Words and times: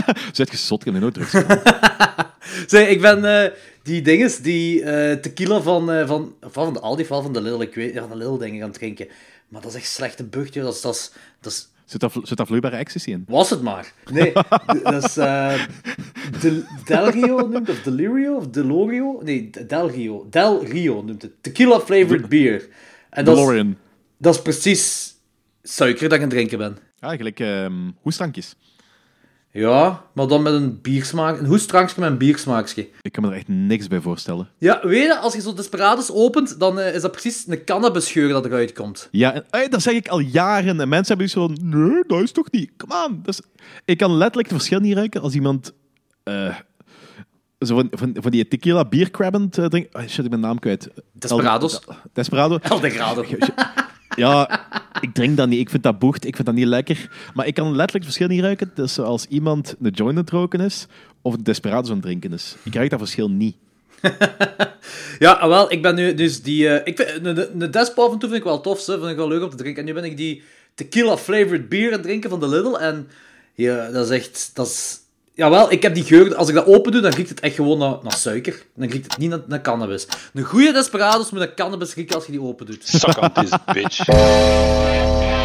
Zet 0.32 0.50
je 0.50 0.56
zot, 0.56 0.84
heb 0.84 0.94
nooit 0.94 1.14
drugs. 1.14 1.30
Zeg, 2.66 2.88
ik 2.88 3.00
ben 3.00 3.24
eh, 3.24 3.50
die 3.82 4.02
dinges, 4.02 4.38
die 4.38 4.82
eh, 4.82 5.16
tequila 5.16 5.60
van, 5.60 5.90
eh, 5.90 6.06
van, 6.06 6.34
van 6.40 6.72
de 6.72 6.80
Aldi, 6.80 7.04
van 7.04 7.22
van 7.22 7.32
de 7.32 7.40
Lidl, 7.40 7.60
ik 7.60 7.74
weet, 7.74 7.94
ja, 7.94 8.00
van 8.00 8.10
de 8.10 8.16
Lidl 8.16 8.38
denk 8.38 8.54
ik 8.54 8.60
aan 8.60 8.68
het 8.68 8.78
drinken. 8.78 9.08
Maar 9.48 9.60
dat 9.60 9.70
is 9.70 9.76
echt 9.76 9.88
slechte 9.88 10.24
bucht, 10.24 10.54
joh. 10.54 10.64
Dat 10.64 10.74
is, 10.74 10.80
dat 10.80 10.94
is, 10.94 11.12
dat 11.40 11.52
is, 11.52 11.70
Zit 11.84 12.00
daar, 12.00 12.10
zit 12.22 12.36
daar 12.36 12.46
vloeibare 12.46 12.76
ecstasy 12.76 13.10
in? 13.10 13.24
was 13.28 13.50
het 13.50 13.62
maar. 13.62 13.92
Nee, 14.10 14.32
dat 14.82 15.04
is 15.04 15.16
eh 15.16 15.62
Del, 16.40 16.62
Delrio 16.84 17.36
noemt 17.36 17.66
het, 17.66 17.76
of 17.76 17.82
Delirio, 17.82 18.36
of 18.36 18.46
Delorio? 18.46 19.20
Nee, 19.22 19.50
Del 19.66 19.90
Rio. 19.90 20.26
Del 20.30 20.64
Rio 20.64 21.02
noemt 21.02 21.22
het. 21.22 21.32
Tequila 21.40 21.80
flavored 21.80 22.28
beer. 22.28 22.68
En 23.10 23.24
dat 23.24 23.38
is, 23.38 23.64
dat 24.18 24.34
is 24.34 24.42
precies 24.42 25.14
suiker 25.62 26.08
dat 26.08 26.12
ik 26.12 26.24
aan 26.24 26.28
het 26.28 26.30
drinken 26.30 26.58
ben. 26.58 26.78
Ah, 26.98 27.16
gelijk 27.16 27.40
ehm 27.40 27.90
hoestrankjes. 28.00 28.54
Ja, 29.54 30.04
maar 30.12 30.26
dan 30.26 30.42
met 30.42 30.52
een 30.52 30.80
biersmaak. 30.80 31.38
Een 31.38 31.46
hoestrankje 31.46 32.00
met 32.00 32.10
een 32.10 32.18
biersmaakje. 32.18 32.88
Ik 33.00 33.12
kan 33.12 33.22
me 33.22 33.28
er 33.30 33.36
echt 33.36 33.48
niks 33.48 33.86
bij 33.88 34.00
voorstellen. 34.00 34.48
Ja, 34.58 34.80
weet 34.82 35.02
je, 35.02 35.18
als 35.18 35.34
je 35.34 35.40
zo 35.40 35.54
Desperados 35.54 36.10
opent, 36.12 36.58
dan 36.60 36.78
eh, 36.78 36.94
is 36.94 37.02
dat 37.02 37.10
precies 37.12 37.44
een 37.48 37.64
cannabisgeur 37.64 38.28
dat 38.28 38.44
eruit 38.44 38.72
komt. 38.72 39.08
Ja, 39.10 39.32
en, 39.34 39.44
ey, 39.50 39.68
dat 39.68 39.82
zeg 39.82 39.94
ik 39.94 40.08
al 40.08 40.18
jaren. 40.18 40.80
En 40.80 40.88
mensen 40.88 41.16
hebben 41.16 41.26
dus 41.26 41.32
van, 41.34 41.58
nee, 41.62 42.04
dat 42.06 42.20
is 42.22 42.32
toch 42.32 42.50
niet. 42.50 42.70
Come 42.76 43.06
on. 43.08 43.20
Dat 43.22 43.34
is... 43.34 43.40
Ik 43.84 43.98
kan 43.98 44.10
letterlijk 44.16 44.48
het 44.48 44.56
verschil 44.56 44.80
niet 44.80 44.94
ruiken 44.96 45.20
als 45.20 45.34
iemand... 45.34 45.72
eh, 46.22 46.54
zo 47.58 47.74
van, 47.74 47.88
van, 47.90 48.16
van 48.20 48.30
die 48.30 48.48
tequila 48.48 48.84
biercrabbend 48.84 49.58
uh, 49.58 49.66
drinkt. 49.66 49.94
Oh, 49.94 50.02
shit, 50.08 50.24
ik 50.24 50.30
ben 50.30 50.40
naam 50.40 50.58
kwijt. 50.58 50.88
Desperados. 51.12 51.80
El- 51.86 51.94
Desperado. 52.12 52.58
El 52.62 52.80
Degrado. 52.80 53.24
Ja, 54.16 54.66
ik 55.00 55.14
drink 55.14 55.36
dat 55.36 55.48
niet. 55.48 55.60
Ik 55.60 55.70
vind 55.70 55.82
dat 55.82 55.98
boegt. 55.98 56.26
Ik 56.26 56.34
vind 56.34 56.46
dat 56.46 56.56
niet 56.56 56.66
lekker. 56.66 57.08
Maar 57.34 57.46
ik 57.46 57.54
kan 57.54 57.66
letterlijk 57.66 57.92
het 57.92 58.04
verschil 58.04 58.26
niet 58.28 58.40
ruiken 58.40 58.72
tussen 58.74 59.04
als 59.04 59.26
iemand 59.26 59.74
een 59.82 59.90
joint 59.90 60.16
aan 60.16 60.22
het 60.22 60.30
roken 60.30 60.60
is 60.60 60.86
of 61.22 61.34
een 61.34 61.42
Desperados 61.42 61.88
aan 61.88 61.94
het 61.94 62.04
drinken 62.04 62.32
is. 62.32 62.56
Ik 62.62 62.74
ruik 62.74 62.90
dat 62.90 62.98
verschil 62.98 63.30
niet. 63.30 63.56
Ja, 65.18 65.32
ah, 65.32 65.48
wel, 65.48 65.72
ik 65.72 65.82
ben 65.82 65.94
nu 65.94 66.14
dus 66.14 66.42
die... 66.42 66.68
eh, 66.68 66.80
ik 66.84 66.96
vind, 66.96 67.26
een, 67.26 67.62
een 67.62 67.70
Despo 67.70 68.06
af 68.06 68.12
en 68.12 68.18
toe 68.18 68.28
vind 68.28 68.40
ik 68.40 68.46
wel 68.48 68.60
tof, 68.60 68.86
hè, 68.86 68.98
vind 68.98 69.10
ik 69.10 69.16
wel 69.16 69.28
leuk 69.28 69.42
om 69.42 69.50
te 69.50 69.56
drinken. 69.56 69.80
En 69.80 69.88
nu 69.88 69.94
ben 69.94 70.04
ik 70.04 70.16
die 70.16 70.42
tequila 70.74 71.16
flavored 71.16 71.68
beer 71.68 71.86
aan 71.86 71.92
het 71.92 72.02
drinken 72.02 72.30
van 72.30 72.40
de 72.40 72.48
Lidl. 72.48 72.74
En 72.76 73.08
ja, 73.54 73.90
dat 73.90 74.10
is 74.10 74.18
echt... 74.18 74.50
Dat 74.54 75.00
jawel, 75.42 75.72
ik 75.72 75.82
heb 75.82 75.94
die 75.94 76.04
geur... 76.04 76.34
Als 76.34 76.48
ik 76.48 76.54
dat 76.54 76.66
open 76.66 76.92
doe, 76.92 77.00
dan 77.00 77.12
riekt 77.12 77.28
het 77.28 77.40
echt 77.40 77.54
gewoon 77.54 77.78
naar, 78.02 78.12
suiker. 78.12 78.62
Dan 78.74 78.88
riekt 78.88 79.06
het 79.12 79.18
niet 79.18 79.30
naar, 79.30 79.40
naar 79.46 79.60
cannabis. 79.60 80.06
Een 80.34 80.42
goede 80.42 80.72
Desperados 80.72 81.30
moet 81.30 81.40
naar 81.40 81.54
cannabis 81.54 81.94
rieken 81.94 82.14
als 82.14 82.26
je 82.26 82.32
die 82.32 82.42
open 82.42 82.66
doet. 82.66 82.88
Suck 82.88 83.20
on 83.20 83.32
this 83.32 83.50
bitch. 83.72 85.40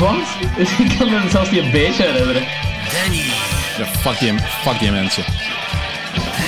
Wat? 0.00 0.16
Ik 0.78 0.98
kan 0.98 1.10
me 1.10 1.28
zelfs 1.30 1.50
niet 1.50 1.62
een 1.62 1.70
beetje 1.70 2.02
herinneren. 2.02 2.42
Danny 2.92 3.22
Ja, 3.78 3.84
fuck 3.86 4.18
die, 4.18 4.34
fuck 4.62 4.78
die 4.78 4.90
mensen. 4.90 5.24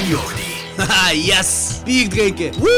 en 0.01 0.09
Jordi. 0.09 0.43
Haha, 0.77 1.13
yes! 1.13 1.81
Bier 1.85 2.09
drinken! 2.09 2.53
Woo! 2.59 2.71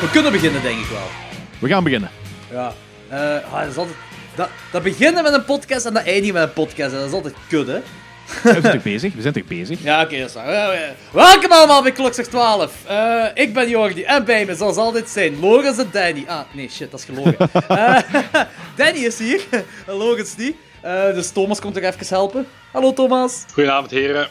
We 0.00 0.08
kunnen 0.12 0.32
beginnen, 0.32 0.62
denk 0.62 0.78
ik 0.78 0.86
wel. 0.86 1.29
We 1.60 1.68
gaan 1.68 1.84
beginnen. 1.84 2.10
Ja. 2.50 2.72
Eh, 3.08 3.52
ah, 3.52 3.60
dat, 3.60 3.70
is 3.70 3.76
altijd, 3.76 3.96
dat, 4.34 4.48
dat 4.72 4.82
beginnen 4.82 5.22
met 5.22 5.32
een 5.32 5.44
podcast 5.44 5.86
en 5.86 5.94
dat 5.94 6.04
eindigen 6.04 6.34
met 6.34 6.42
een 6.42 6.52
podcast. 6.52 6.92
Dat 6.92 7.06
is 7.06 7.12
altijd 7.12 7.34
kut, 7.48 7.66
hè? 7.66 7.80
We 8.42 8.60
zijn 8.60 8.72
toch 8.72 8.82
bezig? 8.82 9.14
We 9.14 9.20
zijn 9.20 9.34
toch 9.34 9.44
bezig? 9.44 9.82
Ja, 9.82 10.02
oké, 10.02 10.18
dat 10.18 10.28
is 10.28 10.34
waar. 10.34 10.52
Ja, 10.52 10.72
ja. 10.72 10.94
Welkom 11.12 11.52
allemaal 11.52 11.82
bij 11.82 11.92
Klokslag 11.92 12.26
12. 12.26 12.84
Eh, 12.86 13.24
ik 13.34 13.54
ben 13.54 13.68
Jordi 13.68 14.02
en 14.02 14.24
bij 14.24 14.44
me, 14.44 14.54
zoals 14.54 14.76
altijd, 14.76 15.08
zijn 15.08 15.40
Lorenz 15.40 15.78
en 15.78 15.88
Danny. 15.92 16.24
Ah, 16.26 16.40
nee, 16.52 16.68
shit, 16.68 16.90
dat 16.90 17.00
is 17.00 17.06
gelogen. 17.06 17.36
Eh, 17.68 17.98
Danny 18.76 18.98
is 18.98 19.18
hier, 19.18 19.44
en 19.86 19.94
Lorenz 19.94 20.36
niet. 20.36 20.56
Eh, 20.80 21.04
dus 21.04 21.30
Thomas 21.30 21.60
komt 21.60 21.76
er 21.76 21.84
even 21.84 22.06
helpen. 22.08 22.46
Hallo 22.72 22.92
Thomas. 22.92 23.44
Goedenavond, 23.52 23.90
heren. 23.90 24.28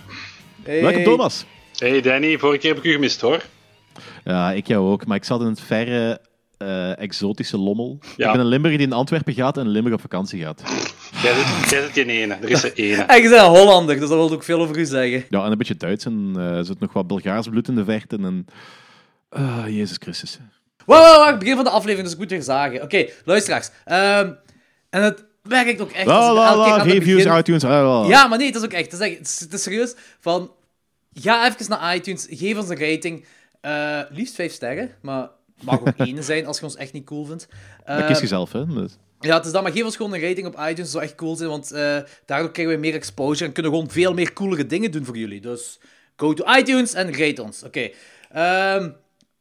Hey. 0.64 0.82
Welkom 0.82 1.04
Thomas. 1.04 1.46
Hey 1.78 2.02
Danny, 2.02 2.38
vorige 2.38 2.60
keer 2.60 2.70
heb 2.70 2.84
ik 2.84 2.90
u 2.90 2.92
gemist 2.92 3.22
hoor. 3.22 3.42
Ja, 4.24 4.52
ik 4.52 4.68
jou 4.68 4.92
ook. 4.92 5.06
Maar 5.06 5.18
ik 5.18 5.24
zat 5.24 5.42
in 5.42 5.48
het 5.48 5.62
verre, 5.62 6.22
eh, 6.60 6.98
exotische 7.00 7.58
Lommel. 7.58 8.00
Ja. 8.18 8.26
Ik 8.26 8.32
ben 8.32 8.42
een 8.42 8.48
Limburger 8.48 8.78
die 8.78 8.88
in 8.88 8.94
Antwerpen 8.94 9.34
gaat 9.34 9.58
en 9.58 9.66
in 9.66 9.70
Limburg 9.72 9.96
op 9.96 10.02
vakantie 10.02 10.42
gaat. 10.42 10.62
Jij 11.22 11.34
zit, 11.68 11.94
die 11.94 12.06
ene. 12.06 12.34
Er 12.34 12.50
is 12.50 12.64
er 12.64 12.74
ene. 12.74 13.02
En 13.02 13.22
je 13.22 13.30
bent 13.30 13.42
een 13.42 13.48
Hollander, 13.48 14.00
dus 14.00 14.10
dat 14.10 14.18
wil 14.18 14.32
ook 14.32 14.44
veel 14.44 14.62
over 14.62 14.78
u 14.78 14.86
zeggen. 14.86 15.26
Ja, 15.30 15.46
en 15.46 15.52
een 15.52 15.58
beetje 15.58 15.76
Duits 15.76 16.06
en 16.06 16.34
eh, 16.36 16.58
er 16.58 16.66
zit 16.66 16.80
nog 16.80 16.94
wat 16.94 17.08
Bulgaars 17.08 17.48
bloed 17.48 17.68
in 17.68 17.76
de 17.76 17.84
verte. 17.84 18.16
En... 18.16 18.46
Ah, 19.30 19.64
Jezus 19.68 19.98
Christus. 20.00 20.40
Wacht, 20.86 21.40
begin 21.40 21.56
van 21.56 21.64
de 21.64 21.70
aflevering, 21.70 22.04
dus 22.04 22.14
ik 22.14 22.20
moet 22.20 22.30
weer 22.30 22.42
zagen. 22.42 22.82
Oké, 22.82 23.06
luisteraars. 23.26 23.70
Ehm, 23.86 24.32
en 24.90 25.04
het 25.04 25.26
werkt 25.44 25.82
ook 25.82 25.92
echt. 25.92 26.06
La 26.06 26.34
la 26.34 26.56
la, 26.56 26.78
reviews, 26.78 27.24
begin- 27.24 27.40
iTunes. 27.40 27.64
la, 27.64 27.70
la, 27.70 28.02
la. 28.02 28.08
Ja, 28.08 28.28
maar 28.28 28.38
nee, 28.38 28.48
het 28.48 28.56
is 28.56 28.64
ook 28.64 28.72
echt. 28.72 28.92
Het 28.92 29.02
is, 29.02 29.08
echt, 29.08 29.18
het 29.18 29.28
is, 29.28 29.40
het 29.40 29.54
is 29.54 29.64
serieus. 29.64 29.96
Van, 30.20 30.52
ga 31.14 31.48
even 31.48 31.70
naar 31.70 31.96
iTunes, 31.96 32.28
geef 32.30 32.58
ons 32.58 32.70
een 32.70 32.80
rating. 32.80 33.26
Eh, 33.62 34.00
liefst 34.10 34.36
vijf 34.36 34.54
sterren, 34.54 34.92
maar 35.02 35.30
mag 35.64 35.80
ook 35.80 35.94
één 35.98 36.24
zijn 36.24 36.46
als 36.46 36.58
je 36.58 36.64
ons 36.64 36.76
echt 36.76 36.94
niet 36.94 37.06
cool 37.06 37.26
vindt. 37.26 37.48
Dat 37.86 38.00
Eh, 38.00 38.08
kies 38.08 38.20
je 38.20 38.28
zelf, 38.28 38.52
hè. 38.52 38.66
Dus- 38.66 38.98
ja, 39.20 39.36
het 39.38 39.46
is 39.46 39.52
dat, 39.52 39.64
maar 39.64 39.72
geef 39.72 39.84
ons 39.84 39.96
gewoon 39.96 40.14
een 40.14 40.22
rating 40.22 40.48
op 40.48 40.54
iTunes. 40.54 40.76
Dat 40.78 40.88
zou 40.88 41.04
echt 41.04 41.16
cool 41.16 41.36
zijn, 41.36 41.50
want 41.50 41.72
eh, 41.72 41.98
daardoor 42.26 42.52
krijgen 42.52 42.74
we 42.74 42.80
meer 42.80 42.94
exposure 42.94 43.46
en 43.46 43.52
kunnen 43.52 43.72
we 43.72 43.78
gewoon 43.78 43.94
veel 43.94 44.14
meer 44.14 44.34
coolere 44.34 44.66
dingen 44.66 44.92
doen 44.92 45.06
voor 45.06 45.18
jullie. 45.18 45.42
Dus 45.42 45.80
go 46.16 46.34
to 46.34 46.54
iTunes 46.58 46.94
en 46.94 47.18
rate 47.18 47.44
ons. 47.44 47.64
Oké. 47.64 47.90
Ehm, 48.32 48.90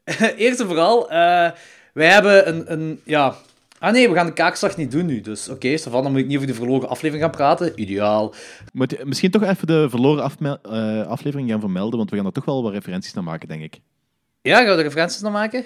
eerst 0.36 0.60
en 0.60 0.66
vooral, 0.66 1.10
eh, 1.10 1.50
wij 1.92 2.08
hebben 2.08 2.48
een, 2.48 2.72
een, 2.72 3.00
ja... 3.04 3.36
Ah 3.80 3.92
nee, 3.92 4.08
we 4.08 4.14
gaan 4.14 4.26
de 4.26 4.32
kaakslag 4.32 4.76
niet 4.76 4.90
doen 4.90 5.06
nu, 5.06 5.20
dus 5.20 5.48
oké, 5.48 5.74
okay, 5.78 6.02
dan 6.02 6.10
moet 6.10 6.20
ik 6.20 6.26
niet 6.26 6.36
over 6.36 6.48
de 6.48 6.54
verloren 6.54 6.88
aflevering 6.88 7.22
gaan 7.22 7.36
praten. 7.36 7.80
Ideaal. 7.80 8.34
Moet 8.72 8.90
je 8.90 9.00
misschien 9.04 9.30
toch 9.30 9.42
even 9.42 9.66
de 9.66 9.86
verloren 9.90 10.30
eh, 10.62 11.06
aflevering 11.06 11.50
gaan 11.50 11.60
vermelden, 11.60 11.98
want 11.98 12.10
we 12.10 12.16
gaan 12.16 12.26
er 12.26 12.32
toch 12.32 12.44
wel 12.44 12.62
wat 12.62 12.72
referenties 12.72 13.12
naar 13.12 13.24
maken, 13.24 13.48
denk 13.48 13.62
ik. 13.62 13.80
Ja, 14.42 14.56
gaan 14.56 14.66
we 14.66 14.70
er 14.72 14.82
referenties 14.82 15.20
naar 15.20 15.32
maken? 15.32 15.64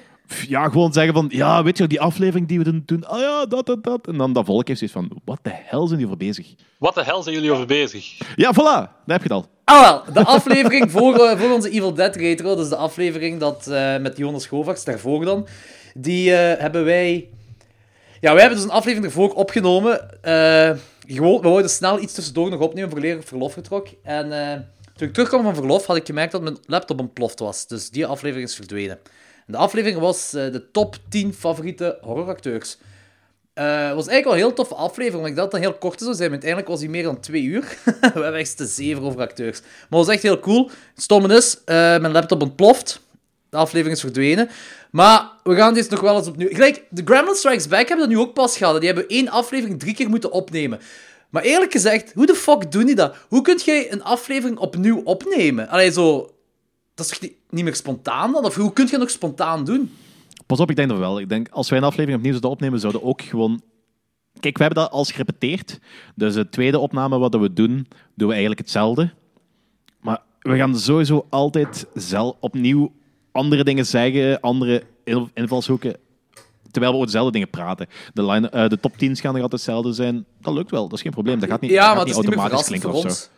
Ja, 0.48 0.68
gewoon 0.68 0.92
zeggen 0.92 1.14
van, 1.14 1.26
ja, 1.28 1.62
weet 1.62 1.78
je, 1.78 1.86
die 1.86 2.00
aflevering 2.00 2.48
die 2.48 2.58
we 2.58 2.64
doen, 2.64 2.82
doen 2.86 3.04
ah 3.06 3.20
ja, 3.20 3.46
dat, 3.46 3.66
dat, 3.66 3.84
dat. 3.84 4.06
En 4.06 4.16
dan 4.16 4.32
dat 4.32 4.44
volk 4.44 4.66
heeft 4.68 4.78
zoiets 4.78 4.96
van, 4.96 5.20
wat 5.24 5.38
de 5.42 5.50
hel 5.52 5.86
zijn 5.86 5.98
die 5.98 6.08
voor 6.08 6.16
bezig? 6.16 6.54
Wat 6.78 6.94
de 6.94 7.04
hel 7.04 7.22
zijn 7.22 7.34
jullie 7.34 7.52
over 7.52 7.66
bezig? 7.66 8.18
Ja, 8.36 8.52
voilà, 8.54 8.56
daar 9.06 9.18
heb 9.18 9.22
je 9.22 9.22
het 9.22 9.32
al. 9.32 9.46
Ah 9.64 9.80
wel, 9.80 10.14
de 10.14 10.24
aflevering 10.24 10.90
voor, 10.96 11.14
eh, 11.14 11.38
voor 11.40 11.50
onze 11.52 11.70
Evil 11.70 11.94
Dead 11.94 12.16
retro, 12.16 12.56
dus 12.56 12.68
de 12.68 12.76
aflevering 12.76 13.40
dat, 13.40 13.66
eh, 13.66 13.96
met 13.98 14.16
Jonas 14.16 14.46
Govaerts, 14.46 14.84
daarvoor 14.84 15.24
dan, 15.24 15.46
die 15.94 16.34
eh, 16.34 16.60
hebben 16.60 16.84
wij... 16.84 17.28
Ja, 18.20 18.32
wij 18.32 18.40
hebben 18.40 18.58
dus 18.58 18.68
een 18.68 18.74
aflevering 18.74 19.06
ervoor 19.06 19.32
opgenomen. 19.34 20.22
eh, 20.22 20.70
gewoon, 21.06 21.40
we 21.40 21.48
wilden 21.48 21.70
snel 21.70 22.00
iets 22.00 22.12
tussendoor 22.12 22.50
nog 22.50 22.60
opnemen 22.60 22.90
voor 22.90 23.00
leren 23.00 23.22
verlof 23.22 23.52
getrok. 23.52 23.88
En 24.02 24.32
eh, 24.52 24.58
toen 24.96 25.08
ik 25.08 25.12
terugkwam 25.12 25.42
van 25.42 25.54
verlof, 25.54 25.86
had 25.86 25.96
ik 25.96 26.06
gemerkt 26.06 26.32
dat 26.32 26.42
mijn 26.42 26.58
laptop 26.66 27.00
ontploft 27.00 27.38
was. 27.38 27.66
Dus 27.66 27.90
die 27.90 28.06
aflevering 28.06 28.48
is 28.48 28.54
verdwenen. 28.54 28.98
De 29.52 29.58
aflevering 29.58 30.00
was 30.00 30.34
eh, 30.34 30.52
de 30.52 30.70
top 30.70 30.96
10 31.08 31.34
favoriete 31.34 31.98
horroracteurs. 32.00 32.76
Eh, 33.54 33.64
Het 33.64 33.94
was 33.94 34.06
eigenlijk 34.06 34.24
wel 34.24 34.32
een 34.32 34.38
heel 34.38 34.52
toffe 34.52 34.74
aflevering, 34.74 35.20
want 35.20 35.28
ik 35.28 35.36
dat 35.36 35.52
het 35.52 35.60
heel 35.60 35.74
korte 35.74 36.04
zou 36.04 36.16
zijn. 36.16 36.30
Uiteindelijk 36.30 36.70
was 36.70 36.80
hij 36.80 36.88
meer 36.88 37.02
dan 37.02 37.20
twee 37.20 37.42
uur. 37.42 37.60
we 37.84 37.98
hebben 38.00 38.34
echt 38.34 38.56
te 38.56 38.66
zeven 38.66 39.02
over 39.02 39.20
acteurs. 39.20 39.60
Maar 39.60 39.70
het 39.98 40.06
was 40.06 40.08
echt 40.08 40.22
heel 40.22 40.38
cool. 40.38 40.70
Het 40.94 41.02
stomme 41.02 41.36
is, 41.36 41.58
eh, 41.64 41.74
mijn 41.74 42.12
laptop 42.12 42.42
ontploft. 42.42 43.00
De 43.50 43.56
aflevering 43.56 43.96
is 43.96 44.02
verdwenen. 44.02 44.48
Maar 44.90 45.30
we 45.42 45.54
gaan 45.54 45.74
dit 45.74 45.90
nog 45.90 46.00
wel 46.00 46.16
eens 46.16 46.26
opnieuw... 46.26 46.48
Gelijk, 46.48 46.84
de 46.90 47.02
Gremlin 47.04 47.34
Strikes 47.34 47.68
Back 47.68 47.88
hebben 47.88 48.08
dat 48.08 48.16
nu 48.16 48.22
ook 48.22 48.34
pas 48.34 48.56
gehad. 48.56 48.76
Die 48.76 48.86
hebben 48.90 49.08
één 49.08 49.28
aflevering 49.28 49.80
drie 49.80 49.94
keer 49.94 50.08
moeten 50.08 50.32
opnemen. 50.32 50.80
Maar 51.30 51.42
eerlijk 51.42 51.72
gezegd, 51.72 52.12
hoe 52.14 52.26
de 52.26 52.34
fuck 52.34 52.72
doen 52.72 52.86
die 52.86 52.94
dat? 52.94 53.16
Hoe 53.28 53.42
kun 53.42 53.60
jij 53.64 53.92
een 53.92 54.02
aflevering 54.02 54.58
opnieuw 54.58 55.00
opnemen? 55.04 55.68
Allee, 55.68 55.92
zo... 55.92 56.34
Dat 56.94 57.06
is 57.06 57.12
toch 57.12 57.20
niet, 57.20 57.34
niet 57.52 57.64
meer 57.64 57.74
spontaan 57.76 58.32
dan? 58.32 58.44
Of 58.44 58.54
hoe 58.54 58.72
kun 58.72 58.86
je 58.90 58.96
nog 58.98 59.10
spontaan 59.10 59.64
doen? 59.64 59.90
Pas 60.46 60.60
op, 60.60 60.70
ik 60.70 60.76
denk 60.76 60.88
dat 60.88 60.98
wel. 60.98 61.20
Ik 61.20 61.28
denk, 61.28 61.48
als 61.48 61.68
wij 61.68 61.78
een 61.78 61.84
aflevering 61.84 62.16
opnieuw 62.16 62.32
zouden 62.32 62.50
opnemen, 62.50 62.80
zouden 62.80 63.00
we 63.00 63.06
ook 63.06 63.22
gewoon... 63.22 63.62
Kijk, 64.40 64.56
we 64.58 64.64
hebben 64.64 64.82
dat 64.82 64.92
al 64.92 65.04
gerepeteerd. 65.04 65.78
Dus 66.14 66.34
de 66.34 66.48
tweede 66.48 66.78
opname 66.78 67.18
wat 67.18 67.34
we 67.34 67.52
doen, 67.52 67.86
doen 68.14 68.26
we 68.26 68.32
eigenlijk 68.32 68.60
hetzelfde. 68.60 69.10
Maar 70.00 70.22
we 70.40 70.56
gaan 70.56 70.78
sowieso 70.78 71.26
altijd 71.30 71.86
zelf 71.94 72.36
opnieuw 72.40 72.92
andere 73.32 73.64
dingen 73.64 73.86
zeggen, 73.86 74.40
andere 74.40 74.82
in- 75.04 75.30
invalshoeken 75.34 75.96
terwijl 76.70 76.92
we 76.92 76.98
over 76.98 77.06
dezelfde 77.12 77.32
dingen 77.32 77.50
praten. 77.50 77.86
De, 78.14 78.24
line, 78.24 78.48
eh, 78.48 78.68
de 78.68 78.80
top 78.80 78.96
10 78.96 79.16
gaan 79.16 79.32
nog 79.32 79.42
altijd 79.42 79.60
hetzelfde 79.60 79.92
zijn. 79.92 80.24
Dat 80.40 80.54
lukt 80.54 80.70
wel, 80.70 80.82
dat 80.88 80.92
is 80.92 81.02
geen 81.02 81.12
probleem. 81.12 81.38
Dat 81.40 81.48
gaat 81.48 81.60
niet, 81.60 81.70
dat 81.70 81.80
Ja, 81.80 81.86
gaat 81.86 81.98
het 81.98 82.08
is 82.08 82.16
niet 82.16 82.24
meer 82.28 82.38
automatisch 82.38 82.66
voor 82.66 82.78
klinken 82.78 83.10
of 83.10 83.12
zo. 83.12 83.28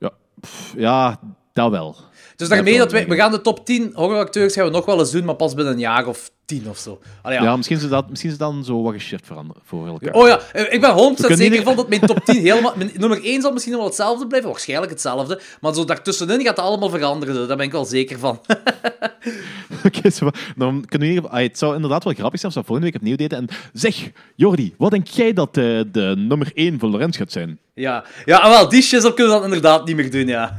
Ja, 0.00 0.10
pff, 0.40 0.74
ja, 0.76 1.20
dat 1.52 1.70
wel. 1.70 1.96
Dus 2.36 2.48
daarmee 2.48 2.72
Dat 2.78 2.82
dat 2.82 2.92
wij, 2.92 3.06
we 3.08 3.16
gaan 3.16 3.30
de 3.30 3.40
top 3.40 3.66
10 3.66 3.90
horroracteurs 3.94 4.54
gaan 4.54 4.64
we 4.64 4.70
nog 4.70 4.84
wel 4.84 4.98
eens 4.98 5.10
doen, 5.10 5.24
maar 5.24 5.34
pas 5.34 5.54
binnen 5.54 5.72
een 5.72 5.78
jaar 5.80 6.06
of 6.06 6.30
tien 6.44 6.68
of 6.68 6.78
zo. 6.78 6.98
Allee, 7.22 7.38
Ja, 7.38 7.44
ja. 7.44 7.56
misschien, 7.56 7.76
is 7.76 7.82
het 7.82 7.90
dat, 7.90 8.08
misschien 8.10 8.30
is 8.30 8.38
dan 8.38 8.64
zo 8.64 8.82
wat 8.82 8.92
geshift 8.92 9.26
veranderen 9.26 9.62
voor 9.64 9.86
elkaar. 9.86 10.12
Oh 10.14 10.26
ja, 10.28 10.40
eh, 10.52 10.72
ik 10.72 10.80
ben 10.80 10.90
100% 10.90 11.14
kunnen 11.16 11.36
zeker 11.36 11.50
niet- 11.56 11.62
van 11.66 11.76
dat 11.76 11.88
mijn 11.88 12.00
top 12.00 12.24
10 12.24 12.40
helemaal... 12.50 12.72
Mijn 12.76 12.90
nummer 12.98 13.24
1 13.24 13.42
zal 13.42 13.52
misschien 13.52 13.76
wel 13.76 13.84
hetzelfde 13.84 14.26
blijven, 14.26 14.50
waarschijnlijk 14.50 14.90
hetzelfde, 14.92 15.40
maar 15.60 15.74
zo 15.74 15.84
daartussenin 15.84 16.40
gaat 16.40 16.56
het 16.56 16.64
allemaal 16.66 16.88
veranderen, 16.90 17.48
daar 17.48 17.56
ben 17.56 17.66
ik 17.66 17.72
wel 17.72 17.84
zeker 17.84 18.18
van. 18.18 18.40
Oké, 19.86 20.08
dan 20.56 20.84
kunnen 20.88 21.08
we 21.08 21.14
geval- 21.14 21.30
ah, 21.30 21.42
het 21.42 21.58
zou 21.58 21.74
inderdaad 21.74 22.04
wel 22.04 22.12
grappig 22.12 22.40
zijn 22.40 22.52
als 22.52 22.60
we 22.60 22.66
volgende 22.66 22.90
week 22.92 23.00
opnieuw 23.00 23.16
deden. 23.16 23.38
En 23.38 23.48
zeg, 23.72 24.10
Jordi, 24.34 24.74
wat 24.78 24.90
denk 24.90 25.06
jij 25.06 25.32
dat 25.32 25.56
eh, 25.56 25.80
de 25.92 26.14
nummer 26.16 26.50
1 26.54 26.78
voor 26.78 26.88
Lorenz 26.88 27.16
gaat 27.16 27.32
zijn? 27.32 27.58
ja, 27.74 28.04
ja 28.24 28.42
en 28.44 28.50
wel, 28.50 28.68
die 28.68 28.82
shizzle 28.82 29.14
kunnen 29.14 29.32
we 29.32 29.38
dan 29.40 29.48
inderdaad 29.48 29.86
niet 29.86 29.96
meer 29.96 30.10
doen, 30.10 30.26
ja. 30.26 30.54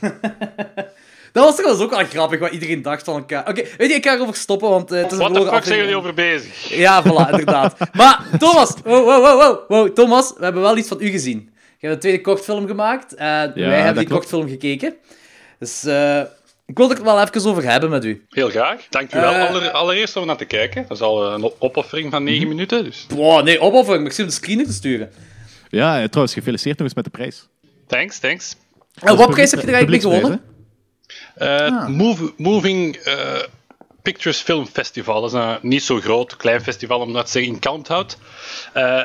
Dat 1.32 1.44
was 1.44 1.54
trouwens 1.56 1.82
ook 1.82 1.90
wel 1.90 2.04
grappig, 2.04 2.38
wat 2.38 2.50
iedereen 2.52 2.82
dacht 2.82 3.04
van 3.04 3.14
elkaar. 3.14 3.48
Oké, 3.48 3.62
weet 3.78 3.88
je, 3.88 3.94
ik 3.94 4.04
ga 4.06 4.14
erover 4.14 4.34
stoppen, 4.36 4.68
want 4.68 4.92
eh, 4.92 5.02
het 5.02 5.06
is 5.06 5.12
een 5.12 5.18
What 5.18 5.28
the 5.28 5.34
verloren 5.34 5.58
fuck 5.58 5.66
zijn 5.66 5.78
jullie 5.78 5.96
over 5.96 6.14
bezig? 6.14 6.68
Ja, 6.68 7.02
voilà, 7.04 7.30
inderdaad. 7.30 7.76
Maar, 7.92 8.24
Thomas, 8.38 8.74
wow, 8.84 9.04
wow, 9.04 9.24
wow, 9.24 9.40
wow, 9.40 9.68
wow, 9.68 9.88
Thomas, 9.94 10.32
we 10.36 10.44
hebben 10.44 10.62
wel 10.62 10.76
iets 10.76 10.88
van 10.88 10.96
u 11.00 11.08
gezien. 11.10 11.50
Je 11.78 11.86
hebt 11.86 11.92
een 11.94 11.98
tweede 12.00 12.20
kortfilm 12.20 12.66
gemaakt 12.66 13.14
en 13.14 13.52
wij 13.54 13.64
hebben 13.80 13.94
die 13.96 14.06
klopt. 14.06 14.10
kortfilm 14.10 14.48
gekeken. 14.48 14.94
Dus 15.58 15.84
eh, 15.84 16.20
ik 16.66 16.76
wil 16.76 16.88
het 16.88 16.98
er 16.98 17.04
wel 17.04 17.20
even 17.22 17.50
over 17.50 17.64
hebben 17.70 17.90
met 17.90 18.04
u. 18.04 18.24
Heel 18.28 18.48
graag. 18.50 18.86
Dank 18.90 19.14
u 19.14 19.20
wel 19.20 19.34
aller- 19.34 19.70
allereerst 19.70 20.16
om 20.16 20.26
naar 20.26 20.36
te 20.36 20.44
kijken. 20.44 20.84
Dat 20.88 20.96
is 20.96 21.02
al 21.02 21.32
een 21.32 21.52
opoffering 21.58 22.10
van 22.10 22.24
9 22.24 22.48
minuten. 22.48 22.84
Dus 22.84 23.06
Wow, 23.14 23.44
nee, 23.44 23.60
opoffering, 23.60 24.06
ik 24.06 24.12
zie 24.12 24.24
om 24.24 24.30
de 24.30 24.36
screener 24.36 24.66
te 24.66 24.72
sturen. 24.72 25.12
Ja, 25.68 26.06
trouwens, 26.08 26.34
gefeliciteerd 26.34 26.76
nog 26.78 26.86
eens 26.86 26.96
met 26.96 27.04
de 27.04 27.10
prijs. 27.10 27.48
thanks, 27.86 28.18
thanks. 28.18 28.56
En 28.94 29.16
wat 29.16 29.30
prijs 29.30 29.50
heb 29.50 29.60
je 29.60 29.66
er 29.66 29.74
eigenlijk 29.74 30.04
mee 30.04 30.12
gewonnen? 30.14 30.42
Eh, 31.34 31.48
Ah. 31.78 31.88
Move- 31.88 32.32
Moving 32.36 32.96
eh, 32.96 33.38
Pictures 34.02 34.40
Film 34.40 34.66
Festival. 34.66 35.20
Dat 35.20 35.32
is 35.32 35.38
een 35.38 35.58
niet 35.62 35.82
zo 35.82 36.00
groot, 36.00 36.36
klein 36.36 36.60
festival 36.62 37.00
om 37.00 37.12
dat 37.12 37.24
te 37.26 37.30
zeggen 37.32 37.52
in 37.52 37.58
Kalmthout. 37.58 38.16
Eh 38.72 39.02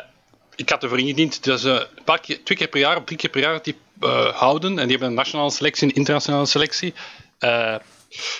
ik 0.56 0.70
had 0.70 0.84
ervoor 0.84 1.00
ingediend. 1.00 1.44
Dus 1.44 1.64
een 1.64 1.86
paar 2.06 2.20
keer, 2.20 2.44
twee 2.44 2.58
keer 2.58 2.68
per 2.68 2.80
jaar 2.80 2.98
of 2.98 3.04
drie 3.04 3.18
keer 3.18 3.30
per 3.30 3.42
jaar 3.42 3.60
die 3.64 3.76
eh, 4.00 4.26
houden. 4.36 4.70
En 4.72 4.82
die 4.84 4.90
hebben 4.92 5.08
een 5.08 5.14
nationale 5.14 5.52
selectie, 5.52 5.88
een 5.88 5.94
internationale 5.96 6.46
selectie. 6.46 6.94
Eh, 7.40 7.76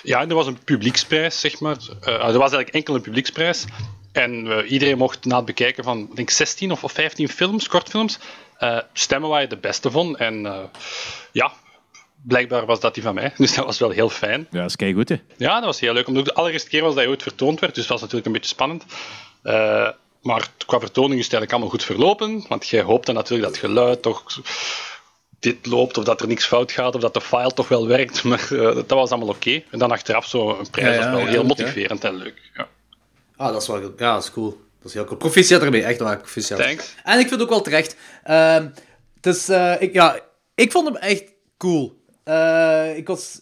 ja, 0.02 0.20
en 0.20 0.28
er 0.28 0.34
was 0.34 0.46
een 0.46 0.58
publieksprijs, 0.64 1.40
zeg 1.40 1.60
maar. 1.60 1.76
Eh, 2.00 2.12
er 2.14 2.20
was 2.20 2.38
eigenlijk 2.52 2.68
enkel 2.68 2.94
een 2.94 3.00
publieksprijs. 3.00 3.64
En 4.12 4.46
iedereen 4.66 4.98
mocht 4.98 5.24
na 5.24 5.36
het 5.36 5.44
bekijken 5.44 5.84
van, 5.84 6.10
denk 6.14 6.30
16 6.30 6.72
of, 6.72 6.84
of 6.84 6.92
15 6.92 7.28
films, 7.28 7.68
kortfilms, 7.68 8.18
eh, 8.58 8.78
stemmen 8.92 9.30
waar 9.30 9.40
je 9.40 9.46
de 9.46 9.56
beste 9.56 9.90
vond. 9.90 10.16
En 10.16 10.46
eh, 10.46 10.64
ja, 11.32 11.52
blijkbaar 12.22 12.66
was 12.66 12.80
dat 12.80 12.94
die 12.94 13.02
van 13.02 13.14
mij. 13.14 13.32
Dus 13.36 13.54
dat 13.54 13.64
was 13.64 13.78
wel 13.78 13.90
heel 13.90 14.08
fijn. 14.08 14.46
Ja, 14.50 14.60
dat 14.60 14.68
is 14.68 14.76
keigoed, 14.76 15.08
hè. 15.08 15.16
Ja, 15.36 15.54
dat 15.54 15.64
was 15.64 15.80
heel 15.80 15.92
leuk. 15.92 16.06
Omdat 16.06 16.26
het 16.26 16.34
de 16.34 16.40
allereerste 16.40 16.68
keer 16.68 16.82
was 16.82 16.94
dat 16.94 17.02
hij 17.02 17.08
ooit 17.08 17.22
vertoond 17.22 17.60
werd. 17.60 17.74
Dus 17.74 17.86
dat 17.86 17.92
was 17.92 18.00
natuurlijk 18.00 18.26
een 18.26 18.32
beetje 18.32 18.54
spannend. 18.54 18.84
Eh, 19.42 19.88
maar 20.22 20.48
qua 20.66 20.80
vertoning 20.80 21.18
is 21.18 21.24
het 21.24 21.34
eigenlijk 21.34 21.52
allemaal 21.52 21.70
goed 21.70 21.84
verlopen. 21.84 22.44
Want 22.48 22.68
jij 22.68 22.82
hoopt 22.82 23.06
dan 23.06 23.14
natuurlijk 23.14 23.52
dat 23.52 23.60
het 23.60 23.70
geluid 23.70 24.02
toch 24.02 24.24
dit 25.38 25.66
loopt, 25.66 25.98
of 25.98 26.04
dat 26.04 26.20
er 26.20 26.26
niks 26.26 26.46
fout 26.46 26.72
gaat, 26.72 26.94
of 26.94 27.00
dat 27.00 27.14
de 27.14 27.20
file 27.20 27.52
toch 27.52 27.68
wel 27.68 27.86
werkt. 27.86 28.24
Maar 28.24 28.48
eh, 28.50 28.74
dat 28.74 28.90
was 28.90 29.10
allemaal 29.10 29.34
oké. 29.34 29.62
En 29.70 29.78
dan 29.78 29.90
achteraf 29.90 30.26
zo 30.26 30.58
een 30.58 30.70
prijs, 30.70 30.96
Ja, 30.96 31.02
ja, 31.02 31.10
dat 31.10 31.18
is 31.18 31.24
wel 31.24 31.24
ja, 31.24 31.30
heel 31.30 31.44
motiverend 31.44 32.04
en 32.04 32.14
leuk. 32.14 32.50
Ja. 32.54 32.68
Ah, 33.36 33.52
dat 33.52 33.62
is 33.62 33.68
wel 33.68 33.82
goed. 33.82 33.98
Ja, 33.98 34.14
dat 34.14 34.22
is 34.22 34.30
cool. 34.30 34.60
Dat 34.88 34.96
is 34.96 35.02
heel 35.02 35.18
cool. 35.18 35.30
Proficiat 35.30 35.62
ermee, 35.62 35.84
echt 35.84 35.98
waar. 35.98 36.16
Proficiat. 36.16 36.58
Thanks. 36.58 36.94
En 37.04 37.12
ik 37.18 37.28
vind 37.28 37.30
het 37.30 37.42
ook 37.42 37.48
wel 37.48 37.60
terecht. 37.60 37.96
Ehm 38.24 38.66
dus, 39.20 39.48
eh, 39.48 39.74
ik, 39.78 39.92
ja, 39.92 40.20
ik 40.54 40.72
vond 40.72 40.86
hem 40.86 40.96
echt 40.96 41.24
cool. 41.56 42.02
Eh, 42.24 42.96
ik 42.96 43.06
was... 43.06 43.40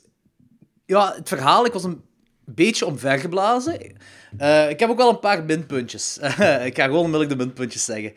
Ja, 0.86 1.14
het 1.16 1.28
verhaal, 1.28 1.66
ik 1.66 1.72
was 1.72 1.84
een 1.84 2.04
beetje 2.44 2.86
omvergeblazen. 2.86 3.96
Eh 4.38 4.70
ik 4.70 4.80
heb 4.80 4.90
ook 4.90 4.96
wel 4.96 5.08
een 5.08 5.20
paar 5.20 5.44
minpuntjes. 5.44 6.18
ik 6.68 6.76
ga 6.76 6.84
gewoon 6.84 7.04
onmiddellijk 7.04 7.30
de 7.30 7.44
minpuntjes 7.44 7.84
zeggen. 7.84 8.14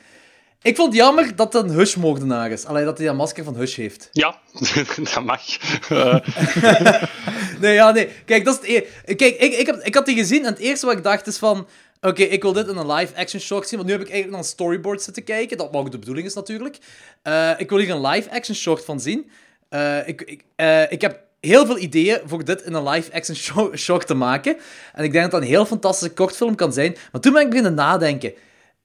Ik 0.61 0.75
vond 0.75 0.87
het 0.87 1.01
jammer 1.01 1.35
dat 1.35 1.53
het 1.53 1.63
een 1.63 1.69
Hush-moordenaar 1.69 2.51
is. 2.51 2.65
Alleen 2.65 2.85
dat 2.85 2.97
hij 2.97 3.07
dat 3.07 3.15
masker 3.15 3.43
van 3.43 3.55
Hush 3.55 3.75
heeft. 3.75 4.09
Ja, 4.11 4.39
dat 5.13 5.23
mag. 5.23 5.41
Nee, 7.59 7.73
ja, 7.73 7.91
nee. 7.91 8.09
Kijk, 8.25 8.45
dat 8.45 8.63
is 8.63 8.69
het 8.69 8.87
e- 9.07 9.15
Kijk, 9.15 9.39
ik, 9.39 9.53
ik, 9.53 9.65
heb, 9.65 9.75
ik 9.83 9.95
had 9.95 10.05
die 10.05 10.15
gezien 10.15 10.45
en 10.45 10.51
het 10.51 10.59
eerste 10.59 10.85
wat 10.85 10.97
ik 10.97 11.03
dacht 11.03 11.27
is 11.27 11.37
van... 11.37 11.67
Oké, 12.01 12.23
ik 12.23 12.41
wil 12.41 12.53
dit 12.53 12.67
in 12.67 12.77
een 12.77 12.91
live-action 12.91 13.41
shot 13.41 13.67
zien, 13.67 13.77
want 13.77 13.85
nu 13.85 13.91
heb 13.91 14.01
ik 14.05 14.09
eigenlijk 14.09 14.29
naar 14.29 14.39
een 14.39 14.55
storyboard 14.55 15.01
zitten 15.01 15.23
kijken. 15.23 15.57
Dat 15.57 15.73
ook 15.73 15.91
de 15.91 15.99
bedoeling 15.99 16.27
is, 16.27 16.33
natuurlijk. 16.33 16.77
Eh, 17.21 17.51
ik 17.57 17.69
wil 17.69 17.77
hier 17.79 17.89
een 17.89 18.07
live-action 18.07 18.55
shot 18.55 18.85
van 18.85 18.99
zien. 18.99 19.29
Eh, 19.69 20.07
ik, 20.07 20.21
ik, 20.21 20.43
eh, 20.55 20.91
ik 20.91 21.01
heb 21.01 21.19
heel 21.39 21.65
veel 21.65 21.77
ideeën 21.77 22.19
voor 22.25 22.45
dit 22.45 22.61
in 22.61 22.73
een 22.73 22.89
live-action 22.89 23.35
sho- 23.45 23.75
shot 23.75 24.07
te 24.07 24.13
maken. 24.13 24.57
En 24.93 25.03
ik 25.03 25.11
denk 25.11 25.23
dat 25.23 25.31
dat 25.31 25.41
een 25.41 25.47
heel 25.47 25.65
fantastische 25.65 26.13
kortfilm 26.13 26.55
kan 26.55 26.73
zijn. 26.73 26.95
Maar 27.11 27.21
toen 27.21 27.33
ben 27.33 27.41
ik 27.41 27.49
beginnen 27.49 27.73
nadenken. 27.73 28.33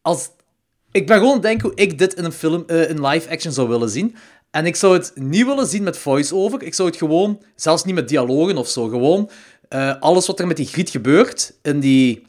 Als 0.02 0.31
ik 0.90 1.06
ben 1.06 1.17
gewoon 1.17 1.28
aan 1.28 1.38
het 1.38 1.46
denken 1.46 1.69
hoe 1.69 1.78
ik 1.78 1.99
dit 1.99 2.14
in 2.14 2.25
een 2.25 2.32
film, 2.32 2.64
in 2.67 3.06
live 3.06 3.31
action 3.31 3.52
zou 3.52 3.69
willen 3.69 3.88
zien. 3.88 4.17
En 4.50 4.67
ik 4.67 4.76
zou 4.76 4.93
het 4.94 5.12
niet 5.14 5.46
willen 5.46 5.67
zien 5.67 5.82
met 5.82 5.99
voice-over. 5.99 6.62
Ik 6.62 6.75
zou 6.75 6.88
het 6.88 6.99
gewoon, 6.99 7.43
zelfs 7.56 7.84
niet 7.84 7.94
met 7.94 8.08
dialogen 8.08 8.56
of 8.56 8.69
zo, 8.69 8.88
gewoon 8.88 9.31
alles 10.00 10.26
wat 10.26 10.40
er 10.40 10.46
met 10.46 10.56
die 10.56 10.67
griet 10.67 10.90
gebeurt 10.90 11.55
in, 11.62 11.81
die, 11.81 12.26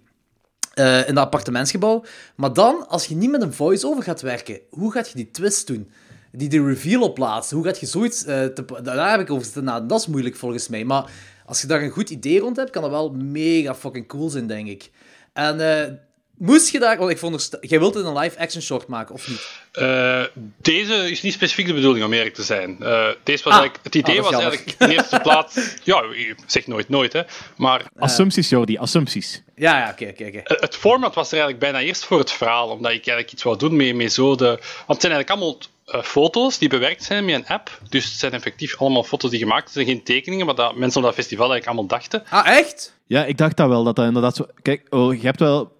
eh, 0.75 1.07
in 1.07 1.15
dat 1.15 1.23
appartementsgebouw. 1.23 2.03
Maar 2.35 2.53
dan, 2.53 2.87
als 2.87 3.05
je 3.05 3.15
niet 3.15 3.31
met 3.31 3.41
een 3.41 3.53
voice-over 3.53 4.03
gaat 4.03 4.21
werken, 4.21 4.59
hoe 4.69 4.91
gaat 4.91 5.09
je 5.09 5.15
die 5.15 5.31
twist 5.31 5.67
doen? 5.67 5.89
Die 6.31 6.49
de 6.49 6.65
reveal 6.65 7.01
opplaatsen, 7.01 7.57
hoe 7.57 7.65
gaat 7.65 7.79
je 7.79 7.85
zoiets... 7.85 8.25
eh, 8.25 8.45
te, 8.45 8.65
daar 8.83 9.11
heb 9.11 9.19
ik 9.19 9.31
over 9.31 9.43
zitten 9.43 9.63
nadenken. 9.63 9.87
Dat 9.87 9.99
is 9.99 10.07
moeilijk 10.07 10.35
volgens 10.35 10.67
mij. 10.67 10.83
Maar 10.85 11.11
als 11.45 11.61
je 11.61 11.67
daar 11.67 11.81
een 11.81 11.89
goed 11.89 12.09
idee 12.09 12.39
rond 12.39 12.55
hebt, 12.55 12.69
kan 12.69 12.81
dat 12.81 12.91
wel 12.91 13.11
mega 13.11 13.75
fucking 13.75 14.07
cool 14.07 14.29
zijn, 14.29 14.47
denk 14.47 14.67
ik. 14.67 14.91
En 15.33 15.59
eh, 15.59 15.93
moest 16.37 16.69
je 16.71 16.79
daar... 16.79 16.97
Want 16.97 17.09
ik 17.11 17.17
vond 17.17 17.49
jij 17.61 17.79
wilt 17.79 17.93
het 17.93 18.05
een 18.05 18.17
live-action 18.17 18.61
short 18.61 18.87
maken, 18.87 19.15
of 19.15 19.27
niet? 19.27 19.47
Eh, 19.71 20.23
deze 20.61 21.11
is 21.11 21.21
niet 21.21 21.33
specifiek 21.33 21.65
de 21.67 21.73
bedoeling 21.73 22.05
om 22.05 22.13
eerlijk 22.13 22.35
te 22.35 22.43
zijn. 22.43 22.77
Eh, 22.83 23.07
deze 23.23 23.43
was 23.43 23.53
Ah. 23.53 23.59
eigenlijk, 23.59 23.79
het 23.83 23.95
idee 23.95 24.17
Ah, 24.17 24.21
was 24.21 24.31
jammer. 24.31 24.49
eigenlijk 24.49 24.81
in 24.81 24.89
eerste 24.89 25.19
plaats. 25.19 25.55
Ja, 25.83 26.01
je 26.01 26.35
zegt 26.45 26.67
nooit 26.67 26.89
nooit, 26.89 27.13
hè. 27.13 27.21
Maar 27.57 27.81
Assumpties, 27.99 28.49
Jordi, 28.49 28.77
assumpties. 28.77 29.41
Ja, 29.55 29.77
ja, 29.79 29.89
oké, 29.91 30.05
oké, 30.09 30.25
oké. 30.25 30.37
eh, 30.37 30.61
het 30.61 30.75
format 30.75 31.15
was 31.15 31.27
er 31.31 31.37
eigenlijk 31.39 31.71
bijna 31.71 31.87
eerst 31.87 32.05
voor 32.05 32.19
het 32.19 32.31
verhaal, 32.31 32.69
omdat 32.69 32.91
ik 32.91 32.97
eigenlijk 32.97 33.31
iets 33.31 33.43
wou 33.43 33.57
doen 33.57 33.75
met, 33.75 33.95
met 33.95 34.13
zo 34.13 34.35
de. 34.35 34.45
Want 34.45 34.61
het 34.87 35.01
zijn 35.01 35.13
eigenlijk 35.13 35.29
allemaal 35.29 35.57
eh, 35.85 36.01
foto's 36.03 36.57
die 36.57 36.69
bewerkt 36.69 37.03
zijn 37.03 37.25
met 37.25 37.35
een 37.35 37.47
app. 37.47 37.79
Dus 37.89 38.03
het 38.05 38.13
zijn 38.13 38.31
effectief 38.31 38.77
allemaal 38.77 39.03
foto's 39.03 39.29
die 39.29 39.39
gemaakt 39.39 39.71
zijn, 39.71 39.85
geen 39.85 40.03
tekeningen, 40.03 40.45
maar 40.45 40.55
dat 40.55 40.75
mensen 40.75 40.99
op 40.99 41.05
dat 41.05 41.15
festival 41.15 41.51
eigenlijk 41.51 41.77
allemaal 41.79 41.99
dachten. 41.99 42.23
Ah, 42.29 42.47
echt? 42.57 42.93
Ja, 43.07 43.25
ik 43.25 43.37
dacht 43.37 43.57
dat 43.57 43.67
wel, 43.67 43.83
dat 43.83 43.95
dat 43.95 44.05
inderdaad 44.05 44.35
zo... 44.35 44.45
Kijk, 44.61 44.81
oh, 44.89 45.13
je 45.13 45.21
hebt 45.25 45.39
wel... 45.39 45.71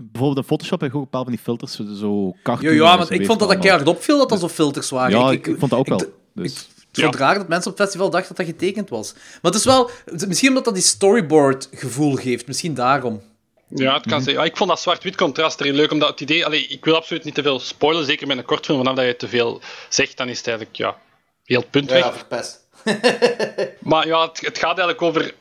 Bijvoorbeeld 0.00 0.36
in 0.36 0.44
Photoshop 0.44 0.80
heb 0.80 0.90
je 0.90 0.96
ook 0.96 1.02
een 1.02 1.10
paar 1.10 1.22
van 1.22 1.32
die 1.32 1.40
filters, 1.42 1.74
zo- 1.74 2.34
cartoon. 2.42 2.74
Ja, 2.74 2.90
ja, 2.90 2.96
maar 2.96 3.12
ik 3.12 3.26
vond 3.26 3.38
dat 3.38 3.48
dat 3.48 3.58
keihard 3.58 3.88
opviel 3.88 4.18
dat 4.18 4.28
dat 4.28 4.40
zo 4.40 4.48
filters 4.48 4.90
waren. 4.90 5.18
Ja, 5.18 5.30
ik, 5.30 5.44
vond 5.58 5.70
dat 5.70 5.78
ook 5.78 5.86
wel. 5.88 6.00
ik- 6.02 6.08
dus. 6.34 6.68
Ik 6.92 7.00
vond 7.02 7.14
het 7.14 7.22
raar 7.22 7.34
dat 7.38 7.48
mensen 7.48 7.70
op 7.70 7.76
het 7.76 7.86
festival 7.86 8.10
dachten 8.10 8.36
dat 8.36 8.46
dat 8.46 8.54
getekend 8.54 8.88
was. 8.88 9.12
Maar 9.14 9.52
het 9.52 9.54
is 9.54 9.64
wel... 9.64 9.90
Misschien 10.26 10.48
omdat 10.48 10.64
dat 10.64 10.74
die 10.74 10.82
storyboard 10.82 11.68
gevoel 11.72 12.14
geeft. 12.14 12.46
Misschien 12.46 12.74
daarom. 12.74 13.20
Ja, 13.68 13.94
het 13.94 14.06
kan 14.06 14.22
zijn. 14.22 14.36
Ja, 14.36 14.44
ik 14.44 14.56
vond 14.56 14.70
dat 14.70 14.80
zwart-wit 14.80 15.16
contrast 15.16 15.60
erin 15.60 15.74
leuk, 15.74 15.90
omdat 15.92 16.08
het 16.08 16.20
idee... 16.20 16.46
Allee, 16.46 16.66
ik 16.66 16.84
wil 16.84 16.94
absoluut 16.96 17.24
niet 17.24 17.34
te 17.34 17.42
veel 17.42 17.60
spoilen, 17.60 18.04
zeker 18.04 18.26
met 18.26 18.38
een 18.38 18.44
kortfilm. 18.44 18.78
Vanaf 18.78 18.94
dat 18.94 19.04
je 19.04 19.16
te 19.16 19.28
veel 19.28 19.60
zegt, 19.88 20.16
dan 20.16 20.28
is 20.28 20.38
het 20.38 20.46
eigenlijk 20.46 20.76
ja, 20.76 20.96
heel 21.44 21.60
het 21.60 21.70
punt 21.70 21.90
weg. 21.90 22.14
verpest. 22.16 22.58
Maar 23.78 24.06
ja, 24.06 24.22
het, 24.28 24.40
het 24.40 24.58
gaat 24.58 24.78
eigenlijk 24.78 25.02
over 25.02 25.34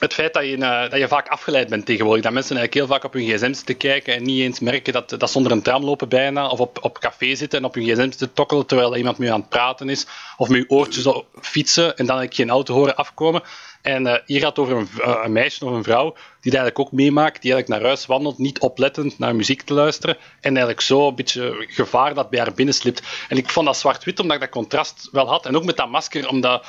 het 0.00 0.14
feit 0.14 0.34
dat 0.34 0.44
je, 0.44 0.56
dat 0.90 0.98
je 0.98 1.08
vaak 1.08 1.28
afgeleid 1.28 1.68
bent 1.68 1.86
tegenwoordig. 1.86 2.22
Dat 2.22 2.32
mensen 2.32 2.56
eigenlijk 2.56 2.86
heel 2.86 2.96
vaak 2.96 3.04
op 3.04 3.12
hun 3.12 3.28
gsm 3.28 3.52
zitten 3.52 3.76
kijken 3.76 4.14
en 4.14 4.22
niet 4.22 4.40
eens 4.40 4.60
merken 4.60 4.92
dat, 4.92 5.08
dat 5.18 5.30
zonder 5.30 5.52
een 5.52 5.62
tram 5.62 5.84
lopen 5.84 6.08
bijna, 6.08 6.48
of 6.48 6.60
op, 6.60 6.78
op 6.80 6.98
café 6.98 7.34
zitten 7.34 7.58
en 7.58 7.64
op 7.64 7.74
hun 7.74 7.84
gsm 7.84 8.00
zitten 8.00 8.32
tokkelen 8.32 8.66
terwijl 8.66 8.96
iemand 8.96 9.18
met 9.18 9.28
je 9.28 9.34
aan 9.34 9.40
het 9.40 9.48
praten 9.48 9.88
is, 9.88 10.06
of 10.36 10.48
met 10.48 10.58
je 10.60 10.70
oortjes 10.70 11.06
op 11.06 11.26
fietsen 11.40 11.84
en 11.84 12.06
dan 12.06 12.18
eigenlijk 12.18 12.34
geen 12.34 12.50
auto 12.50 12.74
horen 12.74 12.96
afkomen. 12.96 13.42
En 13.82 14.06
eh, 14.06 14.22
hier 14.26 14.40
gaat 14.40 14.56
het 14.56 14.58
over 14.58 14.86
eh, 15.02 15.20
een 15.24 15.32
meisje 15.32 15.64
of 15.64 15.72
een 15.72 15.82
vrouw 15.82 16.12
die 16.40 16.52
dat 16.52 16.60
eigenlijk 16.60 16.78
ook 16.78 16.92
meemaakt, 16.92 17.42
die 17.42 17.52
eigenlijk 17.52 17.80
naar 17.80 17.90
huis 17.90 18.06
wandelt, 18.06 18.38
niet 18.38 18.60
oplettend 18.60 19.18
naar 19.18 19.36
muziek 19.36 19.62
te 19.62 19.74
luisteren 19.74 20.16
en 20.16 20.50
eigenlijk 20.50 20.80
zo 20.80 21.08
een 21.08 21.14
beetje 21.14 21.64
gevaar 21.68 22.14
dat 22.14 22.30
bij 22.30 22.40
haar 22.40 22.54
binnenslipt. 22.54 23.02
En 23.28 23.36
ik 23.36 23.50
vond 23.50 23.66
dat 23.66 23.76
zwart-wit 23.76 24.20
omdat 24.20 24.36
ik 24.36 24.42
dat 24.42 24.50
contrast 24.50 25.08
wel 25.12 25.28
had. 25.28 25.46
En 25.46 25.56
ook 25.56 25.64
met 25.64 25.76
dat 25.76 25.88
masker, 25.88 26.28
omdat 26.28 26.66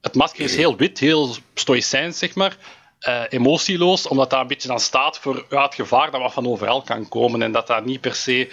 het 0.00 0.14
masker 0.14 0.44
is 0.44 0.56
heel 0.56 0.76
wit, 0.76 0.98
heel 0.98 1.36
stoïcijns, 1.54 2.18
zeg 2.18 2.34
maar. 2.34 2.56
eh, 3.00 3.22
emotieloos, 3.28 4.06
omdat 4.08 4.30
dat 4.30 4.40
een 4.40 4.46
beetje 4.46 4.68
dan 4.68 4.80
staat 4.80 5.18
voor 5.18 5.46
ja, 5.50 5.62
het 5.62 5.74
gevaar 5.74 6.10
dat 6.10 6.20
wat 6.20 6.32
van 6.32 6.46
overal 6.46 6.82
kan 6.82 7.08
komen. 7.08 7.42
En 7.42 7.52
dat 7.52 7.66
dat 7.66 7.84
niet 7.84 8.00
per 8.00 8.14
se... 8.14 8.52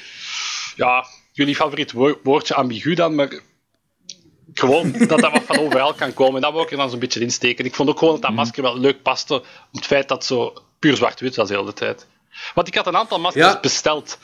Ja, 0.76 1.06
jullie 1.32 1.56
favoriet 1.56 1.92
wo- 1.92 2.20
woordje 2.24 2.54
ambigu 2.54 2.94
dan, 2.94 3.16
maar 3.16 3.40
gewoon 4.54 4.92
dat 4.92 5.20
dat 5.20 5.32
wat 5.32 5.44
van 5.46 5.60
overal 5.60 5.94
kan 5.94 6.14
komen. 6.14 6.36
En 6.36 6.42
dat 6.42 6.52
wil 6.52 6.62
ik 6.62 6.72
er 6.72 6.78
dan 6.78 6.90
zo'n 6.90 7.00
beetje 7.00 7.20
insteken. 7.20 7.66
Ik 7.66 7.76
vond 7.76 7.90
ook 7.90 7.98
gewoon 8.00 8.14
dat 8.14 8.22
dat 8.22 8.34
masker 8.34 8.64
wel 8.64 8.78
leuk 8.80 9.02
paste, 9.02 9.34
om 9.34 9.44
het 9.72 9.86
feit 9.86 10.08
dat 10.08 10.18
het 10.18 10.28
zo 10.28 10.54
puur 10.80 10.96
zwart-wit 10.96 11.36
was 11.36 11.48
de 11.48 11.56
hele 11.58 11.74
tijd. 11.74 12.08
Want 12.54 12.68
ik 12.68 12.76
had 12.76 12.88
een 12.88 12.98
aantal 12.98 13.20
maskers 13.20 13.46
Ja. 13.46 13.60
besteld. 13.60 14.18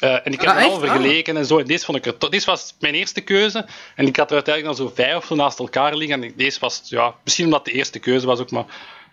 Eh, 0.00 0.12
en 0.26 0.32
ik 0.32 0.40
heb 0.40 0.50
Ah, 0.50 0.64
al 0.64 0.78
vergeleken 0.78 1.36
en 1.36 1.46
zo. 1.46 1.58
En 1.58 1.66
deze, 1.66 1.84
vond 1.84 1.98
ik 1.98 2.06
er 2.22 2.30
deze 2.30 2.46
was 2.46 2.74
mijn 2.80 2.94
eerste 2.94 3.20
keuze. 3.20 3.66
En 3.96 4.06
ik 4.06 4.16
had 4.16 4.28
er 4.28 4.34
uiteindelijk 4.34 4.76
dan 4.76 4.86
zo 4.86 4.92
vijf 4.94 5.16
of 5.16 5.24
zo 5.24 5.34
naast 5.34 5.58
elkaar 5.58 5.96
liggen. 5.96 6.22
En 6.22 6.32
deze 6.36 6.60
was, 6.60 6.82
ja, 6.84 7.14
misschien 7.24 7.44
omdat 7.44 7.60
het 7.64 7.72
de 7.72 7.78
eerste 7.78 7.98
keuze 7.98 8.26
was 8.26 8.38
ook, 8.38 8.50
maar 8.50 8.64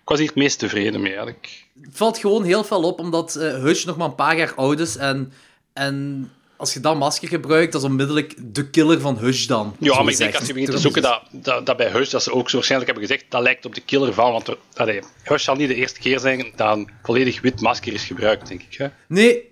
ik 0.02 0.10
was 0.10 0.18
hier 0.20 0.28
het 0.28 0.38
meest 0.38 0.60
tevreden 0.60 1.02
mee. 1.02 1.12
eigenlijk. 1.12 1.64
Het 1.82 1.98
valt 1.98 2.18
gewoon 2.18 2.44
heel 2.44 2.64
veel 2.64 2.84
op, 2.84 3.00
omdat 3.00 3.36
eh 3.36 3.54
Hush 3.54 3.84
nog 3.84 3.98
maar 3.98 4.08
een 4.08 4.16
paar 4.16 4.38
jaar 4.38 4.54
oud 4.56 4.80
is. 4.80 4.96
En, 4.96 5.34
en 5.74 6.30
als 6.58 6.74
je 6.74 6.80
dat 6.80 6.98
masker 6.98 7.28
gebruikt, 7.28 7.72
dat 7.72 7.82
is 7.82 7.88
onmiddellijk 7.88 8.34
de 8.38 8.70
killer 8.70 9.00
van 9.02 9.18
Hush 9.18 9.46
dan. 9.46 9.76
Ja, 9.80 10.02
maar 10.02 10.12
ik 10.12 10.18
denk 10.18 10.36
als 10.36 10.48
je 10.48 10.54
begint 10.54 10.72
te 10.72 10.78
zoeken, 10.78 11.02
dat, 11.02 11.22
dat, 11.32 11.66
dat 11.66 11.78
bij 11.78 11.90
Hush, 11.92 12.10
dat 12.10 12.24
ze 12.24 12.32
ook 12.34 12.50
zo 12.50 12.56
waarschijnlijk 12.56 12.92
hebben 12.92 13.10
gezegd, 13.10 13.32
dat 13.32 13.42
lijkt 13.42 13.66
op 13.66 13.76
de 13.76 13.82
killer 13.82 14.14
van. 14.14 14.32
Want 14.32 14.50
allee, 14.74 15.00
Hush 15.24 15.44
zal 15.44 15.56
niet 15.56 15.68
de 15.68 15.76
eerste 15.76 16.00
keer 16.00 16.20
zijn 16.20 16.52
dat 16.56 16.76
een 16.78 16.90
volledig 17.04 17.42
wit 17.42 17.62
masker 17.62 17.94
is 17.94 18.04
gebruikt, 18.06 18.48
denk 18.48 18.62
ik. 18.70 18.78
Hè? 18.78 18.88
Nee, 19.08 19.51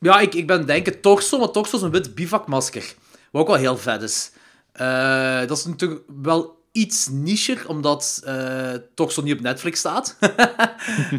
ja, 0.00 0.20
ik, 0.20 0.34
ik 0.34 0.46
ben 0.46 0.66
denken 0.66 1.00
Torso, 1.00 1.38
maar 1.38 1.50
Torso 1.50 1.76
is 1.76 1.82
een 1.82 1.90
wit 1.90 2.14
bivakmasker. 2.14 2.94
Wat 3.30 3.42
ook 3.42 3.48
wel 3.48 3.56
heel 3.56 3.76
vet 3.76 4.02
is. 4.02 4.30
Eh, 4.72 5.38
dat 5.46 5.58
is 5.58 5.64
natuurlijk 5.64 6.00
wel 6.22 6.58
iets 6.72 7.08
nicher, 7.10 7.64
omdat 7.68 8.22
eh 8.24 8.72
Torso 8.94 9.22
niet 9.22 9.34
op 9.34 9.40
Netflix 9.40 9.78
staat. 9.78 10.16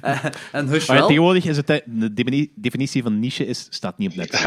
Eh, 0.02 0.24
en 0.52 0.68
Hush 0.68 0.88
Maar 0.88 0.96
ja, 0.96 1.02
wel. 1.02 1.08
tegenwoordig 1.08 1.46
is 1.46 1.58
het, 1.58 1.68
de 1.86 2.14
defini- 2.14 2.52
definitie 2.56 3.04
van 3.04 3.20
niche 3.20 3.46
is, 3.46 3.68
staat 3.70 3.98
niet 3.98 4.10
op 4.12 4.16
Netflix. 4.16 4.44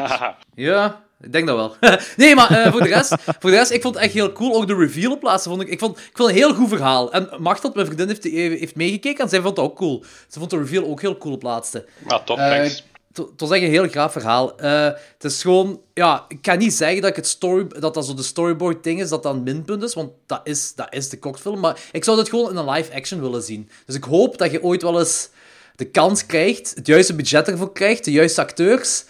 Ja, 0.55 1.05
ik 1.21 1.33
denk 1.33 1.47
dat 1.47 1.57
wel. 1.57 1.77
nee, 2.17 2.35
maar 2.35 2.51
eh, 2.51 2.73
voor, 2.73 2.83
de 2.83 2.89
rest, 2.89 3.15
voor 3.41 3.51
de 3.51 3.57
rest, 3.57 3.71
ik 3.71 3.83
vond 3.83 3.95
het 3.95 4.05
echt 4.05 4.13
heel 4.13 4.33
cool. 4.33 4.55
Ook 4.57 4.67
de 4.67 4.75
reveal 4.77 5.13
op 5.13 5.21
plaatsen 5.21 5.51
vond 5.51 5.63
ik... 5.63 5.69
Ik 5.69 5.79
vond, 5.79 5.99
ik 5.99 6.11
vond 6.17 6.29
het 6.31 6.39
een 6.39 6.45
heel 6.45 6.55
goed 6.55 6.69
verhaal. 6.69 7.13
En 7.13 7.29
Machteld, 7.39 7.75
mijn 7.75 7.87
vriendin, 7.87 8.09
heeft, 8.09 8.25
heeft 8.61 8.75
meegekeken 8.77 9.25
en 9.25 9.29
zij 9.31 9.41
vond 9.41 9.57
het 9.57 9.67
ook 9.67 9.77
cool. 9.77 10.05
Ze 10.29 10.39
vond 10.39 10.51
de 10.51 10.59
reveal 10.59 10.85
ook 10.87 11.01
heel 11.01 11.19
cool 11.19 11.35
op 11.35 11.41
plaatste. 11.41 11.87
Maar 12.09 12.25
top, 12.25 12.39
Eh, 12.39 12.49
thanks. 12.51 12.85
Het 13.15 13.27
het 13.31 13.41
was 13.41 13.51
echt 13.51 13.63
een 13.63 13.71
heel 13.71 13.89
graaf 13.89 14.13
verhaal. 14.13 14.59
Eh, 14.59 14.85
het 14.85 15.25
is 15.25 15.43
gewoon... 15.43 15.81
Ja, 15.95 16.25
ik 16.29 16.43
kan 16.43 16.59
niet 16.59 16.73
zeggen 16.75 17.01
dat, 17.01 17.11
ik 17.11 17.17
het 17.17 17.27
story, 17.27 17.67
dat 17.79 17.95
dat 17.95 18.07
zo 18.07 18.15
de 18.15 18.23
storyboard 18.23 18.85
ding 18.85 19.01
is, 19.01 19.09
dat 19.09 19.23
dat 19.23 19.35
een 19.35 19.43
minpunt 19.43 19.83
is, 19.83 19.95
want 19.95 20.11
dat 20.27 20.41
is, 20.45 20.75
dat 20.75 20.87
is 20.91 21.09
de 21.09 21.19
kortfilm. 21.19 21.61
Maar 21.61 21.81
ik 21.93 22.05
zou 22.05 22.17
dit 22.17 22.29
gewoon 22.29 22.51
in 22.51 22.57
een 22.57 22.71
live-action 22.71 23.21
willen 23.21 23.43
zien. 23.43 23.69
Dus 23.87 23.95
ik 23.95 24.05
hoop 24.05 24.39
dat 24.39 24.51
je 24.51 24.63
ooit 24.63 24.83
wel 24.83 24.99
eens 24.99 25.29
de 25.77 25.85
kans 25.85 26.27
krijgt, 26.27 26.73
het 26.75 26.87
juiste 26.87 27.15
budget 27.15 27.49
ervoor 27.49 27.73
krijgt, 27.73 28.05
de 28.05 28.13
juiste 28.13 28.41
acteurs 28.41 29.05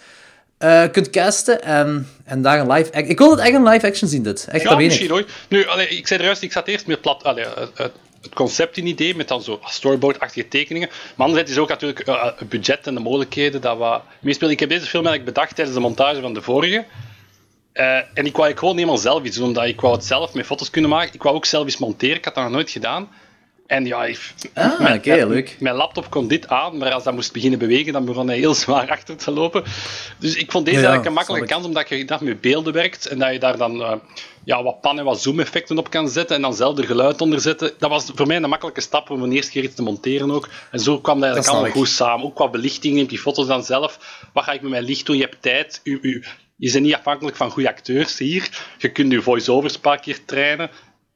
eh, 0.57 0.83
kunt 0.91 1.09
casten 1.09 1.61
en, 1.63 2.07
en 2.25 2.41
daar 2.41 2.59
een 2.59 2.71
live 2.71 2.89
action... 2.91 3.09
Ik 3.09 3.17
wil 3.17 3.31
het 3.31 3.39
echt 3.39 3.53
een 3.53 3.67
live-action 3.67 4.09
zien, 4.09 4.23
dit. 4.23 4.47
Echt, 4.49 4.63
Ja, 4.63 4.69
dat 4.69 4.77
weet 4.77 4.87
misschien 4.87 5.07
ik. 5.07 5.13
ooit. 5.13 5.29
Nu, 5.49 5.65
allee, 5.67 5.87
ik 5.87 6.07
zei 6.07 6.19
er 6.19 6.25
juist, 6.25 6.41
ik 6.41 6.51
zat 6.51 6.67
eerst 6.67 6.87
meer 6.87 6.99
plat. 6.99 7.23
Allee, 7.23 7.45
het, 7.75 7.91
het- 8.25 8.33
concept 8.33 8.77
in 8.77 8.87
idee 8.87 9.15
met 9.15 9.27
dan 9.27 9.41
zo 9.41 9.59
storyboard-achtige 9.63 10.47
tekeningen. 10.47 10.89
Maar 10.89 11.25
anderzijds 11.27 11.51
is 11.51 11.57
ook 11.57 11.69
natuurlijk 11.69 11.99
eh, 11.99 12.23
het 12.37 12.49
budget 12.49 12.87
en 12.87 12.93
de 12.93 12.99
mogelijkheden 12.99 13.61
dat 13.61 13.77
wat 13.77 14.01
meespelen. 14.19 14.53
Ik 14.53 14.59
heb 14.59 14.69
deze 14.69 14.85
film 14.85 15.05
eigenlijk 15.05 15.35
bedacht 15.35 15.55
tijdens 15.55 15.75
de 15.75 15.81
montage 15.81 16.21
van 16.21 16.33
de 16.33 16.41
vorige. 16.41 16.85
Eh, 17.73 17.85
en 17.95 18.03
ik 18.03 18.13
wou 18.13 18.23
eigenlijk 18.23 18.59
gewoon 18.59 18.75
helemaal 18.75 18.97
zelf 18.97 19.23
iets 19.23 19.37
doen, 19.37 19.47
omdat 19.47 19.65
ik 19.65 19.81
wou 19.81 19.93
het 19.95 20.05
zelf 20.05 20.33
met 20.33 20.45
foto's 20.45 20.69
kunnen 20.69 20.89
maken. 20.89 21.13
Ik 21.13 21.23
wou 21.23 21.35
ook 21.35 21.45
zelf 21.45 21.65
iets 21.67 21.77
monteren, 21.77 22.15
ik 22.15 22.25
had 22.25 22.35
dat 22.35 22.43
nog 22.43 22.53
nooit 22.53 22.69
gedaan. 22.71 23.09
En 23.67 23.85
ja, 23.85 24.05
ik, 24.05 24.19
Ah, 24.53 24.79
mijn, 24.79 25.01
leuk. 25.03 25.55
Mijn 25.59 25.75
laptop 25.75 26.09
kon 26.09 26.27
dit 26.27 26.47
aan, 26.47 26.77
maar 26.77 26.91
als 26.91 27.03
dat 27.03 27.13
moest 27.13 27.33
beginnen 27.33 27.59
bewegen, 27.59 27.93
dan 27.93 28.05
begon 28.05 28.27
hij 28.27 28.37
heel 28.37 28.53
zwaar 28.53 28.89
achter 28.91 29.17
te 29.17 29.31
lopen. 29.31 29.63
Dus 30.19 30.35
ik 30.35 30.51
vond 30.51 30.65
deze 30.65 30.79
Ja, 30.79 30.83
eigenlijk 30.87 31.05
een 31.05 31.13
makkelijke 31.25 31.47
kans, 31.47 31.65
omdat 31.65 31.89
je 31.89 32.05
dat 32.05 32.21
met 32.21 32.41
beelden 32.41 32.73
werkt 32.73 33.05
en 33.07 33.19
dat 33.19 33.31
je 33.31 33.39
daar 33.39 33.57
dan 33.57 33.81
eh, 33.81 33.93
ja, 34.45 34.63
wat 34.63 34.81
pan- 34.81 34.99
en 34.99 35.05
wat 35.05 35.21
zoom-effecten 35.21 35.77
op 35.77 35.89
kan 35.89 36.09
zetten 36.09 36.35
en 36.35 36.41
dan 36.41 36.53
zelf 36.53 36.77
er 36.77 36.83
geluid 36.83 37.21
onder 37.21 37.41
zetten. 37.41 37.71
Dat 37.77 37.89
was 37.89 38.11
voor 38.15 38.27
mij 38.27 38.35
een 38.35 38.49
makkelijke 38.49 38.81
stap 38.81 39.09
om 39.09 39.29
de 39.29 39.35
eerste 39.35 39.51
keer 39.51 39.63
iets 39.63 39.75
te 39.75 39.81
monteren 39.81 40.31
ook. 40.31 40.49
En 40.71 40.79
zo 40.79 40.99
kwam 40.99 41.19
dat 41.19 41.23
eigenlijk 41.23 41.53
allemaal 41.53 41.77
goed 41.77 41.89
samen. 41.89 42.25
Ook 42.25 42.35
qua 42.35 42.49
belichting, 42.49 42.95
neemt 42.95 43.09
die 43.09 43.19
foto's 43.19 43.47
dan 43.47 43.63
zelf. 43.63 43.99
Wat 44.33 44.43
ga 44.43 44.51
ik 44.51 44.61
met 44.61 44.71
mijn 44.71 44.83
licht 44.83 45.05
doen? 45.05 45.15
Je 45.15 45.21
hebt 45.21 45.41
tijd. 45.41 45.81
U, 45.83 45.99
u, 46.01 46.23
je 46.55 46.71
bent 46.71 46.83
niet 46.83 46.95
afhankelijk 46.95 47.37
van 47.37 47.51
goede 47.51 47.69
acteurs 47.69 48.17
hier. 48.17 48.49
Je 48.77 48.91
kunt 48.91 49.11
je 49.11 49.21
voice-overs 49.21 49.73
een 49.73 49.79
paar 49.79 49.99
keer 49.99 50.25
trainen. 50.25 50.69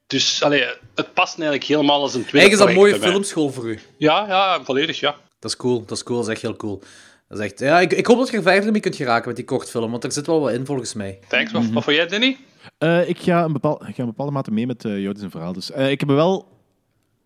Dus 0.06 0.42
allee, 0.42 0.64
het 0.94 1.14
past 1.14 1.38
eigenlijk 1.38 1.64
helemaal 1.64 2.00
als 2.00 2.14
een 2.14 2.24
tweede 2.24 2.38
Eigenlijk 2.38 2.70
is 2.70 2.76
dat 2.76 2.86
een 2.86 2.98
mooie 2.98 3.10
filmschool 3.12 3.50
voor 3.50 3.68
u. 3.68 3.78
Ja, 3.98 4.24
ja, 4.28 4.64
volledig, 4.64 5.00
ja. 5.00 5.16
Dat 5.38 5.50
is 5.50 5.56
cool, 5.56 5.84
dat 5.86 5.96
is 5.96 6.02
cool, 6.02 6.18
dat 6.18 6.26
is 6.26 6.32
echt 6.32 6.42
heel 6.42 6.56
cool. 6.56 6.82
Dat 7.30 7.38
is 7.38 7.44
echt... 7.44 7.58
Ja, 7.58 7.80
ik, 7.80 7.92
ik 7.92 8.06
hoop 8.06 8.18
dat 8.18 8.30
je 8.30 8.36
er 8.36 8.42
verder 8.42 8.72
mee 8.72 8.80
kunt 8.80 8.96
geraken 8.96 9.26
met 9.26 9.36
die 9.36 9.44
kortfilm, 9.44 9.90
want 9.90 10.04
er 10.04 10.12
zit 10.12 10.26
wel 10.26 10.40
wat 10.40 10.52
in 10.52 10.66
volgens 10.66 10.94
mij. 10.94 11.18
Thanks. 11.28 11.52
Wat, 11.52 11.66
wat 11.70 11.84
vond 11.84 11.96
jij, 11.96 12.06
Danny? 12.06 12.36
Eh, 12.78 13.08
ik, 13.08 13.18
ga 13.18 13.44
een 13.44 13.52
bepaal, 13.52 13.86
ik 13.86 13.94
ga 13.94 14.02
een 14.02 14.08
bepaalde 14.08 14.32
mate 14.32 14.50
mee 14.50 14.66
met 14.66 14.84
uh, 14.84 15.02
Joodis 15.02 15.24
verhaal. 15.28 15.52
Dus, 15.52 15.70
eh, 15.70 15.90
ik 15.90 16.00
heb 16.00 16.08
wel... 16.08 16.58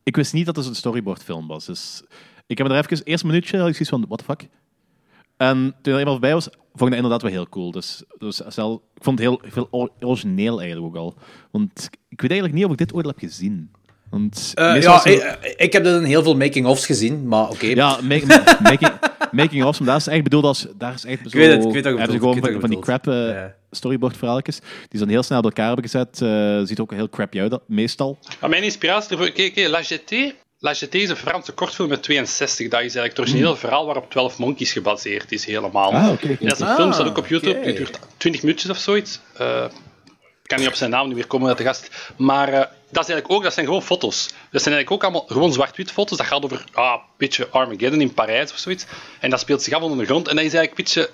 Ik 0.02 0.16
wist 0.16 0.32
niet 0.32 0.46
dat 0.46 0.56
het 0.56 0.66
een 0.66 0.74
storyboardfilm 0.74 1.46
was. 1.46 1.64
Dus 1.64 2.02
ik 2.46 2.58
heb 2.58 2.66
me 2.66 2.74
er 2.74 2.84
even... 2.90 3.04
Eerst 3.04 3.22
een 3.22 3.28
minuutje 3.28 3.58
had 3.58 3.68
ik 3.68 3.74
zoiets 3.74 3.90
van, 3.90 4.04
what 4.06 4.18
the 4.18 4.24
fuck? 4.24 4.48
En 5.36 5.74
toen 5.82 5.92
er 5.92 5.98
eenmaal 5.98 6.12
voorbij 6.12 6.32
was, 6.32 6.48
vond 6.48 6.58
ik 6.72 6.78
dat 6.78 6.92
inderdaad 6.92 7.22
wel 7.22 7.30
heel 7.30 7.48
cool. 7.48 7.70
Dus, 7.70 8.02
dus 8.18 8.40
ik 8.40 8.52
vond 8.94 9.18
het 9.18 9.28
heel 9.28 9.40
veel 9.44 9.68
or- 9.70 9.90
origineel 10.00 10.60
eigenlijk 10.60 10.96
ook 10.96 11.02
al. 11.02 11.14
Want 11.50 11.90
ik 12.08 12.20
weet 12.20 12.30
eigenlijk 12.30 12.60
niet 12.60 12.64
of 12.64 12.72
ik 12.72 12.78
dit 12.78 12.94
ooit 12.94 13.04
al 13.04 13.10
heb 13.10 13.20
gezien. 13.20 13.70
Want 14.18 14.52
Eh, 14.54 14.82
ja, 14.82 15.04
er- 15.04 15.12
ik, 15.42 15.54
ik 15.56 15.72
heb 15.72 15.84
dit 15.84 15.94
in 15.94 16.04
heel 16.04 16.22
veel 16.22 16.36
making-ofs 16.36 16.86
gezien, 16.86 17.28
maar 17.28 17.48
oké. 17.48 17.66
Ja, 17.66 17.98
make- 18.02 18.26
making, 18.62 18.92
making 19.32 19.64
of, 19.64 19.78
maar 19.80 19.88
dat 19.88 20.00
is 20.00 20.06
echt 20.06 20.22
bedoeld 20.22 20.44
als... 20.44 20.66
Daar 20.78 20.94
is 20.94 21.04
echt 21.04 21.18
zo, 21.30 21.38
weet 21.38 21.50
het, 21.50 21.64
ik 21.64 21.72
weet 21.72 21.82
je 21.84 21.88
hebben 21.88 22.10
ze 22.12 22.18
gewoon 22.18 22.36
ik 22.36 22.42
weet 22.44 22.60
van, 22.60 22.70
die 22.70 22.78
crap 22.78 23.08
eh, 23.08 23.14
Ja. 23.28 23.54
storyboard 23.70 24.16
verhaaltjes, 24.16 24.58
die 24.88 24.98
zijn 24.98 25.10
heel 25.10 25.22
snel 25.22 25.40
bij 25.40 25.50
elkaar 25.50 25.66
hebben 25.66 25.84
gezet. 25.84 26.20
eh, 26.22 26.60
ziet 26.66 26.80
ook 26.80 26.92
heel 26.92 27.08
crappy 27.08 27.40
uit, 27.40 27.58
meestal. 27.66 28.18
Maar 28.40 28.50
mijn 28.50 28.62
inspiratie 28.62 29.10
ervoor... 29.10 29.30
Kijk, 29.30 29.54
kijk, 29.54 29.68
La 29.68 29.80
Jetée... 29.80 30.34
La 30.58 30.72
Jetée 30.72 31.00
is 31.02 31.08
een 31.10 31.16
Franse 31.16 31.52
kortfilm 31.52 31.88
met 31.88 32.02
62. 32.02 32.68
Dat 32.68 32.72
is 32.80 32.94
eigenlijk 32.94 33.16
het 33.16 33.26
originele 33.26 33.56
verhaal 33.56 33.84
waarop 33.84 34.10
12 34.10 34.38
Monkeys 34.38 34.72
gebaseerd 34.72 35.32
is, 35.32 35.44
helemaal. 35.44 35.90
Hmm. 35.90 36.00
Ah, 36.00 36.06
dat 36.08 36.52
is 36.52 36.58
een 36.60 36.66
Ah, 36.66 36.74
film, 36.74 36.92
staat 36.92 37.06
ook 37.06 37.18
op 37.18 37.26
YouTube. 37.26 37.60
Die 37.64 37.74
duurt 37.74 37.98
20 38.16 38.42
minuutjes 38.42 38.70
of 38.70 38.78
zoiets. 38.78 39.20
Ik 40.44 40.50
kan 40.50 40.58
niet 40.58 40.68
op 40.68 40.74
zijn 40.74 40.90
naam 40.90 41.06
niet 41.06 41.16
meer 41.16 41.26
komen 41.26 41.48
uit 41.48 41.58
de 41.58 41.64
gast. 41.64 42.12
Maar 42.16 42.48
eh, 42.48 42.58
dat, 42.90 43.02
is 43.02 43.10
eigenlijk 43.10 43.30
ook, 43.30 43.42
dat 43.42 43.52
zijn 43.52 43.66
gewoon 43.66 43.82
foto's. 43.82 44.26
Dat 44.26 44.62
zijn 44.62 44.74
eigenlijk 44.74 44.90
ook 44.90 45.02
allemaal 45.02 45.28
gewoon 45.28 45.52
zwart-wit 45.52 45.90
foto's. 45.90 46.18
Dat 46.18 46.26
gaat 46.26 46.44
over 46.44 46.64
ah, 46.72 46.92
een 46.92 47.00
beetje 47.16 47.48
Armageddon 47.48 48.00
in 48.00 48.14
Parijs 48.14 48.52
of 48.52 48.58
zoiets. 48.58 48.86
En 49.20 49.30
dat 49.30 49.40
speelt 49.40 49.62
zich 49.62 49.74
af 49.74 49.82
onder 49.82 49.98
de 49.98 50.04
grond. 50.04 50.28
En 50.28 50.36
dat 50.36 50.44
is 50.44 50.54
eigenlijk 50.54 50.88
een 50.88 51.04
beetje... 51.04 51.10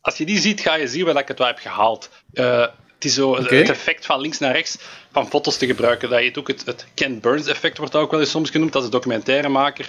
Als 0.00 0.16
je 0.16 0.24
die 0.24 0.38
ziet, 0.38 0.60
ga 0.60 0.74
je 0.74 0.88
zien 0.88 1.04
waar 1.04 1.16
ik 1.16 1.28
het 1.28 1.38
wel 1.38 1.46
heb 1.46 1.58
gehaald. 1.58 2.10
Eh, 2.32 2.60
het 2.94 3.04
is 3.04 3.14
zo 3.14 3.36
het 3.36 3.70
effect 3.70 4.06
van 4.06 4.20
links 4.20 4.38
naar 4.38 4.52
rechts 4.52 4.78
van 5.12 5.28
foto's 5.28 5.56
te 5.56 5.66
gebruiken. 5.66 6.10
Dat 6.10 6.18
heet 6.18 6.38
ook 6.38 6.48
het, 6.48 6.64
het 6.64 6.86
Ken 6.94 7.20
Burns 7.20 7.46
effect, 7.46 7.78
wordt 7.78 7.92
dat 7.92 8.02
ook 8.02 8.10
wel 8.10 8.20
eens 8.20 8.30
soms 8.30 8.50
genoemd. 8.50 8.72
Dat 8.72 8.82
is 8.82 8.86
een 8.86 8.94
documentairemaker 8.94 9.88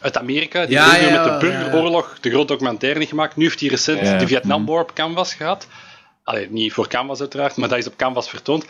uit 0.00 0.16
Amerika. 0.16 0.66
Die 0.66 0.74
Ja, 0.74 0.96
ja, 0.96 1.10
met 1.10 1.24
de 1.24 1.46
burgeroorlog 1.46 2.18
de 2.20 2.30
grote 2.30 2.46
documentaire 2.46 2.98
niet 2.98 3.08
gemaakt. 3.08 3.36
Nu 3.36 3.44
heeft 3.44 3.60
hij 3.60 3.68
recent 3.68 4.20
de 4.20 4.26
Vietnam 4.26 4.66
War 4.66 4.82
op 4.82 4.94
canvas 4.94 5.34
gehad. 5.34 5.66
Allee, 6.28 6.50
niet 6.50 6.72
voor 6.72 6.88
canvas 6.88 7.20
uiteraard, 7.20 7.56
maar 7.56 7.68
dat 7.68 7.78
is 7.78 7.86
op 7.86 7.96
canvas 7.96 8.28
vertoond. 8.28 8.64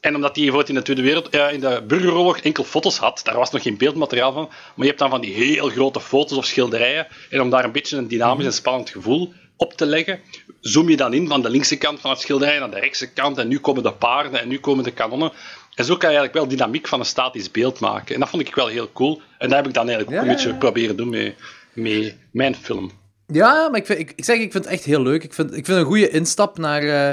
En 0.00 0.14
omdat 0.14 0.34
hij 0.34 0.44
bijvoorbeeld 0.44 0.68
in 0.68 0.74
de 0.74 0.82
Tweede 0.82 1.02
Wereld, 1.02 1.28
eh, 1.28 1.52
in 1.52 1.60
de 1.60 1.84
burgeroorlog 1.86 2.38
enkel 2.38 2.64
foto's 2.64 2.98
had, 2.98 3.20
daar 3.24 3.36
was 3.36 3.50
nog 3.50 3.62
geen 3.62 3.76
beeldmateriaal 3.76 4.32
van, 4.32 4.46
maar 4.46 4.72
je 4.76 4.86
hebt 4.86 4.98
dan 4.98 5.10
van 5.10 5.20
die 5.20 5.34
heel 5.34 5.68
grote 5.68 6.00
foto's 6.00 6.38
of 6.38 6.44
schilderijen, 6.44 7.06
en 7.30 7.40
om 7.40 7.50
daar 7.50 7.64
een 7.64 7.72
beetje 7.72 7.96
een 7.96 8.08
dynamisch 8.08 8.44
en 8.44 8.52
spannend 8.52 8.90
gevoel 8.90 9.32
op 9.56 9.72
te 9.72 9.86
leggen, 9.86 10.20
zoom 10.60 10.88
je 10.88 10.96
dan 10.96 11.14
in 11.14 11.28
van 11.28 11.42
de 11.42 11.50
linkse 11.50 11.76
kant 11.76 12.00
van 12.00 12.10
het 12.10 12.20
schilderij 12.20 12.58
naar 12.58 12.70
de 12.70 12.80
rechtse 12.80 13.12
kant, 13.12 13.38
en 13.38 13.48
nu 13.48 13.58
komen 13.58 13.82
de 13.82 13.92
paarden, 13.92 14.40
en 14.40 14.48
nu 14.48 14.58
komen 14.58 14.84
de 14.84 14.92
kanonnen. 14.92 15.32
En 15.74 15.84
zo 15.84 15.96
kan 15.96 16.10
je 16.10 16.16
eigenlijk 16.16 16.46
wel 16.46 16.56
dynamiek 16.56 16.88
van 16.88 17.00
een 17.00 17.06
statisch 17.06 17.50
beeld 17.50 17.80
maken. 17.80 18.14
En 18.14 18.20
dat 18.20 18.28
vond 18.28 18.48
ik 18.48 18.54
wel 18.54 18.66
heel 18.66 18.92
cool. 18.92 19.20
En 19.38 19.48
dat 19.48 19.58
heb 19.58 19.66
ik 19.66 19.74
dan 19.74 19.88
eigenlijk 19.88 20.10
ook 20.10 20.24
Ja, 20.24 20.30
een 20.30 20.36
beetje 20.36 20.52
ja. 20.52 20.58
proberen 20.58 20.96
doen 20.96 21.08
met, 21.08 21.34
met 21.72 22.16
mijn 22.30 22.54
film. 22.54 23.01
Ja, 23.32 23.68
maar 23.68 23.80
ik, 23.80 23.86
vind, 23.86 23.98
ik, 23.98 24.12
ik 24.16 24.24
zeg, 24.24 24.36
ik 24.36 24.52
vind 24.52 24.64
het 24.64 24.72
echt 24.72 24.84
heel 24.84 25.02
leuk. 25.02 25.24
Ik 25.24 25.34
vind, 25.34 25.56
ik 25.56 25.64
vind 25.64 25.78
een 25.78 25.84
goede 25.84 26.08
instap 26.10 26.58
naar 26.58 26.82
eh 26.82 27.10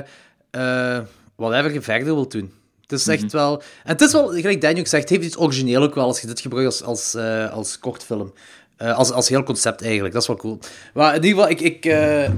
eh 0.97 1.03
whatever 1.35 1.73
je 1.73 1.81
verder 1.81 2.05
wilt 2.13 2.31
doen. 2.31 2.53
Het 2.81 2.99
is 2.99 3.07
echt 3.07 3.31
wel... 3.31 3.57
En 3.83 3.91
het 3.91 4.01
is 4.01 4.11
wel, 4.11 4.27
gelijk 4.27 4.61
Daniel 4.61 4.79
ook 4.79 4.88
zegt, 4.88 5.03
het 5.03 5.11
heeft 5.11 5.23
iets 5.23 5.38
origineel 5.39 5.83
ook 5.83 5.95
wel 5.95 6.05
als 6.05 6.21
je 6.21 6.27
dit 6.27 6.39
gebruikt 6.39 6.67
als, 6.67 6.83
als, 6.83 7.13
eh, 7.13 7.53
als 7.53 7.79
kortfilm. 7.79 8.33
Eh, 8.77 8.97
als, 8.97 9.11
als 9.11 9.29
heel 9.29 9.43
concept 9.43 9.81
eigenlijk, 9.81 10.13
dat 10.13 10.21
is 10.21 10.27
wel 10.27 10.38
cool. 10.38 10.59
Maar 10.93 11.15
in 11.15 11.23
ieder 11.23 11.39
geval, 11.39 11.49
ik... 11.49 11.59
ik 11.61 11.85
eh, 11.85 12.29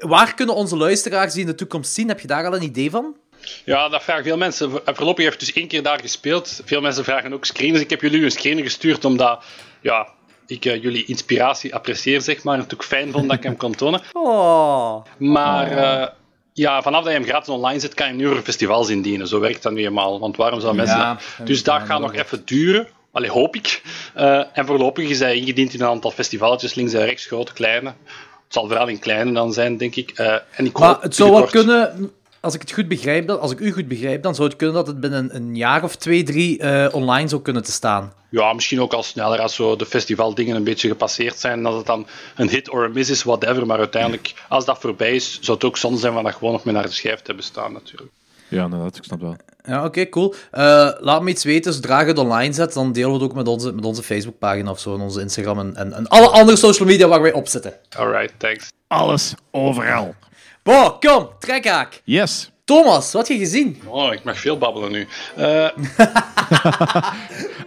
waar 0.00 0.34
kunnen 0.34 0.54
onze 0.54 0.76
luisteraars 0.76 1.32
die 1.32 1.40
in 1.40 1.46
de 1.46 1.54
toekomst 1.54 1.92
zien? 1.92 2.08
Heb 2.08 2.20
je 2.20 2.26
daar 2.26 2.46
al 2.46 2.54
een 2.54 2.62
idee 2.62 2.90
van? 2.90 3.16
Ja, 3.64 3.88
dat 3.88 4.02
vragen 4.02 4.24
veel 4.24 4.36
mensen. 4.36 4.70
Voor- 4.70 4.82
Voorlopig 4.84 5.24
heeft 5.24 5.40
dus 5.40 5.52
één 5.52 5.68
keer 5.68 5.82
daar 5.82 6.00
gespeeld. 6.00 6.60
Veel 6.64 6.80
mensen 6.80 7.04
vragen 7.04 7.32
ook 7.32 7.44
screens. 7.44 7.80
Ik 7.80 7.90
heb 7.90 8.00
jullie 8.00 8.24
een 8.24 8.30
screen 8.30 8.62
gestuurd 8.62 9.04
omdat 9.04 9.44
ja, 9.80 10.08
ik 10.46 10.64
eh, 10.64 10.82
jullie 10.82 11.04
inspiratie 11.04 11.74
apprecieer, 11.74 12.20
zeg 12.20 12.42
maar. 12.42 12.54
En 12.54 12.60
het 12.60 12.74
ook 12.74 12.84
fijn 12.84 13.12
vond 13.12 13.28
dat 13.28 13.36
ik 13.36 13.42
hem 13.42 13.56
kon 13.56 13.74
tonen. 13.74 14.00
Oh. 14.12 15.04
Maar 15.18 15.70
eh, 15.70 16.08
ja, 16.52 16.82
vanaf 16.82 17.02
dat 17.04 17.12
je 17.12 17.18
hem 17.18 17.28
gratis 17.28 17.48
online 17.48 17.80
zet, 17.80 17.94
kan 17.94 18.06
je 18.06 18.12
hem 18.12 18.22
nu 18.22 18.28
voor 18.28 18.42
festivals 18.42 18.88
indienen. 18.88 19.28
Zo 19.28 19.40
werkt 19.40 19.62
dat 19.62 19.72
nu 19.72 19.84
eenmaal. 19.84 20.20
Want 20.20 20.36
waarom 20.36 20.60
zou 20.60 20.74
mensen... 20.74 20.98
Ja, 20.98 21.18
dat- 21.38 21.46
dus 21.46 21.62
dat 21.62 21.82
gaat 21.82 22.00
nog 22.00 22.14
even 22.14 22.42
duren. 22.44 22.86
Allee, 23.12 23.30
hoop 23.30 23.56
ik. 23.56 23.82
Eh, 24.14 24.42
en 24.52 24.66
voorlopig 24.66 25.08
is 25.08 25.18
hij 25.18 25.36
ingediend 25.36 25.74
in 25.74 25.80
een 25.80 25.86
aantal 25.86 26.10
festivalletjes, 26.10 26.74
links 26.74 26.92
en 26.92 27.04
rechts, 27.04 27.26
grote, 27.26 27.52
kleine. 27.52 27.88
Het 27.88 28.54
zal 28.54 28.66
vooral 28.66 28.86
in 28.88 28.98
kleine 28.98 29.32
dan 29.32 29.52
zijn, 29.52 29.76
denk 29.76 29.94
ik. 29.96 30.10
Eh, 30.10 30.32
en 30.50 30.64
ik 30.66 30.78
Maar 30.78 30.88
hoop 30.88 31.02
het 31.02 31.14
zou 31.14 31.30
wel 31.30 31.44
kunnen... 31.44 32.10
als 32.40 32.54
ik 32.54 32.60
het 32.60 32.72
goed 32.72 32.88
begrijp, 32.88 33.26
dan, 33.26 33.40
als 33.40 33.50
ik 33.52 33.58
u 33.60 33.72
goed 33.72 33.88
begrijp, 33.88 34.22
dan 34.22 34.34
zou 34.34 34.48
het 34.48 34.56
kunnen 34.56 34.76
dat 34.76 34.86
het 34.86 35.00
binnen 35.00 35.34
een 35.36 35.56
jaar 35.56 35.82
of 35.84 35.96
twee, 35.96 36.22
drie 36.22 36.58
eh, 36.58 36.94
online 36.94 37.28
zou 37.28 37.42
kunnen 37.42 37.62
te 37.64 37.72
staan. 37.72 38.12
Ja, 38.36 38.52
misschien 38.52 38.80
ook 38.80 38.92
al 38.92 39.02
sneller 39.02 39.40
als 39.40 39.54
zo 39.54 39.76
de 39.76 39.86
festivaldingen 39.86 40.56
een 40.56 40.64
beetje 40.64 40.88
gepasseerd 40.88 41.38
zijn. 41.38 41.62
Dat 41.62 41.76
het 41.76 41.86
dan 41.86 42.06
een 42.36 42.48
hit 42.48 42.70
or 42.70 42.84
a 42.84 42.88
miss 42.88 43.10
is, 43.10 43.22
whatever. 43.22 43.66
Maar 43.66 43.78
uiteindelijk, 43.78 44.34
als 44.48 44.64
dat 44.64 44.78
voorbij 44.78 45.14
is, 45.14 45.38
zou 45.40 45.56
het 45.56 45.66
ook 45.66 45.76
zonde 45.76 45.98
zijn 45.98 46.12
van 46.12 46.24
dat 46.24 46.34
gewoon 46.34 46.52
nog 46.52 46.64
meer 46.64 46.74
naar 46.74 46.82
de 46.82 46.90
schijf 46.92 47.16
te 47.16 47.22
hebben 47.26 47.44
staan, 47.44 47.72
natuurlijk. 47.72 48.10
Ja, 48.48 48.64
inderdaad, 48.64 48.96
ik 48.96 49.04
snap 49.04 49.20
wel. 49.20 49.36
Ja, 49.64 49.84
oké, 49.84 50.08
cool. 50.08 50.34
Eh, 50.50 50.90
laat 51.00 51.22
me 51.22 51.30
iets 51.30 51.44
weten, 51.44 51.72
zodra 51.72 52.00
je 52.00 52.06
het 52.06 52.18
online 52.18 52.52
zet, 52.52 52.72
dan 52.72 52.92
delen 52.92 53.08
we 53.08 53.14
het 53.14 53.24
ook 53.24 53.34
met 53.34 53.48
onze, 53.48 53.72
met 53.72 53.84
onze 53.84 54.02
Facebookpagina 54.02 54.70
of 54.70 54.80
zo, 54.80 54.94
en 54.94 55.00
onze 55.00 55.20
Instagram 55.20 55.58
en, 55.58 55.76
en, 55.76 55.92
en 55.92 56.08
alle 56.08 56.28
andere 56.28 56.56
social 56.56 56.88
media 56.88 57.08
waar 57.08 57.22
wij 57.22 57.32
op 57.32 57.48
zitten. 57.48 57.74
Alright, 57.96 58.32
thanks. 58.36 58.72
Alles, 58.86 59.34
overal. 59.50 60.14
Boah, 60.62 60.98
kom, 60.98 61.28
trekhaak. 61.38 62.00
Yes. 62.04 62.50
Thomas, 62.70 63.12
wat 63.12 63.28
heb 63.28 63.36
je 63.36 63.42
gezien? 63.44 63.80
Oh, 63.86 64.12
ik 64.12 64.24
mag 64.24 64.38
veel 64.38 64.58
babbelen 64.58 64.90
nu. 64.92 65.06
Eh, 65.36 65.68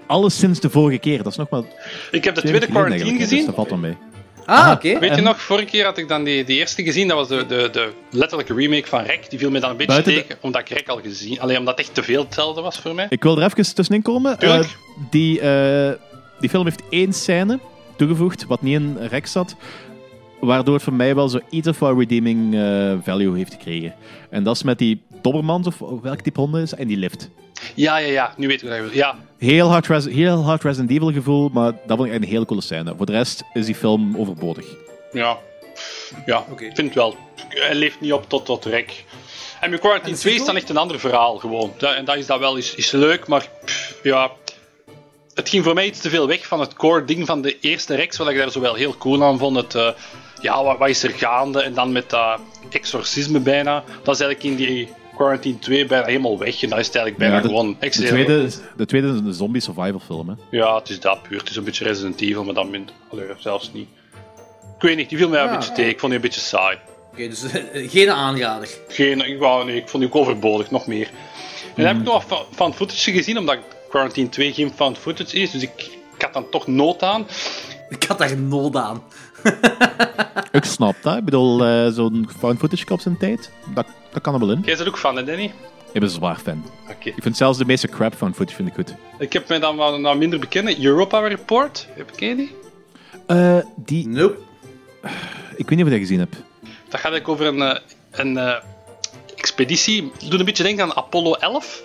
Alles 0.08 0.38
sinds 0.40 0.60
de 0.60 0.70
vorige 0.70 0.98
keer. 1.00 1.18
Dat 1.24 1.32
is 1.32 1.38
nog 1.38 1.50
maar... 1.50 1.62
ik 2.12 2.24
heb 2.24 2.36
de 2.36 2.42
twee 2.42 2.54
tweede 2.54 2.66
quarantine 2.66 2.90
eigenlijk, 3.04 3.20
dus 3.20 3.30
gezien. 3.30 3.46
dat 3.46 3.56
valt 3.56 3.70
dan 3.70 3.80
mee. 3.80 3.98
Ah, 4.46 4.72
oké. 4.74 5.00
Weet 5.00 5.16
je 5.16 5.22
nog, 5.22 5.42
vorige 5.42 5.66
keer 5.66 5.86
had 5.86 5.98
ik 5.98 6.08
dan 6.08 6.24
die, 6.24 6.44
die 6.44 6.58
eerste 6.58 6.84
gezien, 6.84 7.08
dat 7.08 7.18
was 7.18 7.28
de, 7.28 7.46
de, 7.46 7.70
de 7.72 7.92
letterlijke 8.12 8.54
remake 8.54 8.88
van 8.88 9.04
Rek. 9.04 9.30
Die 9.30 9.40
viel 9.40 9.50
me 9.52 9.60
dan 9.60 9.70
een 9.70 9.78
beetje 9.78 9.92
Buiten 9.92 10.14
de- 10.14 10.22
tegen, 10.22 10.38
omdat 10.42 10.62
ik 10.62 10.70
Rek 10.70 10.88
al 10.88 11.00
gezien 11.04 11.40
Alleen 11.42 11.58
omdat 11.58 11.78
het 11.78 11.86
echt 11.86 11.96
te 11.96 12.04
veel 12.04 12.24
hetzelfde 12.24 12.62
was 12.62 12.78
voor 12.80 12.96
mij. 12.96 13.06
Ik 13.10 13.24
wil 13.24 13.38
er 13.42 13.44
even 13.52 13.76
tussenin 13.76 14.02
komen. 14.02 14.40
Eh, 14.40 14.60
die, 15.10 15.40
eh, 15.40 15.92
die 16.40 16.50
film 16.50 16.64
heeft 16.66 16.82
één 16.90 17.14
scène 17.14 17.60
toegevoegd, 17.98 18.46
wat 18.48 18.62
niet 18.62 18.76
in 18.76 18.98
rek 19.10 19.28
zat, 19.28 19.56
waardoor 20.42 20.74
het 20.74 20.84
voor 20.84 20.94
mij 20.94 21.16
wel 21.16 21.30
zo 21.30 21.40
iets 21.50 21.68
of 21.68 21.80
wat 21.80 21.98
redeeming 21.98 22.54
eh, 22.56 22.94
value 23.04 23.38
heeft 23.38 23.54
gekregen. 23.54 23.94
En 24.30 24.44
dat 24.44 24.56
is 24.56 24.64
met 24.64 24.78
die 24.78 25.02
Dobermans, 25.22 25.68
of 25.68 26.02
welk 26.02 26.22
type 26.22 26.40
honden 26.40 26.62
is, 26.62 26.74
en 26.74 26.88
die 26.88 26.98
lift. 26.98 27.30
Ja, 27.76 27.98
ja, 27.98 28.08
ja. 28.08 28.34
Nu 28.38 28.48
weet 28.48 28.62
ik 28.62 28.68
wat 28.68 28.78
je 28.78 28.84
bedoelt. 28.84 29.00
Ja, 29.00 29.16
Heel 29.38 29.68
hard, 29.70 29.88
Res- 29.88 30.06
heel 30.06 30.44
hard 30.44 30.64
Resident 30.64 30.92
Evil 30.92 31.12
gevoel, 31.12 31.50
maar 31.54 31.72
dat 31.72 31.98
vond 31.98 32.08
ik 32.08 32.14
echt 32.14 32.24
een 32.24 32.30
hele 32.30 32.46
coole 32.46 32.62
scène. 32.62 32.94
Voor 32.98 33.06
de 33.06 33.12
rest 33.12 33.44
is 33.54 33.66
die 33.66 33.76
film 33.76 34.18
overbodig. 34.18 34.66
ja. 35.12 35.38
Ja, 36.26 36.46
Oké. 36.52 36.64
ik 36.66 36.76
vind 36.76 36.88
het 36.88 36.96
wel. 36.96 37.16
Hij 37.50 37.76
leeft 37.76 38.02
niet 38.02 38.14
op 38.14 38.30
tot, 38.30 38.46
tot 38.46 38.66
Rek. 38.66 39.04
En 39.62 39.80
Quarantine 39.80 40.14
de 40.16 40.20
2 40.22 40.34
is 40.36 40.46
dan 40.46 40.56
echt 40.56 40.70
een 40.70 40.78
ander 40.78 41.00
verhaal, 41.00 41.38
gewoon. 41.38 41.72
Dat, 41.78 41.96
en 41.96 42.06
dat 42.06 42.16
is 42.16 42.26
dat 42.26 42.40
wel 42.40 42.56
is, 42.56 42.76
is 42.76 42.92
leuk, 42.92 43.28
maar 43.28 43.50
pff, 43.66 44.00
ja... 44.04 44.32
Het 45.34 45.50
ging 45.50 45.64
voor 45.64 45.74
mij 45.74 45.86
iets 45.86 46.00
te 46.00 46.10
veel 46.10 46.28
weg 46.28 46.48
van 46.48 46.60
het 46.60 46.74
core 46.74 47.06
ding 47.06 47.26
van 47.26 47.42
de 47.42 47.60
eerste 47.60 47.96
Rex, 47.96 48.18
wat 48.18 48.30
ik 48.30 48.38
daar 48.38 48.52
zo 48.52 48.60
wel 48.60 48.74
heel 48.74 48.98
cool 48.98 49.24
aan 49.24 49.38
vond. 49.38 49.56
Het, 49.56 49.76
eh, 49.76 49.90
ja, 50.42 50.64
wat, 50.64 50.78
wat 50.78 50.90
is 50.90 51.04
er 51.04 51.10
gaande? 51.10 51.62
En 51.62 51.74
dan 51.74 51.92
met 51.92 52.10
dat 52.10 52.40
exorcisme 52.70 53.40
bijna. 53.40 53.84
Dat 54.04 54.16
is 54.16 54.22
eigenlijk 54.22 54.44
in 54.44 54.56
die 54.66 54.90
Quarantine 55.16 55.60
2 55.60 55.86
bijna 55.86 56.06
helemaal 56.06 56.38
weg. 56.38 56.64
En 56.64 56.70
dat 56.70 56.80
is 56.80 56.86
het 56.86 56.96
eigenlijk 56.96 57.18
bijna 57.18 57.36
Ja, 57.36 57.42
de, 57.42 57.48
gewoon... 57.48 57.78
de, 57.80 57.90
tweede, 57.90 58.50
de 58.78 58.86
tweede 58.86 59.08
is 59.08 59.14
een 59.20 59.34
zombie 59.34 59.62
survival 59.62 60.00
film. 60.06 60.30
Hè. 60.30 60.58
Ja, 60.58 60.76
het 60.76 60.90
is 60.90 61.00
dat 61.00 61.22
puur. 61.22 61.38
Het 61.40 61.50
is 61.50 61.56
een 61.56 61.64
beetje 61.64 61.84
Resident 61.84 62.22
Evil, 62.22 62.44
maar 62.44 62.54
dan 62.54 62.70
minder. 62.70 62.96
Allee, 63.12 63.26
zelfs 63.38 63.72
niet. 63.74 63.88
Ik 64.76 64.82
weet 64.86 64.96
niet, 64.96 65.10
die 65.10 65.18
viel 65.18 65.30
mij 65.30 65.42
een 65.42 65.48
Ja. 65.50 65.56
beetje 65.58 65.72
tegen. 65.72 65.90
Ik 65.92 66.00
vond 66.00 66.12
die 66.12 66.22
een 66.22 66.28
beetje 66.28 66.42
saai. 66.42 66.78
Oké, 67.12 67.28
dus 67.28 67.44
eh, 67.44 67.90
geen 67.90 68.10
aanrader. 68.10 68.70
Geen, 68.88 69.22
ik, 69.22 69.40
wou, 69.40 69.66
nee, 69.66 69.76
ik 69.76 69.90
vond 69.90 70.04
die 70.04 70.12
ook 70.14 70.20
overbodig, 70.22 70.72
nog 70.72 70.88
meer. 70.88 71.08
En 71.76 71.84
dan 71.84 71.86
heb 71.86 71.96
ik 71.98 72.04
nog 72.04 72.28
wat 72.28 72.48
van 72.52 72.74
footage 72.74 73.12
gezien, 73.12 73.38
omdat 73.38 73.58
Quarantine 73.90 74.30
2 74.30 74.54
geen 74.54 74.72
fan 74.76 74.96
footage 74.96 75.38
is. 75.38 75.52
Dus 75.52 75.62
ik, 75.62 75.72
ik 76.16 76.22
had 76.22 76.34
dan 76.34 76.50
toch 76.50 76.68
nood 76.68 77.04
aan. 77.04 77.28
Ik 77.90 78.04
had 78.04 78.18
daar 78.18 78.38
nood 78.38 78.76
aan. 78.76 79.04
Ik 80.52 80.64
snap 80.64 80.96
dat. 81.02 81.18
Ik 81.18 81.26
bedoel, 81.26 81.66
eh, 81.66 81.88
zo'n 81.92 82.30
found 82.38 82.60
footage 82.60 82.94
op 82.94 83.00
zijn 83.00 83.18
tijd, 83.18 83.52
dat, 83.74 83.86
dat 84.12 84.22
kan 84.22 84.34
er 84.34 84.40
wel 84.40 84.50
in. 84.52 84.56
Jij 84.56 84.66
bent 84.66 84.80
er 84.80 84.88
ook 84.88 84.98
van, 84.98 85.16
hè, 85.16 85.24
Danny? 85.24 85.44
Ik 85.44 85.94
ben 85.94 86.04
een 86.04 86.10
zwaar 86.10 86.38
fan. 86.38 86.64
Oké. 86.90 87.10
Ik 87.10 87.22
vind 87.22 87.38
zelfs 87.38 87.58
de 87.58 87.66
meeste 87.66 87.88
crap 87.88 88.16
found 88.16 88.36
footage 88.36 88.56
vind 88.56 88.68
ik 88.68 88.74
goed. 88.74 88.94
Ik 89.20 89.34
heb 89.34 89.48
mij 89.48 89.60
dan 89.60 89.76
wat 89.76 90.00
nou 90.00 90.18
minder 90.18 90.40
bekende 90.40 90.86
Europa 90.86 91.20
Report. 91.20 91.88
Heb 91.94 92.12
ik 92.12 92.38
die? 92.38 92.56
Eh, 93.26 93.58
die, 93.76 94.08
Nope. 94.08 94.38
ik 95.56 95.70
weet 95.70 95.70
niet 95.70 95.80
of 95.80 95.86
je 95.86 95.90
dat 95.90 96.00
gezien 96.00 96.20
hebt. 96.20 96.36
Dat 96.62 97.00
gaat 97.00 97.12
eigenlijk 97.12 97.28
over 97.28 97.46
een, 97.46 97.62
eh, 97.62 97.80
een 98.12 98.38
eh, 98.38 98.56
expeditie. 99.36 100.12
Het 100.20 100.30
doet 100.30 100.40
een 100.40 100.46
beetje 100.46 100.64
denken 100.64 100.84
aan 100.84 100.96
Apollo 100.96 101.34
11. 101.34 101.82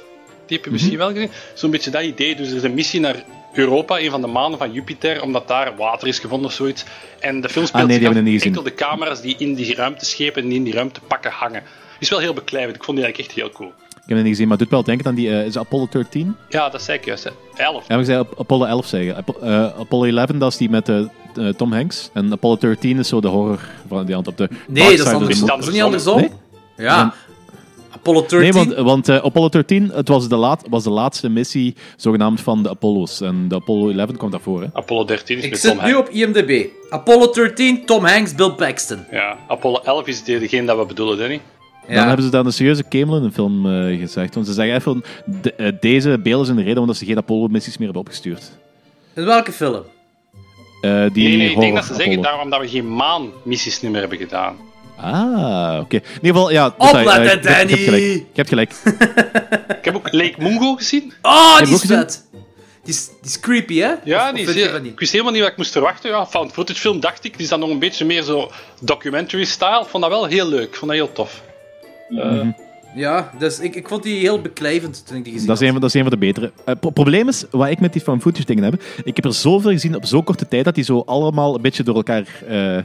Die 0.46 0.56
heb 0.56 0.64
je 0.66 0.72
misschien 0.72 0.96
wel 0.96 1.12
gezien. 1.12 1.30
Zo'n 1.54 1.70
beetje 1.70 1.90
dat 1.90 2.02
idee. 2.02 2.36
Dus 2.36 2.50
er 2.50 2.56
is 2.56 2.62
een 2.62 2.74
missie 2.74 3.00
naar 3.00 3.24
Europa, 3.54 3.98
een 4.00 4.10
van 4.10 4.20
de 4.20 4.26
manen 4.26 4.58
van 4.58 4.72
Jupiter, 4.72 5.22
omdat 5.22 5.48
daar 5.48 5.76
water 5.76 6.08
is 6.08 6.18
gevonden 6.18 6.46
of 6.46 6.52
zoiets. 6.54 6.84
En 7.20 7.40
de 7.40 7.48
film 7.48 7.66
speelt 7.66 7.82
Ah, 7.82 7.88
nee, 7.88 7.98
die 7.98 8.08
niet 8.08 8.32
gezien. 8.32 8.42
enkel 8.42 8.62
de 8.62 8.74
camera's 8.74 9.20
die 9.20 9.34
in 9.38 9.54
die 9.54 9.74
ruimteschepen 9.74 10.42
en 10.42 10.52
in 10.52 10.62
die 10.64 10.72
ruimtepakken 10.74 11.30
hangen. 11.30 11.62
Is 11.98 12.08
wel 12.10 12.18
heel 12.18 12.34
beklijvend. 12.34 12.76
Ik 12.76 12.84
vond 12.84 12.96
die 12.96 13.06
eigenlijk 13.06 13.34
echt 13.34 13.42
heel 13.44 13.54
cool. 13.56 13.72
Ik 13.94 14.10
heb 14.10 14.18
het 14.18 14.26
niet 14.26 14.34
gezien, 14.34 14.48
maar 14.48 14.58
het 14.58 14.68
doet 14.68 14.74
wel 14.76 14.84
denken 14.84 15.06
aan 15.06 15.14
die... 15.14 15.30
eh, 15.30 15.46
is 15.46 15.58
Apollo 15.58 15.86
13? 15.90 16.36
Ja, 16.48 16.68
dat 16.68 16.82
zei 16.82 16.98
ik 16.98 17.04
juist. 17.04 17.24
Hè. 17.24 17.30
11. 17.56 17.80
Ja, 17.80 17.84
maar 17.88 17.98
ik 17.98 18.04
zei 18.04 18.18
Ap- 18.18 18.40
Apollo 18.40 18.64
11 18.64 18.86
zeggen. 18.86 19.16
Apo- 19.16 19.38
eh, 19.42 19.64
Apollo 19.80 20.04
11, 20.04 20.26
dat 20.26 20.52
is 20.52 20.56
die 20.58 20.70
met 20.70 20.88
eh, 20.88 21.48
Tom 21.56 21.72
Hanks. 21.72 22.10
En 22.12 22.32
Apollo 22.32 22.56
13 22.56 22.98
is 22.98 23.08
zo 23.08 23.20
de 23.20 23.28
horror 23.28 23.58
van 23.88 24.04
die 24.06 24.14
hand 24.14 24.26
op 24.26 24.36
de... 24.36 24.48
Nee, 24.68 24.96
dat 24.96 25.06
is, 25.06 25.12
andersom. 25.12 25.46
dat 25.46 25.58
is 25.58 25.70
niet 25.70 25.82
andersom. 25.82 26.20
Nee? 26.20 26.30
Ja. 26.76 27.14
Apollo 28.04 28.26
13. 28.26 28.38
Nee, 28.40 28.52
want, 28.52 28.74
want 28.74 29.08
eh, 29.08 29.16
Apollo 29.24 29.48
13 29.48 29.90
het 29.94 30.08
was, 30.08 30.28
de 30.28 30.36
laat, 30.36 30.64
was 30.70 30.82
de 30.84 30.90
laatste 30.90 31.28
missie 31.28 31.74
zogenaamd 31.96 32.40
van 32.40 32.62
de 32.62 32.68
Apollo's. 32.68 33.20
En 33.20 33.48
de 33.48 33.54
Apollo 33.54 33.90
11 33.90 34.16
komt 34.16 34.32
daarvoor. 34.32 34.60
Hè. 34.62 34.66
Apollo 34.72 35.04
13 35.04 35.38
is 35.38 35.44
Ik 35.44 35.50
met 35.50 35.60
zit 35.60 35.82
nu 35.82 35.94
op 35.94 36.08
IMDb. 36.08 36.66
Apollo 36.90 37.30
13, 37.30 37.84
Tom 37.86 38.04
Hanks, 38.04 38.34
Bill 38.34 38.50
Paxton. 38.50 39.04
Ja, 39.10 39.36
Apollo 39.48 39.80
11 39.84 40.06
is 40.06 40.24
de- 40.24 40.38
degene 40.38 40.66
dat 40.66 40.78
we 40.78 40.86
bedoelen, 40.86 41.18
Danny. 41.18 41.40
Ja. 41.88 41.94
Dan 41.94 42.06
hebben 42.06 42.24
ze 42.24 42.30
dan 42.30 42.46
een 42.46 42.52
serieuze 42.52 42.82
kemel 42.82 43.16
in 43.16 43.22
de 43.22 43.32
film 43.32 43.66
eh, 43.66 43.98
gezegd. 43.98 44.34
Want 44.34 44.46
ze 44.46 44.52
zeggen 44.52 44.74
even, 44.74 45.04
de, 45.42 45.54
eh, 45.54 45.72
deze 45.80 46.18
beelden 46.22 46.46
zijn 46.46 46.58
de 46.58 46.64
reden 46.64 46.80
omdat 46.80 46.96
ze 46.96 47.04
geen 47.04 47.16
Apollo-missies 47.18 47.76
meer 47.78 47.84
hebben 47.86 48.02
opgestuurd. 48.04 48.50
In 49.14 49.24
welke 49.24 49.52
film? 49.52 49.82
Eh, 50.80 51.04
die 51.12 51.28
Nee, 51.28 51.36
nee, 51.36 51.50
ik 51.50 51.58
denk 51.60 51.74
dat 51.74 51.84
ze 51.84 51.94
zeggen 51.94 52.12
Apollo. 52.12 52.28
daarom 52.30 52.50
dat 52.50 52.60
we 52.60 52.68
geen 52.68 52.94
maanmissies 52.94 53.80
meer 53.80 54.00
hebben 54.00 54.18
gedaan. 54.18 54.56
Ah, 54.96 55.78
oké. 55.80 55.96
In 55.96 56.02
ieder 56.14 56.35
geval, 56.35 56.50
ja... 56.50 56.74
eh, 56.78 56.88
Opletten, 56.88 57.22
hebt 57.28 57.44
Danny! 57.44 57.76
gelijk. 57.76 58.02
Je 58.02 58.24
hebt 58.35 58.48
gelijk. 58.48 58.72
Ik 59.78 59.85
heb 59.85 59.94
ook 59.94 60.12
Lake 60.12 60.35
Mungo 60.38 60.74
gezien. 60.74 61.12
Oh, 61.22 61.59
die 61.59 61.74
is 61.74 61.80
vet. 61.80 62.24
Die 62.85 62.94
is, 62.94 63.07
die 63.07 63.14
is 63.30 63.40
creepy, 63.40 63.78
hè? 63.78 63.92
Ja, 64.04 64.28
Of- 64.28 64.35
die 64.35 64.42
of 64.48 64.54
is 64.54 64.62
heel- 64.62 64.70
van 64.70 64.85
ik 64.85 64.98
wist 64.98 65.12
helemaal 65.12 65.33
niet 65.33 65.42
wat 65.42 65.50
ik 65.50 65.57
moest 65.57 65.72
verwachten. 65.72 66.11
Ja, 66.11 66.26
found 66.26 66.52
footage 66.52 66.80
film 66.80 67.00
dacht 67.00 67.24
ik. 67.24 67.33
Die 67.33 67.42
is 67.42 67.48
dan 67.48 67.61
nog 67.61 67.70
een 67.70 67.78
beetje 67.78 68.04
meer 68.04 68.22
zo 68.22 68.50
documentary 68.80 69.44
style. 69.44 69.80
Ik 69.80 69.87
vond 69.87 70.02
dat 70.02 70.12
wel 70.12 70.24
heel 70.24 70.48
leuk. 70.48 70.68
Ik 70.68 70.74
vond 70.74 70.90
dat 70.90 71.00
heel 71.00 71.12
tof. 71.12 71.42
Eh, 72.09 72.40
Ja, 72.94 73.30
dus 73.38 73.59
ik, 73.59 73.74
ik 73.74 73.88
vond 73.88 74.02
die 74.02 74.18
heel 74.18 74.40
beklijvend 74.40 75.07
toen 75.07 75.16
ik 75.16 75.24
die 75.24 75.33
gezien 75.33 75.48
Dat 75.48 75.61
is, 75.61 75.68
een, 75.68 75.72
had. 75.72 75.80
van- 75.80 75.88
dat 75.88 75.94
is 75.94 76.00
een 76.00 76.09
van 76.11 76.18
de 76.20 76.26
betere. 76.26 76.52
Het 76.64 76.94
probleem 76.94 77.28
is, 77.28 77.44
wat 77.50 77.68
ik 77.68 77.80
met 77.80 77.92
die 77.92 78.02
found 78.02 78.22
footage 78.22 78.44
dingen 78.46 78.64
heb, 78.64 78.83
ik 79.04 79.16
heb 79.16 79.24
er 79.24 79.35
zoveel 79.35 79.70
gezien 79.70 79.94
op 79.96 80.04
zo'n 80.04 80.24
korte 80.24 80.48
tijd, 80.48 80.64
dat 80.64 80.74
die 80.74 80.85
zo 80.85 81.02
allemaal 81.07 81.54
een 81.54 81.62
beetje 81.62 81.83
door 81.83 81.94
elkaar, 81.94 82.24
eh, 82.48 82.78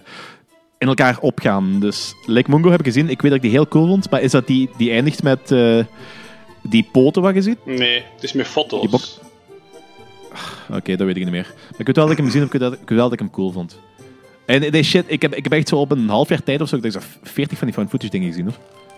in 0.79 0.87
elkaar 0.87 1.17
opgaan. 1.19 1.79
Dus 1.79 2.13
Lake 2.25 2.49
Mungo 2.51 2.69
heb 2.71 2.79
ik 2.79 2.85
gezien, 2.85 3.09
ik 3.09 3.21
weet 3.21 3.31
dat 3.31 3.33
ik 3.33 3.41
die 3.41 3.51
heel 3.51 3.67
cool 3.67 3.87
vond, 3.87 4.09
maar 4.09 4.21
is 4.21 4.31
dat 4.31 4.47
die, 4.47 4.69
die 4.77 4.91
eindigt 4.91 5.23
met 5.23 5.51
eh, 5.51 5.79
die 6.61 6.89
poten 6.91 7.21
wat 7.21 7.33
je 7.33 7.41
ziet? 7.41 7.65
nee, 7.65 8.03
het 8.13 8.23
is 8.23 8.33
met 8.33 8.47
foto's. 8.47 8.81
Die 8.81 8.89
bok- 8.89 9.01
Oké, 10.77 10.95
dat 10.95 11.07
weet 11.07 11.15
ik 11.17 11.23
niet 11.23 11.31
meer. 11.31 11.53
Maar 11.71 11.79
ik 11.79 11.85
weet 11.85 11.95
wel 11.95 12.03
dat 12.05 12.11
ik 12.11 12.17
hem 12.17 12.25
gezien 12.25 12.41
heb, 12.41 12.53
ik 12.53 12.59
weet, 12.59 12.69
dat, 12.69 12.79
ik 12.81 12.89
weet 12.89 12.97
wel 12.97 13.03
dat 13.09 13.13
ik 13.13 13.19
hem 13.19 13.29
cool 13.31 13.51
vond. 13.51 13.79
En 14.45 14.71
nee, 14.71 14.83
shit, 14.83 15.03
ik 15.07 15.21
heb, 15.21 15.35
ik 15.35 15.43
heb 15.43 15.53
echt 15.53 15.67
zo 15.67 15.75
op 15.75 15.91
een 15.91 16.09
half 16.09 16.29
jaar 16.29 16.43
tijd 16.43 16.61
of 16.61 16.67
zo, 16.69 16.75
ik 16.75 16.81
denk 16.81 16.93
zo 16.93 16.99
40 17.23 17.57
van 17.57 17.67
die 17.67 17.75
found 17.75 17.89
footage 17.89 18.11
dingen 18.11 18.27
gezien. 18.27 18.45
Hoor. 18.45 18.53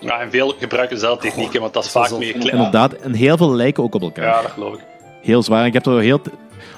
Ja, 0.09 0.19
en 0.19 0.31
veel 0.31 0.53
gebruiken 0.59 0.95
dezelfde 0.95 1.27
technieken, 1.27 1.61
want 1.61 1.73
dat 1.73 1.83
is 1.85 1.91
vaak 1.91 2.17
meer 2.17 2.33
klein. 2.33 2.55
Inderdaad, 2.55 2.93
en 2.93 3.13
heel 3.13 3.37
veel 3.37 3.53
lijken 3.55 3.83
ook 3.83 3.95
op 3.95 4.01
elkaar. 4.01 4.25
Ja, 4.25 4.41
dat 4.41 4.51
geloof 4.51 4.73
ik. 4.73 4.79
Heel 5.21 5.43
zwaar. 5.43 5.61
En 5.61 5.65
ik 5.67 5.73
heb 5.73 5.85
er 5.85 5.99
heel, 5.99 6.21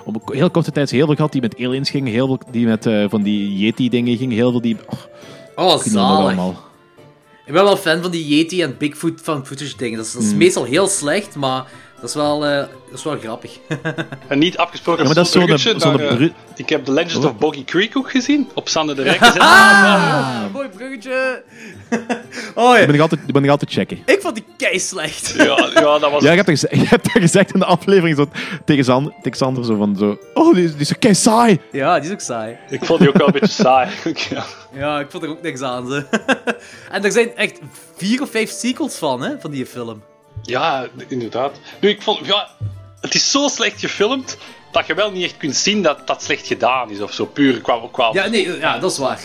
op 0.03 0.15
een 0.29 0.35
heel 0.37 0.49
korte 0.51 0.71
tijd 0.71 0.91
heel 0.91 1.05
veel 1.05 1.15
gehad 1.15 1.31
die 1.31 1.41
met 1.41 1.55
aliens 1.59 1.89
gingen, 1.89 2.13
heel 2.13 2.25
veel 2.27 2.39
die 2.51 2.65
met 2.65 2.85
eh, 2.85 3.05
van 3.09 3.21
die 3.21 3.57
Yeti-dingen 3.57 4.17
gingen, 4.17 4.35
heel 4.35 4.51
veel 4.51 4.61
die... 4.61 4.77
Oh, 4.89 4.99
Oh, 5.55 5.77
zalig. 5.77 6.17
allemaal. 6.25 6.55
Ik 7.45 7.53
ben 7.53 7.63
wel 7.63 7.77
fan 7.77 8.01
van 8.01 8.11
die 8.11 8.27
Yeti 8.27 8.61
en 8.61 8.75
Bigfoot 8.77 9.19
van 9.23 9.45
footage 9.45 9.77
dingen. 9.77 9.97
Dat 9.97 10.05
is, 10.05 10.11
dat 10.13 10.21
is 10.21 10.31
Mm. 10.31 10.37
meestal 10.37 10.63
heel 10.63 10.87
slecht, 10.87 11.35
maar 11.35 11.65
dat 12.03 12.09
is 12.09 12.15
wel, 12.15 12.45
eh, 12.45 12.57
dat 12.57 12.69
is 12.99 13.03
wel 13.03 13.17
grappig. 13.19 13.57
En 14.27 14.39
niet 14.39 14.57
afgesproken 14.57 15.01
Ja, 15.01 15.05
maar 15.05 15.15
dat 15.15 15.25
is 15.25 15.31
zo'n 15.31 15.77
naar, 15.91 15.99
eh, 16.09 16.15
bru- 16.15 16.31
Ik 16.55 16.69
heb 16.69 16.85
The 16.85 16.91
Legend 16.91 17.23
Oh. 17.25 17.29
of 17.31 17.37
Boggy 17.37 17.63
Creek 17.63 17.97
ook 17.97 18.11
gezien. 18.11 18.49
Op 18.53 18.69
Sander 18.69 18.95
de 18.95 19.01
Rijke. 19.01 19.23
gezet. 19.25 19.41
Ah, 19.41 20.39
mooi 20.53 20.67
bruggetje. 20.67 21.43
oh 22.55 22.73
Ik 22.73 22.79
ja, 22.79 22.85
ben 22.85 22.91
nog 22.91 22.99
altijd, 23.01 23.21
ik 23.27 23.33
ben 23.33 23.41
nog 23.41 23.51
altijd 23.51 23.71
checken. 23.71 23.99
ik 24.05 24.21
vond 24.21 24.35
die 24.35 24.45
kei 24.57 24.79
slecht. 24.79 25.33
ja, 25.37 25.43
ja, 25.73 25.99
dat 25.99 26.11
was... 26.11 26.23
Ja, 26.23 26.29
je 26.31 26.35
hebt, 26.35 26.45
dat 26.47 26.59
gezegd, 26.59 26.75
je 26.81 26.87
hebt 26.87 27.03
dat 27.13 27.21
gezegd 27.21 27.53
in 27.53 27.59
de 27.59 27.65
aflevering 27.65 28.17
zo, 28.17 28.25
tegen, 28.65 28.83
Sander, 28.83 29.13
tegen 29.21 29.37
Sander 29.37 29.65
zo 29.65 29.75
van 29.75 29.95
zo... 29.95 30.17
Oh, 30.33 30.53
die, 30.53 30.63
is- 30.63 30.71
die 30.71 30.81
is 30.81 30.87
zo 30.87 30.95
kei 30.99 31.15
saai. 31.15 31.59
Ja, 31.71 31.99
die 31.99 32.07
is 32.07 32.13
ook 32.13 32.21
saai. 32.21 32.57
Ik 32.69 32.85
vond 32.85 32.99
die 32.99 33.09
ook 33.09 33.17
wel 33.17 33.27
een 33.27 33.33
beetje 33.33 33.63
saai. 33.63 33.89
ja. 34.29 34.43
Ja, 34.73 34.99
ik 34.99 35.07
vond 35.11 35.23
er 35.23 35.29
ook 35.29 35.41
niks 35.41 35.61
aan. 35.61 35.87
Ze. 35.91 36.05
en 36.91 37.03
er 37.03 37.11
zijn 37.11 37.35
echt 37.35 37.59
vier 37.95 38.21
of 38.21 38.29
vijf 38.29 38.49
sequels 38.49 38.95
van, 38.95 39.21
hè, 39.23 39.39
van 39.39 39.51
die 39.51 39.65
film. 39.65 40.03
Ja, 40.43 40.87
inderdaad. 41.07 41.59
Nu, 41.79 41.89
ik 41.89 42.01
vond, 42.01 42.25
ja, 42.25 42.49
het 43.01 43.15
is 43.15 43.31
zo 43.31 43.47
slecht 43.47 43.79
gefilmd 43.79 44.37
dat 44.71 44.87
je 44.87 44.93
wel 44.93 45.11
niet 45.11 45.23
echt 45.23 45.37
kunt 45.37 45.55
zien 45.55 45.81
dat 45.81 46.07
dat 46.07 46.23
slecht 46.23 46.47
gedaan 46.47 46.89
is 46.89 47.01
of 47.01 47.13
zo. 47.13 47.25
Puur 47.25 47.61
qua. 47.61 48.09
Ja, 48.13 48.27
nee, 48.27 48.57
ja, 48.57 48.79
dat 48.79 48.91
is 48.91 48.97
waar. 48.97 49.19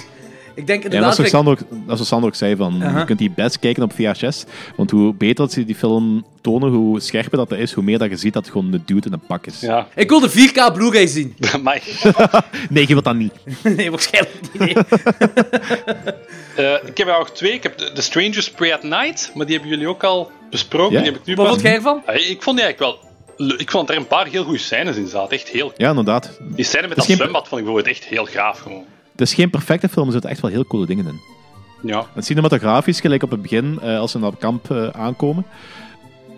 Ik 0.59 0.67
denk 0.67 0.83
Ja, 0.83 0.89
dat 0.89 0.95
inderdaad... 0.99 1.11
is 1.11 1.17
wat 1.17 1.27
ik- 1.27 1.33
Sander 1.33 1.53
ook, 1.53 1.59
dat 1.87 1.93
is 1.93 1.99
wat 1.99 2.07
Sander 2.07 2.29
ook 2.29 2.35
zei. 2.35 2.57
Van. 2.57 2.79
Je 2.97 3.05
kunt 3.05 3.19
die 3.19 3.31
best 3.31 3.59
kijken 3.59 3.83
op 3.83 3.93
VHS. 3.93 4.45
Want 4.77 4.91
hoe 4.91 5.15
beter 5.15 5.35
dat 5.35 5.53
ze 5.53 5.65
die 5.65 5.75
film 5.75 6.25
tonen, 6.41 6.71
hoe 6.71 7.01
scherper 7.01 7.39
dat 7.39 7.53
is, 7.53 7.73
hoe 7.73 7.85
meer 7.85 7.99
dat 7.99 8.11
je 8.11 8.17
ziet 8.17 8.33
dat 8.33 8.43
het 8.45 8.53
gewoon 8.53 8.73
een 8.73 8.83
dude 8.87 9.07
in 9.07 9.13
een 9.13 9.21
pak 9.27 9.47
is. 9.47 9.61
Ja, 9.61 9.87
ik 9.95 10.09
wil 10.09 10.21
de 10.21 10.31
4K 10.31 10.73
Blu-ray 10.75 11.07
zien. 11.07 11.37
maar 11.63 11.83
Nee, 12.71 12.83
je 12.87 12.93
wilt 12.93 13.05
dat 13.05 13.15
niet. 13.15 13.33
nee, 13.77 13.91
waarschijnlijk 13.91 14.35
niet. 14.53 14.59
nee. 14.59 14.75
eh, 16.57 16.89
ik 16.89 16.99
heb 16.99 17.09
er 17.09 17.17
ook 17.19 17.29
twee. 17.31 17.53
Ik 17.53 17.63
heb 17.63 17.79
The 17.79 18.03
Strangers 18.03 18.51
Pray 18.51 18.73
at 18.73 18.83
Night, 18.83 19.31
maar 19.35 19.47
die 19.47 19.55
hebben 19.55 19.73
jullie 19.75 19.89
ook 19.89 20.05
al 20.05 20.31
besproken. 20.51 20.93
Ja? 20.93 21.03
Die 21.03 21.11
heb 21.13 21.21
ik 21.21 21.27
nu 21.27 21.35
Wat 21.35 21.49
vond 21.49 21.61
jij 21.61 21.75
ervan? 21.75 22.03
Ja, 22.07 22.13
ik 22.13 22.43
vond 22.43 22.57
die 22.57 22.67
eigenlijk 22.67 22.79
wel... 22.79 23.07
Ik 23.59 23.71
vond 23.71 23.91
er 23.91 23.97
een 23.97 24.07
paar 24.07 24.27
heel 24.27 24.45
goede 24.45 24.59
scènes 24.59 24.97
in 24.97 25.09
zaten. 25.09 25.37
Echt 25.37 25.49
heel... 25.49 25.73
Ja, 25.77 25.89
inderdaad. 25.89 26.39
Die 26.41 26.65
scène 26.65 26.87
met 26.89 26.97
dat 26.97 27.07
zwembad 27.07 27.49
vond 27.49 27.61
ik 27.61 27.67
bijvoorbeeld 27.67 27.97
echt 27.97 28.05
heel 28.05 28.25
gaaf 28.25 28.59
gewoon. 28.59 28.85
Het 29.19 29.29
is 29.29 29.35
geen 29.35 29.51
perfecte 29.51 29.89
film, 29.89 30.07
er 30.07 30.13
zitten 30.13 30.31
echt 30.31 30.41
wel 30.41 30.51
heel 30.51 30.65
coole 30.67 30.87
dingen 30.87 31.07
in. 31.07 31.21
Ja. 31.83 32.07
Het 32.15 32.25
cinematografisch, 32.25 33.01
gelijk 33.01 33.23
op 33.23 33.31
het 33.31 33.43
begin, 33.43 33.79
eh, 33.83 33.99
als 33.99 34.11
ze 34.11 34.19
naar 34.19 34.31
het 34.31 34.39
kamp 34.39 34.71
eh, 34.71 34.89
aankomen. 34.89 35.45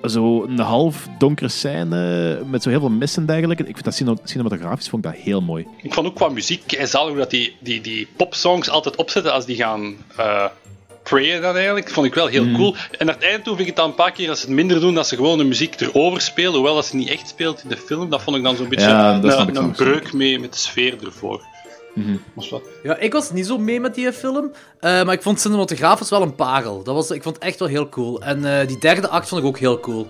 Zo 0.04 0.44
een 0.44 0.58
half 0.58 1.08
donkere 1.18 1.48
scène 1.48 2.42
met 2.46 2.62
zo 2.62 2.68
heel 2.70 2.80
veel 2.80 2.88
mist 2.90 3.16
en 3.16 3.26
dergelijke. 3.26 3.62
Ik 3.62 3.72
vind 3.72 3.84
dat 3.84 3.94
cine- 3.94 4.16
cinematografisch 4.24 4.88
vond 4.88 5.04
ik 5.04 5.12
dat 5.12 5.20
heel 5.20 5.40
mooi. 5.40 5.66
Ik 5.82 5.94
vond 5.94 6.06
ook 6.06 6.14
qua 6.14 6.28
muziek 6.28 6.72
en 6.72 6.98
hoe 6.98 7.16
dat 7.16 7.30
die, 7.30 7.56
die, 7.58 7.80
die 7.80 8.08
popsongs 8.16 8.70
altijd 8.70 8.96
opzetten 8.96 9.32
als 9.32 9.44
die 9.46 9.56
gaan 9.56 9.94
eh 10.16 10.44
prayen 11.02 11.42
dan 11.42 11.54
eigenlijk. 11.56 11.90
vond 11.90 12.06
ik 12.06 12.14
wel 12.14 12.26
heel 12.26 12.44
Mhm. 12.44 12.54
cool. 12.54 12.74
En 12.98 13.06
naar 13.06 13.14
het 13.14 13.24
einde 13.24 13.42
toe 13.42 13.56
vind 13.56 13.60
ik 13.60 13.66
het 13.66 13.76
dan 13.76 13.88
een 13.88 13.94
paar 13.94 14.12
keer 14.12 14.28
als 14.28 14.40
ze 14.40 14.46
het 14.46 14.54
minder 14.54 14.80
doen, 14.80 14.94
dat 14.94 15.06
ze 15.08 15.16
gewoon 15.16 15.38
de 15.38 15.44
muziek 15.44 15.80
erover 15.80 16.20
spelen, 16.20 16.52
hoewel 16.52 16.74
dat 16.74 16.86
ze 16.86 16.96
niet 16.96 17.08
echt 17.08 17.28
speelt 17.28 17.62
in 17.62 17.68
de 17.68 17.76
film. 17.76 18.10
Dat 18.10 18.22
vond 18.22 18.36
ik 18.36 18.42
dan 18.42 18.56
zo'n 18.56 18.68
beetje 18.68 18.88
Ja, 18.88 19.18
dat 19.20 19.38
een, 19.48 19.56
een 19.56 19.70
breuk 19.70 20.12
mee 20.12 20.38
met 20.38 20.52
de 20.52 20.58
sfeer 20.58 21.04
ervoor. 21.04 21.42
Mhm. 22.06 22.60
Ja, 22.82 22.96
ik 22.96 23.12
was 23.12 23.30
niet 23.30 23.46
zo 23.46 23.58
mee 23.58 23.80
met 23.80 23.94
die 23.94 24.12
film, 24.12 24.52
eh, 24.80 25.04
maar 25.04 25.14
ik 25.14 25.22
vond 25.22 25.40
cinematografisch 25.40 26.10
wel 26.10 26.22
een 26.22 26.34
parel. 26.34 26.82
Dat 26.82 26.94
was, 26.94 27.10
ik 27.10 27.22
vond 27.22 27.34
het 27.34 27.44
echt 27.44 27.58
wel 27.58 27.68
heel 27.68 27.88
cool. 27.88 28.22
En 28.22 28.60
eh, 28.60 28.66
die 28.66 28.78
derde 28.78 29.08
act 29.08 29.28
vond 29.28 29.40
ik 29.40 29.46
ook 29.46 29.58
heel 29.58 29.80
cool. 29.80 30.06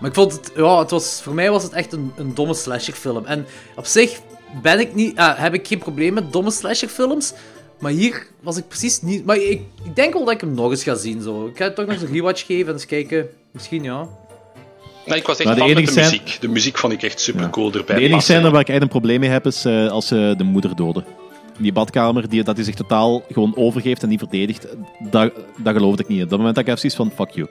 Maar 0.00 0.08
ik 0.08 0.16
vond 0.16 0.32
het, 0.32 0.52
ja, 0.56 0.78
het 0.78 0.90
was, 0.90 1.20
voor 1.22 1.34
mij 1.34 1.50
was 1.50 1.62
het 1.62 1.72
echt 1.72 1.92
een, 1.92 2.12
een 2.16 2.34
domme 2.34 2.54
slasherfilm. 2.54 3.24
En 3.24 3.46
op 3.76 3.86
zich 3.86 4.20
ben 4.62 4.80
ik 4.80 4.94
niet, 4.94 5.18
ah, 5.18 5.38
heb 5.38 5.54
ik 5.54 5.66
geen 5.66 5.78
probleem 5.78 6.14
met 6.14 6.32
domme 6.32 6.50
slasherfilms. 6.50 7.32
Maar 7.78 7.92
hier 7.92 8.26
was 8.40 8.56
ik 8.56 8.68
precies 8.68 9.02
niet. 9.02 9.24
Maar 9.24 9.36
ik, 9.36 9.60
ik 9.84 9.94
denk 9.96 10.12
wel 10.12 10.24
dat 10.24 10.34
ik 10.34 10.40
hem 10.40 10.54
nog 10.54 10.70
eens 10.70 10.82
ga 10.82 10.94
zien. 10.94 11.22
Zo. 11.22 11.46
Ik 11.46 11.56
ga 11.56 11.64
het 11.64 11.74
toch 11.74 11.86
nog 11.86 11.94
eens 11.94 12.02
een 12.02 12.12
rewatch 12.12 12.46
geven 12.46 12.66
en 12.66 12.72
eens 12.72 12.86
kijken. 12.86 13.28
Misschien 13.50 13.82
ja. 13.82 14.08
Nee, 15.06 15.18
ik 15.18 15.26
was 15.26 15.38
echt 15.38 15.54
de 15.54 15.60
fan 15.60 15.74
met 15.74 15.86
de 15.86 16.00
muziek. 16.00 16.36
De 16.40 16.48
muziek 16.48 16.78
vond 16.78 16.92
ik 16.92 17.02
echt 17.02 17.20
super 17.20 17.50
cool 17.50 17.72
erbij. 17.72 17.96
De 17.96 18.02
enige 18.02 18.20
scène 18.20 18.50
waar 18.50 18.60
ik 18.60 18.68
echt 18.68 18.82
een 18.82 18.88
probleem 18.88 19.20
mee 19.20 19.30
heb, 19.30 19.46
is 19.46 19.64
eh, 19.64 19.88
als 19.88 20.06
ze 20.06 20.34
de 20.36 20.44
moeder 20.44 20.76
doden. 20.76 21.04
Die 21.60 21.72
badkamer, 21.72 22.28
die, 22.28 22.44
dat 22.44 22.56
hij 22.56 22.64
zich 22.64 22.74
totaal 22.74 23.22
gewoon 23.30 23.56
overgeeft 23.56 24.02
en 24.02 24.08
niet 24.08 24.18
verdedigt, 24.18 24.66
dat, 25.10 25.32
dat 25.56 25.74
geloofde 25.74 26.02
ik 26.02 26.08
niet. 26.08 26.22
Op 26.22 26.28
dat 26.28 26.38
moment 26.38 26.56
had 26.56 26.66
ik 26.66 26.70
even 26.72 26.90
zoiets 26.90 27.16
van, 27.16 27.26
fuck 27.26 27.34
you. 27.34 27.48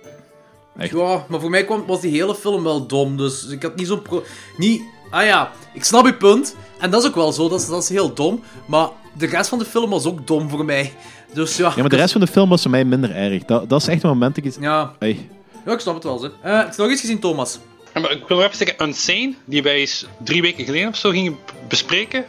Echt. 0.77 0.91
Ja, 0.91 1.25
maar 1.27 1.39
voor 1.39 1.49
mij 1.49 1.65
kwam, 1.65 1.85
was 1.85 2.01
die 2.01 2.11
hele 2.11 2.35
film 2.35 2.63
wel 2.63 2.87
dom. 2.87 3.17
Dus 3.17 3.47
ik 3.47 3.63
had 3.63 3.75
niet 3.75 3.87
zo'n 3.87 4.01
pro... 4.01 4.23
Niet... 4.57 4.81
Ah 5.09 5.25
ja, 5.25 5.51
ik 5.73 5.83
snap 5.83 6.05
je 6.05 6.13
punt. 6.13 6.55
En 6.79 6.91
dat 6.91 7.01
is 7.01 7.07
ook 7.09 7.15
wel 7.15 7.31
zo, 7.31 7.49
dat 7.49 7.59
is, 7.59 7.67
dat 7.67 7.83
is 7.83 7.89
heel 7.89 8.13
dom. 8.13 8.43
Maar 8.65 8.89
de 9.17 9.25
rest 9.25 9.49
van 9.49 9.59
de 9.59 9.65
film 9.65 9.89
was 9.89 10.05
ook 10.05 10.27
dom 10.27 10.49
voor 10.49 10.65
mij. 10.65 10.93
Dus 11.33 11.57
ja... 11.57 11.71
Ja, 11.75 11.81
maar 11.81 11.89
de 11.89 11.95
rest 11.95 12.11
van 12.11 12.21
de 12.21 12.27
film 12.27 12.49
was 12.49 12.61
voor 12.61 12.71
mij 12.71 12.85
minder 12.85 13.15
erg. 13.15 13.45
Dat, 13.45 13.69
dat 13.69 13.81
is 13.81 13.87
echt 13.87 14.03
een 14.03 14.09
moment 14.09 14.35
dat 14.35 14.45
ik... 14.45 14.61
Ja, 14.61 14.93
ja 14.99 15.73
ik 15.73 15.79
snap 15.79 15.93
het 15.93 16.03
wel, 16.03 16.21
hè. 16.21 16.27
Eh, 16.41 16.59
ik 16.59 16.65
heb 16.65 16.77
nog 16.77 16.89
eens 16.89 16.99
gezien, 16.99 17.19
Thomas. 17.19 17.59
Ja, 17.93 18.01
maar 18.01 18.11
ik 18.11 18.27
wil 18.27 18.37
nog 18.37 18.45
even 18.45 18.57
zeggen, 18.57 18.87
Unsane, 18.87 19.33
die 19.45 19.63
wij 19.63 19.75
eens 19.75 20.05
drie 20.23 20.41
weken 20.41 20.65
geleden 20.65 20.87
of 20.87 20.95
zo 20.95 21.09
gingen 21.09 21.37
bespreken, 21.67 22.25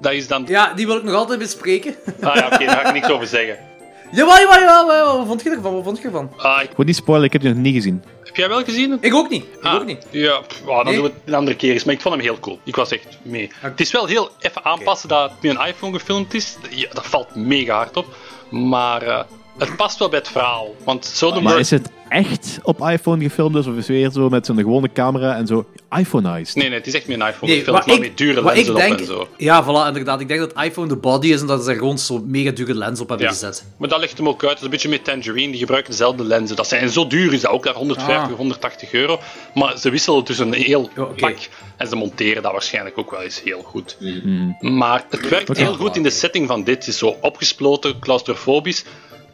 dat 0.00 0.12
is 0.12 0.28
dan... 0.28 0.44
Ja, 0.46 0.72
die 0.74 0.86
wil 0.86 0.96
ik 0.96 1.02
nog 1.02 1.14
altijd 1.14 1.38
bespreken. 1.38 1.94
Ah 2.20 2.34
ja, 2.34 2.46
oké, 2.46 2.64
daar 2.64 2.76
ga 2.76 2.84
ik 2.88 2.92
niks 2.94 3.10
over 3.10 3.26
zeggen. 3.26 3.58
jawel, 4.12 4.38
jawel, 4.38 4.58
jawel, 4.60 4.86
jawel. 4.86 5.16
Wat 5.18 5.26
vond 5.26 5.42
je 5.42 5.50
ervan? 5.50 5.74
Wat 5.74 5.84
vond 5.84 5.98
je 5.98 6.04
ervan? 6.04 6.32
Ah, 6.36 6.62
ik- 6.62 6.76
moet 6.76 6.86
niet 6.86 6.96
spoilen, 6.96 7.26
ik 7.26 7.32
heb 7.32 7.42
die 7.42 7.50
nog 7.50 7.62
niet 7.62 7.74
gezien. 7.74 8.04
heb 8.24 8.36
jij 8.36 8.48
wel 8.48 8.64
gezien? 8.64 8.98
Ik 9.00 9.14
ook 9.14 9.28
niet. 9.28 9.44
Ik 9.44 9.62
Ah, 9.64 9.74
ook 9.74 9.84
niet. 9.84 10.06
Ja, 10.10 10.38
pff, 10.40 10.60
ah, 10.60 10.66
dan 10.76 10.84
Nee? 10.84 10.94
doen 10.94 11.02
we 11.04 11.08
het 11.10 11.20
een 11.24 11.34
andere 11.34 11.56
keer 11.56 11.72
eens. 11.72 11.84
Maar 11.84 11.94
ik 11.94 12.00
vond 12.00 12.14
hem 12.14 12.24
heel 12.24 12.38
cool. 12.40 12.58
Ik 12.64 12.76
was 12.76 12.90
echt 12.92 13.06
mee. 13.22 13.50
Het 13.60 13.80
is 13.80 13.90
wel 13.92 14.06
heel 14.06 14.30
even 14.38 14.64
aanpassen 14.64 15.08
dat 15.08 15.30
het 15.30 15.42
met 15.42 15.56
een 15.60 15.66
iPhone 15.66 15.98
gefilmd 15.98 16.34
is. 16.34 16.56
Ja, 16.70 16.88
dat 16.92 17.06
valt 17.06 17.34
mega 17.34 17.74
hard 17.74 17.96
op. 17.96 18.06
Maar 18.50 19.02
eh, 19.02 19.24
het 19.60 19.76
past 19.76 19.98
wel 19.98 20.08
bij 20.08 20.18
het 20.18 20.28
verhaal. 20.28 20.74
Want 20.84 21.00
Maar 21.04 21.12
Soderbergh... 21.14 21.58
is 21.58 21.70
het 21.70 21.90
echt 22.08 22.58
op 22.62 22.80
iPhone 22.88 23.22
gefilmd 23.22 23.54
dus, 23.54 23.66
of 23.66 23.72
is 23.72 23.78
het 23.78 23.96
weer 23.96 24.10
zo 24.10 24.28
met 24.28 24.46
zo'n 24.46 24.56
gewone 24.56 24.92
camera 24.92 25.36
en 25.36 25.46
zo 25.46 25.66
iPhoneized? 25.98 26.54
Nee, 26.56 26.68
nee, 26.68 26.78
het 26.78 26.86
is 26.86 26.94
echt 26.94 27.06
met 27.06 27.20
een 27.20 27.26
iPhone 27.26 27.46
Nee, 27.52 27.58
gefilmd, 27.58 27.78
wat 27.78 27.86
maar 27.86 27.96
ik, 28.04 28.08
met 28.10 28.18
dure 28.18 28.42
lenzen 28.44 28.66
ik 28.74 28.80
denk, 28.80 28.92
op 28.92 28.98
en 28.98 29.06
zo. 29.06 29.28
Ja, 29.36 29.64
voilà, 29.64 29.86
inderdaad. 29.86 30.20
Ik 30.20 30.28
denk 30.28 30.40
dat 30.40 30.64
iPhone 30.64 30.88
de 30.88 30.96
body 30.96 31.28
is 31.32 31.40
en 31.40 31.46
dat 31.46 31.64
ze 31.64 31.70
er 31.70 31.76
gewoon 31.76 31.98
zo 31.98 32.22
mega 32.26 32.50
dure 32.50 32.74
lens 32.74 33.00
op 33.00 33.08
hebben 33.08 33.26
Ja. 33.26 33.32
gezet. 33.32 33.64
Maar 33.76 33.88
dat 33.88 34.00
legt 34.00 34.16
hem 34.18 34.28
ook 34.28 34.40
uit. 34.42 34.48
Dat 34.50 34.58
is 34.58 34.64
een 34.64 34.70
beetje 34.70 34.88
met 34.88 35.04
Tangerine. 35.04 35.50
Die 35.50 35.60
gebruiken 35.60 35.90
dezelfde 35.90 36.24
lenzen. 36.24 36.56
Dat 36.56 36.68
zijn 36.68 36.88
zo 36.90 37.06
duur 37.06 37.32
is 37.32 37.40
dat 37.40 37.50
ook, 37.50 37.64
daar 37.64 37.74
150 37.74 38.24
Ah. 38.24 38.30
of 38.30 38.36
180 38.36 38.92
euro. 38.92 39.18
Maar 39.54 39.78
ze 39.78 39.90
wisselen 39.90 40.24
tussen 40.24 40.46
een 40.46 40.52
heel 40.62 40.90
pak. 41.16 41.36
En 41.76 41.88
ze 41.88 41.96
monteren 41.96 42.42
dat 42.42 42.52
waarschijnlijk 42.52 42.98
ook 42.98 43.10
wel 43.10 43.22
eens 43.22 43.42
heel 43.44 43.62
goed. 43.62 43.96
Mhm. 44.00 44.76
Maar 44.76 45.04
het 45.10 45.28
werkt 45.28 45.56
heel 45.56 45.74
goed 45.74 45.96
in 45.96 46.02
de 46.02 46.10
setting 46.10 46.46
van 46.46 46.64
dit. 46.64 46.74
Het 46.76 46.86
is 46.86 46.98
zo 46.98 47.16
opgesloten, 47.20 47.98
claustrofobisch. 47.98 48.84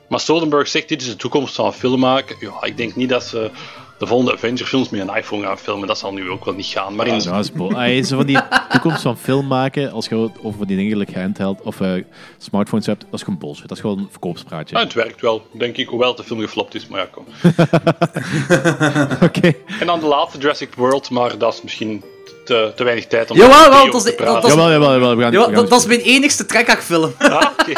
Maar 0.09 0.21
Soderbergh 0.21 0.71
zegt, 0.71 0.88
dit 0.88 1.01
is 1.03 1.07
de 1.09 1.16
toekomst 1.16 1.55
van 1.55 1.75
film 1.75 2.01
maken. 2.01 2.37
Ja, 2.40 2.53
ik 2.62 2.77
denk 2.77 2.97
niet 2.97 3.09
dat 3.09 3.25
ze 3.25 3.51
de 3.99 4.07
volgende 4.07 4.33
Avenger-films 4.33 4.88
met 4.88 5.01
een 5.01 5.16
iPhone 5.16 5.47
gaan 5.47 5.59
filmen. 5.59 5.88
Dat 5.88 5.99
zal 5.99 6.12
nu 6.12 6.31
ook 6.31 6.45
wel 6.45 6.55
niet 6.55 6.66
gaan. 6.66 6.95
Maar 6.95 7.07
in, 7.07 7.21
Ja, 7.23 7.31
dat 7.31 7.51
is 7.69 7.75
Ay, 7.75 8.03
zo 8.03 8.16
van 8.16 8.27
die 8.27 8.38
toekomst 8.71 9.03
van 9.03 9.16
film 9.19 9.47
maken, 9.47 9.92
als 9.92 10.07
je 10.09 10.31
over 10.42 10.66
die 10.66 10.77
dingen 10.77 10.90
gelijk 10.90 11.14
handheld 11.14 11.62
of 11.62 11.81
eh, 11.81 11.92
smartphones 12.38 12.87
hebt, 12.87 13.01
dat 13.01 13.12
is 13.12 13.23
gewoon 13.23 13.38
bullshit. 13.38 13.69
Dat 13.69 13.77
is 13.77 13.81
gewoon 13.81 13.99
een 13.99 14.09
verkoopspraatje. 14.11 14.77
ja, 14.77 14.83
het 14.83 14.92
werkt 14.95 15.21
wel, 15.21 15.47
denk 15.53 15.77
ik. 15.77 15.88
Hoewel 15.88 16.14
de 16.14 16.25
film 16.25 16.40
geflopt 16.40 16.75
is, 16.75 16.87
maar 16.87 17.01
ja, 17.01 17.07
kom. 17.12 17.25
Oké. 19.29 19.53
En 19.81 19.87
dan 19.87 20.01
de 20.01 20.07
laatste 20.07 20.38
Jurassic 20.38 20.75
World, 20.75 21.11
maar 21.11 21.38
dat 21.38 21.55
is 21.55 21.62
misschien 21.62 22.03
te, 22.45 22.73
te 22.77 22.85
weinig 22.85 23.07
tijd 23.07 23.31
om 23.31 23.37
Jawel, 23.37 23.71
wel, 23.71 23.90
dat 23.90 24.03
te 24.03 24.09
is- 24.09 24.14
praten. 24.14 24.35
dat 24.35 24.45
is- 24.45 24.51
Jawel, 24.51 24.71
jawel, 24.73 24.92
jawel. 24.92 25.16
We 25.16 25.23
gaan, 25.23 25.33
Ja, 25.33 25.38
we 25.38 25.45
gaan- 25.45 25.55
dat, 25.55 25.69
dat 25.69 25.81
is 25.81 25.87
mijn 25.87 26.01
enigste 26.01 26.47
trekhaakfilm. 26.47 27.12
Ah, 27.19 27.47
oké. 27.59 27.73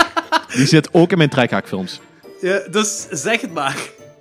Die 0.57 0.67
zit 0.67 0.88
ook 0.93 1.11
in 1.11 1.19
mijn 1.19 1.31
trekhaakfilms. 1.31 2.01
Ja, 2.40 2.61
dus 2.70 3.07
zeg 3.11 3.40
het 3.40 3.53
maar. 3.55 3.77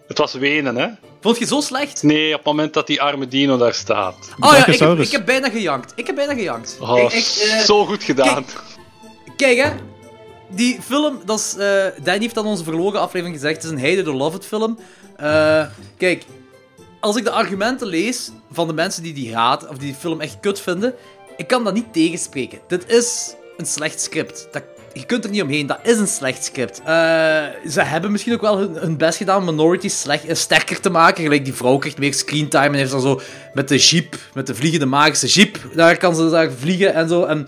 Het 0.08 0.18
was 0.18 0.34
wenen, 0.34 0.76
hè? 0.76 0.88
Vond 1.22 1.38
je 1.38 1.46
zo 1.46 1.62
slecht? 1.62 2.04
Nee, 2.04 2.30
op 2.32 2.38
het 2.38 2.46
moment 2.46 2.74
dat 2.74 2.88
die 2.88 3.02
arme 3.02 3.28
dino 3.28 3.58
daar 3.58 3.74
staat. 3.74 4.16
Oh 4.40 4.52
ja, 4.52 4.66
ik 4.68 4.80
heb, 4.80 5.00
ik 5.00 5.12
heb 5.12 5.26
bijna 5.26 5.50
gejankt. 5.50 5.94
Ik 5.96 6.06
heb 6.06 6.16
bijna 6.16 6.34
gejankt. 6.34 6.78
Oh, 6.80 6.98
Ik- 7.00 7.12
ik, 7.12 7.48
eh, 7.50 7.60
zo 7.60 7.86
goed 7.86 8.04
gedaan. 8.04 8.46
Kijk 9.36 9.58
hè, 9.58 9.72
die 10.50 10.82
film, 10.82 11.22
dat 11.26 11.40
is, 11.40 11.56
eh 11.58 11.86
Danny 12.04 12.22
heeft 12.22 12.38
aan 12.38 12.46
onze 12.46 12.64
verlogen 12.64 13.00
aflevering 13.00 13.36
gezegd, 13.40 13.56
het 13.56 13.64
is 13.64 13.70
een 13.70 13.80
Heide 13.80 14.04
the 14.04 14.14
Love 14.14 14.38
It 14.38 14.46
film. 14.46 14.80
Eh, 15.18 15.66
kijk, 15.98 16.24
als 17.00 17.16
ik 17.16 17.24
de 17.24 17.32
argumenten 17.32 17.88
lees 17.88 18.32
van 18.52 18.68
de 18.68 18.74
mensen 18.74 19.04
die 19.04 19.14
die 19.14 19.36
haat, 19.36 19.68
of 19.68 19.78
die 19.78 19.88
die 19.88 19.96
film 20.00 20.22
echt 20.22 20.40
kut 20.40 20.60
vinden, 20.62 20.94
ik 21.38 21.48
kan 21.48 21.64
dat 21.64 21.74
niet 21.74 21.94
tegenspreken. 21.94 22.60
Dit 22.68 22.90
is 22.90 23.36
een 23.58 23.66
slecht 23.66 24.02
script. 24.02 24.48
Dat, 24.52 24.64
je 25.00 25.06
kunt 25.06 25.24
er 25.24 25.30
niet 25.30 25.42
omheen, 25.42 25.68
dat 25.68 25.80
is 25.84 25.98
een 25.98 26.08
slecht 26.08 26.44
script. 26.44 26.80
Eh, 26.80 26.86
ze 27.70 27.82
hebben 27.82 28.12
misschien 28.12 28.34
ook 28.34 28.42
wel 28.42 28.58
hun, 28.58 28.98
best 28.98 29.18
gedaan 29.18 29.40
om 29.40 29.46
minorities 29.46 30.02
slecht, 30.02 30.26
eh, 30.26 30.36
sterker 30.36 30.80
te 30.80 30.90
maken. 30.90 31.24
Gelijk 31.24 31.46
die 31.46 31.54
vrouw 31.54 31.78
krijgt 31.78 31.98
meer 31.98 32.14
screentime 32.14 32.66
en 32.66 32.74
heeft 32.74 32.92
dan 32.92 33.02
zo 33.02 33.22
met 33.54 33.68
de 33.68 33.78
jeep, 33.78 34.16
met 34.34 34.48
de 34.48 34.56
vliegende 34.56 34.86
magische 34.86 35.28
jeep, 35.28 35.58
daar 35.74 35.98
kan 35.98 36.16
ze 36.16 36.30
daar 36.30 36.52
vliegen 36.52 36.94
en 36.94 37.10
zo. 37.10 37.24
En 37.24 37.48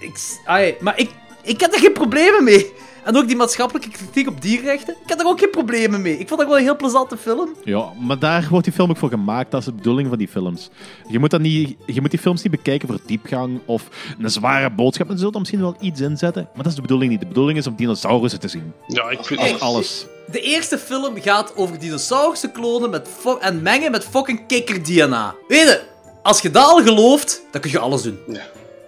ik, 0.00 0.16
ai, 0.44 0.74
maar 0.80 0.98
ik, 0.98 1.10
ik 1.42 1.60
heb 1.60 1.72
er 1.72 1.78
geen 1.78 1.92
problemen 1.92 2.44
mee. 2.44 2.72
En 3.04 3.16
ook 3.16 3.26
die 3.26 3.36
maatschappelijke 3.36 3.90
kritiek 3.90 4.28
op 4.28 4.42
dierrechten, 4.42 4.96
ik 5.02 5.08
heb 5.08 5.20
er 5.20 5.26
ook 5.26 5.38
geen 5.38 5.50
problemen 5.50 6.02
mee. 6.02 6.18
Ik 6.18 6.28
vond 6.28 6.40
dat 6.40 6.48
wel 6.48 6.58
een 6.58 6.64
heel 6.64 6.76
plezante 6.76 7.16
film. 7.16 7.48
Ja, 7.64 7.92
maar 8.00 8.18
daar 8.18 8.46
wordt 8.50 8.64
die 8.64 8.74
film 8.74 8.90
ook 8.90 8.96
voor 8.96 9.08
gemaakt. 9.08 9.50
Dat 9.50 9.60
is 9.60 9.66
de 9.66 9.72
bedoeling 9.72 10.08
van 10.08 10.18
die 10.18 10.28
films. 10.28 10.70
Je 11.08 11.18
moet, 11.18 11.30
dat 11.30 11.40
niet, 11.40 11.76
je 11.86 12.00
moet 12.00 12.10
die 12.10 12.20
films 12.20 12.42
niet 12.42 12.52
bekijken 12.52 12.88
voor 12.88 12.98
diepgang 13.06 13.60
of 13.64 13.88
een 14.18 14.30
zware 14.30 14.70
boodschap. 14.70 15.06
En 15.06 15.12
ze 15.12 15.18
zullen 15.18 15.34
er 15.34 15.40
misschien 15.40 15.60
wel 15.60 15.76
iets 15.80 16.00
in 16.00 16.16
zetten, 16.16 16.42
maar 16.54 16.62
dat 16.62 16.66
is 16.66 16.74
de 16.74 16.80
bedoeling 16.80 17.10
niet. 17.10 17.20
De 17.20 17.26
bedoeling 17.26 17.58
is 17.58 17.66
om 17.66 17.76
dinosaurussen 17.76 18.40
te 18.40 18.48
zien. 18.48 18.72
Ja, 18.86 19.10
ik 19.10 19.24
vind 19.24 19.40
Dat 19.40 19.48
is 19.48 19.60
alles. 19.60 20.06
De 20.30 20.40
eerste 20.40 20.78
film 20.78 21.20
gaat 21.20 21.56
over 21.56 21.78
dinosaurussen 21.78 22.52
klonen 22.52 22.90
met 22.90 23.08
en 23.40 23.62
mengen 23.62 23.90
met 23.90 24.04
fucking 24.04 24.46
kikker-DNA. 24.46 25.34
Weet 25.48 25.60
je, 25.60 25.82
als 26.22 26.40
je 26.40 26.50
dat 26.50 26.64
al 26.64 26.82
gelooft, 26.82 27.42
dan 27.50 27.60
kun 27.60 27.70
je 27.70 27.78
alles 27.78 28.02
doen. 28.02 28.18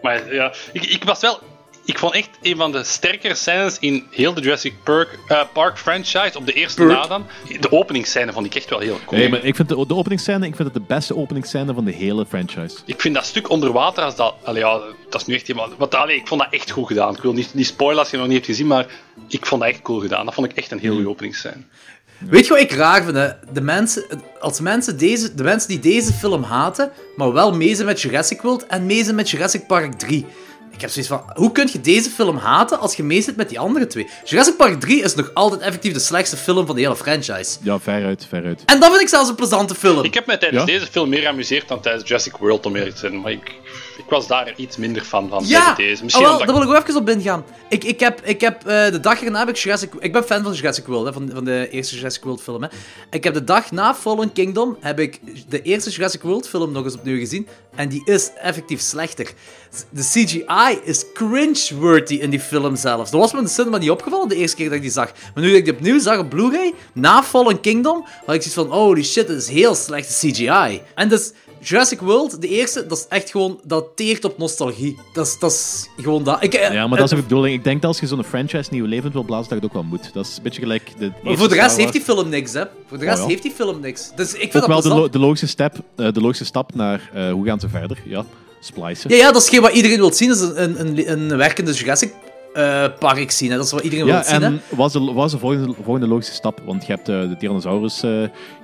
Maar 0.02 0.34
ja, 0.34 0.52
ik, 0.72 0.84
ik 0.84 1.04
was 1.04 1.20
wel. 1.20 1.40
Ik 1.86 1.98
vond 1.98 2.14
echt 2.14 2.28
een 2.42 2.56
van 2.56 2.72
de 2.72 2.84
sterkere 2.84 3.34
scènes 3.34 3.78
in 3.78 4.06
heel 4.10 4.34
de 4.34 4.40
Jurassic 4.40 4.74
Park, 4.84 5.18
eh, 5.28 5.40
Park 5.52 5.78
franchise, 5.78 6.32
op 6.38 6.46
de 6.46 6.52
eerste 6.52 6.84
Park. 6.84 6.90
na 6.90 7.06
dan. 7.06 7.26
De 7.60 7.72
openingsscène 7.72 8.32
vond 8.32 8.46
ik 8.46 8.54
echt 8.54 8.70
wel 8.70 8.78
heel 8.78 8.98
cool. 9.06 9.20
Nee, 9.20 9.28
maar 9.28 9.44
ik 9.44 9.56
vind 9.56 9.68
de, 9.68 9.86
de 9.86 9.94
openingsscène, 9.94 10.46
ik 10.46 10.56
vind 10.56 10.68
het 10.68 10.74
de 10.74 10.94
beste 10.94 11.16
openingsscène 11.16 11.74
van 11.74 11.84
de 11.84 11.92
hele 11.92 12.26
franchise. 12.26 12.76
Ik 12.84 13.00
vind 13.00 13.14
dat 13.14 13.24
stuk 13.24 13.50
onder 13.50 13.72
water, 13.72 14.04
als 14.04 14.16
dat... 14.16 14.34
Allee, 14.42 14.62
ja, 14.62 14.80
dat 15.10 15.20
is 15.20 15.26
nu 15.26 15.34
echt 15.34 15.46
helemaal... 15.46 15.68
Wat, 15.78 15.94
allee, 15.94 16.16
ik 16.16 16.26
vond 16.26 16.40
dat 16.40 16.52
echt 16.52 16.70
goed 16.70 16.86
gedaan. 16.86 17.14
Ik 17.14 17.22
wil 17.22 17.32
niet, 17.32 17.54
niet 17.54 17.66
spoilen 17.66 17.98
als 17.98 18.10
je 18.10 18.16
het 18.16 18.26
nog 18.26 18.34
niet 18.34 18.44
hebt 18.46 18.56
gezien, 18.56 18.70
maar 18.72 18.86
ik 19.28 19.46
vond 19.46 19.60
dat 19.60 19.70
echt 19.70 19.82
cool 19.82 20.00
gedaan. 20.00 20.24
Dat 20.24 20.34
vond 20.34 20.50
ik 20.50 20.56
echt 20.56 20.70
een 20.70 20.78
heel 20.78 20.94
goede 20.94 21.08
openingsscène. 21.08 21.62
Weet 22.18 22.46
je 22.46 22.52
wat 22.52 22.62
ik 22.62 22.72
raar 22.72 23.02
vind? 23.02 23.16
Hè? 23.16 23.28
De, 23.52 23.60
mensen, 23.60 24.04
als 24.40 24.60
mensen 24.60 24.98
deze, 24.98 25.34
de 25.34 25.42
mensen 25.42 25.68
die 25.68 25.78
deze 25.78 26.12
film 26.12 26.42
haten, 26.42 26.90
maar 27.16 27.32
wel 27.32 27.52
mee 27.52 27.74
zijn 27.74 27.86
met 27.86 28.00
Jurassic 28.00 28.42
World 28.42 28.66
en 28.66 28.86
mee 28.86 29.04
zijn 29.04 29.16
met 29.16 29.30
Jurassic 29.30 29.66
Park 29.66 29.92
3. 29.92 30.26
Ik 30.76 30.82
heb 30.82 30.90
zoiets 30.90 31.10
van, 31.10 31.24
hoe 31.34 31.52
kun 31.52 31.68
je 31.72 31.80
deze 31.80 32.10
film 32.10 32.36
haten 32.36 32.78
als 32.80 32.94
je 32.94 33.02
meezit 33.02 33.36
met 33.36 33.48
die 33.48 33.58
andere 33.58 33.86
twee? 33.86 34.08
Jurassic 34.24 34.56
Park 34.56 34.80
3 34.80 35.02
is 35.02 35.14
nog 35.14 35.30
altijd 35.34 35.60
effectief 35.60 35.92
de 35.92 35.98
slechtste 35.98 36.36
film 36.36 36.66
van 36.66 36.74
de 36.74 36.80
hele 36.80 36.96
franchise. 36.96 37.56
Ja, 37.62 37.78
veruit, 37.80 38.26
veruit. 38.28 38.62
En 38.66 38.80
dat 38.80 38.88
vind 38.90 39.00
ik 39.02 39.08
zelfs 39.08 39.28
een 39.28 39.34
plezante 39.34 39.74
film. 39.74 40.04
Ik 40.04 40.14
heb 40.14 40.26
mij 40.26 40.36
tijdens 40.36 40.60
Ja? 40.64 40.78
deze 40.78 40.86
film 40.90 41.08
meer 41.08 41.20
geamuseerd 41.20 41.68
dan 41.68 41.80
tijdens 41.80 42.04
Jurassic 42.08 42.36
World, 42.36 42.66
om 42.66 42.76
eerlijk 42.76 42.94
te 42.94 43.00
zijn. 43.00 43.20
Maar 43.20 43.32
ik, 43.32 43.54
ik 43.98 44.04
was 44.08 44.26
daar 44.26 44.54
iets 44.56 44.76
minder 44.76 45.02
fan 45.02 45.28
van 45.28 45.46
Ja, 45.46 45.74
deze. 45.74 46.02
Misschien 46.04 46.26
ah, 46.26 46.36
wel, 46.36 46.46
daar 46.46 46.54
wil 46.54 46.62
ik 46.62 46.76
ook 46.76 46.88
even 46.88 47.00
op 47.00 47.08
ingaan. 47.08 47.44
Ik, 47.68 47.84
ik 47.84 48.00
heb, 48.00 48.20
ik 48.24 48.40
heb 48.40 48.66
eh, 48.66 48.90
de 48.90 49.00
dag 49.00 49.22
erna 49.22 49.38
heb 49.38 49.48
ik 49.48 49.56
Jurassic... 49.56 49.94
Ik 49.98 50.12
ben 50.12 50.24
fan 50.24 50.42
van 50.42 50.52
Jurassic 50.52 50.86
World, 50.86 51.06
hè, 51.06 51.12
van, 51.12 51.30
van 51.32 51.44
de 51.44 51.68
eerste 51.70 51.96
Jurassic 51.96 52.24
World 52.24 52.42
film. 52.42 52.62
Hè. 52.62 52.68
Ik 53.10 53.24
heb 53.24 53.34
de 53.34 53.44
dag 53.44 53.70
na 53.70 53.94
Fallen 53.94 54.32
Kingdom 54.32 54.76
heb 54.80 54.98
ik 54.98 55.20
de 55.48 55.62
eerste 55.62 55.90
Jurassic 55.90 56.22
World 56.22 56.48
film 56.48 56.72
nog 56.72 56.84
eens 56.84 56.94
opnieuw 56.94 57.18
gezien. 57.18 57.48
En 57.74 57.88
die 57.88 58.02
is 58.04 58.30
effectief 58.40 58.80
slechter. 58.80 59.32
De 59.90 60.02
CGI 60.02 60.78
is 60.84 61.04
cringe-worthy 61.14 62.14
in 62.14 62.30
die 62.30 62.40
film 62.40 62.76
zelfs. 62.76 63.10
Dat 63.10 63.20
was 63.20 63.32
me 63.32 63.38
in 63.38 63.44
de 63.44 63.50
cinema 63.50 63.78
niet 63.78 63.90
opgevallen 63.90 64.28
de 64.28 64.36
eerste 64.36 64.56
keer 64.56 64.66
dat 64.66 64.74
ik 64.74 64.82
die 64.82 64.90
zag. 64.90 65.12
Maar 65.34 65.42
nu 65.42 65.48
dat 65.48 65.58
ik 65.58 65.64
die 65.64 65.74
opnieuw 65.74 65.98
zag 65.98 66.18
op 66.18 66.28
Blu-ray, 66.28 66.74
na 66.92 67.22
Fallen 67.22 67.60
Kingdom, 67.60 68.04
had 68.26 68.34
ik 68.34 68.42
zoiets 68.42 68.52
van, 68.52 68.66
holy 68.66 69.04
shit, 69.04 69.26
dit 69.26 69.36
is 69.36 69.48
heel 69.48 69.74
slechte 69.74 70.28
CGI. 70.28 70.82
En 70.94 71.08
dus... 71.08 71.32
Jurassic 71.68 72.00
World, 72.00 72.40
de 72.40 72.48
eerste, 72.48 72.86
dat 72.86 72.98
is 72.98 73.06
echt 73.08 73.30
gewoon, 73.30 73.60
dat 73.64 73.86
teert 73.94 74.24
op 74.24 74.38
nostalgie. 74.38 74.98
Dat 75.12 75.26
is, 75.26 75.38
dat 75.38 75.52
is 75.52 75.88
gewoon 75.96 76.24
dat. 76.24 76.42
Ik, 76.42 76.54
eh, 76.54 76.72
Ja, 76.72 76.86
maar 76.86 76.98
dat 76.98 77.06
is 77.06 77.12
eh, 77.12 77.18
ook 77.18 77.22
de 77.22 77.28
bedoeling. 77.28 77.56
Ik 77.56 77.64
denk 77.64 77.80
dat 77.82 77.90
als 77.90 78.00
je 78.00 78.06
zo'n 78.06 78.24
franchise 78.24 78.68
nieuw 78.72 78.84
levend 78.84 79.12
wil 79.12 79.22
blazen, 79.22 79.48
dat 79.48 79.58
het 79.58 79.64
ook 79.66 79.72
wel 79.72 79.82
moet. 79.82 80.10
Dat 80.12 80.26
is 80.26 80.36
een 80.36 80.42
beetje 80.42 80.60
gelijk 80.60 80.92
de 80.98 81.12
Maar 81.22 81.36
voor 81.36 81.48
de 81.48 81.54
rest 81.54 81.76
heeft 81.76 81.92
die 81.92 82.00
film 82.02 82.28
niks, 82.28 82.52
hè. 82.52 82.62
Voor 82.86 82.98
de 82.98 83.04
rest 83.04 83.16
Oh, 83.18 83.22
ja. 83.22 83.28
heeft 83.30 83.42
die 83.42 83.52
film 83.52 83.80
niks. 83.80 84.10
Dus 84.16 84.32
ik 84.34 84.38
vind 84.50 84.54
Ook 84.54 84.60
dat 84.60 84.68
wel 84.68 84.76
de, 84.76 84.82
plezant. 84.82 85.00
lo- 85.00 85.08
de, 85.08 85.18
logische 85.18 85.46
stap, 85.46 85.74
eh, 85.96 86.12
de 86.12 86.20
logische 86.20 86.44
stap 86.44 86.74
naar 86.74 87.10
hoe 87.32 87.46
gaan 87.46 87.60
ze 87.60 87.68
verder. 87.68 87.98
Ja, 88.04 88.24
splicen. 88.60 89.10
Ja, 89.10 89.16
ja, 89.16 89.32
dat 89.32 89.42
is 89.42 89.48
geen 89.48 89.60
wat 89.60 89.72
iedereen 89.72 89.98
wil 89.98 90.12
zien. 90.12 90.28
Dat 90.28 90.38
is 90.38 90.44
een, 90.54 90.80
een, 90.80 91.10
een 91.30 91.36
werkende 91.36 91.72
Jurassic 91.72 92.12
park 92.98 93.30
zien. 93.30 93.50
Hè. 93.50 93.56
Dat 93.56 93.64
is 93.66 93.72
wat 93.72 93.82
iedereen 93.82 94.06
Ja, 94.06 94.14
wil 94.14 94.24
zien. 94.24 94.40
Hè. 94.40 94.46
en 94.46 94.60
wat 94.68 94.86
is 94.86 94.92
de, 94.92 95.00
de 95.30 95.38
volgende, 95.38 95.74
volgende 95.82 96.06
logische 96.08 96.32
stap? 96.34 96.60
Want 96.64 96.86
je 96.86 96.92
hebt 96.92 97.08
eh, 97.08 97.20
de 97.20 97.36
Tyrannosaurus, 97.38 98.02
eh, 98.02 98.10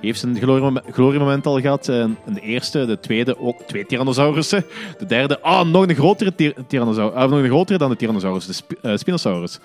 heeft 0.01 0.19
zijn 0.19 0.37
gloriemom- 0.37 0.81
gloriemoment 0.91 1.45
al 1.45 1.59
gehad. 1.61 1.87
En 1.87 2.17
de 2.33 2.39
eerste, 2.41 2.85
de 2.85 2.99
tweede, 2.99 3.39
ook 3.39 3.61
twee 3.61 3.85
Tyrannosaurussen. 3.85 4.65
De 4.97 5.05
derde, 5.05 5.41
ah, 5.41 5.65
nog 5.67 5.87
een 5.87 5.95
grotere 5.95 6.35
ty- 6.35 6.53
Tyrannosaurus. 6.67 7.15
Ah, 7.15 7.29
nog 7.29 7.39
een 7.39 7.47
grotere 7.49 7.77
dan 7.77 7.89
de 7.89 7.95
Tyrannosaurus, 7.95 8.45
de 8.45 8.53
Sp- 8.53 8.71
eh, 8.81 8.95
Spinosaurus. 8.97 9.59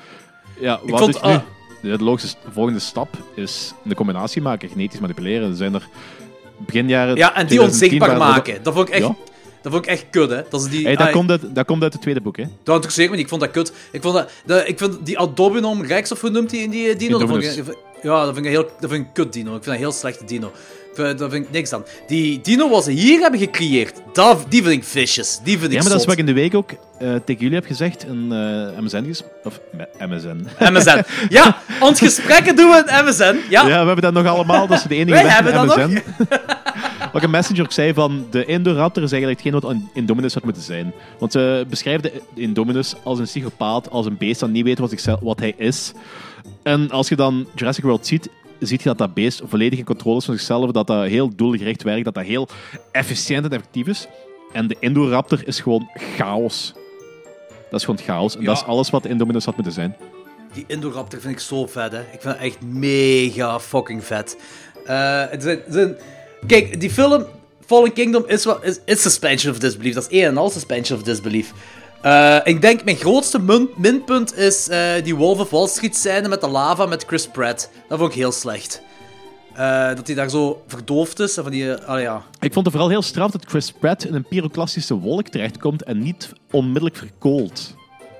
Ja, 0.60 0.80
wat 0.86 0.98
vond, 1.00 1.14
is 1.14 1.22
nu? 1.22 1.28
ah. 1.28 1.38
De, 1.82 1.96
de 1.96 2.04
logische 2.04 2.36
volgende 2.52 2.78
stap 2.80 3.08
is 3.34 3.72
een 3.84 3.94
combinatie 3.94 4.42
maken, 4.42 4.68
genetisch 4.68 5.00
manipuleren. 5.00 5.50
Er 5.50 5.56
zijn 5.56 5.74
er 5.74 5.88
begin 6.58 6.88
jaren 6.88 7.16
Ja, 7.16 7.34
en 7.34 7.46
die 7.46 7.56
2010 7.58 7.60
onzichtbaar 7.90 8.18
maken. 8.34 8.62
Dat 8.62 8.74
vond 8.74 8.88
ik 8.88 8.94
echt, 8.94 9.06
Ja. 9.06 9.14
Dat 9.70 9.72
vond 9.72 9.84
ik 9.84 9.90
echt 9.90 10.04
kut, 10.10 10.30
hè. 10.30 10.40
Dat 10.50 10.60
is 10.60 10.68
die... 10.70 10.84
Hey, 10.84 10.96
dat, 10.96 11.06
ah, 11.06 11.12
komt 11.12 11.30
uit, 11.30 11.40
dat 11.54 11.66
komt 11.66 11.82
uit 11.82 11.92
het 11.92 12.02
tweede 12.02 12.20
boek, 12.20 12.36
hè? 12.36 12.44
Dat 12.62 12.74
interesseert 12.74 13.10
me 13.10 13.14
niet. 13.16 13.24
Ik 13.24 13.30
vond 13.30 13.40
dat 13.40 13.50
kut. 13.50 13.72
Ik 13.92 14.02
vond 14.02 14.14
dat... 14.14 14.30
dat 14.46 14.68
ik 14.68 14.78
vind 14.78 14.96
die 15.06 15.18
Adobinom 15.18 15.84
Rex, 15.84 16.12
of 16.12 16.20
hoe 16.20 16.30
noemt 16.30 16.50
hij 16.50 16.60
in 16.60 16.70
die 16.70 16.88
eh, 16.88 16.98
dino? 16.98 17.18
Dat 17.18 17.28
vond 17.28 17.42
ik, 17.44 17.50
Indominus. 17.50 17.76
ja, 18.02 18.24
dat 18.24 18.34
vind 18.34 18.46
ik, 18.46 18.52
heel, 18.52 18.62
dat 18.80 18.90
vind 18.90 18.92
ik 18.92 18.98
een 19.06 19.12
kut 19.12 19.32
dino. 19.32 19.46
Ik 19.46 19.52
vind 19.52 19.64
dat 19.64 19.74
een 19.74 19.80
heel 19.80 19.92
slechte 19.92 20.24
dino. 20.24 20.52
Daar 20.96 21.30
vind 21.30 21.32
ik 21.46 21.50
niks 21.50 21.72
aan. 21.72 21.84
Die 22.06 22.40
dino 22.40 22.68
wat 22.68 22.84
ze 22.84 22.90
hier 22.90 23.20
hebben 23.20 23.40
gecreëerd, 23.40 23.92
dat, 24.12 24.44
die 24.48 24.62
vind 24.62 24.74
ik 24.74 24.84
vicious. 24.84 25.40
Die 25.44 25.58
vind 25.58 25.70
ik 25.72 25.76
Ja, 25.76 25.82
maar 25.82 25.90
dat 25.90 26.00
is 26.00 26.04
wat 26.06 26.14
ik 26.14 26.20
in 26.20 26.26
de 26.26 26.32
week 26.32 26.54
ook 26.54 26.70
eh, 26.70 27.14
tegen 27.24 27.42
jullie 27.42 27.54
heb 27.54 27.66
gezegd 27.66 28.04
in 28.04 28.32
eh 28.32 28.82
MSN. 28.82 29.04
ges- 29.04 29.22
Of 29.44 29.60
MSN. 30.08 30.46
MSN. 30.58 31.02
Ja, 31.28 31.58
ons 31.80 31.98
gesprekken 31.98 32.56
doen 32.56 32.70
we 32.70 32.82
in 32.86 33.04
MSN. 33.04 33.22
Ja, 33.22 33.66
Ja, 33.66 33.80
we 33.80 33.86
hebben 33.86 34.00
dat 34.00 34.12
nog 34.12 34.26
allemaal. 34.26 34.66
Dat 34.66 34.78
is 34.78 34.84
de 34.84 34.94
enige 34.94 35.10
Wij 35.10 35.22
weg 35.22 35.34
hebben 35.34 35.52
in 35.54 35.66
dat 35.66 35.76
MSN. 35.76 36.02
Wat 37.12 37.22
een 37.22 37.30
messenger 37.30 37.62
ook 37.62 37.72
zei 37.72 37.94
van 37.94 38.26
de 38.30 38.44
Indoraptor 38.44 39.02
is 39.02 39.12
eigenlijk 39.12 39.42
hetgeen 39.42 39.60
wat 39.60 39.70
een 39.70 39.88
Indominus 39.94 40.34
had 40.34 40.44
moeten 40.44 40.62
zijn. 40.62 40.92
Want 41.18 41.32
ze 41.32 41.66
beschrijft 41.68 42.02
de 42.02 42.22
Indominus 42.34 42.94
als 43.04 43.18
een 43.18 43.24
psychopaat, 43.24 43.90
als 43.90 44.06
een 44.06 44.16
beest 44.16 44.40
dat 44.40 44.50
niet 44.50 44.64
weet 44.64 44.78
wat, 44.78 44.90
zichzelf, 44.90 45.20
wat 45.20 45.38
hij 45.38 45.54
is. 45.56 45.92
En 46.62 46.90
als 46.90 47.08
je 47.08 47.16
dan 47.16 47.46
Jurassic 47.54 47.84
World 47.84 48.06
ziet, 48.06 48.28
ziet 48.58 48.82
je 48.82 48.88
dat 48.88 48.98
dat 48.98 49.14
beest 49.14 49.42
volledig 49.44 49.78
in 49.78 49.84
controle 49.84 50.16
is 50.16 50.24
van 50.24 50.34
zichzelf, 50.34 50.70
dat 50.70 50.86
dat 50.86 51.04
heel 51.06 51.34
doelgericht 51.36 51.82
werkt, 51.82 52.04
dat 52.04 52.14
dat 52.14 52.24
heel 52.24 52.48
efficiënt 52.92 53.44
en 53.44 53.50
effectief 53.50 53.86
is. 53.86 54.08
En 54.52 54.66
de 54.68 54.76
Indoraptor 54.80 55.46
is 55.46 55.60
gewoon 55.60 55.88
chaos. 56.16 56.72
Dat 57.70 57.80
is 57.80 57.84
gewoon 57.86 58.00
chaos. 58.04 58.34
En 58.34 58.40
Ja. 58.40 58.46
dat 58.46 58.56
is 58.56 58.64
alles 58.64 58.90
wat 58.90 59.02
de 59.02 59.08
Indominus 59.08 59.44
had 59.44 59.54
moeten 59.54 59.72
zijn. 59.74 59.96
Die 60.52 60.64
Indoraptor 60.66 61.20
vind 61.20 61.32
ik 61.34 61.40
zo 61.40 61.66
vet, 61.66 61.92
hè. 61.92 62.00
Ik 62.00 62.20
vind 62.20 62.34
het 62.34 62.36
echt 62.36 62.60
mega 62.62 63.60
fucking 63.60 64.04
vet. 64.04 64.38
Eh, 64.86 65.24
het 65.30 65.42
zijn, 65.42 65.58
het 65.64 65.74
zijn- 65.74 65.96
Kijk, 66.46 66.80
die 66.80 66.90
film 66.90 67.24
Fallen 67.66 67.92
Kingdom 67.92 68.24
is, 68.26 68.44
wel, 68.44 68.62
is, 68.62 68.78
is 68.84 69.02
suspension 69.02 69.52
of 69.52 69.58
disbelief. 69.58 69.94
Dat 69.94 70.02
is 70.10 70.18
één 70.18 70.26
en 70.26 70.36
al 70.36 70.50
suspension 70.50 70.98
of 70.98 71.04
disbelief. 71.04 71.52
Eh, 72.02 72.36
ik 72.44 72.60
denk 72.60 72.84
mijn 72.84 72.96
grootste 72.96 73.38
min- 73.38 73.68
minpunt 73.76 74.36
is 74.36 74.68
eh, 74.68 74.90
die 75.04 75.16
Wolf 75.16 75.38
of 75.38 75.50
Wall 75.50 75.66
Street 75.66 75.96
scène 75.96 76.28
met 76.28 76.40
de 76.40 76.48
lava 76.48 76.86
met 76.86 77.04
Chris 77.06 77.26
Pratt. 77.28 77.70
Dat 77.88 77.98
vond 77.98 78.10
ik 78.10 78.18
heel 78.18 78.32
slecht. 78.32 78.82
Eh, 79.54 79.86
dat 79.94 80.06
hij 80.06 80.16
daar 80.16 80.28
zo 80.30 80.62
verdoofd 80.66 81.18
is. 81.20 81.36
En 81.36 81.42
van 81.42 81.52
die, 81.52 81.72
ah 81.74 82.00
ja. 82.00 82.22
Ik 82.40 82.52
vond 82.52 82.64
het 82.64 82.74
vooral 82.74 82.90
heel 82.90 83.02
straf 83.02 83.30
dat 83.30 83.44
Chris 83.48 83.72
Pratt 83.72 84.04
in 84.04 84.14
een 84.14 84.28
pyroclastische 84.28 84.94
wolk 84.94 85.28
terechtkomt 85.28 85.82
en 85.82 86.02
niet 86.02 86.32
onmiddellijk 86.50 86.96
verkoolt. 86.96 87.74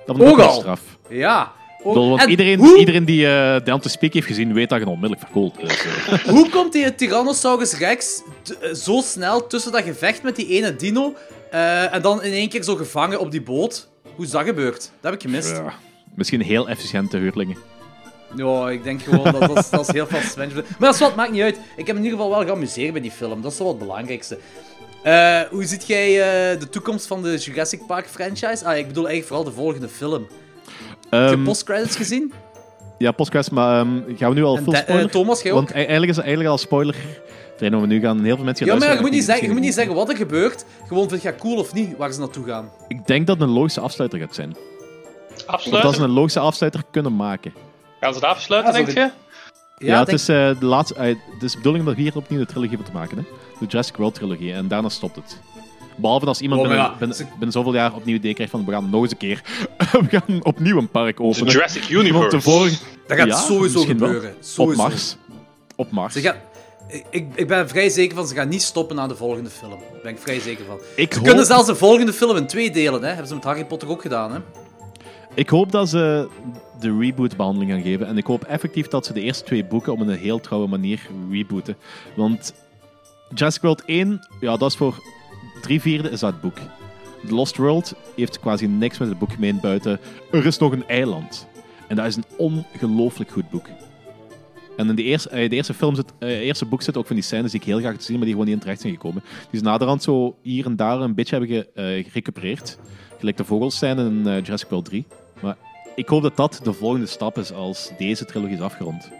Dat 0.07 0.17
vond 0.17 0.29
ik 0.29 0.35
Ook 0.39 0.41
al. 0.41 0.53
straf. 0.61 0.81
Ja. 1.09 1.53
Bedoel, 1.85 2.09
want 2.09 2.21
En 2.21 2.31
iedereen, 2.31 2.59
hoe- 2.59 2.79
iedereen 2.79 3.05
die 3.05 3.23
uh, 3.23 3.57
The 3.57 3.79
to 3.81 3.89
Speak 3.89 4.13
heeft 4.13 4.27
gezien, 4.27 4.53
weet 4.53 4.69
dat 4.69 4.79
je 4.79 4.87
onmiddellijk 4.87 5.21
verkoolt. 5.21 5.61
Dus, 5.61 5.85
eh, 5.85 6.19
Hoe 6.35 6.49
komt 6.49 6.73
die 6.73 6.95
Tyrannosaurus 6.95 7.73
Rex 7.73 8.23
eh, 8.61 8.75
zo 8.75 9.01
snel 9.01 9.47
tussen 9.47 9.73
dat 9.73 9.83
gevecht 9.83 10.23
met 10.23 10.37
die 10.37 10.49
ene 10.49 10.77
dino 10.77 11.15
eh, 11.51 11.95
en 11.95 12.03
dan 12.03 12.23
in 12.23 12.33
één 12.33 12.49
keer 12.49 12.63
zo 12.63 12.77
gevangen 12.77 13.21
op 13.21 13.31
die 13.31 13.43
boot? 13.43 13.89
Hoe 14.15 14.25
is 14.25 14.31
dat 14.31 14.45
gebeurd? 14.45 14.79
Dat 14.81 15.11
heb 15.11 15.13
ik 15.15 15.21
gemist. 15.23 15.51
Ja, 15.51 15.55
ja, 15.63 15.73
misschien 16.15 16.41
heel 16.41 16.69
efficiënte 16.69 17.17
huurlingen. 17.17 17.57
ik 18.71 18.83
denk 18.83 19.03
gewoon 19.03 19.33
dat 19.33 19.41
dat 19.41 19.59
is, 19.59 19.71
dat 19.71 19.81
is 19.89 19.93
heel. 19.95 20.07
Maar 20.11 20.65
dat 20.79 20.95
is 20.95 21.01
wat, 21.01 21.17
maakt 21.17 21.33
niet 21.33 21.43
uit. 21.43 21.61
Ik 21.77 21.87
heb 21.87 21.97
in 21.97 22.03
ieder 22.05 22.19
geval 22.19 22.35
wel 22.37 22.47
geamuseerd 22.47 22.93
bij 22.93 23.03
die 23.03 23.11
film. 23.11 23.43
Dat 23.43 23.53
is 23.53 23.59
wel 23.59 23.69
het 23.69 23.79
belangrijkste. 23.79 24.39
Eh, 25.03 25.41
hoe 25.51 25.65
ziet 25.65 25.87
jij 25.87 26.09
eh, 26.09 26.61
de 26.61 26.69
toekomst 26.69 27.07
van 27.07 27.23
de 27.23 27.37
Jurassic 27.37 27.87
Park 27.87 28.07
franchise? 28.09 28.65
Ah, 28.65 28.77
ik 28.77 28.87
bedoel 28.87 29.09
eigenlijk 29.09 29.27
vooral 29.27 29.45
de 29.45 29.61
volgende 29.61 29.89
film. 29.89 30.27
Heb 31.11 31.29
je 31.29 31.35
Ehm, 31.35 31.45
postcredits 31.45 31.97
gezien? 31.97 32.33
ja, 32.99 33.13
podcast, 33.13 33.51
maar 33.51 33.81
ehm, 33.81 34.17
gaan 34.17 34.29
we 34.29 34.35
nu 34.35 34.45
al 34.45 34.57
En 34.57 34.63
full 34.63 34.73
de- 34.73 34.79
eh, 34.79 34.85
spoiler? 34.85 35.11
Thomas, 35.11 35.43
jij 35.43 35.53
ook? 35.53 35.59
Want 35.59 35.71
e- 35.71 35.75
eigenlijk 35.75 36.11
is 36.11 36.17
het 36.17 36.25
eigenlijk 36.25 36.55
al 36.55 36.59
spoiler. 36.59 36.95
Trainen 37.57 37.81
we 37.81 37.87
nu 37.87 38.01
gaan 38.01 38.25
heel 38.25 38.37
veel 38.37 38.45
mensen 38.45 38.67
Ja, 38.67 38.73
gaan 38.73 38.81
maar 38.81 38.95
je 38.95 39.01
moet, 39.01 39.11
niet 39.11 39.25
zeggen, 39.25 39.47
je 39.47 39.53
moet 39.53 39.61
niet 39.63 39.75
zeggen 39.75 39.95
wat 39.95 40.09
er 40.09 40.17
gebeurt. 40.17 40.65
Gewoon 40.87 41.09
vind 41.09 41.23
je 41.23 41.29
het 41.29 41.39
cool 41.39 41.57
of 41.59 41.73
niet 41.75 41.97
waar 41.97 42.13
ze 42.13 42.21
naartoe 42.21 42.45
gaan. 42.45 42.71
Ik 42.89 43.07
denk 43.07 43.27
dat 43.27 43.39
het 43.39 43.49
een 43.49 43.55
logische 43.55 43.81
afsluiter 43.81 44.19
gaat 44.19 44.35
zijn. 44.35 44.57
Of 45.47 45.63
dat 45.63 45.95
ze 45.95 46.03
een 46.03 46.11
logische 46.11 46.39
afsluiter 46.41 46.83
kunnen 46.91 47.17
maken. 47.17 47.53
Gaan 48.01 48.13
ze 48.13 48.19
het 48.19 48.29
afsluiten, 48.29 48.73
denk 48.73 48.87
de- 48.87 48.93
je? 48.93 49.11
Ja, 49.87 49.99
het, 49.99 50.07
denk- 50.07 50.19
is, 50.19 50.29
eh, 50.29 50.59
de 50.61 50.65
laatste, 50.67 50.95
eh, 50.95 51.07
het 51.07 51.43
is 51.43 51.51
de 51.53 51.57
bedoeling 51.59 51.87
om 51.89 51.95
hier 51.95 52.17
opnieuw 52.17 52.39
de 52.39 52.47
trilogie 52.47 52.77
van 52.77 52.87
te 52.87 52.93
maken. 52.93 53.17
Hè? 53.17 53.23
De 53.61 53.67
Jurassic 53.67 53.97
World 53.97 54.15
trilogie. 54.15 54.53
En 54.53 54.69
daarna 54.69 54.89
stopt 54.89 55.17
het. 55.17 55.41
Behalve 56.01 56.27
als 56.27 56.41
iemand 56.41 56.61
Oh, 56.61 56.67
maar 56.67 56.77
binnen, 56.77 56.93
ja, 56.93 56.99
binnen, 56.99 57.17
ze- 57.17 57.27
binnen 57.31 57.53
zoveel 57.53 57.75
jaar 57.75 57.95
opnieuw 57.95 58.17
idee 58.17 58.35
krijgt 58.35 58.53
van 58.53 58.65
we 58.65 58.73
gaan 58.73 58.91
nog 58.91 59.03
eens 59.03 59.11
een 59.11 59.17
keer. 59.17 59.43
we 59.93 60.05
gaan 60.09 60.45
opnieuw 60.45 60.79
een 60.79 60.89
park 60.91 61.17
De 61.17 61.23
openen. 61.23 61.53
Jurassic 61.53 61.81
Want 61.83 61.93
de 61.93 61.99
Universe. 61.99 62.41
vorige... 62.41 62.77
Dat 63.07 63.17
gaat 63.19 63.27
Ja, 63.27 63.37
sowieso 63.37 63.81
gebeuren. 63.81 64.35
Sowieso. 64.41 64.83
Op 64.83 64.89
Mars. 64.89 65.17
Op 65.77 65.91
Mars. 65.91 66.13
Ze 66.15 66.21
gaan, 66.21 66.37
ik, 67.11 67.27
ik 67.35 67.47
ben 67.49 67.69
vrij 67.69 67.89
zeker 67.89 68.17
van 68.17 68.27
ze 68.27 68.35
gaan 68.35 68.49
niet 68.49 68.63
stoppen 68.63 68.97
na 68.97 69.07
de 69.07 69.17
volgende 69.17 69.51
film. 69.51 69.71
Daar 69.71 70.01
ben 70.03 70.13
ik 70.13 70.19
vrij 70.19 70.41
zeker 70.41 70.65
van. 70.65 70.79
ik, 70.97 71.13
Ze 71.13 71.19
hoop, 71.19 71.29
kunnen 71.29 71.47
zelfs 71.47 71.67
de 71.67 71.75
volgende 71.75 72.13
film 72.13 72.37
in 72.37 72.47
twee 72.47 72.71
delen. 72.71 73.01
Hè. 73.03 73.09
Hebben 73.09 73.27
ze 73.27 73.35
met 73.35 73.45
Harry 73.45 73.65
Potter 73.65 73.89
ook 73.89 74.03
gedaan. 74.03 74.33
Hè. 74.33 74.39
ik 75.35 75.49
hoop 75.49 75.73
dat 75.73 75.89
ze 75.89 76.29
de 76.81 76.97
reboot-behandeling 76.99 77.71
gaan 77.71 77.83
geven. 77.83 78.07
En 78.07 78.17
ik 78.17 78.27
hoop 78.27 78.45
effectief 78.45 78.89
dat 78.89 79.07
ze 79.07 79.13
de 79.13 79.21
eerste 79.21 79.45
twee 79.45 79.65
boeken 79.65 79.93
op 79.93 80.01
een 80.01 80.09
heel 80.09 80.41
trouwe 80.41 80.69
manier 80.69 81.01
rebooten. 81.31 81.77
Want 82.17 82.55
Jurassic 83.35 83.63
World 83.63 83.83
1, 83.85 84.27
ja, 84.41 84.57
dat 84.57 84.71
is 84.71 84.77
voor 84.77 85.03
drie 85.61 85.81
vierde 85.81 86.11
is 86.11 86.21
dat 86.21 86.41
boek. 86.41 86.57
The 87.27 87.35
Lost 87.35 87.57
World 87.57 87.95
heeft 88.17 88.41
quasi 88.41 88.67
niks 88.67 88.99
met 88.99 89.09
het 89.09 89.19
boek 89.19 89.33
gemeen 89.33 89.61
buiten. 89.61 90.01
Er 90.31 90.47
is 90.47 90.59
nog 90.59 90.73
een 90.73 90.89
eiland. 90.89 91.47
En 91.89 91.97
dat 91.97 92.07
is 92.07 92.17
een 92.17 92.25
ongelooflijk 92.37 93.31
goed 93.31 93.51
boek. 93.51 93.67
En 94.77 94.89
in 94.89 94.95
de 94.95 95.03
eerste, 95.03 95.29
eh, 95.29 95.51
de 95.51 95.57
eerste, 95.57 95.75
film 95.75 95.95
zit, 95.95 96.13
eh, 96.19 96.29
eerste 96.29 96.65
boek 96.65 96.83
zit 96.83 96.97
ook 96.97 97.07
van 97.07 97.17
die 97.17 97.25
scènes 97.25 97.51
die 97.51 97.61
ik 97.61 97.67
heel 97.67 97.79
graag 97.79 97.97
te 97.97 98.05
zien, 98.05 98.17
maar 98.17 98.25
die 98.25 98.33
gewoon 98.33 98.47
niet 98.47 98.55
in 98.55 98.61
terecht 98.61 98.81
zijn 98.81 98.93
gekomen. 98.93 99.23
Die 99.51 99.59
ze 99.59 99.67
naderhand 99.67 100.03
zo 100.03 100.37
hier 100.43 100.67
en 100.67 100.77
daar 100.77 101.01
een 101.01 101.15
beetje 101.15 101.37
hebben 101.37 101.67
eh, 101.75 102.05
gerecupereerd. 102.05 102.79
Gelijk 103.19 103.37
de 103.37 103.45
vogelscène 103.45 104.05
in 104.05 104.27
eh, 104.27 104.43
Jurassic 104.43 104.69
World 104.69 104.85
3. 104.85 105.07
Maar 105.41 105.57
ik 105.95 106.09
hoop 106.09 106.23
dat 106.23 106.37
dat 106.37 106.61
de 106.63 106.73
volgende 106.73 107.07
stap 107.07 107.39
is 107.39 107.53
als 107.53 107.91
deze 107.99 108.25
trilogie 108.25 108.57
is 108.57 108.63
afgerond. 108.63 109.11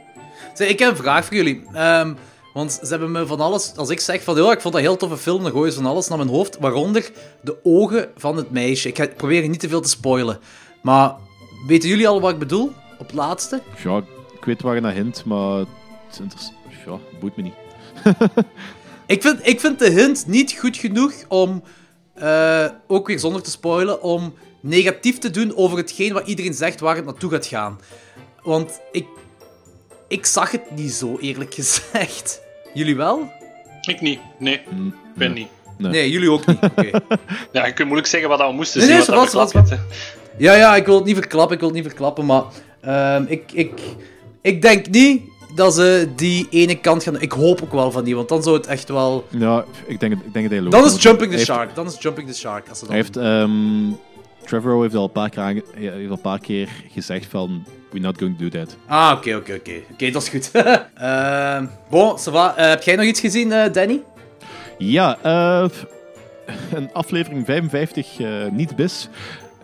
Zeg, 0.55 0.69
ik 0.69 0.79
heb 0.79 0.91
een 0.91 0.97
vraag 0.97 1.25
voor 1.25 1.37
jullie. 1.37 1.63
Ehm, 1.73 2.15
want 2.59 2.73
ze 2.83 2.87
hebben 2.87 3.11
me 3.11 3.27
van 3.27 3.41
alles... 3.41 3.73
Als 3.77 3.91
ik 3.91 4.01
zeg 4.01 4.23
van, 4.23 4.37
ja, 4.37 4.53
ik 4.53 4.61
vond 4.61 4.75
dat 4.75 4.83
een 4.83 4.89
heel 4.89 4.97
toffe 4.97 5.17
film, 5.17 5.43
dan 5.43 5.53
gooien 5.53 5.73
ze 5.73 5.79
van 5.79 5.91
alles 5.91 6.09
naar 6.09 6.19
mijn 6.19 6.31
hoofd. 6.31 6.59
Waaronder 6.59 7.11
de 7.41 7.57
ogen 7.63 8.11
van 8.17 8.37
het 8.37 8.51
meisje. 8.51 8.89
Ik 8.89 8.97
ga 8.97 9.07
proberen 9.07 9.51
niet 9.51 9.61
te 9.61 9.69
veel 9.69 9.81
te 9.81 9.89
spoilen. 9.89 10.39
Maar 10.83 11.17
weten 11.67 11.89
jullie 11.89 12.09
al 12.09 12.21
wat 12.21 12.33
ik 12.33 12.39
bedoel? 12.39 12.73
Op 12.99 13.07
het 13.07 13.15
laatste? 13.15 13.63
Ja, 13.85 14.03
ik 14.37 14.45
weet 14.45 14.63
waar 14.63 14.75
je 14.75 14.81
naar 14.81 14.93
hint, 14.93 15.25
maar 15.25 15.59
het 15.59 16.53
ja, 16.87 16.99
boeit 17.21 17.37
me 17.37 17.43
niet. 17.43 17.55
Ik 19.07 19.23
vind, 19.23 19.47
ik 19.47 19.61
vind 19.61 19.79
de 19.79 19.91
hint 19.91 20.27
niet 20.27 20.53
goed 20.53 20.77
genoeg 20.77 21.13
om, 21.29 21.63
eh, 22.15 22.67
ook 22.87 23.07
weer 23.07 23.19
zonder 23.19 23.43
te 23.43 23.51
spoilen, 23.51 24.03
om 24.03 24.35
negatief 24.61 25.19
te 25.19 25.31
doen 25.31 25.57
over 25.57 25.77
hetgeen 25.77 26.13
wat 26.13 26.27
iedereen 26.27 26.55
zegt 26.55 26.81
waar 26.81 26.97
het 26.97 27.05
naartoe 27.05 27.31
gaat 27.31 27.47
gaan. 27.47 27.81
Want 28.43 28.81
ik, 28.93 29.07
ik 30.09 30.27
zag 30.27 30.51
het 30.51 30.71
niet 30.71 30.93
zo, 30.93 31.19
eerlijk 31.19 31.55
gezegd. 31.61 32.47
Jullie 32.75 32.97
wel? 32.97 33.33
Ik 33.83 34.01
niet. 34.01 34.19
Nee, 34.39 34.55
ik 34.55 34.63
ben 35.15 35.33
niet. 35.33 35.49
Nee. 35.79 35.91
Nee, 35.91 36.11
jullie 36.11 36.31
ook 36.31 36.47
niet. 36.47 36.59
Oké. 36.63 36.91
Ja, 37.53 37.67
je 37.67 37.73
kunt 37.73 37.87
moeilijk 37.89 38.07
zeggen 38.09 38.29
wat 38.29 38.39
we 38.41 38.53
moesten 38.53 38.81
Nee, 38.81 38.89
zien. 39.03 39.15
nee, 39.15 39.31
wat. 39.33 39.75
Ja, 40.39 40.55
ja, 40.55 40.77
ik 40.77 40.87
wil 40.87 40.95
het 40.95 41.05
niet 41.05 41.17
verklappen, 41.17 41.55
ik 41.55 41.61
wil 41.61 41.69
het 41.69 41.79
niet 41.79 41.87
verklappen, 41.87 42.27
maar 42.27 42.43
ehm, 42.81 43.25
ik, 43.29 43.53
ik, 43.53 43.81
ik 44.43 44.63
denk 44.63 44.89
niet 44.89 45.23
dat 45.55 45.75
ze 45.75 46.09
die 46.17 46.47
ene 46.51 46.75
kant 46.81 47.03
gaan... 47.03 47.21
Ik 47.21 47.33
hoop 47.33 47.63
ook 47.63 47.73
wel 47.73 47.91
van 47.91 48.05
die, 48.05 48.17
want 48.17 48.29
dan 48.29 48.43
zou 48.43 48.57
het 48.57 48.67
echt 48.67 48.89
wel... 48.89 49.27
Ja, 49.31 49.65
ik 49.87 50.01
denk, 50.01 50.13
het- 50.13 50.23
ik 50.27 50.33
denk 50.33 50.51
hij 50.51 50.61
loopt. 50.61 50.73
Dan 50.73 50.85
is 50.85 51.03
Jumping 51.03 51.33
the 51.33 51.39
Shark, 51.39 51.75
dan 51.75 51.87
is 51.87 51.97
Jumping 51.99 52.29
the 52.29 52.35
Shark. 52.35 52.69
Als 52.69 52.79
ze 52.79 52.85
dat 52.85 52.93
Hij 52.95 53.03
heeft, 53.03 53.17
ehm 53.17 53.91
Trevorrow 54.49 54.83
heeft 54.83 54.95
al 54.95 55.05
een 55.05 55.13
paar 55.13 55.31
keer, 55.31 55.43
aange- 55.43 55.63
hij 55.75 55.83
heeft 55.83 56.07
al 56.07 56.13
een 56.17 56.21
paar 56.21 56.39
keer 56.39 56.69
gezegd 56.93 57.27
van, 57.27 57.65
we're 57.91 58.05
not 58.07 58.19
going 58.19 58.39
to 58.39 58.49
do 58.49 58.59
that. 58.59 58.77
Ah, 58.87 59.13
oké, 59.17 59.35
oké, 59.37 59.55
oké. 59.55 59.73
Oké, 59.93 60.11
dat 60.11 60.23
is 60.23 60.29
goed. 60.29 60.51
Ehm 60.95 61.67
bon, 61.91 62.17
ça 62.19 62.33
va. 62.33 62.57
Eh, 62.57 62.69
heb 62.69 62.83
jij 62.83 62.97
nog 62.97 63.05
iets 63.05 63.21
gezien, 63.21 63.53
eh, 63.53 63.73
Danny? 63.73 64.01
Ja, 64.79 65.19
eh, 65.23 65.65
een 66.75 66.91
aflevering 66.93 67.45
55, 67.47 68.19
eh, 68.21 68.29
niet 68.51 68.77
bis. 68.77 69.09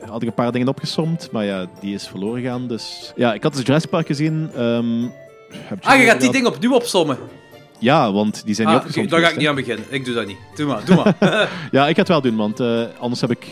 Had 0.08 0.22
ik 0.22 0.28
een 0.28 0.34
paar 0.34 0.52
dingen 0.52 0.68
opgesomd, 0.68 1.28
maar 1.32 1.44
ja, 1.44 1.66
die 1.80 1.94
is 1.94 2.08
verloren 2.08 2.42
gegaan. 2.42 2.68
Dus 2.68 3.12
ja, 3.16 3.34
ik 3.34 3.42
had 3.42 3.52
dus 3.54 3.62
Jurassic 3.66 3.90
Park 3.90 4.06
gezien. 4.06 4.50
ehm, 4.56 5.02
heb 5.56 5.84
Ah, 5.84 5.98
je 6.00 6.04
gaat 6.04 6.20
die 6.20 6.32
dingen 6.32 6.50
opnieuw 6.54 6.74
opsommen. 6.74 7.18
Ja, 7.78 8.12
want 8.12 8.44
die 8.44 8.54
zijn 8.54 8.66
Ah, 8.68 8.72
niet 8.74 8.82
oké, 8.82 8.88
opgezomd. 8.90 9.10
daar 9.10 9.20
ga 9.20 9.26
ik 9.28 9.32
geweest, 9.34 9.48
niet 9.56 9.58
aan 9.58 9.64
beginnen. 9.64 9.94
Ik 10.00 10.04
doe 10.04 10.14
dat 10.14 10.26
niet. 10.26 10.36
Doe 10.56 10.66
maar, 10.66 10.84
doe 10.84 10.96
maar. 10.96 11.14
Ja, 11.70 11.86
ik 11.88 11.94
ga 11.94 12.00
het 12.00 12.08
wel 12.08 12.20
doen, 12.20 12.36
want 12.36 12.60
eh, 12.60 12.82
anders 12.98 13.20
heb 13.20 13.30
ik 13.30 13.46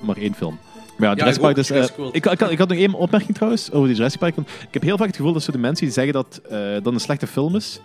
maar 0.00 0.16
één 0.16 0.34
film. 0.34 0.58
Maar 1.02 1.10
ja, 1.10 1.16
Jurassic 1.16 1.42
ik 1.42 1.54
Park, 1.54 1.54
dus, 1.54 1.70
eh, 1.70 2.06
ik, 2.12 2.26
ik, 2.26 2.40
had, 2.40 2.50
ik 2.50 2.58
had 2.58 2.68
nog 2.68 2.78
één 2.78 2.94
opmerking 2.94 3.34
trouwens 3.34 3.72
over 3.72 3.86
die 3.86 3.96
Jurassic 3.96 4.20
Park. 4.20 4.34
Want 4.34 4.48
ik 4.48 4.74
heb 4.74 4.82
heel 4.82 4.96
vaak 4.96 5.06
het 5.06 5.16
gevoel 5.16 5.32
dat 5.32 5.42
zo 5.42 5.52
de 5.52 5.58
mensen 5.58 5.84
die 5.84 5.94
zeggen 5.94 6.12
dat 6.12 6.40
eh, 6.50 6.58
dat 6.82 6.92
een 6.92 7.00
slechte 7.00 7.26
film 7.26 7.56
is, 7.56 7.80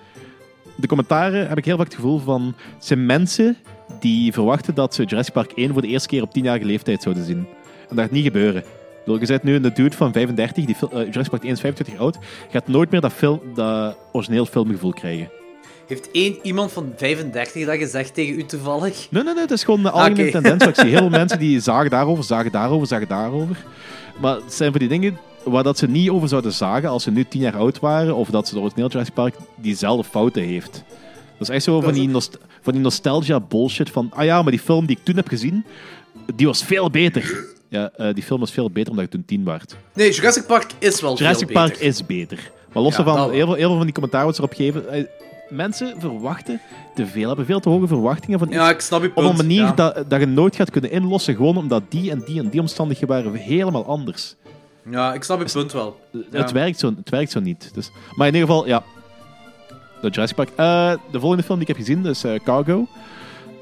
de 0.75 0.87
commentaren 0.87 1.47
heb 1.47 1.57
ik 1.57 1.65
heel 1.65 1.77
vaak 1.77 1.85
het 1.85 1.95
gevoel 1.95 2.19
van, 2.19 2.55
zijn 2.79 3.05
mensen 3.05 3.57
die 3.99 4.33
verwachten 4.33 4.75
dat 4.75 4.95
ze 4.95 5.03
Jurassic 5.03 5.33
Park 5.33 5.51
1 5.51 5.73
voor 5.73 5.81
de 5.81 5.87
eerste 5.87 6.07
keer 6.07 6.21
op 6.21 6.29
10-jarige 6.37 6.65
leeftijd 6.65 7.01
zouden 7.01 7.25
zien. 7.25 7.47
En 7.89 7.95
dat 7.95 7.99
gaat 7.99 8.11
niet 8.11 8.25
gebeuren. 8.25 8.63
Je 9.05 9.27
bent 9.27 9.43
nu 9.43 9.55
een 9.55 9.73
dude 9.73 9.95
van 9.95 10.11
35, 10.11 10.65
die 10.65 10.75
eh, 10.75 10.89
Jurassic 10.89 11.29
Park 11.29 11.43
1 11.43 11.51
is 11.51 11.59
25 11.59 11.99
oud, 11.99 12.17
gaat 12.51 12.67
nooit 12.67 12.91
meer 12.91 13.01
dat, 13.01 13.13
film, 13.13 13.39
dat 13.53 13.97
origineel 14.11 14.45
filmgevoel 14.45 14.93
krijgen. 14.93 15.36
Heeft 15.87 16.11
één 16.11 16.37
iemand 16.41 16.71
van 16.71 16.93
35 16.95 17.65
dat 17.65 17.77
gezegd 17.77 18.13
tegen 18.13 18.39
u 18.39 18.43
toevallig? 18.43 19.07
Nee, 19.09 19.23
nee, 19.23 19.33
nee, 19.33 19.41
het 19.41 19.51
is 19.51 19.63
gewoon 19.63 19.85
een 19.85 19.91
algemene 19.91 20.31
tendens. 20.31 20.65
Ik 20.65 20.75
zie 20.75 20.89
heel 20.89 20.97
veel 20.97 21.09
mensen 21.21 21.39
die 21.39 21.59
zagen 21.59 21.89
daarover, 21.89 22.23
zagen 22.23 22.51
daarover, 22.51 22.87
zagen 22.87 23.07
daarover. 23.07 23.65
Maar 24.21 24.35
het 24.35 24.53
zijn 24.53 24.71
van 24.71 24.79
die 24.79 24.89
dingen 24.89 25.17
waar 25.43 25.63
dat 25.63 25.77
ze 25.77 25.87
niet 25.87 26.09
over 26.09 26.27
zouden 26.27 26.51
zagen 26.51 26.89
als 26.89 27.03
ze 27.03 27.11
nu 27.11 27.23
tien 27.23 27.41
jaar 27.41 27.57
oud 27.57 27.79
waren, 27.79 28.15
of 28.15 28.29
dat 28.29 28.47
ze 28.47 28.53
de 28.53 28.59
origineel 28.59 28.87
Jurassic 28.87 29.13
Park 29.13 29.35
diezelfde 29.55 30.09
fouten 30.09 30.43
heeft. 30.43 30.83
Dat 31.37 31.49
is 31.49 31.55
echt 31.55 31.63
zo 31.63 31.81
van 31.81 31.93
die, 31.93 32.11
van 32.61 32.73
die 32.73 32.81
nostalgia 32.81 33.39
bullshit 33.39 33.89
van, 33.89 34.11
ah 34.13 34.23
ja, 34.23 34.41
maar 34.41 34.51
die 34.51 34.61
film 34.61 34.85
die 34.85 34.97
ik 34.97 35.03
toen 35.03 35.15
heb 35.15 35.27
gezien, 35.27 35.65
die 36.35 36.47
was 36.47 36.63
veel 36.63 36.89
beter. 36.89 37.45
Ja, 37.69 37.91
eh, 37.95 38.13
die 38.13 38.23
film 38.23 38.39
was 38.39 38.51
veel 38.51 38.69
beter 38.69 38.89
omdat 38.89 39.05
je 39.05 39.11
toen 39.11 39.25
tien 39.25 39.43
was. 39.43 39.61
Nee, 39.93 40.11
Jurassic 40.11 40.45
Park 40.45 40.71
is 40.79 41.01
wel 41.01 41.17
Jurassic 41.17 41.47
veel 41.47 41.55
Park 41.55 41.71
beter. 41.71 41.85
is 41.87 42.05
beter. 42.05 42.51
Maar 42.73 42.83
los 42.83 42.95
daarvan, 42.95 43.15
wel. 43.15 43.29
heel 43.29 43.45
veel, 43.45 43.55
heel 43.55 43.67
veel 43.67 43.75
van 43.75 43.85
die 43.85 43.93
commentaren 43.93 44.25
wat 44.25 44.35
ze 44.35 44.41
erop 44.41 44.55
geven, 44.55 44.89
eh, 44.89 45.03
mensen 45.49 45.95
verwachten 45.99 46.61
te 46.95 47.05
veel, 47.05 47.27
hebben 47.27 47.45
veel 47.45 47.59
te 47.59 47.69
hoge 47.69 47.87
verwachtingen 47.87 48.39
van 48.39 48.47
iets 48.47 48.57
Ja, 48.57 48.69
ik 48.69 48.79
snap 48.81 49.01
je 49.01 49.11
op 49.15 49.23
een 49.23 49.35
manier 49.35 49.61
ja. 49.61 49.71
dat, 49.71 50.09
dat 50.09 50.19
je 50.19 50.25
nooit 50.25 50.55
gaat 50.55 50.69
kunnen 50.71 50.91
inlossen, 50.91 51.35
gewoon 51.35 51.57
omdat 51.57 51.83
die 51.89 52.11
en 52.11 52.23
die 52.25 52.39
en 52.39 52.49
die 52.49 52.59
omstandigheden 52.59 53.15
waren 53.15 53.33
helemaal 53.39 53.85
anders. 53.85 54.35
Ja, 54.89 55.13
ik 55.13 55.23
snap 55.23 55.39
je 55.47 55.51
punt 55.53 55.71
wel. 55.71 55.99
Ja. 56.11 56.19
Het, 56.31 56.51
werkt 56.51 56.79
zo, 56.79 56.93
het 56.97 57.09
werkt 57.09 57.31
zo 57.31 57.39
niet. 57.39 57.71
Dus, 57.73 57.91
maar 58.15 58.27
in 58.27 58.33
ieder 58.33 58.49
geval, 58.49 58.67
ja. 58.67 58.83
De 60.01 60.09
Jurassic 60.09 60.35
Park. 60.35 60.49
Eh, 60.55 60.93
de 61.11 61.19
volgende 61.19 61.43
film 61.43 61.59
die 61.59 61.67
ik 61.67 61.75
heb 61.75 61.85
gezien 61.85 62.05
is 62.05 62.23
eh, 62.23 62.39
Cargo. 62.43 62.87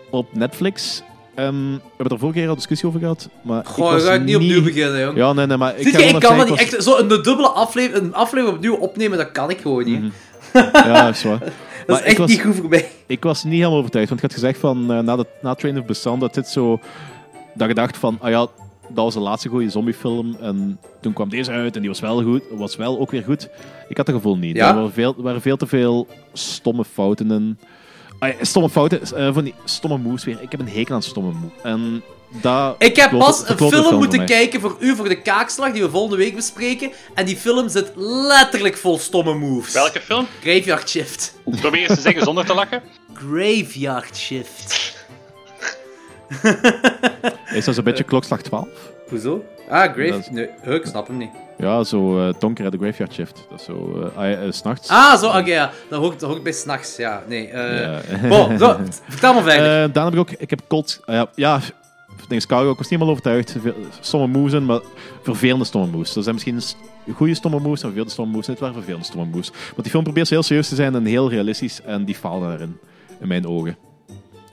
Op 0.09 0.35
Netflix. 0.35 1.03
Ehm, 1.35 1.53
we 1.71 1.79
hebben 1.97 2.11
er 2.11 2.19
vorige 2.19 2.39
keer 2.39 2.49
al 2.49 2.55
discussie 2.55 2.87
over 2.87 2.99
gehad. 2.99 3.29
Maar 3.41 3.59
ik 3.59 3.67
Goh, 3.67 3.91
was 3.91 4.01
je 4.01 4.07
gaat 4.07 4.21
niet 4.21 4.35
opnieuw 4.35 4.63
beginnen, 4.63 4.99
jong. 4.99 5.17
Ja, 5.17 5.33
nee, 5.33 5.45
nee, 5.45 5.57
maar 5.57 5.77
ik 5.77 5.87
ga 5.87 5.99
je, 5.99 6.05
ik 6.05 6.19
kan 6.19 6.37
dat 6.37 6.49
niet 6.49 6.59
echt... 6.59 6.83
Zo 6.83 6.97
een 6.97 7.07
dubbele 7.07 7.47
aflevering, 7.47 8.05
een 8.05 8.13
aflevering 8.13 8.57
opnieuw 8.57 8.75
opnemen, 8.75 9.17
dat 9.17 9.31
kan 9.31 9.49
ik 9.49 9.59
gewoon 9.59 9.83
niet. 9.83 9.99
Mhm. 9.99 10.05
ik 10.05 10.69
was- 10.71 10.83
Ja, 10.83 11.05
dat 11.05 11.15
is 11.15 11.23
waar. 11.23 11.39
Dat 11.87 11.95
Maar 11.95 11.99
is 11.99 12.05
echt 12.05 12.17
was- 12.17 12.29
niet 12.29 12.41
goed 12.41 12.55
voor 12.55 12.69
mij. 12.69 12.89
Ik 13.05 13.23
was 13.23 13.43
niet 13.43 13.53
helemaal 13.53 13.77
overtuigd, 13.77 14.09
want 14.09 14.23
ik 14.23 14.27
had 14.29 14.39
gezegd 14.39 14.59
van 14.59 14.91
eh, 14.93 14.99
na, 14.99 15.15
de, 15.15 15.25
na 15.41 15.53
Train 15.53 15.79
of 15.79 15.85
Busan 15.85 16.19
dat 16.19 16.33
dit 16.33 16.47
zo. 16.47 16.79
Dat 17.53 17.67
je 17.67 17.73
dacht 17.73 17.97
van, 17.97 18.17
ah 18.21 18.29
ja, 18.29 18.39
dat 18.39 19.03
was 19.03 19.13
de 19.13 19.19
laatste 19.19 19.49
goede 19.49 19.69
zombiefilm. 19.69 20.35
En 20.41 20.79
toen 21.01 21.13
kwam 21.13 21.29
deze 21.29 21.51
uit 21.51 21.75
en 21.75 21.81
die 21.81 21.89
was 21.89 21.99
wel 21.99 22.23
goed, 22.23 22.41
was 22.51 22.75
wel 22.75 22.99
ook 22.99 23.11
weer 23.11 23.23
goed. 23.23 23.49
Ik 23.89 23.97
had 23.97 24.05
dat 24.05 24.15
gevoel 24.15 24.37
niet. 24.37 24.55
Ja? 24.55 24.67
Er 24.69 24.75
waren 24.75 24.93
veel, 24.93 25.13
er 25.17 25.23
waren 25.23 25.41
veel 25.41 25.57
te 25.57 25.67
veel 25.67 26.07
stomme 26.33 26.85
fouten 26.85 27.31
in. 27.31 27.57
Ah 28.19 28.29
ja, 28.29 28.43
stomme 28.45 28.69
fouten, 28.69 29.01
eh, 29.01 29.33
van 29.33 29.43
die 29.43 29.53
stomme 29.65 29.97
moves 29.97 30.23
weer. 30.23 30.37
Ik 30.41 30.51
heb 30.51 30.59
een 30.59 30.67
hekel 30.67 30.95
aan 30.95 31.01
stomme 31.01 31.31
moves. 31.31 31.61
En 31.63 32.01
dat 32.41 32.75
Ik 32.77 32.95
heb 32.95 33.11
pas 33.11 33.49
een 33.49 33.57
film 33.57 33.95
moeten 33.97 34.25
kijken 34.25 34.61
voor 34.61 34.75
u, 34.79 34.95
voor 34.95 35.07
de 35.09 35.21
kaakslag, 35.21 35.71
die 35.71 35.81
we 35.83 35.89
volgende 35.89 36.17
week 36.17 36.35
bespreken. 36.35 36.91
En 37.13 37.25
die 37.25 37.37
film 37.37 37.69
zit 37.69 37.91
letterlijk 37.95 38.77
vol 38.77 38.99
stomme 38.99 39.33
moves. 39.33 39.73
Welke 39.73 40.01
film? 40.01 40.27
Graveyard 40.41 40.89
Shift. 40.89 41.33
Probeer 41.61 41.81
eens 41.89 41.95
te 41.95 42.01
zeggen 42.01 42.23
zonder 42.23 42.45
te 42.45 42.53
lachen. 42.53 42.81
Graveyard 43.13 44.17
Shift. 44.17 44.93
Is 47.53 47.65
dat 47.65 47.75
zo'n 47.75 47.83
beetje 47.83 48.03
klokslag 48.03 48.41
12? 48.41 48.67
Hoezo? 49.09 49.43
Ah, 49.69 49.81
Grave... 49.93 50.03
Is- 50.17 50.29
Nee, 50.29 50.49
ik 50.63 50.85
snap 50.85 51.07
hem 51.07 51.17
niet. 51.17 51.29
Ja, 51.57 51.83
zo 51.83 52.27
eh 52.27 52.33
donker 52.39 52.63
uit 52.63 52.73
de 52.73 52.79
Graveyard 52.79 53.13
Shift. 53.13 53.45
Dat 53.49 53.59
is 53.59 53.65
zo, 53.65 54.01
eh, 54.13 54.17
ah 54.17 54.29
ja, 54.29 54.37
eh, 54.37 54.47
s'nachts. 54.51 54.87
Ah, 54.89 55.19
zo, 55.19 55.27
oké, 55.27 55.39
ja. 55.51 55.71
Dat 55.89 55.99
hoort, 55.99 56.19
dat 56.19 56.29
hoort 56.29 56.43
bij 56.43 56.51
s'nachts, 56.51 56.95
ja. 56.95 57.23
Nee, 57.27 57.47
eh... 57.47 57.81
Ja. 57.81 58.27
Bon, 58.27 58.57
zo, 58.57 58.79
vertel 59.09 59.33
maar 59.33 59.43
verder. 59.43 59.65
Eh, 59.65 59.93
daarna 59.93 60.03
heb 60.03 60.13
ik 60.13 60.19
ook, 60.19 60.31
ik 60.31 60.49
heb 60.49 60.59
Cold, 60.67 60.99
ah 61.05 61.23
ja, 61.35 61.59
ja, 62.25 62.29
dingen 62.29 62.47
Cargo, 62.47 62.71
ik 62.71 62.77
was 62.77 62.89
niet 62.89 62.99
helemaal 62.99 63.09
overtuigd. 63.09 63.55
Stomme 63.99 64.27
moves 64.27 64.53
in, 64.53 64.65
maar 64.65 64.79
vervelende 65.21 65.65
stomme 65.65 65.87
moves. 65.87 66.15
Er 66.15 66.23
zijn 66.23 66.35
misschien 66.35 66.61
goede 67.13 67.33
stomme 67.33 67.59
moves 67.59 67.79
en 67.79 67.85
vervelende 67.85 68.11
stomme 68.11 68.31
moves. 68.31 68.47
Dit 68.47 68.59
waren 68.59 68.75
vervelende 68.75 69.05
stomme 69.05 69.25
moves. 69.25 69.49
Want 69.49 69.81
die 69.81 69.91
film 69.91 70.03
probeert 70.03 70.29
heel 70.29 70.43
serieus 70.43 70.69
te 70.69 70.75
zijn 70.75 70.95
en 70.95 71.05
heel 71.05 71.29
realistisch 71.29 71.81
en 71.81 72.05
die 72.05 72.15
faalde 72.15 72.45
daarin, 72.45 72.77
in 73.19 73.27
mijn 73.27 73.47
ogen. 73.47 73.77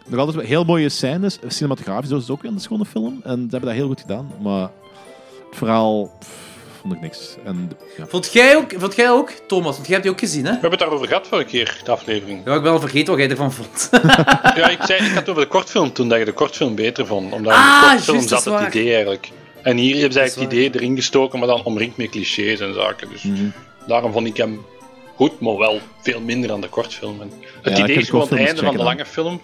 Nog 0.06 0.20
altijd 0.20 0.46
heel 0.46 0.64
mooie 0.64 0.88
scènes, 0.88 1.38
cinematografisch 1.46 2.08
dat 2.08 2.18
is 2.18 2.26
het 2.26 2.36
ook 2.36 2.42
weer 2.42 2.52
een 2.52 2.60
schone 2.60 2.84
film 2.84 3.20
en 3.24 3.34
ze 3.34 3.48
hebben 3.50 3.60
dat 3.60 3.72
heel 3.72 3.86
goed 3.86 4.00
gedaan, 4.00 4.30
maar 4.42 4.70
het 5.48 5.56
verhaal 5.56 6.10
vond 6.82 6.94
ik 6.94 7.00
niks. 7.00 7.36
En, 7.44 7.70
ja. 7.96 8.06
Vond 8.06 8.32
jij 8.32 8.56
ook, 8.56 8.72
vond 8.76 8.94
jij 8.96 9.10
ook, 9.10 9.30
Thomas, 9.46 9.74
want 9.74 9.86
jij 9.86 9.90
hebt 9.96 10.02
die 10.02 10.12
ook 10.12 10.18
gezien, 10.20 10.44
hè? 10.44 10.50
We 10.52 10.52
hebben 10.52 10.70
het 10.70 10.78
daarover 10.80 11.06
gehad 11.06 11.26
vorige 11.28 11.48
keer, 11.48 11.80
de 11.84 11.90
aflevering. 11.90 12.42
Ja, 12.44 12.54
ik 12.54 12.62
ben 12.62 12.72
al 12.72 12.80
vergeten 12.80 13.08
wat 13.10 13.18
jij 13.18 13.30
ervan 13.30 13.52
vond. 13.52 13.88
Ja, 14.56 14.68
ik, 14.68 14.78
zei, 14.82 15.00
ik 15.04 15.08
had 15.08 15.14
het 15.18 15.28
over 15.28 15.42
de 15.42 15.48
kortfilm 15.48 15.92
toen, 15.92 16.08
dat 16.08 16.18
je 16.18 16.24
de 16.24 16.32
kortfilm 16.32 16.74
beter 16.74 17.06
vond. 17.06 17.32
Omdat 17.32 17.52
in 17.52 17.58
Ah, 17.58 17.82
de 17.82 17.88
kortfilm 17.90 18.16
juist, 18.18 18.28
zat 18.42 18.60
het 18.60 18.74
idee 18.74 18.90
eigenlijk. 18.92 19.30
En 19.62 19.76
hier 19.76 19.92
hebben 19.94 20.12
ze 20.12 20.18
eigenlijk 20.18 20.50
het 20.52 20.60
idee 20.60 20.80
erin 20.80 20.96
gestoken, 20.96 21.38
maar 21.38 21.48
dan 21.48 21.64
omringd 21.64 21.96
met 21.96 22.10
clichés 22.10 22.60
en 22.60 22.74
zaken. 22.74 23.08
Dus 23.08 23.22
Mhm. 23.22 23.44
daarom 23.86 24.12
vond 24.12 24.26
ik 24.26 24.36
hem 24.36 24.64
goed, 25.14 25.40
maar 25.40 25.56
wel 25.56 25.80
veel 26.02 26.20
minder 26.20 26.48
dan 26.48 26.60
de 26.60 26.68
kortfilm. 26.68 27.20
En 27.20 27.32
het 27.62 27.72
heb 27.72 27.82
idee 27.84 27.94
de 27.96 28.00
is 28.02 28.08
gewoon 28.08 28.28
het 28.28 28.38
einde 28.38 28.62
van 28.62 28.76
de 28.76 28.82
lange 28.82 29.06
film. 29.06 29.40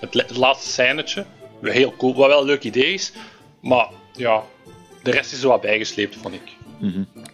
Het, 0.00 0.14
het 0.14 0.36
laatste 0.36 0.70
scènetje. 0.70 1.24
Heel 1.62 1.94
cool, 1.98 2.14
wat 2.14 2.28
wel 2.28 2.40
een 2.40 2.46
leuk 2.46 2.62
idee 2.62 2.92
is. 2.92 3.12
Maar 3.60 3.88
ja, 4.16 4.42
de 5.02 5.10
rest 5.10 5.32
is 5.32 5.42
er 5.42 5.48
wat 5.48 5.60
bijgesleept, 5.60 6.16
vond 6.22 6.34
ik. 6.34 6.42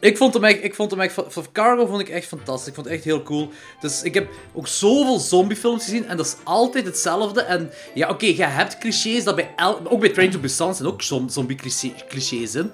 Ik 0.00 0.16
vond 0.16 0.34
hem 0.34 0.44
echt, 0.44 0.64
ik 0.64 0.74
vond 0.74 0.90
hem 0.90 1.00
echt, 1.00 1.14
voor 1.28 1.46
Cargo 1.52 1.86
vond 1.86 2.00
ik 2.00 2.08
echt 2.08 2.26
fantastisch. 2.26 2.68
Ik 2.68 2.74
vond 2.74 2.86
het 2.86 2.94
echt 2.94 3.04
heel 3.04 3.22
cool. 3.22 3.50
Dus 3.80 4.02
ik 4.02 4.14
heb 4.14 4.28
ook 4.52 4.66
zoveel 4.68 5.18
zombiefilms 5.18 5.84
gezien 5.84 6.06
en 6.06 6.16
dat 6.16 6.26
is 6.26 6.36
altijd 6.44 6.84
hetzelfde. 6.86 7.40
En 7.42 7.70
ja, 7.94 8.08
oké, 8.08 8.26
je 8.26 8.44
hebt 8.44 8.78
clichés, 8.78 9.24
dat 9.24 9.36
bij 9.36 9.52
el, 9.56 9.80
ook 9.90 10.00
bij 10.00 10.08
Train 10.08 10.30
to 10.30 10.38
Busan 10.38 10.74
zijn 10.74 10.88
ook 10.88 11.02
zom- 11.02 11.28
zombie-clichés 11.28 12.54
in. 12.54 12.70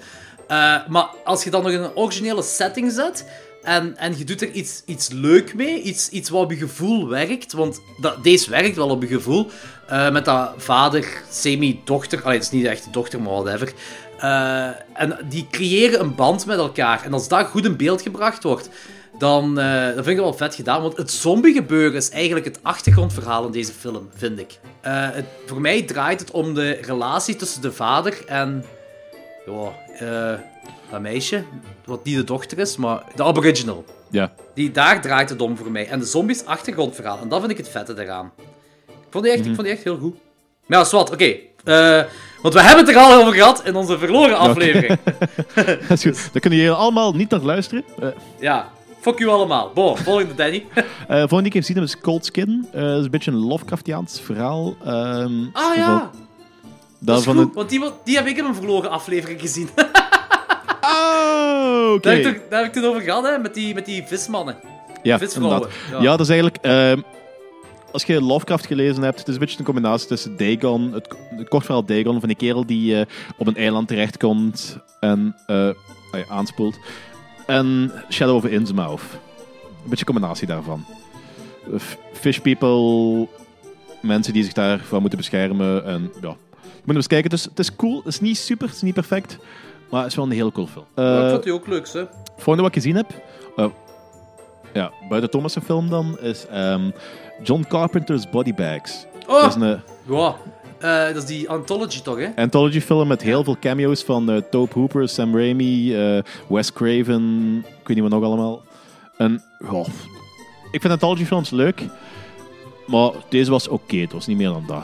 Eh, 0.49 0.87
maar 0.89 1.09
als 1.25 1.45
je 1.45 1.51
dan 1.51 1.63
nog 1.63 1.73
in 1.73 1.81
een 1.83 1.97
originele 1.97 2.43
setting 2.43 2.93
zet 2.93 3.25
en, 3.63 3.97
en 3.97 4.19
je 4.19 4.25
doet 4.25 4.43
er 4.43 4.51
iets, 4.51 4.83
iets 4.87 5.09
leuk 5.09 5.55
mee, 5.55 5.83
iets, 5.83 6.09
iets 6.09 6.29
wat 6.31 6.43
op 6.43 6.51
je 6.51 6.57
gevoel 6.57 7.09
werkt, 7.09 7.53
want 7.53 7.81
dat, 8.01 8.23
deze 8.23 8.51
werkt 8.51 8.77
wel 8.77 8.89
op 8.89 9.03
je 9.03 9.09
gevoel, 9.09 9.51
eh, 9.87 10.11
met 10.11 10.25
dat 10.25 10.53
vader, 10.57 11.23
semi-dochter, 11.31 12.23
allee, 12.23 12.37
het 12.37 12.45
is 12.45 12.51
niet 12.51 12.67
echt 12.67 12.87
een 12.87 12.93
dochter, 12.93 13.23
maar 13.23 13.33
whatever. 13.33 13.73
Eh, 14.19 14.67
en 14.93 15.19
die 15.29 15.47
creëren 15.51 16.01
een 16.01 16.15
band 16.15 16.47
met 16.47 16.59
elkaar. 16.59 17.05
En 17.05 17.13
als 17.13 17.29
dat 17.29 17.47
goed 17.47 17.65
in 17.65 17.77
beeld 17.77 18.03
gebracht 18.03 18.43
wordt, 18.43 18.69
dan, 19.19 19.59
eh, 19.59 19.85
vind 19.85 20.07
ik 20.07 20.17
dat 20.17 20.25
wel 20.25 20.35
vet 20.35 20.55
gedaan. 20.55 20.83
Want 20.83 20.97
het 20.97 21.11
zombiegebeuren 21.11 21.97
is 21.97 22.11
eigenlijk 22.11 22.47
het 22.47 22.59
achtergrondverhaal 22.63 23.47
in 23.47 23.53
deze 23.53 23.73
film, 23.73 24.09
vind 24.15 24.39
ik. 24.39 24.59
Het, 24.81 25.25
voor 25.47 25.61
mij 25.61 25.83
draait 25.83 26.21
het 26.21 26.31
om 26.31 26.55
de 26.55 26.71
relatie 26.71 27.37
tussen 27.37 27.63
de 27.63 27.73
vader 27.73 28.25
en... 28.27 28.65
Ja, 29.47 29.73
dat 30.91 31.01
meisje, 31.01 31.45
wat 31.85 32.05
niet 32.05 32.17
de 32.17 32.25
dochter 32.25 32.59
is, 32.59 32.77
maar 32.77 33.03
de 33.15 33.25
aboriginal. 33.25 33.85
ja. 34.11 34.33
Die, 34.55 34.71
daar 34.71 35.01
draait 35.01 35.29
het 35.29 35.41
om 35.41 35.57
voor 35.57 35.71
mij. 35.71 35.89
En 35.89 35.99
de 35.99 36.05
zombies 36.05 36.45
achtergrondverhaal. 36.45 37.19
En 37.21 37.29
dat 37.29 37.39
vind 37.41 37.51
ik 37.51 37.57
het 37.57 37.69
vette 37.69 37.95
daaraan. 37.95 38.33
Ik 39.15 39.21
vond 39.21 39.25
die 39.25 39.33
echt, 39.33 39.41
ik 39.49 39.55
vond 39.55 39.67
die 39.67 39.77
echt 39.77 39.85
heel 39.85 39.97
goed. 39.99 40.15
Maar 40.67 40.79
ja, 40.79 40.85
zwart, 40.85 41.11
oké. 41.13 41.35
Eh, 41.65 42.03
Want 42.43 42.55
we 42.55 42.63
hebben 42.63 42.87
het 42.87 42.95
er 42.95 43.01
al 43.01 43.21
over 43.21 43.33
gehad 43.35 43.63
in 43.65 43.75
onze 43.77 43.99
verloren 43.99 44.37
aflevering. 44.39 44.99
Dat 45.89 45.91
is 45.91 46.03
goed. 46.03 46.33
Daar 46.33 46.41
kunnen 46.41 46.59
jullie 46.59 46.75
allemaal 46.75 47.13
niet 47.13 47.31
naar 47.31 47.41
luisteren. 47.41 47.85
Eh, 48.01 48.09
Ja, 48.41 48.69
fuck 49.01 49.19
u 49.19 49.27
allemaal. 49.29 49.71
Bon, 49.75 49.97
volgende 49.97 50.35
Danny. 50.35 50.65
eh, 50.75 50.83
volgende 51.09 51.37
die 51.37 51.45
ik 51.47 51.53
heb 51.53 51.65
gezien 51.65 51.83
is 51.83 52.01
Cold 52.01 52.25
Skin. 52.27 52.69
Dat 52.73 52.99
is 52.99 53.05
een 53.05 53.11
beetje 53.11 53.31
een 53.31 53.47
Lovecraftiaans 53.47 54.21
verhaal. 54.25 54.77
Ehm, 54.85 55.33
Ah 55.53 55.75
ja, 55.77 56.11
dat 56.99 57.19
is 57.19 57.25
goed, 57.27 57.37
een- 57.39 57.51
want 57.55 57.69
die, 58.05 58.17
heb 58.17 58.27
ik 58.27 58.37
in 58.37 58.45
een 58.45 58.55
verloren 58.55 58.91
aflevering 58.91 59.41
gezien. 59.41 59.69
Oh, 60.81 61.93
oké. 61.93 62.01
Daar, 62.01 62.13
heb 62.17 62.27
ik 62.27 62.33
toch- 62.33 62.49
daar 62.51 62.61
heb 62.61 62.69
ik 62.69 62.75
het 62.75 62.85
over 62.85 63.01
gehad, 63.03 63.25
hè, 63.25 63.39
met 63.39 63.55
die, 63.55 63.75
met 63.75 63.85
die 63.87 64.05
vismannen. 64.07 64.57
Ja. 65.03 65.19
Ja. 65.91 66.01
Ja. 66.01 66.11
dat 66.17 66.21
is 66.21 66.29
eigenlijk... 66.29 66.59
als 67.95 68.05
je 68.05 68.23
Lovecraft 68.23 68.67
gelezen 68.67 69.03
hebt, 69.03 69.19
het 69.19 69.29
is 69.29 69.35
een 69.35 69.41
beetje 69.41 69.59
een 69.59 69.65
combinatie 69.65 70.09
tussen 70.09 70.37
Dagon, 70.37 70.93
het, 70.93 71.09
het 71.31 71.49
kort 71.49 71.65
verhaal 71.65 71.85
Dagon, 71.85 72.19
van 72.21 72.29
die 72.29 72.37
kerel 72.37 72.67
die 72.67 73.01
eh, 73.01 73.07
op 73.39 73.47
een 73.47 73.57
eiland 73.57 73.89
terechtkomt 73.89 74.79
en 75.01 75.37
ja, 75.47 75.75
aanspoelt, 76.29 76.79
en 77.47 77.93
Shadow 78.11 78.37
of 78.37 78.45
Innsmouth. 78.45 79.01
Een 79.01 79.91
beetje 79.91 80.05
een 80.07 80.13
combinatie 80.13 80.47
daarvan. 80.47 80.85
Fish 82.13 82.39
people, 82.39 83.29
mensen 84.03 84.33
die 84.33 84.45
zich 84.45 84.53
daarvan 84.53 85.01
moeten 85.01 85.19
beschermen, 85.19 85.85
en 85.85 86.13
ja... 86.21 86.37
Je 86.63 86.91
moet 86.91 86.95
hem 86.95 86.97
eens 86.97 87.07
kijken, 87.07 87.31
het 87.31 87.39
is, 87.39 87.45
het 87.45 87.59
is 87.59 87.77
cool, 87.77 87.97
het 87.97 88.07
is 88.07 88.21
niet 88.21 88.39
super, 88.39 88.67
het 88.67 88.77
is 88.77 88.83
niet 88.83 88.95
perfect, 88.95 89.39
maar 89.91 90.01
het 90.01 90.11
is 90.11 90.17
wel 90.17 90.25
een 90.25 90.31
heel 90.31 90.53
cool 90.53 90.67
film. 90.67 90.85
Ja, 90.95 91.17
ik 91.19 91.25
Eh, 91.25 91.31
vond 91.31 91.43
die 91.43 91.53
ook 91.53 91.67
leuk, 91.67 91.89
hè. 91.93 92.05
Volgende 92.37 92.63
wat 92.63 92.67
ik 92.67 92.83
gezien 92.83 92.97
heb, 92.97 93.23
ja, 94.75 94.93
buiten 95.09 95.31
Thomas' 95.31 95.57
film 95.65 95.91
dan, 95.91 96.19
is 96.21 96.47
ehm, 96.47 96.91
John 97.43 97.65
Carpenter's 97.69 98.31
Body 98.31 98.55
Bags. 98.55 99.07
Oh, 99.27 99.41
Dat 99.41 99.57
is 99.57 99.63
een 99.63 99.81
ja. 100.09 100.37
Eh, 100.79 101.05
dat 101.07 101.17
is 101.17 101.25
die 101.25 101.49
anthology 101.49 102.01
toch, 102.03 102.19
hè? 102.19 102.29
anthology 102.37 102.81
film 102.81 103.09
met 103.09 103.23
heel 103.23 103.45
veel 103.45 103.57
cameo's 103.61 104.03
van 104.03 104.31
eh 104.31 104.43
Tobe 104.51 104.73
Hooper, 104.75 105.09
Sam 105.09 105.37
Raimi, 105.37 105.95
eh, 105.97 106.23
Wes 106.49 106.73
Craven, 106.73 107.57
ik 107.59 107.87
weet 107.87 107.97
niet 107.97 108.11
wat 108.11 108.21
nog 108.21 108.25
allemaal. 108.25 108.63
En, 109.17 109.43
ik 110.71 110.81
vind 110.81 110.93
anthology 110.93 111.25
films 111.25 111.51
leuk, 111.51 111.83
maar 112.87 113.11
deze 113.29 113.51
was 113.51 113.69
oké, 113.69 113.97
het 113.97 114.13
was 114.13 114.27
niet 114.27 114.37
meer 114.37 114.49
dan 114.49 114.65
dat. 114.67 114.83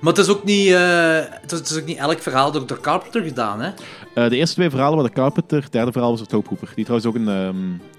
Maar 0.00 0.12
het 0.12 0.22
is 0.22 0.28
ook 0.28 0.44
niet, 0.44 0.72
eh, 0.72 1.14
het 1.16 1.52
is, 1.52 1.58
het 1.58 1.70
is 1.70 1.78
ook 1.78 1.86
niet 1.86 1.98
elk 1.98 2.18
verhaal 2.18 2.52
door, 2.52 2.66
door 2.66 2.80
Carpenter 2.80 3.22
gedaan, 3.22 3.60
hè? 3.60 3.70
Eh, 4.14 4.28
de 4.28 4.36
eerste 4.36 4.54
twee 4.54 4.70
verhalen 4.70 4.96
waren 4.96 5.10
de 5.10 5.16
Carpenter, 5.16 5.62
het 5.62 5.72
derde 5.72 5.92
verhaal 5.92 6.10
was 6.10 6.18
door 6.18 6.28
Tobe 6.28 6.48
Hooper, 6.48 6.72
die 6.74 6.84
trouwens 6.84 7.08
ook 7.08 7.14
een 7.14 7.28
ehm, 7.28 7.56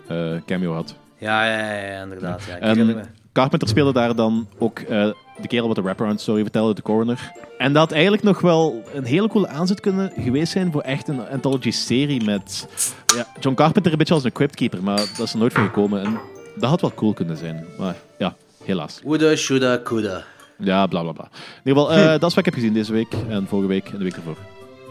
eh, 0.08 0.42
cameo 0.46 0.74
had. 0.74 0.96
Ja, 1.18 1.46
ja, 1.46 1.74
ja, 1.74 1.92
ja, 1.92 2.02
inderdaad. 2.02 2.44
Ja. 2.48 2.60
En 2.60 3.10
Carpenter 3.34 3.68
speelde 3.68 3.94
daar 3.94 4.16
dan 4.16 4.48
ook 4.58 4.80
de 4.88 5.48
kerel 5.48 5.68
wat 5.68 5.76
de 5.76 5.82
wraparound 5.82 6.22
story 6.22 6.42
vertelde, 6.42 6.74
de 6.74 6.82
coroner. 6.82 7.32
En 7.58 7.74
dat 7.74 7.82
had 7.82 7.92
eigenlijk 7.92 8.24
nog 8.24 8.42
wel 8.42 8.84
een 8.94 9.04
hele 9.04 9.28
coole 9.28 9.48
aanzet 9.48 9.80
kunnen 9.80 10.12
geweest 10.18 10.52
zijn 10.52 10.72
voor 10.72 10.82
echt 10.82 11.08
een 11.08 11.30
anthology-serie 11.30 12.24
met 12.24 12.68
ja, 13.16 13.28
John 13.40 13.56
Carpenter 13.56 13.92
een 13.92 13.98
beetje 13.98 14.14
als 14.14 14.24
een 14.24 14.32
cryptkeeper, 14.32 14.84
maar 14.84 14.98
dat 14.98 15.20
is 15.20 15.34
er 15.34 15.40
nooit 15.40 15.54
van 15.54 15.64
gekomen. 15.64 16.04
En 16.04 16.20
dat 16.56 16.70
had 16.70 16.82
wel 16.82 16.94
cool 16.94 17.14
kunnen 17.14 17.38
zijn. 17.38 17.66
Maar 17.78 17.96
ja, 18.18 18.36
helaas. 18.64 19.00
Woulda, 19.04 19.36
shoulda, 19.36 19.80
coulda. 19.84 20.24
Ja, 20.62 20.88
bla 20.88 21.02
bla 21.02 21.12
bla. 21.12 21.24
In 21.64 21.70
ieder 21.72 21.84
geval, 21.84 21.98
eh, 21.98 22.06
dat 22.20 22.30
is 22.30 22.36
wat 22.36 22.38
ik 22.38 22.46
heb 22.46 22.54
gezien 22.54 22.74
deze 22.74 22.94
week 22.94 23.14
en 23.30 23.46
vorige 23.48 23.68
week 23.68 23.86
en 23.90 23.98
de 23.98 24.04
week 24.04 24.16
ervoor. 24.16 24.36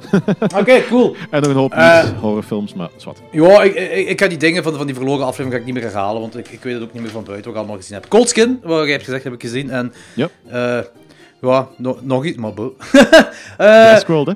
Oké, 0.61 0.83
cool. 0.89 1.17
En 1.31 1.41
nog 1.41 1.51
een 1.51 1.57
hoop 1.57 1.73
Eh. 1.73 2.05
niet-horrorfilms, 2.05 2.75
maar 2.75 2.89
zwart. 2.97 3.19
Ja, 3.33 3.63
ik, 3.63 3.75
ik, 3.75 4.09
ik 4.09 4.21
ga 4.21 4.27
die 4.29 4.39
dingen 4.39 4.63
van, 4.63 4.75
van 4.77 4.87
die 4.87 4.95
verloren 4.95 5.25
aflevering 5.27 5.53
ga 5.53 5.59
ik 5.59 5.65
niet 5.65 5.75
meer 5.75 5.83
herhalen, 5.93 6.21
want 6.21 6.37
ik, 6.39 6.49
ik 6.49 6.63
weet 6.63 6.75
het 6.75 6.83
ook 6.83 6.93
niet 6.93 7.03
meer 7.03 7.11
van 7.11 7.25
buiten 7.25 7.45
wat 7.45 7.53
ik 7.55 7.59
allemaal 7.59 7.77
gezien 7.83 7.95
heb. 8.01 8.09
Cold 8.09 8.29
Skin, 8.29 8.61
wat 8.63 8.83
jij 8.83 8.91
hebt 8.91 9.05
gezegd, 9.05 9.25
heb 9.25 9.33
ik 9.33 9.41
gezien. 9.41 9.71
En 9.71 9.93
Ja. 10.15 10.29
eh, 10.49 10.79
ja, 11.41 11.69
no- 11.77 11.99
nog 12.03 12.25
iets, 12.25 12.37
maar 12.37 12.55
bo. 12.55 12.75
Eh, 12.93 13.67
Ja, 13.67 13.99
scroll, 13.99 14.25
hè. 14.25 14.33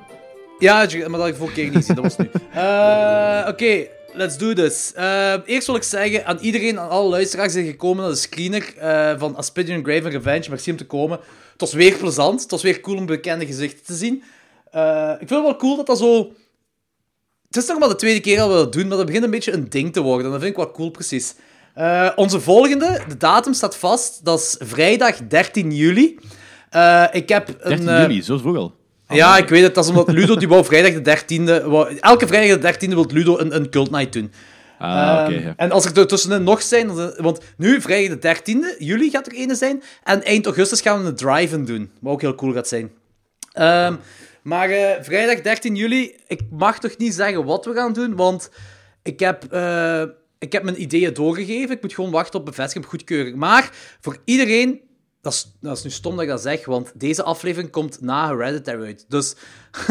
Ja, 0.59 0.75
maar 0.77 1.11
dat 1.11 1.21
had 1.21 1.29
ik 1.29 1.35
vorige 1.35 1.55
keer 1.55 1.65
niet 1.65 1.75
gezien, 1.75 1.95
dat 1.95 2.05
was 2.05 2.17
nu. 2.17 2.31
Eh, 2.53 3.49
Oké, 3.49 3.87
let's 4.15 4.37
do 4.37 4.53
this. 4.53 4.93
Eh, 4.95 5.35
eerst 5.45 5.67
wil 5.67 5.77
ik 5.77 5.83
zeggen 5.83 6.27
aan 6.27 6.39
iedereen, 6.39 6.79
aan 6.79 6.89
alle 6.89 7.09
luisteraars 7.09 7.53
die 7.53 7.63
zijn 7.63 7.75
gekomen 7.75 8.03
naar 8.03 8.13
de 8.13 8.19
screener 8.19 8.77
eh, 8.77 9.19
van 9.19 9.37
Aspidian 9.37 9.85
Grave 9.85 10.05
and 10.05 10.13
Revenge. 10.13 10.49
Merci 10.49 10.71
om 10.71 10.77
te 10.77 10.87
komen. 10.87 11.19
Het 11.53 11.61
was 11.61 11.73
weer 11.73 11.97
plezant. 11.97 12.43
Het 12.43 12.51
was 12.51 12.63
weer 12.63 12.81
cool 12.81 12.97
om 12.97 13.07
bekende 13.07 13.47
gezichten 13.47 13.85
te 13.85 13.95
zien. 13.95 14.23
Eh, 14.71 15.11
ik 15.11 15.29
vind 15.29 15.31
het 15.31 15.41
wel 15.43 15.57
cool 15.57 15.77
dat 15.77 15.87
dat 15.87 15.99
zo... 15.99 16.33
Het 17.49 17.63
is 17.63 17.69
nog 17.69 17.79
maar 17.79 17.89
de 17.89 17.97
tweede 17.97 18.21
keer 18.21 18.37
dat 18.37 18.49
we 18.49 18.55
dat 18.55 18.73
doen, 18.73 18.89
maar 18.89 18.97
dat 18.97 19.07
begint 19.07 19.25
een 19.25 19.31
beetje 19.31 19.53
een 19.53 19.69
ding 19.69 19.93
te 19.93 20.01
worden. 20.01 20.25
En 20.27 20.33
dat 20.33 20.41
vind 20.41 20.53
ik 20.53 20.65
wel 20.65 20.71
cool, 20.71 20.91
precies. 20.91 21.35
Onze 22.17 22.41
volgende, 22.41 23.01
de 23.09 23.17
datum 23.17 23.53
staat 23.53 23.77
vast. 23.77 24.25
Dat 24.25 24.39
is 24.39 24.57
vrijdag 24.59 25.27
13 25.27 25.71
juli. 25.71 26.19
Ik 27.13 27.29
heb 27.29 27.49
een... 27.49 27.85
13 27.85 27.89
eh, 27.89 28.01
juli, 28.01 28.23
zo 28.23 28.39
vroeg 28.39 28.57
al. 28.57 28.75
Ja, 29.09 29.37
ik 29.37 29.49
weet 29.49 29.63
het. 29.63 29.75
Dat 29.75 29.85
is 29.85 29.91
omdat 29.91 30.09
Ludo 30.09 30.37
die 30.37 30.49
wou 30.49 30.65
vrijdag 30.65 31.03
de 31.03 31.19
13e... 31.19 31.65
wou- 31.67 31.97
elke 32.01 32.27
vrijdag 32.27 32.59
de 32.59 32.87
13e 32.87 32.89
wil 32.95 33.07
Ludo 33.09 33.39
een, 33.39 33.55
een 33.55 33.71
cult 33.71 33.91
night 33.91 34.13
doen. 34.13 34.33
Ah, 34.79 35.25
oké. 35.27 35.35
Ja. 35.41 35.55
En 35.57 35.71
als 35.71 35.85
er 35.85 35.99
er 35.99 36.07
tussenin 36.07 36.43
nog 36.43 36.63
zijn... 36.63 36.95
Want 37.17 37.41
nu, 37.57 37.81
vrijdag 37.81 38.19
de 38.19 38.37
13e, 38.37 38.79
juli 38.79 39.11
gaat 39.11 39.27
er 39.27 39.33
ene 39.33 39.55
zijn. 39.55 39.83
En 40.05 40.23
eind 40.25 40.47
augustus 40.47 40.81
gaan 40.81 41.03
we 41.03 41.09
een 41.09 41.15
drive-in 41.17 41.65
doen. 41.65 41.91
Wat 42.01 42.13
ook 42.13 42.21
heel 42.21 42.35
cool 42.35 42.53
gaat 42.53 42.69
zijn. 42.69 42.91
Ehm, 43.53 43.95
maar 44.43 44.71
eh, 44.71 45.03
vrijdag 45.03 45.41
13 45.41 45.77
juli, 45.77 46.17
ik 46.27 46.41
mag 46.51 46.79
toch 46.79 46.97
niet 46.97 47.15
zeggen 47.15 47.45
wat 47.45 47.65
we 47.65 47.73
gaan 47.73 47.93
doen, 47.93 48.17
want 48.17 48.51
ik 49.03 49.21
heb, 49.21 49.53
eh, 49.53 50.03
ik 50.39 50.53
heb 50.53 50.63
mijn 50.63 50.83
ideeën 50.83 51.15
doorgegeven. 51.15 51.75
Ik 51.75 51.83
moet 51.83 51.95
gewoon 51.95 52.11
wachten 52.11 52.39
op 52.39 52.45
bevestiging, 52.45 52.87
goedkeuring. 52.87 53.37
Maar 53.37 53.71
voor 54.01 54.17
iedereen, 54.25 54.81
dat 55.25 55.33
is, 55.33 55.53
dat 55.61 55.77
is 55.77 55.83
nu 55.83 55.91
stom 55.91 56.13
dat 56.13 56.23
ik 56.23 56.29
dat 56.29 56.43
zeg, 56.43 56.65
want 56.65 56.93
deze 56.95 57.23
aflevering 57.23 57.71
komt 57.71 58.01
na 58.01 58.29
Hereditary 58.29 58.85
uit. 58.85 59.05
Dus 59.09 59.35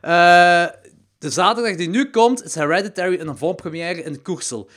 eh, 0.00 0.66
de 1.18 1.30
zaterdag 1.30 1.76
die 1.76 1.88
nu 1.88 2.10
komt, 2.10 2.44
is 2.44 2.54
Hereditary 2.54 3.20
een 3.20 3.28
avant-première 3.28 4.02
in 4.02 4.22
Koersel. 4.22 4.68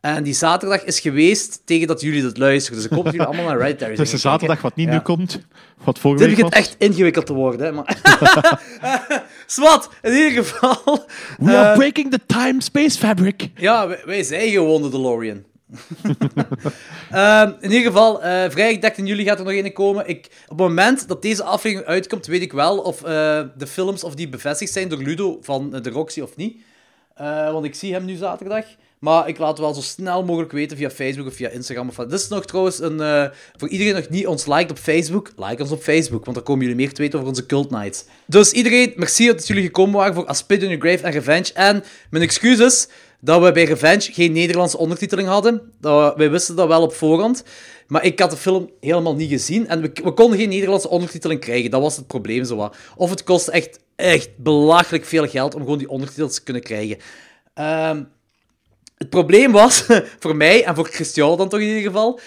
En 0.00 0.22
die 0.22 0.34
zaterdag 0.34 0.84
is 0.84 1.00
geweest 1.00 1.62
tegen 1.64 1.86
dat 1.86 2.00
jullie 2.00 2.22
dat 2.22 2.38
luisteren. 2.38 2.76
Dus 2.76 2.86
ik 2.86 2.92
hoop 2.92 3.04
dat 3.04 3.12
jullie 3.12 3.28
allemaal 3.28 3.46
naar 3.46 3.58
Hereditary 3.58 3.94
Dus 3.96 4.10
de 4.10 4.16
zijn 4.16 4.38
gaan 4.38 4.38
kijken. 4.38 4.56
zaterdag 4.56 4.62
wat 4.62 4.76
niet 4.76 4.86
Ja. 4.86 4.92
nu 4.92 5.00
komt, 5.00 5.40
wat 5.84 5.98
vorige 5.98 6.26
Dit 6.26 6.36
week 6.36 6.44
begint 6.44 6.66
echt 6.66 6.74
ingewikkeld 6.78 7.26
te 7.26 7.32
worden, 7.32 7.66
hè. 7.66 7.72
Maar... 7.72 7.98
Zwat, 9.46 9.88
in 10.02 10.12
ieder 10.12 10.44
geval... 10.44 11.06
We 11.38 11.50
eh, 11.50 11.60
are 11.60 11.76
breaking 11.76 12.10
the 12.10 12.20
time-space 12.26 12.98
fabric. 12.98 13.50
ja, 13.54 13.88
wij, 13.88 14.02
wij 14.04 14.22
zijn 14.22 14.50
gewoon 14.50 14.82
de 14.82 14.88
DeLorean. 14.88 15.44
Ehm, 17.10 17.52
in 17.60 17.70
ieder 17.70 17.86
geval, 17.86 18.20
vrijdag 18.50 18.80
13 18.80 19.06
juli 19.06 19.24
gaat 19.24 19.38
er 19.38 19.44
nog 19.44 19.54
een 19.54 19.72
komen. 19.72 20.08
Ik, 20.08 20.26
op 20.42 20.58
het 20.58 20.68
moment 20.68 21.08
dat 21.08 21.22
deze 21.22 21.42
aflevering 21.42 21.88
uitkomt, 21.88 22.26
weet 22.26 22.42
ik 22.42 22.52
wel 22.52 22.78
of 22.78 23.02
eh, 23.02 23.42
de 23.56 23.66
films 23.66 24.04
of 24.04 24.14
die 24.14 24.28
bevestigd 24.28 24.72
zijn 24.72 24.88
door 24.88 25.02
Ludo 25.02 25.38
van 25.40 25.74
eh, 25.74 25.82
de 25.82 25.90
Roxy 25.90 26.20
of 26.20 26.36
niet. 26.36 26.62
Want 27.52 27.64
ik 27.64 27.74
zie 27.74 27.92
hem 27.92 28.04
nu 28.04 28.14
zaterdag. 28.14 28.64
Maar 28.98 29.28
ik 29.28 29.38
laat 29.38 29.48
het 29.48 29.58
wel 29.58 29.74
zo 29.74 29.80
snel 29.80 30.24
mogelijk 30.24 30.52
weten 30.52 30.76
via 30.76 30.90
Facebook 30.90 31.26
of 31.26 31.34
via 31.34 31.48
Instagram. 31.48 31.88
Of. 31.88 31.94
Dit 31.94 32.12
is 32.12 32.28
nog 32.28 32.44
trouwens 32.44 32.80
een... 32.80 33.00
eh, 33.00 33.24
voor 33.56 33.68
iedereen 33.68 33.94
nog 33.94 34.08
niet 34.08 34.26
ons 34.26 34.46
liked 34.46 34.70
op 34.70 34.78
Facebook, 34.78 35.30
like 35.36 35.62
ons 35.62 35.70
op 35.72 35.82
Facebook. 35.82 36.24
Want 36.24 36.36
dan 36.36 36.44
komen 36.44 36.62
jullie 36.62 36.80
meer 36.80 36.92
te 36.92 37.02
weten 37.02 37.18
over 37.18 37.30
onze 37.30 37.46
Cult 37.46 37.70
Nights. 37.70 38.04
Dus 38.26 38.52
iedereen, 38.52 38.92
merci 38.96 39.26
dat 39.26 39.46
jullie 39.46 39.62
gekomen 39.62 39.94
waren 39.94 40.14
voor 40.14 40.26
Aspid 40.26 40.62
in 40.62 40.68
Your 40.68 40.86
Grave 40.86 41.04
en 41.04 41.12
Revenge. 41.12 41.52
En 41.54 41.84
mijn 42.10 42.22
excuses 42.24 42.88
dat 43.20 43.42
we 43.42 43.52
bij 43.52 43.64
Revenge 43.64 44.12
geen 44.12 44.32
Nederlandse 44.32 44.78
ondertiteling 44.78 45.28
hadden. 45.28 45.72
Dat, 45.80 46.16
wij 46.16 46.30
wisten 46.30 46.56
dat 46.56 46.68
wel 46.68 46.82
op 46.82 46.94
voorhand. 46.94 47.44
Maar 47.86 48.04
ik 48.04 48.18
had 48.20 48.30
de 48.30 48.36
film 48.36 48.70
helemaal 48.80 49.14
niet 49.14 49.30
gezien. 49.30 49.68
En 49.68 49.80
we, 49.80 49.90
we 50.04 50.12
konden 50.12 50.38
geen 50.38 50.48
Nederlandse 50.48 50.88
ondertiteling 50.88 51.40
krijgen. 51.40 51.70
Dat 51.70 51.80
was 51.80 51.96
het 51.96 52.06
probleem 52.06 52.44
zo 52.44 52.56
wat. 52.56 52.76
Of 52.96 53.10
het 53.10 53.24
kostte 53.24 53.50
echt, 53.50 53.78
echt 53.96 54.36
belachelijk 54.36 55.04
veel 55.04 55.28
geld 55.28 55.54
om 55.54 55.60
gewoon 55.60 55.78
die 55.78 55.88
ondertitels 55.88 56.34
te 56.34 56.42
kunnen 56.42 56.62
krijgen. 56.62 56.98
Ehm, 57.54 58.02
het 58.98 59.10
probleem 59.10 59.52
was, 59.52 59.84
voor 60.20 60.36
mij 60.36 60.64
en 60.64 60.74
voor 60.74 60.88
Christian 60.88 61.36
dan 61.36 61.48
toch 61.48 61.60
in 61.60 61.66
ieder 61.66 61.82
geval, 61.82 62.20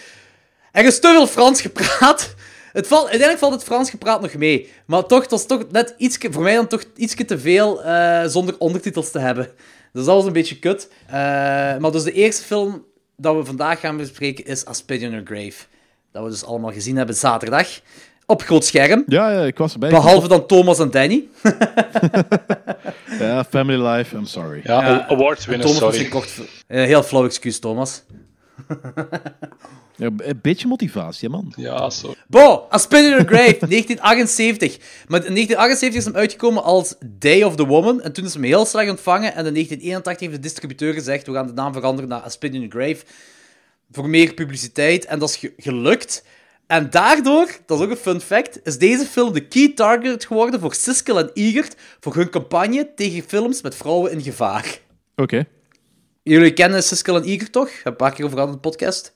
er 0.71 0.85
is 0.85 0.99
te 0.99 1.07
veel 1.07 1.27
Frans 1.27 1.61
gepraat. 1.61 2.35
Het 2.71 2.87
valt, 2.87 3.01
uiteindelijk 3.01 3.39
valt 3.39 3.53
het 3.53 3.63
Frans 3.63 3.89
gepraat 3.89 4.21
nog 4.21 4.33
mee. 4.33 4.71
Maar 4.85 5.05
toch, 5.05 5.21
het 5.21 5.31
was 5.31 5.45
toch 5.45 5.71
net 5.71 5.93
iets, 5.97 6.17
voor 6.31 6.43
mij 6.43 6.55
dan 6.55 6.67
toch 6.67 6.83
iets 6.95 7.15
te 7.15 7.39
veel 7.39 7.83
eh, 7.83 8.25
zonder 8.25 8.55
ondertitels 8.57 9.11
te 9.11 9.19
hebben. 9.19 9.45
Dus 9.93 10.05
dat 10.05 10.15
was 10.15 10.25
een 10.25 10.33
beetje 10.33 10.59
kut. 10.59 10.87
Eh, 11.07 11.13
maar 11.77 11.91
dus 11.91 12.03
de 12.03 12.11
eerste 12.11 12.43
film 12.43 12.85
dat 13.15 13.35
we 13.35 13.45
vandaag 13.45 13.79
gaan 13.79 13.97
bespreken 13.97 14.45
is 14.45 14.63
in 14.87 15.09
Your 15.09 15.25
Grave. 15.25 15.65
Dat 16.11 16.23
we 16.23 16.29
dus 16.29 16.43
allemaal 16.43 16.71
gezien 16.71 16.97
hebben 16.97 17.15
zaterdag. 17.15 17.67
Op 18.25 18.41
groot 18.41 18.65
scherm. 18.65 19.03
Ja, 19.07 19.31
ja, 19.31 19.41
ik 19.45 19.57
was 19.57 19.73
erbij. 19.73 19.89
Behalve 19.89 20.27
dan 20.27 20.45
Thomas 20.47 20.79
en 20.79 20.91
Danny. 20.91 21.27
Ja, 23.19 23.43
family 23.43 23.87
life, 23.87 24.15
I'm 24.15 24.25
sorry. 24.25 24.61
Ja, 24.63 24.81
Ja. 24.87 25.07
awards 25.07 25.45
winnen, 25.45 25.67
Thomas 25.67 25.95
sorry. 25.95 26.07
kort... 26.09 26.31
Eh, 26.67 26.83
heel 26.83 27.03
flauw 27.03 27.25
excuus, 27.25 27.59
Thomas. 27.59 28.03
Ja, 29.95 30.09
een 30.17 30.39
beetje 30.41 30.67
motivatie, 30.67 31.29
man. 31.29 31.53
Ja, 31.55 31.89
sorry. 31.89 32.15
Bo, 32.27 32.67
A 32.73 32.77
Spin 32.77 33.03
in 33.03 33.09
Your 33.09 33.25
Grave, 33.27 33.57
1978. 33.67 34.77
Maar 35.07 35.25
in 35.25 35.33
1978 35.33 35.99
is 35.99 36.05
hem 36.05 36.15
uitgekomen 36.15 36.63
als 36.63 36.95
Day 37.05 37.43
of 37.43 37.55
the 37.55 37.65
Woman. 37.65 38.01
En 38.01 38.13
toen 38.13 38.25
is 38.25 38.33
hem 38.33 38.43
heel 38.43 38.65
slecht 38.65 38.89
ontvangen. 38.89 39.33
En 39.35 39.45
in 39.45 39.53
1981 39.53 40.19
heeft 40.27 40.41
de 40.41 40.47
distributeur 40.47 40.93
gezegd, 40.93 41.27
we 41.27 41.33
gaan 41.33 41.47
de 41.47 41.53
naam 41.53 41.73
veranderen 41.73 42.09
naar 42.09 42.23
A 42.23 42.29
Spin 42.29 42.53
in 42.53 42.61
Your 42.67 42.85
Grave. 42.85 43.05
Voor 43.91 44.09
meer 44.09 44.33
publiciteit. 44.33 45.05
En 45.05 45.19
dat 45.19 45.29
is 45.29 45.35
ge- 45.35 45.53
gelukt. 45.57 46.23
En 46.71 46.89
daardoor, 46.89 47.47
dat 47.65 47.79
is 47.79 47.85
ook 47.85 47.91
een 47.91 47.97
fun 47.97 48.21
fact, 48.21 48.59
is 48.63 48.77
deze 48.77 49.05
film 49.05 49.33
de 49.33 49.47
key 49.47 49.71
target 49.75 50.25
geworden 50.25 50.59
voor 50.59 50.73
Siskel 50.73 51.19
en 51.19 51.29
Egert 51.33 51.75
voor 51.99 52.15
hun 52.15 52.29
campagne 52.29 52.91
tegen 52.95 53.23
films 53.27 53.61
met 53.61 53.75
vrouwen 53.75 54.11
in 54.11 54.21
gevaar. 54.21 54.79
Oké. 55.15 55.45
Jullie 56.23 56.53
kennen 56.53 56.83
Siskel 56.83 57.15
en 57.15 57.23
Egert 57.23 57.51
toch? 57.51 57.69
Heb 57.73 57.85
een 57.85 57.95
paar 57.95 58.13
keer 58.13 58.25
over 58.25 58.37
gehad 58.37 58.53
in 58.53 58.59
de 58.61 58.69
podcast. 58.69 59.13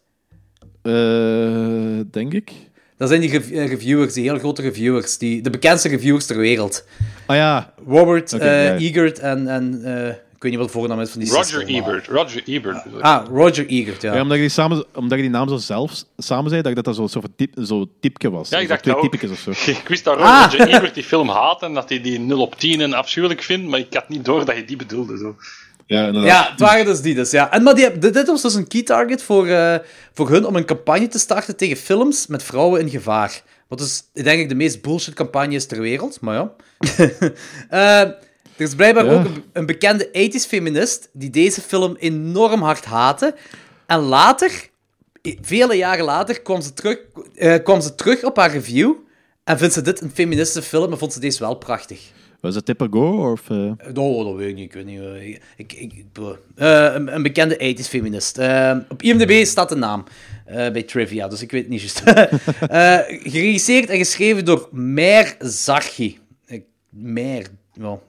Eh, 0.82 2.00
denk 2.12 2.34
ik. 2.34 2.52
Dat 2.98 3.10
zijn 3.10 3.22
die 3.22 3.30
rev- 3.30 3.52
eh, 3.52 3.68
reviewers, 3.68 4.14
die 4.14 4.24
heel 4.24 4.40
grote 4.40 4.62
reviewers, 4.62 5.18
die, 5.18 5.42
de 5.42 5.50
bekendste 5.50 5.90
reviewers 5.90 6.26
ter 6.26 6.38
wereld. 6.38 6.86
Ah 7.26 7.36
ja, 7.36 7.74
Robert 7.88 8.34
Oké, 8.34 8.44
eh, 8.44 8.66
ja, 8.66 8.72
ja. 8.74 8.80
Egert 8.80 9.20
en, 9.20 9.48
en 9.48 9.82
ik 10.36 10.42
weet 10.42 10.52
niet 10.52 10.60
wat 10.60 10.68
de 10.72 10.74
voornaam 10.80 11.00
is 11.02 11.10
van 11.10 11.20
die 11.22 11.32
Roger 11.32 11.58
maar- 11.58 11.68
Ebert. 11.68 12.08
Roger 12.08 12.44
Ebert. 12.46 12.84
Ah, 13.02 13.28
Roger 13.28 13.66
Egert, 13.68 14.02
ja. 14.02 14.14
ja. 14.16 14.22
omdat, 14.22 14.36
je 14.36 14.42
die 14.42 14.52
samen, 14.52 14.86
omdat 14.94 15.18
je 15.18 15.24
die 15.24 15.30
naam 15.34 15.50
zo 15.50 15.58
zelf 15.58 16.04
samen 16.18 16.50
zei, 16.50 16.62
dat 16.62 16.70
ik 16.78 16.84
dat 16.84 16.96
dat 16.96 17.12
zo'n 17.12 17.24
typ, 17.36 17.54
zo 17.64 17.86
typje 18.00 18.32
was. 18.32 18.50
Ja, 18.50 18.58
ik 18.58 18.64
Zo 18.64 18.70
dacht 18.70 18.82
twee 18.84 18.96
dat 18.96 19.04
ook. 19.04 19.12
typetjes 19.12 19.48
of 19.48 19.56
zo. 19.56 19.72
Ik 19.72 19.88
wist 19.88 20.04
dat 20.04 20.18
Ah. 20.18 20.44
Roger 20.52 20.68
Ebert 20.68 20.94
die 20.94 21.04
film 21.04 21.30
haat 21.30 21.62
en 21.62 21.74
dat 21.74 21.90
hij 21.90 22.02
die 22.02 22.20
0 22.20 22.42
op 22.42 22.56
10 22.60 22.82
en 22.82 22.94
afschuwelijk 22.94 23.42
vindt, 23.42 23.68
maar 23.70 23.80
ik 23.80 23.94
had 23.94 24.10
niet 24.10 24.26
door 24.26 24.46
dat 24.46 24.56
je 24.56 24.66
die 24.66 24.76
bedoelde. 24.78 25.18
Zo. 25.18 25.36
Ja, 25.88 26.06
inderdaad. 26.08 26.32
Ja, 26.46 26.50
het 26.52 26.60
waren 26.60 26.86
dus 26.86 27.02
die 27.02 27.16
dus, 27.16 27.32
ja. 27.32 27.52
En, 27.52 27.64
maar 27.64 27.76
die, 27.76 27.98
dit 27.98 28.14
dit 28.14 28.28
was 28.28 28.42
dus 28.42 28.54
een 28.54 28.68
key 28.68 28.84
target 28.84 29.24
voor, 29.24 29.48
eh, 29.48 29.76
voor 30.14 30.30
hun 30.30 30.46
om 30.46 30.56
een 30.56 30.66
campagne 30.66 31.08
te 31.08 31.20
starten 31.20 31.56
tegen 31.58 31.78
films 31.78 32.28
met 32.28 32.44
vrouwen 32.44 32.82
in 32.82 32.90
gevaar. 32.90 33.42
Wat 33.68 33.80
dus, 33.80 34.04
denk 34.14 34.40
ik, 34.40 34.50
de 34.50 34.56
meest 34.56 34.82
bullshit 34.82 35.14
campagne 35.14 35.56
is 35.56 35.66
ter 35.66 35.82
wereld, 35.82 36.22
maar 36.22 36.36
ja. 36.36 36.52
Eh, 37.70 38.10
er 38.58 38.64
is 38.64 38.76
blijkbaar 38.76 39.06
Ja. 39.06 39.14
ook 39.14 39.26
een, 39.26 39.44
een 39.54 39.66
bekende 39.66 40.08
80s 40.08 40.48
feminist 40.48 41.10
die 41.14 41.30
deze 41.30 41.62
film 41.62 41.96
enorm 42.00 42.62
hard 42.62 42.86
haatte. 42.86 43.36
En 43.86 44.00
later, 44.00 44.70
vele 45.42 45.76
jaren 45.76 46.06
later, 46.06 46.42
kwam 46.42 46.62
ze 46.62 46.74
terug, 46.74 46.98
eh, 47.36 47.56
kwam 47.64 47.82
ze 47.82 47.96
terug 47.96 48.24
op 48.24 48.38
haar 48.38 48.52
review 48.52 48.94
en 49.44 49.58
vindt 49.58 49.74
ze 49.74 49.82
dit 49.82 50.02
een 50.02 50.12
feministische 50.14 50.70
film 50.70 50.92
en 50.92 50.98
vond 50.98 51.14
ze 51.14 51.20
deze 51.20 51.40
wel 51.40 51.56
prachtig. 51.56 52.00
Was 52.42 52.56
het 52.56 52.74
Go? 52.92 53.32
Of, 53.32 53.50
eh, 53.50 53.72
Oh, 53.94 54.26
dat 54.26 54.36
weet 54.36 54.50
ik 54.50 54.56
niet. 54.56 54.64
Ik 54.66 54.74
weet 54.74 54.86
niet. 54.86 55.00
eh, 55.00 55.28
Ik, 55.58 55.74
ik, 55.74 55.92
eh, 56.56 56.92
een, 56.94 57.16
een 57.16 57.24
bekende 57.24 57.56
80s 57.58 57.88
feminist. 57.88 58.38
Eh, 58.38 58.78
op 58.90 59.02
IMDb 59.02 59.46
staat 59.46 59.70
de 59.70 59.76
naam 59.76 60.04
eh, 60.46 60.56
bij 60.72 60.84
trivia, 60.84 61.28
dus 61.28 61.42
ik 61.42 61.52
weet 61.52 61.62
het 61.62 61.70
niet 61.72 61.82
juist. 61.82 62.02
Eh, 62.70 62.98
geregisseerd 63.32 63.90
en 63.90 63.98
geschreven 63.98 64.46
door 64.46 64.68
Mer 64.72 65.36
Zargi. 65.40 66.20
Ik- 66.48 66.66
Mer. 66.90 67.46
Boom. 67.78 68.00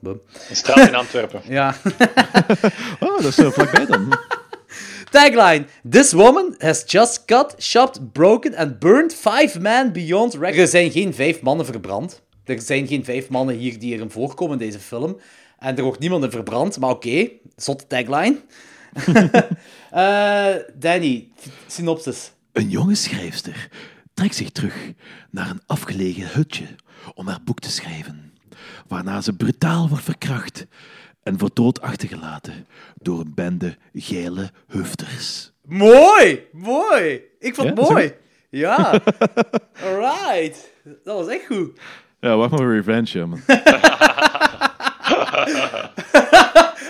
Een 0.49 0.57
straat 0.57 0.89
in 0.89 0.95
Antwerpen. 0.95 1.41
ja. 1.59 1.75
Oh, 3.01 3.17
dat 3.17 3.25
is 3.25 3.35
zo 3.35 3.51
vlakbij 3.51 3.87
dan. 3.87 4.19
Tagline: 5.11 5.67
This 5.91 6.13
woman 6.13 6.55
has 6.59 6.85
just 6.87 7.25
cut, 7.25 7.55
chopped, 7.59 8.13
broken 8.13 8.55
and 8.55 8.79
burned 8.79 9.15
five 9.15 9.61
men 9.61 9.93
beyond 9.93 10.35
record. 10.35 10.57
Er 10.57 10.67
zijn 10.67 10.91
geen 10.91 11.15
vijf 11.15 11.41
mannen 11.41 11.67
verbrand. 11.67 12.23
Er 12.45 12.61
zijn 12.61 12.87
geen 12.87 13.05
vijf 13.05 13.29
mannen 13.29 13.57
hier 13.57 13.79
die 13.79 13.95
erin 13.95 14.11
voorkomen 14.11 14.53
in 14.53 14.67
deze 14.67 14.79
film. 14.79 15.21
En 15.59 15.77
er 15.77 15.83
wordt 15.83 15.99
niemand 15.99 16.25
in 16.25 16.31
verbrand, 16.31 16.79
maar 16.79 16.91
oké. 16.91 17.29
Zotte 17.57 17.87
tagline. 17.87 18.37
Eh, 19.91 20.55
Danny, 20.75 21.29
synopsis. 21.67 22.33
Een 22.53 22.69
jonge 22.69 22.95
schrijfster 22.95 23.69
trekt 24.15 24.35
zich 24.35 24.51
terug 24.51 24.93
naar 25.31 25.51
een 25.51 25.61
afgelegen 25.67 26.29
hutje 26.29 26.67
om 27.15 27.29
haar 27.29 27.43
boek 27.45 27.61
te 27.61 27.71
schrijven, 27.71 28.26
waarna 28.89 29.21
ze 29.21 29.33
brutaal 29.33 29.89
wordt 29.89 30.05
verkracht 30.05 30.67
en 31.23 31.39
voor 31.39 31.51
dood 31.53 31.81
achtergelaten 31.81 32.67
door 32.95 33.21
een 33.21 33.33
bende 33.35 33.77
geile 33.93 34.51
hufters. 34.69 35.53
Mooi! 35.63 36.47
Mooi! 36.53 37.21
Ik 37.39 37.55
vond 37.55 37.69
het 37.69 37.79
Ja, 37.79 37.93
mooi. 37.93 38.15
Ja. 38.51 39.01
Alright. 39.85 40.73
Dat 41.05 41.17
was 41.25 41.27
echt 41.29 41.47
goed. 41.47 41.79
Ja, 42.21 42.37
wacht 42.37 42.51
maar 42.51 42.59
voor 42.59 42.75
Revenge, 42.75 43.19
ja, 43.19 43.27
man. 43.27 43.41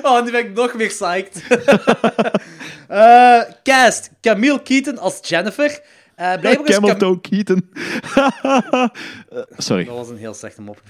Oh, 0.02 0.24
nu 0.24 0.30
ben 0.30 0.40
ik 0.44 0.54
nog 0.54 0.74
meer 0.74 0.86
psyched. 0.88 1.42
Eh, 2.88 3.40
cast. 3.62 4.10
Camille 4.20 4.62
Keaton 4.62 4.98
als 4.98 5.18
Jennifer. 5.22 5.80
Eh 6.14 6.34
blijkbaar 6.40 6.68
is 6.68 6.76
Camel 6.78 7.20
Keaton. 7.20 7.70
Eh, 8.42 8.86
sorry. 9.56 9.84
Dat 9.84 9.96
was 9.96 10.08
een 10.08 10.16
heel 10.16 10.34
slechte 10.34 10.62
mop. 10.62 10.82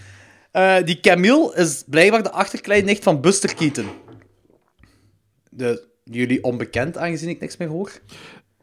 Eh, 0.56 0.76
die 0.84 1.00
Camille 1.00 1.52
is 1.54 1.82
blijkbaar 1.86 2.22
de 2.22 2.30
achterkleinnicht 2.30 3.02
van 3.02 3.20
Buster 3.20 3.54
Keaton. 3.54 3.88
De, 5.50 5.88
jullie 6.04 6.42
onbekend, 6.44 6.96
aangezien 6.96 7.28
ik 7.28 7.40
niks 7.40 7.56
meer 7.56 7.68
hoor. 7.68 7.92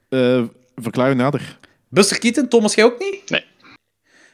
Eh, 0.09 0.43
verklaar 0.75 1.09
je 1.09 1.15
nader. 1.15 1.59
Buster 1.89 2.19
Keaton, 2.19 2.47
Thomas, 2.47 2.73
jij 2.75 2.85
ook 2.85 2.99
niet? 2.99 3.29
Nee. 3.29 3.45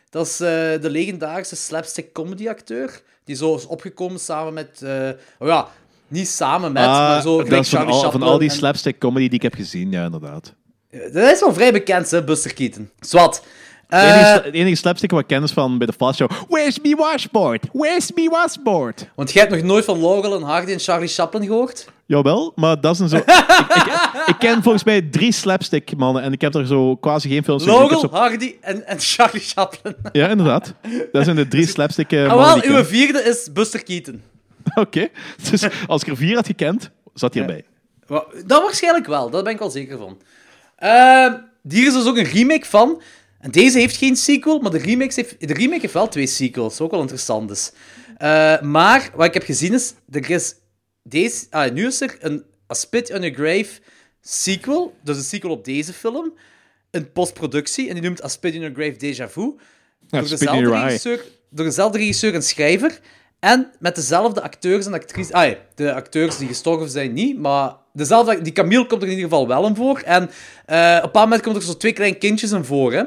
Dat 0.09 0.25
is 0.25 0.39
eh, 0.39 0.47
de 0.81 0.89
legendarische 0.89 1.55
slapstick 1.55 2.13
comedy-acteur. 2.13 3.01
Die 3.23 3.35
zo 3.35 3.55
is 3.55 3.65
opgekomen 3.65 4.19
samen 4.19 4.53
met... 4.53 4.81
eh, 4.81 5.09
oh 5.39 5.47
ja, 5.47 5.67
niet 6.07 6.27
samen 6.27 6.71
met, 6.71 6.83
maar 6.85 7.21
zo 7.21 7.31
Ah, 7.31 7.37
dat 7.37 7.45
gelijk 7.47 7.63
is 7.63 7.69
van 7.69 7.85
al, 7.87 8.01
van 8.01 8.09
Chaplin 8.09 8.21
al 8.29 8.37
die 8.37 8.49
en- 8.49 8.55
slapstick 8.55 8.99
comedy 8.99 9.25
die 9.25 9.35
ik 9.35 9.41
heb 9.41 9.53
gezien, 9.53 9.91
ja, 9.91 10.05
inderdaad. 10.05 10.53
Dat 10.91 11.31
is 11.31 11.39
wel 11.39 11.53
vrij 11.53 11.71
bekend, 11.71 12.11
hè, 12.11 12.23
Buster 12.23 12.53
Keaton. 12.53 12.89
Zwat. 12.99 13.43
De 13.89 13.95
Eh, 13.95 14.15
enige, 14.31 14.51
de 14.51 14.57
enige 14.57 14.75
slapstick 14.75 15.11
wat 15.11 15.19
ik 15.19 15.27
ken 15.27 15.43
is 15.43 15.51
van 15.51 15.77
bij 15.77 15.87
de 15.87 15.93
Fast 15.93 16.17
Show. 16.17 16.29
Where's 16.47 16.79
me 16.79 16.95
washboard? 16.95 17.65
Where's 17.73 18.11
me 18.15 18.29
washboard? 18.29 19.09
want 19.15 19.31
jij 19.31 19.41
hebt 19.41 19.55
nog 19.55 19.63
nooit 19.63 19.85
van 19.85 19.99
Laurel 20.01 20.35
en 20.35 20.41
Hardy 20.41 20.71
en 20.71 20.79
Charlie 20.79 21.07
Chaplin 21.07 21.43
gehoord? 21.45 21.87
Jawel, 22.05 22.51
maar 22.55 22.81
dat 22.81 22.93
is 22.93 22.99
een 22.99 23.09
zo... 23.09 23.15
ik, 23.17 23.23
ik, 23.75 24.23
ik 24.25 24.35
ken 24.39 24.63
volgens 24.63 24.83
mij 24.83 25.01
drie 25.01 25.31
slapstick 25.31 25.97
mannen 25.97 26.23
en 26.23 26.33
ik 26.33 26.41
heb 26.41 26.55
er 26.55 26.67
zo 26.67 26.95
quasi 26.95 27.29
geen 27.29 27.43
films 27.43 27.65
Laurel, 27.65 27.99
zo- 27.99 28.09
Hardy 28.11 28.55
en, 28.61 28.87
en 28.87 28.99
Charlie 28.99 29.41
Chaplin. 29.41 29.95
Ja, 30.11 30.27
inderdaad. 30.27 30.73
Dat 31.11 31.23
zijn 31.23 31.35
de 31.35 31.47
drie 31.47 31.67
slapstick 31.67 32.11
eh, 32.11 32.29
Ah, 32.31 32.35
wel, 32.37 32.55
uw 32.55 32.73
ken. 32.75 32.85
vierde 32.85 33.23
is 33.23 33.49
Buster 33.53 33.83
Keaton. 33.83 34.21
Oké. 34.75 35.07
Dus 35.51 35.67
als 35.87 36.01
ik 36.01 36.07
er 36.07 36.17
vier 36.17 36.35
had 36.35 36.45
gekend, 36.45 36.89
zat 37.13 37.33
hij 37.33 37.43
erbij. 37.43 37.63
Dat 38.45 38.61
waarschijnlijk 38.63 39.07
wel, 39.07 39.29
daar 39.29 39.43
ben 39.43 39.53
ik 39.53 39.59
wel 39.59 39.69
zeker 39.69 39.97
van. 39.97 40.17
Ehm 40.75 41.33
hier 41.69 41.87
is 41.87 41.93
dus 41.93 42.05
ook 42.07 42.17
een 42.17 42.23
remake 42.23 42.65
van. 42.65 43.01
En 43.39 43.51
deze 43.51 43.79
heeft 43.79 43.97
geen 43.97 44.15
sequel, 44.15 44.59
maar 44.59 44.71
de 44.71 44.77
remake 44.77 45.13
heeft, 45.15 45.47
de 45.47 45.53
remake 45.53 45.81
heeft 45.81 45.93
wel 45.93 46.07
twee 46.07 46.27
sequels. 46.27 46.79
Ook 46.79 46.91
wel 46.91 47.01
interessant 47.01 47.51
is. 47.51 47.71
Eh, 48.17 48.61
maar 48.61 49.11
wat 49.15 49.25
ik 49.25 49.33
heb 49.33 49.43
gezien 49.43 49.73
is, 49.73 49.93
er 50.11 50.29
is 50.29 50.55
deze, 51.03 51.45
ah, 51.49 51.71
nu 51.71 51.85
is 51.85 52.01
er 52.01 52.17
een 52.19 52.43
A 52.71 52.73
Spit 52.73 53.13
on 53.13 53.21
Your 53.21 53.35
Grave 53.35 53.81
sequel. 54.21 54.93
Dus 55.03 55.17
een 55.17 55.23
sequel 55.23 55.51
op 55.51 55.65
deze 55.65 55.93
film. 55.93 56.33
In 56.91 57.11
postproductie. 57.11 57.87
En 57.87 57.93
die 57.93 58.03
noemt 58.03 58.23
A 58.23 58.27
Spit 58.27 58.53
in 58.53 58.59
Your 58.59 58.75
Grave 58.75 58.97
Deja 58.97 59.29
Vu. 59.29 59.41
Ja, 60.07 60.19
door, 60.19 60.29
dezelfde 60.29 60.69
regisseur, 60.69 61.25
door 61.49 61.65
dezelfde 61.65 61.97
regisseur 61.97 62.33
en 62.33 62.43
schrijver. 62.43 62.99
En 63.39 63.71
met 63.79 63.95
dezelfde 63.95 64.41
acteurs 64.41 64.85
en 64.85 64.93
actrices. 64.93 65.33
Ah, 65.33 65.49
ja, 65.49 65.55
de 65.75 65.93
acteurs 65.93 66.37
die 66.37 66.47
gestorven 66.47 66.89
zijn 66.89 67.13
niet, 67.13 67.37
maar 67.37 67.75
dezelfde, 67.93 68.41
die 68.41 68.53
Camille 68.53 68.85
komt 68.85 69.01
er 69.01 69.07
in 69.07 69.13
ieder 69.13 69.29
geval 69.29 69.47
wel 69.47 69.67
in 69.67 69.75
voor. 69.75 69.99
En 69.99 70.29
eh, 70.65 70.77
op 70.77 70.95
een 70.95 71.01
bepaald 71.01 71.25
moment 71.25 71.41
komt 71.41 71.55
er 71.55 71.61
zo 71.61 71.77
twee 71.77 71.93
kleine 71.93 72.17
kindjes 72.17 72.51
in 72.51 72.63
voor. 72.63 72.93
Hè? 72.93 73.03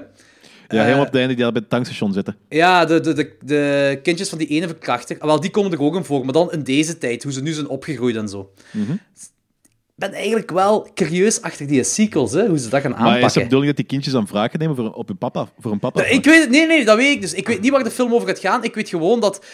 Ja, 0.73 0.83
helemaal 0.83 1.01
op 1.07 1.13
het 1.13 1.21
einde 1.21 1.35
die 1.35 1.45
al 1.45 1.53
bij 1.53 1.61
het 1.61 1.71
tankstation 1.71 2.13
zitten. 2.13 2.37
Ja, 2.49 2.85
de, 2.85 3.01
de, 3.01 3.13
de, 3.15 3.37
de 3.45 4.01
kindjes 4.03 4.29
van 4.29 4.39
die 4.39 4.47
ene 4.47 4.67
verkrachter. 4.67 5.17
Ah, 5.19 5.27
Wel, 5.27 5.41
die 5.41 5.51
komen 5.51 5.73
er 5.73 5.81
ook 5.83 5.97
in 5.97 6.05
voor, 6.05 6.25
maar 6.25 6.33
dan 6.33 6.53
in 6.53 6.63
deze 6.63 6.99
tijd, 6.99 7.23
hoe 7.23 7.33
ze 7.33 7.43
nu 7.43 7.53
zijn 7.53 7.69
opgegroeid 7.69 8.17
en 8.17 8.29
zo. 8.29 8.53
Mhm. 8.71 8.93
Ik 8.93 10.09
ben 10.09 10.13
eigenlijk 10.13 10.51
wel 10.51 10.89
curieus 10.95 11.43
achter 11.43 11.67
die 11.67 11.83
sequels, 11.85 12.33
hè, 12.33 12.47
hoe 12.47 12.59
ze 12.59 12.69
dat 12.69 12.81
gaan 12.81 12.91
Maar 12.91 13.01
is 13.01 13.07
de 13.07 13.15
aanpakken. 13.15 13.43
bedoeling 13.43 13.67
dat 13.69 13.77
die 13.77 13.87
kindjes 13.87 14.13
dan 14.13 14.27
wraak 14.27 14.51
gaan 14.51 14.61
nemen 14.61 14.77
voor, 14.77 14.93
op 14.93 15.09
hun 15.09 15.19
papa? 15.19 15.49
Voor 15.59 15.71
hun 15.71 15.81
papa? 15.81 16.05
Ik 16.05 16.25
weet 16.25 16.41
het, 16.41 16.51
nee, 16.51 16.67
nee, 16.67 16.85
dat 16.85 16.97
weet 16.97 17.15
ik 17.15 17.21
dus. 17.21 17.33
Ik 17.35 17.47
weet 17.47 17.61
niet 17.61 17.71
waar 17.71 17.85
de 17.85 17.91
film 17.91 18.15
over 18.15 18.29
gaat 18.29 18.39
gaan. 18.39 18.65
Ik 18.65 18.75
weet 18.75 18.89
gewoon 18.89 19.21
dat 19.21 19.45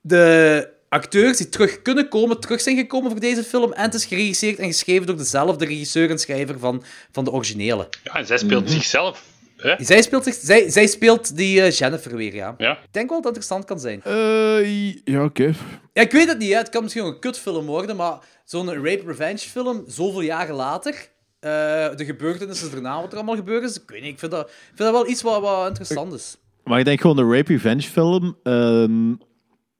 de 0.00 0.68
acteurs 0.88 1.36
die 1.36 1.48
terug 1.48 1.82
kunnen 1.82 2.08
komen, 2.08 2.40
terug 2.40 2.60
zijn 2.60 2.76
gekomen 2.76 3.10
voor 3.10 3.20
deze 3.20 3.42
film. 3.44 3.72
En 3.72 3.82
het 3.82 3.94
is 3.94 4.04
geregisseerd 4.04 4.58
en 4.58 4.66
geschreven 4.66 5.06
door 5.06 5.16
dezelfde 5.16 5.64
regisseur 5.64 6.10
en 6.10 6.18
schrijver 6.18 6.58
van, 6.58 6.82
van 7.12 7.24
de 7.24 7.30
originele. 7.32 7.88
Ja, 8.04 8.14
en 8.14 8.26
zij 8.26 8.38
speelt 8.38 8.70
zichzelf. 8.70 9.24
Hè? 9.56 9.74
Zij 9.78 10.02
speelt, 10.02 10.24
zich, 10.24 10.34
zij, 10.34 10.70
zij 10.70 10.86
speelt 10.86 11.36
die 11.36 11.62
eh, 11.62 11.70
Jennifer 11.70 12.16
weer, 12.16 12.34
ja. 12.34 12.54
Ja. 12.58 12.72
Ik 12.72 12.92
denk 12.92 13.08
wel 13.10 13.22
dat 13.22 13.36
het 13.36 13.44
interessant 13.44 13.64
kan 13.64 13.80
zijn. 13.80 14.02
Eh, 14.02 14.92
ja, 15.04 15.24
oké. 15.24 15.52
Ja, 15.92 16.02
ik 16.02 16.12
weet 16.12 16.28
het 16.28 16.38
niet, 16.38 16.52
hè. 16.52 16.56
het 16.56 16.68
kan 16.68 16.82
misschien 16.82 17.04
ook 17.04 17.14
een 17.14 17.20
kutfilm 17.20 17.66
worden, 17.66 17.96
maar 17.96 18.18
zo'n 18.44 18.74
rape-revenge 18.84 19.38
film, 19.38 19.84
zoveel 19.86 20.20
jaren 20.20 20.54
later, 20.54 21.08
eh, 21.40 21.50
de 21.96 22.04
gebeurtenissen 22.04 22.70
daarna, 22.70 23.00
wat 23.00 23.10
er 23.10 23.16
allemaal 23.16 23.36
gebeurd 23.36 23.64
is, 23.64 23.76
ik 23.76 23.90
weet 23.90 24.02
niet, 24.02 24.12
ik 24.12 24.18
vind 24.18 24.32
dat, 24.32 24.46
ik 24.48 24.52
vind 24.74 24.78
dat 24.78 24.92
wel 24.92 25.08
iets 25.08 25.22
wat, 25.22 25.40
wat 25.40 25.66
interessant 25.66 26.12
is. 26.12 26.36
Maar 26.64 26.78
ik 26.78 26.84
denk 26.84 27.00
gewoon 27.00 27.16
de 27.16 27.36
Rape 27.36 27.52
Revenge 27.52 27.82
film. 27.82 28.36
ehm, 28.42 29.14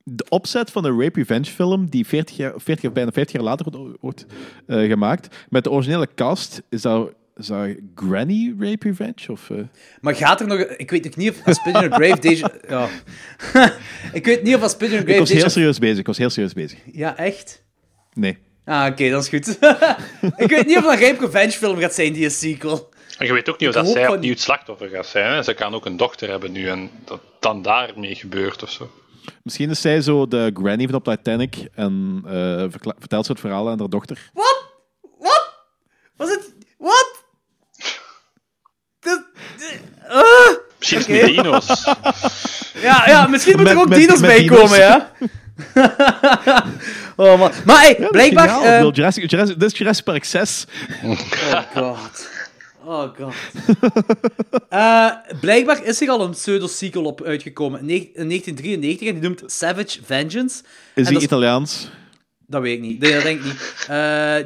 de 0.08 0.26
opzet 0.28 0.70
van 0.70 0.82
de 0.82 0.96
Rape 0.98 1.18
Revenge 1.18 1.44
film, 1.44 1.90
die 1.90 2.06
40 2.06 2.36
jaar, 2.36 2.52
40 2.56 2.88
of 2.88 2.92
bijna 2.94 3.10
50 3.12 3.34
jaar 3.34 3.44
later 3.44 3.66
wordt, 3.70 3.96
wordt 4.00 4.26
eh, 4.66 4.88
gemaakt, 4.88 5.36
met 5.48 5.64
de 5.64 5.70
originele 5.70 6.08
cast, 6.14 6.62
is 6.68 6.82
dat, 6.82 7.12
is 7.36 7.46
dat 7.46 7.68
Granny 7.94 8.54
Rape 8.58 8.88
Revenge? 8.88 9.26
Of, 9.28 9.50
eh? 9.50 9.56
Maar 10.00 10.14
gaat 10.14 10.40
er 10.40 10.46
nog... 10.46 10.58
Ik 10.58 10.90
weet 10.90 11.04
nog 11.04 11.16
niet 11.16 11.30
of 11.30 11.48
A 11.48 11.52
Spin 11.52 11.74
in 11.74 11.92
a 11.92 11.96
Grave 11.96 12.20
Deja... 12.28 12.50
Ja. 12.68 12.88
ik 14.12 14.24
weet 14.24 14.42
niet 14.42 14.54
of 14.54 14.62
A 14.62 14.68
Spin 14.68 14.90
in 14.90 14.96
a 14.96 15.00
Ik 15.00 15.04
Grave 15.04 15.18
was 15.20 15.30
heel 15.30 15.50
serieus 15.50 15.78
bezig. 15.78 15.98
Ik 15.98 16.06
was 16.06 16.18
heel 16.18 16.30
serieus 16.30 16.52
bezig. 16.52 16.78
Ja, 16.92 17.16
echt? 17.16 17.62
Nee. 18.12 18.38
Ah, 18.64 18.86
oké, 18.90 19.10
dat 19.10 19.22
is 19.22 19.28
goed. 19.28 19.48
ik 20.44 20.50
weet 20.50 20.66
niet 20.66 20.76
of 20.76 20.90
het 20.90 21.00
een 21.00 21.06
Rape 21.08 21.24
Revenge 21.24 21.50
film 21.50 21.78
gaat 21.78 21.94
zijn, 21.94 22.12
die 22.12 22.24
is 22.24 22.38
sequel. 22.38 22.88
En 23.18 23.26
je 23.26 23.32
weet 23.32 23.48
ook 23.50 23.58
niet 23.58 23.68
of 23.68 23.74
dat 23.74 23.88
zij 23.88 24.08
opnieuw 24.08 24.30
het 24.30 24.40
slachtoffer 24.40 24.88
gaat 24.88 25.06
zijn. 25.06 25.32
Hè? 25.32 25.42
Ze 25.42 25.54
kan 25.54 25.74
ook 25.74 25.86
een 25.86 25.96
dochter 25.96 26.28
hebben 26.30 26.52
nu 26.52 26.68
en 26.68 26.90
dat 27.04 27.20
dan 27.40 27.62
daarmee 27.62 28.14
gebeurt 28.14 28.62
of 28.62 28.70
zo. 28.70 28.90
Misschien 29.42 29.70
is 29.70 29.80
zij 29.80 30.00
zo 30.00 30.28
de 30.28 30.50
granny 30.54 30.86
van 30.86 30.94
op 30.94 31.04
Titanic 31.04 31.68
en 31.74 32.22
eh, 32.26 32.32
verkla- 32.68 32.94
vertelt 32.98 33.26
ze 33.26 33.32
het 33.32 33.40
verhaal 33.40 33.70
aan 33.70 33.78
haar 33.78 33.88
dochter. 33.88 34.30
Wat? 34.32 34.64
Wat? 35.18 35.52
Was 36.16 36.30
het... 36.30 36.54
Wat? 36.78 37.15
Ah! 40.08 40.54
Misschien 40.78 40.98
is 40.98 41.04
Oké. 41.04 41.12
het 41.16 41.26
met 41.26 41.36
dino's. 41.44 41.84
Ja, 42.82 43.02
ja, 43.06 43.26
misschien 43.26 43.56
moeten 43.56 43.74
er 43.74 43.80
ook 43.80 43.88
met- 43.88 43.98
dino's 43.98 44.18
met 44.20 44.28
bij 44.30 44.38
dino's. 44.38 44.58
komen, 44.58 44.78
ja. 44.78 45.10
oh 47.16 47.38
man. 47.38 47.52
Maar 47.64 47.80
hey, 47.80 47.96
Ja, 47.98 48.08
blijkbaar... 48.08 48.48
eh, 48.62 48.76
bedoel, 48.76 48.92
Jurassic, 48.92 49.30
Jurassic, 49.30 49.58
dit 49.60 49.72
is 49.72 49.78
Jurassic 49.78 50.04
Park 50.04 50.24
6. 50.24 50.64
Oh 51.04 51.18
god. 51.74 52.28
Oh 52.84 53.08
god. 53.18 53.34
Eh, 54.68 55.10
blijkbaar 55.40 55.84
is 55.84 56.00
er 56.00 56.08
al 56.08 56.20
een 56.20 56.30
pseudo-sequel 56.30 57.04
op 57.04 57.22
uitgekomen 57.22 57.80
in 57.80 57.86
ne- 57.86 57.92
in 58.14 58.28
1993 58.28 59.08
en 59.08 59.14
die 59.14 59.22
noemt 59.22 59.42
Savage 59.46 59.98
Vengeance. 60.04 60.62
Is 60.94 61.08
die 61.08 61.20
Italiaans? 61.20 61.90
Dat 62.46 62.62
weet 62.62 62.74
ik 62.76 62.80
niet. 62.80 63.00
Nee, 63.00 63.12
dat 63.12 63.22
denk 63.22 63.38
ik 63.40 63.44
niet. 63.44 63.86
Eh, 63.88 64.36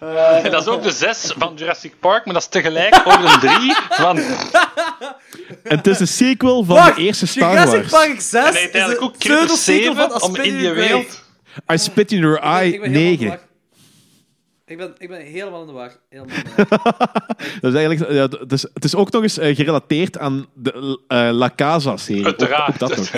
En 0.00 0.50
dat 0.50 0.62
is 0.62 0.68
ook 0.68 0.82
de 0.82 0.90
6 0.90 1.32
van 1.38 1.52
Jurassic 1.56 1.94
Park, 2.00 2.24
maar 2.24 2.34
dat 2.34 2.42
is 2.42 2.48
tegelijk 2.48 2.94
ook 3.06 3.18
een 3.24 3.40
3 3.40 3.74
van. 3.90 4.16
En 5.62 5.76
het 5.76 5.86
is 5.86 6.00
een 6.00 6.08
sequel 6.08 6.64
van 6.64 6.76
wacht, 6.76 6.96
de 6.96 7.02
eerste 7.02 7.26
Star 7.26 7.50
Jurassic 7.52 7.90
Wars. 7.90 8.06
Park 8.06 8.20
6 8.20 8.70
En 8.70 8.90
is 8.90 8.98
ook 8.98 9.18
pseudo-sequel 9.18 9.94
7 9.94 9.96
van 9.96 10.12
A 10.12 10.16
om 10.26 10.36
in 10.36 10.42
die 10.42 10.60
Grave. 10.60 10.74
wereld. 10.74 11.22
I 11.72 11.78
spit 11.78 12.12
in 12.12 12.18
your 12.18 12.34
Ik 12.36 12.40
ben- 12.42 12.50
eye, 12.50 12.72
ik 12.72 12.80
ben 12.80 12.90
helemaal 12.92 13.10
in 13.12 13.18
de 13.18 13.24
9. 13.24 13.28
war. 13.28 13.48
Ik 14.66 14.76
ben, 14.76 14.94
ik 14.98 15.08
ben 15.08 15.20
helemaal 15.20 15.60
in 15.60 15.66
de 15.66 15.72
war. 15.72 15.92
Helemaal 16.10 16.36
in 16.36 16.42
de 16.56 16.64
war. 16.68 16.96
Dat 17.60 17.72
is 17.74 17.78
eigenlijk, 17.78 18.10
ja, 18.12 18.38
het, 18.40 18.52
is, 18.52 18.62
het 18.74 18.84
is 18.84 18.94
ook 18.94 19.10
nog 19.10 19.22
eens 19.22 19.38
eh, 19.38 19.56
gerelateerd 19.56 20.18
aan 20.18 20.46
de 20.54 21.00
eh, 21.08 21.28
La 21.32 21.50
Casa-serie. 21.56 22.20
Ook, 22.20 22.26
Uiteraard. 22.40 22.72
ook 22.72 22.78
dat 22.78 22.96
nog. 22.96 23.10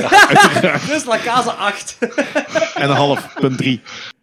Dus 0.90 1.04
La 1.04 1.18
Casa 1.18 1.50
8. 1.50 1.98
En 2.74 2.90
een 2.90 2.96
half, 2.96 3.32
punt 3.34 3.58
3. 3.58 3.80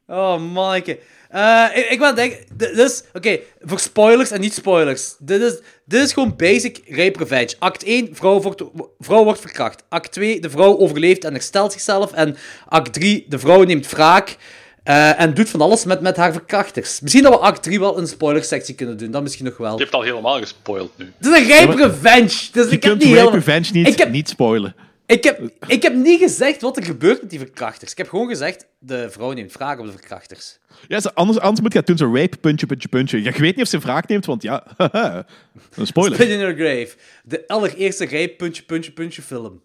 Oh, 0.07 0.39
manneke. 0.39 0.99
Eh, 1.29 1.65
ik, 1.73 1.89
ik 1.89 1.99
ben 1.99 2.15
denk... 2.15 2.37
dit 2.53 2.77
is... 2.77 3.03
Oké, 3.13 3.39
voor 3.61 3.79
spoilers 3.79 4.31
en 4.31 4.41
niet 4.41 4.53
spoilers. 4.53 5.15
Dit 5.19 5.41
is, 5.41 5.59
dit 5.85 6.01
is 6.01 6.13
gewoon 6.13 6.33
basic 6.37 6.81
rape 6.87 7.19
revenge. 7.19 7.55
Act 7.59 7.83
1, 7.83 8.09
vrouw 8.11 8.41
wordt, 8.41 8.63
vrouw 8.99 9.23
wordt 9.23 9.39
verkracht. 9.39 9.83
Act 9.89 10.11
2, 10.11 10.39
de 10.41 10.49
vrouw 10.49 10.77
overleeft 10.77 11.23
en 11.23 11.33
herstelt 11.33 11.71
zichzelf. 11.71 12.11
En 12.11 12.35
act 12.67 12.93
3, 12.93 13.25
de 13.29 13.39
vrouw 13.39 13.63
neemt 13.63 13.89
wraak. 13.89 14.37
eh, 14.83 15.19
en 15.21 15.33
doet 15.33 15.49
van 15.49 15.61
alles 15.61 15.85
met, 15.85 16.01
met 16.01 16.15
haar 16.17 16.31
verkrachters. 16.33 16.99
Misschien 16.99 17.23
dat 17.23 17.33
we 17.33 17.39
act 17.39 17.63
3 17.63 17.79
wel 17.79 17.97
een 17.97 18.07
spoilersectie 18.07 18.75
kunnen 18.75 18.97
doen. 18.97 19.11
Dat 19.11 19.21
misschien 19.23 19.45
nog 19.45 19.57
wel. 19.57 19.73
Je 19.77 19.81
hebt 19.83 19.93
al 19.95 20.01
helemaal 20.01 20.39
gespoild 20.39 20.91
nu. 20.97 21.13
Het 21.17 21.25
is 21.27 21.37
een 21.41 21.49
rape 21.49 21.75
revenge. 21.87 22.27
Dus 22.51 22.51
Je 22.51 22.61
ik 22.61 22.69
heb 22.71 22.81
kunt 22.81 22.93
niet 22.97 23.03
Rape 23.03 23.07
helemaal... 23.19 23.33
Revenge 23.33 23.69
niet, 23.71 23.87
Ik 23.87 23.97
heb- 23.97 24.11
niet 24.11 24.29
spoilen. 24.29 24.75
Ik 25.09 25.23
heb, 25.23 25.49
ik 25.67 25.83
heb 25.83 25.93
niet 25.93 26.19
gezegd 26.19 26.61
wat 26.61 26.77
er 26.77 26.83
gebeurt 26.83 27.21
met 27.21 27.29
die 27.29 27.39
verkrachters. 27.39 27.91
Ik 27.91 27.97
heb 27.97 28.09
gewoon 28.09 28.27
gezegd, 28.27 28.65
de 28.79 29.09
vrouw 29.11 29.31
neemt 29.31 29.53
wraak 29.53 29.79
op 29.79 29.85
de 29.85 29.91
verkrachters. 29.91 30.59
Ja, 30.87 30.99
zo- 30.99 31.09
anders, 31.13 31.39
anders 31.39 31.61
moet 31.61 31.71
je 31.73 31.77
het 31.77 31.87
doen, 31.87 31.97
zo 31.97 32.13
rape, 32.15 32.37
puntje, 32.37 32.65
puntje, 32.65 32.87
puntje. 32.87 33.21
Ja, 33.21 33.31
je 33.35 33.39
weet 33.41 33.55
niet 33.55 33.65
of 33.65 33.71
ze 33.71 33.79
wraak 33.79 34.07
neemt, 34.07 34.25
want 34.25 34.41
ja, 34.41 34.63
haha, 34.77 35.25
een 35.75 35.87
spoiler. 35.87 36.15
Spin 36.15 36.29
in 36.29 36.39
Your 36.39 36.55
Grave. 36.55 36.89
De 37.23 37.47
allereerste 37.47 38.03
rape 38.05 38.33
puntje, 38.37 38.63
puntje, 38.63 38.91
puntje 38.91 39.21
film. 39.21 39.61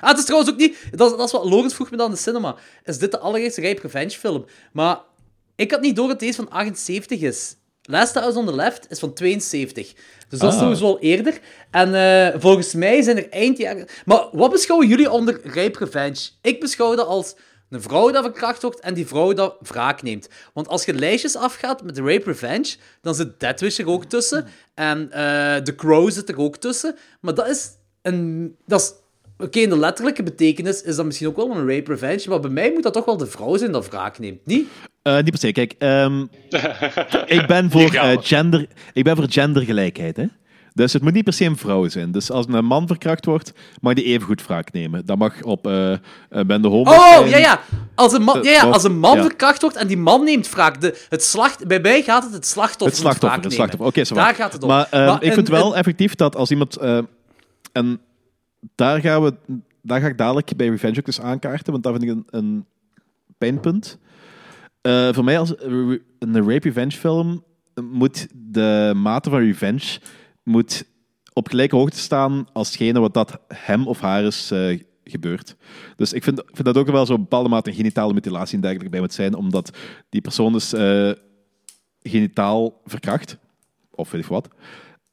Ah, 0.00 0.08
het 0.10 0.18
is 0.18 0.24
trouwens 0.24 0.52
ook 0.52 0.58
niet... 0.58 0.76
Dat, 0.90 1.10
is- 1.10 1.16
dat 1.16 1.26
is 1.26 1.32
wat 1.32 1.44
Logans 1.44 1.74
vroeg 1.74 1.90
me 1.90 1.96
dan 1.96 2.06
in 2.08 2.12
de 2.14 2.18
cinema. 2.20 2.56
Is 2.84 2.98
dit 2.98 3.10
de 3.10 3.18
allereerste 3.18 3.60
rape 3.60 3.80
revenge 3.80 4.10
film? 4.10 4.44
Maar 4.72 4.98
ik 5.56 5.70
had 5.70 5.80
niet 5.80 5.96
door 5.96 6.08
dat 6.08 6.20
deze 6.20 6.34
van 6.34 6.50
78 6.50 7.20
is. 7.20 7.56
Last 7.86 8.14
House 8.14 8.38
on 8.38 8.46
the 8.46 8.54
Left 8.54 8.90
is 8.90 8.98
van 8.98 9.12
72. 9.14 9.92
Dus 10.28 10.38
dat 10.38 10.52
is 10.52 10.58
Ah. 10.58 10.62
sowieso 10.62 10.84
al 10.86 10.98
eerder. 11.00 11.40
En 11.70 11.94
eh, 11.94 12.40
volgens 12.40 12.74
mij 12.74 13.02
zijn 13.02 13.16
er 13.16 13.28
eind 13.30 13.58
jaren... 13.58 13.86
Maar 14.04 14.28
wat 14.32 14.50
beschouwen 14.50 14.88
jullie 14.88 15.10
onder 15.10 15.40
rape 15.42 15.78
revenge? 15.78 16.28
Ik 16.42 16.60
beschouw 16.60 16.94
dat 16.94 17.06
als 17.06 17.34
een 17.70 17.82
vrouw 17.82 18.10
dat 18.10 18.22
verkracht 18.24 18.62
wordt 18.62 18.80
en 18.80 18.94
die 18.94 19.06
vrouw 19.06 19.32
dat 19.32 19.56
wraak 19.60 20.02
neemt. 20.02 20.28
Want 20.52 20.68
als 20.68 20.84
je 20.84 20.94
lijstjes 20.94 21.36
afgaat 21.36 21.82
met 21.82 21.98
rape 21.98 22.24
revenge, 22.24 22.76
dan 23.02 23.14
zit 23.14 23.40
Death 23.40 23.60
Wish 23.60 23.78
er 23.78 23.88
ook 23.88 24.04
tussen. 24.04 24.46
En 24.74 25.10
eh 25.12 25.56
The 25.56 25.74
Crow 25.74 26.10
zit 26.10 26.28
er 26.28 26.38
ook 26.38 26.56
tussen. 26.56 26.96
Maar 27.20 27.34
dat 27.34 27.48
is 27.48 27.68
een... 28.02 28.56
Dat 28.66 28.80
is... 28.80 28.92
Oké, 29.38 29.58
in 29.58 29.68
de 29.68 29.78
letterlijke 29.78 30.22
betekenis 30.22 30.82
is 30.82 30.96
dat 30.96 31.04
misschien 31.04 31.26
ook 31.28 31.36
wel 31.36 31.50
een 31.50 31.68
rape 31.68 31.90
revenge, 31.90 32.24
maar 32.28 32.40
bij 32.40 32.50
mij 32.50 32.70
moet 32.72 32.82
dat 32.82 32.92
toch 32.92 33.04
wel 33.04 33.16
de 33.16 33.26
vrouw 33.26 33.56
zijn 33.56 33.72
dat 33.72 33.88
wraak 33.88 34.18
neemt, 34.18 34.46
niet? 34.46 34.68
Eh, 35.02 35.14
niet 35.16 35.30
per 35.30 35.38
se. 35.38 35.52
Kijk, 35.52 35.74
ehm, 35.78 36.20
ik, 37.38 37.44
ben 37.46 37.70
voor, 37.70 37.94
eh, 37.94 38.16
gender, 38.20 38.66
ik 38.92 39.04
ben 39.04 39.16
voor 39.16 39.26
gendergelijkheid. 39.28 40.16
Hè? 40.16 40.24
Dus 40.74 40.92
het 40.92 41.02
moet 41.02 41.12
niet 41.12 41.24
per 41.24 41.32
se 41.32 41.44
een 41.44 41.56
vrouw 41.56 41.88
zijn. 41.88 42.12
Dus 42.12 42.30
als 42.30 42.46
een 42.48 42.64
man 42.64 42.86
verkracht 42.86 43.24
wordt, 43.24 43.52
mag 43.80 43.94
die 43.94 44.04
even 44.04 44.26
goed 44.26 44.46
wraak 44.46 44.72
nemen. 44.72 45.06
Dat 45.06 45.18
mag 45.18 45.42
op 45.42 45.66
eh 45.66 45.92
eh, 45.92 45.98
ben 46.46 46.62
de 46.62 46.68
homo 46.68 46.90
Oh, 46.90 47.16
zijn. 47.18 47.28
ja, 47.28 47.36
ja. 47.38 47.60
Als 47.94 48.12
een 48.12 48.22
man, 48.22 48.42
ja, 48.42 48.62
als 48.62 48.84
een 48.84 48.98
man 48.98 49.16
ja. 49.16 49.22
verkracht 49.22 49.60
wordt 49.60 49.76
en 49.76 49.86
die 49.86 49.96
man 49.96 50.24
neemt 50.24 50.50
wraak. 50.50 50.80
De, 50.80 51.04
het 51.08 51.22
slacht, 51.22 51.66
bij 51.66 51.80
mij 51.80 52.02
gaat 52.02 52.22
het 52.24 52.32
het 52.32 52.46
slachtoffer 52.46 52.86
Het 52.86 52.96
slachtoffer, 52.96 53.42
het 53.42 53.52
slachtoffer. 53.52 53.86
Oké, 53.86 54.14
Daar 54.14 54.34
gaat 54.34 54.52
het 54.52 54.62
om. 54.62 54.68
Maar, 54.68 54.86
ehm, 54.90 55.14
ik 55.16 55.22
een- 55.22 55.32
vind 55.32 55.48
wel 55.48 55.70
een- 55.72 55.78
effectief 55.78 56.14
dat 56.14 56.36
als 56.36 56.50
iemand... 56.50 56.76
eh, 56.76 56.98
en 57.72 58.00
daar, 58.74 59.00
gaan 59.00 59.22
we, 59.22 59.34
daar 59.82 60.00
ga 60.00 60.06
ik 60.06 60.18
dadelijk 60.18 60.56
bij 60.56 60.68
Revenge 60.68 60.98
ook 60.98 61.06
eens 61.06 61.20
aankaarten, 61.20 61.72
want 61.72 61.84
dat 61.84 61.92
vind 61.92 62.04
ik 62.04 62.10
een, 62.10 62.24
een 62.30 62.66
pijnpunt. 63.38 63.98
Eh, 64.80 65.12
voor 65.12 65.24
mij 65.24 65.38
als 65.38 65.54
een 65.58 66.48
rape 66.48 66.68
revenge 66.68 66.90
film 66.90 67.44
moet 67.82 68.28
de 68.34 68.92
mate 68.96 69.30
van 69.30 69.38
revenge 69.38 69.98
moet 70.42 70.84
op 71.32 71.48
gelijke 71.48 71.76
hoogte 71.76 71.98
staan 71.98 72.46
als 72.52 72.68
hetgene 72.68 73.00
wat 73.00 73.14
dat 73.14 73.40
hem 73.48 73.86
of 73.86 74.00
haar 74.00 74.24
is 74.24 74.50
eh, 74.50 74.80
gebeurd. 75.04 75.56
Dus 75.96 76.12
ik 76.12 76.22
vind, 76.22 76.42
vind 76.46 76.64
dat 76.64 76.76
ook 76.76 76.90
wel 76.90 77.06
zo'n 77.06 77.20
bepaalde 77.20 77.48
mate 77.48 77.72
genitale 77.72 78.12
mutilatie 78.12 78.54
en 78.54 78.60
dergelijke 78.60 78.90
bij 78.90 79.00
moet 79.00 79.12
zijn, 79.12 79.34
omdat 79.34 79.76
die 80.08 80.20
persoon 80.20 80.54
is 80.54 80.72
eh, 80.72 81.10
genitaal 82.02 82.80
verkracht. 82.84 83.36
Of 83.90 84.10
weet 84.10 84.22
ik 84.22 84.28
wat. 84.28 84.48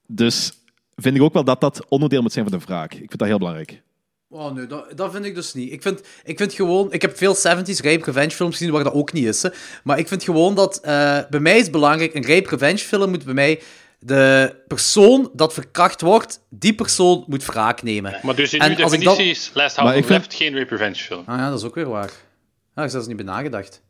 Dus 0.07 0.53
vind 0.95 1.15
ik 1.15 1.21
ook 1.21 1.33
wel 1.33 1.43
dat 1.43 1.61
dat 1.61 1.85
onderdeel 1.89 2.21
moet 2.21 2.31
zijn 2.33 2.49
van 2.49 2.59
de 2.59 2.65
wraak. 2.65 2.91
Ik 2.93 2.97
vind 2.99 3.17
dat 3.19 3.27
heel 3.27 3.37
belangrijk. 3.37 3.81
Oh 4.29 4.51
nee, 4.51 4.67
dat, 4.67 4.85
dat 4.97 5.11
vind 5.11 5.25
ik 5.25 5.35
dus 5.35 5.53
niet. 5.53 5.71
Ik 5.71 5.81
vind, 5.81 6.01
ik 6.23 6.37
vind 6.37 6.53
gewoon... 6.53 6.91
Ik 6.93 7.01
heb 7.01 7.17
veel 7.17 7.35
70s 7.35 7.81
rape 7.83 8.03
revenge 8.05 8.31
films 8.31 8.57
gezien 8.57 8.71
waar 8.73 8.83
dat 8.83 8.93
ook 8.93 9.13
niet 9.13 9.25
is. 9.25 9.41
Hè. 9.41 9.49
Maar 9.83 9.99
ik 9.99 10.07
vind 10.07 10.23
gewoon 10.23 10.55
dat... 10.55 10.79
eh, 10.79 11.17
bij 11.29 11.39
mij 11.39 11.55
is 11.55 11.61
het 11.61 11.71
belangrijk, 11.71 12.13
een 12.13 12.25
rape 12.25 12.49
revenge 12.49 12.77
film 12.77 13.09
moet 13.09 13.25
bij 13.25 13.33
mij... 13.33 13.61
De 14.03 14.55
persoon 14.67 15.29
dat 15.33 15.53
verkracht 15.53 16.01
wordt, 16.01 16.39
die 16.49 16.73
persoon 16.73 17.23
moet 17.27 17.45
wraak 17.45 17.83
nemen. 17.83 18.19
Maar 18.21 18.35
dus 18.35 18.53
in 18.53 18.61
uw 18.63 18.75
definitie 18.75 19.03
dat- 19.05 19.19
is 19.19 19.51
Last 19.53 19.75
House 19.75 19.97
on 19.97 20.05
Left 20.07 20.33
geen 20.33 20.57
rape 20.57 20.69
revenge 20.69 20.95
film. 20.95 21.23
Ah 21.25 21.37
ja, 21.39 21.49
dat 21.49 21.59
is 21.59 21.65
ook 21.65 21.75
weer 21.75 21.89
waar. 21.89 22.03
Ah, 22.03 22.09
ik 22.09 22.73
heb 22.75 22.83
er 22.83 22.89
zelfs 22.89 23.07
niet 23.07 23.15
bij 23.15 23.25
nagedacht. 23.25 23.81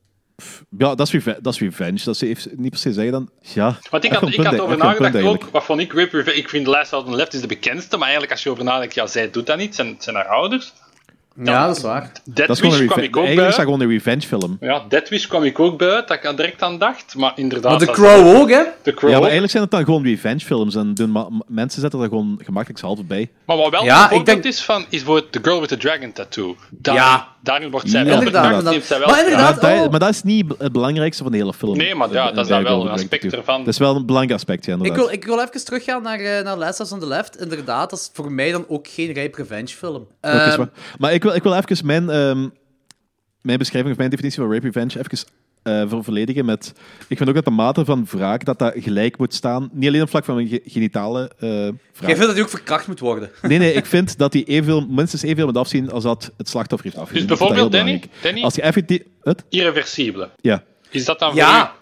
Ja, 0.78 0.96
dat 0.96 1.08
is, 1.08 1.14
reve- 1.14 1.40
dat 1.42 1.54
is 1.54 1.60
revenge. 1.60 2.02
Dat 2.04 2.22
is 2.22 2.48
niet 2.56 2.70
per 2.70 2.80
se 2.80 2.94
zeggen 2.94 3.12
dan. 3.12 3.30
Ja, 3.42 3.78
Want 3.90 4.04
ik 4.04 4.12
had, 4.12 4.34
ik 4.34 4.44
had 4.44 4.60
over 4.60 4.78
nagedacht 4.78 5.16
ook, 5.24 5.44
wat 5.52 5.64
vond 5.64 5.80
ik 5.80 5.94
rape 5.94 6.18
revenge? 6.18 6.38
Ik 6.38 6.50
vind 6.50 6.68
Last 6.68 6.94
on 6.94 7.06
the 7.06 7.16
Left 7.16 7.34
is 7.34 7.42
de 7.42 7.48
bekendste, 7.48 7.94
maar 7.96 8.04
eigenlijk 8.04 8.32
als 8.32 8.44
je 8.44 8.50
over 8.50 8.64
nadenkt, 8.64 8.94
ja, 8.94 9.08
zij 9.08 9.32
doet 9.32 9.46
dat 9.46 9.58
niet, 9.58 9.76
zijn, 9.76 9.88
het 9.88 10.04
zijn 10.04 10.16
haar 10.16 10.28
ouders. 10.28 10.74
Ja, 11.44 11.68
dat 11.68 11.78
is 11.78 11.84
waar. 11.84 12.12
Dead 12.24 12.48
Dat 12.48 12.50
is 12.50 12.60
gewoon 12.60 12.78
Wish 12.78 12.88
kwam 12.88 13.04
ik 13.04 13.18
ook 13.18 13.24
Eigenlijk 13.26 13.50
is 13.50 13.56
bij. 13.56 13.66
dat 13.66 13.74
gewoon 13.74 13.82
een 13.82 13.98
revenge 13.98 14.22
film. 14.22 14.58
Ja, 14.60 14.86
Dead 14.90 15.10
Wish 15.10 15.26
kwam 15.26 15.44
ik 15.44 15.60
ook 15.60 15.78
bij, 15.78 15.88
dat 15.90 16.12
ik 16.12 16.26
aan 16.26 16.36
direct 16.36 16.62
aan 16.62 16.78
dacht, 16.78 17.16
maar 17.16 17.32
inderdaad... 17.36 17.72
Maar 17.72 17.80
The 17.80 17.86
dat- 17.86 17.96
Crow 17.96 18.36
ook, 18.36 18.50
hè? 18.50 18.64
The 18.82 18.94
Crow 18.94 19.10
Ja, 19.10 19.16
maar 19.16 19.22
eigenlijk 19.22 19.52
zijn 19.52 19.64
het 19.64 19.72
dan 19.72 19.84
gewoon 19.86 20.04
revenge 20.04 20.40
films. 20.40 20.76
En 20.76 20.94
doen 20.94 21.42
mensen 21.48 21.82
zetten 21.82 22.00
er 22.02 22.08
gewoon 22.08 22.40
gemakkelijk 22.44 22.82
halve 22.84 23.04
bij. 23.04 23.30
Maar 23.46 23.58
wat 23.58 23.72
wel 23.72 23.84
Ja, 23.84 24.10
ik 24.10 24.26
denk- 24.26 24.44
is 24.44 24.62
van, 24.62 24.86
is 24.90 25.04
voor 25.04 25.30
The 25.30 25.40
Girl 25.42 25.60
with 25.60 25.70
the 25.70 25.78
Dragon 25.78 26.12
Tattoo. 26.12 26.56
Ja. 26.82 27.28
Daarin 27.44 27.72
wordt 27.72 27.90
zij 27.90 28.06
wel 28.06 28.18
inderdaad, 28.18 28.60
inderdaad. 28.60 28.84
zij 28.84 29.00
wel 29.00 29.08
Maar 29.08 29.20
inderdaad, 29.20 29.62
Maar 29.62 29.76
dat, 29.76 29.86
oh. 29.86 29.92
maar 29.92 30.00
dat 30.00 30.10
is 30.10 30.24
niet 30.24 30.54
het 30.58 30.72
belangrijkste 30.72 31.24
van 31.24 31.32
de 31.32 31.38
hele 31.38 31.54
film. 31.54 31.78
Nee, 31.78 31.96
maar 31.96 32.12
ja, 32.12 32.32
dat 32.32 32.44
is 32.44 32.48
dan 32.52 32.64
wel 32.64 32.82
een 32.82 32.92
aspect 32.92 33.34
ervan. 33.34 33.58
Dat 33.58 33.68
is 33.68 33.78
wel 33.78 33.96
een 33.96 34.06
belangrijk 34.06 34.40
aspect, 34.40 34.66
ja, 34.66 34.74
Ik 34.74 34.78
inderdaad. 34.78 35.06
wil, 35.06 35.14
ik 35.14 35.26
wil 35.26 35.40
even 35.40 35.66
teruggaan 35.66 36.04
naar, 36.04 36.20
eh 36.20 36.44
naar 36.44 36.58
Last 36.58 36.78
House 36.78 36.94
on 36.94 37.00
the 37.00 37.08
Left. 37.08 37.42
Inderdaad, 37.42 37.90
dat 37.90 38.00
is 38.00 38.10
voor 38.14 38.32
mij 38.32 38.52
dan 38.52 38.66
ook 38.68 38.88
geen 38.88 39.14
rape 39.14 39.38
revenge 39.38 39.68
film. 39.68 40.08
Ehm. 40.22 40.66
Maar 40.98 41.14
ik 41.14 41.24
wil, 41.24 41.34
ik 41.36 41.44
wil 41.44 41.56
even 41.56 41.86
mijn, 41.86 42.10
ehm, 42.10 42.48
mijn 43.42 43.58
beschrijving 43.58 43.92
of 43.92 43.98
mijn 43.98 44.10
definitie 44.10 44.42
van 44.42 44.52
rape 44.52 44.66
revenge 44.66 45.00
even 45.00 45.28
eh, 45.64 45.90
ver- 45.90 46.04
volledigen 46.04 46.46
met... 46.46 46.74
Ik 47.08 47.18
vind 47.18 47.30
ook 47.30 47.36
dat 47.36 47.46
de 47.46 47.52
mate 47.52 47.86
van 47.86 48.08
wraak 48.12 48.46
dat 48.46 48.60
dat 48.60 48.74
gelijk 48.78 49.18
moet 49.18 49.34
staan. 49.34 49.70
Niet 49.74 49.88
alleen 49.88 50.02
op 50.02 50.10
vlak 50.10 50.26
van 50.26 50.38
een 50.38 50.48
ge- 50.48 50.62
genitale 50.66 51.32
eh 51.40 51.50
Jij 51.50 51.62
wraak. 51.62 51.76
vindt 52.00 52.20
dat 52.20 52.34
hij 52.34 52.42
ook 52.42 52.50
verkracht 52.50 52.88
moet 52.88 53.00
worden. 53.00 53.30
Nee, 53.42 53.58
nee, 53.58 53.74
ik 53.74 53.86
vind 53.86 54.18
dat 54.18 54.34
hij 54.34 54.44
evenveel, 54.44 54.86
minstens 54.90 55.22
evenveel 55.22 55.46
moet 55.46 55.58
afzien 55.58 55.92
als 55.92 56.04
dat 56.04 56.32
het 56.38 56.50
slachtoffer 56.50 56.90
heeft 56.90 57.02
afgezien. 57.02 57.28
Dus 57.28 57.38
dat 57.38 57.48
heel 57.48 57.56
bijvoorbeeld, 57.58 57.86
Danny. 57.86 58.04
Danny 58.22 58.44
Als 58.44 58.56
je 58.56 58.62
effectief... 58.62 59.00
Het? 59.22 59.44
irreversibele. 59.50 60.30
Ja. 60.42 60.64
Is 60.90 61.06
dat 61.06 61.20
dan 61.20 61.36
Ja. 61.36 61.74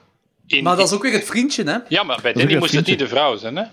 In, 0.48 0.64
Maar 0.64 0.76
dat 0.76 0.88
is 0.88 0.94
ook 0.94 1.04
weer 1.04 1.12
het 1.14 1.24
vriendje, 1.26 1.64
hè? 1.64 1.78
Ja, 1.88 2.04
maar 2.04 2.20
bij 2.22 2.34
Danny 2.34 2.58
moest 2.58 2.74
het 2.76 2.86
niet 2.88 3.00
de 3.00 3.08
vrouw 3.08 3.36
zijn, 3.38 3.56
hè? 3.56 3.64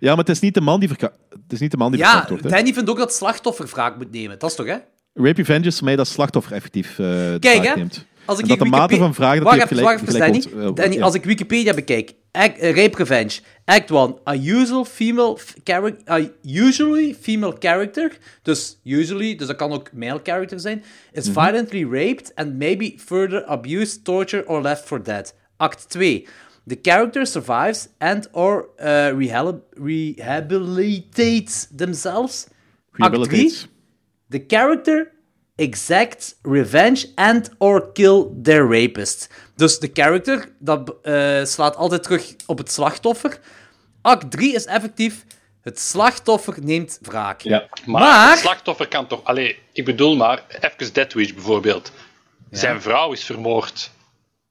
ja, 0.00 0.08
maar 0.08 0.16
het 0.16 0.28
is 0.28 0.40
niet 0.40 0.54
de 0.54 0.60
man 0.60 0.80
die, 0.80 0.88
verka- 0.88 1.12
het 1.30 1.52
is 1.52 1.60
niet 1.60 1.70
de 1.70 1.76
man 1.76 1.90
die 1.90 2.00
Ja, 2.00 2.04
verkracht 2.06 2.28
wordt. 2.30 2.44
hè. 2.44 2.50
Danny 2.50 2.72
vindt 2.72 2.90
ook 2.90 2.98
dat 2.98 3.12
slachtoffer 3.14 3.66
wraak 3.66 3.96
moet 3.96 4.12
nemen. 4.12 4.38
Dat 4.38 4.50
is 4.50 4.56
toch, 4.56 4.66
hè? 4.66 4.76
Rape 5.14 5.44
voor 5.44 5.84
mij 5.84 5.96
dat 5.96 6.06
slachtoffer 6.08 6.52
effectief 6.52 6.90
eh 6.90 6.96
de 7.06 7.36
Kijk, 7.40 7.66
hè. 7.66 7.74
neemt. 7.74 8.06
Als 8.28 8.38
ik 8.38 8.46
de 8.46 8.64
mate 8.64 8.70
Wikipedia- 8.70 8.98
van 8.98 9.14
dat 9.58 9.68
gelijk- 9.68 9.86
wacht 9.86 10.02
even, 10.08 10.18
Danny. 10.18 10.44
wordt, 10.52 10.78
eh, 10.78 10.82
Danny, 10.84 10.96
ja. 10.96 11.02
Als 11.02 11.14
ik 11.14 11.24
Wikipedia 11.24 11.74
bekijk, 11.74 12.14
act, 12.32 12.58
eh, 12.58 12.74
Rape 12.76 12.96
Revenge, 12.96 13.40
Act 13.64 13.90
1, 13.90 14.16
a 14.28 14.34
usual 14.34 14.84
female 14.84 15.36
character, 15.64 16.32
usually 16.42 17.16
female 17.20 17.56
character, 17.58 18.18
dus 18.42 18.78
usually, 18.84 19.36
dus 19.36 19.46
dat 19.46 19.56
kan 19.56 19.72
ook 19.72 19.92
male 19.92 20.20
character 20.22 20.60
zijn, 20.60 20.82
is 21.12 21.28
Mhm. 21.30 21.40
violently 21.44 21.84
raped 21.90 22.32
and 22.34 22.58
maybe 22.58 22.94
further 22.96 23.44
abused, 23.44 24.04
tortured 24.04 24.46
or 24.46 24.62
left 24.62 24.84
for 24.84 25.02
dead. 25.02 25.34
Act 25.56 25.90
2. 25.90 26.26
The 26.66 26.78
character 26.82 27.26
survives 27.26 27.88
and 27.98 28.28
or 28.32 28.68
uh, 28.82 28.86
rehab- 29.18 29.62
rehabilitates 30.52 31.68
themselves. 31.76 32.46
Act 32.46 32.52
3. 32.92 33.04
Rehabilitates. 33.08 33.66
The 34.30 34.46
character 34.46 35.12
exacts 35.58 36.34
revenge 36.42 37.12
and 37.14 37.50
or 37.58 37.92
kill 37.92 38.26
their 38.42 38.68
rapist. 38.68 39.28
Dus 39.56 39.78
de 39.78 39.90
character 39.92 40.52
dat, 40.58 40.94
eh, 41.02 41.44
slaat 41.44 41.76
altijd 41.76 42.02
terug 42.02 42.34
op 42.46 42.58
het 42.58 42.72
slachtoffer. 42.72 43.40
Act 44.02 44.30
3 44.30 44.54
is 44.54 44.64
effectief 44.64 45.24
het 45.62 45.80
slachtoffer 45.80 46.54
neemt 46.60 46.98
wraak. 47.02 47.40
Ja. 47.40 47.68
Maar, 47.84 48.02
Maar- 48.02 48.30
het 48.30 48.38
slachtoffer 48.38 48.88
kan 48.88 49.06
toch... 49.06 49.24
Allee, 49.24 49.58
ik 49.72 49.84
bedoel 49.84 50.16
maar, 50.16 50.44
even 50.60 50.92
Deathwish 50.92 51.32
bijvoorbeeld. 51.32 51.92
Zijn 52.50 52.82
vrouw 52.82 53.12
is 53.12 53.24
vermoord. 53.24 53.90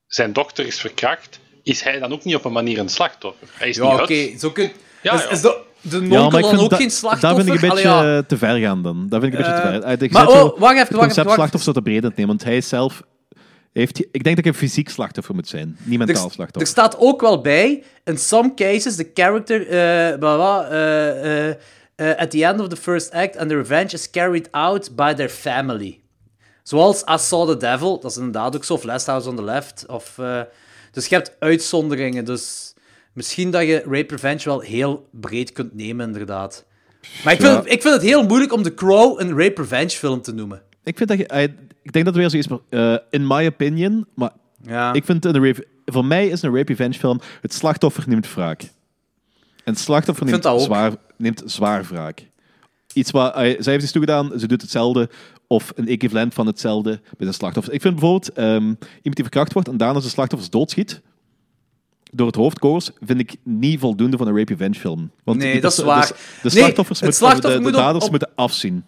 Zijn 0.07 0.33
dochter 0.33 0.65
is 0.65 0.79
verkracht. 0.79 1.39
Is 1.63 1.81
hij 1.81 1.99
dan 1.99 2.11
ook 2.13 2.23
niet 2.23 2.35
op 2.35 2.45
een 2.45 2.51
manier 2.51 2.79
een 2.79 2.89
slachtoffer? 2.89 3.47
Hij 3.51 3.69
is 3.69 3.75
Ja, 3.75 3.91
niet 3.91 4.01
oké, 4.01 4.37
zo 4.39 4.51
kun 4.51 4.71
Ja, 5.01 5.13
is, 5.13 5.23
ja. 5.23 5.29
is 5.29 5.41
de, 5.41 5.61
de 5.81 5.97
Ja, 5.97 6.01
nonkel 6.07 6.29
maar 6.29 6.39
ik 6.39 6.45
dan 6.55 6.59
ook 6.63 6.69
dat, 6.69 6.79
geen 6.79 6.87
dat 6.87 6.97
slachtoffer? 6.97 7.43
vind 7.43 7.55
ik 7.57 7.63
een 7.63 7.69
Allee, 7.69 7.83
beetje 7.83 7.99
ja. 8.05 8.17
eh, 8.17 8.23
te 8.23 8.37
ver 8.37 8.57
gaan 8.59 8.81
dan. 8.83 9.05
Dat 9.09 9.21
vind 9.21 9.33
ik 9.33 9.39
een 9.39 9.45
beetje 9.45 9.61
te 9.61 9.67
ver. 9.67 9.83
Eh, 9.83 10.01
ik 10.01 10.11
maar 10.11 10.21
zet 10.27 10.31
zo 10.31 10.45
oh, 10.45 10.59
wacht 10.59 10.73
even, 10.73 10.87
het 10.87 10.97
concept 10.97 11.15
wacht 11.25 11.35
slachtoffer 11.35 11.61
zo 11.61 11.71
te 11.71 11.81
breed 11.81 12.01
nemen, 12.01 12.27
want 12.27 12.43
hij 12.43 12.57
is 12.57 12.67
zelf... 12.67 13.01
Heeft, 13.73 13.99
ik 13.99 14.23
denk 14.23 14.35
dat 14.35 14.37
ik 14.37 14.45
een 14.45 14.53
fysiek 14.53 14.89
slachtoffer 14.89 15.35
moet 15.35 15.47
zijn, 15.47 15.77
niet 15.83 15.97
mentaal 15.97 16.15
Er, 16.17 16.23
er 16.25 16.31
slachtoffer. 16.31 16.67
staat 16.71 16.97
ook 16.99 17.21
wel 17.21 17.41
bij, 17.41 17.83
in 18.03 18.17
some 18.17 18.53
cases, 18.53 18.95
the 18.95 19.11
character, 19.13 19.61
eh 19.67 20.17
blah, 20.19 20.35
blah, 20.35 20.71
eh, 20.71 21.47
eh, 21.49 21.55
eh, 21.95 22.17
at 22.17 22.31
the 22.31 22.45
end 22.45 22.59
of 22.59 22.67
the 22.67 22.75
first 22.75 23.11
act, 23.11 23.37
and 23.37 23.49
the 23.49 23.55
revenge 23.55 23.93
is 23.93 24.09
carried 24.09 24.47
out 24.51 24.95
by 24.95 25.13
their 25.13 25.29
family. 25.29 25.99
Zoals 26.63 27.03
I 27.09 27.17
Saw 27.17 27.47
the 27.47 27.57
Devil, 27.57 27.99
dat 27.99 28.11
is 28.11 28.17
inderdaad 28.17 28.55
ook 28.55 28.63
zo, 28.63 28.73
of 28.73 28.83
Last 28.83 29.05
House 29.05 29.29
on 29.29 29.35
the 29.35 29.43
Left. 29.43 29.85
Of, 29.87 30.13
eh, 30.17 30.41
dus 30.91 31.07
je 31.07 31.15
hebt 31.15 31.31
uitzonderingen, 31.39 32.25
dus 32.25 32.73
misschien 33.17 33.51
dat 33.51 33.61
je 33.61 33.83
Rape 33.89 34.13
Revenge 34.15 34.43
wel 34.43 34.59
heel 34.59 35.07
breed 35.11 35.51
kunt 35.51 35.75
nemen, 35.75 36.05
inderdaad. 36.07 36.65
Maar 37.23 37.33
ik 37.33 37.39
vind, 37.39 37.51
Ja. 37.53 37.57
het, 37.57 37.71
ik 37.71 37.81
vind 37.81 37.93
het 37.93 38.03
heel 38.03 38.23
moeilijk 38.25 38.53
om 38.53 38.63
The 38.63 38.73
Crow 38.73 39.19
een 39.19 39.37
Rape 39.37 39.61
Revenge 39.61 39.89
film 39.89 40.21
te 40.21 40.33
noemen. 40.33 40.61
Ik 40.83 40.97
vind 40.97 41.09
dat 41.09 41.17
je... 41.17 41.23
ik 41.83 41.91
denk 41.93 42.05
dat 42.05 42.05
het 42.05 42.15
weer 42.15 42.29
zoiets... 42.29 42.47
is, 42.47 42.57
eh, 42.69 42.95
in 43.09 43.27
my 43.27 43.45
opinion, 43.45 44.05
maar 44.15 44.31
Ja. 44.61 44.93
ik 44.93 45.05
vind 45.05 45.25
een 45.25 45.43
rape, 45.45 45.67
voor 45.85 46.05
mij 46.05 46.27
is 46.27 46.41
een 46.41 46.55
rape 46.55 46.71
revenge 46.71 46.93
film 46.93 47.19
het 47.41 47.53
slachtoffer 47.53 48.03
neemt 48.07 48.33
wraak. 48.33 48.61
En 49.63 49.73
het 49.73 49.79
slachtoffer 49.79 50.25
neemt 50.25 50.43
zwaar, 50.61 50.91
neemt 51.17 51.43
zwaar 51.45 51.83
wraak. 51.83 52.27
Iets 52.93 53.11
wat... 53.11 53.33
zij 53.35 53.55
heeft 53.63 53.83
iets 53.83 53.91
toegedaan, 53.91 54.31
ze 54.39 54.47
doet 54.47 54.61
hetzelfde 54.61 55.09
of 55.47 55.71
een 55.75 55.87
equivalent 55.87 56.33
van 56.33 56.45
hetzelfde 56.47 56.99
bij 57.17 57.27
een 57.27 57.33
slachtoffer. 57.33 57.73
Ik 57.73 57.81
vind 57.81 57.93
bijvoorbeeld 57.95 58.33
ehm, 58.33 58.63
iemand 58.63 59.15
die 59.15 59.23
verkracht 59.23 59.53
wordt 59.53 59.67
en 59.67 59.77
daarna 59.77 59.99
zijn 59.99 60.11
slachtoffers 60.11 60.49
doodschiet 60.51 61.01
door 62.11 62.27
het 62.27 62.35
hoofdkogels, 62.35 62.91
vind 63.01 63.19
ik 63.19 63.35
niet 63.43 63.79
voldoende 63.79 64.17
van 64.17 64.27
een 64.27 64.37
rape 64.37 64.51
revenge 64.53 64.79
film. 64.79 65.11
Want 65.23 65.37
Nee, 65.37 65.51
die- 65.51 65.61
dat 65.61 65.71
is 65.71 65.77
waar. 65.77 66.07
De, 66.07 66.13
de 66.43 66.49
slachtoffers, 66.49 67.01
moeten- 67.01 67.17
slachtoffer 67.19 67.63
de, 67.63 67.71
daders 67.71 68.03
op- 68.05 68.09
moeten 68.11 68.31
afzien. 68.35 68.83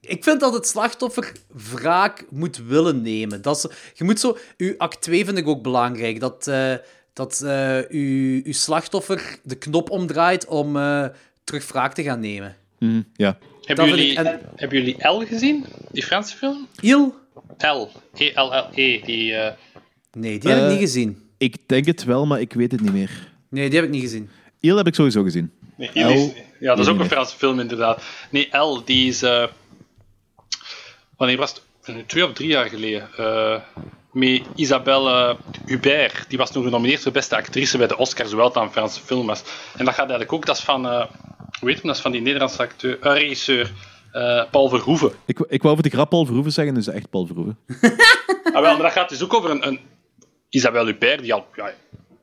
Ik 0.00 0.24
vind 0.24 0.40
dat 0.40 0.52
het 0.52 0.66
slachtoffer 0.66 1.32
wraak 1.72 2.24
moet 2.30 2.56
willen 2.66 3.02
nemen. 3.02 3.42
Dat 3.42 3.56
is, 3.56 3.76
je 3.94 4.04
moet 4.04 4.20
zo... 4.20 4.36
Uw 4.56 4.74
act 4.78 5.00
2 5.00 5.24
vind 5.24 5.38
ik 5.38 5.46
ook 5.48 5.62
belangrijk. 5.62 6.20
Dat, 6.20 6.46
eh, 6.46 6.74
dat 7.12 7.40
eh, 7.42 7.78
uw, 7.88 8.40
uw 8.44 8.52
slachtoffer 8.52 9.38
de 9.42 9.54
knop 9.54 9.90
omdraait 9.90 10.46
om 10.46 10.76
eh, 10.76 11.04
terug 11.44 11.68
wraak 11.68 11.94
te 11.94 12.02
gaan 12.02 12.20
nemen. 12.20 12.56
Mhm, 12.78 13.02
ja. 13.16 13.38
Hebben 13.62 13.86
Dat 13.86 13.94
jullie, 13.96 14.10
ik- 14.12 14.18
en- 14.18 14.40
hebben 14.56 14.78
jullie 14.78 15.08
L 15.08 15.18
gezien? 15.26 15.64
Die 15.90 16.02
Franse 16.04 16.36
film? 16.36 16.66
Il? 16.80 17.14
L. 17.58 17.88
E-L-L-E. 18.14 19.00
Die... 19.04 19.34
eh, 19.34 19.52
Nee, 20.12 20.38
die 20.38 20.50
heb 20.50 20.62
ik 20.64 20.70
niet 20.70 20.78
gezien. 20.80 21.22
Ik 21.38 21.56
denk 21.68 21.86
het 21.86 22.04
wel, 22.04 22.26
maar 22.26 22.40
ik 22.40 22.52
weet 22.52 22.72
het 22.72 22.80
niet 22.80 22.92
meer. 22.92 23.32
Nee, 23.48 23.68
die 23.68 23.78
heb 23.78 23.86
ik 23.88 23.94
niet 23.94 24.02
gezien. 24.02 24.30
Il 24.60 24.76
heb 24.76 24.86
ik 24.86 24.94
sowieso 24.94 25.22
gezien. 25.22 25.52
Nee, 25.76 25.90
L 25.94 26.08
is- 26.08 26.24
L, 26.26 26.34
ja, 26.60 26.68
dat 26.68 26.78
is 26.78 26.84
weet 26.86 26.94
ook 26.94 27.00
een 27.00 27.08
Franse 27.10 27.36
film, 27.36 27.60
inderdaad. 27.60 28.02
Nee, 28.30 28.56
L, 28.56 28.82
die 28.84 29.08
is... 29.08 29.22
eh, 29.22 29.44
wanneer 31.16 31.36
was 31.36 31.50
het? 31.50 31.62
Eh, 31.84 31.94
Twee 32.06 32.24
of 32.26 32.32
drie 32.32 32.48
jaar 32.48 32.68
geleden. 32.68 33.08
eh, 33.16 33.60
met 34.12 34.42
Isabelle 34.54 35.36
Hubert. 35.66 36.24
Die 36.28 36.38
was 36.38 36.50
toen 36.52 36.62
genomineerd 36.64 37.02
voor 37.02 37.12
beste 37.12 37.36
actrice 37.36 37.78
bij 37.78 37.86
de 37.86 37.96
Oscars, 37.96 38.30
zowel 38.30 38.56
een 38.56 38.70
Franse 38.70 39.00
film 39.00 39.26
was. 39.26 39.42
En 39.76 39.84
dat 39.84 39.94
gaat 39.94 39.98
eigenlijk 40.10 40.32
ook... 40.32 40.46
Dat 40.46 40.56
is 40.56 40.62
van... 40.64 40.86
eh 40.86 41.04
hoe 41.60 41.68
heet 41.68 41.78
hem? 41.78 41.86
Dat 41.86 41.96
is 41.96 42.02
van 42.02 42.12
die 42.12 42.20
Nederlandse 42.20 42.62
acteur, 42.62 43.00
eh, 43.00 43.12
regisseur 43.12 43.72
eh, 44.12 44.44
Paul 44.50 44.68
Verhoeven. 44.68 45.12
Ik, 45.26 45.38
ik 45.48 45.62
wou 45.62 45.74
voor 45.74 45.82
de 45.84 45.90
grap 45.90 46.10
Paul 46.10 46.24
Verhoeven 46.24 46.52
zeggen, 46.52 46.74
dus 46.74 46.86
echt 46.88 47.10
Paul 47.10 47.26
Verhoeven. 47.26 47.58
Ah, 48.44 48.52
wel, 48.52 48.72
maar 48.72 48.82
dat 48.82 48.92
gaat 48.92 49.08
dus 49.08 49.22
ook 49.22 49.34
over 49.34 49.50
een, 49.50 49.66
een 49.66 49.80
Isabelle 50.48 50.84
Huppert, 50.86 51.22
die 51.22 51.32
al, 51.34 51.46
ja, 51.54 51.72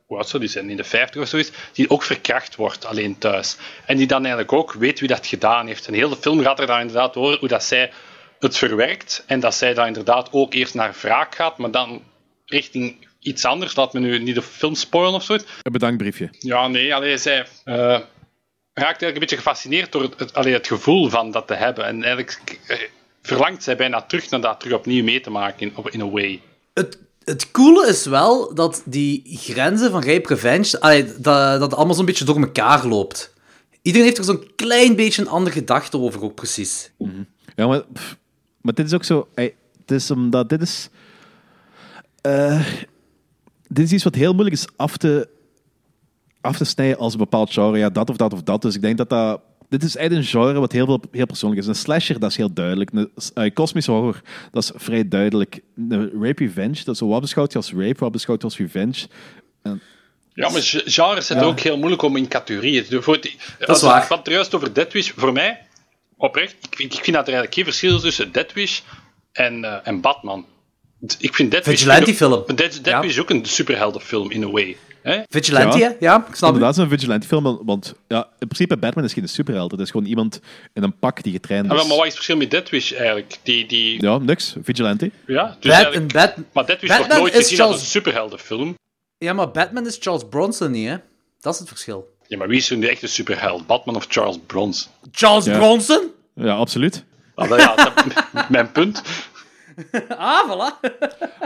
hoe 0.06 0.16
oud 0.16 0.38
die 0.38 0.48
zijn, 0.48 0.70
in 0.70 0.76
de 0.76 0.84
50 0.84 1.22
of 1.22 1.28
zoiets, 1.28 1.50
die 1.72 1.90
ook 1.90 2.02
verkracht 2.02 2.56
wordt 2.56 2.84
alleen 2.84 3.18
thuis. 3.18 3.56
En 3.86 3.96
die 3.96 4.06
dan 4.06 4.18
eigenlijk 4.18 4.52
ook 4.52 4.72
weet 4.72 5.00
wie 5.00 5.08
dat 5.08 5.26
gedaan 5.26 5.66
heeft. 5.66 5.86
En 5.86 5.94
heel 5.94 6.08
de 6.08 6.16
film 6.16 6.42
gaat 6.42 6.60
er 6.60 6.66
dan 6.66 6.80
inderdaad 6.80 7.16
over 7.16 7.38
hoe 7.38 7.48
dat 7.48 7.64
zij 7.64 7.92
het 8.38 8.56
verwerkt 8.56 9.24
en 9.26 9.40
dat 9.40 9.54
zij 9.54 9.74
dan 9.74 9.86
inderdaad 9.86 10.28
ook 10.32 10.54
eerst 10.54 10.74
naar 10.74 10.96
wraak 11.00 11.34
gaat, 11.34 11.58
maar 11.58 11.70
dan 11.70 12.02
richting 12.44 13.06
iets 13.20 13.44
anders. 13.44 13.76
Laat 13.76 13.92
me 13.92 14.00
nu 14.00 14.18
niet 14.18 14.34
de 14.34 14.42
film 14.42 14.74
spoilen 14.74 15.14
of 15.14 15.24
zoiets. 15.24 15.44
Een 15.62 15.72
bedankbriefje. 15.72 16.28
Ja, 16.38 16.68
nee, 16.68 16.94
alleen 16.94 17.18
zij 17.18 17.46
eh, 17.64 17.74
raakt 17.74 18.04
eigenlijk 18.74 19.14
een 19.14 19.18
beetje 19.18 19.36
gefascineerd 19.36 19.92
door 19.92 20.02
het, 20.02 20.18
het, 20.18 20.34
allee, 20.34 20.52
het 20.52 20.66
gevoel 20.66 21.08
van 21.08 21.30
dat 21.30 21.46
te 21.46 21.54
hebben. 21.54 21.84
En 21.84 22.02
eigenlijk 22.02 22.58
eh, 22.66 22.78
verlangt 23.22 23.62
zij 23.62 23.76
bijna 23.76 24.02
terug 24.02 24.30
naar 24.30 24.40
dat 24.40 24.60
terug 24.60 24.76
opnieuw 24.76 25.04
mee 25.04 25.20
te 25.20 25.30
maken, 25.30 25.60
in, 25.60 25.76
op- 25.76 25.90
in 25.90 26.00
a 26.00 26.08
way. 26.08 26.40
Het, 26.74 26.98
het 27.26 27.50
coole 27.50 27.88
is 27.88 28.04
wel 28.04 28.54
dat 28.54 28.82
die 28.84 29.22
grenzen 29.38 29.90
van 29.90 30.04
Rape 30.04 30.28
Revenge, 30.28 31.04
dat, 31.18 31.60
dat 31.60 31.74
allemaal 31.74 31.94
zo'n 31.94 32.04
beetje 32.04 32.24
door 32.24 32.40
elkaar 32.40 32.86
loopt. 32.86 33.34
Iedereen 33.82 34.06
heeft 34.06 34.18
er 34.18 34.24
zo'n 34.24 34.50
klein 34.56 34.96
beetje 34.96 35.22
een 35.22 35.28
andere 35.28 35.56
gedachte 35.56 35.98
over, 35.98 36.22
ook 36.22 36.34
precies. 36.34 36.90
Ja, 37.56 37.66
maar, 37.66 37.82
maar 38.60 38.74
dit 38.74 38.86
is 38.86 38.92
ook 38.92 39.04
zo... 39.04 39.28
het 39.34 39.90
is 39.90 40.10
omdat 40.10 40.48
dit 40.48 40.62
is... 40.62 40.88
eh, 42.20 42.66
dit 43.68 43.84
is 43.84 43.92
iets 43.92 44.04
wat 44.04 44.14
heel 44.14 44.32
moeilijk 44.32 44.56
is 44.56 44.66
af 44.76 44.96
te, 44.96 45.28
af 46.40 46.56
te 46.56 46.64
snijden 46.64 46.98
als 46.98 47.12
een 47.12 47.18
bepaald 47.18 47.52
genre. 47.52 47.78
Ja, 47.78 47.90
dat 47.90 48.10
of 48.10 48.16
dat 48.16 48.32
of 48.32 48.42
dat. 48.42 48.62
Dus 48.62 48.74
ik 48.74 48.80
denk 48.80 48.98
dat 48.98 49.08
dat... 49.08 49.40
Dit 49.68 49.82
is 49.82 49.96
eigenlijk 49.96 50.26
een 50.26 50.40
genre 50.40 50.58
wat 50.60 50.72
heel, 50.72 50.84
veel, 50.86 51.02
heel 51.10 51.26
persoonlijk 51.26 51.60
is. 51.62 51.66
Een 51.66 51.74
slasher, 51.74 52.18
dat 52.20 52.30
is 52.30 52.36
heel 52.36 52.52
duidelijk. 52.52 52.90
Een 52.92 53.10
uh, 53.34 53.50
kosmische 53.54 53.90
horror, 53.90 54.20
dat 54.50 54.62
is 54.62 54.70
vrij 54.74 55.08
duidelijk. 55.08 55.60
Een 55.88 56.10
rape 56.22 56.44
revenge, 56.44 56.74
dat 56.84 56.88
is 56.94 56.98
zo 56.98 57.06
wat 57.08 57.20
beschouwt 57.20 57.52
je 57.52 57.58
als 57.58 57.72
rape, 57.72 57.98
wat 57.98 58.12
beschouwt 58.12 58.40
je 58.40 58.46
als 58.46 58.58
revenge. 58.58 59.06
Ja, 60.34 60.48
maar 60.50 60.62
ge- 60.62 60.82
genres 60.84 61.26
zijn 61.26 61.38
Ja. 61.38 61.44
ook 61.44 61.60
heel 61.60 61.76
moeilijk 61.78 62.02
om 62.02 62.16
in 62.16 62.28
categorieën 62.28 62.84
te 62.84 62.90
doen. 62.90 63.02
Voor 63.02 63.20
die- 63.20 63.36
is 63.58 63.80
waar. 63.82 64.02
Ik 64.02 64.08
had 64.08 64.18
het 64.18 64.26
er 64.26 64.32
juist 64.32 64.54
over 64.54 64.72
Deadwish. 64.74 65.10
Voor 65.16 65.32
mij, 65.32 65.66
oprecht, 66.16 66.52
ik, 66.70 66.76
vind- 66.76 66.92
ik 66.94 67.04
vind 67.04 67.16
dat 67.16 67.26
er 67.28 67.32
eigenlijk 67.34 67.54
geen 67.54 67.64
verschil 67.64 67.94
is 67.96 68.02
tussen 68.02 68.32
Deadwish 68.32 68.80
en, 69.32 69.64
eh, 69.64 69.76
en 69.82 70.00
Batman. 70.00 70.46
Ik 71.18 71.34
vind 71.34 71.50
Deadwish... 71.50 71.74
Vigilante-film. 71.78 72.44
Dead, 72.54 72.84
Deadwish 72.84 73.10
is 73.10 73.20
ook 73.20 73.30
een 73.30 73.44
superheldenfilm, 73.44 74.30
in 74.30 74.42
a 74.44 74.50
way. 74.50 74.76
Hè? 75.12 75.20
Vigilante, 75.28 75.78
Ja. 75.78 75.94
ja, 76.00 76.26
ik 76.28 76.34
snap 76.34 76.52
Inderdaad, 76.52 76.52
het. 76.52 76.60
het 76.60 76.76
is 76.76 76.82
een 76.82 76.88
vigilante 76.98 77.26
film, 77.26 77.60
want 77.64 77.94
ja, 78.08 78.28
in 78.38 78.48
principe 78.48 78.76
Batman 78.76 79.04
is 79.04 79.12
geen 79.12 79.28
superheld. 79.28 79.70
Het 79.70 79.80
is 79.80 79.90
gewoon 79.90 80.06
iemand 80.06 80.40
in 80.72 80.82
een 80.82 80.98
pak 80.98 81.22
die 81.22 81.32
getraind 81.32 81.64
Ah, 81.68 81.72
wel, 81.72 81.80
is. 81.82 81.86
maar 81.88 81.96
wat 81.96 82.06
is 82.06 82.12
het 82.14 82.24
verschil 82.24 82.36
met 82.36 82.50
Deadwish 82.50 82.92
eigenlijk? 82.92 83.38
Die, 83.42 83.66
die, 83.66 84.02
Ja, 84.02 84.18
niks. 84.18 84.56
Vigilante. 84.62 85.10
ja, 85.26 85.56
dus 85.60 85.70
Bat, 85.80 86.12
Bat, 86.12 86.34
maar 86.52 86.66
Deadwish 86.66 86.88
Batman 86.90 87.18
wordt 87.18 87.32
nooit 87.32 87.34
is 87.34 87.38
gezien 87.48 87.58
als 87.60 87.66
Charles- 87.68 87.80
een 87.80 87.86
superheldenfilm. 87.90 88.78
ja, 89.18 89.32
maar 89.32 89.50
Batman 89.50 89.86
is 89.86 89.96
Charles 90.00 90.22
Bronson 90.30 90.70
niet, 90.70 90.88
hè? 90.88 90.96
Dat 91.40 91.52
is 91.54 91.58
het 91.60 91.68
verschil. 91.68 92.14
Ja, 92.26 92.36
maar 92.36 92.48
wie 92.48 92.58
is 92.58 92.70
nu 92.70 92.86
echt 92.86 93.02
een 93.02 93.08
superheld? 93.08 93.66
Batman 93.66 93.96
of 93.96 94.06
Charles 94.08 94.38
Bronson? 94.46 94.92
Charles 95.12 95.44
Ja. 95.44 95.56
Bronson? 95.56 96.02
Ja, 96.34 96.54
absoluut. 96.54 97.04
Ah, 97.34 97.48
ja, 97.58 97.74
dat- 97.74 97.94
mijn 98.48 98.72
punt. 98.72 99.02
Ah, 100.18 100.50
voilà. 100.50 100.90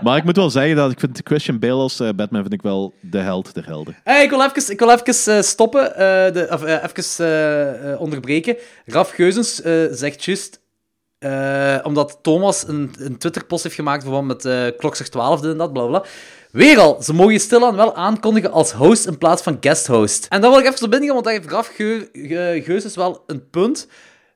Maar 0.03 0.17
ik 0.17 0.25
moet 0.25 0.37
wel 0.37 0.51
zeggen 0.51 0.77
dat 0.77 0.91
ik 0.91 1.01
vind 1.01 1.21
Christian 1.25 1.59
Bale 1.59 1.73
als 1.73 2.01
eh, 2.01 2.09
Batman 2.17 2.41
vind 2.41 2.53
ik 2.53 2.63
wel 2.63 2.95
de 3.01 3.19
held 3.19 3.55
der 3.55 3.67
helden. 3.67 3.97
Hey, 4.05 4.23
ik 4.25 4.31
wil 4.31 4.43
even, 4.45 4.71
ik 4.73 4.79
wil 4.79 4.91
even 4.91 5.37
eh, 5.37 5.43
stoppen, 5.43 5.95
eh, 5.97 6.33
de, 6.33 6.47
of 6.51 6.65
even 6.65 7.99
onderbreken. 7.99 8.57
Raf 8.87 9.11
Geuzens 9.11 9.55
zegt 9.91 10.25
juist, 10.25 10.61
omdat 11.83 12.19
Thomas 12.23 12.69
een, 12.69 12.95
een 12.99 13.19
Twitter-post 13.19 13.63
heeft 13.63 13.75
gemaakt 13.75 14.05
van 14.05 14.27
met 14.27 14.45
eh 14.45 14.67
klok 14.79 14.97
zegt 14.97 15.11
12 15.13 15.43
en 15.43 15.57
dat, 15.57 15.73
bla 15.73 15.87
bla. 15.87 16.03
Weer 16.53 16.79
al, 16.79 17.03
ze 17.03 17.13
mogen 17.15 17.33
je 17.33 17.39
stilaan 17.39 17.77
wel 17.77 17.95
aankondigen 17.95 18.53
als 18.53 18.73
host 18.73 19.07
in 19.07 19.19
plaats 19.19 19.43
van 19.43 19.57
guest 19.61 19.87
host. 19.87 20.27
En 20.29 20.41
dan 20.41 20.51
wil 20.51 20.59
ik 20.61 20.67
even 20.67 20.79
zo 20.79 20.89
binnen 20.89 21.13
want 21.13 21.25
daar 21.25 21.33
heeft 21.35 21.51
Raf 21.51 21.67
Geu- 21.67 22.09
Ge- 22.13 22.63
Geuzens 22.65 22.95
wel 22.97 23.23
een 23.27 23.51
punt. 23.51 23.87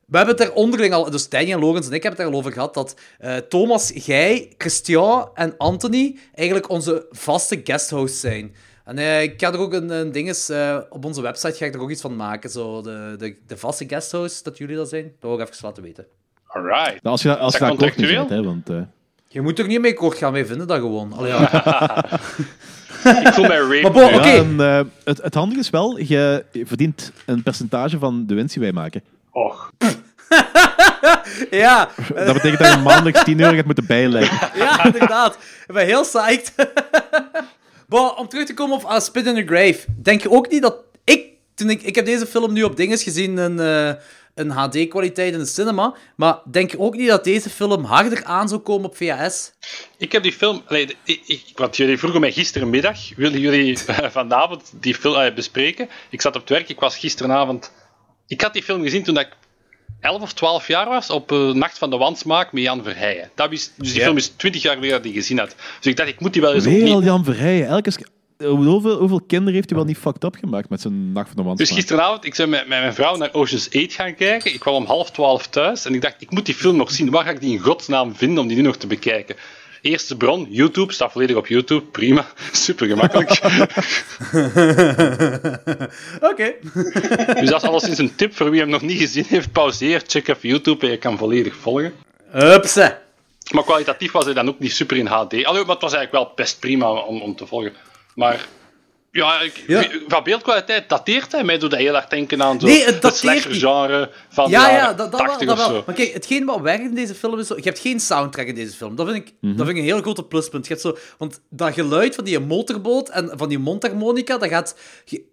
We 0.06 0.16
hebben 0.16 0.36
het 0.36 0.44
er 0.46 0.52
onderling 0.52 0.92
al, 0.94 1.10
dus 1.10 1.28
Danny 1.28 1.52
en 1.52 1.58
Logans 1.58 1.86
en 1.86 1.92
ik 1.92 2.02
hebben 2.02 2.20
het 2.20 2.28
er 2.28 2.34
al 2.34 2.40
over 2.40 2.52
gehad, 2.52 2.74
dat 2.74 2.96
eh, 3.18 3.36
Thomas, 3.36 3.90
jij, 3.94 4.52
Christian 4.58 5.28
en 5.34 5.54
Anthony 5.56 6.16
eigenlijk 6.34 6.68
onze 6.70 7.06
vaste 7.10 7.60
guesthosts 7.64 8.20
zijn. 8.20 8.54
En 8.84 8.98
eh, 8.98 9.22
ik 9.22 9.34
ga 9.40 9.52
er 9.52 9.58
ook 9.58 9.72
een, 9.72 9.90
een 9.90 10.12
ding 10.12 10.28
eens, 10.28 10.48
eh, 10.48 10.78
op 10.90 11.04
onze 11.04 11.22
website 11.22 11.54
ga 11.56 11.64
ik 11.64 11.74
er 11.74 11.80
ook 11.80 11.90
iets 11.90 12.00
van 12.00 12.16
maken, 12.16 12.50
zo 12.50 12.82
de, 12.82 13.14
de, 13.18 13.36
de 13.46 13.56
vaste 13.56 13.84
guesthosts, 13.88 14.42
dat 14.42 14.58
jullie 14.58 14.76
dat 14.76 14.88
zijn. 14.88 15.02
Dat 15.20 15.30
wil 15.30 15.40
ik 15.40 15.48
even 15.48 15.66
laten 15.66 15.82
weten. 15.82 16.06
Alright. 16.46 16.86
Nou, 16.86 16.98
als 17.02 17.22
je, 17.22 17.36
als 17.36 17.52
je 17.52 17.58
dat 17.58 17.68
daar 17.78 17.92
kort 17.94 17.96
bent, 18.08 18.28
hè, 18.30 18.42
want... 18.42 18.70
eh, 18.70 18.76
Je 19.28 19.40
moet 19.40 19.58
er 19.58 19.66
niet 19.66 19.80
mee 19.80 19.94
kort 19.94 20.16
gaan, 20.18 20.32
wij 20.32 20.46
vinden 20.46 20.66
dat 20.66 20.78
gewoon. 20.78 21.12
Allee, 21.12 21.30
ja. 21.32 22.04
Ik 23.04 23.32
voel 23.32 23.46
mij 23.46 23.58
rape. 23.58 23.80
Maar 23.82 23.92
bon, 23.92 24.10
nu. 24.10 24.16
oké. 24.16 24.28
Ja, 24.28 24.78
en, 24.78 24.90
het, 25.04 25.22
het 25.22 25.34
handige 25.34 25.60
is 25.60 25.70
wel, 25.70 25.98
je 25.98 26.44
verdient 26.64 27.12
een 27.26 27.42
percentage 27.42 27.98
van 27.98 28.26
de 28.26 28.34
winst 28.34 28.54
die 28.54 28.62
wij 28.62 28.72
maken. 28.72 29.02
Och. 29.34 29.70
ja, 31.50 31.88
Dat 32.14 32.32
betekent 32.34 32.58
dat 32.58 32.72
je 32.72 32.78
maandelijks 32.78 33.24
10 33.24 33.40
euro 33.40 33.54
gaat 33.56 33.64
moeten 33.64 33.86
bijleggen. 33.86 34.48
Ja, 34.62 34.84
inderdaad. 34.84 35.38
Ik 35.66 35.74
ben 35.74 35.84
heel 35.86 36.02
psyched. 36.02 36.52
maar 37.88 38.14
om 38.14 38.28
terug 38.28 38.46
te 38.46 38.54
komen 38.54 38.76
op 38.76 38.82
uh, 38.82 38.98
Spit 39.00 39.26
in 39.26 39.34
the 39.34 39.54
Grave. 39.54 39.78
Denk 40.02 40.22
je 40.22 40.30
ook 40.30 40.50
niet 40.50 40.62
dat 40.62 40.76
ik... 41.04 41.22
Toen 41.54 41.70
ik, 41.70 41.82
ik 41.82 41.94
heb 41.94 42.04
deze 42.04 42.26
film 42.26 42.52
nu 42.52 42.62
op 42.62 42.76
dinges 42.76 43.02
gezien, 43.02 43.36
een, 43.36 43.60
eh, 43.60 44.02
een 44.34 44.50
HD-kwaliteit 44.50 45.32
in 45.32 45.38
de 45.38 45.46
cinema. 45.46 45.94
Maar 46.16 46.38
denk 46.50 46.70
je 46.70 46.78
ook 46.78 46.96
niet 46.96 47.08
dat 47.08 47.24
deze 47.24 47.50
film 47.50 47.84
harder 47.84 48.24
aan 48.24 48.48
zou 48.48 48.60
komen 48.60 48.88
op 48.88 48.96
VHS? 48.96 49.52
Ik 49.98 50.12
heb 50.12 50.22
die 50.22 50.32
film... 50.32 50.62
Allee, 50.66 50.96
ik, 51.04 51.20
ik- 51.26 51.52
want 51.54 51.76
jullie 51.76 51.98
vroegen 51.98 52.20
mij 52.20 52.32
gistermiddag, 52.32 52.98
willen 53.16 53.40
jullie 53.40 53.78
eh, 53.86 54.10
vanavond 54.10 54.72
die 54.80 54.94
film 54.94 55.14
eh, 55.16 55.34
bespreken? 55.34 55.88
Ik 56.10 56.20
zat 56.20 56.34
op 56.34 56.40
het 56.40 56.50
werk, 56.50 56.68
ik 56.68 56.80
was 56.80 56.96
gisteravond... 56.98 57.72
Ik 58.26 58.40
had 58.40 58.52
die 58.52 58.62
film 58.62 58.82
gezien 58.82 59.02
toen 59.02 59.18
ik 59.18 59.28
11 60.00 60.22
of 60.22 60.32
12 60.32 60.68
jaar 60.68 60.88
was, 60.88 61.10
op 61.10 61.32
eh, 61.32 61.52
Nacht 61.52 61.78
van 61.78 61.90
de 61.90 61.96
Wansmaak 61.96 62.52
met 62.52 62.62
Jan 62.62 62.82
Verheijen. 62.82 63.30
Dat 63.34 63.52
is, 63.52 63.72
dus 63.76 63.88
die 63.88 63.98
Ja. 63.98 64.04
film 64.04 64.16
is 64.16 64.28
20 64.28 64.62
jaar 64.62 64.74
geleden 64.74 64.96
dat 64.96 65.04
ik 65.06 65.12
die 65.12 65.20
gezien 65.20 65.38
had. 65.38 65.54
Dus 65.80 65.90
ik 65.90 65.96
dacht, 65.96 66.08
ik 66.08 66.20
moet 66.20 66.32
die 66.32 66.42
wel 66.42 66.54
eens 66.54 66.64
Weer 66.64 66.80
al 66.82 66.88
opnieuw... 66.88 67.02
Jan 67.02 67.24
Verheijen. 67.24 67.66
Elke 67.66 67.90
hoeveel, 68.38 68.98
hoeveel 68.98 69.20
kinderen 69.26 69.54
heeft 69.54 69.68
hij 69.68 69.78
wel 69.78 69.86
niet 69.86 69.98
fucked 69.98 70.24
up 70.24 70.36
gemaakt 70.40 70.68
met 70.68 70.80
zijn 70.80 71.12
nacht 71.12 71.28
van 71.28 71.36
de 71.36 71.42
wand? 71.42 71.58
Dus 71.58 71.70
gisteravond, 71.70 72.24
ik 72.24 72.34
ben 72.36 72.48
met, 72.48 72.68
met 72.68 72.78
mijn 72.78 72.94
vrouw 72.94 73.16
naar 73.16 73.32
Ocean's 73.34 73.68
8 73.72 73.92
gaan 73.92 74.14
kijken. 74.14 74.52
Ik 74.54 74.60
kwam 74.60 74.74
om 74.74 74.84
half 74.84 75.10
twaalf 75.10 75.46
thuis 75.46 75.84
en 75.84 75.94
ik 75.94 76.00
dacht, 76.02 76.14
ik 76.18 76.30
moet 76.30 76.46
die 76.46 76.54
film 76.54 76.76
nog 76.76 76.90
zien. 76.90 77.10
Waar 77.10 77.24
ga 77.24 77.30
ik 77.30 77.40
die 77.40 77.52
in 77.52 77.58
godsnaam 77.58 78.16
vinden 78.16 78.38
om 78.38 78.46
die 78.48 78.56
nu 78.56 78.62
nog 78.62 78.76
te 78.76 78.86
bekijken? 78.86 79.36
Eerste 79.84 80.16
bron, 80.16 80.46
YouTube, 80.50 80.92
staat 80.92 81.12
volledig 81.12 81.36
op 81.36 81.46
YouTube, 81.46 81.80
prima, 81.80 82.26
super 82.52 82.86
gemakkelijk. 82.86 83.30
Oké. 86.30 86.54
dus 87.40 87.48
dat 87.50 87.62
is 87.62 87.68
alleszins 87.68 87.98
een 87.98 88.14
tip 88.14 88.36
voor 88.36 88.50
wie 88.50 88.60
hem 88.60 88.68
nog 88.68 88.82
niet 88.82 88.98
gezien 88.98 89.24
heeft. 89.28 89.52
Pauzeer, 89.52 90.02
check 90.06 90.28
even 90.28 90.48
YouTube 90.48 90.86
en 90.86 90.92
je 90.92 90.98
kan 90.98 91.18
volledig 91.18 91.54
volgen. 91.56 91.94
Hupse. 92.30 92.98
Maar 93.50 93.64
kwalitatief 93.64 94.12
was 94.12 94.24
hij 94.24 94.34
dan 94.34 94.48
ook 94.48 94.58
niet 94.58 94.72
super 94.72 94.96
in 94.96 95.06
HD. 95.06 95.44
Allee, 95.44 95.64
maar 95.64 95.74
het 95.74 95.82
was 95.82 95.92
eigenlijk 95.92 96.12
wel 96.12 96.32
best 96.34 96.58
prima 96.58 96.90
om, 96.90 97.20
om 97.20 97.36
te 97.36 97.46
volgen. 97.46 97.72
Maar 98.14 98.46
ja, 99.14 99.40
ik, 99.40 99.64
Ja. 99.66 99.84
van 100.08 100.22
beeldkwaliteit 100.22 100.88
dateert 100.88 101.32
hij. 101.32 101.44
Mij 101.44 101.58
doet 101.58 101.70
dat 101.70 101.78
heel 101.80 101.94
erg 101.94 102.06
denken 102.06 102.42
aan 102.42 102.60
zo 102.60 102.66
Nee, 102.66 102.84
het 102.84 103.20
genre 103.50 104.10
van 104.28 104.50
Ja, 104.50 104.66
de 104.66 104.72
ja, 104.72 104.92
dat, 104.92 105.10
dat 105.12 105.20
wel. 105.20 105.28
80 105.28 105.46
Dat 105.48 105.58
of 105.58 105.66
wel. 105.66 105.74
zo. 105.76 105.82
Maar 105.86 105.94
kijk, 105.94 106.12
hetgeen 106.12 106.44
wat 106.44 106.60
werkt 106.60 106.84
in 106.84 106.94
deze 106.94 107.14
film 107.14 107.38
is 107.38 107.46
zo... 107.46 107.56
Je 107.56 107.62
hebt 107.62 107.78
geen 107.78 108.00
soundtrack 108.00 108.46
in 108.46 108.54
deze 108.54 108.76
film. 108.76 108.96
Dat 108.96 109.08
vind 109.08 109.28
ik, 109.28 109.34
Mhm. 109.40 109.56
dat 109.56 109.66
vind 109.66 109.78
ik 109.78 109.82
een 109.84 109.88
heel 109.90 110.00
grote 110.02 110.24
pluspunt. 110.24 110.66
Je 110.66 110.72
hebt 110.72 110.84
zo, 110.84 110.96
want 111.18 111.40
dat 111.50 111.74
geluid 111.74 112.14
van 112.14 112.24
die 112.24 112.40
motorboot 112.40 113.08
en 113.08 113.30
van 113.36 113.48
die 113.48 113.58
mondharmonica, 113.58 114.38
dat 114.38 114.48
gaat 114.48 114.76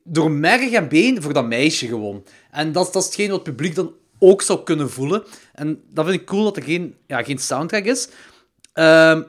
door 0.04 0.32
merg 0.32 0.72
en 0.72 0.88
been 0.90 1.22
voor 1.22 1.34
dat 1.34 1.46
meisje 1.46 1.88
gewoon. 1.88 2.24
En 2.52 2.72
dat, 2.72 2.86
is- 2.88 2.92
dat 2.92 3.02
is 3.02 3.08
hetgeen 3.08 3.30
wat 3.30 3.46
het 3.46 3.56
publiek 3.56 3.76
dan 3.76 3.94
ook 4.20 4.42
zou 4.42 4.64
kunnen 4.64 4.90
voelen. 4.90 5.24
En 5.54 5.82
dat 5.94 6.06
vind 6.06 6.20
ik 6.22 6.26
cool 6.28 6.44
dat 6.44 6.58
er 6.58 6.64
geen, 6.64 6.96
ja, 7.08 7.24
geen 7.24 7.38
soundtrack 7.38 7.84
is. 7.86 8.10
Ehm, 8.74 9.22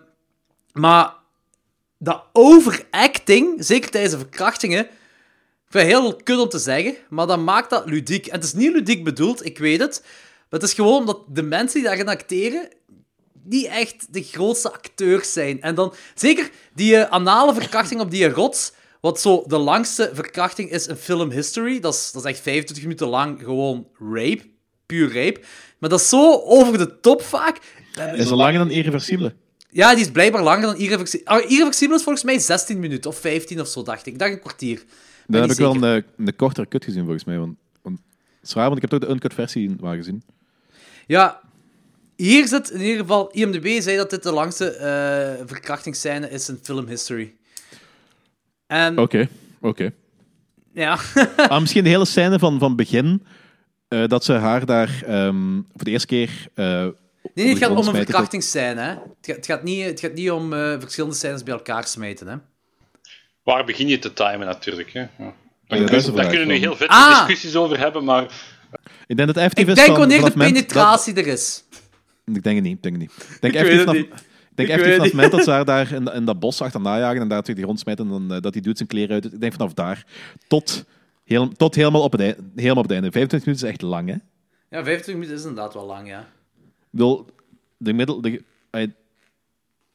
maar 0.73 1.13
dat 2.03 2.25
overacting, 2.33 3.65
zeker 3.65 3.91
tijdens 3.91 4.13
de 4.13 4.19
verkrachtingen, 4.19 4.81
ik 4.81 5.79
vind 5.79 5.85
het 5.85 5.93
heel 5.93 6.17
kut 6.17 6.39
om 6.39 6.49
te 6.49 6.59
zeggen, 6.59 6.97
maar 7.09 7.27
dat 7.27 7.39
maakt 7.39 7.71
dat 7.71 7.87
ludiek. 7.87 8.31
Het 8.31 8.45
is 8.45 8.53
niet 8.53 8.73
ludiek 8.73 9.05
bedoeld, 9.05 9.45
ik 9.45 9.59
weet 9.59 9.81
het. 9.81 10.01
Maar 10.03 10.61
het 10.61 10.63
is 10.63 10.75
gewoon 10.75 11.01
omdat 11.01 11.21
de 11.29 11.43
mensen 11.43 11.79
die 11.81 11.89
daarin 11.89 12.09
acteren 12.09 12.69
niet 13.45 13.67
echt 13.67 14.13
de 14.13 14.23
grootste 14.23 14.73
acteurs 14.73 15.33
zijn. 15.33 15.63
En 15.63 15.75
dan, 15.75 15.95
zeker 16.15 16.51
die 16.75 16.97
eh, 16.97 17.11
anale 17.11 17.55
verkrachting 17.55 18.01
op 18.01 18.11
die 18.11 18.29
rots, 18.29 18.73
wat 19.01 19.21
zo 19.21 19.45
de 19.47 19.59
langste 19.59 20.11
verkrachting 20.13 20.71
is 20.71 20.87
in 20.87 20.97
film 20.97 21.31
history. 21.31 21.81
Dat 21.81 21.95
is, 21.95 22.13
dat 22.13 22.25
is 22.25 22.31
echt 22.31 22.41
25 22.41 22.85
minuten 22.85 23.09
lang 23.09 23.41
gewoon 23.43 23.89
rape, 23.99 24.43
puur 24.87 25.15
rape. 25.15 25.41
Maar 25.79 25.91
dat 25.91 26.01
is 26.01 26.09
zo 26.09 26.41
over 26.41 26.79
de 26.79 27.01
top 27.01 27.23
vaak. 27.23 27.59
Is 28.15 28.31
er 28.31 28.37
langer 28.37 28.59
dan 28.59 28.71
irreversibele? 28.71 29.35
Ja, 29.75 29.95
die 29.95 30.05
is 30.05 30.11
blijkbaar 30.11 30.43
langer 30.43 30.63
dan 30.63 30.77
Irreversibel. 30.77 31.27
Ah, 31.27 31.51
Irreversibel 31.51 31.97
is 31.97 32.03
volgens 32.03 32.25
mij 32.25 32.39
16 32.39 32.79
minuten 32.81 33.11
of 33.11 33.19
15 33.19 33.61
of 33.61 33.69
zo, 33.69 33.83
dacht 33.83 34.07
ik. 34.07 34.13
Ik 34.13 34.19
dacht 34.19 34.33
een 34.33 34.41
kwartier. 34.41 34.85
Dan 35.27 35.41
heb 35.41 35.51
ik 35.51 35.57
wel 35.57 35.83
een, 35.83 36.05
een 36.17 36.37
kortere 36.37 36.69
cut 36.69 36.85
gezien, 36.85 37.03
volgens 37.03 37.25
mij. 37.25 37.39
Want, 37.39 37.57
want, 37.83 37.99
het 38.41 38.49
is 38.49 38.55
raar, 38.55 38.65
want 38.65 38.77
ik 38.77 38.91
heb 38.91 39.01
toch 39.01 39.09
de 39.09 39.15
uncut 39.15 39.35
versie 39.35 39.77
maar 39.81 39.97
gezien. 39.97 40.23
Ja, 41.07 41.41
hier 42.17 42.47
zit 42.47 42.71
in 42.71 42.81
ieder 42.81 43.01
geval... 43.01 43.31
IMDb 43.31 43.81
zei 43.81 43.97
dat 43.97 44.11
dit 44.11 44.23
de 44.23 44.33
langste 44.33 44.71
eh 44.71 45.47
verkrachtingsscène 45.47 46.31
is 46.31 46.49
in 46.49 46.59
film 46.63 46.87
history. 46.87 47.35
Oké, 48.97 49.29
oké. 49.61 49.93
ja... 50.73 50.99
Ah, 51.37 51.61
misschien 51.61 51.85
de 51.85 51.91
hele 51.91 52.05
scène 52.05 52.39
van, 52.39 52.59
van 52.59 52.77
begin, 52.77 53.23
eh, 53.89 54.07
dat 54.07 54.25
ze 54.25 54.33
haar 54.33 54.67
daar 54.67 55.03
ehm, 55.07 55.55
voor 55.55 55.85
de 55.85 55.91
eerste 55.91 56.07
keer... 56.07 56.49
eh, 56.55 56.87
Nee, 57.35 57.49
het 57.49 57.59
gaat 57.59 57.71
om 57.71 57.77
een 57.77 57.95
verkrachtingsscène, 57.95 58.81
hè. 58.81 58.89
Het 58.89 58.99
gaat, 59.21 59.37
het 59.37 59.47
gaat, 59.47 59.63
niet, 59.63 59.85
het 59.85 60.01
gaat 60.01 60.13
niet 60.15 60.31
om 60.31 60.53
eh, 60.53 60.75
verschillende 60.81 61.17
scènes 61.17 61.43
bij 61.43 61.55
elkaar 61.55 61.87
smijten, 61.87 62.27
hè. 62.27 62.37
Waar 63.43 63.65
begin 63.65 63.89
je 63.89 63.99
te 63.99 64.13
timen 64.13 64.47
natuurlijk? 64.47 64.93
Hè? 64.93 65.01
Ja. 65.01 65.35
Daar, 65.67 65.85
kun- 65.85 66.15
kunnen 66.15 66.47
we 66.47 66.55
heel 66.55 66.77
vette 66.77 66.95
Ah! 66.95 67.17
discussies 67.27 67.57
over 67.57 67.79
hebben, 67.79 68.05
maar 68.05 68.23
Ik 69.07 69.17
denk 69.17 69.29
dat 69.29 69.37
effectief 69.37 69.69
Ik 69.69 69.75
denk 69.75 69.97
wanneer 69.97 70.25
de 70.25 70.31
penetratie 70.31 71.15
er 71.15 71.27
is. 71.27 71.65
Ik 72.25 72.43
denk 72.43 72.55
het 72.57 72.65
niet, 72.65 72.77
ik 72.77 72.83
denk 72.83 72.95
het 73.01 73.03
niet. 73.03 73.13
Ik 73.35 73.41
denk 73.41 73.55
Ik 73.55 73.61
effectief 73.61 73.69
weet 73.69 73.79
het 73.79 73.97
vanaf- 74.09 74.21
niet. 74.21 74.31
Ik 74.51 74.57
denk 74.57 74.69
Ik 74.69 74.75
echt 74.75 74.85
vanaf 74.85 75.05
het 75.05 75.13
moment 75.13 75.33
dat 75.33 75.45
ze 75.45 75.51
haar 75.51 75.65
daar 75.65 75.93
in, 75.93 76.05
in 76.13 76.25
dat 76.25 76.39
bos 76.41 76.61
achterna 76.61 76.99
jagen 76.99 77.21
en 77.21 77.29
daar 77.29 77.39
tegen 77.41 77.55
die 77.55 77.65
grond 77.65 77.81
smijten 77.81 78.05
en 78.05 78.11
dan, 78.11 78.33
eh, 78.37 78.41
dat 78.43 78.53
die 78.53 78.63
doet 78.63 78.77
zijn 78.77 78.89
kleren 78.89 79.15
uit. 79.15 79.25
Ik 79.25 79.41
denk 79.41 79.53
vanaf 79.53 79.73
daar 79.75 80.05
tot, 80.49 80.85
heel, 81.25 81.49
tot 81.49 81.75
helemaal, 81.75 82.03
op 82.03 82.13
het 82.13 82.21
einde, 82.21 82.37
helemaal 82.55 82.83
op 82.83 82.89
het 82.89 82.93
einde. 82.93 83.11
25 83.11 83.47
minuten 83.49 83.67
is 83.67 83.73
echt 83.73 83.83
lang, 83.83 84.09
hè? 84.09 84.15
Ja, 84.77 84.85
25 84.85 85.15
minuten 85.15 85.35
is 85.35 85.41
inderdaad 85.41 85.75
wel 85.75 85.87
lang, 85.87 86.09
ja. 86.09 86.29
Bedoel, 86.93 87.27
de, 87.77 87.93
middel, 87.93 88.21
de, 88.21 88.43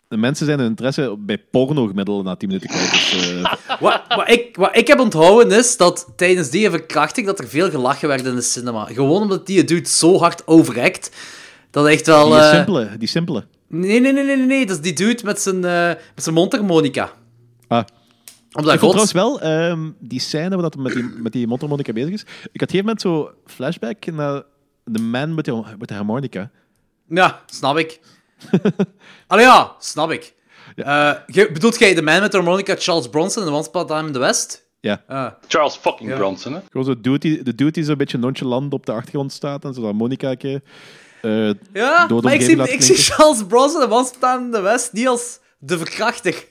de 0.07 0.17
mensen 0.17 0.45
zijn 0.45 0.59
hun 0.59 0.67
interesse 0.67 1.15
bij 1.19 1.37
porno 1.37 1.87
gemiddeld 1.87 2.23
na 2.23 2.35
10 2.35 2.47
minuten 2.47 2.69
kwijt. 2.69 2.91
Dus, 2.91 3.31
eh, 3.31 3.53
Wat, 3.79 4.01
wat, 4.07 4.29
ik, 4.29 4.55
wat 4.55 4.77
ik 4.77 4.87
heb 4.87 4.99
onthouden 4.99 5.57
is 5.57 5.77
dat 5.77 6.13
tijdens 6.15 6.49
die 6.49 6.69
verkrachting 6.69 7.27
dat 7.27 7.39
er 7.39 7.47
veel 7.47 7.69
gelachen 7.69 8.07
werd 8.07 8.25
in 8.25 8.35
de 8.35 8.41
cinema. 8.41 8.85
Gewoon 8.85 9.21
omdat 9.21 9.45
die 9.45 9.63
dude 9.63 9.89
zo 9.89 10.17
hard 10.17 10.47
overacт. 10.47 11.15
Dat 11.71 11.87
echt 11.87 12.07
wel... 12.07 12.29
die 12.29 12.39
eh, 12.39 12.51
simpele, 12.51 12.97
die 12.97 13.07
simpele. 13.07 13.45
Nee, 13.67 13.99
nee, 13.99 14.13
nee, 14.13 14.23
nee, 14.23 14.37
nee. 14.37 14.65
Dat 14.65 14.75
is 14.75 14.81
die 14.81 14.93
dude 14.93 15.23
met 15.23 15.41
zijn, 15.41 15.65
eh, 15.65 15.87
met 15.87 16.23
zijn 16.23 16.35
mondharmonica. 16.35 17.11
Ah. 17.67 17.83
Op 18.51 18.63
dat 18.63 18.73
Ik 18.73 18.79
vond 18.79 18.91
trouwens 18.91 19.11
wel, 19.11 19.41
ehm, 19.41 19.89
die 19.99 20.19
scène 20.19 20.49
waar 20.49 20.61
dat 20.61 20.75
met 20.75 20.93
die, 20.93 21.03
met 21.03 21.31
die 21.31 21.47
mondharmonica 21.47 21.93
bezig 21.93 22.11
is. 22.11 22.21
Ik 22.21 22.27
had 22.27 22.37
op 22.43 22.51
een 22.51 22.67
gegeven 22.69 22.85
moment 22.85 23.01
zo 23.01 23.31
flashback 23.45 24.05
naar 24.05 24.43
de 24.83 24.99
man 24.99 25.35
met 25.35 25.45
de, 25.45 25.63
met 25.79 25.87
de 25.87 25.93
harmonica. 25.93 26.51
Ja, 27.07 27.41
snap 27.45 27.77
ik. 27.77 27.99
Allee, 29.27 29.45
ja, 29.45 29.75
snap 29.79 30.11
ik. 30.11 30.33
Eh, 30.75 31.11
je- 31.27 31.51
bedoelt 31.53 31.79
jij 31.79 31.93
de 31.93 32.01
man 32.01 32.19
met 32.21 32.31
de 32.31 32.37
harmonica 32.37 32.75
Charles 32.77 33.09
Bronson 33.09 33.43
in 33.43 33.49
de 33.49 33.55
Once 33.55 33.69
Upon 33.69 33.81
a 33.81 33.85
Time 33.85 34.07
in 34.07 34.13
the 34.13 34.19
West? 34.19 34.65
Ja. 34.79 35.03
Ah. 35.07 35.31
Charles 35.47 35.75
fucking 35.75 36.09
Ja. 36.09 36.15
Bronson. 36.15 36.53
Hè? 36.53 36.59
Gewoon 36.71 36.85
zo 36.85 37.17
die, 37.17 37.43
de 37.43 37.55
dude 37.55 37.71
die 37.71 37.83
zo'n 37.83 37.97
beetje 37.97 38.17
nonchalant 38.17 38.73
op 38.73 38.85
de 38.85 38.91
achtergrond 38.91 39.31
staat 39.31 39.63
en 39.65 39.73
zo 39.73 39.81
dat 39.81 39.89
harmonicaatje 39.89 40.61
eh 41.21 41.31
Ja, 41.73 42.07
door 42.07 42.21
de 42.21 42.27
maar 42.27 42.33
ik 42.33 42.39
omgeving 42.41 42.65
zie, 42.67 42.73
ik 42.75 42.81
zie 42.81 42.93
klinken. 42.95 43.13
Charles 43.15 43.45
Bronson 43.47 43.81
in 43.83 43.91
Once 43.91 44.13
Upon 44.15 44.29
a 44.29 44.33
Time 44.33 44.45
in 44.45 44.51
the 44.51 44.61
West 44.61 44.93
niet 44.93 45.07
als 45.07 45.39
de 45.59 45.77
verkrachter. 45.77 46.45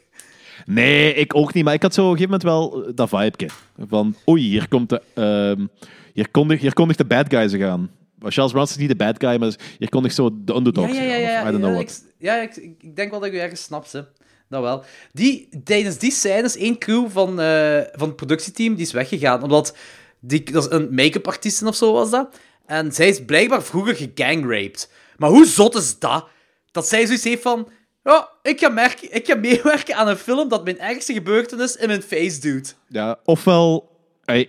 Nee, 0.64 1.14
ik 1.14 1.34
ook 1.36 1.54
niet. 1.54 1.64
Maar 1.64 1.74
ik 1.74 1.82
had 1.82 1.94
zo 1.94 2.04
op 2.06 2.10
een 2.12 2.18
gegeven 2.18 2.38
moment 2.46 2.72
wel 2.72 2.86
eh, 2.86 2.92
dat 2.94 3.08
vibe. 3.08 3.48
Van, 3.88 4.14
oei, 4.28 4.42
hier 4.42 4.68
komt 4.68 4.88
de... 4.88 5.02
ehm, 5.14 5.66
hier, 6.12 6.30
kondigt, 6.30 6.60
hier 6.60 6.72
kondigt 6.72 6.98
de 6.98 7.04
bad 7.04 7.26
guy 7.28 7.48
zich 7.48 7.62
aan. 7.62 7.90
Charles 8.18 8.52
Bronson 8.52 8.74
is 8.76 8.76
niet 8.76 8.98
de 8.98 9.04
bad 9.04 9.14
guy, 9.18 9.36
maar 9.38 9.54
hier 9.78 9.88
kondigt 9.88 10.14
zo 10.14 10.30
de 10.44 10.54
underdog 10.54 10.94
Ja, 10.94 11.40
I 11.40 11.50
don't 11.50 11.56
know 11.56 11.70
ja, 11.70 11.74
what. 11.74 12.02
ik, 12.06 12.12
ja 12.18 12.36
ik, 12.36 12.56
ik- 12.56 12.96
denk 12.96 13.10
wel 13.10 13.20
dat 13.20 13.28
ik 13.28 13.34
u 13.34 13.38
ergens 13.38 13.62
snap, 13.62 13.86
ze. 13.86 14.04
Dat 14.48 14.62
wel. 14.62 14.84
Die, 15.12 15.48
tijdens 15.64 15.98
die 15.98 16.10
scènes, 16.12 16.56
één 16.56 16.78
crew 16.78 17.08
van, 17.10 17.40
eh, 17.40 17.80
van 17.92 18.06
het 18.08 18.16
productieteam, 18.16 18.74
die 18.74 18.84
is 18.84 18.92
weggegaan. 18.92 19.42
Omdat, 19.42 19.76
die, 20.20 20.50
dat 20.50 20.64
is 20.66 20.70
een 20.78 20.94
make-up 20.94 21.26
artiesten 21.26 21.66
of 21.66 21.76
zo 21.76 21.92
was 21.92 22.10
dat. 22.10 22.38
En 22.66 22.92
zij 22.92 23.08
is 23.08 23.24
blijkbaar 23.24 23.62
vroeger 23.62 23.96
gegangraped. 23.96 24.90
Maar 25.16 25.30
hoe 25.30 25.46
zot 25.46 25.74
is 25.74 25.98
dat? 25.98 26.26
Dat 26.70 26.88
zij 26.88 27.06
zoiets 27.06 27.24
heeft 27.24 27.42
van... 27.42 27.68
Ja, 28.02 28.30
ik 28.42 28.60
ga, 28.60 28.68
merken, 28.68 29.14
ik 29.14 29.26
ga 29.26 29.34
meewerken 29.34 29.96
aan 29.96 30.08
een 30.08 30.16
film 30.16 30.48
dat 30.48 30.64
mijn 30.64 30.78
ergste 30.78 31.12
gebeurtenis 31.12 31.76
in 31.76 31.86
mijn 31.88 32.02
face 32.02 32.40
doet. 32.40 32.76
Ja, 32.88 33.18
ofwel... 33.24 33.90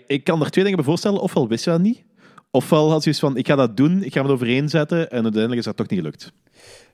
ik 0.08 0.24
kan 0.24 0.42
er 0.42 0.50
twee 0.50 0.64
dingen 0.64 0.80
bij 0.80 0.88
voorstellen. 0.90 1.22
Ofwel 1.22 1.48
wist 1.48 1.64
je 1.64 1.70
dat 1.70 1.80
niet. 1.80 2.04
Ofwel 2.52 2.92
had 2.92 3.04
zoiets 3.04 3.22
van, 3.22 3.38
ik 3.38 3.48
ga 3.48 3.56
dat 3.56 3.78
doen, 3.78 4.04
ik 4.04 4.14
ga 4.14 4.24
me 4.24 4.30
overeen 4.30 4.70
zetten, 4.70 5.12
en 5.12 5.24
uiteindelijk 5.24 5.60
is 5.60 5.66
dat 5.66 5.78
toch 5.78 5.88
niet 5.88 6.00
gelukt. 6.00 6.32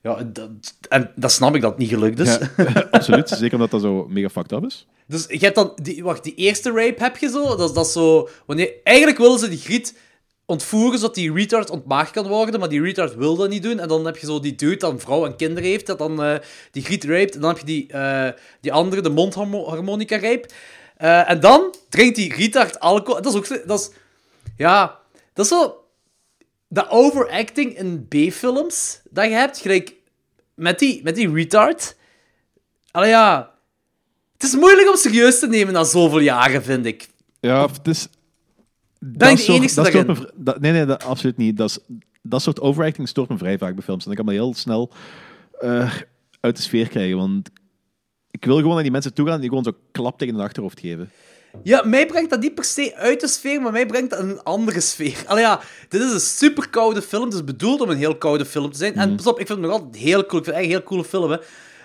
Ja, 0.04 0.24
dat, 0.24 0.50
en 0.90 1.12
dat 1.16 1.32
snap 1.32 1.56
ik 1.56 1.62
dat 1.62 1.70
het 1.70 1.80
niet 1.80 1.90
gelukt 1.90 2.20
is. 2.20 2.38
Ja, 2.58 2.88
absoluut. 2.92 3.30
Zeker 3.30 3.54
omdat 3.54 3.72
dat 3.72 3.82
zo 3.82 4.08
mega 4.10 4.30
fucked 4.30 4.52
up 4.52 4.66
is. 4.66 4.88
Dus 5.08 5.26
je 5.28 5.38
hebt 5.38 5.56
dan... 5.56 5.72
Die, 5.76 6.04
wacht, 6.04 6.24
die 6.24 6.36
eerste 6.36 6.72
rape 6.72 7.04
heb 7.04 7.18
je 7.18 7.30
zo. 7.30 7.56
Dat 7.56 7.70
is 7.70 7.76
dat 7.76 7.88
zo... 7.88 8.30
Wanneer, 8.46 8.74
eigenlijk 8.84 9.18
willen 9.18 9.40
ze 9.40 9.50
die 9.50 9.60
griet 9.60 9.98
ontvoeren, 10.46 11.00
zodat 11.00 11.16
die 11.16 11.34
retard 11.34 11.70
ontmaagd 11.70 12.12
kan 12.12 12.28
worden, 12.28 12.60
maar 12.60 12.70
die 12.70 12.82
retard 12.82 13.16
wil 13.16 13.36
dat 13.36 13.50
niet 13.50 13.64
doen. 13.64 13.80
En 13.80 13.88
dan 13.88 14.06
heb 14.06 14.18
je 14.18 14.26
zo 14.26 14.40
die 14.40 14.56
dude 14.56 14.78
dat 14.78 14.92
een 14.92 15.00
vrouw 15.00 15.26
en 15.26 15.36
kinderen 15.36 15.70
heeft, 15.70 15.86
dat 15.86 15.98
dan 15.98 16.24
eh, 16.24 16.36
die 16.72 16.84
griet 16.84 17.04
raped. 17.04 17.36
En 17.36 17.42
dan 17.42 17.50
heb 17.50 17.60
je 17.60 17.66
die, 17.66 17.88
eh, 17.88 18.30
die 18.62 18.74
andere, 18.74 19.02
de 19.02 19.10
mondharmonica 19.10 20.20
rape. 20.20 20.50
Eh, 20.98 21.30
en 21.30 21.40
dan 21.40 21.76
drinkt 21.90 22.16
die 22.16 22.36
retard 22.36 22.80
alcohol. 22.80 23.22
Dat 23.22 23.34
is 23.34 23.40
ook... 23.40 23.68
Dat 23.68 23.80
is... 23.80 23.90
Ja... 24.58 25.02
Dat 25.34 25.46
is 25.46 25.52
zo... 25.52 25.78
De 26.68 26.90
overacting 26.90 27.78
in 27.78 28.08
B-films 28.08 29.02
dat 29.10 29.26
je 29.26 29.32
hebt, 29.32 29.58
gelijk 29.58 29.96
met 30.54 30.80
die, 30.80 31.04
met 31.04 31.16
die 31.16 31.34
retard. 31.34 31.96
Allee, 32.92 33.10
ja... 33.10 33.52
Het 34.34 34.44
is 34.44 34.56
moeilijk 34.56 34.90
om 34.90 34.96
serieus 34.96 35.40
te 35.40 35.48
nemen 35.48 35.74
na 35.74 35.84
zoveel 35.84 36.20
jaren, 36.20 36.64
vind 36.64 36.86
ik. 36.86 37.10
Ja, 37.40 37.68
het 37.68 37.88
is... 37.88 38.08
Ben 39.00 39.32
ik 39.32 39.38
de 39.38 39.54
enigste 39.54 39.82
dat 39.82 39.92
vri- 39.92 40.30
dat- 40.36 40.60
nee, 40.60 40.72
nee, 40.72 40.86
dat, 40.86 41.04
absoluut 41.04 41.38
niet. 41.38 41.58
Dat, 41.58 41.70
is, 41.70 41.80
dat 42.22 42.42
soort 42.42 42.60
overacting 42.60 43.08
stoort 43.08 43.30
me 43.30 43.38
vrij 43.38 43.58
vaak 43.58 43.76
bij 43.76 43.84
films. 43.84 44.06
En 44.06 44.12
ik 44.12 44.18
kan 44.18 44.26
me 44.26 44.32
heel 44.32 44.54
snel 44.54 44.92
eh, 45.60 45.94
uit 46.40 46.56
de 46.56 46.62
sfeer 46.62 46.88
krijgen. 46.88 47.18
Want 47.18 47.50
ik 48.32 48.46
wil 48.46 48.58
gewoon 48.58 48.74
naar 48.74 48.84
die 48.84 48.92
mensen 48.92 49.14
toe 49.14 49.26
gaan 49.26 49.34
en 49.36 49.40
die 49.42 49.50
gewoon 49.50 49.64
zo 49.64 49.78
klap 49.92 50.18
tegen 50.18 50.36
hun 50.36 50.44
achterhoofd 50.44 50.80
geven. 50.80 51.12
Ja, 51.64 51.84
mij 51.86 52.06
brengt 52.06 52.30
dat 52.30 52.40
niet 52.40 52.56
per 52.56 52.64
se 52.64 52.96
uit 52.96 53.20
de 53.20 53.28
sfeer, 53.28 53.62
maar 53.62 53.72
mij 53.72 53.86
brengt 53.86 54.10
dat 54.10 54.20
in 54.20 54.30
een 54.30 54.44
andere 54.44 54.80
sfeer. 54.80 55.24
Allee, 55.26 55.44
ja, 55.44 55.62
dit 55.90 56.02
is 56.02 56.12
een 56.12 56.20
super 56.20 56.70
koude 56.70 57.02
film. 57.02 57.24
Het 57.24 57.34
is 57.34 57.44
bedoeld 57.44 57.82
om 57.82 57.90
een 57.90 57.98
heel 57.98 58.18
koude 58.18 58.46
film 58.46 58.72
te 58.72 58.78
zijn. 58.78 58.96
En 58.96 59.16
pas 59.16 59.28
op, 59.28 59.40
ik 59.40 59.48
vind 59.48 59.60
het 59.60 59.68
nog 59.68 59.80
altijd 59.80 60.04
heel 60.04 60.26
cool. 60.26 60.40
Ik 60.40 60.46
vind 60.46 60.46
het 60.46 60.56
echt 60.56 60.64
een 60.64 60.70
heel 60.70 60.84
coole 60.84 61.04
film, 61.04 61.32
hè. 61.32 61.38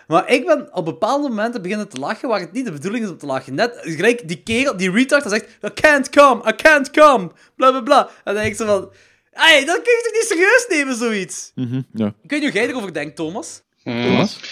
Maar 0.06 0.30
ik 0.30 0.46
ben 0.46 0.74
op 0.74 0.84
bepaalde 0.84 1.28
momenten 1.28 1.62
beginnen 1.62 1.88
te 1.88 2.00
lachen 2.00 2.28
waar 2.28 2.40
het 2.40 2.52
niet 2.52 2.64
de 2.64 2.72
bedoeling 2.72 3.04
is 3.04 3.10
om 3.10 3.18
te 3.18 3.26
lachen. 3.26 3.54
Net 3.54 3.78
gelijk 3.80 4.28
die 4.28 4.42
kerel, 4.42 4.76
die 4.76 4.90
retard, 4.90 5.22
dat 5.22 5.32
zegt 5.32 5.46
I 5.64 5.80
can't 5.80 6.08
come, 6.08 6.48
I 6.48 6.54
can't 6.54 6.90
come, 6.90 7.30
bla 7.56 7.70
bla 7.70 7.80
bla. 7.80 8.06
En 8.06 8.12
dan 8.24 8.34
denk 8.34 8.46
ik 8.46 8.56
zo 8.56 8.66
van... 8.66 8.92
Hey, 9.30 9.64
dat 9.64 9.82
kun 9.82 9.92
je 9.92 10.02
toch 10.02 10.12
niet 10.12 10.28
serieus 10.28 10.66
nemen, 10.68 10.96
zoiets? 10.96 11.52
Mhm, 11.54 11.82
ja. 11.92 12.06
Ik 12.06 12.30
weet 12.30 12.40
niet 12.40 12.50
hoe 12.50 12.60
jij 12.60 12.68
erover 12.68 12.92
denkt, 12.92 13.16
Thomas. 13.16 13.62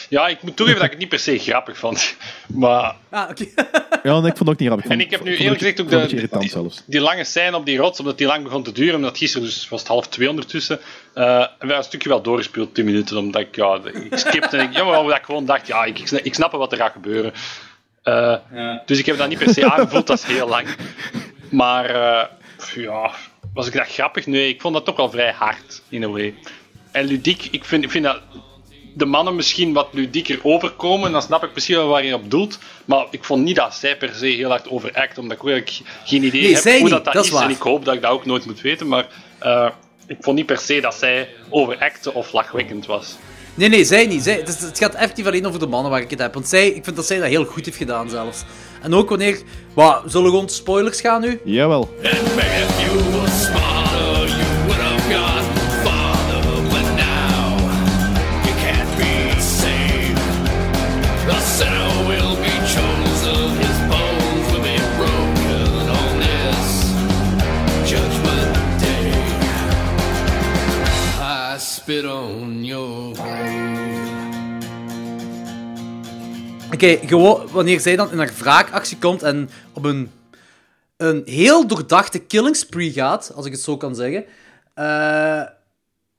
Ja, 0.09 0.29
ik 0.29 0.43
moet 0.43 0.57
toegeven 0.57 0.81
dat 0.81 0.85
ik 0.85 0.93
het 0.93 1.01
niet 1.01 1.09
per 1.09 1.19
se 1.19 1.39
grappig 1.39 1.79
vond. 1.79 2.17
Maar, 2.55 2.95
Ah, 3.11 3.31
oké. 3.31 3.45
Ja, 4.03 4.17
ik 4.17 4.23
vond 4.23 4.39
het 4.39 4.49
ook 4.49 4.59
niet 4.59 4.69
grappig. 4.69 4.91
en 4.91 5.01
ik 5.01 5.11
heb 5.11 5.25
nu 5.25 5.37
eerlijk 5.37 5.59
gezegd 5.59 5.81
ook 5.81 5.89
de, 5.91 5.97
die, 6.43 6.51
die 6.87 7.01
lange 7.01 7.25
scène 7.25 7.57
op 7.57 7.67
die 7.67 7.79
rots, 7.79 7.99
omdat 7.99 8.19
die 8.19 8.27
lang 8.27 8.43
begon 8.43 8.63
te 8.63 8.73
duren, 8.73 8.95
omdat 8.95 9.19
gisteren 9.19 9.47
dus 9.47 9.69
was 9.69 9.81
het 9.81 9.89
half 9.89 10.09
twee 10.09 10.29
ondertussen, 10.31 10.79
eh 11.15 11.25
en 11.25 11.39
we 11.39 11.49
hebben 11.59 11.77
een 11.77 11.83
stukje 11.83 12.09
wel 12.09 12.23
doorgespeeld, 12.23 12.75
10 12.75 12.85
minuten, 12.85 13.17
omdat 13.17 13.41
ik, 13.41 13.57
ja, 13.57 13.81
ik 13.93 14.19
skipte 14.19 14.57
en 14.57 14.65
ik, 14.69 14.73
ja, 14.77 14.85
maar 14.85 15.01
omdat 15.01 15.17
ik 15.17 15.25
gewoon 15.25 15.45
dacht, 15.47 15.67
ja, 15.67 15.85
ik, 15.85 15.99
ik 16.11 16.35
snap 16.35 16.53
wat 16.53 16.73
er 16.73 16.79
gaat 16.79 16.93
gebeuren. 16.93 17.33
Eh, 18.03 18.37
Dus 18.87 18.99
ik 18.99 19.07
heb 19.07 19.19
dat 19.19 19.29
niet 19.29 19.39
per 19.39 19.53
se 19.53 19.71
aangevoeld, 19.73 20.07
dat 20.07 20.19
is 20.19 20.25
heel 20.25 20.49
lang. 20.49 20.69
Maar, 21.51 21.85
eh, 21.91 22.25
ja, 22.75 23.11
was 23.55 23.67
ik 23.67 23.73
dat 23.73 23.87
grappig? 23.89 24.27
Nee, 24.27 24.49
ik 24.49 24.61
vond 24.61 24.75
dat 24.75 24.85
toch 24.85 24.97
wel 24.97 25.11
vrij 25.11 25.33
hard, 25.33 25.83
in 25.89 26.03
a 26.05 26.09
way. 26.09 26.35
En 26.93 27.05
ludiek, 27.05 27.49
ik 27.51 27.65
vind, 27.65 27.85
ik 27.85 27.91
vind 27.91 28.05
dat 28.05 28.21
de 28.97 29.05
mannen 29.05 29.37
misschien 29.37 29.73
wat 29.73 29.89
ludieker 29.93 30.39
overkomen, 30.43 31.13
dan 31.13 31.23
snap 31.23 31.45
ik 31.45 31.51
misschien 31.55 31.77
wel 31.77 31.89
waar 31.89 32.05
je 32.05 32.15
op 32.15 32.31
doelt. 32.31 32.59
Maar 32.85 33.07
ik 33.11 33.25
vond 33.25 33.45
niet 33.45 33.57
dat 33.57 33.75
zij 33.75 33.97
per 33.97 34.15
se 34.15 34.27
heel 34.27 34.49
hard 34.49 34.69
overact, 34.69 35.19
omdat 35.19 35.37
ik 35.37 35.43
werkelijk 35.43 35.91
geen 36.05 36.25
idee 36.25 36.43
Nee, 36.43 36.53
heb 36.53 36.63
zij 36.63 36.73
hoe 36.73 36.83
niet, 36.83 36.91
dat, 36.91 37.05
dat, 37.05 37.15
dat 37.15 37.25
is. 37.25 37.31
En 37.33 37.51
ik 37.51 37.61
hoop 37.61 37.85
dat 37.85 37.95
ik 37.95 38.03
dat 38.03 38.11
ook 38.11 38.27
nooit 38.27 38.47
moet 38.47 38.61
weten, 38.61 38.89
maar 38.89 39.07
eh, 39.39 39.69
ik 40.07 40.17
vond 40.21 40.37
niet 40.37 40.47
per 40.47 40.59
se 40.59 40.81
dat 40.81 40.95
zij 40.95 41.29
overacte 41.51 42.15
of 42.15 42.33
lachwekkend 42.33 42.87
was. 42.87 43.17
Nee, 43.55 43.69
nee, 43.69 43.85
zij 43.85 44.07
niet. 44.07 44.23
Zij, 44.23 44.35
het, 44.37 44.49
is- 44.49 44.61
het 44.61 44.79
gaat 44.79 44.95
effectief 44.95 45.27
alleen 45.27 45.47
over 45.47 45.61
de 45.61 45.67
mannen 45.67 45.91
waar 45.91 46.01
ik 46.01 46.11
het 46.11 46.19
heb. 46.19 46.35
Want 46.35 46.49
zij, 46.49 46.67
ik 46.69 46.85
vind 46.85 46.97
dat 46.97 47.07
zij 47.07 47.19
dat 47.19 47.29
heel 47.29 47.45
goed 47.45 47.65
heeft 47.65 47.77
gedaan 47.77 48.11
zelfs. 48.11 48.45
En 48.83 48.95
ook 48.95 49.09
wanneer... 49.09 49.41
Wat, 49.75 50.03
zullen 50.07 50.27
we 50.27 50.31
gewoon 50.33 50.49
spoilers 50.49 51.01
gaan 51.01 51.21
nu? 51.21 51.41
Jawel. 51.45 51.95
On 72.05 72.65
your. 72.65 73.17
Oké, 76.73 76.97
gewoon 77.07 77.49
wanneer 77.51 77.81
zij 77.81 77.97
dan 77.97 78.11
in 78.11 78.19
haar 78.19 78.33
wraakactie 78.39 78.99
komt 78.99 79.23
en 79.23 79.51
op 79.73 79.85
een, 79.85 80.11
een 80.97 81.23
heel 81.25 81.67
doordachte 81.67 82.19
killing 82.19 82.57
spree 82.57 82.93
gaat, 82.93 83.33
als 83.35 83.47
ik 83.47 83.53
het 83.53 83.61
zo 83.61 83.77
kan 83.77 83.95
zeggen. 83.95 84.25
eh, 84.75 85.43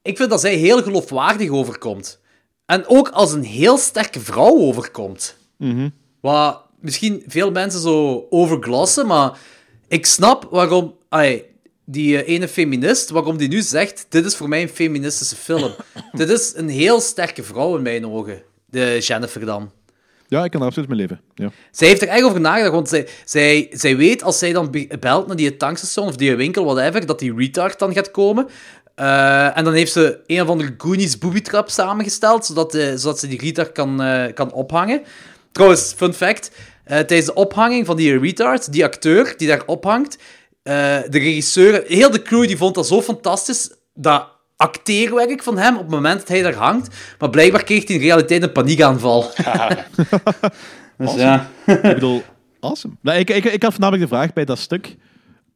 ik 0.01 0.17
vind 0.17 0.29
dat 0.29 0.41
zij 0.41 0.55
heel 0.55 0.83
geloofwaardig 0.83 1.49
overkomt. 1.49 2.19
En 2.65 2.83
ook 2.87 3.09
als 3.09 3.31
een 3.33 3.43
heel 3.43 3.77
sterke 3.77 4.19
vrouw 4.19 4.57
overkomt. 4.57 5.37
Wat 6.21 6.61
misschien 6.79 7.23
veel 7.27 7.51
mensen 7.51 7.79
zo 7.81 8.25
overglossen, 8.29 9.07
maar 9.07 9.37
ik 9.87 10.05
snap 10.05 10.47
waarom 10.51 10.95
ai, 11.09 11.43
die 11.89 12.23
eh, 12.23 12.33
ene 12.35 12.47
feminist, 12.47 13.09
waarom 13.09 13.37
die 13.37 13.47
nu 13.47 13.61
zegt, 13.61 14.05
dit 14.09 14.25
is 14.25 14.35
voor 14.35 14.49
mij 14.49 14.61
een 14.61 14.69
feministische 14.69 15.35
film. 15.35 15.71
dit 16.11 16.29
is 16.29 16.53
een 16.55 16.69
heel 16.69 16.99
sterke 17.01 17.43
vrouw 17.43 17.75
in 17.75 17.81
mijn 17.81 18.07
ogen, 18.07 18.41
de 18.65 18.97
Jennifer 18.99 19.45
dan. 19.45 19.71
Ja, 20.27 20.43
ik 20.43 20.51
kan 20.51 20.61
er 20.61 20.67
absoluut 20.67 20.89
mee 20.89 20.97
leven. 20.97 21.21
Ja. 21.35 21.51
Zij 21.71 21.87
heeft 21.87 22.01
er 22.01 22.07
echt 22.07 22.23
over 22.23 22.39
nagedacht, 22.39 22.73
want 22.73 22.89
zij, 22.89 23.07
zij, 23.25 23.67
zij 23.71 23.97
weet 23.97 24.23
als 24.23 24.39
zij 24.39 24.53
dan 24.53 24.71
be- 24.71 24.87
belt 24.99 25.27
naar 25.27 25.35
die 25.35 25.57
tankstation 25.57 26.07
of 26.07 26.15
die 26.15 26.35
winkel, 26.35 26.65
whatever, 26.65 27.05
dat 27.05 27.19
die 27.19 27.35
retard 27.35 27.79
dan 27.79 27.93
gaat 27.93 28.11
komen. 28.11 28.47
Eh, 28.95 29.57
en 29.57 29.63
dan 29.63 29.73
heeft 29.73 29.91
ze 29.91 30.19
een 30.25 30.41
of 30.41 30.47
andere 30.47 30.73
Goonies 30.77 31.17
booby-trap 31.17 31.69
samengesteld, 31.69 32.45
zodat, 32.45 32.75
eh, 32.75 32.93
zodat 32.95 33.19
ze 33.19 33.27
die 33.27 33.39
retard 33.39 33.71
kan, 33.71 34.01
kan 34.33 34.51
ophangen. 34.51 35.01
Trouwens, 35.51 35.93
fun 35.97 36.13
fact, 36.13 36.51
tijdens 36.85 37.25
de 37.25 37.33
ophanging 37.33 37.85
van 37.85 37.95
die 37.95 38.19
retard, 38.19 38.71
die 38.71 38.83
acteur 38.83 39.33
die 39.37 39.47
daar 39.47 39.63
ophangt, 39.65 40.17
de 40.67 41.07
regisseur, 41.11 41.83
heel 41.87 42.11
de 42.11 42.21
crew, 42.21 42.47
die 42.47 42.57
vond 42.57 42.75
dat 42.75 42.87
zo 42.87 43.01
fantastisch, 43.01 43.71
dat 43.93 44.27
acteerwerk 44.55 45.43
van 45.43 45.57
hem 45.57 45.75
op 45.75 45.81
het 45.81 45.91
moment 45.91 46.19
dat 46.19 46.27
hij 46.27 46.41
daar 46.41 46.53
hangt. 46.53 46.95
Maar 47.19 47.29
blijkbaar 47.29 47.63
kreeg 47.63 47.87
hij 47.87 47.95
in 47.95 48.01
realiteit 48.01 48.43
een 48.43 48.51
paniekaanval. 48.51 49.21
dus 50.97 51.13
ja. 51.13 51.49
Ik 51.65 51.81
bedoel, 51.81 52.23
awesome. 52.59 52.93
Nou, 53.01 53.19
ik, 53.19 53.29
ik, 53.29 53.45
ik 53.45 53.63
had 53.63 53.71
voornamelijk 53.71 54.09
de 54.09 54.15
vraag 54.15 54.33
bij 54.33 54.45
dat 54.45 54.59
stuk. 54.59 54.95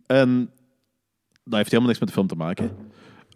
En 0.08 0.52
dat 1.44 1.56
heeft 1.58 1.72
helemaal 1.72 1.88
niks 1.88 2.00
met 2.00 2.08
de 2.08 2.16
film 2.16 2.28
te 2.28 2.36
maken. 2.36 2.72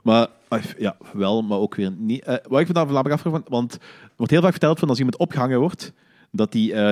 Maar 0.03 0.27
ah, 0.47 0.63
ja, 0.77 0.97
wel, 1.13 1.41
maar 1.41 1.57
ook 1.57 1.75
weer 1.75 1.91
niet. 1.91 2.23
Eh, 2.23 2.35
wat 2.47 2.59
ik 2.59 2.67
me 2.67 2.73
daar 2.73 2.85
voornamelijk 2.85 3.23
afvraag, 3.23 3.41
want 3.47 3.73
er 3.73 3.79
wordt 4.15 4.31
heel 4.31 4.41
vaak 4.41 4.51
verteld 4.51 4.79
van 4.79 4.89
als 4.89 4.97
iemand 4.97 5.17
opgehangen 5.17 5.59
wordt, 5.59 5.93
dat 6.35 6.51
die, 6.51 6.73
eh, 6.73 6.87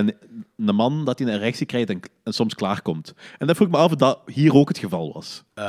een 0.58 0.76
man 0.76 1.06
dat 1.06 1.20
hij 1.20 1.28
een 1.28 1.34
erectie 1.34 1.66
krijgt 1.66 1.90
en, 1.90 2.00
en 2.24 2.34
soms 2.34 2.56
klaarkomt. 2.56 3.14
En 3.38 3.48
dat 3.48 3.56
vroeg 3.56 3.68
ik 3.68 3.74
me 3.74 3.80
af 3.80 3.92
of 3.92 3.98
dat 3.98 4.20
hier 4.26 4.54
ook 4.54 4.68
het 4.68 4.78
geval 4.78 5.14
was. 5.14 5.44
Eh 5.54 5.64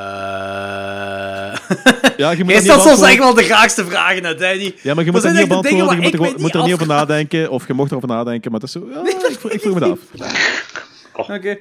Ja, 2.16 2.30
je 2.30 2.44
moet 2.44 2.54
stelt 2.62 2.80
op 2.80 2.86
soms 2.86 3.00
echt 3.02 3.18
wel 3.18 3.34
de 3.34 3.42
graagste 3.42 3.84
vragen 3.84 4.26
uit, 4.26 4.38
Danny. 4.38 4.74
Ja, 4.82 4.94
maar 4.94 5.04
je 5.04 5.10
Dat 5.12 5.22
moet 5.22 5.30
er 5.32 5.40
niet 5.40 5.52
op 5.52 5.62
dingen 5.62 5.80
antwoorden, 5.88 6.12
je 6.12 6.18
moet 6.18 6.34
er, 6.34 6.40
moet 6.40 6.54
er 6.54 6.62
niet 6.62 6.72
over 6.72 6.86
nadenken, 6.86 7.50
of 7.50 7.66
je 7.66 7.72
mocht 7.74 7.90
erover 7.90 8.08
nadenken, 8.08 8.50
maar 8.50 8.60
het 8.60 8.68
is 8.68 8.74
zo... 8.74 8.88
Ja, 8.90 9.00
ik, 9.28 9.36
vroeg- 9.38 9.52
ik 9.52 9.60
vroeg 9.60 9.74
me 9.74 9.80
dat 9.80 9.90
af. 9.90 11.28
Oké. 11.30 11.58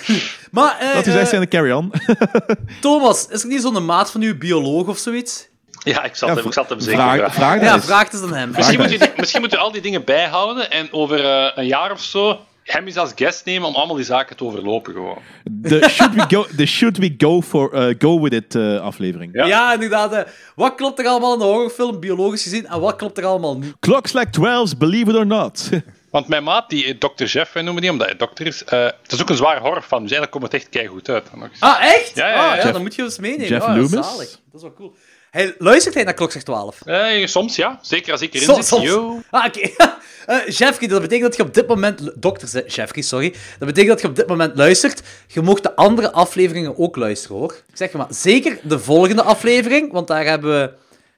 maar, 0.50 0.78
eh, 0.80 0.94
Dat 0.94 1.06
is 1.06 1.14
echt 1.14 1.28
zijn 1.28 1.48
carry-on. 1.48 1.92
Thomas, 2.80 3.26
is 3.28 3.42
er 3.42 3.48
niet 3.48 3.60
zo'n 3.60 3.84
maat 3.84 4.10
van 4.10 4.22
u, 4.22 4.36
bioloog 4.36 4.86
of 4.88 4.98
zoiets? 4.98 5.48
Ja, 5.84 6.04
ik 6.04 6.14
zat, 6.16 6.28
Ja, 6.28 6.34
hem, 6.34 6.44
ik 6.46 6.52
zat 6.52 6.68
hem 6.68 6.80
zeker. 6.80 7.00
vraag, 7.00 7.16
vragen. 7.16 7.32
vraag 7.32 7.62
Ja, 7.62 7.80
vraag 7.82 8.02
het 8.04 8.12
eens 8.12 8.22
aan 8.22 8.34
hem. 8.34 8.50
Misschien 8.56 8.80
moet, 8.80 8.90
je, 8.90 9.12
misschien 9.16 9.40
moet 9.40 9.50
je 9.50 9.58
al 9.58 9.72
die 9.72 9.80
dingen 9.82 10.04
bijhouden 10.04 10.70
en 10.70 10.92
over 10.92 11.24
eh, 11.24 11.50
een 11.54 11.66
jaar 11.66 11.90
of 11.92 12.00
zo 12.02 12.38
hem 12.62 12.86
eens 12.86 12.96
als 12.96 13.12
guest 13.14 13.44
nemen 13.44 13.68
om 13.68 13.74
allemaal 13.74 13.96
die 13.96 14.04
zaken 14.04 14.36
te 14.36 14.44
overlopen 14.44 14.92
gewoon. 14.92 15.18
De 15.50 15.88
should 15.94 16.14
we 16.14 16.24
go, 16.28 16.46
de 16.56 16.66
should 16.66 16.96
we 16.96 17.14
go, 17.18 17.42
for, 17.42 17.72
eh, 17.72 17.94
go 17.98 18.20
with 18.20 18.32
it 18.32 18.54
eh, 18.54 18.80
aflevering. 18.80 19.30
Ja. 19.34 19.46
Ja, 19.46 19.72
inderdaad. 19.72 20.26
wat 20.54 20.74
klopt 20.74 20.98
er 20.98 21.06
allemaal 21.06 21.32
in 21.32 21.38
de 21.38 21.44
horrorfilm, 21.44 22.00
biologisch 22.00 22.42
gezien, 22.42 22.66
en 22.66 22.80
wat 22.80 22.96
klopt 22.96 23.18
er 23.18 23.24
allemaal 23.24 23.58
niet? 23.58 23.74
Clocks 23.80 24.12
like 24.12 24.30
12's, 24.40 24.76
believe 24.76 25.10
it 25.10 25.16
or 25.16 25.26
not. 25.26 25.68
Want 26.10 26.28
mijn 26.28 26.44
maat, 26.44 26.70
die 26.70 26.98
Dr. 26.98 27.24
Jeff, 27.24 27.52
wij 27.52 27.62
noemen 27.62 27.82
die 27.82 27.90
omdat 27.90 28.06
hij 28.06 28.16
dokter 28.16 28.46
is, 28.46 28.62
het 28.66 29.12
is 29.12 29.20
ook 29.20 29.28
een 29.30 29.36
zware 29.36 29.60
horrorfan, 29.60 30.02
dus 30.02 30.10
eigenlijk 30.12 30.30
komt 30.30 30.42
het 30.42 30.54
echt 30.54 30.68
keigoed 30.68 31.08
uit. 31.08 31.30
Ah, 31.58 31.84
echt? 31.84 32.12
Ja, 32.14 32.28
ja, 32.28 32.54
ja. 32.54 32.62
Ah, 32.62 32.72
dan 32.72 32.82
moet 32.82 32.94
je 32.94 33.02
eens 33.02 33.18
meenemen. 33.18 33.46
Jeff 33.48 33.64
Ah, 33.66 33.74
Loomis? 33.74 33.90
Zalig. 33.90 34.28
Dat 34.30 34.54
is 34.54 34.62
wel 34.62 34.72
cool. 34.76 34.94
Hij, 35.32 35.54
luistert 35.58 35.94
hij 35.94 36.04
naar 36.04 36.14
Klokslag 36.14 36.42
12? 36.42 36.80
Eh, 36.84 37.26
soms 37.26 37.56
ja, 37.56 37.78
zeker 37.82 38.12
als 38.12 38.20
ik 38.20 38.34
erin 38.34 38.46
Soms- 38.46 38.68
zit. 38.68 38.78
soms. 38.88 39.22
Ah, 39.30 39.44
oké. 39.46 39.70
Eh, 40.26 40.46
Jeffrey, 40.48 40.88
dat 40.88 41.00
betekent 41.00 41.26
dat 41.28 41.36
je 41.36 41.42
op 41.42 41.54
dit 41.54 41.66
moment... 41.66 42.10
Dokter 42.22 42.66
Jeffrey, 42.66 43.02
sorry. 43.02 43.30
Dat 43.58 43.68
betekent 43.68 43.88
dat 43.88 44.00
je 44.00 44.06
op 44.08 44.16
dit 44.16 44.26
moment 44.26 44.56
luistert. 44.56 45.02
Je 45.26 45.40
mocht 45.40 45.62
de 45.62 45.76
andere 45.76 46.12
afleveringen 46.12 46.78
ook 46.78 46.96
luisteren, 46.96 47.36
hoor. 47.36 47.52
Ik 47.52 47.76
zeg 47.76 47.92
je 47.92 47.98
maar, 47.98 48.06
zeker 48.10 48.58
de 48.62 48.78
volgende 48.78 49.22
aflevering, 49.22 49.92
want 49.92 50.06
daar 50.06 50.24
hebben 50.24 50.60
we 50.60 50.72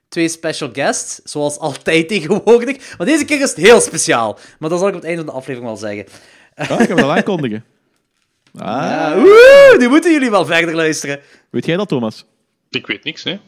twee 0.08 0.28
special 0.28 0.68
guests, 0.72 1.20
zoals 1.24 1.58
altijd 1.58 2.08
tegenwoordig. 2.08 2.96
Maar 2.98 3.06
deze 3.06 3.24
keer 3.24 3.40
is 3.40 3.48
het 3.50 3.58
heel 3.58 3.80
speciaal. 3.80 4.38
Maar 4.58 4.70
dat 4.70 4.78
zal 4.78 4.88
ik 4.88 4.94
op 4.94 5.00
het 5.00 5.08
einde 5.10 5.24
van 5.24 5.32
de 5.34 5.38
aflevering 5.40 5.66
wel 5.70 5.76
zeggen. 5.76 6.04
Ah, 6.54 6.80
ik 6.80 6.88
heb 6.88 6.96
het 6.96 7.02
al 7.06 7.12
aankondigen. 7.16 7.64
Ah, 8.58 9.10
Eh, 9.10 9.14
woe, 9.22 9.76
nu 9.78 9.88
moeten 9.88 10.12
jullie 10.12 10.30
wel 10.30 10.46
verder 10.46 10.74
luisteren. 10.74 11.20
weet 11.50 11.66
jij 11.66 11.76
dat, 11.76 11.88
Thomas? 11.88 12.24
Ik 12.70 12.86
weet 12.86 13.04
niks, 13.04 13.24
hè. 13.24 13.38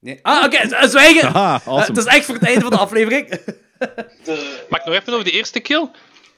Nee. 0.00 0.18
Ah, 0.22 0.44
oké, 0.44 0.68
z- 0.68 0.90
zwijgen! 0.90 1.32
Ah, 1.34 1.60
Eh, 1.66 1.86
het 1.86 1.96
is 1.96 2.04
echt 2.04 2.24
voor 2.24 2.34
het 2.34 2.44
einde 2.44 2.60
van 2.60 2.70
de 2.70 2.76
aflevering. 2.78 3.28
Mag 4.70 4.80
ik 4.80 4.84
nog 4.86 4.94
even 4.94 5.12
over 5.12 5.24
die 5.24 5.32
eerste 5.32 5.60
kill? 5.60 5.88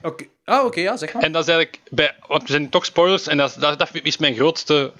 Oké, 0.01 0.25
ah, 0.45 0.65
oké, 0.65 0.79
ja, 0.81 0.97
zeg 0.97 1.13
maar. 1.13 1.23
En 1.23 1.31
dat 1.31 1.47
is 1.47 1.53
eigenlijk 1.53 1.83
bij, 1.89 2.15
want 2.27 2.41
we 2.41 2.51
zijn 2.51 2.69
toch 2.69 2.85
spoilers 2.85 3.27
en 3.27 3.37
dat, 3.37 3.49
is- 3.49 3.55
dat, 3.55 3.79
dat 3.79 3.89
is 4.03 4.17
mijn 4.17 4.35
grootste. 4.35 4.91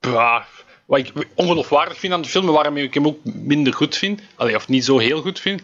Bah, 0.00 0.42
wat 0.86 0.98
ik 0.98 1.12
ongeloofwaardig 1.34 1.98
vind 1.98 2.12
aan 2.12 2.22
de 2.22 2.28
film, 2.28 2.44
maar 2.44 2.54
waarmee 2.54 2.84
ik 2.84 2.94
hem 2.94 3.06
ook 3.06 3.18
minder 3.24 3.72
goed 3.72 3.96
vind, 3.96 4.20
Allee, 4.36 4.54
of 4.56 4.68
niet 4.68 4.84
zo 4.84 4.98
heel 4.98 5.20
goed 5.20 5.40
vind. 5.40 5.62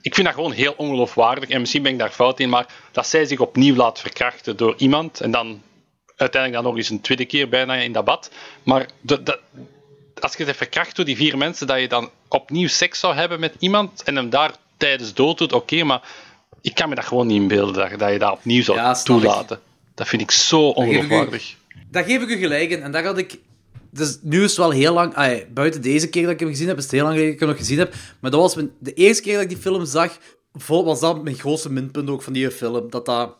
Ik 0.00 0.14
vind 0.14 0.26
dat 0.26 0.36
gewoon 0.36 0.52
heel 0.52 0.74
ongeloofwaardig 0.76 1.48
en 1.50 1.60
misschien 1.60 1.82
ben 1.82 1.92
ik 1.92 1.98
daar 1.98 2.10
fout 2.10 2.40
in, 2.40 2.48
maar 2.48 2.66
dat 2.92 3.06
zij 3.06 3.24
zich 3.24 3.38
opnieuw 3.40 3.74
laat 3.74 4.00
verkrachten 4.00 4.56
door 4.56 4.74
iemand 4.76 5.20
en 5.20 5.30
dan 5.30 5.62
uiteindelijk 6.16 6.62
dan 6.62 6.72
nog 6.72 6.80
eens 6.80 6.90
een 6.90 7.00
tweede 7.00 7.24
keer 7.24 7.48
bijna 7.48 7.74
in 7.74 7.92
dat 7.92 8.04
bad. 8.04 8.30
Maar 8.62 8.86
de, 9.00 9.22
de- 9.22 9.38
als 10.22 10.36
je 10.36 10.44
het 10.44 10.56
verkracht 10.56 10.96
door 10.96 11.04
die 11.04 11.16
vier 11.16 11.38
mensen, 11.38 11.66
dat 11.66 11.80
je 11.80 11.88
dan 11.88 12.10
opnieuw 12.28 12.68
seks 12.68 12.98
zou 13.00 13.14
hebben 13.14 13.40
met 13.40 13.54
iemand 13.58 14.02
en 14.02 14.16
hem 14.16 14.30
daar 14.30 14.54
tijdens 14.76 15.14
dood 15.14 15.38
doet, 15.38 15.52
oké, 15.52 15.82
maar 15.84 16.02
ik 16.60 16.74
kan 16.74 16.88
me 16.88 16.94
dat 16.94 17.04
gewoon 17.04 17.26
niet 17.26 17.40
inbeelden, 17.40 17.74
dat, 17.74 17.90
je- 17.90 17.96
dat 17.96 18.12
je 18.12 18.18
dat 18.18 18.32
opnieuw 18.32 18.62
zou 18.62 18.78
Ja, 18.78 18.94
snap 18.94 19.16
ik. 19.16 19.22
toelaten. 19.22 19.60
Dat 19.94 20.08
vind 20.08 20.22
ik 20.22 20.30
zo 20.30 20.68
ongeloofwaardig. 20.68 21.56
Daar 21.90 22.04
geef 22.04 22.22
ik 22.22 22.28
u 22.28 22.36
gelijk 22.36 22.70
in. 22.70 22.82
En 22.82 22.92
daar 22.92 23.04
had 23.04 23.18
ik... 23.18 23.38
Dus 23.90 24.18
nu 24.22 24.42
is 24.42 24.48
het 24.50 24.56
wel 24.58 24.70
heel 24.70 24.92
lang... 24.92 25.14
buiten 25.54 25.82
deze 25.82 26.08
keer 26.08 26.22
dat 26.22 26.30
ik 26.32 26.40
hem 26.40 26.48
gezien 26.48 26.68
heb, 26.68 26.76
is 26.76 26.82
het 26.82 26.92
heel 26.92 27.02
lang 27.02 27.14
geleden 27.14 27.32
dat 27.32 27.42
ik 27.42 27.46
hem 27.48 27.56
nog 27.56 27.66
gezien 27.66 27.78
heb. 27.78 27.94
Maar 28.20 28.30
dat 28.30 28.40
was 28.40 28.54
mijn, 28.54 28.70
de 28.78 28.92
eerste 28.94 29.22
keer 29.22 29.32
dat 29.32 29.42
ik 29.42 29.48
die 29.48 29.58
film 29.58 29.84
zag, 29.84 30.18
vol- 30.54 30.84
was 30.84 31.00
dat 31.00 31.22
mijn 31.22 31.36
grootste 31.36 31.70
minpunt 31.72 32.10
ook 32.10 32.22
van 32.22 32.32
die 32.32 32.50
film. 32.50 32.90
Dat 32.90 33.06
dat 33.06 33.34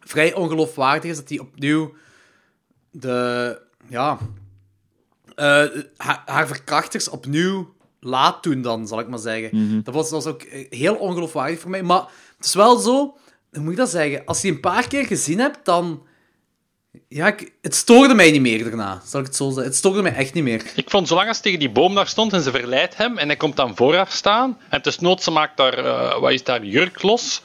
vrij 0.00 0.34
ongeloofwaardig 0.34 1.10
is, 1.10 1.16
dat 1.16 1.28
hij 1.28 1.38
opnieuw 1.38 1.94
de... 2.90 3.60
Ja... 3.88 4.18
eh, 5.42 5.82
haar, 5.96 6.22
haar 6.26 6.46
verkrachters 6.46 7.08
opnieuw 7.08 7.74
laat 8.00 8.42
doen 8.42 8.62
dan, 8.62 8.86
zal 8.86 9.00
ik 9.00 9.08
maar 9.08 9.18
zeggen. 9.18 9.50
dat, 9.84 9.94
was, 9.94 10.10
dat 10.10 10.24
was 10.24 10.32
ook 10.34 10.42
eh, 10.42 10.66
heel 10.70 10.94
ongeloofwaardig 10.94 11.60
voor 11.60 11.70
mij. 11.70 11.82
Maar 11.82 12.04
het 12.36 12.46
is 12.46 12.54
wel 12.54 12.76
zo... 12.78 13.16
Hoe 13.52 13.62
moet 13.62 13.72
ik 13.72 13.78
dat 13.78 13.90
zeggen? 13.90 14.24
Als 14.24 14.42
je 14.42 14.48
een 14.48 14.60
paar 14.60 14.88
keer 14.88 15.06
gezien 15.06 15.38
hebt, 15.38 15.58
dan... 15.64 16.06
Ja, 17.08 17.26
ik- 17.26 17.52
het 17.60 17.74
stoorde 17.74 18.14
mij 18.14 18.30
niet 18.30 18.40
meer 18.40 18.64
daarna, 18.64 19.02
zal 19.04 19.20
ik 19.20 19.26
het 19.26 19.36
zo 19.36 19.44
zeggen. 19.46 19.64
Het 19.64 19.76
stoorde 19.76 20.02
mij 20.02 20.14
echt 20.14 20.34
niet 20.34 20.44
meer. 20.44 20.72
Ik 20.76 20.90
vond, 20.90 21.08
zolang 21.08 21.28
als 21.28 21.36
ze 21.36 21.42
tegen 21.42 21.58
die 21.58 21.70
boom 21.70 21.94
daar 21.94 22.06
stond 22.08 22.32
en 22.32 22.42
ze 22.42 22.50
verleidt 22.50 22.96
hem 22.96 23.18
en 23.18 23.26
hij 23.26 23.36
komt 23.36 23.56
dan 23.56 23.76
voor 23.76 23.94
haar 23.94 24.10
staan 24.10 24.58
en 24.68 24.82
desnoods 24.82 25.24
ze 25.24 25.30
maakt 25.30 25.56
daar, 25.56 25.78
eh, 25.78 26.20
wat 26.20 26.32
is 26.32 26.44
daar, 26.44 26.64
jurk 26.64 27.02
los 27.02 27.42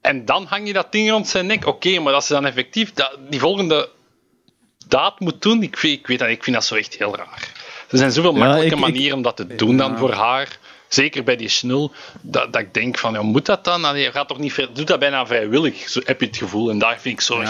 en 0.00 0.24
dan 0.24 0.44
hang 0.46 0.66
je 0.66 0.72
dat 0.72 0.92
ding 0.92 1.10
rond 1.10 1.28
zijn 1.28 1.46
nek. 1.46 1.66
Oké, 1.66 1.98
maar 1.98 2.12
dat 2.12 2.24
ze 2.24 2.32
dan 2.32 2.46
effectief 2.46 2.92
dat, 2.92 3.18
die 3.30 3.40
volgende 3.40 3.90
daad 4.88 5.20
moet 5.20 5.42
doen, 5.42 5.62
ik, 5.62 5.78
vind- 5.78 5.98
ik, 5.98 6.06
weet 6.06 6.18
dat, 6.18 6.28
ik 6.28 6.44
vind 6.44 6.56
dat 6.56 6.64
zo 6.64 6.74
echt 6.74 6.94
heel 6.94 7.16
raar. 7.16 7.52
Er 7.90 7.98
zijn 7.98 8.12
zoveel 8.12 8.32
Ja, 8.32 8.38
makkelijke 8.38 8.66
ik- 8.66 8.72
ik- 8.72 8.80
manieren 8.92 9.16
om 9.16 9.22
dat 9.22 9.36
te 9.36 9.46
doen 9.56 9.76
dan 9.76 9.98
voor 9.98 10.12
haar. 10.12 10.58
Zeker 10.88 11.24
bij 11.24 11.36
die 11.36 11.48
snul, 11.48 11.92
dat, 12.20 12.52
dat 12.52 12.62
ik 12.62 12.74
denk 12.74 12.98
van, 12.98 13.12
ja, 13.12 13.22
moet 13.22 13.46
dat 13.46 13.64
dan? 13.64 13.84
Allee, 13.84 14.02
je 14.02 14.10
gaat 14.12 14.28
toch 14.28 14.38
niet 14.38 14.52
ver, 14.52 14.68
doe 14.74 14.84
dat 14.84 14.98
bijna 14.98 15.26
vrijwillig, 15.26 15.88
zo 15.88 16.00
heb 16.04 16.20
je 16.20 16.26
het 16.26 16.36
gevoel. 16.36 16.70
En 16.70 16.78
daar 16.78 17.00
vind 17.00 17.14
ik 17.14 17.20
zo... 17.20 17.42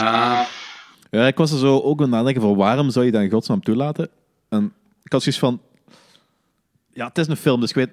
Ja, 1.11 1.27
ik 1.27 1.37
was 1.37 1.53
er 1.53 1.59
zo 1.59 1.79
ook 1.81 1.97
aan 1.99 2.03
het 2.05 2.11
nadenken 2.15 2.43
van 2.43 2.57
waarom 2.57 2.91
zou 2.91 3.05
je 3.05 3.11
dat 3.11 3.23
in 3.23 3.31
godsnaam 3.31 3.63
toelaten? 3.63 4.09
En 4.49 4.73
ik 5.05 5.13
had 5.13 5.23
zoiets 5.23 5.41
van... 5.41 5.61
Ja, 6.99 7.07
het 7.07 7.19
is 7.19 7.27
een 7.27 7.37
film, 7.37 7.61
dus 7.61 7.71
ik 7.71 7.77
weet, 7.77 7.91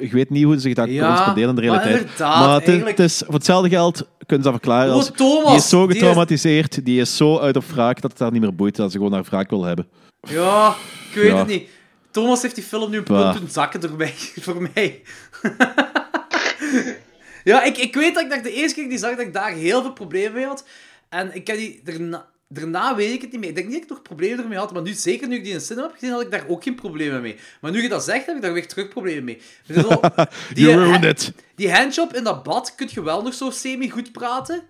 ik 0.00 0.12
weet 0.12 0.30
niet 0.30 0.44
hoe 0.44 0.58
zich 0.58 0.74
dat 0.74 0.88
Ja, 0.88 1.00
correspondeert 1.06 1.48
in 1.48 1.54
de 1.54 1.62
maar 1.62 1.70
realiteit. 1.70 2.00
inderdaad, 2.00 2.38
maar 2.46 2.54
het, 2.54 2.68
eigenlijk- 2.68 2.96
het 2.98 3.06
is, 3.10 3.22
voor 3.24 3.34
hetzelfde 3.34 3.68
geld 3.68 3.96
kunnen 4.26 4.44
ze 4.46 4.50
dat 4.50 4.60
verklaren 4.60 4.90
Oh, 4.90 4.96
als... 4.96 5.10
Thomas, 5.14 5.46
die 5.48 5.56
is 5.56 5.68
zo 5.68 5.86
die 5.86 5.88
is- 5.88 5.94
getraumatiseerd, 6.02 6.84
die 6.84 7.00
is 7.00 7.16
zo 7.16 7.38
uit 7.38 7.56
op 7.56 7.64
wraak 7.64 8.00
dat 8.00 8.10
het 8.10 8.20
haar 8.20 8.32
niet 8.32 8.40
meer 8.40 8.54
boeit, 8.54 8.76
dat 8.76 8.90
ze 8.92 8.96
gewoon 8.98 9.12
haar 9.12 9.24
wraak 9.24 9.50
wil 9.50 9.64
hebben. 9.64 9.86
Ja, 10.20 10.74
ik 11.10 11.14
weet 11.14 11.26
Ja. 11.30 11.36
het 11.38 11.46
niet. 11.46 11.68
Thomas 12.10 12.42
heeft 12.42 12.54
die 12.54 12.64
film 12.64 12.90
nu 12.90 12.96
een 12.96 13.04
Bah. 13.04 13.28
punt 13.30 13.40
doen 13.40 13.50
zakken 13.50 13.80
door 13.80 13.96
mij, 13.96 14.14
voor 14.46 14.68
mij. 14.74 15.02
ja, 17.44 17.62
ik, 17.62 17.76
ik 17.76 17.94
weet 17.94 18.14
dat 18.14 18.32
ik 18.32 18.42
de 18.42 18.52
eerste 18.52 18.80
keer 18.80 18.88
die 18.88 18.98
zag, 18.98 19.10
dat 19.10 19.20
ik 19.26 19.32
daar 19.32 19.52
heel 19.52 19.82
veel 19.82 19.92
problemen 19.92 20.32
mee 20.32 20.46
had. 20.46 20.64
En 21.08 21.34
ik 21.34 21.46
heb 21.46 21.56
die 21.56 21.80
daarna, 21.84 22.26
daarna 22.48 22.94
weet 22.96 23.12
ik 23.12 23.20
het 23.20 23.30
niet 23.30 23.40
meer. 23.40 23.48
Ik 23.48 23.54
denk 23.54 23.68
niet 23.68 23.74
dat 23.74 23.84
ik 23.84 23.90
nog 23.90 24.02
problemen 24.02 24.42
ermee 24.42 24.58
had, 24.58 24.72
maar 24.72 24.82
nu, 24.82 24.92
zeker 24.92 25.28
nu 25.28 25.34
ik 25.36 25.42
die 25.42 25.52
in 25.52 25.58
de 25.58 25.64
cinema 25.64 25.86
heb 25.86 25.92
gezien, 25.96 26.10
had 26.10 26.20
ik 26.22 26.30
daar 26.30 26.44
ook 26.48 26.62
geen 26.62 26.74
problemen 26.74 27.22
mee. 27.22 27.36
Maar 27.60 27.70
nu 27.70 27.82
je 27.82 27.88
dat 27.88 28.04
zegt, 28.04 28.26
heb 28.26 28.36
ik 28.36 28.42
daar 28.42 28.52
weer 28.52 28.68
terug 28.68 28.88
problemen 28.88 29.24
mee. 29.24 29.34
Ik 29.36 29.74
bedoel, 29.74 30.00
die, 30.54 30.64
You 30.66 30.76
ruined 30.78 31.02
ha- 31.02 31.08
it. 31.08 31.32
die 31.54 31.72
handjob 31.72 32.14
in 32.14 32.24
dat 32.24 32.42
bad 32.42 32.74
kun 32.74 32.88
je 32.90 33.02
wel 33.02 33.22
nog 33.22 33.34
zo 33.34 33.50
semi-goed 33.50 34.12
praten, 34.12 34.62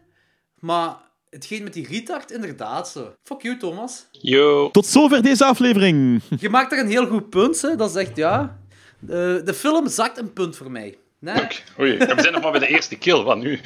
maar 0.61 0.97
hetgeen 1.31 1.63
met 1.63 1.73
die 1.73 1.87
retard, 1.87 2.31
inderdaad 2.31 2.89
zo. 2.89 3.15
Fuck 3.23 3.43
you, 3.43 3.57
Thomas. 3.57 4.07
Yo. 4.11 4.71
Tot 4.71 4.87
zover 4.87 5.23
deze 5.23 5.45
aflevering. 5.45 6.21
Je 6.39 6.49
maakt 6.49 6.73
er 6.73 6.79
een 6.79 6.89
heel 6.91 7.07
goed 7.07 7.31
punt, 7.31 7.61
hè. 7.63 7.77
Dat 7.77 7.97
echt, 7.97 8.17
ja... 8.17 8.59
De, 8.99 9.41
de 9.45 9.55
film 9.55 9.89
zakt 9.89 10.19
een 10.19 10.33
punt 10.33 10.57
voor 10.57 10.71
mij. 10.71 10.99
Nee? 11.19 11.47
Oei, 11.81 11.97
we 11.97 12.15
zijn 12.21 12.33
nog 12.33 12.43
maar 12.43 12.51
bij 12.51 12.61
de 12.61 12.67
eerste 12.67 12.97
kill, 12.97 13.23
wat 13.23 13.39
nu? 13.39 13.61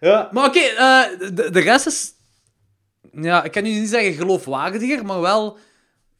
Ja. 0.00 0.28
Maar 0.32 0.46
oké, 0.46 0.58
eh, 0.58 1.02
de, 1.18 1.50
de 1.50 1.60
rest 1.60 1.86
is... 1.86 2.11
Ja, 3.12 3.44
ik 3.44 3.52
kan 3.52 3.62
nu 3.62 3.70
niet 3.70 3.88
zeggen 3.88 4.12
geloofwaardiger, 4.14 5.04
maar 5.04 5.20
wel 5.20 5.58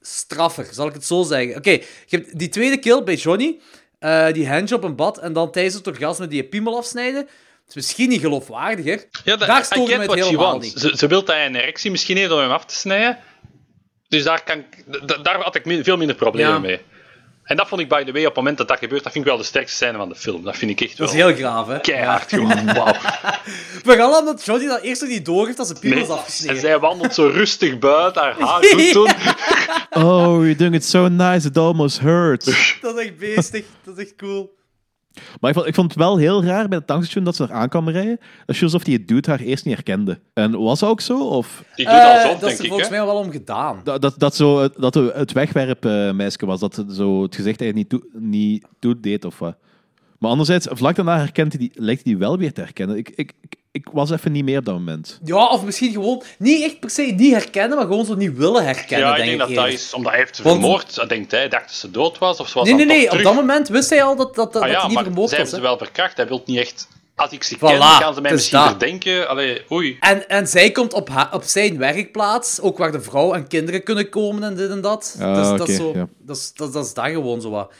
straffer, 0.01 0.67
zal 0.71 0.87
ik 0.87 0.93
het 0.95 1.05
zo 1.05 1.23
zeggen. 1.23 1.57
Oké, 1.57 1.71
je 1.71 1.83
hebt 2.09 2.39
die 2.39 2.49
tweede 2.49 2.79
kill 2.79 3.03
bij 3.03 3.15
Johnny, 3.15 3.59
eh, 3.99 4.33
die 4.33 4.49
handjob 4.49 4.85
in 4.85 4.97
bad, 4.97 5.19
en 5.19 5.33
dan 5.33 5.51
tijdens 5.51 5.75
het 5.75 5.87
orgasme 5.87 6.27
die 6.27 6.43
je 6.43 6.49
piemel 6.49 6.77
afsnijden. 6.77 7.29
Is 7.69 7.75
misschien 7.75 8.09
niet 8.09 8.21
geloofwaardiger. 8.21 9.05
Ja, 9.25 9.37
dat, 9.37 9.49
Daar 9.49 9.61
I 9.61 9.65
stoort 9.65 9.89
get 9.89 9.99
me 9.99 10.05
het 10.17 10.25
helemaal 10.25 10.59
niet. 10.59 10.79
Ze, 10.79 10.97
ze 10.97 11.07
wil 11.07 11.25
dat 11.25 11.35
hij 11.35 11.47
een 11.47 11.55
erectie 11.57 11.91
misschien 11.91 12.17
heeft 12.17 12.31
om 12.31 12.39
hem 12.39 12.51
af 12.51 12.65
te 12.65 12.75
snijden. 12.75 13.19
Dus 14.09 14.23
daar, 14.23 14.43
kan, 14.45 14.59
ik- 14.59 15.25
daar 15.25 15.41
had 15.43 15.55
ik 15.55 15.63
veel 15.85 15.97
minder 15.97 16.17
problemen 16.17 16.53
Ja. 16.53 16.59
mee. 16.59 16.81
En 17.53 17.59
dat 17.59 17.69
vond 17.69 17.81
ik, 17.81 17.89
by 17.89 18.05
the 18.05 18.13
way, 18.13 18.21
op 18.21 18.27
het 18.27 18.37
moment 18.37 18.59
dat 18.59 18.69
dat 18.69 18.79
gebeurt, 18.79 19.03
dat 19.03 19.13
vind 19.13 19.25
ik 19.25 19.31
wel 19.31 19.41
de 19.41 19.47
sterkste 19.47 19.77
scène 19.77 19.99
van 19.99 20.09
de 20.09 20.15
film. 20.15 20.45
Dat 20.45 20.57
vind 20.57 20.71
ik 20.71 20.81
echt 20.81 20.97
Dat 20.97 21.09
is 21.09 21.15
wel 21.15 21.27
heel 21.27 21.37
graaf, 21.37 21.67
hè. 21.67 21.81
keihard 21.81 22.29
gewoon. 22.29 22.65
Wauw. 22.75 22.95
Vooral 23.85 24.19
omdat 24.19 24.45
Johnny 24.45 24.67
dat 24.67 24.83
eerst 24.83 25.01
nog 25.01 25.11
niet 25.11 25.25
door 25.25 25.47
heeft 25.47 25.59
als 25.59 25.69
zijn 25.69 25.81
piemel 25.81 26.07
Nee. 26.07 26.19
is 26.27 26.47
En 26.47 26.61
zij 26.61 26.79
wandelt 26.79 27.15
zo 27.15 27.27
rustig 27.27 27.79
buiten, 27.79 28.23
haar 28.23 28.41
haar 28.41 28.65
goed 28.75 28.93
doen. 28.93 29.11
Oh, 29.91 30.43
you're 30.43 30.57
doing 30.57 30.75
it 30.75 30.85
so 30.85 31.09
nice, 31.09 31.49
it 31.49 31.57
almost 31.57 32.01
hurts. 32.01 32.79
Dat 32.81 32.99
is 32.99 33.05
echt 33.07 33.19
beestig. 33.19 33.65
Dat 33.85 33.99
is 33.99 34.05
echt 34.05 34.17
cool. 34.17 34.55
Maar 35.41 35.51
ik 35.51 35.57
vond, 35.57 35.69
ik 35.69 35.75
vond 35.75 35.91
het 35.91 35.99
wel 35.99 36.17
heel 36.17 36.45
raar 36.45 36.69
bij 36.69 36.79
het 36.79 36.87
tankstation 36.87 37.25
dat 37.25 37.37
ze 37.37 37.43
er 37.43 37.53
aan 37.53 37.69
kwam 37.69 37.89
rijden. 37.89 38.19
Dat 38.47 38.57
is 38.57 38.63
alsof 38.63 38.85
die 38.85 39.05
dude 39.05 39.31
haar 39.31 39.41
eerst 39.41 39.65
niet 39.65 39.75
herkende. 39.75 40.21
En 40.35 40.59
was 40.63 40.81
dat 40.81 40.89
ook 40.91 41.01
zo? 41.01 41.29
Of 41.29 41.65
Die 41.75 41.85
doet 41.85 41.95
al 41.95 42.01
Eh, 42.15 42.41
dat 42.41 42.51
is 42.51 42.59
er 42.59 42.67
volgens 42.67 42.89
Hè? 42.89 42.97
mij 42.97 43.05
wel 43.07 43.17
om 43.17 43.31
gedaan. 43.31 43.81
dat, 43.85 44.03
dat, 44.03 44.15
dat, 44.19 44.37
zo, 44.37 44.61
het- 44.61 44.75
dat 44.79 44.95
het 44.95 45.33
wegwerpmeisje 45.33 46.47
was, 46.47 46.61
dat 46.61 46.77
het 46.77 46.93
zo 46.93 47.23
het 47.23 47.35
gezicht 47.35 47.61
eigenlijk 47.61 47.93
niet, 47.93 48.01
toe, 48.03 48.21
niet 48.21 48.67
toedeed 48.79 49.25
of 49.25 49.39
wat. 49.39 49.57
Maar 50.19 50.31
anderzijds, 50.31 50.67
vlak 50.71 50.97
daarna 50.97 51.19
herkent 51.19 51.53
hij 51.53 51.61
die, 51.61 51.71
lijkt 51.75 52.03
hij 52.05 52.13
die 52.13 52.21
wel 52.21 52.39
weer 52.39 52.53
te 52.53 52.61
herkennen. 52.61 52.97
Ik, 52.97 53.09
ik, 53.15 53.33
ik, 53.41 53.57
ik 53.73 53.89
was 53.93 54.11
even 54.11 54.33
niet 54.33 54.45
meer 54.45 54.59
op 54.59 54.65
dat 54.65 54.75
moment. 54.75 55.19
Ja, 55.25 55.47
of 55.49 55.65
misschien 55.65 55.93
gewoon 55.93 56.23
niet 56.39 56.63
echt 56.63 56.81
per 56.81 56.91
se 56.91 57.03
niet 57.03 57.33
herkennen, 57.33 57.77
maar 57.79 57.87
gewoon 57.87 58.05
zo 58.05 58.15
niet 58.15 58.37
willen 58.37 58.65
herkennen, 58.65 59.07
Ja, 59.09 59.17
ik 59.17 59.25
denk 59.25 59.39
denk 59.39 59.55
dat 59.55 59.65
dat 59.65 59.73
is 59.73 59.95
omdat 59.95 60.11
hij 60.13 60.21
heeft 60.21 60.37
ze 60.37 60.43
Want- 60.43 60.61
vermoord. 60.61 60.95
Dat 60.95 61.09
denkt 61.09 61.31
hij, 61.31 61.49
dacht 61.49 61.67
dat 61.67 61.75
ze 61.77 61.91
dood 61.91 62.19
was. 62.19 62.41
Of 62.41 62.49
ze 62.49 62.55
was 62.59 62.67
Nee, 62.67 62.75
nee, 62.77 62.87
nee. 62.87 62.97
toch 62.97 63.05
Op 63.05 63.11
terug. 63.11 63.27
dat 63.27 63.35
moment 63.35 63.69
wist 63.69 63.91
hij 63.91 64.03
al 64.03 64.17
dat, 64.17 64.35
dat, 64.35 64.53
dat 64.53 64.63
Ah 64.63 64.69
hij 64.71 64.85
niet 64.87 64.95
maar 64.95 65.05
vermoord 65.05 65.29
zij 65.31 65.39
was. 65.39 65.51
hebben 65.51 65.69
hè. 65.71 65.75
ze 65.77 65.77
wel 65.79 65.87
verkracht. 65.87 66.17
Hij 66.17 66.27
wil 66.29 66.43
niet 66.47 66.59
echt... 66.59 66.89
Als 67.15 67.31
ik 67.31 67.43
ze 67.43 67.57
Voilà, 67.57 67.59
ken, 67.61 67.81
gaan 67.81 68.15
ze 68.15 68.21
mij 68.21 68.33
misschien 68.33 68.59
dat. 68.59 68.69
verdenken. 68.69 69.29
Allee, 69.29 69.63
oei. 69.71 69.97
En, 70.01 70.29
en 70.29 70.47
zij 70.47 70.71
komt 70.71 70.93
op, 70.93 71.29
op 71.33 71.43
zijn 71.43 71.79
werkplaats, 71.79 72.61
ook 72.61 72.79
waar 72.79 72.93
de 72.93 73.01
vrouw 73.01 73.33
en 73.35 73.47
kinderen 73.49 73.83
kunnen 73.83 74.09
komen 74.09 74.43
en 74.43 74.55
dit 74.57 74.71
en 74.71 74.81
dat. 74.81 75.17
Ah, 75.21 75.35
dus 75.35 75.59
dat, 75.59 75.69
is 75.69 75.77
zo, 75.77 75.93
ja. 75.95 76.09
dat, 76.19 76.37
is, 76.37 76.53
dat, 76.55 76.73
dat 76.73 76.85
is 76.87 76.95
dat 76.95 77.05
gewoon 77.05 77.41
zo 77.41 77.51
wat. 77.51 77.73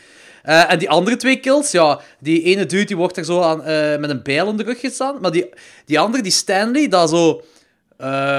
Eh, 0.43 0.73
en 0.73 0.79
die 0.79 0.91
andere 0.91 1.17
twee 1.17 1.37
kills, 1.37 1.71
ja, 1.71 2.01
die 2.21 2.43
ene 2.43 2.67
dude 2.67 2.85
die 2.85 2.97
wordt 2.97 3.17
er 3.17 3.25
zo 3.25 3.41
aan, 3.41 3.65
eh, 3.65 3.99
met 3.99 4.11
een 4.11 4.23
bijl 4.23 4.49
in 4.49 4.57
de 4.57 4.63
rug 4.63 4.81
gestaan. 4.81 5.21
Maar 5.21 5.31
die, 5.31 5.49
die 5.85 6.01
andere, 6.01 6.23
die 6.23 6.33
Stanley, 6.33 6.89
dat 6.89 7.11
zo... 7.11 7.43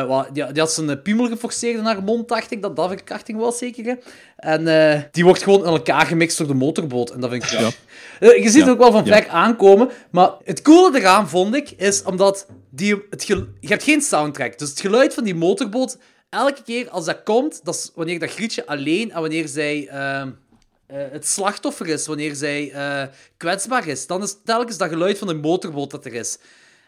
wat, 0.08 0.28
die, 0.34 0.52
die 0.52 0.62
had 0.62 0.72
zijn 0.72 1.02
piemel 1.02 1.28
geforceerd 1.28 1.78
in 1.78 1.84
haar 1.84 2.04
mond, 2.04 2.28
dacht 2.28 2.52
ik, 2.52 2.62
dat 2.62 2.76
dat 2.76 2.88
verkrachting 2.88 3.40
was, 3.40 3.58
zeker. 3.58 3.86
Hè? 3.86 3.94
En 4.36 5.10
die 5.12 5.24
wordt 5.24 5.44
gewoon 5.44 5.60
in 5.60 5.72
elkaar 5.72 6.06
gemixt 6.06 6.38
door 6.38 6.48
de 6.48 6.54
motorboot. 6.54 7.10
En 7.10 7.20
dat 7.22 7.30
vind 7.30 7.44
ik... 7.44 7.50
Ja. 7.50 7.70
Je 8.20 8.50
ziet 8.50 8.62
het 8.62 8.70
ook 8.70 8.78
wel 8.78 8.92
van 8.92 9.06
Ja. 9.06 9.16
ver 9.16 9.28
aankomen. 9.28 9.90
Maar 10.12 10.32
het 10.44 10.62
coole 10.62 11.00
eraan, 11.00 11.30
vond 11.30 11.56
ik, 11.56 11.72
is 11.72 12.04
omdat 12.04 12.48
die, 12.70 13.02
het 13.10 13.28
je 13.28 13.48
hebt 13.60 13.84
geen 13.84 14.02
soundtrack. 14.02 14.60
Dus 14.60 14.70
het 14.70 14.80
geluid 14.80 15.14
van 15.14 15.24
die 15.24 15.36
motorboot, 15.36 15.98
elke 16.30 16.64
keer 16.66 16.90
als 16.90 17.06
dat 17.06 17.24
komt, 17.24 17.60
dat 17.64 17.76
is 17.76 17.92
wanneer 17.96 18.20
dat 18.20 18.30
Grietje 18.30 18.66
alleen 18.66 19.12
en 19.12 19.22
wanneer 19.22 19.48
zij... 19.48 19.90
eh, 20.94 21.12
het 21.12 21.28
slachtoffer 21.28 21.88
is, 21.88 22.08
wanneer 22.08 22.36
zij 22.36 22.72
eh, 22.72 23.08
kwetsbaar 23.38 23.88
is, 23.88 24.08
dan 24.08 24.22
is 24.22 24.38
telkens 24.44 24.78
dat 24.78 24.90
geluid 24.90 25.18
van 25.18 25.30
een 25.30 25.40
motorboot 25.40 25.92
dat 25.92 26.06
er 26.06 26.14
is. 26.14 26.38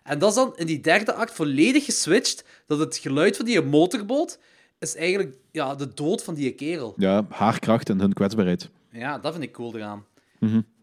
En 0.03 0.19
dat 0.19 0.30
is 0.30 0.36
dan 0.36 0.53
in 0.56 0.65
die 0.65 0.80
derde 0.80 1.14
act 1.14 1.34
volledig 1.34 1.86
geswitcht, 1.86 2.44
dat 2.68 2.80
het 2.80 2.98
geluid 2.98 3.36
van 3.36 3.45
die 3.45 3.61
motorboot 3.61 4.40
is 4.80 4.95
eigenlijk 4.95 5.36
ja, 5.52 5.76
de 5.76 5.94
dood 5.94 6.23
van 6.23 6.34
die 6.34 6.52
kerel. 6.52 6.94
Ja, 6.98 7.26
haar 7.30 7.60
kracht 7.60 7.90
en 7.90 7.99
hun 7.99 8.14
kwetsbaarheid. 8.14 8.69
Ja, 8.91 9.19
dat 9.19 9.32
vind 9.32 9.44
ik 9.44 9.52
cool 9.52 9.76
eraan. 9.76 10.06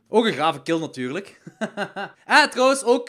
Ook 0.08 0.26
een 0.26 0.32
grave 0.32 0.62
kill 0.62 0.78
natuurlijk. 0.78 1.40
ah, 2.24 2.50
trouwens, 2.52 2.84
ook 2.84 3.08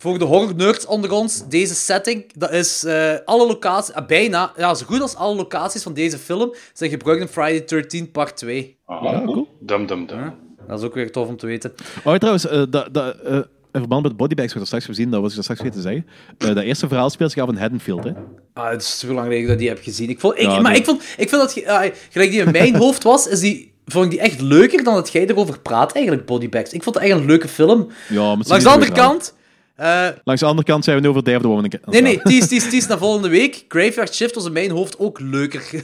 voor 0.00 0.18
de 0.18 0.24
horror 0.24 0.54
nerds 0.54 0.86
onder 0.86 1.12
ons, 1.12 1.48
deze 1.48 1.74
setting, 1.74 2.32
dat 2.34 2.52
is 2.52 2.84
eh, 2.84 3.14
alle 3.24 3.46
locaties, 3.46 3.94
ah, 3.94 4.06
bijna, 4.06 4.52
ja, 4.56 4.74
zo 4.74 4.86
goed 4.86 5.00
als 5.00 5.14
alle 5.16 5.34
locaties 5.34 5.82
van 5.82 5.94
deze 5.94 6.18
film 6.18 6.54
zijn 6.72 6.90
gebruikt 6.90 7.20
in 7.20 7.28
Friday 7.28 7.64
13 7.64 8.10
part 8.10 8.36
2. 8.36 8.76
Ah, 8.86 9.12
Dum, 9.60 9.86
dum, 9.86 10.06
dum. 10.06 10.34
Dat 10.68 10.78
is 10.78 10.84
ook 10.84 10.94
weer 10.94 11.12
tof 11.12 11.28
om 11.28 11.36
te 11.36 11.46
weten. 11.46 11.72
Oh, 12.04 12.14
trouwens, 12.14 12.46
eh, 12.46 12.62
dat, 12.70 12.88
dat, 12.94 13.16
eh, 13.20 13.34
in 13.72 13.78
verband 13.80 14.02
met 14.02 14.16
bodybags, 14.16 14.52
wat 14.52 14.62
we 14.62 14.66
straks 14.66 14.84
gezien, 14.84 15.10
dat 15.10 15.20
was 15.20 15.30
ik 15.30 15.34
dat 15.36 15.44
straks 15.44 15.60
vergeten 15.60 15.82
te 15.82 15.88
zeggen. 15.88 16.06
Eh, 16.38 16.54
dat 16.54 16.64
eerste 16.64 16.88
verhaal 16.88 17.10
speelt 17.10 17.32
zich 17.32 17.42
af 17.42 17.48
in 17.48 17.56
Haddonfield, 17.56 18.04
hè? 18.04 18.12
Ah, 18.52 18.70
het 18.70 18.82
is 18.82 18.98
zo 18.98 19.06
lang 19.06 19.26
geleden 19.26 19.44
dat 19.44 19.52
ik 19.52 19.58
die 19.58 19.68
heb 19.68 19.82
gezien. 19.82 20.08
Ik 20.08 20.20
vond, 20.20 20.34
ik, 20.34 20.42
Ja, 20.42 20.60
maar 20.60 20.70
nee. 20.70 20.80
ik 20.80 20.86
vond, 20.86 21.02
ik 21.16 21.28
vind 21.28 21.30
dat, 21.30 21.66
ah, 21.66 21.84
gelijk 22.10 22.30
die 22.30 22.40
in 22.42 22.50
mijn 22.50 22.76
hoofd 22.84 23.02
was, 23.02 23.26
is 23.26 23.40
die, 23.40 23.72
vond 23.86 24.04
ik 24.04 24.10
die 24.10 24.20
echt 24.20 24.40
leuker 24.40 24.84
dan 24.84 24.94
dat 24.94 25.12
jij 25.12 25.26
erover 25.26 25.60
praat, 25.60 25.92
eigenlijk, 25.92 26.26
Bodybags. 26.26 26.72
Ik 26.72 26.82
vond 26.82 26.94
het 26.94 27.04
echt 27.04 27.14
een 27.16 27.26
leuke 27.26 27.48
film. 27.48 27.88
Ja, 28.08 28.34
maar 28.34 28.44
Langs 28.46 28.64
de 28.64 28.70
andere 28.70 28.92
kant... 28.92 29.38
eh, 29.80 30.08
Langs 30.24 30.40
de 30.40 30.46
andere 30.46 30.66
kant 30.66 30.84
zijn 30.84 30.96
we 30.96 31.02
nu 31.02 31.08
over 31.08 31.24
Day 31.24 31.34
of 31.34 31.42
the 31.42 31.48
Woman. 31.48 31.70
Nee, 31.84 32.02
nee, 32.02 32.22
tease, 32.22 32.68
tease 32.68 32.88
naar 32.88 32.98
volgende 32.98 33.28
week. 33.28 33.64
Graveyard 33.68 34.14
Shift 34.14 34.34
was 34.34 34.44
in 34.46 34.52
mijn 34.52 34.70
hoofd 34.70 34.98
ook 34.98 35.20
leuker. 35.20 35.70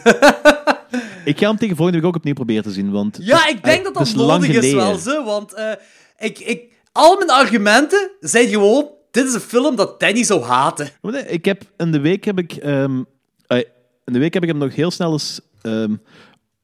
Ik 1.24 1.38
ga 1.38 1.48
hem 1.48 1.56
tegen 1.56 1.76
volgende 1.76 2.00
week 2.00 2.08
ook 2.08 2.16
opnieuw 2.16 2.34
proberen 2.34 2.62
te 2.62 2.70
zien, 2.70 2.90
want... 2.90 3.18
ja, 3.20 3.48
ik 3.48 3.64
denk 3.64 3.84
dat 3.84 3.94
dat 3.94 4.06
is 4.06 4.14
nodig 4.14 4.48
is 4.48 4.72
wel, 4.72 4.96
zo, 4.96 5.24
want 5.24 5.52
eh, 5.52 5.72
ik, 6.18 6.38
ik, 6.38 6.72
al 6.92 7.16
mijn 7.16 7.30
argumenten 7.30 8.10
zijn 8.20 8.48
gewoon... 8.48 8.88
Dit 9.10 9.26
is 9.26 9.34
een 9.34 9.40
film 9.40 9.76
dat 9.76 10.00
Danny 10.00 10.24
zou 10.24 10.42
haten. 10.42 10.88
Ik 11.26 11.44
heb, 11.44 11.62
in 11.76 11.92
de 11.92 12.00
week 12.00 12.24
heb 12.24 12.38
ik... 12.38 12.52
ehm, 12.52 13.02
eh, 13.46 13.58
in 14.04 14.12
de 14.12 14.18
week 14.18 14.34
heb 14.34 14.42
ik 14.42 14.48
hem 14.48 14.58
nog 14.58 14.74
heel 14.74 14.90
snel 14.90 15.12
eens 15.12 15.40
ehm, 15.62 15.94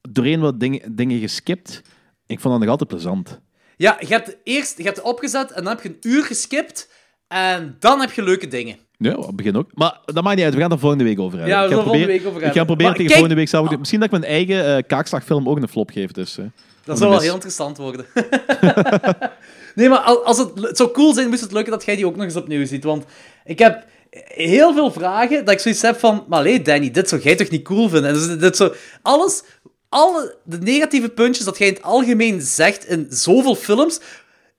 doorheen 0.00 0.40
wat 0.40 0.60
dingen, 0.60 0.96
dingen 0.96 1.20
geskipt. 1.20 1.82
Ik 2.26 2.40
vond 2.40 2.52
dat 2.52 2.62
nog 2.62 2.70
altijd 2.70 2.88
plezant. 2.88 3.40
Ja, 3.76 3.96
je 4.00 4.06
hebt 4.06 4.36
eerst 4.44 4.78
je 4.78 4.84
hebt 4.84 5.00
opgezet 5.00 5.50
en 5.50 5.64
dan 5.64 5.72
heb 5.74 5.82
je 5.82 5.88
een 5.88 5.96
uur 6.00 6.24
geskipt. 6.24 6.88
En 7.32 7.76
dan 7.78 8.00
heb 8.00 8.12
je 8.12 8.22
leuke 8.22 8.48
dingen. 8.48 8.76
Ja, 8.98 9.14
op 9.14 9.26
het 9.26 9.36
begin 9.36 9.56
ook. 9.56 9.70
Maar 9.74 9.98
dat 10.04 10.22
maakt 10.24 10.36
niet 10.36 10.44
uit. 10.44 10.54
We 10.54 10.60
gaan 10.60 10.70
er 10.72 10.78
volgende 10.78 11.04
week 11.04 11.18
over 11.20 11.38
hebben. 11.38 11.56
Ja, 11.56 11.60
we 11.62 11.66
ik 11.66 11.70
ga 11.72 11.76
gaan 11.76 11.84
er 11.84 11.90
volgende 11.90 12.06
proberen- 12.06 12.22
week 12.24 12.26
over 12.34 12.48
Ik 12.48 12.52
ga 12.52 12.58
hebben. 12.58 12.76
proberen 12.76 12.90
Maar 12.90 12.94
tegen 13.00 13.06
kijk- 13.06 13.18
volgende 13.18 13.34
week 13.40 13.48
zelf... 13.48 13.78
Misschien 13.78 14.00
dat 14.00 14.12
ik 14.12 14.18
mijn 14.20 14.32
eigen 14.32 14.76
eh, 14.76 14.82
kaakslagfilm 14.86 15.48
ook 15.48 15.56
een 15.56 15.68
flop 15.68 15.90
geef. 15.90 16.10
Dus. 16.10 16.38
Dat 16.84 16.98
zou 16.98 17.10
wel 17.10 17.20
heel 17.20 17.34
interessant 17.34 17.76
worden. 17.76 18.06
nee, 19.74 19.88
maar 19.88 19.98
al- 19.98 20.24
als 20.24 20.38
het, 20.38 20.50
het 20.60 20.76
zou 20.76 20.90
cool 20.90 21.14
zijn, 21.14 21.28
moest 21.28 21.40
het 21.40 21.52
lukken 21.52 21.72
dat 21.72 21.84
jij 21.84 21.96
die 21.96 22.06
ook 22.06 22.16
nog 22.16 22.24
eens 22.24 22.36
opnieuw 22.36 22.66
ziet. 22.66 22.84
Want 22.84 23.04
ik 23.44 23.58
heb 23.58 23.84
heel 24.24 24.72
veel 24.74 24.92
vragen 24.92 25.44
dat 25.44 25.54
ik 25.54 25.60
zoiets 25.60 25.82
heb 25.82 25.98
van... 25.98 26.24
Maar 26.28 26.38
allee, 26.38 26.62
Danny, 26.62 26.90
dit 26.90 27.08
zou 27.08 27.20
jij 27.22 27.34
toch 27.36 27.48
niet 27.50 27.62
cool 27.64 27.88
vinden? 27.88 28.10
En 28.10 28.14
dus, 28.14 28.38
dit 28.38 28.56
zo, 28.56 28.72
alles, 29.02 29.42
alle 29.88 30.34
de 30.44 30.58
negatieve 30.58 31.08
puntjes 31.08 31.44
dat 31.44 31.58
jij 31.58 31.68
in 31.68 31.74
het 31.74 31.82
algemeen 31.82 32.40
zegt 32.40 32.86
in 32.88 33.06
zoveel 33.10 33.54
films... 33.54 34.00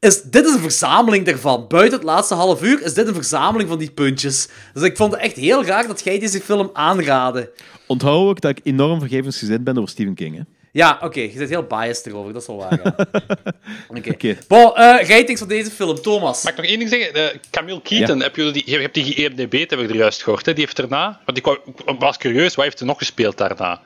Is, 0.04 0.22
dit 0.22 0.46
is 0.46 0.54
een 0.54 0.60
verzameling 0.60 1.26
daarvan. 1.26 1.66
Buiten 1.68 1.98
het 1.98 2.08
laatste 2.08 2.34
half 2.34 2.64
uur 2.64 2.82
is 2.82 2.94
dit 2.94 3.08
een 3.08 3.14
verzameling 3.14 3.70
van 3.70 3.78
die 3.78 3.92
puntjes. 3.92 4.48
Dus 4.74 4.84
ik 4.84 4.98
vond 4.98 5.12
het 5.12 5.22
echt 5.22 5.36
heel 5.36 5.64
graag 5.64 5.88
dat 5.88 6.04
jij 6.04 6.20
deze 6.20 6.42
film 6.42 6.70
aanraadde. 6.74 7.52
Onthoud 7.88 8.30
ook 8.30 8.42
dat 8.42 8.52
ik 8.52 8.60
enorm 8.64 9.00
vergevensgezind 9.00 9.64
ben 9.64 9.78
over 9.78 9.90
Stephen 9.90 10.14
King. 10.14 10.36
Hè. 10.36 10.42
Ja, 10.72 11.00
oké, 11.02 11.20
je 11.20 11.34
bent 11.38 11.50
heel 11.50 11.64
biased 11.64 12.06
erover, 12.06 12.34
dat 12.34 12.42
is 12.42 12.48
wel 12.48 12.58
waar. 12.58 12.80
Ja. 12.84 12.96
Oké. 14.12 14.38
Bon, 14.48 14.76
eh, 14.76 15.08
ratings 15.08 15.40
van 15.40 15.48
deze 15.48 15.72
film, 15.72 16.02
Thomas. 16.02 16.44
Mag 16.44 16.52
ik 16.52 16.58
nog 16.58 16.68
één 16.68 16.80
ding 16.80 16.90
zeggen? 16.90 17.40
Camille 17.52 17.82
Keaton, 17.82 18.22
heb 18.22 18.36
je, 18.36 18.52
die, 18.52 18.64
je 18.66 18.78
hebt 18.78 18.94
die 18.94 19.16
IMDb, 19.16 19.70
heb 19.70 19.80
ik 19.80 19.90
er 19.90 19.96
juist 19.96 20.24
gehoord. 20.24 20.46
Hè? 20.46 20.54
Die 20.54 20.64
heeft 20.64 20.78
daarna... 20.78 21.22
Want 21.26 21.38
ik, 21.38 21.60
was 22.00 22.18
curieus, 22.18 22.56
wat 22.56 22.66
heeft 22.66 22.78
ze 22.78 22.86
nog 22.86 22.98
gespeeld 22.98 23.38
daarna? 23.38 23.82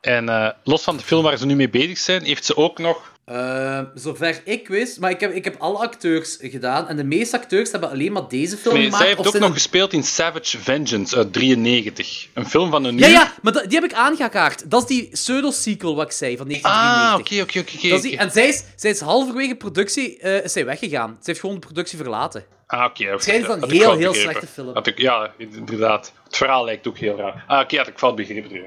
En 0.00 0.28
eh, 0.28 0.48
los 0.64 0.82
van 0.82 0.96
de 0.96 1.02
film 1.02 1.22
waar 1.22 1.36
ze 1.38 1.46
nu 1.46 1.54
mee 1.54 1.70
bezig 1.70 1.98
zijn, 1.98 2.22
heeft 2.22 2.44
ze 2.44 2.56
ook 2.56 2.78
nog... 2.78 3.18
Eh, 3.24 3.80
zover 3.94 4.40
ik 4.44 4.68
wist, 4.68 5.00
maar 5.00 5.10
ik 5.10 5.20
heb, 5.20 5.32
ik 5.32 5.44
heb 5.44 5.56
alle 5.58 5.78
acteurs 5.78 6.38
gedaan 6.40 6.88
en 6.88 6.96
de 6.96 7.04
meeste 7.04 7.36
acteurs 7.36 7.70
hebben 7.70 7.90
alleen 7.90 8.12
maar 8.12 8.28
deze 8.28 8.56
film 8.56 8.74
Nee, 8.74 8.82
gemaakt. 8.84 9.02
zij 9.02 9.14
heeft 9.14 9.26
ook 9.28 9.34
nog 9.34 9.48
een- 9.48 9.54
gespeeld 9.54 9.92
in 9.92 10.02
Savage 10.02 10.58
Vengeance 10.58 11.16
uit 11.16 11.32
93. 11.32 12.28
Een 12.34 12.46
film 12.46 12.70
van 12.70 12.84
een 12.84 12.98
Ja, 12.98 13.06
uur. 13.06 13.12
ja, 13.12 13.32
maar 13.42 13.52
dat- 13.52 13.64
die 13.64 13.80
heb 13.80 13.90
ik 13.90 13.96
aangekaart. 13.96 14.70
Dat 14.70 14.82
is 14.82 14.88
die 14.88 15.08
pseudo-sequel 15.12 15.94
wat 15.94 16.04
ik 16.06 16.12
zei, 16.12 16.36
van 16.36 16.46
Ah, 16.46 16.50
1993. 16.52 17.42
oké, 17.42 17.58
oké, 17.58 17.76
oké. 17.88 17.94
Is 17.94 18.06
oké. 18.06 18.16
En 18.22 18.30
zij 18.30 18.48
is, 18.48 18.64
zij 18.76 18.90
is 18.90 19.00
halverwege 19.00 19.54
productie 19.54 20.18
eh, 20.18 20.44
is 20.44 20.52
zij 20.52 20.64
weggegaan. 20.64 21.10
Ze 21.10 21.24
heeft 21.24 21.40
gewoon 21.40 21.54
de 21.54 21.66
productie 21.66 21.98
verlaten. 21.98 22.44
Ah, 22.66 22.84
oké. 22.84 23.12
oké. 23.12 23.22
Schijnt 23.22 23.46
van 23.46 23.60
Had 23.60 23.70
heel, 23.70 23.80
heel 23.80 23.96
begrepen. 23.96 24.20
slechte 24.20 24.46
film. 24.46 24.74
Had 24.74 24.86
ik, 24.86 24.98
ja, 24.98 25.32
inderdaad. 25.38 26.12
Het 26.24 26.36
verhaal 26.36 26.64
lijkt 26.64 26.86
ook 26.88 26.98
heel 26.98 27.16
raar. 27.16 27.44
Ah, 27.46 27.60
oké, 27.60 27.76
had 27.76 27.86
ik 27.88 27.98
fout 27.98 28.16
begrepen. 28.16 28.50
ja. 28.54 28.62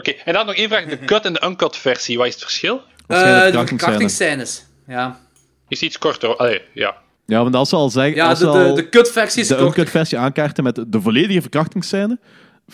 Oké, 0.00 0.10
en 0.24 0.32
dan 0.32 0.46
nog 0.46 0.54
één 0.54 0.68
vraag. 0.68 0.84
De 0.84 0.98
cut 1.10 1.24
en 1.24 1.32
de 1.32 1.42
uncut 1.44 1.76
versie, 1.76 2.18
wat 2.18 2.26
is 2.26 2.32
het 2.32 2.42
verschil? 2.42 2.74
Eh, 3.06 3.16
de 3.18 3.24
verkrachtingsscène. 3.24 3.66
verkrachtingsscènes. 3.78 4.66
Ja, 4.86 5.20
Is 5.68 5.82
iets 5.82 5.98
korter. 5.98 6.36
Allee, 6.36 6.62
ja. 6.74 6.94
Ja, 7.26 7.42
want 7.42 7.54
als 7.54 7.68
ze 7.68 7.76
al 7.76 7.90
zeggen... 7.90 8.14
ja 8.14 8.28
als 8.28 8.38
de, 8.38 8.44
ze 8.52 8.58
de, 8.58 8.72
de 8.82 8.88
cut-versie 8.88 9.42
is 9.42 9.48
de 9.48 9.54
korter. 9.54 9.70
uncut 9.78 9.90
versie 9.90 10.18
aankaarten 10.18 10.64
met 10.64 10.84
de 10.86 11.00
volledige 11.00 11.40
verkrachtingsscène, 11.40 12.18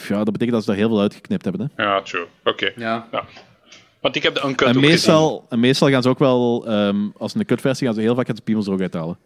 ja, 0.08 0.16
dat 0.16 0.24
betekent 0.32 0.50
dat 0.50 0.60
ze 0.64 0.68
daar 0.70 0.78
heel 0.78 0.88
veel 0.88 1.00
uitgeknipt 1.00 1.44
hebben. 1.44 1.70
Hè. 1.74 1.82
Ja, 1.82 2.02
true. 2.02 2.26
Oké. 2.44 2.72
Ja. 2.76 3.06
Ja. 3.12 3.24
Want 4.00 4.16
ik 4.16 4.22
heb 4.22 4.34
de 4.34 4.40
uncut 4.44 4.60
En 4.60 4.66
ook 4.68 4.74
gezien. 4.74 4.90
meestal, 4.90 5.46
en 5.48 5.60
meestal 5.60 5.88
gaan 5.90 6.02
ze 6.02 6.08
ook 6.08 6.18
wel, 6.18 6.64
ehm, 6.66 6.96
als 7.18 7.32
ze 7.32 7.38
een 7.38 7.46
kutversie 7.46 7.86
gaan 7.86 7.94
ze 7.96 8.00
heel 8.02 8.14
vaak 8.14 8.26
het 8.26 8.44
piemels 8.44 8.66
er 8.66 8.72
ook 8.72 8.80
uithalen. 8.80 9.18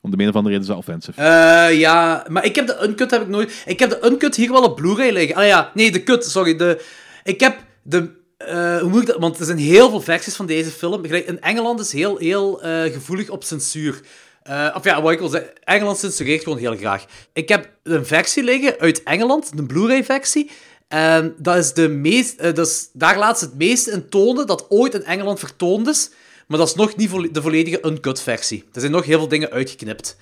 Om 0.00 0.10
de 0.16 0.22
een 0.22 0.28
of 0.28 0.34
andere 0.34 0.54
reden 0.54 0.68
is 0.68 0.74
dat 0.74 0.76
offensive. 0.86 1.20
Eh, 1.22 1.78
ja, 1.78 2.24
maar 2.28 2.44
ik 2.44 2.54
heb 2.54 2.66
de 2.66 2.78
uncut 2.88 3.10
heb 3.10 3.22
ik 3.22 3.28
nooit. 3.28 3.62
Ik 3.66 3.78
heb 3.78 3.90
de 3.90 4.08
uncut 4.10 4.36
hier 4.36 4.52
wel 4.52 4.62
op 4.62 4.76
Blu-ray 4.76 5.10
liggen. 5.12 5.36
Ah 5.36 5.46
ja, 5.46 5.70
nee, 5.74 5.90
de 5.92 6.02
cut, 6.02 6.24
sorry. 6.24 6.56
De, 6.56 6.84
ik 7.26 7.40
heb 7.40 7.64
de. 7.82 8.10
eh, 8.36 8.78
hoe 8.78 8.88
moet 8.88 9.00
ik 9.00 9.06
dat? 9.06 9.18
Want 9.18 9.38
er 9.38 9.44
zijn 9.44 9.58
heel 9.58 9.90
veel 9.90 10.00
versies 10.00 10.36
van 10.36 10.46
deze 10.46 10.70
film. 10.70 11.04
In 11.04 11.40
Engeland 11.40 11.80
is 11.80 11.92
heel, 11.92 12.16
heel 12.16 12.62
eh, 12.62 12.92
gevoelig 12.92 13.28
op 13.28 13.44
censuur. 13.44 14.00
Eh, 14.42 14.74
of 14.74 14.84
ja, 14.84 15.02
wat 15.02 15.12
ik 15.12 15.18
wil 15.18 15.28
zeggen, 15.28 15.50
Engeland 15.64 15.98
censureert 15.98 16.42
gewoon 16.42 16.58
heel 16.58 16.76
graag. 16.76 17.04
Ik 17.32 17.48
heb 17.48 17.70
een 17.82 18.06
versie 18.06 18.42
liggen 18.42 18.78
uit 18.78 19.02
Engeland, 19.02 19.50
een 19.56 19.66
Blu-ray-versie. 19.66 20.50
En 20.88 21.34
dat 21.38 21.56
is 21.56 21.72
de 21.72 21.88
meest, 21.88 22.38
dat 22.38 22.66
is, 22.66 22.88
daar 22.92 23.18
laat 23.18 23.38
ze 23.38 23.44
het 23.44 23.58
meeste 23.58 23.90
in 23.90 24.08
tonen 24.08 24.46
dat 24.46 24.66
ooit 24.68 24.94
in 24.94 25.04
Engeland 25.04 25.38
vertoond 25.38 25.88
is. 25.88 26.10
Maar 26.46 26.58
dat 26.58 26.68
is 26.68 26.74
nog 26.74 26.96
niet 26.96 27.34
de 27.34 27.42
volledige 27.42 27.78
uncut-versie. 27.86 28.64
Er 28.72 28.80
zijn 28.80 28.92
nog 28.92 29.04
heel 29.04 29.18
veel 29.18 29.28
dingen 29.28 29.50
uitgeknipt. 29.50 30.16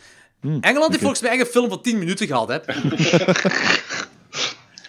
Engeland 0.60 0.88
heeft 0.88 1.00
volgens 1.00 1.20
mij 1.20 1.30
echt 1.30 1.40
een 1.40 1.46
film 1.46 1.68
van 1.68 1.82
10 1.82 1.98
minuten 1.98 2.26
gehad, 2.26 2.48
hè. 2.48 2.58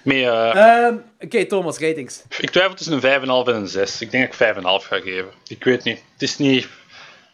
Eh, 0.06 0.56
Ehm, 0.86 0.96
Oké, 1.20 1.46
Thomas, 1.46 1.78
ratings. 1.78 2.22
Ik 2.38 2.50
twijfel 2.50 2.74
tussen 2.76 2.94
een 2.94 3.02
5,5 3.02 3.48
en 3.48 3.56
een 3.56 3.68
6. 3.68 4.02
Ik 4.02 4.12
denk 4.12 4.24
dat 4.24 4.34
ik 4.34 4.38
5,5 4.38 4.88
ga 4.88 5.00
geven. 5.00 5.32
Ik 5.48 5.64
weet 5.64 5.84
niet. 5.84 6.04
Het 6.14 6.22
is 6.22 6.38
niet... 6.38 6.68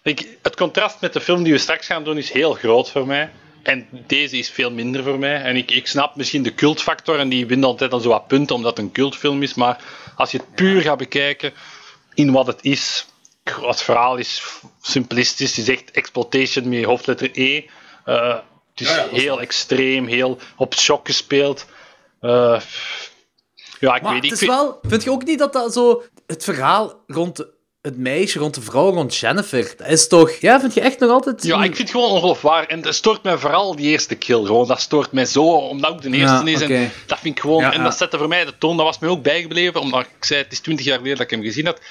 Ik, 0.03 0.27
het 0.41 0.55
contrast 0.55 1.01
met 1.01 1.13
de 1.13 1.21
film 1.21 1.43
die 1.43 1.53
we 1.53 1.59
straks 1.59 1.85
gaan 1.85 2.03
doen 2.03 2.17
is 2.17 2.31
heel 2.31 2.53
groot 2.53 2.89
voor 2.91 3.07
mij. 3.07 3.29
En 3.63 3.87
deze 4.07 4.37
is 4.37 4.49
veel 4.49 4.71
minder 4.71 5.03
voor 5.03 5.19
mij. 5.19 5.41
En 5.41 5.55
ik, 5.55 5.71
ik 5.71 5.87
snap 5.87 6.15
misschien 6.15 6.43
de 6.43 6.53
cultfactor 6.53 7.19
en 7.19 7.29
die 7.29 7.45
wint 7.45 7.63
altijd 7.63 7.93
al 7.93 7.99
zo 7.99 8.09
wat 8.09 8.27
punten 8.27 8.55
omdat 8.55 8.77
het 8.77 8.85
een 8.85 8.91
cultfilm 8.91 9.43
is. 9.43 9.53
Maar 9.53 9.83
als 10.15 10.31
je 10.31 10.37
het 10.37 10.55
puur 10.55 10.81
gaat 10.81 10.97
bekijken 10.97 11.53
in 12.13 12.31
wat 12.31 12.47
het 12.47 12.59
is. 12.61 13.05
Het 13.61 13.81
verhaal 13.81 14.17
is 14.17 14.43
simplistisch. 14.81 15.55
Het 15.55 15.67
is 15.67 15.75
echt 15.75 15.91
exploitation 15.91 16.69
met 16.69 16.83
hoofdletter 16.83 17.29
E. 17.33 17.63
Eh, 18.05 18.37
het 18.75 18.81
is 18.89 18.97
heel 19.11 19.41
extreem, 19.41 20.07
heel 20.07 20.37
op 20.55 20.75
shock 20.75 21.05
gespeeld. 21.07 21.65
Eh, 22.21 22.61
ja, 23.79 23.95
ik 23.95 24.01
Maar 24.01 24.13
weet 24.13 24.21
het 24.21 24.31
niet. 24.31 24.41
is 24.41 24.47
wel... 24.47 24.79
Vind 24.81 25.03
je 25.03 25.11
ook 25.11 25.25
niet 25.25 25.39
dat 25.39 25.53
dat 25.53 25.73
zo... 25.73 26.03
Het 26.27 26.43
verhaal 26.43 27.03
rond 27.07 27.35
de- 27.35 27.53
het 27.81 27.97
meisje, 27.97 28.39
rond 28.39 28.53
de 28.55 28.61
vrouw, 28.61 28.89
rond 28.91 29.15
Jennifer, 29.15 29.73
dat 29.77 29.87
is 29.87 30.07
toch... 30.07 30.31
Ja, 30.31 30.59
vind 30.59 30.73
je 30.73 30.81
echt 30.81 30.99
nog 30.99 31.09
altijd... 31.09 31.43
Ja, 31.43 31.55
ik 31.57 31.75
vind 31.75 31.77
het 31.77 31.89
gewoon 31.89 32.09
ongeloofwaardig. 32.11 32.69
En 32.69 32.81
dat 32.81 32.95
stoort 32.95 33.23
mij 33.23 33.37
vooral 33.37 33.75
die 33.75 33.89
eerste 33.89 34.15
kill. 34.15 34.45
Gewoon. 34.45 34.67
Dat 34.67 34.81
stoort 34.81 35.11
mij 35.11 35.25
zo, 35.25 35.43
omdat 35.43 35.91
ook 35.91 36.01
de 36.01 36.09
eerste 36.09 36.45
Ja, 36.45 36.45
is. 36.45 36.61
En 36.61 36.91
dat 37.07 37.19
vind 37.19 37.35
ik 37.35 37.41
gewoon... 37.41 37.61
Ja, 37.61 37.73
en 37.73 37.83
dat 37.83 37.97
zette 37.97 38.17
voor 38.17 38.27
mij 38.27 38.45
de 38.45 38.57
toon. 38.57 38.77
Dat 38.77 38.85
was 38.85 38.99
mij 38.99 39.09
ook 39.09 39.23
bijgebleven. 39.23 39.81
Omdat 39.81 40.01
ik 40.01 40.25
zei, 40.25 40.41
het 40.43 40.51
is 40.51 40.59
twintig 40.59 40.85
jaar 40.85 40.97
geleden 40.97 41.17
dat 41.17 41.25
ik 41.25 41.31
hem 41.35 41.43
gezien 41.43 41.65
had. 41.65 41.81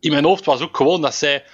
In 0.00 0.10
mijn 0.10 0.24
hoofd 0.24 0.44
was 0.44 0.60
ook 0.60 0.76
gewoon 0.76 1.00
dat 1.00 1.14
zij 1.14 1.44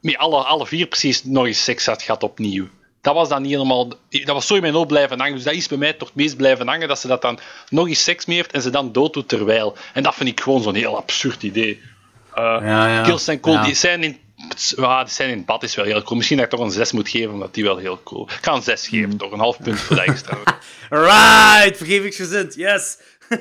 met 0.00 0.16
alle, 0.16 0.42
alle 0.42 0.66
vier 0.66 0.86
precies 0.86 1.24
nog 1.24 1.46
eens 1.46 1.64
seks 1.64 1.86
had 1.86 2.02
gehad 2.02 2.22
opnieuw. 2.22 2.68
Dat 3.02 3.14
was 3.14 3.28
dan 3.28 3.42
niet 3.42 3.50
helemaal... 3.52 3.88
Dat 4.08 4.26
was 4.26 4.46
zo 4.46 4.54
in 4.54 4.60
mijn 4.60 4.74
hoofd 4.74 4.86
blijven 4.88 5.18
hangen. 5.18 5.34
Dus 5.34 5.44
dat 5.44 5.54
is 5.54 5.68
bij 5.68 5.78
mij 5.78 5.92
toch 5.92 6.08
het 6.08 6.16
meest 6.16 6.36
blijven 6.36 6.68
hangen. 6.68 6.88
Dat 6.88 6.98
ze 6.98 7.06
dat 7.06 7.22
dan 7.22 7.38
nog 7.68 7.88
eens 7.88 8.02
seks 8.04 8.26
mee 8.26 8.36
heeft 8.36 8.52
en 8.52 8.62
ze 8.62 8.70
dan 8.70 8.92
dood 8.92 9.12
doet 9.12 9.28
terwijl. 9.28 9.76
En 9.94 10.02
dat 10.02 10.14
vind 10.14 10.28
ik 10.28 10.40
gewoon 10.40 10.62
zo'n 10.62 10.74
heel 10.74 10.96
absurd 10.96 11.42
idee. 11.42 11.80
Eh, 12.34 12.42
Ja, 12.42 12.86
ja. 12.88 13.02
Kills 13.02 13.24
zijn 13.24 13.40
cool. 13.40 13.54
Ja. 13.56 13.64
Die 13.64 13.74
zijn 13.74 14.02
in... 14.02 14.18
Ja, 14.76 15.04
die 15.04 15.12
zijn 15.12 15.30
in 15.30 15.36
het 15.36 15.46
bad 15.46 15.62
is 15.62 15.74
wel 15.74 15.84
heel 15.84 16.02
cool. 16.02 16.16
Misschien 16.16 16.36
dat 16.38 16.46
ik 16.46 16.52
toch 16.52 16.60
een 16.66 16.70
6 16.72 16.92
moet 16.92 17.08
geven, 17.08 17.32
omdat 17.32 17.54
die 17.54 17.64
wel 17.64 17.76
heel 17.76 18.00
cool. 18.02 18.22
Ik 18.22 18.38
ga 18.42 18.52
een 18.52 18.62
6 18.62 18.90
Mm. 18.90 18.98
geven, 19.00 19.16
toch? 19.16 19.32
Een 19.32 19.38
half 19.38 19.58
punt 19.62 19.80
voor 19.80 19.96
de 19.96 20.02
extra. 20.02 20.38
Right, 20.90 21.76
vergevingsgezind, 21.76 22.54
yes. 22.54 22.98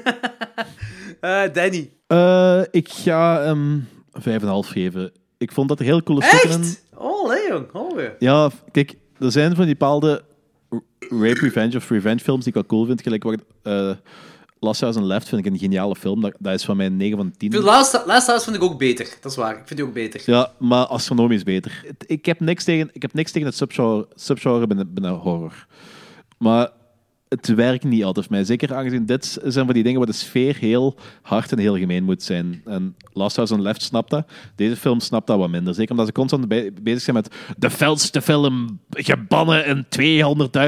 Eh, 1.21 1.43
Danny. 1.53 1.91
Eh, 2.07 2.61
ik 2.71 2.89
ga 2.91 3.41
hem 3.41 3.89
5,5 4.13 4.69
geven. 4.69 5.11
Ik 5.37 5.51
vond 5.51 5.69
dat 5.69 5.79
er 5.79 5.85
heel 5.85 6.03
coole 6.03 6.23
stukken. 6.23 6.61
Echt? 6.61 6.83
Oh, 6.95 7.29
nee, 7.29 7.47
jong. 7.47 7.69
Oh, 7.73 7.99
ja. 8.01 8.09
Ja, 8.19 8.49
kijk, 8.71 8.93
er 9.21 9.31
zijn 9.31 9.55
van 9.55 9.65
die 9.65 9.75
bepaalde 9.75 10.23
rape 10.99 11.39
revenge 11.39 11.77
of 11.77 11.89
revenge 11.89 12.19
films 12.19 12.43
die 12.43 12.47
ik 12.47 12.53
wel 12.53 12.65
cool 12.65 12.85
vind. 12.85 13.01
Gelijk 13.01 13.23
wat 13.23 13.39
eh 13.63 13.91
Last 14.59 14.81
House 14.81 14.99
on 14.99 15.05
Left 15.05 15.29
vind 15.29 15.45
ik 15.45 15.51
een 15.51 15.59
geniale 15.59 15.95
film. 15.95 16.21
Dat, 16.21 16.33
dat 16.39 16.53
is 16.53 16.65
van 16.65 16.77
mij 16.77 16.85
een 16.85 16.97
9 16.97 17.17
van 17.17 17.31
10. 17.37 17.47
Ik 17.47 17.53
vind 17.53 17.63
Last, 17.65 18.03
Last 18.05 18.27
House 18.27 18.43
vind 18.43 18.55
ik 18.55 18.63
ook 18.63 18.77
beter. 18.77 19.17
Dat 19.21 19.31
is 19.31 19.37
waar. 19.37 19.51
Ik 19.51 19.61
vind 19.65 19.79
die 19.79 19.87
ook 19.87 19.93
beter. 19.93 20.21
Ja, 20.25 20.51
maar 20.57 20.85
astronomisch 20.85 21.43
beter. 21.43 21.85
Ik 22.05 22.25
heb 22.25 22.39
niks 22.39 22.63
tegen, 22.63 22.89
ik 22.93 23.01
heb 23.01 23.13
niks 23.13 23.31
tegen 23.31 23.47
het 23.47 23.57
subgenre, 23.57 24.07
subgenre 24.15 24.67
binnen, 24.67 24.93
binnen 24.93 25.11
horror. 25.11 25.65
Maar 26.37 26.69
het 27.39 27.47
werkt 27.55 27.83
niet 27.83 28.03
altijd 28.03 28.25
voor 28.25 28.35
mij. 28.35 28.43
Zeker 28.43 28.73
aangezien 28.75 29.05
dit 29.05 29.39
zijn 29.43 29.65
van 29.65 29.73
die 29.73 29.83
dingen 29.83 29.97
waar 29.97 30.07
de 30.07 30.13
sfeer 30.13 30.55
heel 30.59 30.95
hard 31.21 31.51
en 31.51 31.59
heel 31.59 31.77
gemeen 31.77 32.03
moet 32.03 32.23
zijn. 32.23 32.61
En 32.65 32.95
Last 33.13 33.35
House 33.35 33.53
on 33.53 33.61
Left 33.61 33.81
snapt 33.81 34.09
dat. 34.09 34.25
Deze 34.55 34.75
film 34.75 34.99
snapt 34.99 35.27
dat 35.27 35.37
wat 35.37 35.49
minder. 35.49 35.73
Zeker 35.73 35.91
omdat 35.91 36.05
ze 36.07 36.11
constant 36.11 36.47
be- 36.47 36.71
bezig 36.81 37.01
zijn 37.01 37.15
met 37.15 37.35
de 37.57 37.69
felste 37.69 38.21
film 38.21 38.79
gebannen 38.89 39.65
in 39.65 39.85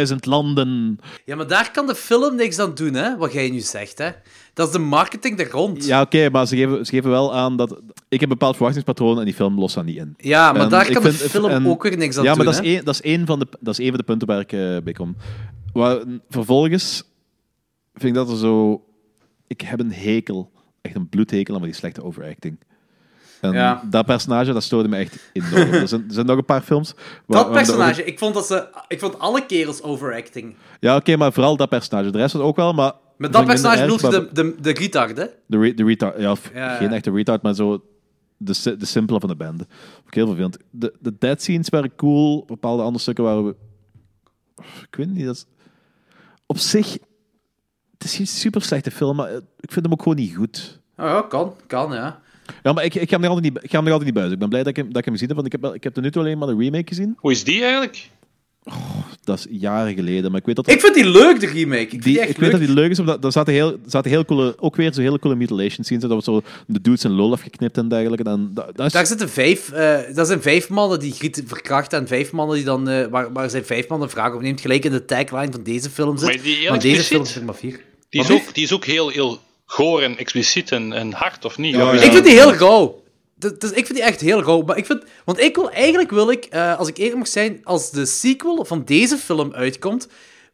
200.000 0.10 0.16
landen. 0.20 1.00
Ja, 1.26 1.36
maar 1.36 1.48
daar 1.48 1.72
kan 1.72 1.88
de 1.88 1.96
film 1.96 2.36
niks 2.36 2.60
aan 2.60 2.74
doen, 2.76 2.94
hè? 2.94 3.18
Wat 3.18 3.34
jij 3.34 3.50
nu 3.50 3.60
zegt, 3.60 3.98
hè? 3.98 4.10
Dat 4.54 4.68
is 4.68 4.74
de 4.74 4.80
marketing 4.80 5.40
er 5.40 5.50
rond. 5.52 5.86
Ja, 5.86 6.02
oké, 6.02 6.30
maar 6.30 6.48
ze 6.48 6.56
geven, 6.56 6.86
ze 6.86 6.92
geven 6.92 7.10
wel 7.10 7.36
aan 7.36 7.56
dat... 7.58 7.72
Ik 8.10 8.20
heb 8.20 8.22
een 8.22 8.28
bepaald 8.38 8.54
verwachtingspatroon 8.56 9.20
en 9.20 9.26
die 9.26 9.34
film 9.34 9.60
lost 9.60 9.76
dat 9.76 9.86
niet 9.86 9.98
in. 9.98 10.14
Ja, 10.18 10.52
maar 10.52 10.62
En 10.62 10.70
daar 10.70 10.92
kan 10.92 11.04
de 11.04 11.14
film 11.14 11.50
en- 11.50 11.68
ook 11.68 11.84
weer 11.84 11.98
niks 11.98 12.18
aan 12.18 12.24
ja, 12.24 12.34
doen, 12.34 12.44
maar 12.46 12.54
dat 12.54 12.64
is, 12.64 12.70
één, 12.72 12.86
dat, 12.86 12.94
is 12.94 13.02
één 13.02 13.26
van 13.26 13.40
de, 13.40 13.48
dat 13.60 13.74
is 13.74 13.80
één 13.80 13.90
van 13.90 13.98
de 13.98 14.04
punten 14.04 14.28
waar 14.28 14.40
ik 14.40 14.52
eh, 14.52 14.78
bij 14.84 14.94
kom. 14.94 15.16
Waar, 15.74 16.04
vervolgens 16.30 17.04
vind 17.94 18.04
ik 18.04 18.14
dat 18.14 18.30
er 18.30 18.38
zo... 18.38 18.84
Ik 19.48 19.62
heb 19.62 19.80
een 19.80 19.92
hekel, 19.94 20.52
echt 20.82 20.96
een 20.96 21.10
bloedhekel 21.10 21.56
aan 21.56 21.62
die 21.62 21.74
slechte 21.74 22.04
overacting. 22.04 22.60
En 23.42 23.52
Ja. 23.54 23.84
dat 23.90 24.06
personage, 24.06 24.54
dat 24.54 24.64
stoorde 24.64 24.90
me 24.90 24.98
echt 24.98 25.30
enorm. 25.34 25.54
er, 25.74 25.88
zijn, 25.88 26.04
er 26.08 26.14
zijn 26.14 26.26
nog 26.26 26.38
een 26.38 26.46
paar 26.46 26.62
films... 26.62 26.94
waar- 27.26 27.44
Dat 27.44 27.52
personage, 27.52 28.04
ik 28.04 28.20
vond, 28.20 28.34
dat 28.34 28.46
ze, 28.48 28.68
ik 28.88 29.00
vond 29.00 29.20
alle 29.20 29.46
kerels 29.46 29.82
overacting. 29.82 30.46
over- 30.46 30.78
Ja, 30.80 30.96
oké, 30.96 31.16
maar 31.16 31.34
vooral 31.34 31.58
dat 31.58 31.70
personage. 31.70 32.10
De 32.10 32.18
rest 32.18 32.34
was 32.34 32.42
ook 32.44 32.56
wel, 32.56 32.74
maar... 32.74 32.94
Met 33.18 33.34
dat 33.34 33.46
personage 33.46 33.82
bedoel 33.86 34.12
je 34.12 34.30
de, 34.34 34.34
de, 34.34 34.56
de 34.62 34.72
retard, 34.72 35.18
hè? 35.18 35.26
De, 35.46 35.58
re- 35.60 35.74
de 35.74 35.84
retard, 35.84 36.20
ja, 36.20 36.32
of 36.32 36.52
Ja, 36.54 36.76
geen 36.76 36.90
ja. 36.90 36.96
echte 36.96 37.12
retard, 37.12 37.42
maar 37.42 37.54
zo 37.54 37.84
de, 38.38 38.76
de 38.78 38.86
simpele 38.86 39.20
van 39.20 39.30
de 39.30 39.36
band. 39.36 39.62
Ik 40.08 40.14
heel 40.14 40.26
vervelend. 40.28 40.58
De, 40.70 40.94
de 41.00 41.16
dead 41.20 41.42
scenes 41.42 41.70
waren 41.70 41.96
cool, 41.96 42.44
bepaalde 42.48 42.82
andere 42.84 43.00
stukken 43.02 43.24
waren 43.24 43.46
we... 43.46 43.56
Ik 44.90 44.96
weet 44.96 45.10
niet, 45.14 45.26
dat 45.26 45.36
is... 45.36 45.46
Op 46.54 46.60
zich, 46.60 46.92
het 47.94 48.04
is 48.04 48.16
geen 48.16 48.28
super 48.28 48.62
slechte 48.62 48.92
film, 48.92 49.16
maar 49.16 49.30
eh, 49.30 49.36
ik 49.60 49.72
vind 49.72 49.86
hem 49.86 49.94
ook 49.94 50.02
gewoon 50.02 50.18
niet 50.18 50.36
goed. 50.36 50.80
Oh, 50.98 51.06
ja, 51.06 51.22
kan, 51.22 51.56
kan, 51.68 51.92
ja. 51.94 52.22
Ja, 52.64 52.74
maar 52.74 52.84
ik, 52.84 52.96
ik, 52.96 53.10
ga 53.10 53.20
hem 53.20 53.22
nog 53.22 53.30
altijd 53.36 53.54
niet, 53.54 53.64
ik 53.64 53.70
ga 53.70 53.76
hem 53.76 53.84
nog 53.86 53.94
altijd 53.94 54.06
niet 54.06 54.14
buizen. 54.14 54.34
Ik 54.34 54.40
ben 54.40 54.50
blij 54.50 54.64
dat 54.64 54.70
ik, 54.70 54.76
hem- 54.76 54.88
dat 54.88 54.98
ik 54.98 55.04
hem 55.04 55.14
gezien 55.14 55.28
heb, 55.28 55.36
want 55.38 55.48
ik 55.48 55.54
heb, 55.54 55.62
wel- 55.62 55.74
ik 55.74 55.84
heb 55.84 55.94
tot 55.94 56.04
nu 56.04 56.12
toe 56.12 56.22
alleen 56.22 56.38
maar 56.38 56.48
de 56.48 56.56
remake 56.56 56.88
gezien. 56.88 57.14
Hoe 57.18 57.32
is 57.32 57.44
die 57.44 57.62
eigenlijk? 57.62 58.10
Dat 59.24 59.38
is 59.38 59.46
jaren 59.50 59.94
geleden, 59.94 60.32
maar 60.32 60.40
ik 60.40 60.46
weet 60.46 60.56
dat... 60.56 60.70
Ik 60.70 60.80
vind 60.80 60.94
die 60.94 61.10
leuk, 61.10 61.40
de 61.40 61.48
remake. 61.48 61.82
Ik 61.82 61.90
vind 61.90 62.04
die, 62.04 62.14
die, 62.14 62.22
echt 62.22 62.30
ik 62.30 62.36
weet 62.38 62.52
leuk. 62.52 62.60
dat 62.60 62.68
die 62.68 62.76
leuk 62.76 62.92
is, 62.92 63.00
omdat 63.00 63.24
er 63.24 63.32
zaten 63.32 63.54
heel, 63.54 63.72
er 63.72 63.78
zaten 63.86 64.12
heel 64.12 64.26
coole, 64.26 64.56
ook 64.60 64.76
weer 64.76 64.94
zo 64.94 65.02
hele 65.02 65.20
coole 65.20 65.36
mutilation 65.36 65.84
scenes. 65.84 66.02
Dat 66.02 66.12
was 66.12 66.24
zo 66.24 66.42
de 66.68 66.82
dudes 66.82 67.04
in 67.04 67.12
lol 67.12 67.32
afgeknipt 67.32 67.78
en 67.78 67.88
dergelijke. 67.88 68.30
En 68.30 68.52
dat, 68.54 68.76
dat 68.76 68.86
is, 68.86 68.92
Daar 68.92 69.06
zitten 69.06 69.30
vijf, 69.30 69.72
eh 69.72 70.00
dat 70.16 70.28
zijn 70.28 70.42
vijf 70.42 70.70
mannen 70.70 71.00
die 71.00 71.12
Griet 71.14 71.44
verkrachten 71.46 72.00
en 72.00 72.08
vijf 72.08 72.32
mannen 72.32 72.56
die 72.56 72.66
dan, 72.66 72.90
eh, 72.90 73.08
waar, 73.08 73.34
waar 73.34 73.50
zijn 73.50 73.66
vijf 73.66 73.88
mannen 73.88 74.10
vragen 74.10 74.36
opneemt, 74.36 74.62
gelijk 74.62 74.86
in 74.86 74.92
de 74.92 75.06
tagline 75.06 75.52
van 75.52 75.64
deze 75.64 75.90
film 75.90 76.18
zit. 76.18 76.28
Maar 76.70 76.80
die 76.80 76.92
deze 76.92 77.04
film 77.04 77.24
is 77.24 77.36
er 77.36 77.46
maar 77.46 77.56
vier. 77.56 77.80
Die 78.10 78.22
is, 78.22 78.32
ook, 78.32 78.54
die 78.54 78.64
is 78.64 78.74
ook 78.74 78.86
heel, 78.86 79.10
heel 79.10 79.40
goor 79.66 80.02
en 80.02 80.18
expliciet 80.18 80.72
en, 80.72 80.94
en 80.94 81.14
hard, 81.14 81.46
of 81.46 81.58
niet? 81.58 81.76
Ja, 81.76 81.94
ja. 81.94 82.02
Ik 82.02 82.12
vind 82.12 82.26
die 82.26 82.34
heel 82.34 82.54
rauw. 82.54 83.03
Dus 83.58 83.70
ik 83.72 83.86
vind 83.86 83.94
die 83.98 84.04
echt 84.04 84.22
heel 84.22 84.42
rauw. 84.42 84.62
Maar 84.62 84.78
ik 84.78 84.86
vind, 84.86 85.04
want 85.26 85.40
ik 85.40 85.56
wil, 85.56 85.72
eigenlijk 85.72 86.10
wil 86.12 86.32
ik, 86.32 86.46
eh, 86.46 86.78
als 86.80 86.88
ik 86.88 86.98
eerlijk 86.98 87.18
mag 87.18 87.28
zijn, 87.28 87.60
als 87.64 87.92
de 87.92 88.06
sequel 88.06 88.66
van 88.66 88.84
deze 88.86 89.18
film 89.18 89.54
uitkomt, 89.54 90.08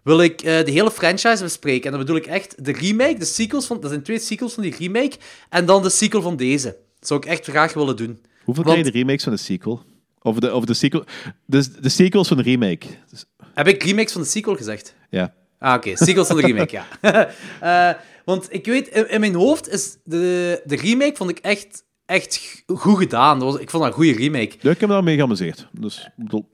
wil 0.03 0.21
ik 0.21 0.41
eh, 0.41 0.65
de 0.65 0.71
hele 0.71 0.91
franchise 0.91 1.43
bespreken. 1.43 1.83
En 1.85 1.91
dan 1.91 1.99
bedoel 1.99 2.15
ik 2.15 2.25
echt 2.25 2.65
de 2.65 2.71
remake, 2.71 3.19
de 3.19 3.25
sequels 3.25 3.65
van... 3.65 3.79
Dat 3.79 3.89
zijn 3.89 4.03
twee 4.03 4.19
sequels 4.19 4.53
van 4.53 4.63
die 4.63 4.75
remake. 4.77 5.17
En 5.49 5.65
dan 5.65 5.83
de 5.83 5.89
sequel 5.89 6.21
van 6.21 6.35
deze. 6.35 6.65
Dat 6.99 7.07
zou 7.07 7.19
ik 7.19 7.25
echt 7.25 7.45
graag 7.45 7.73
willen 7.73 7.95
doen. 7.95 8.21
Hoeveel 8.43 8.63
Want- 8.63 8.83
de 8.83 8.91
remakes 8.91 9.23
van 9.23 9.33
de 9.33 9.39
sequel? 9.39 9.81
Of 10.21 10.39
de, 10.39 10.53
of 10.53 10.65
de 10.65 10.73
sequel... 10.73 11.03
De, 11.45 11.79
de 11.81 11.89
sequels 11.89 12.27
van 12.27 12.37
de 12.37 12.43
remake. 12.43 12.85
Dus- 13.09 13.25
Heb 13.53 13.67
ik 13.67 13.83
remakes 13.83 14.11
van 14.11 14.21
de 14.21 14.27
sequel 14.27 14.55
gezegd? 14.55 14.93
ja. 15.09 15.33
Ah, 15.59 15.73
oké. 15.73 15.95
Sequels 15.95 16.27
van 16.27 16.35
de 16.37 16.41
remake, 16.45 16.81
ja. 17.01 17.29
Eh, 17.95 18.01
want 18.25 18.47
ik 18.53 18.65
weet, 18.65 18.87
in, 18.87 19.09
in 19.09 19.19
mijn 19.19 19.35
hoofd 19.35 19.69
is 19.69 19.97
de, 20.03 20.61
de 20.65 20.75
remake 20.75 21.15
vond 21.15 21.29
ik 21.29 21.37
echt, 21.39 21.83
echt 22.09 22.63
goed 22.67 22.97
gedaan. 22.97 23.39
Dat 23.39 23.51
was, 23.51 23.61
ik 23.61 23.69
vond 23.69 23.83
dat 23.83 23.91
een 23.91 23.97
goede 23.97 24.19
remake. 24.19 24.55
ja, 24.59 24.71
ik 24.71 24.79
heb 24.79 24.89
me 24.89 24.95
daar 24.95 25.03
mee 25.03 25.15
geamuseerd. 25.15 25.67
Dus, 25.71 26.09
bedoel, 26.15 26.49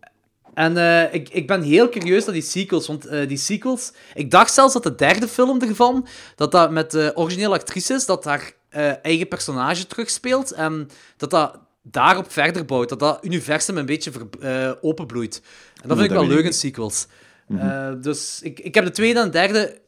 En 0.53 0.77
eh, 0.77 1.13
ik, 1.13 1.29
ik 1.29 1.47
ben 1.47 1.61
heel 1.61 1.89
curieus 1.89 2.25
naar 2.25 2.33
die 2.33 2.43
sequels, 2.43 2.87
want 2.87 3.05
eh, 3.05 3.27
die 3.27 3.37
sequels... 3.37 3.91
Ik 4.13 4.31
dacht 4.31 4.53
zelfs 4.53 4.73
dat 4.73 4.83
de 4.83 4.95
derde 4.95 5.27
film 5.27 5.61
ervan, 5.61 6.07
dat 6.35 6.51
dat 6.51 6.71
met 6.71 6.91
de 6.91 7.11
originele 7.15 7.53
actrices, 7.53 8.05
dat 8.05 8.23
haar 8.23 8.51
eh, 8.69 8.91
eigen 9.01 9.27
personage 9.27 9.87
terugspeelt 9.87 10.51
en 10.51 10.89
dat 11.17 11.29
dat 11.29 11.59
daarop 11.81 12.31
verder 12.31 12.65
bouwt, 12.65 12.89
dat 12.89 12.99
dat 12.99 13.25
universum 13.25 13.77
een 13.77 13.85
beetje 13.85 14.11
ver, 14.11 14.77
openbloeit. 14.81 15.41
En 15.81 15.87
dat 15.87 15.97
vind 15.97 16.09
ik 16.09 16.17
dat 16.17 16.27
wel 16.27 16.35
leuk 16.35 16.45
in 16.45 16.53
sequels. 16.53 17.07
Eh, 17.47 17.91
dus 18.01 18.39
ik, 18.41 18.59
ik 18.59 18.75
heb 18.75 18.85
de 18.85 18.91
tweede 18.91 19.19
en 19.19 19.31
derde 19.31 19.81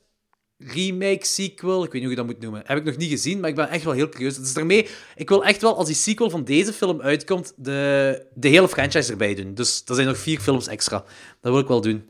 remake, 0.58 1.26
sequel, 1.26 1.84
ik 1.84 1.92
weet 1.92 2.02
niet 2.02 2.02
hoe 2.02 2.10
je 2.10 2.16
dat 2.16 2.26
moet 2.26 2.40
noemen, 2.40 2.62
heb 2.66 2.78
ik 2.78 2.84
nog 2.84 2.98
niet 2.98 3.10
gezien, 3.10 3.40
maar 3.40 3.50
ik 3.50 3.56
ben 3.56 3.70
echt 3.70 3.84
wel 3.84 3.94
heel 3.94 4.10
curieus. 4.10 4.38
Dus 4.38 4.54
daarmee, 4.54 4.88
ik 5.16 5.30
wil 5.30 5.46
echt 5.46 5.62
wel, 5.62 5.78
als 5.78 5.86
die 5.86 5.96
sequel 5.96 6.30
van 6.30 6.44
deze 6.44 6.74
film 6.74 7.02
uitkomt, 7.02 7.54
de, 7.56 8.26
de 8.34 8.48
hele 8.48 8.68
franchise 8.68 9.12
erbij 9.12 9.36
doen. 9.36 9.54
Dus 9.54 9.84
er 9.86 9.96
zijn 9.96 10.08
nog 10.08 10.18
vier 10.18 10.40
films 10.40 10.68
extra. 10.68 11.04
Dat 11.42 11.52
wil 11.52 11.62
ik 11.62 11.68
wel 11.68 11.82
doen. 11.82 12.10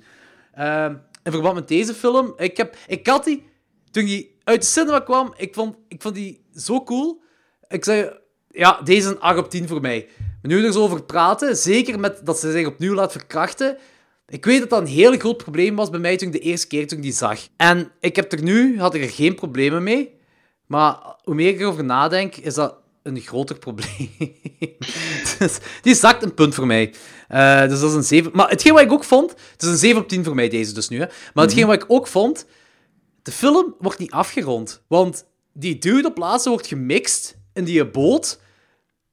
Ehm, 0.54 0.96
in 1.24 1.32
verband 1.32 1.56
met 1.56 1.68
deze 1.68 1.94
film, 1.94 2.34
ik, 2.38 2.58
heb, 2.58 2.76
ik 2.88 3.08
had 3.08 3.24
die, 3.24 3.44
toen 3.92 4.06
die 4.06 4.36
uit 4.44 4.62
de 4.62 4.68
cinema 4.68 5.00
kwam, 5.00 5.34
ik 5.38 5.54
vond, 5.54 5.76
ik 5.88 6.02
vond 6.02 6.16
die 6.16 6.46
zo 6.56 6.84
cool. 6.84 7.22
Ik 7.68 7.84
zei, 7.84 8.12
ja, 8.50 8.82
deze 8.82 8.98
is 8.98 9.06
een 9.06 9.20
8 9.20 9.40
op 9.40 9.50
10 9.50 9.68
voor 9.68 9.82
mij. 9.82 10.08
Maar 10.42 10.52
nu 10.52 10.66
er 10.66 10.74
zo 10.74 10.82
over 10.82 11.04
praten, 11.04 11.58
zeker 11.58 12.00
met 12.00 12.26
dat 12.26 12.40
ze 12.40 12.52
zich 12.52 12.68
opnieuw 12.68 12.94
laat 12.94 13.12
verkrachten, 13.12 13.78
ik 14.28 14.46
weet 14.46 14.60
dat 14.60 14.70
dat 14.70 14.82
een 14.82 14.88
heel 14.88 15.18
groot 15.18 15.38
probleem 15.38 15.76
was 15.76 15.90
bij 15.90 16.00
mij 16.00 16.18
toen 16.18 16.28
ik 16.28 16.34
de 16.34 16.40
eerste 16.40 16.68
keer 16.68 16.88
toen 16.88 16.98
ik 16.98 17.04
die 17.04 17.14
zag. 17.14 17.40
En 17.58 17.92
ik 18.00 18.16
heb 18.16 18.32
er 18.32 18.42
nu, 18.42 18.80
had 18.80 18.94
ik 18.94 19.04
er 19.04 19.10
geen 19.10 19.36
problemen 19.36 19.84
mee. 19.84 20.16
Maar 20.66 20.98
hoe 21.24 21.36
meer 21.36 21.50
ik 21.50 21.60
erover 21.60 21.84
nadenk, 21.84 22.36
is 22.36 22.54
dat 22.54 22.76
een 23.04 23.20
groter 23.20 23.60
probleem. 23.60 24.12
dus 25.40 25.58
die 25.82 25.96
zakt 25.96 26.24
een 26.24 26.34
punt 26.34 26.56
voor 26.56 26.68
mij. 26.68 26.94
Eh, 27.28 27.68
dus 27.68 27.80
dat 27.80 27.90
is 27.90 27.96
een 27.96 28.04
7. 28.04 28.32
Maar 28.34 28.50
hetgeen 28.50 28.74
wat 28.74 28.82
ik 28.82 28.92
ook 28.92 29.04
vond, 29.04 29.32
het 29.52 29.62
is 29.62 29.70
een 29.70 29.78
7 29.78 30.02
op 30.02 30.08
10 30.08 30.24
voor 30.24 30.36
mij 30.36 30.50
deze 30.50 30.74
dus 30.74 30.90
nu. 30.90 31.00
Hè. 31.00 31.06
Maar 31.34 31.44
hetgeen 31.44 31.68
wat 31.68 31.76
ik 31.76 31.86
ook 31.88 32.08
vond, 32.08 32.46
de 33.22 33.32
film 33.32 33.76
wordt 33.80 34.00
niet 34.00 34.12
afgerond. 34.12 34.82
Want 34.88 35.26
die 35.54 35.78
dude 35.78 36.08
op 36.08 36.18
laatste 36.18 36.50
wordt 36.50 36.68
gemixt 36.68 37.38
in 37.54 37.64
die 37.64 37.86
boot. 37.86 38.40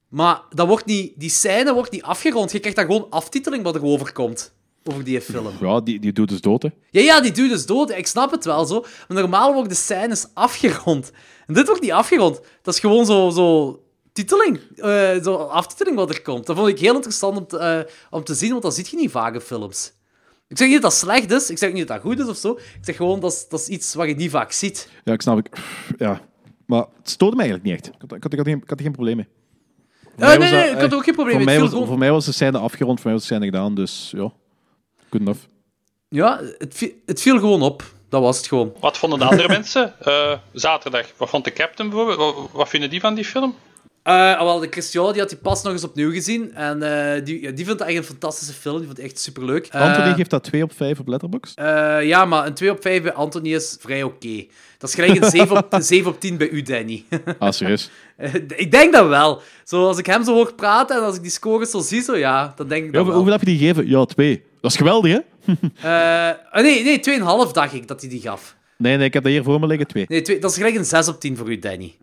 Maar 0.09 0.43
dat 0.51 0.67
wordt 0.67 0.87
niet, 0.87 1.13
die 1.17 1.31
scène 1.31 1.75
wordt 1.75 1.91
niet 1.91 2.03
afgerond. 2.03 2.53
Je 2.53 2.59
krijgt 2.59 2.77
daar 2.79 2.87
gewoon 2.87 3.11
aftiteling 3.11 3.63
wat 3.63 3.75
er 3.75 3.85
overkomt. 3.85 4.55
Over 4.85 5.05
die 5.05 5.21
film. 5.21 5.47
ja, 5.61 5.81
die, 5.81 5.99
die 6.01 6.13
doet 6.13 6.29
dus 6.29 6.41
dood, 6.41 6.63
hè. 6.63 6.69
Ja, 6.91 7.01
ja, 7.01 7.21
die 7.21 7.33
dude 7.33 7.55
is 7.55 7.67
dood. 7.67 7.91
Ik 7.91 8.07
snap 8.07 8.31
het 8.31 8.45
wel 8.45 8.65
zo. 8.65 8.81
Maar 9.09 9.17
normaal 9.19 9.53
worden 9.53 9.69
de 9.69 9.75
scènes 9.75 10.27
afgerond. 10.35 11.13
En 11.47 11.55
dit 11.55 11.67
wordt 11.67 11.83
niet 11.83 11.93
afgerond. 11.93 12.41
Dat 12.63 12.75
is 12.75 12.81
gewoon 12.81 13.07
zo, 13.07 13.31
zo 13.31 13.79
titeling. 14.13 14.61
eh, 14.77 15.23
zo 15.23 15.35
aftiteling 15.35 15.97
wat 15.97 16.11
er 16.11 16.23
komt. 16.23 16.47
Dat 16.47 16.57
vond 16.57 16.69
ik 16.69 16.79
heel 16.79 16.95
interessant 16.95 17.37
om 17.37 17.47
te, 17.47 17.59
eh, 17.59 17.81
om 18.11 18.25
te 18.25 18.35
zien, 18.35 18.51
want 18.51 18.63
dat 18.63 18.75
zie 18.75 18.87
je 18.91 18.97
niet 18.97 19.11
vaak 19.11 19.35
in 19.35 19.41
films. 19.41 19.93
Ik 20.49 20.59
zeg 20.59 20.69
niet 20.69 20.83
dat 20.83 20.91
dat 20.91 21.01
slecht 21.01 21.31
is. 21.31 21.51
Ik 21.51 21.59
zeg 21.59 21.73
niet 21.73 21.89
dat 21.89 21.97
dat 21.97 22.07
goed 22.07 22.19
is 22.21 22.27
of 22.29 22.37
zo. 22.37 22.51
Ik 22.53 22.79
zeg 22.81 22.97
gewoon 22.97 23.21
dat 23.21 23.33
is, 23.33 23.49
dat 23.49 23.61
is 23.61 23.69
iets 23.69 23.95
wat 23.95 24.09
je 24.09 24.15
niet 24.15 24.31
vaak 24.31 24.53
ziet. 24.53 24.89
Ja, 25.05 25.13
ik 25.13 25.23
snap. 25.23 25.39
Ik, 25.39 25.57
ja. 25.99 26.21
Maar 26.67 26.85
het 26.99 27.11
stoorde 27.11 27.37
me 27.37 27.43
eigenlijk 27.43 27.71
niet 27.71 27.79
echt. 27.87 27.95
Ik 27.95 28.01
had, 28.23 28.33
ik 28.33 28.39
had, 28.39 28.47
geen, 28.47 28.57
ik 28.63 28.69
had 28.69 28.79
er 28.79 28.85
geen 28.85 28.93
probleem 28.93 29.17
mee. 29.17 29.29
Eh, 30.17 30.29
nee, 30.39 30.51
nee, 30.51 30.71
ik 30.71 30.79
had 30.81 30.95
ook 30.95 31.05
geen 31.05 31.15
probleem 31.15 31.37
Voor 31.37 31.45
mee. 31.45 31.59
mij, 31.61 31.69
was, 31.71 31.87
voor 31.89 31.99
mij 31.99 32.11
was 32.11 32.25
de 32.25 32.33
scène 32.33 32.59
afgerond, 32.59 33.01
voor 33.01 33.11
mij 33.11 33.19
was 33.19 33.29
de 33.29 33.35
scène 33.35 33.45
gedaan, 33.45 33.75
dus 33.75 34.13
ja. 34.17 34.33
Ja, 36.09 36.41
het, 36.59 36.75
viel- 36.75 36.93
het 37.07 37.21
viel 37.23 37.39
gewoon 37.39 37.63
op. 37.63 37.83
Dat 38.09 38.23
was 38.23 38.37
het 38.37 38.47
gewoon. 38.47 38.75
Wat 38.81 38.99
vonden 38.99 39.19
de 39.19 39.25
andere 39.25 39.49
mensen? 39.59 39.95
Eh, 40.01 40.33
zaterdag, 40.53 41.07
wat 41.17 41.29
vond 41.29 41.45
de 41.45 41.53
captain 41.53 41.89
bijvoorbeeld? 41.91 42.19
Wat, 42.37 42.51
wat 42.53 42.69
vinden 42.69 42.91
die 42.91 43.01
van 43.01 43.15
die 43.15 43.25
film? 43.25 43.55
Eh, 44.05 44.39
wel, 44.43 44.59
de 44.59 44.67
Christian 44.71 45.13
die 45.13 45.21
had 45.21 45.29
die 45.29 45.39
pas 45.39 45.63
nog 45.63 45.73
eens 45.73 45.85
opnieuw 45.85 46.13
gezien. 46.13 46.55
En 46.55 46.83
eh, 46.83 47.25
die, 47.25 47.41
ja, 47.43 47.51
die 47.51 47.65
vindt 47.65 47.81
het 47.81 47.89
echt 47.89 47.99
een 47.99 48.05
fantastische 48.05 48.53
film. 48.53 48.77
Die 48.77 48.85
vond 48.87 48.97
het 48.97 49.07
echt 49.07 49.19
superleuk. 49.19 49.67
Eh, 49.67 49.81
Anthony 49.81 50.15
geeft 50.15 50.31
dat 50.31 50.45
2 50.45 50.63
op 50.63 50.73
5 50.77 50.99
op 50.99 51.09
Letterboxd. 51.09 51.61
Ja, 52.03 52.25
maar 52.25 52.47
een 52.47 52.55
2 52.55 52.71
op 52.71 52.83
5 52.83 53.03
bij 53.03 53.13
Anthony 53.13 53.55
is 53.55 53.77
vrij 53.81 54.03
oké. 54.03 54.45
Dat 54.79 54.89
is 54.89 54.95
gelijk 54.95 55.25
een 55.25 55.31
7 55.31 55.57
op, 55.57 55.73
een 55.73 55.83
7 55.83 56.11
op 56.11 56.21
10 56.21 56.37
bij 56.37 56.49
u, 56.49 56.63
Danny. 56.63 57.05
Ah, 57.39 57.53
serieus. 57.53 57.91
Eh, 58.17 58.35
ik 58.35 58.71
denk 58.71 58.93
dat 58.93 59.09
wel. 59.09 59.41
Zo, 59.65 59.87
als 59.87 59.99
ik 59.99 60.07
hem 60.07 60.25
zo 60.25 60.33
hoor 60.33 60.55
praten 60.55 60.97
en 60.97 61.03
als 61.03 61.17
ik 61.17 61.23
die 61.23 61.31
scores 61.31 61.71
zo 61.71 61.81
zie, 61.81 62.03
zo, 62.03 62.17
ja, 62.17 62.53
dan 62.57 62.69
denk 62.69 62.85
ik 62.85 62.87
Ja, 62.87 62.93
dat 62.93 63.05
hoeveel, 63.05 63.05
wel. 63.05 63.15
hoeveel 63.15 63.33
heb 63.33 63.41
je 63.41 63.47
die 63.47 63.59
gegeven? 63.59 63.89
Ja, 63.89 64.05
2. 64.05 64.43
Dat 64.61 64.71
is 64.71 64.77
geweldig, 64.77 65.13
hè? 65.13 65.19
Nee, 66.63 66.85
nee, 66.85 67.01
2,5 67.47 67.53
dacht 67.53 67.73
ik 67.75 67.89
dat 67.89 68.01
hij 68.01 68.11
die 68.11 68.21
gaf. 68.21 68.57
Nee, 68.77 68.97
nee, 68.97 69.07
ik 69.07 69.13
heb 69.13 69.23
dat 69.23 69.33
hier 69.33 69.43
voor 69.43 69.61
me 69.61 69.67
liggen, 69.67 69.87
2. 69.87 70.05
Nee, 70.09 70.23
twee, 70.23 70.39
dat 70.39 70.51
is 70.51 70.57
gelijk 70.57 70.75
een 70.75 70.85
6 70.85 71.09
op 71.09 71.21
10 71.21 71.37
voor 71.37 71.51
u, 71.51 71.59
Danny. 71.59 71.95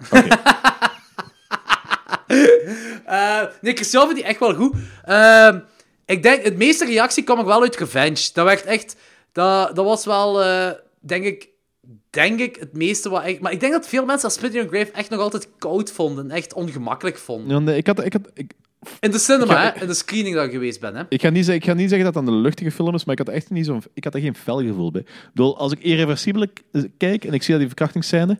Eh, 3.05 3.41
nee, 3.61 3.73
Christian 3.73 4.01
vindt 4.05 4.15
die 4.19 4.25
echt 4.29 4.39
wel 4.39 4.53
goed. 4.55 4.75
Ehm, 5.05 5.59
ik 6.05 6.23
denk, 6.23 6.43
het 6.43 6.57
meeste 6.57 6.85
reactie 6.85 7.23
kwam 7.23 7.39
ook 7.39 7.45
wel 7.45 7.61
uit 7.61 7.75
Revenge. 7.75 8.29
Dat 8.33 8.45
werd 8.45 8.63
echt... 8.65 8.95
Dat, 9.31 9.75
dat 9.75 9.85
was 9.85 10.05
wel, 10.05 10.41
eh, 10.43 10.69
denk 10.99 11.23
ik... 11.25 11.49
Denk 12.09 12.39
ik 12.39 12.55
het 12.59 12.73
meeste 12.73 13.09
wat 13.09 13.25
ik... 13.25 13.39
Maar 13.39 13.51
ik 13.51 13.59
denk 13.59 13.71
dat 13.73 13.87
veel 13.87 14.05
mensen 14.05 14.29
dat 14.29 14.37
Spit 14.37 14.55
in 14.55 14.67
Grave 14.67 14.91
echt 14.91 15.09
nog 15.09 15.19
altijd 15.19 15.47
koud 15.57 15.91
vonden. 15.91 16.31
Echt 16.31 16.53
ongemakkelijk 16.53 17.17
vonden. 17.17 17.49
Ja, 17.49 17.59
nee, 17.59 17.77
ik, 17.77 17.87
had, 17.87 18.05
ik, 18.05 18.13
had, 18.13 18.21
ik, 18.33 18.51
In 18.99 19.11
de 19.11 19.17
cinema, 19.19 19.43
Ik 19.43 19.49
ga- 19.57 19.73
hè? 19.75 19.81
In 19.81 19.87
de 19.87 19.93
screening 19.93 20.35
dat 20.35 20.45
ik 20.45 20.51
geweest 20.51 20.79
ben, 20.79 20.95
hè? 20.95 21.03
ik, 21.09 21.21
ga 21.21 21.29
niet, 21.29 21.45
zeggen- 21.45 21.63
ik 21.63 21.69
ga 21.69 21.73
niet 21.75 21.89
zeggen 21.89 22.13
dat 22.13 22.23
het 22.23 22.33
een 22.33 22.41
luchtige 22.41 22.71
film 22.71 22.95
is, 22.95 23.05
maar 23.05 23.19
ik 23.19 23.25
had, 23.25 23.35
echt 23.35 23.49
niet 23.49 23.65
zo'n, 23.65 23.83
ik 23.93 24.03
had 24.03 24.13
er 24.13 24.19
geen 24.21 24.35
fel 24.35 24.61
gevoel 24.61 24.91
bij. 24.91 25.01
Ik 25.01 25.07
bedoel, 25.33 25.57
als 25.57 25.71
ik 25.71 25.79
irreversibel 25.79 26.45
kijk 26.97 27.25
en 27.25 27.33
ik 27.33 27.41
zie 27.41 27.49
dat 27.49 27.59
die 27.59 27.67
verkrachtingsscène... 27.67 28.39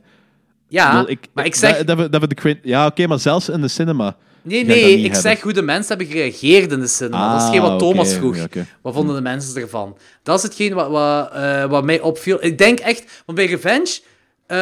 Ja, 0.72 1.06
ik, 1.06 1.26
maar 1.32 1.44
ik 1.46 1.54
zeg... 1.54 1.76
Dat, 1.76 1.86
dat, 1.86 1.96
we- 1.98 2.08
dat 2.08 2.20
we 2.20 2.26
de 2.34 2.58
ja, 2.62 2.86
oké, 2.86 3.06
maar 3.06 3.18
zelfs 3.18 3.48
in 3.48 3.60
de 3.60 3.68
cinema... 3.68 4.16
Nee, 4.44 4.60
ik 4.60 4.66
nee, 4.66 4.98
ik 5.00 5.14
zeg 5.14 5.40
hoe 5.40 5.52
de 5.52 5.62
mensen 5.62 5.88
hebben 5.96 6.06
gereageerd 6.16 6.72
in 6.72 6.80
de 6.80 6.86
cinema. 6.86 7.32
dat 7.32 7.42
is 7.42 7.48
geen 7.48 7.60
wat 7.60 7.70
Ah, 7.70 7.78
Thomas 7.78 8.08
oké, 8.10 8.18
vroeg. 8.18 8.64
Wat 8.82 8.94
vonden 8.94 9.14
de 9.14 9.20
mensen 9.22 9.62
ervan? 9.62 9.96
Dat 10.22 10.36
is 10.36 10.42
hetgeen 10.42 10.74
wat, 10.74 10.90
wat, 10.90 11.32
eh, 11.32 11.64
wat 11.64 11.84
mij 11.84 12.00
opviel. 12.00 12.44
Ik 12.44 12.58
denk 12.58 12.78
echt, 12.80 13.22
want 13.26 13.38
bij 13.38 13.46
Revenge 13.46 14.00
eh, 14.46 14.56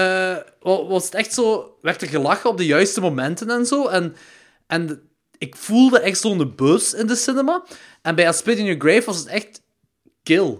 wa- 0.60 0.84
was 0.86 1.04
het 1.04 1.14
echt 1.14 1.34
zo, 1.34 1.74
werd 1.82 2.02
er 2.02 2.08
gelachen 2.08 2.50
op 2.50 2.56
de 2.56 2.66
juiste 2.66 3.00
momenten 3.00 3.50
en 3.50 3.66
zo. 3.66 3.86
En, 3.86 4.14
en 4.66 5.00
ik 5.38 5.56
voelde 5.56 6.00
echt 6.00 6.20
zo'n 6.20 6.52
buzz 6.56 6.92
in 6.92 7.06
de 7.06 7.16
cinema. 7.16 7.62
En 8.02 8.14
bij 8.14 8.26
A 8.26 8.32
Spit 8.32 8.58
in 8.58 8.64
Your 8.64 8.80
Grave 8.80 9.04
was 9.06 9.18
het 9.18 9.26
echt 9.26 9.62
kill. 10.22 10.58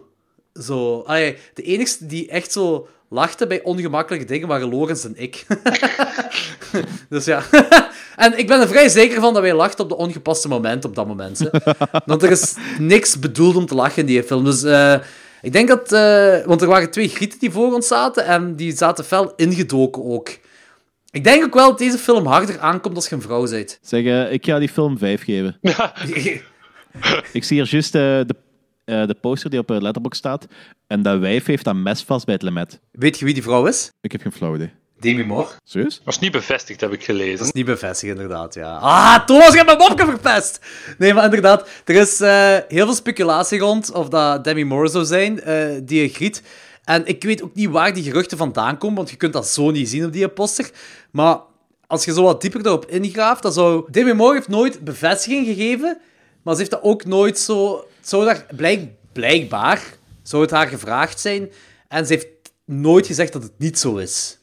Zo, 0.63 1.01
allee, 1.01 1.37
de 1.55 1.63
enigste 1.63 2.07
die 2.07 2.29
echt 2.29 2.53
zo 2.53 2.89
lachte 3.11 3.47
bij 3.47 3.63
ongemakkelijke 3.63 4.27
dingen 4.27 4.49
waren 4.49 4.69
Lorenz 4.69 5.05
en 5.05 5.15
ik. 5.17 5.47
dus 7.09 7.25
ja. 7.25 7.43
en 8.17 8.39
ik 8.39 8.47
ben 8.47 8.61
er 8.61 8.69
vrij 8.69 8.89
zeker 8.89 9.21
van 9.21 9.35
dat 9.35 9.43
wij 9.43 9.55
lachten 9.55 9.85
op 9.85 9.91
de 9.91 9.97
ongepaste 9.97 10.49
momenten 10.49 10.89
op 10.91 10.97
dat 10.97 11.07
moment. 11.07 11.39
Hè. 11.39 11.49
Want 12.07 12.23
er 12.23 12.31
is 12.31 12.55
niks 12.79 13.19
bedoeld 13.19 13.57
om 13.57 13.67
te 13.67 13.75
lachen 13.75 14.01
in 14.01 14.07
die 14.07 14.23
film. 14.23 14.45
Dus 14.45 14.63
eh, 14.63 14.95
ik 15.43 15.53
denk 15.53 15.69
dat... 15.69 15.93
eh, 15.93 16.47
want 16.47 16.63
er 16.63 16.69
waren 16.69 16.91
twee 16.91 17.09
grieten 17.09 17.39
die 17.39 17.51
voor 17.51 17.75
ons 17.75 17.87
zaten 17.87 18.25
en 18.25 18.57
die 18.57 18.77
zaten 18.77 19.05
fel 19.05 19.33
ingedoken 19.37 20.05
ook. 20.05 20.29
Ik 21.11 21.25
denk 21.25 21.45
ook 21.45 21.55
wel 21.55 21.69
dat 21.69 21.79
deze 21.79 21.99
film 21.99 22.27
harder 22.27 22.59
aankomt 22.59 22.97
als 22.97 23.09
je 23.09 23.15
een 23.15 23.23
vrouw 23.23 23.49
bent. 23.51 23.79
Zeg, 23.83 24.05
eh, 24.05 24.33
ik 24.33 24.45
ga 24.45 24.59
die 24.59 24.69
film 24.69 24.99
5 24.99 25.25
geven. 25.25 25.59
Ik 27.33 27.45
zie 27.45 27.57
hier 27.57 27.71
juist 27.71 27.95
eh, 27.95 28.01
de, 28.01 28.37
eh, 28.85 29.07
de 29.07 29.17
poster 29.21 29.51
die 29.51 29.59
op 29.59 29.71
eh, 29.71 29.81
Letterboxd 29.81 30.19
staat. 30.19 30.47
En 30.87 31.03
dat 31.03 31.19
wijf 31.19 31.47
heeft 31.47 31.65
dat 31.65 31.75
mes 31.75 32.03
vast 32.03 32.25
bij 32.25 32.35
het 32.35 32.43
lemet. 32.43 32.81
Weet 32.91 33.19
je 33.19 33.25
wie 33.25 33.35
die 33.35 33.43
vrouw 33.43 33.67
is? 33.67 33.91
Ik 34.01 34.13
heb 34.13 34.21
geen 34.21 34.33
flauw 34.33 34.55
idee. 34.55 34.73
Demi 35.01 35.25
Moore. 35.25 35.49
Serieus? 35.65 36.01
was 36.05 36.19
niet 36.19 36.33
bevestigd, 36.33 36.81
heb 36.81 36.93
ik 36.93 37.05
gelezen. 37.05 37.37
Dat 37.37 37.47
is 37.47 37.53
niet 37.53 37.65
bevestigd, 37.65 38.13
inderdaad, 38.13 38.55
ja. 38.55 38.77
Ah, 38.77 39.25
Thomas, 39.27 39.51
je 39.51 39.57
hebt 39.57 39.67
mijn 39.67 39.79
mopje 39.79 40.05
verpest! 40.05 40.61
Nee, 40.99 41.15
maar 41.15 41.25
inderdaad, 41.25 41.69
er 41.85 41.95
is 41.95 42.21
eh, 42.21 42.57
heel 42.69 42.85
veel 42.85 42.95
speculatie 42.95 43.59
rond 43.59 43.93
of 43.93 44.09
dat 44.09 44.45
Demi 44.45 44.65
Moore 44.65 44.89
zou 44.89 45.05
zijn, 45.05 45.41
eh, 45.41 45.81
die 45.83 46.09
griet. 46.09 46.43
En 46.85 47.07
ik 47.07 47.23
weet 47.23 47.43
ook 47.43 47.55
niet 47.55 47.71
waar 47.71 47.95
die 47.95 48.03
geruchten 48.03 48.39
vandaan 48.39 48.79
komen, 48.79 48.97
want 48.97 49.11
je 49.11 49.17
kunt 49.17 49.33
dat 49.33 49.47
zo 49.47 49.71
niet 49.71 49.89
zien 49.89 50.05
op 50.05 50.13
die 50.13 50.29
poster. 50.29 50.71
Maar 51.11 51.39
als 51.87 52.05
je 52.05 52.13
zo 52.13 52.23
wat 52.23 52.41
dieper 52.41 52.67
erop 52.67 52.87
ingraaft, 52.87 53.43
dan 53.43 53.53
zou... 53.53 53.85
Demi 53.91 54.13
Moore 54.13 54.35
heeft 54.35 54.49
nooit 54.49 54.81
bevestiging 54.85 55.47
gegeven, 55.47 55.99
maar 56.43 56.55
ze 56.55 56.61
heeft 56.61 56.73
dat 56.73 56.83
ook 56.83 57.05
nooit 57.05 57.39
zo... 57.39 57.85
het 58.01 58.09
Zou 58.09 58.25
daar 58.25 58.47
blijk, 58.57 58.89
blijkbaar, 59.13 59.83
zou 60.23 60.43
het 60.43 60.51
haar 60.51 60.67
gevraagd 60.69 61.21
zijn, 61.21 61.49
en 61.89 62.07
ze 62.07 62.13
heeft 62.13 62.27
nooit 62.65 63.07
gezegd 63.07 63.33
dat 63.33 63.43
het 63.43 63.53
niet 63.59 63.79
zo 63.79 63.97
is. 63.97 64.39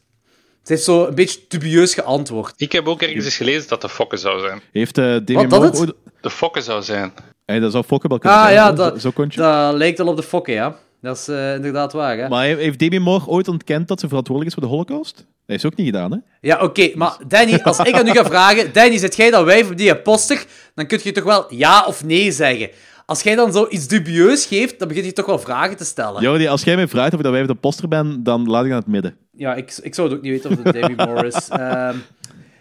Ze 0.62 0.72
heeft 0.74 0.84
zo 0.86 1.06
een 1.06 1.14
beetje 1.14 1.40
dubieus 1.48 1.94
geantwoord. 1.94 2.52
Ik 2.56 2.72
heb 2.72 2.86
ook 2.88 3.02
ergens 3.02 3.24
eens 3.24 3.36
gelezen 3.36 3.68
dat 3.68 3.80
de 3.80 3.88
fokken 3.88 4.18
zou 4.18 4.40
zijn. 4.40 4.60
Heeft 4.72 4.98
eh 4.98 5.04
Demi 5.04 5.34
Wat, 5.40 5.50
dat 5.50 5.60
Moore 5.60 5.64
het? 5.66 5.78
ooit... 5.78 5.92
De 6.20 6.30
fokken 6.30 6.62
zou 6.62 6.82
zijn. 6.82 7.12
Hey, 7.46 7.58
dat 7.58 7.72
zou 7.72 7.84
Fokker 7.84 8.08
wel 8.08 8.18
kunnen 8.18 8.38
Ah 8.38 8.44
zijn. 8.44 8.56
ja, 8.56 8.72
dat, 8.72 9.00
zo 9.00 9.12
dat 9.26 9.74
lijkt 9.74 9.98
wel 9.98 10.06
op 10.06 10.16
de 10.16 10.22
fokken, 10.22 10.52
ja. 10.54 10.76
Dat 11.00 11.16
is 11.16 11.28
eh, 11.28 11.54
inderdaad 11.54 11.92
waar, 11.92 12.18
hè. 12.18 12.28
Maar 12.28 12.44
heeft- 12.44 12.78
Demi 12.78 12.98
Moore 12.98 13.26
ooit 13.26 13.48
ontkend 13.48 13.88
dat 13.88 14.00
ze 14.00 14.08
verantwoordelijk 14.08 14.56
is 14.56 14.60
voor 14.62 14.68
de 14.70 14.74
Holocaust? 14.76 15.16
Dat 15.16 15.24
heeft 15.46 15.60
ze 15.60 15.66
ook 15.66 15.76
niet 15.76 15.86
gedaan, 15.86 16.10
hè? 16.12 16.18
Ja, 16.40 16.60
oké, 16.62 16.90
maar 16.94 17.16
Danny, 17.28 17.60
als 17.62 17.78
ik 17.78 17.94
aan 17.94 18.08
u 18.08 18.10
ga 18.10 18.24
vragen... 18.24 18.72
Danny, 18.72 18.98
zit 18.98 19.16
jij 19.16 19.30
dat 19.30 19.44
wijf 19.44 19.70
op 19.70 19.76
die 19.76 19.96
poster? 19.96 20.44
Dan 20.74 20.86
kun 20.86 21.00
je 21.02 21.12
toch 21.12 21.24
wel 21.24 21.54
ja 21.54 21.84
of 21.86 22.04
nee 22.04 22.32
zeggen. 22.32 22.70
Als 23.08 23.22
jij 23.22 23.34
dan 23.34 23.52
zoiets 23.52 23.86
dubieus 23.86 24.46
geeft, 24.46 24.78
dan 24.78 24.88
begin 24.88 25.04
je 25.04 25.12
toch 25.12 25.26
wel 25.26 25.38
vragen 25.38 25.76
te 25.76 25.84
stellen. 25.84 26.22
Jordi, 26.22 26.46
als 26.46 26.62
jij 26.62 26.76
mij 26.76 26.88
vraagt 26.88 27.12
of 27.12 27.18
ik 27.18 27.24
dat 27.24 27.32
wij 27.32 27.46
de 27.46 27.54
poster 27.54 27.88
ben, 27.88 28.22
dan 28.22 28.48
laat 28.48 28.64
ik 28.64 28.70
aan 28.70 28.78
het 28.78 28.86
midden. 28.86 29.16
Ja, 29.32 29.54
ik, 29.54 29.78
ik 29.82 29.94
zou 29.94 30.08
het 30.08 30.16
ook 30.16 30.22
niet 30.22 30.32
weten 30.32 30.50
of 30.50 30.62
het 30.62 30.72
Demi 30.72 30.94
Moore 30.94 31.26
is. 31.26 31.48
Ehm, 31.48 31.96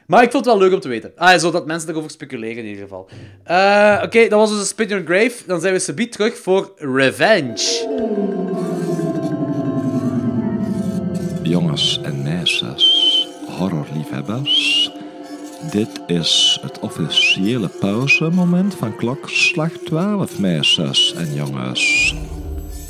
maar 0.05 0.23
ik 0.23 0.31
vond 0.31 0.45
het 0.45 0.53
wel 0.53 0.57
leuk 0.57 0.73
om 0.73 0.79
te 0.79 0.87
weten. 0.87 1.11
Ah, 1.15 1.39
zodat 1.39 1.65
mensen 1.65 1.89
erover 1.89 2.09
speculeren 2.09 2.57
in 2.57 2.65
ieder 2.65 2.81
geval. 2.81 3.09
Eh, 3.43 4.01
oké, 4.03 4.27
dat 4.27 4.39
was 4.39 4.49
dus 4.49 4.59
een 4.59 4.65
Spit 4.65 4.89
Your 4.89 5.05
Grave. 5.05 5.35
Dan 5.47 5.59
zijn 5.61 5.73
we 5.73 5.79
subiet 5.79 6.11
terug 6.11 6.37
voor 6.37 6.73
Revenge. 6.75 7.87
Jongens 11.43 11.99
en 12.03 12.23
meisjes, 12.23 13.27
horrorliefhebbers. 13.57 14.91
Dit 15.71 16.01
is 16.07 16.59
het 16.61 16.79
officiële 16.79 17.67
pauzemoment 17.67 18.75
van 18.75 18.95
klokslag 18.95 19.71
12, 19.71 20.39
meisjes 20.39 21.13
en 21.13 21.33
jongens. 21.33 22.15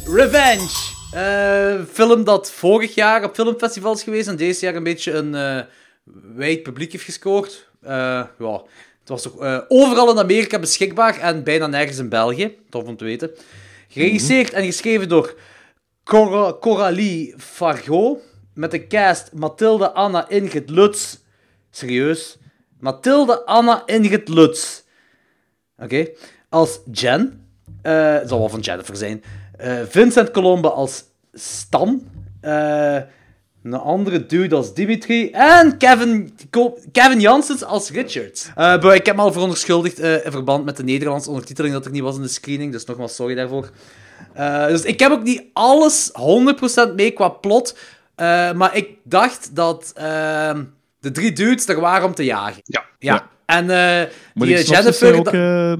Revenge. 0.05 0.95
Eh, 1.11 1.83
film 1.91 2.23
dat 2.23 2.51
vorig 2.51 2.95
jaar 2.95 3.23
op 3.23 3.35
filmfestivals 3.35 4.03
geweest 4.03 4.27
en 4.27 4.35
deze 4.35 4.65
jaar 4.65 4.75
een 4.75 4.83
beetje 4.83 5.11
een 5.11 5.35
eh 5.35 5.59
wijd 6.35 6.63
publiek 6.63 6.91
heeft 6.91 7.03
gescoord. 7.03 7.69
Eh, 7.81 8.23
ja, 8.39 8.61
het 8.99 9.09
was 9.09 9.21
toch 9.21 9.65
overal 9.67 10.11
in 10.11 10.19
Amerika 10.19 10.59
beschikbaar 10.59 11.19
en 11.19 11.43
bijna 11.43 11.67
nergens 11.67 11.97
in 11.97 12.09
België. 12.09 12.57
Tof 12.69 12.83
om 12.83 12.97
te 12.97 13.03
weten. 13.03 13.31
Geregisseerd 13.87 14.53
en 14.53 14.65
geschreven 14.65 15.09
door 15.09 15.35
Cor 16.03 16.59
Coralie 16.59 17.33
Fargo. 17.37 18.21
Met 18.53 18.71
de 18.71 18.87
cast 18.87 19.33
Mathilde 19.33 19.91
Anna 19.91 20.29
Ingrid 20.29 20.69
Lutz. 20.69 21.15
Serieus? 21.71 22.37
Mathilde 22.79 23.45
Anna 23.45 23.83
Ingrid 23.85 24.27
Lutz. 24.29 24.81
Oké. 25.77 26.07
Als 26.49 26.79
Jen. 26.91 27.45
eh, 27.81 28.13
het 28.13 28.29
zal 28.29 28.39
wel 28.39 28.49
van 28.49 28.59
Jennifer 28.59 28.95
zijn. 28.95 29.23
Eh, 29.57 29.79
Vincent 29.89 30.31
Colombe 30.31 30.69
als 30.69 31.03
Stan. 31.33 32.07
Eh, 32.41 32.97
een 33.63 33.73
andere 33.73 34.25
dude 34.25 34.55
als 34.55 34.73
Dimitri. 34.73 35.29
En 35.31 35.77
Kevin, 35.77 36.37
Kevin 36.91 37.19
Janssens 37.19 37.63
als 37.63 37.89
Richard. 37.89 38.51
Ik 38.93 39.05
heb 39.05 39.15
me 39.15 39.21
al 39.21 39.31
verontschuldigd 39.31 39.99
eh, 39.99 40.25
in 40.25 40.31
verband 40.31 40.65
met 40.65 40.77
de 40.77 40.83
Nederlandse 40.83 41.29
ondertiteling 41.29 41.73
dat 41.73 41.85
er 41.85 41.91
niet 41.91 42.01
was 42.01 42.15
in 42.15 42.21
de 42.21 42.27
screening. 42.27 42.71
Dus 42.71 42.85
nogmaals, 42.85 43.15
sorry 43.15 43.35
daarvoor. 43.35 43.69
Dus 44.67 44.83
ik 44.83 44.99
heb 44.99 45.11
ook 45.11 45.23
niet 45.23 45.43
alles 45.53 46.11
100% 46.91 46.93
mee 46.95 47.11
qua 47.11 47.29
plot. 47.29 47.77
maar 48.55 48.75
ik 48.75 48.89
dacht 49.03 49.55
dat 49.55 49.91
ehm, 49.95 50.63
de 51.07 51.13
drie 51.13 51.33
dudes 51.33 51.67
er 51.67 51.79
waren 51.79 52.05
om 52.07 52.13
te 52.15 52.23
jagen. 52.23 52.61
Ja. 52.63 52.85
Ja. 52.99 53.29
En 53.45 53.69
eh, 53.69 54.11
Moet 54.33 54.47
die 54.47 54.63
Jennifer... 54.63 55.15
ook... 55.15 55.27
eh, 55.27 55.73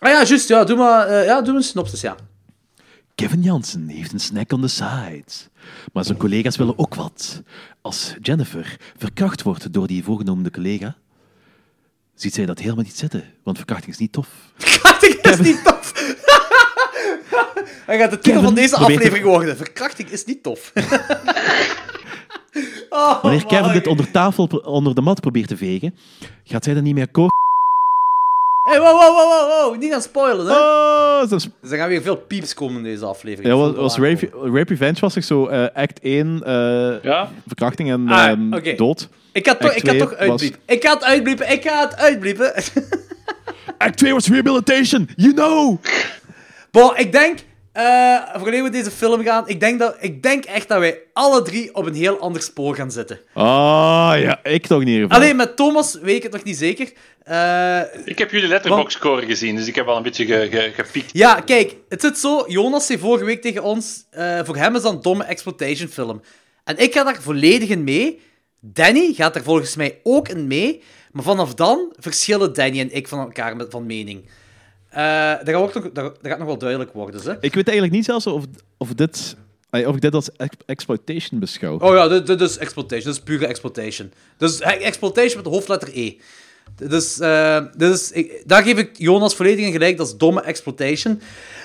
Ah 0.00 0.10
ja, 0.10 0.24
juist. 0.24 0.48
Ja, 0.48 0.64
doe 0.64 0.76
maar, 0.76 1.06
eh, 1.06 1.24
ja, 1.24 1.42
doe 1.42 1.56
een 1.56 1.62
synopsis, 1.62 2.00
ja. 2.00 2.16
Kevin 3.14 3.42
Jansen 3.42 3.88
heeft 3.88 4.12
een 4.12 4.20
snack 4.20 4.52
on 4.52 4.60
the 4.60 4.68
side. 4.68 5.24
Maar 5.92 6.04
zijn 6.04 6.18
collega's 6.18 6.56
willen 6.56 6.78
ook 6.78 6.94
wat. 6.94 7.42
Als 7.80 8.14
Jennifer 8.22 8.76
verkracht 8.96 9.42
wordt 9.42 9.72
door 9.72 9.86
die 9.86 10.04
voorgenoemde 10.04 10.50
collega, 10.50 10.96
ziet 12.14 12.34
zij 12.34 12.46
dat 12.46 12.58
helemaal 12.58 12.84
niet 12.84 12.96
zitten, 12.96 13.24
want 13.42 13.56
verkrachting 13.56 13.92
is 13.92 13.98
niet 13.98 14.12
tof. 14.12 14.28
Verkrachting 14.56 15.14
is 15.14 15.38
niet 15.38 15.64
tof. 15.64 15.92
Hij 17.86 17.98
gaat 17.98 18.10
de 18.10 18.16
titel 18.16 18.32
Kevin 18.32 18.44
van 18.44 18.54
deze 18.54 18.74
probeert 18.74 18.96
aflevering 18.98 19.24
worden. 19.26 19.56
Verkrachting 19.56 20.08
is 20.10 20.24
niet 20.24 20.42
tof. 20.42 20.72
oh, 22.90 23.22
Wanneer 23.22 23.46
Kevin 23.46 23.64
man. 23.64 23.72
dit 23.72 23.86
onder 23.86 24.10
tafel, 24.10 24.44
onder 24.64 24.94
de 24.94 25.00
mat 25.00 25.20
probeert 25.20 25.48
te 25.48 25.56
vegen, 25.56 25.94
gaat 26.44 26.64
zij 26.64 26.74
dan 26.74 26.82
niet 26.82 26.94
meer 26.94 27.08
koken. 27.08 27.36
Hey, 28.68 28.80
wow, 28.80 28.90
wow, 29.00 29.14
wow, 29.14 29.28
wow, 29.28 29.48
wow. 29.70 29.80
Niet 29.80 29.90
gaan 29.92 30.02
spoilen, 30.02 30.46
hè. 30.46 30.52
Oh, 30.52 31.28
Dus 31.28 31.48
er 31.70 31.76
gaan 31.76 31.88
weer 31.88 32.02
veel 32.02 32.16
pieps 32.16 32.54
komen 32.54 32.76
in 32.76 32.82
deze 32.82 33.04
aflevering. 33.04 33.54
ja, 33.54 33.60
was, 33.60 33.74
was 33.74 33.96
Rape, 33.96 34.30
Revenge 34.66 35.00
was 35.00 35.14
toch 35.14 35.24
zo 35.24 35.46
eh, 35.46 35.66
act 35.74 36.00
1, 36.00 36.42
eh, 36.44 37.02
Ja? 37.02 37.30
verkrachting 37.46 37.90
en 37.90 38.08
Ah, 38.08 38.26
ehm, 38.28 38.76
dood. 38.76 39.08
Ik 39.32 39.46
ga, 39.48 39.54
toch, 39.54 39.70
ik 39.72 39.80
ga 39.82 39.88
twee 39.88 39.98
toch 40.00 40.10
was- 40.10 40.18
uitbliepen. 40.18 40.60
Ik 40.66 40.84
ga 40.84 40.92
het 40.94 41.04
uitbliepen. 41.04 41.52
Ik 41.52 41.62
ga 41.62 41.80
het 41.80 41.96
uitbliepen. 41.96 42.52
Act 43.78 43.96
2 43.96 44.12
was 44.12 44.28
rehabilitation, 44.28 45.08
you 45.16 45.32
know! 45.34 45.78
Bon, 46.70 46.96
ik 46.96 47.12
denk, 47.12 47.38
eh 47.78 48.34
voordat 48.40 48.62
we 48.62 48.70
deze 48.70 48.90
film 48.90 49.22
gaan, 49.22 49.48
ik 49.48 49.60
denk, 49.60 49.78
dat, 49.78 49.96
ik 50.00 50.22
denk 50.22 50.44
echt 50.44 50.68
dat 50.68 50.78
wij 50.78 50.98
alle 51.12 51.42
drie 51.42 51.74
op 51.74 51.86
een 51.86 51.94
heel 51.94 52.18
ander 52.18 52.42
spoor 52.42 52.74
gaan 52.74 52.90
zitten. 52.90 53.20
Ah, 53.34 54.12
ja, 54.16 54.44
ik 54.44 54.66
toch 54.66 54.84
niet. 54.84 55.08
Alleen 55.08 55.36
met 55.36 55.56
Thomas 55.56 55.98
weet 56.02 56.16
ik 56.16 56.22
het 56.22 56.32
nog 56.32 56.42
niet 56.42 56.56
zeker. 56.56 56.92
Eh, 57.22 57.80
Ik 58.04 58.18
heb 58.18 58.30
jullie 58.30 58.48
letterbox 58.48 58.94
score 58.94 59.26
gezien, 59.26 59.56
dus 59.56 59.66
ik 59.66 59.74
heb 59.74 59.86
al 59.86 59.96
een 59.96 60.02
beetje 60.02 60.26
ge, 60.26 60.48
ge, 60.50 60.70
gepiekt. 60.74 61.10
ja, 61.12 61.34
kijk, 61.40 61.76
het 61.88 62.00
zit 62.00 62.18
zo. 62.18 62.44
Jonas 62.46 62.86
zei 62.86 62.98
vorige 62.98 63.24
week 63.24 63.42
tegen 63.42 63.62
ons, 63.62 64.04
eh, 64.10 64.40
voor 64.44 64.56
hem 64.56 64.76
is 64.76 64.82
dat 64.82 64.92
een 64.92 65.02
domme 65.02 65.24
exploitation 65.24 65.88
film. 65.88 66.22
En 66.64 66.78
ik 66.78 66.92
ga 66.94 67.04
daar 67.04 67.22
volledig 67.22 67.68
in 67.68 67.84
mee. 67.84 68.20
Danny 68.60 69.12
gaat 69.14 69.36
er 69.36 69.42
volgens 69.42 69.76
mij 69.76 70.00
ook 70.02 70.28
in 70.28 70.46
mee. 70.46 70.82
Maar 71.12 71.24
vanaf 71.24 71.54
dan 71.54 71.92
verschillen 71.98 72.52
Danny 72.52 72.80
en 72.80 72.94
ik 72.94 73.08
van 73.08 73.18
elkaar 73.18 73.56
met, 73.56 73.66
van 73.70 73.86
mening. 73.86 74.28
Eh, 74.98 75.30
dat, 75.44 75.48
gaat 75.48 75.54
ook 75.54 75.74
nog, 75.74 75.92
dat, 75.92 76.18
gaat 76.22 76.38
nog 76.38 76.46
wel 76.46 76.58
duidelijk 76.58 76.92
worden. 76.92 77.20
Hè? 77.24 77.32
Ik 77.40 77.54
weet 77.54 77.66
eigenlijk 77.66 77.96
niet 77.96 78.04
zelfs 78.04 78.26
of, 78.26 78.44
of, 78.76 78.94
dit, 78.94 79.36
eh, 79.70 79.88
of 79.88 79.94
ik 79.94 80.00
dit 80.00 80.14
als 80.14 80.32
ex- 80.36 80.56
exploitation 80.66 81.40
beschouw. 81.40 81.78
Oh 81.78 81.94
ja, 81.94 82.08
dit, 82.08 82.26
dit 82.26 82.40
is 82.40 82.58
exploitation. 82.58 83.12
Dit 83.12 83.22
is 83.22 83.24
pure 83.24 83.46
exploitation. 83.46 84.12
Dus 84.36 84.60
eh, 84.60 84.86
exploitation 84.86 85.34
met 85.34 85.44
de 85.44 85.50
hoofdletter 85.50 85.90
E. 85.92 86.16
Dus, 86.76 87.14
dit 87.76 87.92
is, 87.92 88.12
ik, 88.12 88.42
daar 88.46 88.62
geef 88.62 88.78
ik 88.78 88.90
Jonas 88.98 89.34
volledig 89.34 89.66
in 89.66 89.72
gelijk. 89.72 89.96
Dat 89.96 90.06
is 90.06 90.16
domme 90.16 90.40
exploitation. 90.40 91.20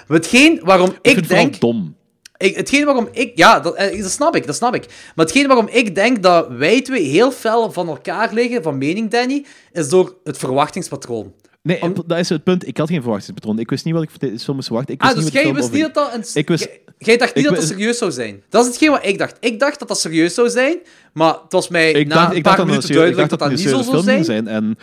Maar 0.07 0.17
hetgeen 0.17 0.59
waarom 0.63 0.89
ik 0.89 0.95
ik, 1.01 1.13
vind 1.13 1.19
het 1.19 1.27
denk... 1.29 1.59
dom. 1.59 1.95
Ik, 2.37 2.55
hetgeen 2.55 2.85
waarom 2.85 3.07
ik... 3.11 3.31
Ja, 3.37 3.59
dat, 3.59 3.77
dat 3.77 4.11
snap 4.11 4.35
ik, 4.35 4.45
dat 4.45 4.55
snap 4.55 4.75
ik. 4.75 4.85
Maar 5.15 5.25
hetgeen 5.25 5.47
waarom 5.47 5.67
ik 5.67 5.95
denk 5.95 6.23
dat 6.23 6.47
wij 6.47 6.81
twee 6.81 7.03
heel 7.03 7.31
fel 7.31 7.71
van 7.71 7.87
elkaar 7.87 8.33
liggen, 8.33 8.63
van 8.63 8.77
mening, 8.77 9.09
Danny, 9.09 9.45
is 9.71 9.89
door 9.89 10.15
het 10.23 10.37
verwachtingspatroon. 10.37 11.33
Nee, 11.63 11.81
Om- 11.81 11.93
dat 12.05 12.17
is 12.19 12.29
het 12.29 12.43
punt. 12.43 12.67
Ik 12.67 12.77
had 12.77 12.89
geen 12.89 13.01
verwachtingspatroon. 13.01 13.59
Ik 13.59 13.69
wist 13.69 13.85
niet 13.85 13.93
wat 13.93 14.03
ik 14.03 14.09
voor 14.09 14.19
deze 14.19 14.43
film 14.43 14.55
moest 14.55 14.67
verwachten. 14.67 14.93
Ik 14.93 15.01
wist 15.01 15.11
Ah, 15.13 15.17
dus 15.17 15.25
niet 15.25 15.33
wat 15.33 15.43
jij 15.43 15.53
wist 15.53 15.71
niet 15.71 15.81
dat 15.81 15.93
dat 15.93 16.13
een... 16.13 16.39
Ik 16.41 16.47
wist- 16.47 16.69
jij- 16.97 17.17
dacht 17.17 17.35
niet 17.35 17.43
ik 17.45 17.51
dat 17.51 17.59
dat 17.59 17.69
serieus 17.69 17.97
zou 17.97 18.11
zijn. 18.11 18.43
Dat 18.49 18.61
is 18.61 18.67
hetgeen 18.67 18.89
wat 18.89 19.05
ik 19.05 19.17
dacht. 19.17 19.37
Ik 19.39 19.59
dacht 19.59 19.79
dat 19.79 19.87
dat 19.87 19.99
serieus 19.99 20.33
zou 20.33 20.49
zijn, 20.49 20.77
maar 21.13 21.33
het 21.43 21.51
was 21.51 21.67
mij 21.67 21.91
Ik 21.91 22.07
na 22.07 22.15
dacht, 22.15 22.31
een 22.31 22.37
ik 22.37 22.43
paar 22.43 22.55
dacht 22.55 22.67
minuten 22.67 22.89
ik 22.89 22.95
duidelijk 22.95 23.29
dacht 23.29 23.39
dat 23.39 23.49
dat 23.49 23.57
niet 23.57 23.69
zo 23.69 24.01
zou 24.01 24.23
zijn. 24.23 24.47
En 24.47 24.77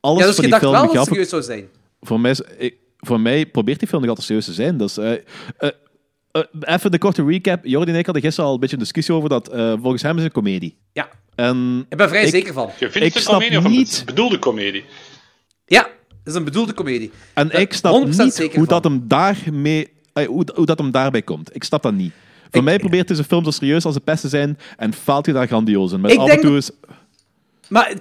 alles 0.00 0.20
Ja, 0.20 0.26
dus 0.26 0.34
van 0.34 0.44
je 0.44 0.50
die 0.50 0.50
dacht 0.50 0.62
film 0.62 0.72
wel 0.72 0.86
dat 0.86 0.94
het 0.96 1.04
serieus 1.06 1.28
zou 1.28 1.42
zijn. 1.42 1.68
Voor 2.00 2.20
mij, 2.20 2.30
is- 2.30 2.42
ik- 2.58 2.76
voor 2.98 3.20
mij 3.20 3.46
probeert 3.46 3.78
die 3.78 3.88
film 3.88 4.00
nog 4.00 4.08
altijd 4.10 4.26
serieus 4.26 4.44
te 4.44 4.52
zijn. 4.52 4.76
Dus, 4.76 4.96
eh, 4.98 5.12
eh, 5.12 5.20
eh, 6.32 6.42
even 6.60 6.90
de 6.90 6.98
korte 6.98 7.24
recap. 7.24 7.64
Jordi 7.64 7.92
en 7.92 7.98
ik 7.98 8.04
hadden 8.04 8.22
gisteren 8.24 8.48
al 8.48 8.54
een 8.54 8.60
beetje 8.60 8.76
een 8.76 8.82
discussie 8.82 9.14
over 9.14 9.28
dat 9.28 9.48
eh, 9.48 9.72
volgens 9.82 10.02
hem 10.02 10.16
is 10.16 10.22
het 10.22 10.36
een 10.36 10.42
komedie. 10.42 10.78
Ja, 10.92 11.08
En 11.34 11.86
ik 11.88 11.96
ben 11.96 12.08
vrij 12.08 12.24
Ik- 12.24 12.30
zeker 12.30 12.52
van. 12.52 12.70
Je 12.78 12.86
Ik 12.86 12.92
vindt 12.92 13.06
het 13.06 13.16
een 13.16 13.22
snap 13.22 13.34
comedie 13.34 13.58
of 13.58 13.64
een 13.64 13.70
niet- 13.70 14.02
bedoelde 14.06 14.38
comedie? 14.38 14.84
Ja, 15.66 15.88
is 16.30 16.36
een 16.36 16.44
bedoelde 16.44 16.72
komedie. 16.72 17.10
En 17.34 17.50
ik 17.60 17.72
snap 17.72 17.94
100% 17.94 18.06
niet 18.08 18.54
hoe 18.54 18.66
dat, 18.66 18.84
hem 18.84 19.04
daarmee, 19.08 19.88
eh, 20.12 20.26
hoe, 20.26 20.44
hoe 20.54 20.66
dat 20.66 20.78
hem 20.78 20.90
daarbij 20.90 21.22
komt. 21.22 21.54
Ik 21.54 21.64
snap 21.64 21.82
dat 21.82 21.92
niet. 21.94 22.12
Voor 22.42 22.58
Ik- 22.58 22.62
mij 22.62 22.78
probeert 22.78 23.08
deze 23.08 23.24
film 23.24 23.44
zo 23.44 23.50
serieus 23.50 23.84
als 23.84 23.94
de 23.94 24.00
best 24.04 24.20
te 24.20 24.28
zijn 24.28 24.58
en 24.76 24.92
faalt 24.94 25.26
hij 25.26 25.34
daar 25.34 25.46
grandioos 25.46 25.92
in. 25.92 26.00
Met 26.00 26.10
Ik 26.10 26.18
af 26.18 26.26
denk 26.26 26.40
en 26.40 26.46
toe 26.46 26.56
is... 26.56 26.70
Maar 27.68 27.94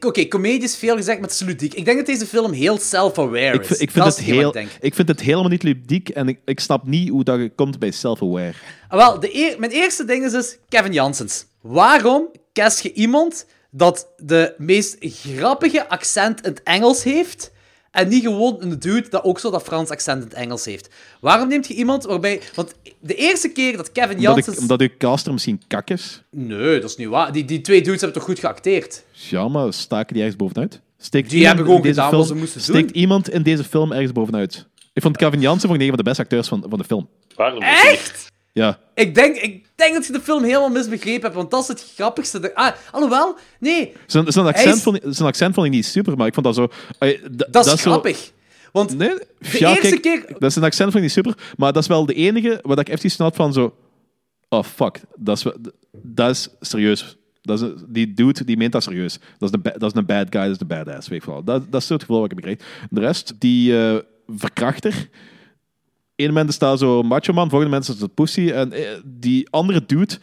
oké, 0.00 0.28
comedie 0.28 0.62
is 0.62 0.76
veel 0.76 0.96
gezegd, 0.96 1.18
maar 1.20 1.28
het 1.28 1.40
is 1.40 1.46
ludiek. 1.46 1.74
Ik 1.74 1.84
denk 1.84 1.96
dat 1.96 2.06
deze 2.06 2.26
film 2.26 2.52
heel 2.52 2.78
self-aware 2.78 3.52
Ik, 3.54 3.60
is. 3.60 3.66
vind- 3.66 3.80
ik, 3.80 3.90
vind 3.90 4.04
dat 4.04 4.16
het 4.16 4.24
heel, 4.24 4.56
ik 4.56 4.68
ik 4.80 4.94
vind 4.94 5.08
het 5.08 5.20
helemaal 5.20 5.48
niet 5.48 5.62
ludiek 5.62 6.08
en 6.08 6.28
ik, 6.28 6.38
ik 6.44 6.60
snap 6.60 6.86
niet 6.86 7.08
hoe 7.08 7.24
dat 7.24 7.40
komt 7.54 7.78
bij 7.78 7.90
self-aware. 7.90 8.52
Ah, 8.88 8.98
wel, 8.98 9.20
de 9.20 9.36
eer- 9.36 9.58
mijn 9.58 9.70
eerste 9.72 10.04
ding 10.04 10.24
is 10.24 10.32
dus 10.32 10.56
Kevin 10.68 10.92
Janssens. 10.92 11.44
Waarom 11.60 12.28
cast 12.52 12.80
je 12.82 12.92
iemand 12.92 13.46
dat 13.70 14.08
de 14.16 14.54
meest 14.58 14.96
grappige 15.00 15.88
accent 15.88 16.40
in 16.40 16.50
het 16.50 16.62
Engels 16.62 17.02
heeft 17.02 17.51
en 17.92 18.08
niet 18.08 18.22
gewoon 18.22 18.56
een 18.58 18.78
dude 18.78 19.08
dat 19.08 19.24
ook 19.24 19.38
zo 19.38 19.50
dat 19.50 19.62
Frans 19.62 19.90
accent 19.90 20.22
in 20.22 20.28
het 20.28 20.36
Engels 20.36 20.64
heeft? 20.64 20.88
Waarom 21.20 21.48
neemt 21.48 21.66
je 21.66 21.74
iemand 21.74 22.04
waarbij... 22.04 22.40
Want 22.54 22.74
de 23.00 23.14
eerste 23.14 23.48
keer 23.48 23.76
dat 23.76 23.92
Kevin 23.92 24.16
Omdat, 24.16 24.22
Janssens... 24.22 24.56
ik, 24.56 24.62
omdat 24.62 24.80
uw 24.80 24.88
caster 24.98 25.32
misschien 25.32 25.62
kak 25.66 25.90
is. 25.90 26.22
Nee, 26.30 26.80
dat 26.80 26.90
is 26.90 26.96
niet 26.96 27.08
waar. 27.08 27.32
Die, 27.32 27.44
die 27.44 27.60
twee 27.60 27.82
dudes 27.82 28.00
hebben 28.00 28.18
toch 28.18 28.28
goed 28.28 28.38
geacteerd? 28.38 29.04
Ja, 29.10 29.48
maar 29.48 29.72
staken 29.72 30.14
die 30.14 30.22
ergens 30.22 30.40
bovenuit? 30.40 30.80
Steekt 30.98 31.30
Die 31.30 31.38
iemand 31.38 31.56
hebben 31.56 31.74
gewoon 31.74 31.86
in 31.86 31.94
deze 31.94 32.02
gedaan 32.02 32.08
film, 32.08 32.20
wat 32.20 32.30
ze 32.30 32.34
moesten 32.34 32.72
doen. 32.72 32.82
Steekt 32.82 32.96
iemand 32.96 33.30
in 33.30 33.42
deze 33.42 33.64
film 33.64 33.92
ergens 33.92 34.12
bovenuit? 34.12 34.66
Ik 34.92 35.02
vond 35.02 35.16
Kevin 35.16 35.40
Jansen 35.40 35.68
vond 35.68 35.74
ik 35.74 35.80
een 35.80 35.88
van 35.88 35.96
de 35.96 36.02
beste 36.02 36.22
acteurs 36.22 36.48
van, 36.48 36.64
van 36.68 36.78
de 36.78 36.84
film. 36.84 37.08
Waarom? 37.36 37.62
Echt? 37.62 38.30
Ja. 38.52 38.78
Ik 38.94 39.14
denk, 39.14 39.36
ik 39.36 39.66
denk 39.82 39.94
dat 39.94 40.06
je 40.06 40.12
de 40.12 40.20
film 40.20 40.42
helemaal 40.42 40.68
misbegrepen 40.70 41.22
hebt, 41.22 41.34
want 41.34 41.50
dat 41.50 41.62
is 41.62 41.68
het 41.68 41.92
grappigste. 41.94 42.40
er- 42.40 42.54
Ah, 42.54 42.72
alhoewel, 42.90 43.36
nee, 43.60 43.92
Zijn, 44.06 44.32
zijn, 44.32 44.46
accent 44.46 44.76
is- 44.76 44.82
vond, 44.82 44.96
ik- 44.96 45.02
zijn 45.08 45.28
accent 45.28 45.54
vond 45.54 45.66
ik 45.66 45.72
niet 45.72 45.86
super, 45.86 46.16
maar 46.16 46.26
ik 46.26 46.34
vond 46.34 46.46
dat 46.46 46.54
zo... 46.54 46.68
dat 47.50 47.66
is 47.66 47.70
zo- 47.82 47.90
grappig. 47.90 48.30
Want 48.72 48.96
Nee, 48.96 49.08
de 49.38 49.58
ja, 49.58 49.70
eerste 49.76 49.98
kijk, 50.00 50.02
keer... 50.26 50.34
dat 50.38 50.50
is 50.50 50.56
een 50.56 50.62
accent 50.64 50.92
vond 50.92 50.94
ik 51.04 51.14
niet 51.14 51.24
super, 51.24 51.52
maar 51.56 51.72
dat 51.72 51.82
is 51.82 51.88
wel 51.88 52.06
de 52.06 52.14
enige 52.14 52.58
waar 52.62 52.78
ik 52.78 52.88
even 52.88 53.10
snap 53.10 53.34
van 53.36 53.52
zo... 53.52 53.74
Oh, 54.48 54.62
fuck. 54.64 55.00
Dat 55.16 55.36
is, 55.36 55.44
dat 56.02 56.30
is 56.30 56.48
serieus. 56.60 57.16
Dat 57.42 57.60
is 57.62 57.68
een- 57.68 57.84
die 57.88 58.12
dude, 58.14 58.44
die 58.44 58.56
meent 58.56 58.72
dat 58.72 58.82
serieus. 58.82 59.18
Dat 59.38 59.48
is, 59.48 59.58
een, 59.62 59.78
dat 59.78 59.90
is 59.92 59.98
een 59.98 60.06
bad 60.06 60.26
guy, 60.30 60.42
dat 60.42 60.50
is 60.54 60.60
een 60.60 60.66
badass, 60.66 61.08
weet 61.08 61.20
ik 61.20 61.24
wel. 61.28 61.44
Dat, 61.44 61.72
dat 61.72 61.82
is 61.82 61.88
het 61.88 62.00
gevoel 62.00 62.20
wat 62.20 62.30
ik 62.32 62.36
heb 62.36 62.44
gekregen. 62.44 62.86
De 62.90 63.00
rest, 63.00 63.34
die 63.38 63.78
eh, 63.86 63.96
verkrachter... 64.36 65.08
Eén 66.22 66.28
moment 66.28 66.54
staat 66.54 66.78
zo 66.78 67.02
macho 67.02 67.32
man, 67.32 67.50
volgende 67.50 67.74
moment 67.74 67.94
is 67.94 68.00
het 68.00 68.14
pussy. 68.14 68.50
En 68.50 68.72
eh, 68.72 68.86
die 69.04 69.46
andere 69.50 69.82
dude... 69.86 70.18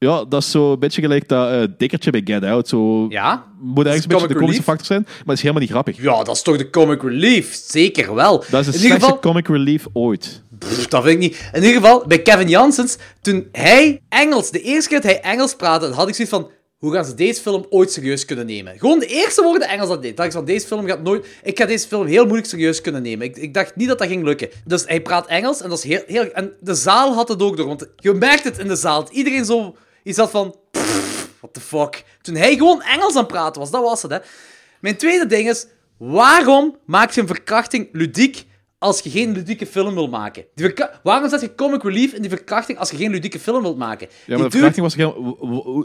Ja, 0.00 0.24
dat 0.24 0.42
is 0.42 0.50
zo 0.50 0.72
een 0.72 0.78
beetje 0.78 1.00
gelijk 1.00 1.28
dat 1.28 1.50
eh, 1.50 1.62
dikkertje 1.78 2.10
bij 2.10 2.20
Get 2.24 2.44
Out. 2.44 2.68
Zo, 2.68 3.06
Ja? 3.08 3.44
Moet 3.60 3.84
ergens 3.86 4.04
een 4.04 4.10
beetje 4.10 4.28
de 4.28 4.34
komische 4.34 4.62
factor 4.62 4.86
zijn, 4.86 5.02
maar 5.02 5.18
het 5.18 5.34
is 5.34 5.40
helemaal 5.40 5.62
niet 5.62 5.70
grappig. 5.70 6.02
Ja, 6.02 6.24
dat 6.24 6.34
is 6.34 6.42
toch 6.42 6.56
de 6.56 6.70
comic 6.70 7.02
relief? 7.02 7.54
Zeker 7.54 8.14
wel. 8.14 8.44
Dat 8.50 8.60
is 8.60 8.66
de 8.66 8.78
slechtste 8.78 9.00
geval, 9.00 9.18
comic 9.18 9.48
relief 9.48 9.86
ooit. 9.92 10.42
Pff, 10.58 10.88
dat 10.88 11.02
vind 11.02 11.14
ik 11.14 11.20
niet. 11.20 11.50
In 11.52 11.62
ieder 11.62 11.80
geval, 11.80 12.04
bij 12.06 12.22
Kevin 12.22 12.48
Janssens, 12.48 12.96
toen 13.20 13.48
hij 13.52 14.00
Engels, 14.08 14.50
de 14.50 14.60
eerste 14.60 14.88
keer 14.88 15.00
dat 15.00 15.10
hij 15.10 15.20
Engels 15.20 15.54
praatte, 15.54 15.86
had 15.86 16.08
ik 16.08 16.14
zoiets 16.14 16.34
van, 16.34 16.50
hoe 16.78 16.92
gaan 16.92 17.04
ze 17.04 17.14
deze 17.14 17.40
film 17.40 17.66
ooit 17.70 17.92
serieus 17.92 18.24
kunnen 18.24 18.46
nemen? 18.46 18.78
Gewoon 18.78 18.98
de 18.98 19.06
eerste 19.06 19.42
woorden 19.42 19.68
Engels 19.68 19.88
dat 19.88 20.02
deed. 20.02 20.16
dacht 20.16 20.28
ik 20.28 20.34
van, 20.34 20.44
deze 20.44 20.66
film 20.66 20.86
gaat 20.86 21.02
nooit... 21.02 21.26
Ik 21.42 21.58
ga 21.58 21.66
deze 21.66 21.88
film 21.88 22.06
heel 22.06 22.24
moeilijk 22.24 22.48
serieus 22.48 22.80
kunnen 22.80 23.02
nemen. 23.02 23.26
Ik, 23.26 23.36
ik 23.36 23.54
dacht 23.54 23.76
niet 23.76 23.88
dat 23.88 23.98
dat 23.98 24.08
ging 24.08 24.24
lukken. 24.24 24.48
Dus 24.64 24.84
hij 24.86 25.02
praat 25.02 25.26
Engels 25.26 25.60
en 25.60 25.68
dat 25.68 25.78
is 25.78 25.84
heel... 25.84 26.02
heel 26.06 26.32
en 26.32 26.52
de 26.60 26.74
zaal 26.74 27.14
had 27.14 27.28
het 27.28 27.42
ook 27.42 27.56
door, 27.56 27.66
want 27.66 27.88
je 27.96 28.12
merkt 28.12 28.44
het 28.44 28.58
in 28.58 28.68
de 28.68 28.76
zaal. 28.76 29.08
Iedereen 29.10 29.44
zo... 29.44 29.76
Is 30.02 30.16
dat 30.16 30.30
van... 30.30 30.56
What 31.40 31.54
the 31.54 31.60
fuck? 31.60 32.04
Toen 32.22 32.34
hij 32.34 32.56
gewoon 32.56 32.82
Engels 32.82 33.12
aan 33.12 33.18
het 33.18 33.26
praten 33.26 33.60
was, 33.60 33.70
dat 33.70 33.82
was 33.82 34.02
het, 34.02 34.10
hè. 34.10 34.18
Mijn 34.80 34.96
tweede 34.96 35.26
ding 35.26 35.48
is, 35.48 35.66
waarom 35.96 36.76
maak 36.84 37.10
je 37.10 37.20
een 37.20 37.26
verkrachting 37.26 37.88
ludiek 37.92 38.46
als 38.78 39.00
je 39.00 39.10
geen 39.10 39.32
ludieke 39.32 39.66
film 39.66 39.94
wil 39.94 40.08
maken? 40.08 40.44
Die 40.54 40.74
waarom 41.02 41.28
zet 41.28 41.40
je 41.40 41.54
comic 41.54 41.82
relief 41.82 42.12
in 42.12 42.20
die 42.20 42.30
verkrachting 42.30 42.78
als 42.78 42.90
je 42.90 42.96
geen 42.96 43.10
ludieke 43.10 43.38
film 43.38 43.62
wilt 43.62 43.78
maken? 43.78 44.08
Ja, 44.10 44.16
die, 44.26 44.36
maar 44.36 44.50
de 44.50 44.58
dude, 44.58 44.72
verkrachting 44.72 45.08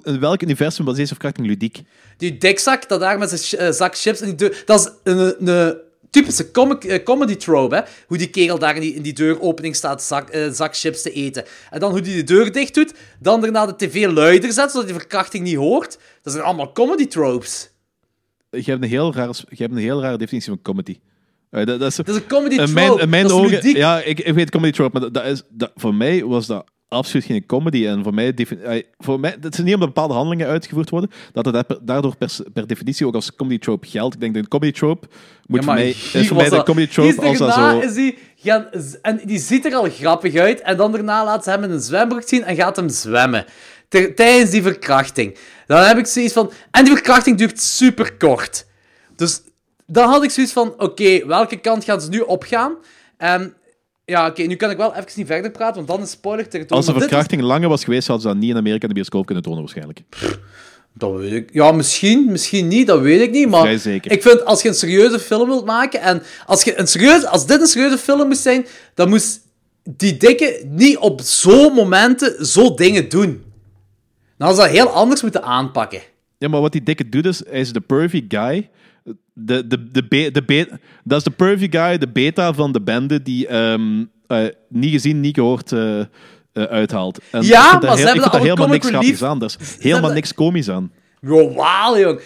was 0.02 0.03
In 0.14 0.20
welk 0.20 0.41
universum 0.41 0.86
was 0.86 0.95
deze 0.95 1.07
verkrachting 1.07 1.48
ludiek? 1.48 1.82
die 2.18 2.38
dikzak, 2.38 2.90
dat 2.90 2.99
daar 2.99 3.18
met 3.18 3.30
zijn 3.30 3.61
eh, 3.61 3.72
zak 3.72 3.98
chips 3.98 4.22
en 4.22 4.26
die 4.26 4.36
deur... 4.36 4.64
Dat 4.65 4.80
is 4.80 5.11
een, 5.14 5.49
een 5.49 5.78
typische 6.10 6.52
comic, 6.52 6.84
eh, 6.84 7.03
comedy 7.03 7.36
trope, 7.36 7.76
hè. 7.76 7.82
Hoe 8.07 8.18
die 8.18 8.30
kerel 8.30 8.60
daar 8.60 8.76
in 8.76 8.82
die, 8.82 8.94
in 8.94 9.02
die 9.02 9.14
deuropening 9.14 9.76
staat 9.76 10.03
zak, 10.03 10.30
eh, 10.30 10.52
zak 10.52 10.76
chips 10.76 11.02
te 11.02 11.11
eten. 11.11 11.44
En 11.70 11.80
dan 11.80 11.91
hoe 11.91 12.02
die 12.02 12.15
de 12.15 12.24
deur 12.24 12.52
dicht 12.52 12.74
doet, 12.74 12.94
dan 13.20 13.41
daarna 13.41 13.65
de 13.65 13.76
tv 13.76 14.11
luider 14.11 14.52
zet, 14.52 14.72
zodat 14.72 14.88
die 14.88 14.98
verkrachting 14.98 15.44
niet 15.44 15.56
hoort. 15.56 15.98
Dat 16.22 16.34
zijn 16.34 16.45
allemaal 16.45 16.72
comedy 16.72 17.07
tropes. 17.07 17.70
Je 18.49 18.64
hebt 18.64 18.84
een 18.84 18.90
heel 18.90 19.14
rare, 19.14 19.34
je 19.49 19.64
hebt 19.64 19.72
een 19.76 19.82
heel 19.82 20.02
rare 20.02 20.18
definitie 20.18 20.49
van 20.49 20.61
comedy. 20.61 20.99
Eh, 21.53 21.65
dat, 21.65 21.80
dat 21.80 21.89
is, 21.89 21.95
Dat 21.95 22.07
is 22.07 22.15
een 22.15 22.27
comedy 22.27 22.55
trope. 22.55 22.71
mijn, 22.71 22.99
in 22.99 23.09
mijn 23.09 23.27
dat 23.27 23.31
ogen... 23.31 23.69
Ja, 23.69 24.01
ik, 24.01 24.19
ik 24.19 24.34
weet 24.34 24.49
comedy 24.49 24.71
trope, 24.71 24.99
maar 24.99 25.01
dat, 25.01 25.13
dat 25.13 25.25
is, 25.31 25.43
dat, 25.49 25.71
voor 25.75 25.95
mij 25.95 26.23
was 26.25 26.47
dat 26.47 26.71
absoluut 26.88 27.25
geen 27.25 27.45
comedy. 27.45 27.88
En 27.88 28.03
voor 28.03 28.13
mij... 28.13 28.34
eh, 28.34 28.84
voor 28.97 29.19
mij 29.19 29.38
het 29.41 29.53
is 29.53 29.63
niet 29.63 29.73
omdat 29.73 29.88
bepaalde 29.88 30.13
handelingen 30.13 30.47
uitgevoerd 30.47 30.89
worden, 30.89 31.09
dat 31.31 31.45
het 31.45 31.65
daardoor 31.81 32.17
per, 32.17 32.30
per 32.53 32.67
definitie 32.67 33.07
ook 33.07 33.15
als 33.15 33.35
comedy 33.35 33.59
trope 33.59 33.88
geldt. 33.88 34.13
Ik 34.13 34.19
denk 34.19 34.34
dat 34.34 34.43
een 34.43 34.49
comedy 34.49 34.71
trope 34.71 35.07
moet 35.45 35.59
Ja, 35.59 35.65
voor 35.65 35.73
mij... 35.73 35.89
Is 36.13 36.27
voor 36.27 36.38
mij 36.38 36.49
de 36.49 36.63
comedy 36.63 36.91
trope 36.91 37.21
als 37.21 37.38
dat 37.38 37.53
zo... 37.53 37.80
is 37.80 37.93
die, 37.93 38.17
gaan, 38.35 38.67
en 39.01 39.21
die 39.25 39.39
ziet 39.39 39.65
er 39.65 39.73
al 39.73 39.89
grappig 39.89 40.35
uit. 40.35 40.61
En 40.61 40.77
dan 40.77 40.91
daarna 40.91 41.25
laat 41.25 41.43
ze 41.43 41.49
hem 41.49 41.63
in 41.63 41.71
een 41.71 41.81
zwembroek 41.81 42.23
zien 42.27 42.43
en 42.43 42.55
gaat 42.55 42.75
hem 42.75 42.89
zwemmen. 42.89 43.45
Ter- 43.88 44.15
tijdens 44.15 44.49
die 44.49 44.61
verkrachting. 44.61 45.38
Dan 45.67 45.84
heb 45.84 45.97
ik 45.97 46.05
zoiets 46.05 46.34
van... 46.34 46.51
En 46.71 46.84
die 46.84 46.93
verkrachting 46.93 47.38
duurt 47.38 47.61
super 47.61 48.17
kort. 48.17 48.65
Dus 49.15 49.41
dan 49.88 50.10
had 50.10 50.23
ik 50.23 50.30
zoiets 50.30 50.53
van... 50.53 50.73
Oké, 50.77 51.26
welke 51.26 51.57
kant 51.57 51.84
gaan 51.84 52.01
ze 52.01 52.10
nu 52.10 52.19
opgaan? 52.19 52.76
En 53.18 53.53
ja, 54.05 54.27
oké, 54.27 54.41
nu 54.43 54.55
kan 54.55 54.69
ik 54.69 54.77
wel 54.77 54.95
even 54.95 55.05
niet 55.15 55.27
verder 55.27 55.51
praten, 55.51 55.76
want 55.76 55.88
dan 55.88 56.01
is 56.01 56.10
spoiler 56.10 56.47
territorium. 56.47 56.77
Als 56.77 56.85
de 56.85 56.93
is- 56.93 56.99
verkrachting 57.07 57.41
langer 57.41 57.69
was 57.69 57.84
geweest, 57.84 58.07
hadden 58.07 58.26
ze 58.27 58.31
dat 58.34 58.41
niet 58.41 58.49
in 58.51 58.57
Amerika 58.57 58.81
in 58.81 58.88
de 58.88 58.93
bioscoop 58.93 59.26
kunnen 59.26 59.43
tonen 59.43 59.60
waarschijnlijk. 59.60 60.01
Dat 60.93 61.15
weet 61.15 61.31
ik. 61.31 61.49
Ja, 61.53 61.72
misschien, 61.72 62.26
misschien 62.31 62.68
niet, 62.68 62.88
dat 62.88 62.99
weet 63.01 63.22
ik 63.22 63.31
niet. 63.31 63.49
Maar 63.49 63.61
Vrij 63.61 63.77
zeker. 63.77 64.11
ik 64.11 64.22
vind 64.22 64.45
als 64.45 64.61
je 64.61 64.68
een 64.68 64.73
serieuze 64.76 65.19
film 65.19 65.47
wilt 65.47 65.65
maken 65.65 66.01
en 66.01 66.23
als, 66.45 66.64
je 66.64 66.80
een 66.80 66.88
serieuze, 66.88 67.27
als 67.27 67.45
dit 67.47 67.61
een 67.61 67.68
serieuze 67.68 67.97
film 67.97 68.27
moest 68.27 68.41
zijn, 68.41 68.65
dan 68.93 69.10
moest 69.10 69.39
die 69.84 70.18
dikke 70.18 70.65
niet 70.69 70.97
op 70.97 71.22
zo'n 71.22 71.73
momenten 71.73 72.45
zo 72.45 72.73
dingen 72.76 73.10
doen. 73.10 73.43
Dan 74.38 74.47
hadden 74.47 74.65
ze 74.65 74.72
dat 74.72 74.80
heel 74.85 74.93
anders 74.93 75.22
moeten 75.22 75.43
aanpakken. 75.43 76.01
Ja, 76.38 76.47
maar 76.49 76.61
wat 76.61 76.72
die 76.72 76.84
dikke 76.84 77.10
doet 77.10 77.26
is, 77.26 77.41
hij 77.49 77.60
is 77.60 77.73
de 77.73 77.81
pervy 77.81 78.26
guy. 78.27 78.69
De, 79.34 79.67
de, 79.67 79.88
de, 79.91 80.07
be- 80.07 80.31
de 80.31 80.43
be- 80.43 80.69
dat 81.03 81.17
is 81.17 81.23
de 81.23 81.31
pervy 81.31 81.67
guy, 81.71 81.97
de 81.97 82.07
beta 82.07 82.53
van 82.53 82.71
de 82.71 82.81
bende 82.81 83.21
die 83.21 83.47
ehm, 83.47 84.03
eh, 84.27 84.45
niet 84.69 84.91
gezien, 84.91 85.19
niet 85.19 85.35
gehoord 85.35 85.71
eh, 85.71 85.99
eh, 85.99 86.05
uithaalt. 86.53 87.19
En 87.31 87.41
Ja, 87.43 87.80
maar 87.81 87.97
ze 87.97 88.05
hebben 88.05 88.31
daar 88.31 88.41
helemaal 88.41 88.67
niks 88.67 88.88
grappigs 88.88 89.23
aan. 89.23 89.41
Er 89.43 89.55
is 89.59 89.77
helemaal 89.80 90.11
niks 90.11 90.34
komisch 90.34 90.69
aan. 90.69 90.91
Wow, 91.19 91.97
jong. 91.99 92.21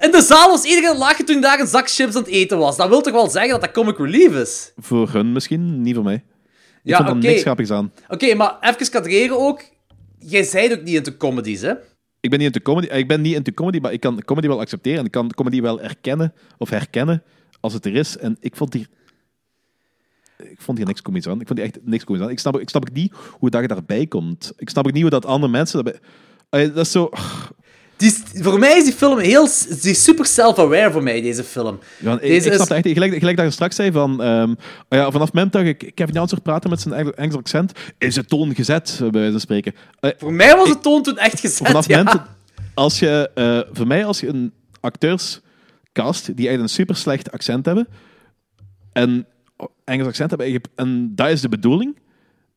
In 0.00 0.10
de 0.10 0.22
zaal 0.22 0.50
was 0.50 0.64
iedereen 0.64 0.96
lachen 0.96 1.24
toen 1.24 1.40
daar 1.40 1.60
een 1.60 1.66
zak 1.66 1.88
chips 1.90 2.14
aan 2.14 2.22
het 2.22 2.30
eten 2.30 2.58
was. 2.58 2.76
Dat 2.76 2.88
wil 2.88 3.00
toch 3.00 3.12
wel 3.12 3.28
zeggen 3.30 3.50
dat 3.50 3.60
dat 3.60 3.70
comic 3.70 3.98
relief 3.98 4.32
is? 4.34 4.72
Voor 4.76 5.10
hun 5.12 5.32
misschien, 5.32 5.80
niet 5.82 5.94
voor 5.94 6.04
mij. 6.04 6.14
Ik 6.14 6.22
Ja, 6.82 6.98
er 7.04 7.10
oké. 7.10 7.26
niks 7.26 7.42
grappigs 7.42 7.70
aan. 7.70 7.92
Oké, 8.08 8.34
maar 8.34 8.56
even 8.60 8.90
kadreren 8.90 9.38
ook. 9.38 9.62
Jij 10.18 10.42
zei 10.42 10.72
ook 10.72 10.82
niet 10.82 10.94
into 10.94 11.12
comedies, 11.16 11.60
hè? 11.60 11.72
Ik 12.20 12.30
ben 12.30 12.38
niet 12.38 12.48
into 12.54 12.72
comedy, 12.72 12.86
ik 12.86 13.08
ben 13.08 13.20
niet 13.20 13.34
into 13.34 13.52
comedy, 13.52 13.78
maar 13.78 13.92
ik 13.92 14.00
kan 14.00 14.22
comedy 14.24 14.46
wel 14.46 14.60
accepteren 14.60 14.98
en 14.98 15.04
ik 15.04 15.10
kan 15.10 15.30
comedy 15.30 15.60
wel 15.60 15.80
erkennen 15.80 16.32
of 16.58 16.70
herkennen 16.70 17.22
als 17.60 17.72
het 17.72 17.86
er 17.86 17.94
is. 17.94 18.16
En 18.16 18.36
ik 18.40 18.56
vond 18.56 18.72
hier, 18.72 18.88
ik 20.36 20.60
vond 20.60 20.78
hier 20.78 20.86
niks 20.86 21.02
komisch 21.02 21.26
aan. 21.28 21.40
Ik 21.40 21.46
vond 21.46 21.58
hier 21.58 21.68
echt 21.68 21.78
niks 21.82 22.04
komisch 22.04 22.22
aan. 22.22 22.30
Ik 22.30 22.38
snap, 22.38 22.60
ik 22.60 22.68
snap 22.68 22.92
niet 22.92 23.14
hoe 23.38 23.50
dat 23.50 23.60
je 23.60 23.68
daarbij 23.68 24.06
komt. 24.06 24.52
Ik 24.56 24.68
snap 24.68 24.86
ook 24.86 24.92
niet 24.92 25.02
hoe 25.02 25.10
dat 25.10 25.26
andere 25.26 25.52
mensen 25.52 25.84
daarbij. 25.84 26.00
Eh, 26.50 26.74
Dat 26.74 26.86
is 26.86 26.92
zo. 26.92 27.10
Die, 27.96 28.12
voor 28.34 28.58
mij 28.58 28.76
is 28.76 28.84
die 28.84 28.92
film 28.92 29.18
heel... 29.18 29.48
Die 29.82 29.94
super 29.94 30.26
self-aware 30.26 30.90
voor 30.92 31.02
mij, 31.02 31.20
deze 31.20 31.44
film. 31.44 31.78
Ja, 31.98 32.12
ik, 32.12 32.20
Deze 32.20 32.46
ik 32.46 32.52
is- 32.52 32.58
het 32.58 32.70
echt. 32.70 32.88
Gelijk, 32.88 33.14
gelijk 33.18 33.36
dat 33.36 33.46
je 33.46 33.52
straks 33.52 33.76
zei 33.76 33.92
van. 33.92 34.22
ehm, 34.22 34.50
oh 34.50 34.56
ja, 34.88 35.10
vanaf 35.10 35.26
het 35.26 35.32
moment 35.34 35.52
dat 35.52 35.62
ik 35.64 35.90
Kevin 35.94 36.14
Jansen 36.14 36.42
praten 36.42 36.70
met 36.70 36.80
zijn 36.80 36.94
Engel- 36.94 37.12
Engels 37.14 37.36
accent, 37.36 37.72
is 37.98 38.14
de 38.14 38.24
toon 38.24 38.54
gezet, 38.54 38.96
bij 39.00 39.10
wijze 39.10 39.30
van 39.30 39.40
spreken. 39.40 39.74
Eh, 40.00 40.10
Voor 40.18 40.32
mij 40.32 40.56
was 40.56 40.68
de 40.68 40.78
toon 40.78 41.02
toen 41.02 41.18
echt 41.18 41.40
gezet, 41.40 41.66
vanaf 41.66 41.86
ja. 41.88 41.96
moment, 42.02 42.22
als 42.74 42.98
je, 42.98 43.30
eh, 43.34 43.60
voor 43.72 43.86
mij, 43.86 44.04
als 44.04 44.20
je 44.20 44.26
een 44.28 44.52
acteurscast 44.80 46.24
die 46.26 46.34
eigenlijk 46.48 46.62
een 46.62 46.68
super 46.68 46.96
slecht 46.96 47.32
accent 47.32 47.66
hebben, 47.66 47.88
en 48.92 49.26
Engels 49.84 50.08
accent 50.08 50.30
hebben, 50.30 50.60
en 50.74 51.12
dat 51.14 51.28
is 51.28 51.40
de 51.40 51.48
bedoeling, 51.48 51.96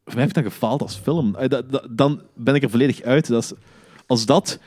voor 0.05 0.13
mij 0.13 0.23
heeft 0.23 0.35
dat 0.35 0.43
gefaald 0.43 0.81
als 0.81 0.99
film. 1.03 1.35
Eh, 1.35 1.59
dan 1.89 2.21
ben 2.35 2.55
ik 2.55 2.63
er 2.63 2.69
volledig 2.69 3.01
uit. 3.01 3.27
Dat 3.27 3.43
is, 3.43 3.51
als 4.07 4.25
dat 4.25 4.59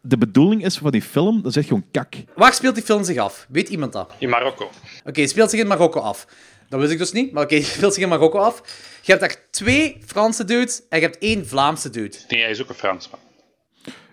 de 0.00 0.18
bedoeling 0.18 0.64
is 0.64 0.76
van 0.78 0.90
die 0.90 1.02
film, 1.02 1.42
dan 1.42 1.52
zeg 1.52 1.62
je 1.62 1.68
gewoon 1.68 1.86
kak. 1.92 2.14
Waar 2.34 2.54
speelt 2.54 2.74
die 2.74 2.84
film 2.84 3.04
zich 3.04 3.16
af? 3.18 3.46
Weet 3.48 3.68
iemand 3.68 3.92
dat? 3.92 4.12
In 4.18 4.28
Marokko. 4.28 4.70
Oké, 5.04 5.20
het 5.20 5.30
speelt 5.30 5.50
zich 5.50 5.60
in 5.60 5.66
Marokko 5.66 6.00
af. 6.00 6.26
Dat 6.68 6.80
wist 6.80 6.92
ik 6.92 6.98
dus 6.98 7.12
niet, 7.12 7.32
maar 7.32 7.42
oké, 7.42 7.54
het 7.64 7.64
speelt 7.66 7.94
zich 7.94 8.02
in 8.02 8.08
Marokko 8.08 8.38
af. 8.38 8.62
Je 9.02 9.12
hebt 9.14 9.20
daar 9.20 9.36
twee 9.50 9.96
Franse 10.06 10.44
dudes 10.44 10.82
en 10.88 10.98
je 11.00 11.04
hebt 11.04 11.18
één 11.18 11.46
Vlaamse 11.48 11.90
dude. 11.90 12.16
Nee, 12.28 12.40
hij 12.42 12.50
is 12.50 12.62
ook 12.62 12.68
een 12.68 12.74
Fransman. 12.74 13.18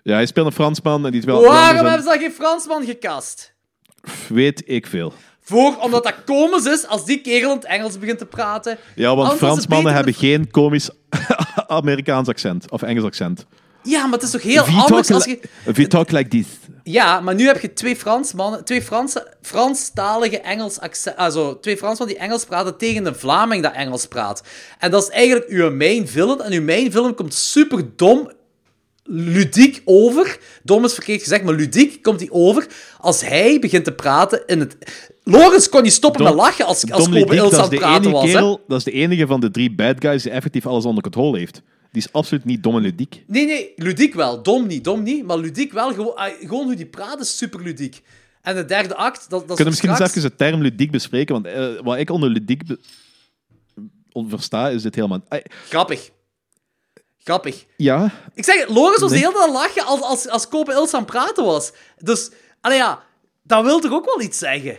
Ja, 0.02 0.14
hij 0.14 0.26
speelt 0.26 0.46
een 0.46 0.52
Fransman 0.52 1.04
en 1.04 1.10
die 1.10 1.20
is 1.20 1.26
wel. 1.26 1.42
Waarom 1.42 1.84
hebben 1.86 2.02
ze 2.02 2.08
dan 2.08 2.18
geen 2.18 2.32
Fransman 2.32 2.84
gecast? 2.84 3.54
Weet 4.28 4.62
ik 4.66 4.86
veel. 4.86 5.12
Voor, 5.40 5.76
omdat 5.76 6.04
dat 6.04 6.24
komisch 6.24 6.64
is 6.64 6.86
als 6.86 7.04
die 7.04 7.20
kerel 7.20 7.50
in 7.50 7.56
het 7.56 7.64
Engels 7.66 7.98
begint 7.98 8.18
te 8.18 8.26
praten. 8.26 8.78
Ja, 8.94 9.06
want 9.06 9.20
Anders 9.20 9.38
Fransmannen 9.38 9.94
hebben 9.94 10.12
dat- 10.12 10.20
geen 10.22 10.50
komisch 10.50 10.90
Amerikaans 11.66 12.28
accent 12.28 12.70
of 12.70 12.82
Engels 12.82 13.04
accent. 13.04 13.46
Ja, 13.86 14.02
maar 14.02 14.12
het 14.12 14.22
is 14.22 14.30
toch 14.30 14.42
heel 14.42 14.62
anders 14.62 15.10
als 15.10 15.24
je... 15.24 15.40
you 15.72 15.86
talk 15.86 16.10
like 16.10 16.28
this. 16.28 16.46
Ja, 16.82 17.20
maar 17.20 17.34
nu 17.34 17.46
heb 17.46 17.60
je 17.60 17.72
twee 17.72 17.96
Fransmannen, 17.96 18.64
twee 18.64 18.82
Franse, 18.82 19.34
Franstalige 19.42 20.40
Engels 20.40 20.80
accent, 20.80 21.16
also, 21.16 21.60
twee 21.60 21.76
Fransmannen 21.76 22.16
die 22.16 22.24
Engels 22.24 22.44
praten 22.44 22.76
tegen 22.76 23.06
een 23.06 23.14
Vlaming 23.14 23.62
dat 23.62 23.72
Engels 23.72 24.06
praat. 24.06 24.42
En 24.78 24.90
dat 24.90 25.02
is 25.02 25.08
eigenlijk 25.08 25.48
uw 25.48 25.70
main 25.70 26.08
villain. 26.08 26.40
En 26.40 26.52
uw 26.52 26.62
main 26.62 26.92
villain 26.92 27.14
komt 27.14 27.34
super 27.34 27.84
dom, 27.96 28.30
ludiek 29.04 29.82
over. 29.84 30.38
Dom 30.62 30.84
is 30.84 30.94
verkeerd 30.94 31.22
gezegd, 31.22 31.44
maar 31.44 31.54
ludiek 31.54 32.02
komt 32.02 32.20
hij 32.20 32.28
over 32.30 32.66
als 33.00 33.20
hij 33.20 33.58
begint 33.58 33.84
te 33.84 33.92
praten 33.92 34.42
in 34.46 34.60
het... 34.60 34.76
Lorenz 35.24 35.68
kon 35.68 35.82
niet 35.82 35.92
stoppen 35.92 36.24
Dom- 36.24 36.34
met 36.34 36.44
lachen 36.44 36.66
als, 36.66 36.90
als 36.90 37.04
Kobe 37.04 37.18
Ludiek, 37.18 37.32
Ils 37.32 37.50
dat 37.50 37.54
aan 37.54 37.70
het 37.70 37.78
praten 37.78 38.10
was. 38.10 38.24
kerel, 38.24 38.60
dat 38.68 38.78
is 38.78 38.84
de 38.84 38.90
enige 38.90 39.26
van 39.26 39.40
de 39.40 39.50
drie 39.50 39.74
bad 39.74 39.96
guys 39.98 40.22
die 40.22 40.32
effectief 40.32 40.66
alles 40.66 40.84
onder 40.84 41.02
controle 41.02 41.38
heeft. 41.38 41.62
Die 41.92 42.02
is 42.02 42.12
absoluut 42.12 42.44
niet 42.44 42.62
dom 42.62 42.76
en 42.76 42.82
ludiek. 42.82 43.24
Nee, 43.26 43.46
nee, 43.46 43.72
ludiek 43.76 44.14
wel. 44.14 44.42
Dom 44.42 44.66
niet, 44.66 44.84
dom 44.84 45.02
niet. 45.02 45.24
Maar 45.26 45.38
ludiek 45.38 45.72
wel. 45.72 45.94
Gewoon, 45.94 46.14
ah, 46.14 46.32
gewoon 46.40 46.64
hoe 46.64 46.74
die 46.74 46.86
praat 46.86 47.20
is 47.20 47.36
super 47.38 47.62
ludiek. 47.62 48.02
En 48.42 48.54
de 48.54 48.64
derde 48.64 48.94
act, 48.94 49.20
dat, 49.20 49.30
dat 49.30 49.40
is 49.40 49.46
Kunnen 49.46 49.64
we 49.64 49.70
misschien 49.70 49.94
straks... 49.94 50.14
eens 50.14 50.24
even 50.24 50.36
de 50.38 50.44
term 50.44 50.62
ludiek 50.62 50.90
bespreken? 50.90 51.34
Want 51.34 51.46
eh, 51.46 51.84
wat 51.84 51.96
ik 51.98 52.10
onder 52.10 52.28
ludiek 52.30 52.62
versta, 54.12 54.68
is 54.68 54.82
dit 54.82 54.94
helemaal... 54.94 55.20
Grappig. 55.68 56.10
Grappig. 57.18 57.66
ja, 57.76 58.10
Ik 58.34 58.44
zeg 58.44 58.68
Lorenz 58.68 59.00
was 59.00 59.10
Nee. 59.10 59.20
heel 59.20 59.34
aan 59.42 59.42
het 59.42 59.52
lachen 59.52 59.84
als, 59.84 60.00
als, 60.00 60.28
als 60.28 60.48
Kope 60.48 60.72
Ils 60.72 60.94
aan 60.94 61.00
het 61.02 61.10
praten 61.10 61.44
was. 61.44 61.72
Dus, 61.98 62.30
allee 62.60 62.76
ja, 62.76 63.02
dat 63.42 63.64
wil 63.64 63.80
toch 63.80 63.92
ook 63.92 64.04
wel 64.04 64.20
iets 64.20 64.38
zeggen? 64.38 64.78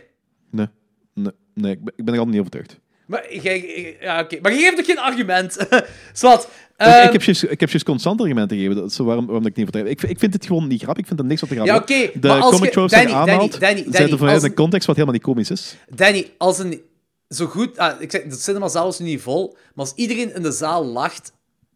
nee, 0.51 0.67
nee, 1.13 1.31
nee 1.53 1.71
ik, 1.71 1.83
ben, 1.83 1.93
ik 1.97 2.05
ben 2.05 2.13
er 2.13 2.19
al 2.19 2.25
niet 2.27 2.39
overtuigd. 2.39 2.79
Maar, 3.05 3.35
jij, 3.35 3.97
ja, 4.01 4.19
oké. 4.21 4.39
maar 4.41 4.53
je 4.53 4.59
geeft 4.59 4.79
ook 4.79 4.85
geen 4.85 4.99
argument. 4.99 5.67
Zwat. 6.13 6.49
Ik- 6.77 6.85
ehm, 6.85 7.05
ik 7.05 7.11
heb 7.11 7.23
juist- 7.23 7.43
ik 7.43 7.59
heb 7.59 7.69
juist 7.69 7.85
constant 7.85 8.21
argumenten 8.21 8.57
gegeven. 8.57 8.75
Dat 8.81 8.91
is 8.91 8.97
waarom, 8.97 9.25
waarom 9.25 9.45
ik 9.45 9.55
niet 9.55 9.67
overtuigd 9.67 9.89
ik, 9.89 9.99
vind- 9.99 10.11
ik 10.11 10.19
vind 10.19 10.33
het 10.33 10.45
gewoon 10.45 10.67
niet 10.67 10.81
grappig. 10.81 11.01
Ik 11.01 11.07
vind 11.07 11.19
er 11.19 11.25
niks 11.25 11.41
wat 11.41 11.49
te 11.49 11.55
grappig 11.55 11.89
Ja, 11.89 11.95
oké, 12.05 12.19
De 12.19 12.27
maar 12.27 12.39
als 12.41 12.55
comic 12.55 12.71
tropes 12.71 12.91
die 12.91 12.99
je 13.01 13.07
Danny, 13.07 13.19
Danny, 13.25 13.31
aanhaalt, 13.33 13.59
Danny, 13.59 13.85
zijn 13.91 14.11
er 14.11 14.17
vanuit 14.17 14.43
een 14.43 14.53
context 14.53 14.87
wat 14.87 14.95
helemaal 14.95 15.15
niet 15.17 15.25
komisch 15.25 15.51
is. 15.51 15.75
Danny, 15.95 16.31
als 16.37 16.59
een 16.59 16.81
zo 17.29 17.45
goed... 17.45 17.77
Ah, 17.77 18.01
ik 18.01 18.11
zeg, 18.11 18.23
de 18.23 18.35
cinemazaal 18.35 18.89
is 18.89 18.99
nu 18.99 19.05
niet 19.05 19.21
vol, 19.21 19.51
maar 19.73 19.85
als 19.85 19.93
iedereen 19.95 20.35
in 20.35 20.41
de 20.41 20.51
zaal 20.51 20.85
lacht 20.85 21.33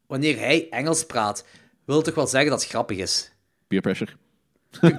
wanneer 0.07 0.39
hij 0.39 0.67
Engels 0.69 1.05
praat, 1.05 1.45
wil 1.85 1.95
het 1.95 2.05
toch 2.05 2.15
wel 2.15 2.27
zeggen 2.27 2.49
dat 2.49 2.61
het 2.61 2.69
grappig 2.69 2.97
is. 2.97 3.31
Peer 3.67 3.81
pressure. 3.81 4.11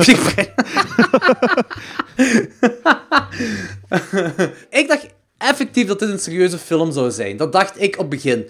ik 4.71 4.85
dacht 4.89 5.07
effectief 5.39 5.87
dat 5.87 5.99
dit 5.99 6.09
een 6.09 6.19
serieuze 6.19 6.59
film 6.59 6.93
zou 6.93 7.11
zijn. 7.11 7.37
Dat 7.37 7.53
dacht 7.53 7.81
ik 7.83 7.93
op 7.95 8.01
het 8.01 8.09
begin. 8.09 8.49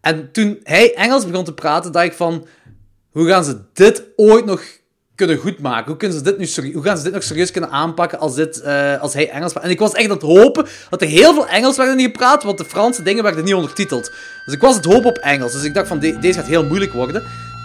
En 0.00 0.32
toen 0.32 0.58
hij 0.62 0.94
Engels 0.94 1.26
begon 1.26 1.44
te 1.44 1.52
praten, 1.54 1.92
dacht 1.92 2.06
ik 2.06 2.12
van... 2.12 2.46
Hoe 3.10 3.28
gaan 3.28 3.44
ze 3.44 3.58
dit 3.72 4.02
ooit 4.16 4.44
nog 4.44 4.62
kunnen 5.14 5.36
goedmaken? 5.36 5.86
Hoe, 5.86 5.96
kunnen 5.96 6.16
ze 6.18 6.22
dit 6.24 6.38
nu 6.62 6.72
hoe 6.72 6.82
gaan 6.82 6.96
ze 6.96 7.02
dit 7.02 7.12
nog 7.12 7.22
serieus 7.22 7.50
kunnen 7.50 7.70
aanpakken 7.70 8.18
als, 8.18 8.34
dit, 8.34 8.60
eh, 8.60 9.00
als 9.00 9.14
hij 9.14 9.30
Engels 9.30 9.52
praat? 9.52 9.64
En 9.64 9.70
ik 9.70 9.78
was 9.78 9.92
echt 9.92 10.04
aan 10.08 10.12
het 10.16 10.22
hopen 10.22 10.66
dat 10.90 11.02
er 11.02 11.08
heel 11.08 11.34
veel 11.34 11.48
Engels 11.48 11.76
werd 11.76 11.96
niet 11.96 12.06
gepraat, 12.06 12.42
want 12.42 12.58
de 12.58 12.64
Franse 12.64 13.02
dingen 13.02 13.22
werden 13.22 13.44
niet 13.44 13.54
ondertiteld. 13.54 14.10
Dus 14.44 14.54
ik 14.54 14.60
was 14.60 14.76
het 14.76 14.84
hopen 14.84 15.08
op 15.10 15.16
Engels. 15.18 15.52
Dus 15.52 15.62
ik 15.62 15.74
dacht 15.74 15.88
van, 15.88 15.98
de- 15.98 16.18
deze 16.18 16.38
gaat 16.38 16.48
heel 16.48 16.64
moeilijk 16.64 16.92
worden. 16.92 17.22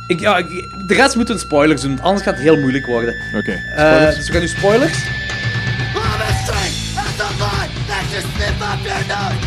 Ik, 0.08 0.20
ja, 0.20 0.38
ik- 0.38 0.48
de 0.88 0.94
rest 0.94 1.16
moeten 1.16 1.36
we 1.36 1.42
spoilers 1.42 1.82
doen, 1.82 1.90
want 1.92 2.04
anders 2.04 2.24
gaat 2.26 2.34
het 2.34 2.44
heel 2.44 2.58
moeilijk 2.60 2.86
worden. 2.86 3.16
Oké. 3.38 3.52
Eh, 3.76 4.16
dus 4.16 4.26
we 4.28 4.32
gaan 4.32 4.42
nu 4.42 4.48
spoilers. 4.48 4.98
I'm 4.98 6.02
as 6.22 6.42
straight 6.44 6.76
as 6.96 7.20
a 7.22 7.30
line 7.38 7.74
that 7.88 8.12
just 8.12 8.28
slip 8.36 8.62
up 8.62 8.86
your 8.86 9.06
nose. 9.08 9.43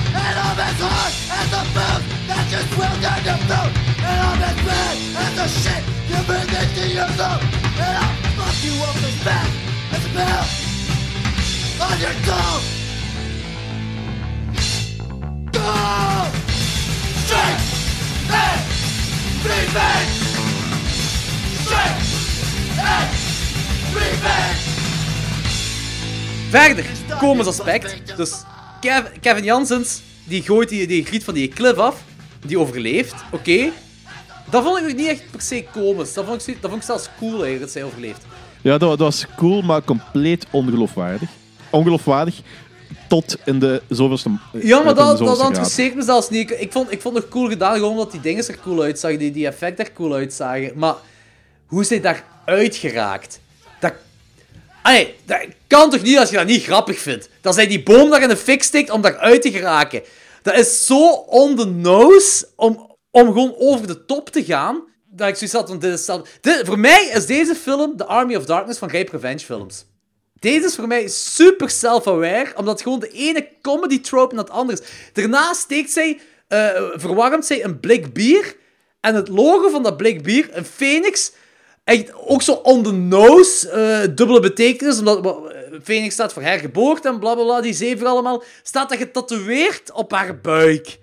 Shit 5.48 5.82
you 6.10 6.18
bring 6.26 6.48
into 6.48 6.84
your 6.94 7.08
zone. 7.16 7.42
And 7.78 7.96
I'll 8.02 8.14
fuck 8.36 8.56
you 8.64 8.74
up 8.82 8.96
as 8.96 9.24
bad 9.24 9.48
as! 9.92 10.66
Verder, 26.50 26.84
komisch 27.18 27.46
aspect. 27.46 28.16
Dus 28.16 28.44
Kev- 28.80 29.12
Kevin 29.20 29.44
Janssens, 29.44 30.02
die 30.24 30.42
gooit 30.42 30.68
die, 30.68 30.86
die 30.86 31.04
griet 31.04 31.24
van 31.24 31.34
die 31.34 31.48
klif 31.48 31.76
af. 31.76 32.02
Die 32.46 32.58
overleeft, 32.58 33.14
oké. 33.30 33.72
Dat 34.50 34.62
vond 34.62 34.78
ik 34.78 34.84
nog 34.84 34.94
niet 34.94 35.08
echt 35.08 35.30
per 35.30 35.40
se 35.40 35.64
komisch. 35.72 36.12
Dat 36.12 36.24
vond 36.24 36.46
ik, 36.46 36.62
dat 36.62 36.70
vond 36.70 36.82
ik 36.82 36.88
zelfs 36.88 37.08
cool 37.18 37.32
eigenlijk, 37.32 37.60
dat 37.60 37.70
zij 37.70 37.84
overleeft. 37.84 38.24
Ja, 38.62 38.78
dat, 38.78 38.88
dat 38.88 38.98
was 38.98 39.26
cool, 39.36 39.62
maar 39.62 39.84
compleet 39.84 40.46
ongeloofwaardig. 40.50 41.30
Ongeloofwaardig 41.70 42.40
tot 43.08 43.36
in 43.44 43.58
de 43.58 43.82
zoveelste 43.88 44.30
Ja, 44.52 44.82
maar 44.82 44.94
dat, 44.94 45.18
dat 45.18 45.42
interesseert 45.42 45.94
me 45.94 46.02
zelfs 46.02 46.28
niet. 46.28 46.50
Ik, 46.50 46.60
ik, 46.60 46.72
vond, 46.72 46.92
ik 46.92 47.00
vond 47.00 47.14
het 47.14 47.24
nog 47.24 47.32
cool 47.32 47.48
gedaan, 47.48 47.74
gewoon 47.74 47.90
omdat 47.90 48.10
die 48.10 48.20
dingen 48.20 48.48
er 48.48 48.58
cool 48.62 48.82
uitzagen, 48.82 49.18
die, 49.18 49.32
die 49.32 49.46
effecten 49.46 49.84
er 49.84 49.92
cool 49.92 50.14
uitzagen. 50.14 50.72
Maar 50.74 50.94
hoe 51.66 51.80
is 51.80 51.88
hij 51.88 52.00
daar 52.00 52.24
uitgeraakt? 52.44 53.40
Dat, 53.80 53.92
Allee, 54.82 55.14
dat 55.24 55.46
kan 55.66 55.90
toch 55.90 56.02
niet 56.02 56.18
als 56.18 56.30
je 56.30 56.36
dat 56.36 56.46
niet 56.46 56.62
grappig 56.62 56.98
vindt? 56.98 57.28
Dat 57.40 57.54
zij 57.54 57.66
die 57.66 57.82
boom 57.82 58.10
daar 58.10 58.22
in 58.22 58.28
de 58.28 58.36
fik 58.36 58.62
steekt 58.62 58.90
om 58.90 59.00
daaruit 59.00 59.42
te 59.42 59.50
geraken. 59.50 60.02
Dat 60.42 60.54
is 60.54 60.86
zo 60.86 61.10
on 61.12 61.56
the 61.56 61.66
nose 61.66 62.46
om, 62.56 62.85
om 63.16 63.26
gewoon 63.26 63.54
over 63.58 63.86
de 63.86 64.04
top 64.04 64.30
te 64.30 64.44
gaan. 64.44 64.84
Dat 65.10 65.28
ik 65.28 65.34
zoiets 65.34 65.56
had 65.56 65.68
van, 65.68 65.78
dit 65.78 65.92
is 65.92 66.66
Voor 66.66 66.78
mij 66.78 67.10
is 67.14 67.26
deze 67.26 67.54
film 67.54 67.96
de 67.96 68.04
Army 68.04 68.36
of 68.36 68.44
Darkness 68.44 68.78
van 68.78 68.88
Grijp 68.88 69.08
Revenge 69.08 69.38
films. 69.38 69.84
Deze 70.38 70.66
is 70.66 70.74
voor 70.74 70.86
mij 70.86 71.08
super 71.08 71.70
self-aware, 71.70 72.52
omdat 72.56 72.82
gewoon 72.82 73.00
de 73.00 73.08
ene 73.08 73.48
comedy 73.62 74.00
trope 74.00 74.34
naar 74.34 74.44
het 74.44 74.52
andere 74.52 74.80
is. 74.80 74.88
Daarna 75.12 75.52
steekt 75.52 75.90
zij, 75.90 76.20
eh, 76.48 76.82
verwarmt 76.92 77.46
zij 77.46 77.64
een 77.64 77.80
blik 77.80 78.12
bier. 78.12 78.56
En 79.00 79.14
het 79.14 79.28
logo 79.28 79.68
van 79.68 79.82
dat 79.82 79.96
blik 79.96 80.22
bier, 80.22 80.48
een 80.52 80.64
phoenix, 80.64 81.32
echt 81.84 82.12
ook 82.14 82.42
zo 82.42 82.52
on 82.52 82.82
the 82.82 82.92
nose, 82.92 83.70
eh, 83.70 84.14
dubbele 84.14 84.40
betekenis, 84.40 84.98
omdat 84.98 85.24
eh, 85.24 85.78
Phoenix 85.82 86.14
staat 86.14 86.32
voor 86.32 86.42
hergeboorte 86.42 87.08
en 87.08 87.18
blablabla, 87.18 87.60
die 87.60 87.74
zeven 87.74 88.06
allemaal, 88.06 88.42
staat 88.62 88.88
dat 88.88 88.98
getatoeëerd 88.98 89.92
op 89.92 90.12
haar 90.12 90.40
buik. 90.40 90.98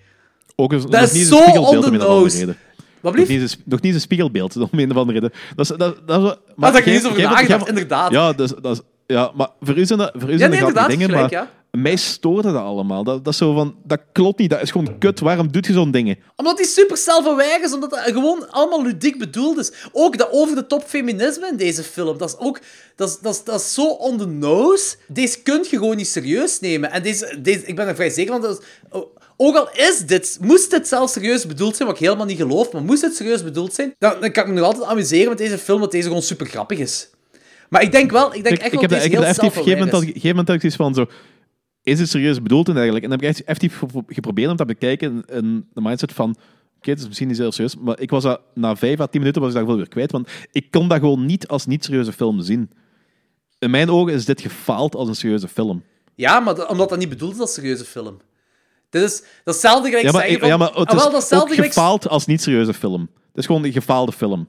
Ook 0.56 0.92
Dat 0.92 1.02
is 1.04 1.12
niet 1.12 1.26
zo 1.28 1.36
spiegelbeeld 1.36 1.76
on 1.76 1.82
the 1.82 1.88
om 1.88 1.94
een 1.94 2.02
of 2.02 2.08
andere 2.08 2.22
nose. 2.24 2.38
reden. 2.40 2.58
Wat 3.02 3.16
Nog 3.16 3.28
niet, 3.28 3.58
nog 3.66 3.82
niet 3.82 3.94
een 3.94 4.02
spiegelbeeld 4.02 4.56
om 4.56 4.68
een 4.72 4.92
of 4.92 4.98
andere 4.98 5.20
reden. 5.20 5.38
Dat 5.56 5.70
is, 5.72 5.78
dat, 5.78 6.08
dat 6.08 6.24
is, 6.24 6.36
maar 6.56 6.72
daar 6.72 6.72
heb 6.72 6.80
ik 6.80 6.86
jij- 6.86 6.94
niet 6.96 7.06
over 7.06 7.22
nagedacht, 7.22 7.68
inderdaad. 7.68 8.12
Ja, 8.12 8.34
dus, 8.34 8.54
dat 8.62 8.76
is, 8.76 8.82
ja, 9.08 9.32
maar 9.36 9.50
voor 9.62 9.78
u 9.78 9.86
zijn 9.86 10.00
dat, 10.00 10.12
voor 10.18 10.30
u 10.30 10.32
Ja, 10.32 10.38
zijn 10.38 10.50
nee, 10.52 10.60
dat 10.60 10.70
grappige 10.70 10.92
inderdaad, 11.02 11.30
dingen, 11.30 11.30
gelijk, 11.30 11.52
maar 11.72 11.82
mij 11.82 11.96
stoorde 11.96 12.52
dat 12.52 12.62
allemaal. 12.62 13.04
Dat, 13.04 13.24
dat, 13.26 13.34
is 13.34 13.40
zo 13.40 13.54
van, 13.54 13.76
dat 13.84 14.00
klopt 14.12 14.40
niet, 14.40 14.50
dat 14.50 14.62
is 14.62 14.72
gewoon 14.72 14.98
kut. 14.98 15.20
Waarom 15.20 15.52
doet 15.52 15.66
je 15.66 15.74
zo'n 15.74 15.92
dingen? 15.92 16.18
Omdat 16.36 16.58
die 16.58 16.66
super 16.66 16.98
self-aware 16.98 17.60
is, 17.64 17.74
omdat 17.74 17.90
dat 17.90 18.00
gewoon 18.00 18.50
allemaal 18.52 18.84
ludiek 18.84 19.20
bedoeld 19.20 19.58
is. 19.58 19.72
Ook 19.92 20.18
dat 20.18 20.28
over-de-top 20.32 20.84
feminisme 20.84 21.48
in 21.52 21.58
deze 21.58 21.84
film, 21.84 22.18
dat 22.18 22.30
is 22.30 22.38
ook... 22.38 22.60
Dat 22.96 23.10
is, 23.10 23.20
dat 23.20 23.34
is, 23.34 23.44
dat 23.44 23.60
is 23.60 23.74
zo 23.74 23.86
on 23.88 24.18
the 24.18 24.28
nose. 24.28 24.96
Deze 25.08 25.42
kun 25.42 25.66
je 25.70 25.78
gewoon 25.78 25.96
niet 25.96 26.08
serieus 26.08 26.60
nemen. 26.60 26.92
En 26.92 27.04
deze, 27.04 27.40
deze, 27.42 27.66
ik 27.66 27.76
ben 27.76 27.88
er 27.88 27.96
vrij 27.96 28.10
zeker 28.10 28.32
van... 28.34 28.42
Dat 28.42 28.60
is- 28.60 28.66
oh, 28.90 29.16
ook 29.48 29.56
al 29.56 29.70
is 29.72 30.00
dit, 30.06 30.38
moest 30.42 30.72
dit 30.72 30.88
zelf 30.88 31.10
serieus 31.10 31.46
bedoeld 31.46 31.76
zijn, 31.76 31.88
wat 31.88 31.98
ik 32.00 32.04
helemaal 32.06 32.26
niet 32.26 32.38
geloof, 32.38 32.72
maar 32.72 32.82
moest 32.84 33.02
het 33.02 33.16
serieus 33.16 33.44
bedoeld 33.44 33.74
zijn, 33.74 33.96
dan, 34.00 34.14
dan 34.22 34.32
kan 34.32 34.44
ik 34.44 34.50
me 34.50 34.56
nog 34.56 34.66
altijd 34.66 34.84
amuseren 34.86 35.30
met 35.30 35.38
deze 35.38 35.58
film, 35.58 35.80
dat 35.82 35.92
deze 35.92 36.08
gewoon 36.08 36.22
super 36.22 36.46
grappig 36.46 36.80
is. 36.80 37.10
Maar 37.70 37.82
ik 37.82 37.92
denk 37.92 38.12
wel, 38.12 38.34
ik 38.36 38.44
denk 38.44 38.58
echt 38.58 38.66
ik 38.66 38.72
wel 38.72 38.82
heb, 38.82 38.90
dat 38.90 39.00
deze 39.00 39.12
heb 39.12 39.12
heel 39.12 39.28
had 39.28 39.36
ik- 39.38 39.44
op 39.44 39.56
een 39.56 39.64
gegeven 40.08 40.30
moment 40.30 40.48
had 40.48 40.64
ik 40.64 40.72
van 40.74 40.94
zo... 40.94 41.06
Is 41.84 42.00
het 42.00 42.10
serieus 42.10 42.42
bedoeld 42.42 42.68
en 42.68 42.74
eigenlijk? 42.76 43.04
En 43.06 43.10
dan 43.10 43.20
heb 43.20 43.30
ik 43.30 43.36
echt 43.36 43.46
effectief 43.48 43.78
gepro- 43.78 44.04
geprobeerd 44.08 44.50
om 44.52 44.58
dat 44.58 44.68
te 44.68 44.74
bekijken 44.74 45.24
in 45.28 45.68
de 45.74 45.82
mindset 45.82 46.12
van... 46.14 46.36
Oké, 46.78 46.90
het 46.92 47.00
is 47.00 47.08
misschien 47.08 47.28
niet 47.28 47.38
heel 47.38 47.52
serieus, 47.52 47.76
maar 47.78 48.00
ik 48.00 48.10
was 48.10 48.24
dat, 48.24 48.40
na 48.54 48.76
vijf 48.76 49.00
à 49.00 49.08
tien 49.08 49.20
minuten 49.20 49.42
was 49.42 49.52
ik 49.52 49.58
dat 49.58 49.66
wel 49.68 49.76
weer 49.76 49.88
kwijt, 49.88 50.12
want 50.12 50.28
ik 50.52 50.72
kon 50.72 50.88
dat 50.88 51.00
gewoon 51.00 51.26
niet 51.26 51.48
als 51.48 51.66
niet-serieuze 51.66 52.12
film 52.14 52.42
zien. 52.42 52.70
In 53.60 53.70
mijn 53.70 53.90
ogen 53.90 54.14
is 54.14 54.26
dit 54.26 54.42
gefaald 54.42 54.96
als 54.96 55.08
een 55.08 55.16
serieuze 55.16 55.48
film. 55.48 55.84
Ja, 56.16 56.40
maar 56.40 56.56
dat- 56.56 56.68
omdat 56.70 56.90
dat 56.90 56.98
niet 57.00 57.10
bedoeld 57.10 57.34
is 57.34 57.40
als 57.40 57.54
serieuze 57.54 57.86
film. 57.86 58.18
Dit 58.94 59.04
is 59.04 59.20
dat 59.20 59.26
is 59.56 59.62
hetzelfde 59.62 59.88
gelijk 59.88 60.06
Ja, 60.06 60.12
maar, 60.12 60.22
zeggen 60.22 60.34
ik- 60.34 60.40
van... 60.40 60.50
ja, 60.50 60.58
maar 60.58 60.68
het 60.68 60.90
Ah, 60.90 60.96
is 61.18 61.30
wel, 61.30 61.42
ook 61.42 61.50
gelijk- 61.54 61.74
gefaald 61.74 62.08
als 62.10 62.26
niet-serieuze 62.26 62.74
film. 62.74 63.02
Het 63.02 63.38
is 63.38 63.46
gewoon 63.46 63.64
een 63.64 63.72
gefaalde 63.72 64.12
film. 64.12 64.48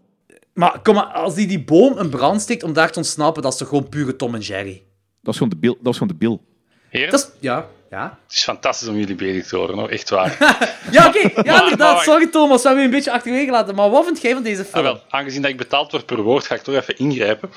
Maar 0.55 0.81
kom 0.83 0.95
maar, 0.95 1.05
als 1.05 1.35
die 1.35 1.47
die 1.47 1.65
boom 1.65 1.99
in 1.99 2.09
brand 2.09 2.41
steekt 2.41 2.63
om 2.63 2.73
daar 2.73 2.91
te 2.93 2.99
ontsnappen, 2.99 3.43
dat 3.43 3.53
is 3.53 3.59
toch 3.59 3.69
gewoon 3.69 3.89
pure 3.89 4.17
Tom 4.17 4.35
en 4.35 4.41
Jerry? 4.41 4.83
Dat 5.23 5.33
is 5.35 5.39
gewoon 5.41 5.49
de 5.53 5.57
bil. 5.59 5.77
Dat 5.81 5.93
is 5.93 5.99
gewoon 5.99 6.13
de 6.19 6.19
bil. 6.25 6.43
Heren, 6.89 7.11
Dat 7.11 7.21
is... 7.21 7.29
Ja, 7.41 7.67
ja. 7.91 8.19
het 8.27 8.33
is 8.37 8.43
fantastisch 8.43 8.89
om 8.89 8.97
jullie 8.97 9.15
bezig 9.15 9.47
te 9.47 9.57
horen, 9.57 9.79
hoor. 9.79 9.89
echt 9.89 10.11
waar. 10.11 10.37
Ja, 10.91 11.07
oké. 11.07 11.19
Ja, 11.19 11.31
Maar- 11.53 11.63
inderdaad. 11.63 11.95
maar- 11.95 12.03
Sorry, 12.05 12.27
Thomas. 12.27 12.63
We 12.63 12.69
hebben 12.69 12.85
je 12.85 12.91
een 12.91 12.95
beetje 12.97 13.13
achterwege 13.13 13.45
gelaten. 13.45 13.75
Maar 13.75 13.91
wat 13.91 14.05
vind 14.05 14.21
jij 14.23 14.33
van 14.33 14.43
deze 14.43 14.61
Ah, 14.63 14.67
film? 14.69 14.83
wel, 14.83 15.01
aangezien 15.09 15.43
dat 15.43 15.51
ik 15.51 15.57
betaald 15.57 15.91
word 15.93 16.07
per 16.07 16.23
woord, 16.23 16.47
ga 16.47 16.55
ik 16.55 16.63
toch 16.63 16.75
even 16.75 16.99
ingrijpen. 16.99 17.51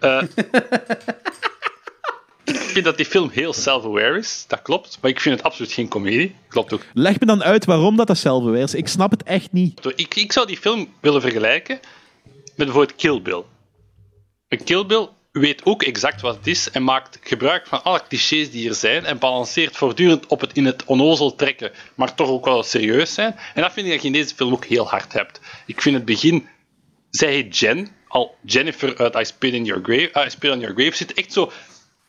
Eh, 0.00 0.22
ik 0.36 1.47
vind 2.82 2.96
dat 2.96 3.06
die 3.06 3.06
film 3.06 3.30
heel 3.30 3.52
self-aware 3.52 4.18
is, 4.18 4.44
dat 4.48 4.62
klopt. 4.62 4.98
Maar 5.00 5.10
ik 5.10 5.20
vind 5.20 5.36
het 5.36 5.44
absoluut 5.44 5.72
geen 5.72 5.88
comedie. 5.88 6.34
Klopt 6.48 6.72
ook. 6.72 6.82
Leg 6.94 7.20
me 7.20 7.26
dan 7.26 7.42
uit 7.42 7.64
waarom 7.64 7.96
dat 7.96 8.06
datzelfde 8.06 8.58
is. 8.58 8.74
Ik 8.74 8.88
snap 8.88 9.10
het 9.10 9.22
echt 9.22 9.52
niet. 9.52 9.92
Ik, 9.96 10.14
ik 10.14 10.32
zou 10.32 10.46
die 10.46 10.56
film 10.56 10.88
willen 11.00 11.20
vergelijken 11.20 11.80
met 12.24 12.66
bijvoorbeeld 12.66 12.96
Kill 12.96 13.22
Bill. 13.22 13.42
Een 14.48 14.64
Kill 14.64 14.86
Bill 14.86 15.08
weet 15.32 15.64
ook 15.64 15.82
exact 15.82 16.20
wat 16.20 16.36
het 16.36 16.46
is 16.46 16.70
en 16.70 16.82
maakt 16.82 17.18
gebruik 17.22 17.66
van 17.66 17.84
alle 17.84 18.02
clichés 18.08 18.50
die 18.50 18.68
er 18.68 18.74
zijn 18.74 19.04
en 19.04 19.18
balanceert 19.18 19.76
voortdurend 19.76 20.26
op 20.26 20.40
het 20.40 20.52
in 20.52 20.64
het 20.64 20.84
onnozel 20.84 21.34
trekken, 21.34 21.70
maar 21.94 22.14
toch 22.14 22.28
ook 22.28 22.44
wel 22.44 22.62
serieus 22.62 23.14
zijn. 23.14 23.36
En 23.54 23.62
dat 23.62 23.72
vind 23.72 23.86
ik 23.86 23.92
dat 23.92 24.00
je 24.00 24.06
in 24.06 24.12
deze 24.12 24.34
film 24.34 24.52
ook 24.52 24.64
heel 24.64 24.88
hard 24.88 25.12
hebt. 25.12 25.40
Ik 25.66 25.82
vind 25.82 25.94
het 25.94 26.04
begin, 26.04 26.48
zij 27.10 27.32
heet 27.32 27.58
Jen, 27.58 27.88
al 28.08 28.34
Jennifer 28.44 28.98
uit 28.98 29.14
I 29.14 29.24
Spit, 29.24 29.52
in 29.52 29.64
Your 29.64 29.82
Grave, 29.84 30.10
uh, 30.14 30.26
I 30.26 30.30
Spit 30.30 30.50
on 30.50 30.60
Your 30.60 30.74
Grave 30.74 30.96
zit 30.96 31.14
echt 31.14 31.32
zo 31.32 31.52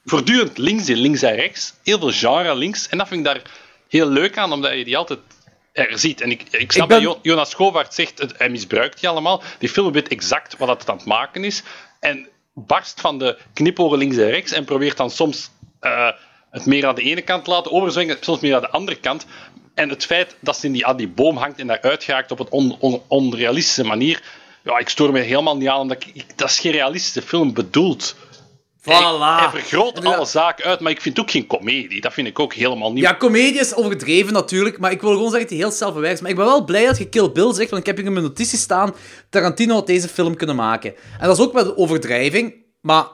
voortdurend 0.10 0.58
links 0.58 0.90
in, 0.90 0.98
links 0.98 1.22
en 1.22 1.36
rechts. 1.36 1.74
Heel 1.84 2.00
veel 2.00 2.12
genre 2.12 2.56
links. 2.56 2.88
En 2.90 2.98
dat 2.98 3.08
vind 3.08 3.20
ik 3.20 3.26
daar 3.34 3.42
heel 3.88 4.08
leuk 4.08 4.38
aan, 4.38 4.52
omdat 4.52 4.74
je 4.74 4.84
die 4.84 4.98
altijd 4.98 5.20
er 5.72 6.00
ziet. 6.00 6.22
En 6.22 6.32
ik, 6.32 6.42
ik 6.52 6.72
snap 6.72 6.84
Ik 6.92 6.98
ben- 6.98 7.04
dat 7.04 7.14
Jo- 7.14 7.20
Jonas 7.32 7.50
Schovaert 7.50 7.94
zegt, 7.94 8.20
het, 8.20 8.34
hij 8.38 8.50
misbruikt 8.50 9.00
die 9.00 9.10
allemaal. 9.10 9.44
Die 9.60 9.70
film 9.70 9.92
weet 9.92 10.08
exact 10.08 10.58
wat 10.58 10.68
het 10.68 10.90
aan 10.90 10.98
het 10.98 11.06
maken 11.06 11.44
is. 11.44 11.64
En 12.00 12.28
barst 12.54 13.02
van 13.02 13.18
de 13.20 13.38
knipogen 13.54 13.98
links 13.98 14.18
en 14.18 14.30
rechts 14.30 14.52
en 14.52 14.66
probeert 14.66 14.98
dan 14.98 15.10
soms 15.12 15.50
eh, 15.80 16.10
het 16.52 16.66
meer 16.66 16.86
aan 16.88 16.96
de 16.96 17.02
ene 17.02 17.22
kant 17.22 17.44
te 17.44 17.50
laten 17.50 17.72
overzwingen, 17.72 18.18
soms 18.22 18.40
meer 18.40 18.56
aan 18.56 18.62
de 18.62 18.70
andere 18.70 18.98
kant. 19.00 19.26
En 19.74 19.90
het 19.90 20.06
feit 20.06 20.36
dat 20.40 20.58
ze 20.58 20.66
in 20.66 20.72
die, 20.72 20.86
aan 20.86 20.98
die 20.98 21.08
boom 21.08 21.38
hangt 21.38 21.60
en 21.60 21.68
daaruit 21.68 22.04
geraakt 22.04 22.32
op 22.32 22.40
een 22.40 22.50
on, 22.50 22.78
on- 22.80 23.02
onrealistische 23.08 23.84
manier, 23.84 24.22
ja, 24.64 24.78
ik 24.78 24.90
stoor 24.90 25.12
me 25.12 25.20
helemaal 25.20 25.58
niet 25.58 25.68
aan, 25.68 25.80
omdat 25.80 26.04
ik, 26.04 26.12
ik- 26.16 26.38
dat 26.38 26.50
is 26.50 26.60
geen 26.60 26.72
realistische 26.72 27.22
film 27.22 27.54
bedoeld. 27.54 28.16
Voilà. 28.82 29.40
Hij 29.40 29.50
vergroot 29.50 30.06
alle 30.06 30.26
zaken 30.26 30.66
uit, 30.66 30.80
maar 30.80 30.92
ik 30.92 31.02
vind 31.02 31.18
het 31.18 31.26
ook 31.26 31.32
geen 31.32 31.48
komedie. 31.48 32.02
Dat 32.02 32.14
vind 32.14 32.28
ik 32.28 32.40
ook 32.40 32.54
helemaal 32.54 32.94
niet. 32.94 33.04
Ja, 33.04 33.16
comedie 33.16 33.60
is 33.60 33.76
overdreven 33.76 34.34
natuurlijk, 34.34 34.78
maar 34.80 34.92
ik 34.92 35.02
wil 35.02 35.12
gewoon 35.12 35.30
zeggen 35.30 35.42
dat 35.42 35.50
hij 35.50 35.60
heel 35.68 35.72
self-aware 35.72 36.14
is. 36.14 36.22
Maar 36.22 36.30
ik 36.30 36.36
ben 36.36 36.46
wel 36.46 36.64
blij 36.64 36.86
dat 36.86 36.98
je 36.98 37.10
Kill 37.10 37.32
Bill 37.32 37.54
zegt, 37.54 37.70
want 37.70 37.82
ik 37.82 37.86
heb 37.88 37.98
hier 37.98 38.06
in 38.06 38.14
mijn 38.14 38.26
notities 38.26 38.62
staan, 38.62 38.96
Tarantino 39.30 39.74
had 39.74 39.88
deze 39.88 40.08
film 40.08 40.36
kunnen 40.36 40.56
maken. 40.56 40.94
En 41.20 41.28
dat 41.28 41.38
is 41.38 41.44
ook 41.44 41.54
wel 41.54 41.64
de 41.64 41.78
overdrijving, 41.78 42.54
maar 42.82 43.06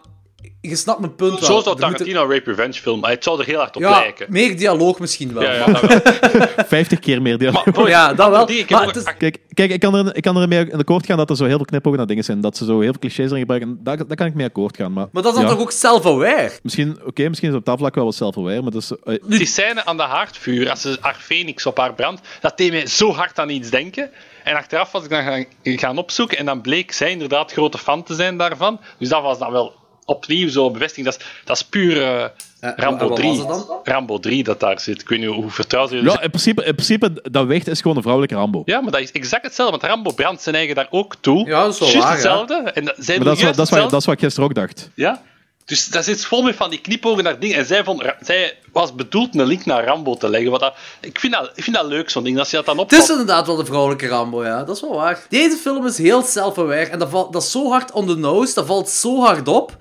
je 0.62 0.76
snapt 0.76 1.00
mijn 1.00 1.16
punt 1.16 1.30
wel. 1.32 1.40
Zo 1.40 1.46
zou 1.46 1.58
Er 1.58 1.64
moeten- 1.66 1.90
Tarantino 1.90 2.24
een 2.24 2.30
rape 2.30 2.50
revenge 2.50 2.74
film. 2.74 3.04
Het 3.06 3.24
zou 3.24 3.40
er 3.40 3.46
heel 3.46 3.58
hard 3.60 3.76
op 3.76 3.82
Ja, 3.82 3.90
lijken. 4.00 4.26
meer 4.30 4.58
dialoog 4.58 5.00
misschien 5.00 5.34
wel. 5.34 5.44
Ja, 5.44 5.52
ja, 5.54 5.68
maar- 5.68 5.82
dat 5.82 6.04
wel. 6.56 6.66
50 6.68 7.00
keer 7.00 7.22
meer 7.22 7.38
dialoog. 7.38 7.66
Maar, 7.66 7.88
ja, 7.88 8.14
dat 8.14 8.30
wel. 8.30 8.46
Die, 8.46 8.58
ik 8.60 8.70
heb 8.70 8.78
Maar 8.80 8.88
ook- 8.88 8.96
is- 8.96 9.04
Kijk, 9.18 9.38
kijk 9.54 9.72
ik, 9.72 9.80
kan 9.80 9.96
er, 9.96 10.16
ik 10.16 10.22
kan 10.22 10.38
er 10.38 10.48
mee 10.48 10.70
in 10.70 10.80
akkoord 10.80 11.06
gaan 11.06 11.18
dat 11.18 11.30
er 11.30 11.36
zo 11.36 11.46
heel 11.46 11.56
veel 11.56 11.66
knipogen 11.66 11.98
naar 11.98 12.08
dingen 12.08 12.24
zijn. 12.24 12.42
Dat 12.42 12.58
ze 12.58 12.66
zo 12.66 12.80
heel 12.80 12.92
veel 12.92 13.00
clichés 13.00 13.26
erin 13.26 13.40
gebruiken. 13.40 13.80
Daar, 13.84 13.98
daar 14.08 14.18
kan 14.18 14.28
ik 14.28 14.34
mee 14.34 14.46
akkoord 14.46 14.78
gaan. 14.78 14.94
Maar, 14.94 15.08
Maar 15.12 15.24
dat 15.24 15.32
is 15.32 15.40
dan 15.40 15.48
ja, 15.48 15.54
toch 15.56 15.64
ook 15.64 15.72
self-aware? 15.72 16.52
Misschien, 16.64 17.00
oké, 17.06 17.30
misschien 17.30 17.50
is 17.50 17.56
op 17.56 17.66
dat 17.66 17.78
vlak 17.80 17.96
wel 17.96 18.04
wat 18.06 18.16
self-aware, 18.16 18.62
maar 18.62 18.72
dat 18.72 18.82
is... 18.82 18.92
eh, 19.04 19.16
Die 19.38 19.46
scène 19.46 19.86
aan 19.86 19.98
de 19.98 20.04
haardvuur, 20.04 20.70
als 20.70 20.82
ze 20.82 20.98
haar 21.00 21.18
phoenix 21.20 21.66
op 21.66 21.78
haar 21.78 21.94
brandt, 21.94 22.22
dat 22.42 22.58
deed 22.58 22.72
mij 22.72 22.88
zo 22.88 23.12
hard 23.14 23.40
aan 23.40 23.50
iets 23.50 23.70
denken. 23.70 24.10
En 24.44 24.56
achteraf 24.56 24.92
was 24.92 25.04
ik 25.04 25.10
dan 25.10 25.24
gaan, 25.24 25.46
gaan 25.64 25.98
opzoeken 25.98 26.38
en 26.38 26.46
dan 26.46 26.62
bleek 26.62 26.92
zij 26.92 27.12
inderdaad 27.12 27.52
grote 27.52 27.78
fan 27.78 28.04
te 28.04 28.14
zijn 28.16 28.38
daarvan. 28.38 28.80
Dus 29.00 29.10
dat 29.10 29.22
was 29.22 29.40
dan 29.40 29.52
wel 29.52 29.74
opnieuw 30.06 30.50
zo 30.50 30.72
bevestiging. 30.72 31.06
Dat 31.06 31.18
is, 31.20 31.26
dat 31.44 31.56
is 31.56 31.64
puur 31.64 32.02
eh, 32.02 32.22
en 32.60 32.74
Rambo 32.76 33.08
wat 33.08 33.18
3. 33.18 33.30
was 33.30 33.38
het 33.40 33.48
dan? 33.48 33.80
Rambo 33.84 34.20
3 34.20 34.44
dat 34.44 34.60
daar 34.60 34.80
zit. 34.80 35.02
Ik 35.02 35.10
weet 35.10 35.20
niet 35.20 35.30
hoe 35.30 35.50
vertrouwd 35.50 35.90
jullie 35.90 36.12
ja, 36.12 36.22
in 36.22 36.30
principe, 36.30 36.64
in 36.64 36.74
principe, 36.76 37.22
dat 37.32 37.46
wicht 37.46 37.68
is 37.68 37.82
gewoon 37.82 37.96
een 37.96 38.02
vrouwelijke 38.02 38.38
Rambo. 38.38 38.62
Ja, 38.66 38.82
maar 38.82 38.92
dat 38.92 39.02
is 39.02 39.12
exact 39.12 39.44
hetzelfde, 39.46 39.78
want 39.78 39.92
Rambo 39.92 40.12
brandt 40.14 40.42
zijn 40.42 40.56
eigen 40.56 40.76
daar 40.76 40.88
ook 40.90 41.16
toe. 41.20 41.46
Ja, 41.48 41.64
dat 41.64 41.74
is 41.74 41.80
wel 41.80 41.90
waar, 41.92 42.02
ja. 42.02 42.12
hetzelfde. 42.12 42.54
En 42.74 42.86
dat- 42.86 42.96
zij 42.98 43.16
Maar 43.16 43.26
dat 43.26 43.38
is, 43.38 43.44
wat- 43.44 43.56
dat, 43.56 43.66
is 43.66 43.72
wat, 43.72 43.80
hetzelfde. 43.82 43.90
dat 43.92 44.00
is 44.00 44.06
wat 44.06 44.16
ik 44.16 44.22
gisteren 44.22 44.50
ook 44.50 44.56
dacht. 44.56 44.90
Ja? 44.94 45.22
Dus 45.66 45.88
dat 45.88 46.04
zit 46.04 46.26
vol 46.26 46.42
met 46.42 46.56
van 46.56 46.70
die 46.70 46.82
knipogen 46.82 47.24
naar 47.24 47.40
dingen. 47.40 47.58
En 47.58 47.66
zij, 47.66 47.84
vond, 47.84 48.04
zij 48.22 48.58
was 48.72 48.96
bedoeld 48.96 49.36
een 49.36 49.46
link 49.46 49.66
naar 49.66 49.86
Rambo 49.86 50.16
te 50.16 50.30
leggen. 50.30 50.52
Wat 50.52 50.60
dat, 50.60 50.76
ik, 51.02 51.20
vind 51.20 51.34
dat, 51.34 51.52
ik 51.56 51.64
vind 51.64 51.76
dat 51.76 51.86
leuk, 51.86 52.10
zo'n 52.10 52.24
ding. 52.24 52.40
Als 52.40 52.50
je 52.50 52.56
dat 52.56 52.66
dan 52.66 52.78
Het 52.78 52.92
is 52.92 52.98
opvalt. 52.98 53.20
inderdaad 53.20 53.48
wel 53.48 53.56
de 53.56 53.66
vrouwelijke 53.66 54.08
Rambo, 54.08 54.44
ja. 54.46 54.64
Dat 54.64 54.76
is 54.76 54.82
wel 54.82 54.96
waar. 54.96 55.26
Deze 55.30 55.58
film 55.58 55.86
is 55.86 55.98
heel 55.98 56.22
self-aware 56.24 56.86
en 56.86 57.00
dat, 57.00 57.10
valt, 57.10 57.34
dat 57.34 57.44
is 57.44 57.52
zo 57.52 57.70
hard 57.70 57.92
on 57.92 58.08
the 58.08 58.16
nose, 58.16 58.54
dat 58.54 58.66
valt 58.66 58.90
zo 58.90 59.22
hard 59.22 59.48
op, 59.48 59.78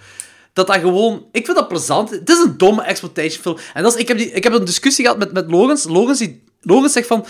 dat 0.52 0.66
dat 0.66 0.76
gewoon... 0.76 1.26
Ik 1.32 1.44
vind 1.44 1.56
dat 1.56 1.68
plezant. 1.68 2.10
Het 2.10 2.30
is 2.30 2.38
een 2.38 2.56
domme 2.56 2.82
exploitation 2.82 3.42
film. 3.42 3.58
En 3.74 3.82
dat 3.82 3.94
is, 3.94 4.00
ik, 4.00 4.08
heb 4.08 4.18
die, 4.18 4.30
ik 4.32 4.44
heb 4.44 4.52
een 4.52 4.64
discussie 4.64 5.04
gehad 5.04 5.18
met, 5.20 5.32
met 5.32 5.50
Logans. 5.50 5.84
Logans, 5.84 6.18
die, 6.18 6.44
Logans 6.60 6.92
zegt 6.92 7.06
van... 7.06 7.26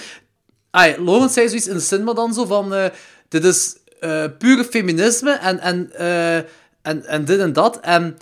Ah, 0.71 0.99
Logans 0.99 1.33
zei 1.33 1.49
zoiets 1.49 1.67
in 1.67 1.75
de 1.75 1.81
cinema 1.81 2.13
dan 2.13 2.35
zo 2.35 2.45
van... 2.45 2.75
eh, 2.75 2.85
dit 3.29 3.45
is 3.45 3.77
eh, 4.01 4.25
pure 4.39 4.65
feminisme 4.65 5.31
en, 5.33 5.59
en, 5.61 5.93
eh, 5.93 6.37
en, 6.83 7.07
en 7.07 7.25
dit 7.25 7.39
en 7.39 7.53
dat. 7.53 7.81
En 7.81 8.19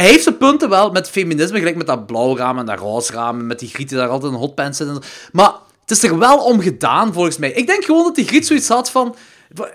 hij 0.00 0.08
heeft 0.08 0.22
zijn 0.22 0.36
punten 0.36 0.68
wel 0.68 0.90
met 0.90 1.10
feminisme, 1.10 1.58
gelijk 1.58 1.76
met 1.76 1.86
dat 1.86 2.06
blauw 2.06 2.36
raam 2.36 2.58
en 2.58 2.66
dat 2.66 2.78
roze 2.78 3.12
raam, 3.12 3.46
met 3.46 3.58
die 3.58 3.68
griet 3.68 3.88
die 3.88 3.98
daar 3.98 4.08
altijd 4.08 4.32
in 4.32 4.38
hotpants 4.38 4.78
zitten. 4.78 5.02
Maar 5.32 5.52
het 5.80 5.90
is 5.90 6.02
er 6.02 6.18
wel 6.18 6.38
om 6.38 6.60
gedaan, 6.60 7.12
volgens 7.12 7.38
mij. 7.38 7.52
Ik 7.52 7.66
denk 7.66 7.84
gewoon 7.84 8.02
dat 8.02 8.14
die 8.14 8.26
griet 8.26 8.46
zoiets 8.46 8.68
had 8.68 8.90
van... 8.90 9.16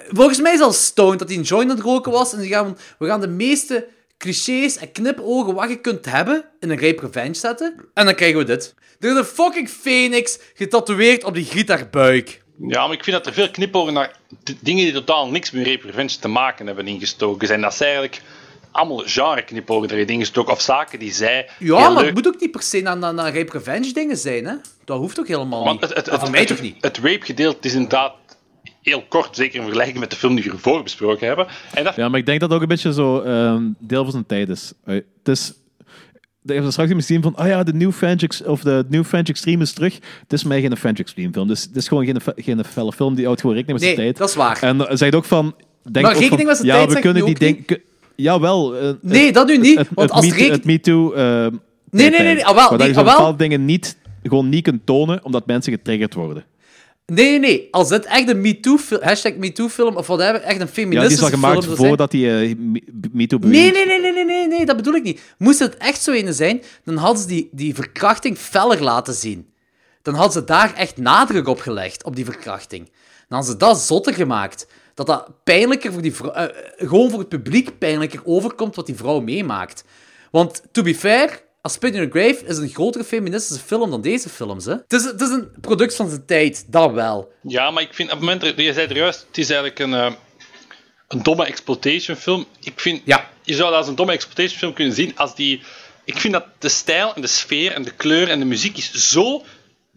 Volgens 0.10 0.41
mij 0.41 0.53
is 0.53 0.60
al 0.60 0.73
stoned 0.73 1.19
dat 1.19 1.27
hij 1.27 1.38
een 1.38 1.43
joint 1.43 1.69
aan 1.69 1.76
het 1.76 1.85
roken 1.85 2.11
was. 2.11 2.34
En 2.34 2.39
die 2.39 2.49
gaan, 2.49 2.77
we 2.99 3.07
gaan 3.07 3.22
de 3.22 3.27
meeste 3.27 3.88
clichés 4.18 4.77
en 4.77 4.91
knipogen 4.91 5.53
wat 5.53 5.69
je 5.69 5.80
kunt 5.80 6.06
hebben 6.06 6.45
in 6.60 6.69
een 6.69 6.80
rape 6.80 7.02
revenge 7.06 7.34
zetten. 7.34 7.76
En 7.93 8.06
dan 8.06 8.15
krijgen 8.15 8.38
we 8.38 8.45
dit. 8.45 8.76
Er 8.99 9.11
is 9.11 9.18
een 9.18 9.23
fucking 9.23 9.69
phoenix 9.69 10.39
getatoeëerd 10.53 11.23
op 11.23 11.34
die 11.34 11.45
griet 11.45 11.69
haar 11.69 11.89
buik. 11.89 12.41
Ja, 12.68 12.88
maar 12.88 12.95
ik 12.95 13.03
vind 13.03 13.15
dat 13.15 13.26
er 13.26 13.34
veel 13.34 13.52
knipogen 13.52 13.93
naar 13.93 14.15
dingen 14.60 14.84
die 14.84 14.93
totaal 14.93 15.30
niks 15.30 15.52
met 15.52 15.68
Rape 15.68 15.85
Revenge 15.85 16.19
te 16.19 16.27
maken 16.27 16.65
hebben 16.65 16.88
ingestoken 16.88 17.48
zijn. 17.48 17.61
Dat 17.61 17.73
is 17.73 17.81
eigenlijk 17.81 18.22
allemaal 18.72 19.02
genre 19.06 19.43
knipogen 19.43 19.89
erin 19.89 20.07
ingestoken. 20.07 20.53
Of 20.53 20.61
zaken 20.61 20.99
die 20.99 21.14
zij 21.14 21.49
Ja, 21.60 21.80
maar 21.80 21.91
leuk... 21.93 22.06
het 22.06 22.14
moet 22.14 22.27
ook 22.27 22.39
niet 22.39 22.52
per 22.52 22.61
se 22.61 22.81
naar, 22.81 22.98
naar, 22.98 23.14
naar 23.14 23.35
rape 23.35 23.52
revenge 23.52 23.93
dingen 23.93 24.18
zijn, 24.18 24.45
hè. 24.45 24.53
Dat 24.85 24.98
hoeft 24.98 25.19
ook 25.19 25.27
helemaal 25.27 25.72
niet. 25.72 25.81
het, 25.81 25.93
het, 25.93 26.10
het, 26.10 26.19
voor 26.19 26.30
mij 26.30 26.39
het, 26.39 26.49
toch 26.49 26.61
niet. 26.61 26.76
het 26.80 26.98
rape 26.98 27.26
gedeelte 27.26 27.68
is 27.68 27.73
inderdaad 27.73 28.14
heel 28.81 29.03
kort, 29.10 29.35
zeker 29.35 29.56
in 29.56 29.61
vergelijking 29.61 29.99
met 29.99 30.10
de 30.10 30.15
film 30.15 30.35
die 30.35 30.43
we 30.43 30.49
hiervoor 30.49 30.84
besproken 30.84 31.27
hebben. 31.27 31.48
En 31.73 31.84
dat 31.84 31.95
Ja, 31.95 32.10
maar 32.10 32.19
ik 32.19 32.26
denk 32.26 32.39
dat 32.39 32.49
het 32.49 32.57
ook 32.57 32.64
een 32.64 32.69
beetje 32.76 32.93
zo 32.93 33.19
ehm, 33.22 33.64
deel 33.80 34.03
van 34.03 34.11
zijn 34.11 34.26
tijd 34.26 34.49
is. 34.49 34.73
Eh, 34.84 34.95
Het 34.95 35.27
is... 35.27 35.53
Ik 36.45 36.56
heb 36.56 36.72
straks 36.72 36.91
gezien 36.91 37.22
van, 37.22 37.35
ah 37.35 37.48
ja, 37.48 37.64
de 37.64 37.73
New 37.73 37.91
French, 37.91 38.41
of 38.45 38.61
de 38.61 38.85
New 38.89 39.03
French 39.03 39.27
Extreme 39.27 39.64
is 39.64 39.73
terug. 39.73 39.93
Het 39.93 40.34
is 40.34 40.43
mij 40.43 40.61
geen 40.61 40.77
French 40.77 40.99
Extreme 40.99 41.31
film. 41.34 41.48
Dus 41.48 41.64
het 41.64 41.76
is 41.76 41.88
gewoon 41.88 42.06
geen, 42.06 42.18
geen 42.35 42.64
felle 42.65 42.91
film 42.91 43.15
die 43.15 43.26
houdt 43.26 43.41
gewoon 43.41 43.56
rekening 43.56 43.80
met 43.80 43.88
Nee, 43.88 43.98
zijn 43.98 44.07
tijd. 44.14 44.19
dat 44.19 44.30
is 44.30 44.35
waar. 44.35 44.64
En 44.64 44.77
uh, 44.77 44.85
zegt 44.89 45.15
ook 45.15 45.26
van... 45.26 45.56
Denk 45.84 46.06
Maar 46.06 46.15
ook 46.15 46.22
rekening 46.22 46.39
van, 46.39 46.45
met 46.45 46.57
zijn 46.57 46.68
ja, 46.68 46.76
tijd 46.76 46.93
we 46.93 46.99
kunnen 46.99 47.26
die 47.26 47.35
dingen... 47.39 47.65
Jawel. 48.22 48.76
eh, 48.76 48.89
Nee, 49.02 49.26
het- 49.26 49.34
dat 49.34 49.48
nu 49.48 49.57
niet. 49.57 49.77
Het, 49.77 49.88
want 49.93 50.10
het, 50.10 50.18
als 50.18 50.31
reken- 50.34 50.52
het 50.52 50.65
MeToo... 50.65 51.11
eh, 51.14 51.23
Nee, 51.23 52.10
nee, 52.10 52.10
nee, 52.10 52.34
nee, 52.34 52.45
ah, 52.45 52.56
wel, 52.56 52.77
nee, 52.77 52.88
je 52.88 52.95
ah, 52.95 53.03
wel. 53.06 53.14
bepaalde 53.15 53.38
dingen 53.38 53.65
niet, 53.65 53.98
gewoon 54.23 54.49
niet 54.49 54.64
kunt 54.64 54.85
tonen, 54.85 55.23
omdat 55.26 55.45
mensen 55.45 55.73
getriggerd 55.73 56.14
worden. 56.14 56.45
Nee, 57.06 57.39
nee. 57.39 57.68
Als 57.72 57.89
dit 57.89 58.06
echt 58.06 58.30
een 58.30 58.41
MeToo-film, 58.41 59.02
hashtag 59.03 59.35
MeToo-film 59.35 59.95
of 59.95 60.07
whatever, 60.07 60.41
echt 60.41 60.43
een 60.43 60.49
Ja, 60.49 60.56
die 60.56 60.65
is 60.65 60.72
feministische 60.73 61.23
al 61.23 61.30
gemaakt 61.30 61.64
film 61.64 61.76
voordat 61.76 62.11
die 62.11 62.30
eh, 62.39 62.56
Me- 62.57 62.81
MeToo 63.11 63.38
Nee, 63.41 63.72
nee, 63.72 63.85
nee, 63.85 63.99
nee, 64.02 64.11
nee, 64.14 64.26
nee, 64.26 64.48
nee, 64.48 64.65
dat 64.65 64.76
bedoel 64.76 64.93
ik 64.93 65.03
niet. 65.03 65.22
Moest 65.38 65.60
het 65.60 65.77
echt 65.77 66.02
zo 66.02 66.11
ene 66.11 66.34
zijn, 66.34 66.61
dan 66.84 66.95
hadden 66.98 67.22
ze 67.22 67.27
die, 67.27 67.49
die 67.52 67.76
verkrachting 67.76 68.38
feller 68.38 68.84
laten 68.84 69.14
zien. 69.14 69.48
Dan 70.02 70.14
hadden 70.14 70.34
ze 70.34 70.43
daar 70.43 70.73
echt 70.76 70.98
nadruk 70.98 71.48
op 71.48 71.60
gelegd, 71.60 72.03
op 72.03 72.15
die 72.15 72.26
verkrachting. 72.26 72.85
Dan 72.85 73.38
hadden 73.39 73.52
ze 73.52 73.57
dat 73.57 73.80
zotter 73.80 74.14
gemaakt. 74.14 74.68
Dat 74.94 75.08
dat 75.08 75.30
pijnlijker 75.44 75.92
voor 75.94 76.02
die 76.02 76.16
vrouw... 76.16 76.32
eh, 76.32 76.44
eh, 76.44 76.50
gewoon 76.78 77.10
voor 77.10 77.20
het 77.20 77.30
publiek 77.30 77.78
pijnlijker 77.78 78.22
overkomt 78.24 78.76
wat 78.76 78.86
die 78.86 78.96
vrouw 78.96 79.20
meemaakt. 79.20 79.84
Want, 80.32 80.62
to 80.72 80.82
be 80.84 80.96
fair, 80.96 81.42
A 81.68 81.70
Spit 81.70 81.94
in 81.96 82.08
Your 82.08 82.12
Grave 82.12 82.46
is 82.46 82.58
een 82.58 82.70
grotere 82.70 83.04
feministische 83.04 83.64
film 83.66 83.90
dan 83.90 84.02
deze 84.02 84.30
films, 84.30 84.66
hè. 84.66 84.72
Het 84.74 84.94
is, 84.94 85.04
het 85.04 85.22
is 85.22 85.30
een 85.30 85.52
product 85.62 85.96
van 85.96 86.10
zijn 86.10 86.26
tijd, 86.26 86.66
dat 86.68 86.92
wel. 86.92 87.32
Ja, 87.42 87.72
maar 87.72 87.84
ik 87.84 87.94
vind 87.94 88.10
op 88.10 88.16
het 88.16 88.24
moment, 88.26 88.42
dat- 88.42 88.66
je 88.66 88.74
zei 88.74 88.88
er 88.88 88.96
juist, 88.96 89.26
het 89.28 89.38
is 89.38 89.50
eigenlijk 89.50 89.80
een, 89.80 89.94
eh, 89.94 90.12
een 91.08 91.24
domme 91.24 91.46
exploitation 91.46 92.16
film. 92.18 92.46
Ik 92.60 92.80
vind, 92.80 93.02
Ja. 93.06 93.30
je 93.44 93.54
zou 93.56 93.70
dat 93.70 93.78
als 93.78 93.88
een 93.88 93.96
domme 93.96 94.12
exploitation 94.14 94.60
film 94.60 94.74
kunnen 94.74 94.94
zien 94.94 95.18
als 95.18 95.36
die... 95.36 95.62
Ik 96.06 96.18
vind 96.18 96.34
dat 96.34 96.46
de 96.60 96.70
stijl 96.70 97.14
en 97.16 97.22
de 97.22 97.28
sfeer 97.28 97.72
en 97.72 97.84
de 97.84 97.92
kleur 97.92 98.30
en 98.30 98.40
de 98.40 98.46
muziek 98.46 98.78
is 98.78 98.92
zo 99.12 99.44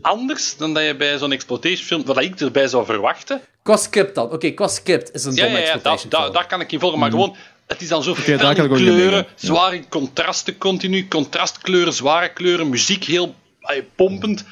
anders 0.01 0.57
dan 0.57 0.75
dat 0.75 0.85
je 0.85 0.97
bij 0.97 1.19
zo'n 1.19 1.33
exploitation 1.33 1.87
film, 1.87 2.05
wat 2.05 2.21
ik 2.23 2.41
erbij 2.41 2.67
zou 2.69 2.85
verwachten. 2.85 3.41
Qua 3.65 3.77
script 3.77 4.15
dan. 4.15 4.31
Oké, 4.31 4.51
qua 4.51 4.69
script 4.69 5.15
is 5.15 5.25
een 5.25 5.35
Ja, 5.35 5.43
domme 5.43 5.59
ja, 5.59 5.65
ja 5.85 5.97
film. 5.99 6.33
daar 6.33 6.47
kan 6.47 6.61
ik 6.61 6.73
in 6.73 6.81
volgen, 6.81 6.99
maar 6.99 7.11
gewoon, 7.11 7.37
het 7.67 7.81
is 7.81 7.89
dan 7.89 8.03
zo 8.03 8.15
fel 8.15 8.51
in 8.51 8.57
in 8.57 8.69
kleuren, 8.69 9.27
zwaar 9.35 9.75
in 9.75 9.89
contrasten 9.89 10.59
continu, 10.59 11.09
contrastkleuren, 11.09 11.93
zware 11.93 12.33
kleuren, 12.33 12.69
muziek 12.69 13.05
heel 13.05 13.35
pompend. 13.95 14.45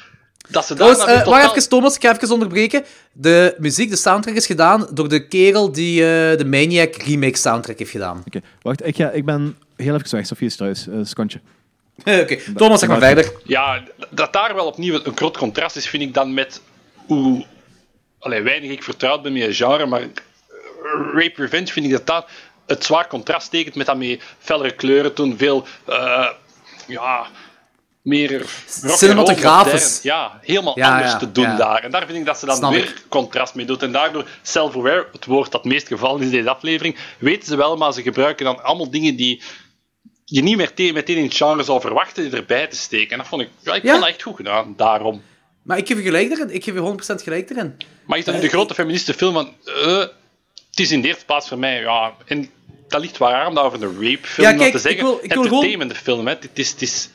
Dat 0.49 0.65
ze 0.65 0.73
daar 0.75 0.87
Trouwens, 0.87 0.99
eh, 1.19 1.23
totaal- 1.23 1.41
wacht 1.41 1.55
even, 1.57 1.69
Thomas, 1.69 1.95
ik 1.95 2.01
ga 2.01 2.15
even 2.15 2.31
onderbreken. 2.31 2.85
De 3.11 3.55
muziek, 3.57 3.89
de 3.89 3.95
soundtrack 3.95 4.35
is 4.35 4.45
gedaan 4.45 4.87
door 4.93 5.09
de 5.09 5.27
kerel 5.27 5.71
die 5.71 5.99
eh, 6.01 6.37
de 6.37 6.45
Maniac 6.45 6.95
remake 6.95 7.37
soundtrack 7.37 7.79
heeft 7.79 7.91
gedaan. 7.91 8.23
Oké, 8.27 8.39
wacht, 8.61 8.85
ik, 8.85 8.95
ga, 8.95 9.09
ik 9.09 9.25
ben 9.25 9.57
heel 9.75 9.95
even 9.95 10.15
weg. 10.17 10.25
Sofie 10.25 10.47
is 10.47 10.55
thuis. 10.55 10.87
Eh 10.87 10.95
secondje. 11.03 11.39
Oké, 12.21 12.37
Thomas, 12.55 12.79
zeg 12.79 12.89
maar 12.89 12.99
Maar- 12.99 13.07
verder. 13.13 13.31
Ja, 13.43 13.83
dat 14.09 14.33
daar 14.33 14.55
wel 14.55 14.65
opnieuw 14.65 14.99
een 15.03 15.15
groot 15.17 15.37
contrast 15.37 15.75
is, 15.75 15.87
vind 15.89 16.03
ik 16.03 16.13
dan 16.13 16.33
met 16.33 16.61
hoe 17.07 17.45
allee, 18.23 18.41
weinig 18.41 18.71
ik 18.71 18.83
vertrouwd 18.83 19.21
ben 19.21 19.33
met 19.33 19.41
het 19.41 19.55
genre, 19.55 19.85
maar 19.85 20.01
eh, 20.01 20.07
Rape 21.13 21.33
Revenge 21.35 21.71
vind 21.71 21.85
ik 21.85 21.91
dat 21.91 22.07
dat 22.07 22.25
het 22.65 22.85
zwaar 22.85 23.07
contrast 23.07 23.49
tekent 23.51 23.75
met 23.75 23.85
dat 23.85 23.97
mee 23.97 24.19
fellere 24.39 24.71
kleuren 24.75 25.13
toen, 25.13 25.37
veel 25.37 25.65
eh, 25.85 26.29
ja, 26.87 27.27
meer 28.01 28.45
Cinematografisch. 28.67 30.01
Ja, 30.01 30.39
helemaal 30.41 30.77
Ja, 30.79 30.91
anders 30.93 31.11
ja, 31.11 31.17
te 31.17 31.31
doen 31.31 31.43
ja. 31.43 31.55
daar. 31.55 31.83
En 31.83 31.91
daar 31.91 32.05
vind 32.05 32.17
ik 32.17 32.25
dat 32.25 32.39
ze 32.39 32.45
dan 32.45 32.55
Snap 32.55 32.71
weer 32.71 32.83
ik. 32.83 33.03
contrast 33.09 33.55
mee 33.55 33.65
doet. 33.65 33.83
En 33.83 33.91
daardoor 33.91 34.27
self-aware, 34.41 35.07
het 35.11 35.25
woord 35.25 35.51
dat 35.51 35.63
meest 35.65 35.87
gevallen 35.87 36.19
is 36.19 36.25
in 36.25 36.31
deze 36.31 36.49
aflevering, 36.49 36.95
weten 37.17 37.47
ze 37.47 37.55
wel, 37.55 37.77
maar 37.77 37.93
ze 37.93 38.01
gebruiken 38.01 38.45
dan 38.45 38.63
allemaal 38.63 38.89
dingen 38.91 39.15
die 39.15 39.41
je 40.25 40.41
niet 40.43 40.57
meer 40.57 40.73
te- 40.73 40.91
meteen 40.93 41.17
in 41.17 41.23
het 41.23 41.35
genre 41.35 41.63
zou 41.63 41.81
verwachten 41.81 42.33
erbij 42.33 42.67
te 42.67 42.75
steken. 42.75 43.11
En 43.11 43.17
dat 43.17 43.27
vond 43.27 43.41
ik, 43.41 43.49
ja, 43.59 43.73
ik 43.73 43.81
vond 43.81 43.99
dat 43.99 44.09
echt 44.09 44.21
goed 44.23 44.35
gedaan, 44.35 44.73
daarom. 44.77 45.21
Maar 45.63 45.77
ik 45.77 45.87
geef 45.87 45.97
je 45.97 46.03
gelijk 46.03 46.31
erin. 46.31 46.49
Ik 46.53 46.63
geef 46.63 46.73
je 46.73 46.79
100% 47.19 47.23
gelijk 47.23 47.49
erin. 47.49 47.75
Maar 48.05 48.17
is 48.17 48.25
dat 48.25 48.35
nu 48.35 48.41
de 48.41 48.47
grote 48.47 48.73
feministische 48.73 49.13
film? 49.13 49.33
Want, 49.33 49.49
eh, 49.65 49.97
het 50.69 50.79
is 50.79 50.91
in 50.91 51.01
de 51.01 51.07
eerste 51.07 51.25
plaats 51.25 51.47
voor 51.47 51.59
mij, 51.59 51.79
ja, 51.81 52.13
en 52.25 52.49
dat 52.87 53.01
ligt 53.01 53.17
waar 53.17 53.47
om 53.47 53.53
dat 53.55 53.63
over 53.63 53.83
een 53.83 53.93
rape 54.01 54.27
film 54.27 54.47
Ja, 54.47 54.53
kijk, 54.57 54.71
te 54.71 54.79
zeggen. 54.79 54.99
ik 54.99 55.05
wil- 55.05 55.19
ik 55.21 55.33
wil 55.33 55.43
gewoon- 55.43 55.63
Entertainment 55.63 55.97
film, 55.97 56.27
hè. 56.27 56.33
Het 56.33 56.49
is, 56.53 56.71
het 56.71 56.81
is, 56.81 57.09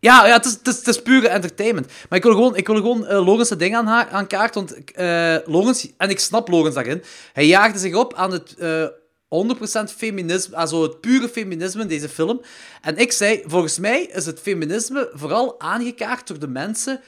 Ja, 0.00 0.26
ja 0.26 0.32
het, 0.32 0.44
is, 0.44 0.52
het, 0.52 0.66
is, 0.68 0.76
het 0.76 0.86
is 0.86 1.02
pure 1.02 1.28
entertainment. 1.28 1.86
Maar 2.08 2.18
ik 2.18 2.24
wil 2.24 2.32
gewoon, 2.34 2.56
ik 2.56 2.66
wil 2.66 2.76
gewoon 2.76 3.06
eh 3.06 3.24
Logans' 3.26 3.48
ding 3.48 3.76
aan, 3.76 3.86
ha- 3.86 4.08
aan 4.08 4.26
kaart. 4.26 4.54
Want 4.54 4.84
eh 4.92 5.36
Logans, 5.44 5.88
en 5.96 6.10
ik 6.10 6.18
snap 6.18 6.48
Logans 6.48 6.74
daarin, 6.74 7.02
hij 7.32 7.46
jaagde 7.46 7.78
zich 7.78 7.94
op 7.94 8.14
aan 8.14 8.32
het 8.32 8.54
eh 8.58 8.84
100% 9.28 9.92
feminisme, 9.96 10.56
also 10.56 10.82
het 10.82 11.00
pure 11.00 11.28
feminisme 11.28 11.82
in 11.82 11.88
deze 11.88 12.08
film. 12.08 12.40
En 12.82 12.96
ik 12.96 13.12
zei, 13.12 13.42
volgens 13.46 13.78
mij 13.78 14.02
is 14.02 14.26
het 14.26 14.40
feminisme 14.40 15.10
vooral 15.12 15.60
aangekaart 15.60 16.26
door 16.26 16.38
de 16.38 16.48
mensen 16.48 17.00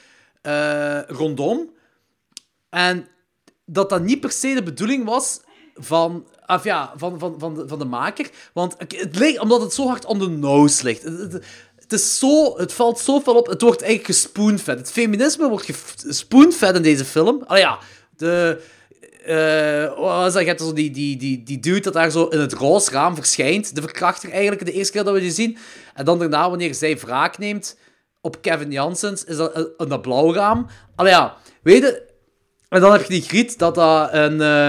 eh, 0.47 1.01
rondom. 1.06 1.70
En 2.68 3.09
dat 3.64 3.90
dat 3.90 4.02
niet 4.02 4.20
per 4.20 4.32
se 4.32 4.55
de 4.55 4.62
bedoeling 4.62 5.05
was 5.05 5.40
van, 5.74 6.27
of 6.47 6.64
ja, 6.64 6.93
van, 6.97 7.18
van, 7.18 7.35
van, 7.39 7.55
de, 7.55 7.68
van 7.68 7.78
de 7.78 7.85
maker. 7.85 8.31
Want 8.52 8.74
het 8.78 9.16
ligt, 9.16 9.39
omdat 9.39 9.60
het 9.60 9.73
zo 9.73 9.86
hard 9.86 10.05
on 10.05 10.18
the 10.18 10.28
nose 10.28 10.85
ligt. 10.85 11.02
Het, 11.02 11.93
is 11.93 12.18
zo, 12.18 12.59
het 12.59 12.73
valt 12.73 12.98
zo 12.98 13.20
veel 13.20 13.36
op. 13.36 13.47
Het 13.47 13.62
wordt 13.62 13.82
eigenlijk 13.82 14.18
gespoonfed. 14.18 14.78
Het 14.78 14.90
feminisme 14.90 15.48
wordt 15.48 15.66
gespoonfed 15.97 16.74
in 16.74 16.82
deze 16.82 17.05
film. 17.05 17.43
Ah 17.47 17.59
ja, 17.59 17.78
de... 18.16 18.62
eh, 19.24 19.98
wat 19.98 20.32
dat? 20.32 20.44
Je 20.44 20.55
zo 20.59 20.73
die, 20.73 20.90
die, 20.90 21.16
die, 21.16 21.43
die 21.43 21.60
dude 21.60 21.81
dat 21.81 21.93
daar 21.93 22.10
zo 22.10 22.27
in 22.27 22.40
het 22.40 22.52
roze 22.52 22.90
raam 22.90 23.14
verschijnt. 23.14 23.74
De 23.74 23.81
verkrachter 23.81 24.31
eigenlijk, 24.31 24.64
de 24.64 24.73
eerste 24.73 24.93
keer 24.93 25.05
dat 25.05 25.14
we 25.14 25.20
die 25.20 25.31
zien. 25.31 25.59
En 25.94 26.05
dan 26.05 26.18
daarna, 26.18 26.48
wanneer 26.48 26.74
zij 26.74 26.98
wraak 26.98 27.39
neemt 27.39 27.77
op 28.27 28.43
Kevin 28.43 28.70
Janssens, 28.73 29.24
is 29.24 29.36
dat 29.36 29.55
in 29.77 29.89
dat 29.89 30.03
blauw 30.03 30.35
raam. 30.35 30.66
Ja, 30.97 31.36
weet 31.62 31.82
je... 31.82 32.03
En 32.69 32.81
dan 32.81 32.93
heb 32.93 33.03
je 33.03 33.09
die 33.09 33.23
griet 33.23 33.59
dat 33.59 33.74
dat 33.74 34.09
een, 34.12 34.40
eh, 34.40 34.69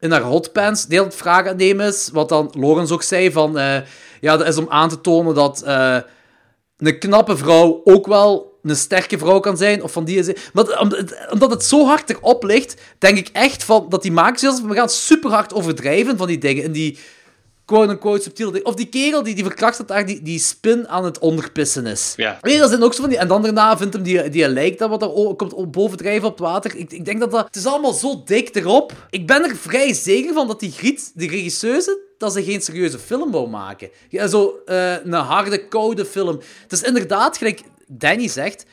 in 0.00 0.10
haar 0.10 0.22
hotpants 0.22 0.86
deel 0.86 1.04
het 1.04 1.14
vragen 1.14 1.50
aan 1.50 1.80
is. 1.80 2.10
Wat 2.12 2.28
dan 2.28 2.52
Lorenz 2.58 2.90
ook 2.90 3.02
zei 3.02 3.32
van... 3.32 3.58
eh, 3.58 3.76
ja, 4.20 4.36
dat 4.36 4.46
is 4.46 4.56
om 4.56 4.66
aan 4.68 4.88
te 4.88 5.00
tonen 5.00 5.34
dat 5.34 5.62
eh, 5.62 5.96
een 6.76 6.98
knappe 6.98 7.36
vrouw 7.36 7.80
ook 7.84 8.06
wel 8.06 8.58
een 8.62 8.76
sterke 8.76 9.18
vrouw 9.18 9.40
kan 9.40 9.56
zijn. 9.56 9.82
Of 9.82 9.92
van 9.92 10.04
die... 10.04 10.18
is- 10.18 10.50
Maar 10.52 10.80
omdat 11.30 11.50
het, 11.50 11.64
zo 11.64 11.86
hard 11.86 12.10
erop 12.10 12.42
ligt, 12.42 12.80
denk 12.98 13.18
ik 13.18 13.28
echt 13.32 13.64
van, 13.64 13.86
dat 13.88 14.02
die 14.02 14.12
makers... 14.12 14.60
We 14.62 14.74
gaan 14.74 14.88
super 14.88 15.30
hard 15.30 15.54
overdrijven 15.54 16.16
van 16.16 16.26
die 16.26 16.38
dingen. 16.38 16.64
En 16.64 16.72
die 16.72 16.98
quote-unquote 17.64 18.22
subtiele 18.22 18.52
dingen. 18.52 18.66
Of 18.66 18.74
die 18.74 18.88
kerel 18.88 19.22
die, 19.22 19.34
die 19.34 19.44
verkracht 19.44 19.78
dat 19.78 19.88
daar 19.88 20.06
die, 20.06 20.22
die 20.22 20.38
spin 20.38 20.88
aan 20.88 21.04
het 21.04 21.18
onderpissen 21.18 21.86
is. 21.86 22.12
Ja. 22.16 22.38
Je, 22.42 22.58
dat 22.58 22.68
zijn 22.68 22.82
ook 22.82 22.94
zo 22.94 23.00
van 23.00 23.10
die... 23.10 23.18
En 23.18 23.28
dan 23.28 23.42
daarna 23.42 23.76
vindt 23.76 23.94
hem 23.94 24.02
die, 24.02 24.28
die 24.28 24.48
lijk 24.48 24.78
dat 24.78 24.90
wat 24.90 25.02
er 25.02 25.36
komt 25.36 25.70
bovendrijven 25.70 26.28
op 26.28 26.38
het 26.38 26.48
water. 26.48 26.76
Ik, 26.76 26.92
ik 26.92 27.04
denk 27.04 27.20
dat 27.20 27.30
dat... 27.30 27.46
Het 27.46 27.56
is 27.56 27.66
allemaal 27.66 27.92
zo 27.92 28.22
dik 28.24 28.54
erop. 28.54 28.92
Ik 29.10 29.26
ben 29.26 29.44
er 29.44 29.56
vrij 29.56 29.92
zeker 29.92 30.34
van 30.34 30.46
dat 30.46 30.60
die 30.60 30.72
Griet, 30.72 31.12
die 31.14 31.30
regisseuse, 31.30 31.98
dat 32.18 32.32
ze 32.32 32.44
geen 32.44 32.62
serieuze 32.62 32.98
film 32.98 33.30
wou 33.30 33.48
maken. 33.48 33.90
Ja, 34.08 34.26
zo 34.26 34.60
eh, 34.66 35.04
een 35.04 35.12
harde, 35.12 35.68
koude 35.68 36.04
film. 36.04 36.40
Het 36.62 36.72
is 36.72 36.82
inderdaad, 36.82 37.36
gelijk 37.36 37.62
Danny 37.86 38.28
zegt... 38.28 38.64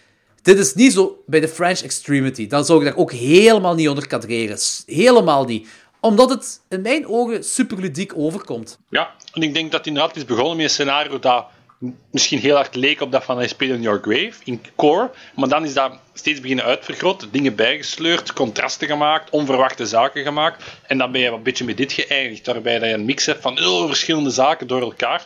Dit 0.42 0.58
is 0.58 0.74
niet 0.74 0.94
zo 0.94 1.24
bij 1.26 1.40
de 1.40 1.48
French 1.48 1.82
Extremity. 1.82 2.48
Dan 2.48 2.66
zou 2.66 2.80
ik 2.80 2.86
daar 2.86 2.98
ook 2.98 3.12
helemaal 3.12 3.76
niet 3.76 3.90
onder 3.90 4.08
kadreren. 4.08 4.58
Helemaal 4.86 5.46
niet. 5.46 5.68
Omdat 6.02 6.30
het 6.30 6.62
in 6.70 6.82
mijn 6.82 7.08
ogen 7.08 7.44
super 7.44 7.80
ludiek 7.80 8.14
overkomt. 8.16 8.80
Ja, 8.90 9.12
en 9.34 9.42
ik 9.42 9.54
denk 9.54 9.72
dat 9.72 9.80
het 9.80 9.88
inderdaad 9.88 10.16
is 10.16 10.26
begonnen 10.26 10.56
met 10.56 10.66
een 10.66 10.72
scenario 10.72 11.20
dat 11.20 11.46
misschien 12.12 12.40
heel 12.40 12.56
hard 12.56 12.76
leek 12.76 13.02
op 13.02 13.12
dat 13.12 13.24
van 13.24 13.42
I 13.42 13.48
Spit 13.48 13.70
in 13.70 13.82
Your 13.82 14.00
Grave, 14.02 14.34
in 14.44 14.62
core, 14.76 15.12
maar 15.36 15.50
dan 15.50 15.64
is 15.64 15.74
dat 15.74 15.94
steeds 16.14 16.40
beginnen 16.40 16.66
uitvergroot, 16.66 17.28
dingen 17.32 17.56
bijgesleurd, 17.56 18.34
contrasten 18.34 18.88
gemaakt, 18.88 19.30
onverwachte 19.30 19.86
zaken 19.86 20.24
gemaakt, 20.24 20.64
en 20.88 20.98
dan 20.98 21.12
ben 21.12 21.22
je 21.22 21.30
een 21.30 21.44
beetje 21.44 21.66
met 21.66 21.78
dit 21.78 21.92
geëindigd, 21.92 22.46
waarbij 22.46 22.80
dat 22.80 22.90
je 22.90 22.96
een 22.96 23.06
mix 23.06 23.26
hebt 23.26 23.42
van 23.42 23.58
heel 23.58 23.88
verschillende 23.88 24.30
zaken 24.30 24.68
door 24.68 24.82
elkaar, 24.82 25.26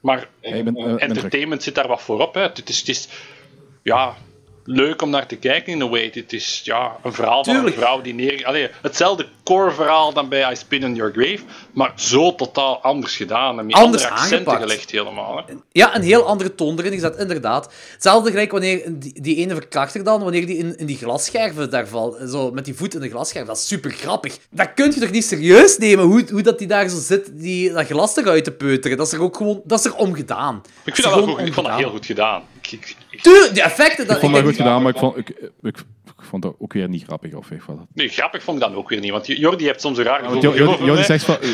maar 0.00 0.28
Ja, 0.40 0.50
eh, 0.50 1.02
entertainment 1.02 1.62
zit 1.62 1.74
daar 1.74 1.88
wat 1.88 2.02
voor 2.02 2.20
op. 2.20 2.34
Hè. 2.34 2.40
Het, 2.40 2.68
is, 2.68 2.78
het 2.78 2.88
is 2.88 3.08
ja, 3.82 4.16
leuk 4.64 5.02
om 5.02 5.10
naar 5.10 5.26
te 5.26 5.36
kijken 5.36 5.72
in 5.72 5.80
een 5.80 5.90
way. 5.90 6.10
Het 6.14 6.32
is 6.32 6.60
ja, 6.64 6.96
een 7.02 7.12
verhaal 7.12 7.44
van 7.44 7.66
een 7.66 7.72
vrouw 7.72 8.00
die 8.00 8.14
neer... 8.14 8.46
Allee, 8.46 8.68
hetzelfde 8.82 9.26
core 9.44 9.70
verhaal 9.70 10.12
dan 10.12 10.28
bij 10.28 10.52
I 10.52 10.56
Spin 10.56 10.82
in 10.82 10.94
Your 10.94 11.12
Grave, 11.12 11.38
maar 11.72 11.92
zo 11.94 12.34
totaal 12.34 12.82
anders 12.82 13.16
gedaan. 13.16 13.58
En 13.58 13.66
met 13.66 13.74
Anders 13.74 14.02
andere 14.02 14.20
accenten 14.20 14.52
aangepakt. 14.52 14.62
gelegd 14.62 14.90
helemaal. 14.90 15.36
Hè. 15.36 15.54
Ja, 15.72 15.96
een 15.96 16.02
heel 16.02 16.26
andere 16.26 16.54
toon 16.54 16.78
erin 16.78 16.92
gezet, 16.92 17.16
inderdaad. 17.16 17.72
Hetzelfde 17.92 18.30
gelijk 18.30 18.50
wanneer 18.50 18.82
die, 18.98 19.20
die 19.22 19.36
ene 19.36 19.54
verkrachter 19.54 20.04
dan, 20.04 20.22
wanneer 20.22 20.46
die 20.46 20.56
in, 20.56 20.78
in 20.78 20.86
die 20.86 20.96
glasscherven 20.96 21.70
daar 21.70 21.88
valt, 21.88 22.16
zo 22.30 22.50
met 22.50 22.64
die 22.64 22.74
voet 22.74 22.94
in 22.94 23.00
de 23.00 23.08
glasscherf, 23.08 23.46
dat 23.46 23.56
is 23.56 23.66
super 23.66 23.90
grappig. 23.90 24.38
Dat 24.50 24.74
kun 24.74 24.92
je 24.92 25.00
toch 25.00 25.10
niet 25.10 25.24
serieus 25.24 25.78
nemen, 25.78 26.04
hoe, 26.04 26.24
hoe 26.30 26.42
dat 26.42 26.58
die 26.58 26.66
daar 26.66 26.88
zo 26.88 26.98
zit, 27.00 27.30
die, 27.32 27.72
dat 27.72 27.86
glas 27.86 28.16
eruit 28.16 28.44
te 28.44 28.52
peuteren. 28.52 28.96
Dat 28.96 29.06
is 29.06 29.12
er 29.12 29.22
ook 29.22 29.36
gewoon, 29.36 29.60
dat 29.64 29.78
is 29.78 29.84
er 29.84 29.94
omgedaan. 29.94 30.62
Ik 30.84 30.94
vind 30.94 31.08
dat 31.08 31.24
wel 31.24 31.34
goed. 31.34 31.46
Ik 31.46 31.54
vond 31.54 31.66
dat 31.66 31.76
heel 31.76 31.90
goed 31.90 32.06
gedaan. 32.06 32.42
Ik, 32.62 32.72
ik, 32.72 32.96
ik- 33.10 33.22
die 33.52 33.62
effecten... 33.62 34.06
Dat, 34.06 34.16
Ik 34.16 34.22
vond 34.22 34.34
dat 34.34 34.44
goed 34.44 34.56
gedaan, 34.56 34.82
maar 34.82 34.92
ik 34.92 34.98
vond, 34.98 35.16
ik, 35.16 35.28
ik, 35.62 35.76
ik 36.04 36.22
vond 36.22 36.42
dat 36.42 36.54
ook 36.58 36.72
weer 36.72 36.88
niet 36.88 37.02
grappig. 37.04 37.34
Of 37.34 37.50
ik 37.50 37.62
dat. 37.66 37.76
nee, 37.94 38.08
grappig 38.08 38.42
vond 38.42 38.62
ik 38.62 38.68
dan 38.68 38.74
ook 38.74 38.88
weer 38.88 39.00
niet, 39.00 39.10
want 39.10 39.26
Jordi 39.26 39.64
heeft 39.64 39.80
soms 39.80 39.98
een 39.98 40.04
raar 40.04 40.24
gevoel. 40.24 40.56
Jordi 40.86 41.02
zegt 41.04 41.24
van... 41.24 41.36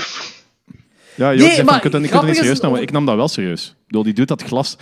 Ja, 1.14 1.24
Jordi 1.28 1.43
Nee, 1.44 1.55
zegt 1.55 1.64
van, 1.66 1.74
je 1.74 1.80
kunt 1.80 1.93
dat 1.93 2.02
niet, 2.02 2.10
dat 2.12 2.22
serieus 2.36 2.48
het 2.48 2.62
nemen. 2.62 2.82
Ik 2.82 2.90
nam 2.90 3.06
dat 3.06 3.16
wel 3.16 3.28
serieus. 3.28 3.66
Ik 3.68 3.86
bedoel, 3.86 4.02
die 4.02 4.12
doet 4.12 4.28
dat 4.28 4.43
glas... 4.43 4.76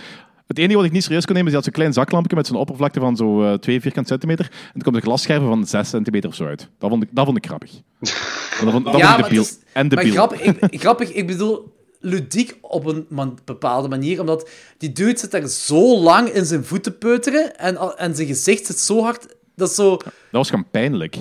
Het 0.47 0.57
enige 0.57 0.75
wat 0.75 0.85
ik 0.85 0.91
niet 0.91 1.03
serieus 1.03 1.25
kon 1.25 1.33
nemen, 1.35 1.47
is 1.49 1.53
dat 1.55 1.63
zo'n 1.63 1.73
klein 1.73 1.93
zaklampje 1.93 2.35
met 2.35 2.47
zo'n 2.47 2.55
oppervlakte 2.57 2.99
van 2.99 3.15
zo 3.15 3.57
2 3.57 3.81
vierkant 3.81 4.07
centimeter. 4.07 4.45
En 4.45 4.69
dan 4.73 4.81
komt 4.81 4.95
een 4.95 5.01
glasscherven 5.01 5.47
van 5.47 5.65
6 5.65 5.89
centimeter 5.89 6.29
of 6.29 6.35
zo 6.35 6.45
uit. 6.45 6.69
Dat 6.79 6.89
vond 6.89 7.03
ik, 7.03 7.09
dat 7.11 7.25
vond 7.25 7.37
ik 7.37 7.45
grappig. 7.45 7.71
Dat 8.61 8.71
vond, 8.71 8.85
dat 8.85 8.97
Ja, 8.97 9.07
vond 9.07 9.17
ik 9.19 9.23
debiel. 9.23 9.41
het 9.43 9.51
is- 9.51 9.57
En 9.73 9.87
Maar 9.87 9.95
debiel. 9.97 10.13
grappig 10.13 10.41
ik, 10.41 10.79
grappig, 10.79 11.11
ik 11.13 11.27
bedoel 11.27 11.76
ludiek 11.99 12.57
op 12.61 12.85
een 12.85 13.05
man- 13.09 13.39
bepaalde 13.45 13.87
manier, 13.87 14.19
omdat 14.19 14.49
die 14.77 14.91
dude 14.91 15.19
zit 15.19 15.31
daar 15.31 15.47
zo 15.47 15.99
lang 15.99 16.29
in 16.29 16.45
zijn 16.45 16.65
voeten 16.65 16.97
peuteren 16.97 17.57
en, 17.57 17.97
en 17.97 18.15
zijn 18.15 18.27
gezicht 18.27 18.65
zit 18.65 18.79
zo 18.79 19.01
hard 19.01 19.35
Dat 19.55 19.69
is 19.69 19.75
zo... 19.75 19.97
Dat 19.97 20.11
was 20.31 20.49
gewoon 20.49 20.69
pijnlijk. 20.71 21.15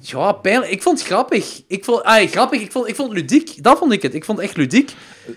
Ja, 0.00 0.32
pijnlijk. 0.32 0.72
Ik 0.72 0.82
vond 0.82 0.98
het 0.98 1.06
grappig. 1.08 1.62
Ik 1.66 1.84
vond, 1.84 2.02
ah, 2.02 2.28
grappig. 2.30 2.60
Ik 2.60 2.72
vond, 2.72 2.88
ik 2.88 2.94
vond 2.94 3.08
het 3.12 3.18
ludiek. 3.20 3.62
Dat 3.62 3.78
vond 3.78 3.92
ik 3.92 4.02
het. 4.02 4.14
Ik 4.14 4.24
vond 4.24 4.38
het 4.38 4.46
echt 4.46 4.56
ludiek. 4.56 4.94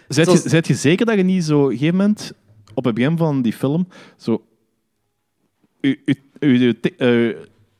Zijt 0.08 0.28
Zoals- 0.28 0.44
je, 0.44 0.50
zijt 0.50 0.68
je 0.68 0.74
zeker 0.74 1.06
dat 1.06 1.16
je 1.16 1.24
niet 1.24 1.44
zo 1.44 1.60
op 1.60 1.66
een 1.70 1.72
gegeven 1.78 1.96
moment, 1.98 2.32
op 2.74 2.86
het 2.86 2.96
begin 2.96 3.18
van 3.18 3.42
die 3.42 3.54
film, 3.54 3.88
zo 4.18 4.42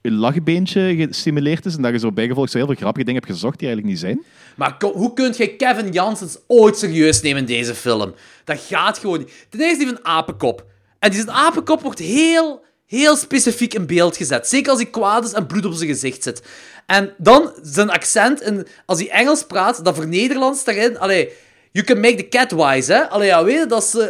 je 0.06 0.12
lachbeentje 0.12 0.96
gestimuleerd 0.96 1.66
is 1.66 1.76
en 1.76 1.82
dat 1.82 1.92
je 1.92 2.00
zo 2.00 2.12
bijgevolg 2.12 2.50
zo 2.50 2.58
heel 2.58 2.66
veel 2.66 2.76
grappige 2.76 3.06
dingen 3.06 3.22
hebt 3.22 3.34
gezocht 3.34 3.60
die 3.60 3.68
eigenlijk 3.68 3.98
niet 3.98 4.06
zijn? 4.06 4.24
Maar 4.56 4.76
hoe 4.94 5.14
kun 5.14 5.34
je 5.38 5.56
Kevin 5.56 5.92
Janssens 5.92 6.38
ooit 6.48 6.78
serieus 6.78 7.22
nemen 7.22 7.40
in 7.40 7.46
deze 7.46 7.76
film? 7.76 8.14
Dat 8.44 8.60
gaat 8.68 8.98
gewoon 8.98 9.18
niet. 9.18 9.32
Ten 9.50 9.60
eerste 9.60 9.84
heeft 9.84 9.98
een 9.98 10.06
apenkop. 10.06 10.66
En 11.00 11.10
die 11.12 11.20
zijn 11.20 11.36
apenkop 11.36 11.82
wordt 11.82 12.00
heel, 12.00 12.64
heel 12.86 13.16
specifiek 13.16 13.74
in 13.74 13.86
beeld 13.86 14.18
gezet. 14.18 14.48
Zeker 14.48 14.72
als 14.72 14.82
hij 14.82 14.90
kwaad 14.90 15.26
is 15.26 15.32
en 15.32 15.46
bloed 15.46 15.66
op 15.66 15.74
zijn 15.74 15.90
gezicht 15.90 16.24
zit. 16.24 16.42
En 16.86 17.14
dan 17.18 17.52
zijn 17.62 17.90
accent, 17.90 18.42
en 18.42 18.68
als 18.86 19.00
hij 19.00 19.10
Engels 19.10 19.46
praat, 19.46 19.86
dat 19.86 19.96
voor 19.96 20.08
Nederlands 20.08 20.64
daarin... 20.64 21.00
Allee, 21.00 21.30
you 21.72 21.86
can 21.86 22.00
make 22.00 22.16
the 22.16 22.28
cat 22.28 22.52
wise, 22.52 22.94
hè. 22.94 23.10
Allee, 23.10 23.28
ja, 23.28 23.44
weet 23.44 23.60
je, 23.60 23.66
dat 23.66 23.84
is... 23.84 23.96
eh, 23.96 24.08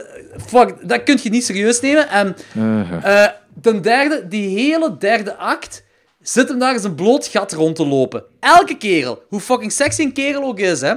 fuck, 0.48 0.90
dat 0.90 1.04
kun 1.04 1.20
je 1.24 1.30
niet 1.30 1.46
serieus 1.46 1.80
nemen. 1.82 2.10
En 2.10 2.36
Eh, 2.56 3.24
eh, 3.24 3.32
ten 3.62 3.82
derde, 3.82 4.28
die 4.28 4.60
hele 4.60 4.98
derde 4.98 5.36
act 5.36 5.84
zit 6.28 6.50
hem 6.50 6.60
daar 6.60 6.74
in 6.74 6.80
zijn 6.80 6.96
bloot 6.96 7.28
gat 7.28 7.54
rond 7.54 7.76
te 7.76 7.86
lopen. 7.88 8.24
Elke 8.40 8.78
kerel, 8.78 9.24
hoe 9.30 9.40
fucking 9.40 9.72
sexy 9.72 10.02
een 10.02 10.14
kerel 10.14 10.44
ook 10.44 10.60
is, 10.60 10.82
hè. 10.82 10.94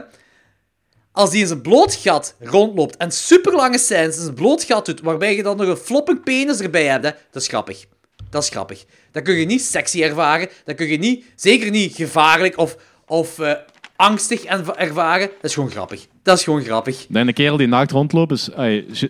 Als 1.13 1.31
die 1.31 1.41
in 1.41 1.47
zijn 1.47 1.61
bloot 1.61 1.95
gat 1.95 2.35
rondloopt 2.41 2.97
en 2.97 3.11
super 3.11 3.53
lange 3.55 3.79
scènes 3.79 4.17
in 4.17 4.23
zijn 4.23 4.35
bloot 4.35 4.63
gat 4.63 4.87
doet, 4.87 5.01
waarbij 5.01 5.37
je 5.37 5.43
dan 5.43 5.57
nog 5.57 5.67
een 5.69 5.77
flopping 5.77 6.23
penis 6.23 6.61
erbij 6.61 6.87
hebt, 6.87 7.05
hè, 7.05 7.11
dat 7.31 7.43
is 7.43 7.49
grappig. 7.49 7.85
Dat 8.31 8.43
is 8.43 8.49
grappig. 8.49 8.85
Dat 9.13 9.23
kun 9.23 9.35
je 9.35 9.47
niet 9.47 9.63
sexy 9.63 10.03
ervaren. 10.03 10.49
Dat 10.65 10.77
kun 10.77 10.87
je 10.87 10.99
niet, 10.99 11.25
zeker 11.37 11.71
niet 11.71 11.95
gevaarlijk 11.95 12.59
of, 12.59 12.77
of 13.07 13.39
eh, 13.39 13.53
angstig 13.97 14.45
en- 14.45 14.77
ervaren. 14.77 15.27
Dat 15.29 15.45
is 15.45 15.55
gewoon 15.55 15.71
grappig. 15.71 16.07
Dat 16.23 16.39
is 16.39 16.45
gewoon 16.45 16.63
grappig. 16.63 17.07
dat 17.09 17.27
een 17.27 17.33
kerel 17.35 17.57
die 17.57 17.67
naakt 17.67 17.91
rondloopt 17.91 18.33
is, 18.33 18.49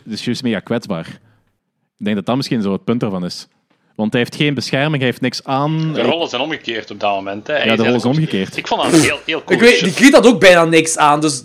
is 0.04 0.24
juist 0.24 0.42
mega 0.42 0.60
kwetsbaar. 0.60 1.06
Ik 1.98 2.04
denk 2.04 2.16
dat 2.16 2.26
dat 2.26 2.36
misschien 2.36 2.62
zo 2.62 2.72
het 2.72 2.84
punt 2.84 3.02
ervan 3.02 3.24
is. 3.24 3.48
Want 3.98 4.12
hij 4.12 4.20
heeft 4.20 4.34
geen 4.34 4.54
bescherming, 4.54 4.96
hij 4.96 5.04
heeft 5.04 5.20
niks 5.20 5.44
aan. 5.44 5.92
De 5.92 6.02
rollen 6.02 6.28
zijn 6.28 6.42
omgekeerd 6.42 6.90
op 6.90 7.00
dat 7.00 7.14
moment. 7.14 7.46
Hè. 7.46 7.54
Hij 7.54 7.66
Ja, 7.66 7.76
de 7.76 7.82
rollen 7.82 7.96
is 7.96 8.04
omgekeerd. 8.04 8.56
Ik 8.56 8.66
vond 8.66 8.82
dat 8.82 9.00
heel, 9.00 9.18
heel 9.24 9.44
cool. 9.44 9.60
Ik 9.60 9.60
weet, 9.60 9.80
die 9.84 9.92
Griet 9.92 10.14
had 10.14 10.26
ook 10.26 10.40
bijna 10.40 10.64
niks 10.64 10.96
aan, 10.96 11.20
dus 11.20 11.44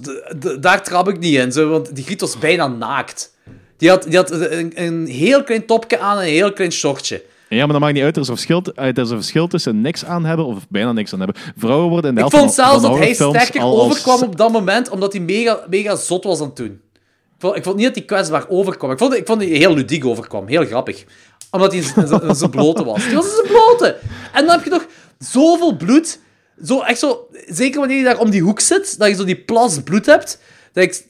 daar 0.60 0.84
trap 0.84 1.08
ik 1.08 1.20
niet 1.20 1.36
in. 1.36 1.52
Zo, 1.52 1.70
want 1.70 1.96
die 1.96 2.04
Griet 2.04 2.22
was 2.22 2.38
bijna 2.38 2.68
naakt. 2.68 3.34
Die 3.78 3.90
had, 3.90 4.04
die 4.04 4.16
had 4.16 4.32
een, 4.32 4.72
een 4.76 5.08
heel 5.08 5.44
klein 5.44 5.66
topje 5.66 6.00
aan 6.00 6.18
en 6.18 6.24
een 6.24 6.32
heel 6.32 6.54
klein 6.54 6.72
shortje. 6.72 7.24
Ja, 7.50 7.60
maar 7.60 7.68
dat 7.68 7.80
maakt 7.80 7.94
niet 7.94 8.04
uit. 8.04 8.16
Er 8.16 8.22
is 8.22 8.28
een 8.28 8.36
verschil, 8.36 8.62
eh, 8.76 8.86
er 8.86 9.00
is 9.00 9.10
een 9.10 9.18
verschil 9.18 9.48
tussen 9.48 9.82
niks 9.82 10.06
aan 10.06 10.26
hebben 10.26 10.46
of 10.46 10.66
bijna 10.70 10.92
niks 10.92 11.14
aan 11.14 11.20
hebben. 11.20 11.42
Vrouwen 11.58 11.90
worden 11.90 12.10
in 12.10 12.16
de 12.16 12.24
Ik 12.24 12.32
helft 12.32 12.46
vond 12.46 12.56
van, 12.56 12.80
zelfs 12.80 12.82
dat 12.82 12.98
hij 12.98 13.14
sterker 13.14 13.64
overkwam 13.64 14.22
op 14.22 14.38
dat 14.38 14.52
moment, 14.52 14.90
omdat 14.90 15.14
hij 15.14 15.22
mega, 15.22 15.60
mega 15.70 15.96
zot 15.96 16.24
was 16.24 16.40
aan 16.40 16.48
het 16.48 16.56
doen. 16.56 16.82
Ik 17.44 17.64
vond, 17.64 17.76
niet 17.76 17.86
dat 17.86 17.95
hij 17.95 18.06
kwetsbaar 18.06 18.45
overkwam. 18.49 18.91
Ik 18.91 18.98
vond, 18.98 19.14
ik 19.14 19.26
vond 19.26 19.41
hij 19.41 19.49
heel 19.52 19.74
ludiek 19.74 20.06
overkwam. 20.06 20.48
Heel 20.48 20.65
grappig. 20.65 21.03
Omdat 21.52 21.72
hij 21.72 21.82
zijn- 22.36 22.49
blote 22.49 22.84
was. 22.84 23.03
Hij 23.06 23.15
was 23.15 23.36
zijn 23.36 23.48
blote. 23.48 23.98
En 24.34 24.45
dan 24.45 24.56
heb 24.56 24.64
je 24.64 24.70
nog 24.70 24.86
zoveel 25.20 25.76
bloed. 25.76 26.20
Zo, 26.65 26.82
echt 26.82 26.99
zo, 26.99 27.28
zeker 27.48 27.80
wanneer 27.80 27.98
je 27.98 28.03
daar 28.03 28.20
om 28.20 28.30
die 28.30 28.41
hoek 28.41 28.60
zit, 28.60 28.99
dat 28.99 29.07
je 29.07 29.15
zo 29.15 29.24
die 29.24 29.40
plas 29.44 29.84
bloed 29.84 30.06
hebt. 30.06 30.40
Dat 30.74 30.84
ik, 30.84 31.06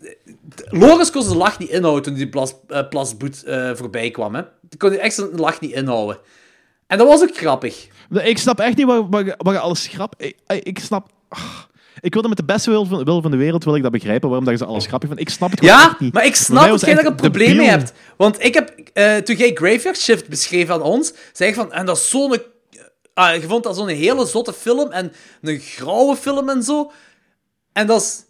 Loris 0.70 1.12
kon 1.12 1.24
zijn 1.24 1.38
lach 1.38 1.60
niet 1.60 1.70
inhouden 1.70 2.04
toen 2.04 2.14
die 2.14 2.30
plas, 2.30 2.54
eh, 2.68 2.88
plas 2.90 3.16
bloed 3.16 3.44
eh, 3.44 3.72
voorbij 3.74 4.12
kwam. 4.12 4.36
Hè. 4.36 4.42
Die 4.62 4.80
kon 4.80 4.90
hij 4.90 5.00
echt 5.00 5.14
zijn 5.16 5.30
lach 5.36 5.60
niet 5.62 5.72
inhouden. 5.72 6.18
En 6.88 6.98
dat 6.98 7.08
was 7.08 7.22
ook 7.22 7.38
grappig. 7.38 7.88
Ik 8.24 8.38
snap 8.38 8.60
echt 8.60 8.78
niet 8.78 8.86
wat 9.38 9.54
je 9.54 9.60
alles 9.60 9.88
grap... 9.88 10.14
Ik, 10.18 10.36
ik 10.48 10.80
snap... 10.80 11.10
ah, 11.30 11.40
Ik 12.00 12.14
wilde 12.14 12.28
met 12.28 12.38
de 12.38 12.44
beste 12.44 12.70
wil 12.70 12.86
van, 12.86 13.04
wil 13.04 13.22
van 13.22 13.32
de 13.32 13.38
wereld 13.38 13.64
wil 13.64 13.76
ik 13.76 13.82
dat 13.84 13.92
begrijpen, 13.92 14.28
waarom 14.30 14.46
dat 14.46 14.58
je 14.60 14.64
ze 14.66 14.70
alles 14.72 14.86
grappig 14.86 15.10
vindt. 15.10 15.24
Ik 15.24 15.30
snap 15.30 15.52
het 15.52 15.60
gewoon 15.60 15.76
Ja, 15.76 15.96
niet. 16.00 16.14
maar 16.14 16.26
ik 16.26 16.36
snap 16.36 16.68
dat 16.68 16.82
jij 16.82 16.94
daar 16.94 17.06
een 17.06 17.16
probleem 17.16 17.56
mee 17.56 17.68
hebt. 17.70 17.94
Want 18.18 18.44
ik 18.44 18.54
heb, 18.54 18.74
eh, 18.94 19.16
toen 19.18 19.36
jij 19.36 19.52
Graveyard 19.54 19.98
Shift 19.98 20.28
beschreef 20.30 20.70
aan 20.70 20.82
ons, 20.82 21.14
zei 21.34 21.50
ik 21.50 21.56
van, 21.56 21.72
en 21.74 21.86
dat 21.86 21.98
is 21.98 22.10
zo'n... 22.10 22.38
ah, 23.14 23.36
je 23.36 23.42
vond 23.42 23.64
dat 23.64 23.76
zo'n 23.76 23.88
hele 23.88 24.26
zotte 24.26 24.54
film 24.54 24.92
en 24.92 25.12
een 25.42 25.60
grauwe 25.60 26.16
film 26.16 26.50
en 26.50 26.64
zo. 26.64 26.92
En 27.74 27.88
dat 27.88 28.02
is 28.02 28.24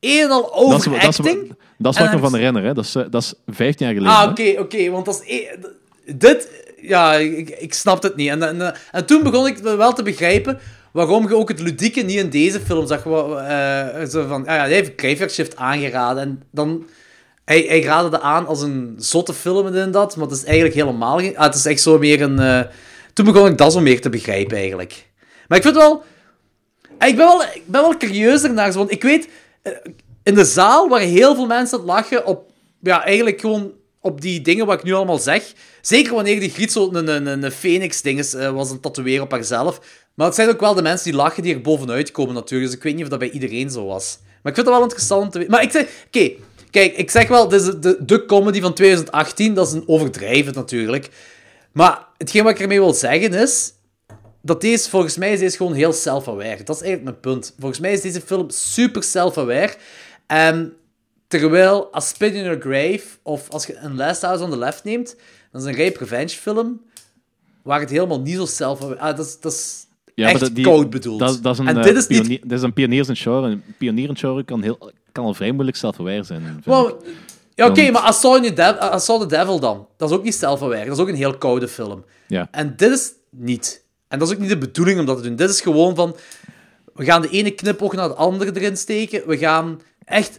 een 0.00 0.20
en 0.22 0.30
al 0.30 0.68
Dat 0.68 0.78
is, 0.78 0.84
dat 0.84 0.94
is, 0.94 0.98
overacting. 1.18 1.54
dat 1.78 1.92
is 1.92 1.98
En 1.98 2.04
wat 2.04 2.14
ik 2.14 2.20
me 2.20 2.28
van 2.28 2.34
herinner. 2.38 2.62
Hè. 2.64 2.74
Dat, 2.74 2.84
is, 2.84 2.94
eh, 2.94 3.04
dat 3.10 3.22
is 3.22 3.34
15 3.46 3.86
jaar 3.86 3.94
geleden. 3.94 4.16
Ah, 4.18 4.30
oké, 4.30 4.54
oké, 4.60 4.90
want 4.90 5.04
dat 5.04 5.22
is... 5.24 5.32
e- 5.40 5.56
Dit... 6.16 6.64
Ja, 6.80 7.14
ik, 7.14 7.50
ik 7.50 7.74
snapte 7.74 8.06
het 8.06 8.16
niet. 8.16 8.28
En, 8.28 8.42
en, 8.60 8.74
en 8.92 9.06
toen 9.06 9.22
begon 9.22 9.46
ik 9.46 9.58
wel 9.58 9.92
te 9.92 10.02
begrijpen 10.02 10.58
waarom 10.96 11.28
je 11.28 11.36
ook 11.36 11.48
het 11.48 11.60
ludieke 11.60 12.00
niet 12.02 12.16
in 12.18 12.30
deze 12.30 12.60
film 12.60 12.86
zag. 12.86 13.04
Eh, 13.06 14.04
zo 14.08 14.26
van, 14.26 14.40
ah 14.46 14.54
ja, 14.54 14.60
hij 14.60 14.72
heeft 14.72 14.92
Graveyard 14.96 15.56
aangeraden. 15.56 16.22
En 16.22 16.42
dan... 16.50 16.86
Hij, 17.44 17.64
hij 17.68 17.82
raadde 17.82 18.10
dat 18.10 18.20
aan 18.20 18.46
als 18.46 18.62
een 18.62 18.94
zotte 18.98 19.34
film 19.34 19.74
en 19.74 19.90
dat, 19.90 20.16
maar 20.16 20.26
het 20.26 20.36
is 20.36 20.44
eigenlijk 20.44 20.74
helemaal. 20.74 21.18
Ah, 21.18 21.42
het 21.44 21.54
is 21.54 21.66
echt 21.66 21.80
zo 21.80 21.98
meer 21.98 22.22
een... 22.22 22.38
eh, 22.38 22.60
Toen 23.12 23.24
begon 23.24 23.46
ik 23.50 23.58
dat 23.58 23.72
zo 23.72 23.80
meer 23.80 24.00
te 24.00 24.10
begrijpen, 24.10 24.56
eigenlijk. 24.56 25.06
Maar 25.48 25.58
ik 25.58 25.64
vind 25.64 25.76
wel... 25.76 26.02
Ah, 26.98 27.08
Ik 27.08 27.16
ben 27.16 27.26
wel, 27.26 27.42
ik 27.42 27.62
ben 27.66 27.80
wel 27.80 27.96
curieus 27.96 28.42
ernaar, 28.42 28.72
want 28.72 28.90
ik 28.90 29.02
weet... 29.02 29.28
eh, 29.62 29.72
In 30.22 30.34
de 30.34 30.44
zaal 30.44 30.88
waren 30.88 31.08
heel 31.08 31.34
veel 31.34 31.46
mensen 31.46 31.78
het 31.78 31.86
lachen 31.86 32.26
op... 32.26 32.50
Ja, 32.80 33.04
eigenlijk 33.04 33.40
gewoon 33.40 33.72
op 34.00 34.20
die 34.20 34.40
dingen 34.40 34.66
wat 34.66 34.78
ik 34.78 34.84
nu 34.84 34.92
allemaal 34.92 35.18
zeg. 35.18 35.52
Zeker 35.80 36.14
wanneer 36.14 36.40
die 36.40 36.50
Griet 36.50 36.74
een, 36.74 37.08
een, 37.08 37.26
een, 37.26 37.42
een 37.42 37.52
phoenix-ding 37.52 38.18
is, 38.18 38.32
was 38.32 38.70
een 38.70 38.80
tatoeëren 38.80 39.22
op 39.24 39.30
haarzelf. 39.30 39.80
Maar 40.16 40.26
het 40.26 40.34
zijn 40.34 40.48
ook 40.48 40.60
wel 40.60 40.74
de 40.74 40.82
mensen 40.82 41.10
die 41.10 41.20
lachen 41.20 41.42
die 41.42 41.54
er 41.54 41.60
bovenuit 41.60 42.10
komen, 42.10 42.34
natuurlijk. 42.34 42.70
Dus 42.70 42.78
ik 42.78 42.84
weet 42.84 42.94
niet 42.94 43.04
of 43.04 43.10
dat 43.10 43.18
bij 43.18 43.30
iedereen 43.30 43.70
zo 43.70 43.86
was. 43.86 44.18
Maar 44.20 44.52
ik 44.52 44.54
vind 44.54 44.66
het 44.66 44.76
wel 44.76 44.82
interessant 44.82 45.22
om 45.22 45.30
te 45.30 45.38
weten. 45.38 45.52
Maar 45.52 45.62
ik 45.62 45.70
zeg... 45.70 45.88
Oké, 46.06 46.32
kijk, 46.70 46.96
ik 46.96 47.10
zeg 47.10 47.28
wel, 47.28 47.48
dit 47.48 47.62
is 47.62 47.74
de, 47.80 48.04
de 48.04 48.24
comedy 48.24 48.60
van 48.60 48.74
2018. 48.74 49.54
Dat 49.54 49.66
is 49.66 49.72
een 49.72 49.88
overdrijven, 49.88 50.54
natuurlijk. 50.54 51.10
Maar 51.72 52.06
hetgeen 52.16 52.42
wat 52.42 52.52
ik 52.52 52.60
ermee 52.60 52.80
wil 52.80 52.94
zeggen 52.94 53.34
is 53.34 53.72
dat 54.42 54.60
deze, 54.60 54.90
volgens 54.90 55.16
mij 55.16 55.32
is 55.32 55.38
deze 55.38 55.56
gewoon 55.56 55.72
heel 55.72 55.92
self-aware. 55.92 56.62
Dat 56.64 56.76
is 56.76 56.82
eigenlijk 56.82 57.02
mijn 57.02 57.20
punt. 57.20 57.54
Volgens 57.58 57.80
mij 57.80 57.92
is 57.92 58.00
deze 58.00 58.20
film 58.20 58.50
super 58.50 59.02
self-aware. 59.02 59.74
En 60.26 60.76
terwijl 61.28 61.96
A 61.96 62.00
Spin 62.00 62.34
in 62.34 62.42
Your 62.42 62.60
Grave, 62.60 63.04
of 63.22 63.50
als 63.50 63.66
je 63.66 63.76
een 63.76 63.96
Last 63.96 64.22
House 64.22 64.44
on 64.44 64.50
the 64.50 64.58
Left 64.58 64.84
neemt, 64.84 65.16
dat 65.52 65.60
is 65.62 65.66
een 65.66 65.76
rape 65.76 65.98
revenge 65.98 66.28
film, 66.28 66.80
waar 67.62 67.80
het 67.80 67.90
helemaal 67.90 68.20
niet 68.20 68.36
zo 68.36 68.46
self-aware... 68.46 69.00
Ah, 69.00 69.16
dat 69.16 69.26
is, 69.26 69.40
dat 69.40 69.52
is 69.52 69.85
Ja, 70.16 70.28
echt 70.28 70.54
die- 70.54 70.64
koud 70.64 70.90
bedoeld. 70.90 71.18
Dat, 71.18 71.42
dat 71.42 71.52
is 71.52 71.58
een, 71.58 71.68
en 71.68 71.76
eh, 71.78 71.82
dit 71.84 71.96
is 71.96 72.06
niet... 72.06 72.20
pionier, 72.20 72.40
dit 72.40 73.08
is 73.08 73.08
een 73.08 73.16
genre. 73.16 73.50
Een 73.50 73.62
pionier 73.78 74.08
in 74.08 74.16
genre 74.16 74.44
kan, 74.44 74.62
heel, 74.62 74.92
kan 75.12 75.24
al 75.24 75.34
vrij 75.34 75.52
moeilijk 75.52 75.76
zelfverwijr 75.76 76.24
zijn. 76.24 76.62
Wow. 76.64 77.00
Ja, 77.54 77.66
oké, 77.68 77.90
maar 77.90 78.08
I 78.08 78.12
Saw, 78.12 78.44
the 78.44 78.52
Dev- 78.52 78.94
I 78.94 78.98
Saw 78.98 79.20
the 79.20 79.26
Devil 79.26 79.60
dan. 79.60 79.86
Dat 79.96 80.10
is 80.10 80.16
ook 80.16 80.24
niet 80.24 80.34
self-aware. 80.34 80.84
Dat 80.84 80.96
is 80.96 81.02
ook 81.02 81.08
een 81.08 81.14
heel 81.14 81.38
koude 81.38 81.68
film. 81.68 82.04
Ja. 82.26 82.48
En 82.50 82.74
dit 82.76 82.90
is 82.90 83.12
niet. 83.30 83.84
En 84.08 84.18
dat 84.18 84.28
is 84.28 84.34
ook 84.34 84.40
niet 84.40 84.48
de 84.50 84.58
bedoeling 84.58 84.98
om 85.00 85.06
dat 85.06 85.16
te 85.16 85.22
doen. 85.22 85.36
Dit 85.36 85.50
is 85.50 85.60
gewoon 85.60 85.94
van... 85.94 86.16
We 86.94 87.04
gaan 87.04 87.22
de 87.22 87.28
ene 87.28 87.50
knipoog 87.50 87.92
naar 87.92 88.08
de 88.08 88.14
andere 88.14 88.60
erin 88.60 88.76
steken. 88.76 89.22
We 89.28 89.38
gaan 89.38 89.80
echt... 90.04 90.38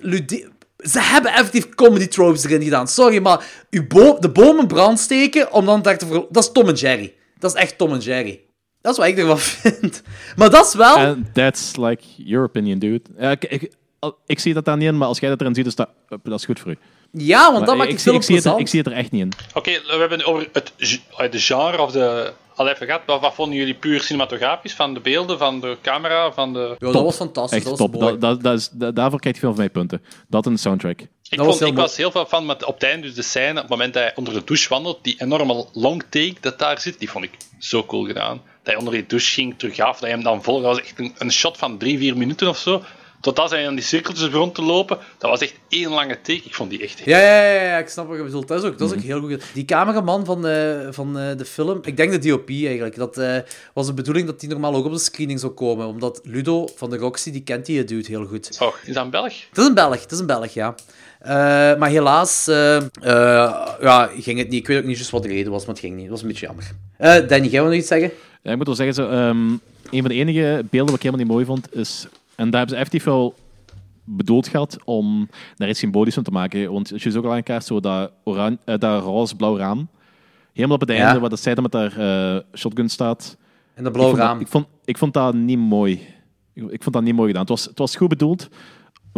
Ze 0.78 1.00
hebben 1.00 1.32
effectief 1.34 1.70
comedy 1.70 2.08
tropes 2.08 2.44
erin 2.44 2.64
gedaan. 2.64 2.88
Sorry, 2.88 3.22
maar 3.22 3.46
uw 3.70 3.88
bo- 3.88 4.18
de 4.20 4.30
boom 4.30 4.60
in 4.60 4.68
brand 4.68 5.00
steken 5.00 5.52
om 5.54 5.66
dan 5.66 5.82
daar 5.82 5.98
te 5.98 6.06
ver... 6.08 6.26
Dat 6.30 6.44
is 6.44 6.52
Tom 6.52 6.68
en 6.68 6.74
Jerry. 6.74 7.14
Dat 7.40 7.56
is 7.56 7.62
echt 7.62 7.78
Tom 7.78 7.94
en 7.94 8.00
Jerry. 8.00 8.42
Dat 8.88 8.98
is 8.98 9.04
wat 9.04 9.08
ik 9.08 9.18
ervan 9.18 9.40
vind. 9.80 10.02
Maar 10.36 10.50
dat 10.50 10.66
is 10.66 10.74
wel... 10.74 10.96
And 10.96 11.34
that's 11.34 11.76
like 11.76 12.04
your 12.18 12.46
opinion, 12.46 12.80
dude. 12.80 13.02
Ik, 13.32 13.44
ik, 13.46 13.72
al- 14.00 14.18
ik 14.26 14.40
zie 14.40 14.54
dat 14.54 14.66
daar 14.66 14.78
niet 14.78 14.88
in, 14.88 14.98
maar 14.98 15.08
als 15.08 15.20
jij 15.20 15.30
dat 15.30 15.42
erin 15.42 15.56
ziet, 15.56 15.66
is 15.66 15.76
dat, 15.76 15.90
dat 16.24 16.40
is 16.40 16.46
goed 16.46 16.60
voor 16.60 16.72
u. 16.72 16.78
ja, 17.12 17.42
want 17.44 17.58
Maar 17.58 17.66
dat 17.66 17.78
maakt 17.78 17.92
ik, 17.92 18.00
film 18.00 18.16
ik, 18.16 18.22
zie 18.22 18.36
het 18.36 18.46
er, 18.46 18.60
ik 18.60 18.68
zie 18.68 18.80
het 18.80 18.88
er 18.88 18.96
echt 18.96 19.12
niet 19.12 19.22
in. 19.22 19.32
Oké, 19.54 19.72
we 19.72 19.96
hebben 20.00 20.26
over 20.26 20.50
het, 20.54 20.74
de 21.32 21.40
genre 21.40 21.82
of 21.82 21.92
de. 21.92 22.34
Al 22.56 22.68
even 22.68 22.86
gehad, 22.86 23.02
wat, 23.06 23.22
wat 23.22 23.34
vonden 23.34 23.58
jullie 23.58 23.74
puur 23.74 24.02
cinematografisch? 24.02 24.74
Van 24.74 24.94
de 24.94 25.00
beelden, 25.00 25.38
van 25.38 25.60
de 25.60 25.78
camera, 25.82 26.32
van 26.32 26.54
de. 26.54 26.60
Ja, 26.60 26.76
dat 26.80 26.92
Top. 26.94 27.04
was 27.04 27.16
fantastisch. 27.16 27.58
Echt 27.58 27.68
dat 27.68 27.78
was 27.80 27.90
top. 27.92 28.00
mooi. 28.02 28.12
Dat, 28.18 28.22
dat, 28.22 28.44
dat 28.44 28.58
is, 28.58 28.70
da- 28.74 28.92
daarvoor 28.92 29.20
krijgt 29.20 29.40
hij 29.42 29.50
veel 29.50 29.56
van 29.58 29.66
mij 29.66 29.70
punten. 29.70 30.02
Dat 30.28 30.46
en 30.46 30.54
de 30.54 30.60
soundtrack. 30.60 31.00
Ik, 31.30 31.38
was 31.38 31.48
vond, 31.48 31.60
heel 31.60 31.68
ik 31.68 31.76
was 31.76 31.98
heel 31.98 32.12
veel 32.12 32.26
fan 32.26 32.46
met 32.46 32.64
op 32.66 32.74
het 32.74 32.84
einde, 32.84 33.08
dus 33.08 33.16
de 33.16 33.22
scène, 33.22 33.52
op 33.52 33.58
het 33.58 33.70
moment 33.70 33.94
dat 33.94 34.04
hij 34.04 34.12
onder 34.16 34.34
de 34.34 34.44
douche 34.44 34.70
wandelt, 34.70 35.00
die 35.02 35.16
enorme 35.18 35.66
long 35.74 36.04
take 36.10 36.34
dat 36.42 36.60
daar 36.60 36.80
zit, 36.82 37.00
die 37.00 37.10
vond 37.12 37.24
ik 37.24 37.32
zo 37.60 37.84
cool 37.86 38.06
gedaan. 38.06 38.42
Dat 38.68 38.76
hij 38.76 38.86
onder 38.86 39.00
die 39.00 39.10
douche 39.10 39.34
ging, 39.34 39.54
terug 39.58 39.80
af, 39.80 39.92
dat 39.92 40.02
hij 40.02 40.10
hem 40.10 40.24
dan 40.24 40.44
volgde. 40.44 40.68
Dat 40.68 40.76
was 40.76 40.86
echt 40.86 41.00
een, 41.00 41.16
een 41.18 41.32
shot 41.32 41.58
van 41.58 41.78
drie, 41.78 41.98
vier 41.98 42.18
minuten 42.18 42.48
of 42.48 42.58
zo. 42.58 42.84
Totdat 43.22 43.50
hij 43.50 43.68
aan 43.68 43.76
die 43.76 43.84
cirkeltjes 43.84 44.30
begon 44.30 44.52
te 44.52 44.62
lopen, 44.62 44.98
dat 45.18 45.30
was 45.30 45.40
echt 45.40 45.54
één 45.70 45.90
lange 45.90 46.22
take. 46.22 46.42
Ik 46.44 46.56
vond 46.56 46.70
die 46.70 46.82
echt 46.82 47.02
Ja, 47.06 47.20
ja, 47.20 47.44
ja, 47.44 47.62
ja, 47.62 47.78
ik 47.78 47.90
snap 47.90 48.08
wat 48.08 48.18
je 48.18 48.24
bedoelt. 48.24 48.48
Dat 48.48 48.64
is 48.64 48.70
ook, 48.70 48.78
dat 48.78 48.92
is 48.92 48.98
ook 48.98 49.04
heel 49.04 49.20
goed. 49.20 49.44
Die 49.54 49.66
cameraman 49.66 50.26
van, 50.26 50.48
eh, 50.48 50.88
van 50.90 51.20
eh, 51.20 51.38
de 51.38 51.46
film, 51.46 51.80
ik 51.82 51.98
denk 51.98 52.12
de 52.12 52.30
DOP 52.30 52.50
eigenlijk, 52.50 52.96
dat 52.96 53.18
eh, 53.18 53.38
was 53.74 53.86
de 53.86 53.94
bedoeling 53.94 54.28
dat 54.28 54.40
die 54.40 54.50
normaal 54.50 54.76
ook 54.76 54.86
op 54.86 54.92
de 54.92 55.00
screening 55.00 55.40
zou 55.40 55.52
komen. 55.52 55.88
Omdat 55.88 56.20
Ludo 56.24 56.68
van 56.76 56.90
de 56.90 56.98
Roxy, 56.98 57.32
die 57.32 57.44
kent 57.44 57.66
die 57.66 57.84
dude 57.84 58.08
heel 58.08 58.26
goed. 58.26 58.58
Oh, 58.62 58.74
is 58.86 58.94
dat 58.94 59.04
een 59.04 59.10
Belg? 59.10 59.34
Het 59.50 59.58
is 59.58 59.66
een 59.66 59.74
Belg, 59.74 60.02
het 60.02 60.12
is 60.12 60.20
een 60.20 60.26
Belg, 60.26 60.54
ja. 60.54 60.76
Eh, 61.28 61.34
maar 61.80 61.90
helaas 61.90 62.48
eh, 62.48 62.76
eh, 62.78 62.84
ja, 63.82 64.10
ging 64.20 64.38
het 64.38 64.50
niet. 64.50 64.60
Ik 64.60 64.68
weet 64.68 64.78
ook 64.78 64.84
niet 64.86 64.96
juist 64.96 65.12
wat 65.12 65.22
de 65.24 65.28
reden 65.28 65.52
was, 65.52 65.66
maar 65.66 65.76
het 65.76 65.84
ging 65.84 65.94
niet. 65.96 66.04
Dat 66.04 66.12
was 66.12 66.22
een 66.22 66.28
beetje 66.28 66.46
jammer. 66.46 66.72
Danny, 67.28 67.48
jij 67.48 67.62
wil 67.62 67.70
nog 67.70 67.74
iets 67.80 67.88
zeggen? 67.88 68.12
Ja, 68.42 68.52
ik 68.52 68.58
moet 68.58 68.66
wel 68.66 68.76
zeggen, 68.76 68.96
zo, 68.96 69.10
ehm, 69.10 69.48
een 69.90 70.02
van 70.02 70.08
de 70.08 70.14
enige 70.14 70.66
beelden 70.70 70.92
wat 70.92 70.96
ik 70.96 71.02
helemaal 71.02 71.26
niet 71.26 71.34
mooi 71.34 71.46
vond, 71.46 71.76
is... 71.76 72.08
En 72.36 72.50
daar 72.50 72.60
hebben 72.60 72.70
ze 72.70 72.76
effectief 72.76 73.04
wel 73.04 73.36
bedoeld 74.04 74.48
gehad 74.48 74.78
om 74.86 75.30
daar 75.56 75.70
iets 75.70 75.80
symbolisch 75.80 76.14
van 76.14 76.24
te 76.24 76.32
maken. 76.32 76.72
Want 76.72 76.94
als 76.94 77.04
je 77.04 77.12
zo 77.12 77.32
aan 77.32 77.44
kaart 77.44 77.66
zo 77.66 77.80
dat, 77.80 78.12
oran, 78.24 78.58
eh, 78.66 78.78
dat 78.78 79.04
roze-blauw 79.04 79.58
raam, 79.58 79.88
helemaal 80.54 80.76
op 80.76 80.82
het 80.82 80.90
einde, 80.90 81.14
Ja. 81.14 81.20
waar 81.20 81.30
dat 81.30 81.40
zij 81.40 81.54
dan 81.56 81.64
met 81.64 81.74
haar 81.74 82.44
shotgun 82.54 82.90
staat... 82.90 83.38
En 83.74 83.84
dat 83.84 83.86
Ik 83.86 83.92
blauwe 83.92 84.16
vond, 84.16 84.18
dat, 84.18 84.28
raam. 84.28 84.40
ik, 84.40 84.48
vond, 84.48 84.66
ik 84.86 84.98
vond 84.98 85.14
dat 85.14 85.34
niet 85.34 85.58
mooi. 85.60 86.08
Ik, 86.54 86.64
ik 86.72 86.84
vond 86.84 86.96
dat 86.96 87.04
niet 87.04 87.16
mooi 87.16 87.28
gedaan. 87.28 87.42
Het 87.42 87.52
was, 87.52 87.66
het 87.66 87.78
was 87.78 87.96
goed 87.96 88.10
bedoeld, 88.10 88.50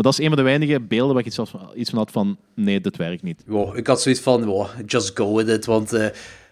maar 0.02 0.12
dat 0.12 0.20
is 0.20 0.26
een 0.26 0.34
van 0.36 0.44
de 0.44 0.50
weinige 0.50 0.80
beelden 0.80 1.14
waar 1.16 1.26
ik 1.26 1.28
iets, 1.38 1.50
van- 1.50 1.72
iets 1.76 1.90
van 1.90 2.00
had 2.00 2.12
van... 2.12 2.38
Nee, 2.56 2.82
dit 2.82 2.98
werkt 2.98 3.24
niet. 3.24 3.44
Wow, 3.46 3.78
ik 3.78 3.88
had 3.88 4.02
zoiets 4.02 4.22
van, 4.22 4.46
wow, 4.46 4.68
just 4.86 5.18
go 5.18 5.36
with 5.36 5.48
it. 5.48 5.66
Want 5.66 5.94
eh, 5.94 6.06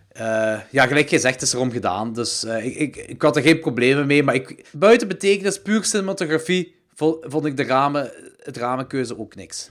eh, 0.10 0.60
ja, 0.72 0.86
gelijk 0.88 1.10
gezegd, 1.10 1.34
het 1.34 1.44
is 1.44 1.54
erom 1.54 1.72
gedaan. 1.72 2.14
Dus 2.14 2.44
eh, 2.44 2.66
ik, 2.66 2.76
ik, 2.76 2.96
ik 2.96 3.22
had 3.22 3.36
er 3.36 3.42
geen 3.42 3.60
problemen 3.60 4.08
mee. 4.08 4.24
Maar 4.24 4.36
ik, 4.36 4.70
buiten 4.72 5.08
betekenis, 5.08 5.62
puur 5.62 5.84
cinematografie, 5.86 6.76
vo- 6.94 7.20
vond 7.22 7.46
ik 7.46 7.58
de 7.58 7.64
ramen, 7.64 8.12
het 8.44 8.58
ramenkeuze 8.58 9.18
ook 9.20 9.36
niks. 9.36 9.70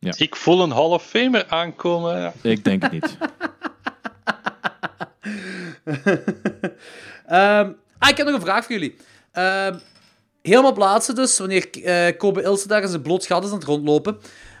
Ik 0.00 0.36
voel 0.36 0.62
een 0.62 0.70
Hall 0.70 0.90
of 0.90 1.04
Famer 1.06 1.46
aankomen. 1.48 2.32
Ik 2.42 2.64
denk 2.64 2.82
het 2.82 2.92
niet. 2.92 3.16
Ehm, 7.26 7.70
ah, 7.98 8.08
ik 8.08 8.16
heb 8.16 8.26
nog 8.26 8.34
een 8.34 8.40
vraag 8.40 8.64
voor 8.64 8.72
jullie. 8.74 8.96
Ehm, 9.32 9.78
helemaal 10.46 10.72
plaatsen 10.72 11.14
dus, 11.14 11.38
wanneer 11.38 11.68
eh 11.84 12.16
Kobe 12.18 12.42
Ilse 12.42 12.68
daar 12.68 12.82
in 12.82 12.88
zijn 12.88 13.02
bloot 13.02 13.26
gat 13.26 13.44
is 13.44 13.50
aan 13.50 13.56
het 13.56 13.64
rondlopen. 13.64 14.18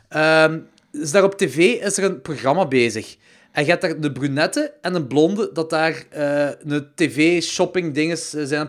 Ehm, 0.08 0.58
is 0.92 1.10
daar 1.10 1.24
op 1.24 1.34
tv 1.34 1.56
is 1.56 1.96
er 1.98 2.04
een 2.04 2.20
programma 2.20 2.66
bezig. 2.66 3.16
En 3.52 3.64
je 3.64 3.70
hebt 3.70 3.82
daar 3.82 4.00
de 4.00 4.12
brunette 4.12 4.74
en 4.80 4.94
een 4.94 5.06
blonde 5.06 5.50
dat 5.52 5.70
daar 5.70 6.04
eh, 6.10 6.48
een 6.64 6.88
tv-shopping 6.94 7.94
dinges 7.94 8.34
eh, 8.34 8.44
zijn 8.44 8.68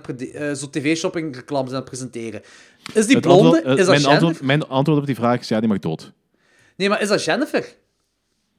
zo 0.56 0.70
tv-shopping 0.70 1.36
reclame 1.36 1.70
zijn 1.70 1.76
aan 1.82 1.88
het 1.88 1.90
presenteren. 1.90 2.42
Is 2.94 3.08
die 3.08 3.20
blonde, 3.20 3.56
antwoord- 3.56 3.80
is 3.80 3.86
dat 3.86 3.88
mijn, 3.88 4.02
Jennifer? 4.02 4.12
antwoord, 4.28 4.42
mijn 4.42 4.68
antwoord 4.68 5.00
op 5.00 5.06
die 5.06 5.16
vraag 5.16 5.40
is 5.40 5.48
ja, 5.48 5.60
die 5.60 5.70
mag 5.70 5.80
dood. 5.80 6.12
Nee, 6.76 6.90
maar 6.90 7.02
is 7.02 7.08
dat 7.08 7.24
Jennifer? 7.24 7.76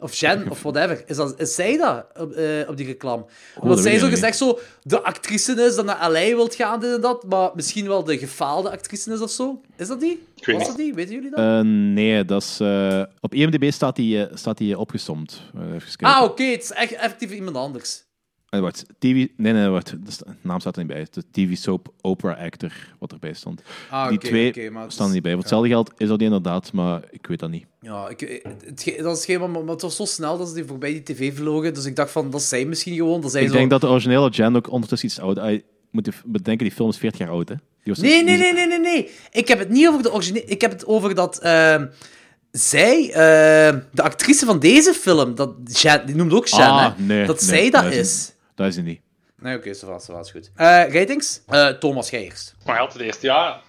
Of 0.00 0.14
Jen, 0.14 0.50
of 0.50 0.62
whatever. 0.62 1.02
Is, 1.06 1.16
dat, 1.16 1.40
is 1.40 1.54
zij 1.54 1.76
dat 1.76 2.06
op, 2.18 2.32
eh, 2.32 2.68
op 2.68 2.76
die 2.76 2.86
reclame? 2.86 3.24
Omdat 3.60 3.76
dat 3.76 3.86
zij 3.86 3.98
zo 3.98 4.08
gezegd 4.08 4.36
zo 4.36 4.58
de 4.82 5.02
actrice 5.02 5.52
is 5.52 5.74
dat 5.74 5.84
naar 5.84 6.10
LA 6.10 6.24
wilt 6.26 6.54
gaan, 6.54 6.80
dit 6.80 6.94
en 6.94 7.00
dat, 7.00 7.24
maar 7.24 7.50
misschien 7.54 7.86
wel 7.86 8.04
de 8.04 8.18
gefaalde 8.18 8.70
actrice 8.70 9.12
is 9.12 9.20
of 9.20 9.30
zo. 9.30 9.60
Is 9.76 9.88
dat 9.88 10.00
die? 10.00 10.26
Ik 10.36 10.46
weet 10.46 10.56
Was 10.56 10.66
dat 10.66 10.76
die? 10.76 10.94
Weten 10.94 11.14
jullie 11.14 11.30
dat? 11.30 11.38
Eh, 11.38 11.60
nee, 11.60 12.24
dat 12.24 12.42
is, 12.42 12.60
eh, 12.60 13.02
op 13.20 13.34
IMDb 13.34 13.70
staat 13.72 13.96
die, 13.96 14.26
staat 14.34 14.58
die 14.58 14.78
opgesomd. 14.78 15.42
Ah, 16.00 16.22
oké, 16.22 16.44
het 16.44 16.62
is 16.62 16.72
echt 16.72 16.92
effectief 16.92 17.30
iemand 17.30 17.56
anders. 17.56 18.06
Eh, 18.48 18.60
wacht, 18.60 18.84
TV... 18.98 19.26
Nee, 19.36 19.52
nee, 19.52 19.68
wacht. 19.68 19.86
De 19.90 20.12
naam 20.40 20.60
staat 20.60 20.76
er 20.76 20.84
niet 20.84 20.92
bij. 20.92 21.06
De 21.10 21.22
TV 21.30 21.56
soap 21.56 21.92
opera 22.00 22.32
actor, 22.44 22.72
wat 22.98 23.12
erbij 23.12 23.32
stond. 23.32 23.62
Ah, 23.90 24.08
die 24.08 24.16
oké, 24.18 24.26
twee 24.26 24.70
maar 24.70 24.82
het 24.82 24.92
staan 24.92 25.06
er 25.06 25.12
niet 25.12 25.22
bij. 25.22 25.32
Voor 25.32 25.40
hetzelfde 25.40 25.68
geld 25.68 25.90
is 25.96 26.08
dat 26.08 26.18
die 26.18 26.26
inderdaad, 26.26 26.72
maar 26.72 27.02
ik 27.10 27.26
weet 27.26 27.38
dat 27.38 27.50
niet. 27.50 27.64
Ja, 27.80 28.08
ik, 28.08 28.22
eh, 28.22 28.44
het, 28.64 28.94
dat 29.02 29.16
is 29.18 29.24
geen, 29.24 29.50
maar, 29.50 29.62
het 29.66 29.82
was 29.82 29.96
zo 29.96 30.04
snel 30.04 30.38
dat 30.38 30.48
ze 30.48 30.54
die 30.54 30.64
voorbij 30.64 30.90
die 30.92 31.02
tv 31.02 31.36
vlogen, 31.36 31.74
dus 31.74 31.84
ik 31.84 31.96
dacht 31.96 32.10
van, 32.10 32.30
dat 32.30 32.42
zijn 32.42 32.68
misschien 32.68 32.94
gewoon, 32.94 33.20
dat 33.20 33.30
zij 33.30 33.42
Ik 33.42 33.48
zo... 33.48 33.54
denk 33.54 33.70
dat 33.70 33.80
de 33.80 33.88
originele 33.88 34.30
Jen 34.30 34.56
ook 34.56 34.70
ondertussen 34.70 35.08
iets 35.08 35.20
oud 35.20 35.38
is. 35.38 35.60
moet 35.90 36.06
je 36.06 36.12
bedenken, 36.24 36.66
die 36.66 36.74
film 36.74 36.88
is 36.88 36.96
40 36.98 37.20
jaar 37.20 37.30
oud, 37.30 37.48
hè? 37.48 37.54
Die 37.54 37.92
was- 37.94 37.98
Nee, 37.98 38.24
nee, 38.24 38.36
nee, 38.36 38.52
nee, 38.52 38.66
nee, 38.66 38.78
nee. 38.80 39.10
Ik 39.32 39.48
heb 39.48 39.58
het 39.58 39.68
niet 39.68 39.88
over 39.88 40.02
de 40.02 40.12
originele. 40.12 40.44
Ik 40.44 40.60
heb 40.60 40.70
het 40.70 40.86
over 40.86 41.14
dat 41.14 41.38
ehm, 41.38 41.86
zij, 42.50 43.10
ehm, 43.12 43.78
de 43.92 44.02
actrice 44.02 44.46
van 44.46 44.58
deze 44.58 44.92
film, 44.94 45.34
dat 45.34 45.54
Jen, 45.64 46.06
die 46.06 46.14
noemt 46.14 46.32
ook 46.32 46.46
Jen, 46.46 46.60
Ah, 46.60 46.96
hè? 46.96 47.02
nee, 47.02 47.26
dat 47.26 47.40
nee, 47.40 47.48
zij 47.48 47.70
dat 47.70 47.92
is. 47.92 48.32
Dat 48.58 48.66
is 48.66 48.74
hij 48.74 48.84
niet. 48.84 49.00
Nee, 49.36 49.56
oké, 49.56 49.74
zo 49.74 49.86
was, 49.86 50.04
zo 50.04 50.12
was 50.12 50.30
goed. 50.30 50.50
Eh, 50.54 50.66
ratings? 50.66 51.40
Eh, 51.46 51.68
Thomas, 51.68 52.10
jij 52.10 52.24
eerst. 52.24 52.54
Maar 52.64 52.78
altijd 52.78 53.04
eerst, 53.04 53.22
ja. 53.22 53.60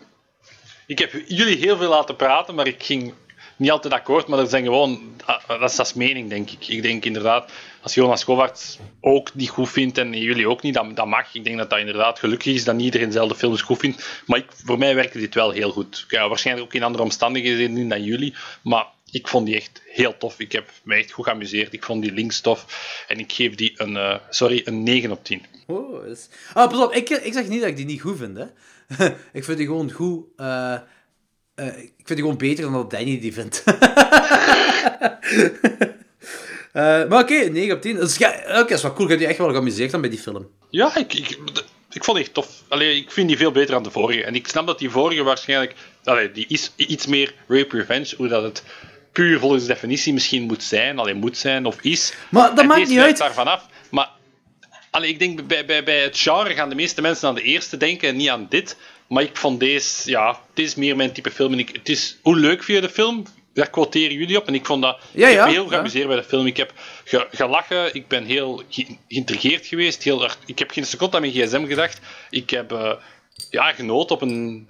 Ik 0.87 0.99
heb 0.99 1.11
jullie 1.27 1.57
heel 1.57 1.77
veel 1.77 1.89
laten 1.89 2.15
praten, 2.15 2.55
maar 2.55 2.67
ik 2.67 2.83
ging 2.83 3.13
niet 3.55 3.71
altijd 3.71 3.93
akkoord. 3.93 4.27
Maar 4.27 4.37
dat 4.37 4.49
zijn 4.49 4.63
gewoon, 4.63 5.15
ah, 5.25 5.47
dat 5.47 5.69
is, 5.69 5.75
dat 5.75 5.85
is 5.85 5.93
mening, 5.93 6.29
denk 6.29 6.49
ik. 6.49 6.67
Ik 6.67 6.81
denk 6.81 7.05
inderdaad, 7.05 7.51
als 7.81 7.93
Jonas 7.93 8.23
Kovacs 8.23 8.79
ook 9.01 9.35
niet 9.35 9.49
goed 9.49 9.69
vindt 9.69 9.97
en 9.97 10.17
jullie 10.17 10.49
ook 10.49 10.61
niet, 10.61 10.73
dat, 10.73 10.95
dat 10.95 11.07
mag. 11.07 11.35
Ik 11.35 11.43
denk 11.43 11.57
dat 11.57 11.69
dat 11.69 11.79
inderdaad 11.79 12.19
gelukkig 12.19 12.53
is 12.53 12.63
dat 12.63 12.75
niet 12.75 12.85
iedereen 12.85 13.07
dezelfde 13.07 13.35
films 13.35 13.61
goed 13.61 13.79
vindt. 13.79 14.23
Maar 14.25 14.39
ik, 14.39 14.45
voor 14.65 14.77
mij 14.77 14.95
werkte 14.95 15.19
dit 15.19 15.33
wel 15.33 15.51
heel 15.51 15.71
goed. 15.71 16.05
Ja, 16.07 16.27
waarschijnlijk 16.27 16.67
ook 16.67 16.73
in 16.73 16.83
andere 16.83 17.03
omstandigheden 17.03 17.87
dan 17.87 18.03
jullie. 18.03 18.35
Maar 18.61 18.85
ik 19.11 19.27
vond 19.27 19.45
die 19.45 19.55
echt 19.55 19.81
heel 19.85 20.17
tof. 20.17 20.39
Ik 20.39 20.51
heb 20.51 20.69
mij 20.83 20.97
echt 20.97 21.11
goed 21.11 21.25
geamuseerd. 21.25 21.73
Ik 21.73 21.83
vond 21.83 22.01
die 22.01 22.11
links 22.11 22.41
tof. 22.41 22.65
En 23.07 23.19
ik 23.19 23.31
geef 23.31 23.55
die 23.55 23.73
een, 23.75 23.97
eh, 23.97 24.15
sorry, 24.29 24.61
een 24.65 24.83
9 24.83 25.11
op 25.11 25.23
10. 25.23 25.45
Oh, 25.67 26.07
is... 26.07 26.27
Ah, 26.53 26.69
pas 26.69 26.83
op, 26.83 26.93
ik, 26.93 27.09
ik 27.09 27.33
zeg 27.33 27.47
niet 27.47 27.59
dat 27.59 27.69
ik 27.69 27.75
die 27.75 27.85
niet 27.85 28.01
goed 28.01 28.17
vind, 28.17 28.37
hè. 28.37 28.45
ik 29.39 29.43
vind 29.43 29.57
die 29.57 29.67
gewoon 29.67 29.91
goed... 29.91 30.25
eh, 30.35 30.73
eh, 31.55 31.77
ik 31.77 32.05
vind 32.05 32.07
die 32.07 32.17
gewoon 32.17 32.37
beter 32.37 32.63
dan 32.63 32.73
dat 32.73 32.91
Danny 32.91 33.19
die 33.19 33.33
vindt. 33.33 33.63
Maar 36.73 37.21
oké, 37.21 37.33
9 37.33 37.75
op 37.75 37.81
10. 37.81 37.95
Dus, 37.95 38.17
ja, 38.17 38.29
oké, 38.29 38.53
dat 38.53 38.71
is 38.71 38.81
wel 38.81 38.93
cool. 38.93 39.03
Ik 39.03 39.09
heb 39.11 39.19
je 39.19 39.27
echt 39.27 39.37
wel 39.37 39.49
geamuseerd 39.49 39.91
dan 39.91 40.01
bij 40.01 40.09
die 40.09 40.19
film. 40.19 40.49
Ja, 40.69 40.95
ik, 40.95 41.13
ik, 41.13 41.39
ik 41.91 42.03
vond 42.03 42.17
die 42.17 42.25
echt 42.25 42.33
tof. 42.33 42.63
Allee, 42.67 42.95
ik 42.95 43.11
vind 43.11 43.27
die 43.27 43.37
veel 43.37 43.51
beter 43.51 43.73
dan 43.73 43.83
de 43.83 43.91
vorige. 43.91 44.23
En 44.23 44.35
ik 44.35 44.47
snap 44.47 44.67
dat 44.67 44.79
die 44.79 44.89
vorige 44.89 45.23
waarschijnlijk... 45.23 45.73
Allee, 46.03 46.31
die 46.31 46.45
is 46.47 46.71
iets 46.75 47.05
meer 47.05 47.33
rape 47.47 47.77
revenge, 47.77 48.13
hoe 48.17 48.27
dat 48.27 48.43
het 48.43 48.63
puur 49.11 49.39
volgens 49.39 49.65
definitie 49.65 50.13
misschien 50.13 50.43
moet 50.43 50.63
zijn. 50.63 50.99
Alleen 50.99 51.17
moet 51.17 51.37
zijn 51.37 51.65
of 51.65 51.81
is. 51.81 52.13
Maar 52.29 52.49
dat 52.49 52.59
En 52.59 52.67
maakt 52.67 52.87
niet 52.87 52.99
uit. 52.99 53.17
daarvan 53.17 53.47
af. 53.47 53.65
Maar 53.91 54.09
allee, 54.89 55.09
ik 55.09 55.19
denk 55.19 55.47
bij, 55.47 55.65
bij, 55.65 55.83
bij 55.83 56.01
het 56.01 56.17
genre 56.19 56.53
gaan 56.53 56.69
de 56.69 56.75
meeste 56.75 57.01
mensen 57.01 57.27
aan 57.27 57.35
de 57.35 57.41
eerste 57.41 57.77
denken 57.77 58.09
en 58.09 58.15
niet 58.15 58.29
aan 58.29 58.45
dit. 58.49 58.77
Maar 59.07 59.23
ik 59.23 59.37
vond 59.37 59.59
deze... 59.59 60.09
Ja, 60.09 60.39
dit 60.53 60.65
is 60.65 60.75
meer 60.75 60.95
mijn 60.95 61.11
type 61.11 61.31
film. 61.31 61.53
En 61.53 61.59
ik, 61.59 61.69
het 61.73 61.89
is, 61.89 62.17
hoe 62.21 62.35
leuk 62.37 62.63
vind 62.63 62.81
je 62.81 62.87
de 62.87 62.93
film? 62.93 63.23
Daar 63.53 63.69
quoteren 63.69 64.15
jullie 64.17 64.37
op. 64.37 64.47
En 64.47 64.53
ik 64.53 64.65
vond 64.65 64.81
dat... 64.81 64.99
Ja, 65.11 65.27
ik 65.27 65.33
ja, 65.33 65.45
heel 65.45 65.63
ja. 65.63 65.69
geamuseerd 65.69 66.07
bij 66.07 66.15
de 66.15 66.23
film. 66.23 66.45
Ik 66.45 66.57
heb 66.57 66.73
ge- 67.05 67.27
gelachen. 67.31 67.95
Ik 67.95 68.07
ben 68.07 68.25
heel 68.25 68.63
ge- 68.69 68.97
geïntrigeerd 69.07 69.65
geweest. 69.65 70.03
Heel 70.03 70.29
ik 70.45 70.59
heb 70.59 70.71
geen 70.71 70.85
seconde 70.85 71.15
aan 71.15 71.21
mijn 71.21 71.33
gsm 71.33 71.65
gedacht. 71.67 71.99
Ik 72.29 72.49
heb 72.49 72.71
eh, 72.71 72.91
ja, 73.49 73.71
genoten 73.73 74.15
op 74.15 74.21
een... 74.21 74.67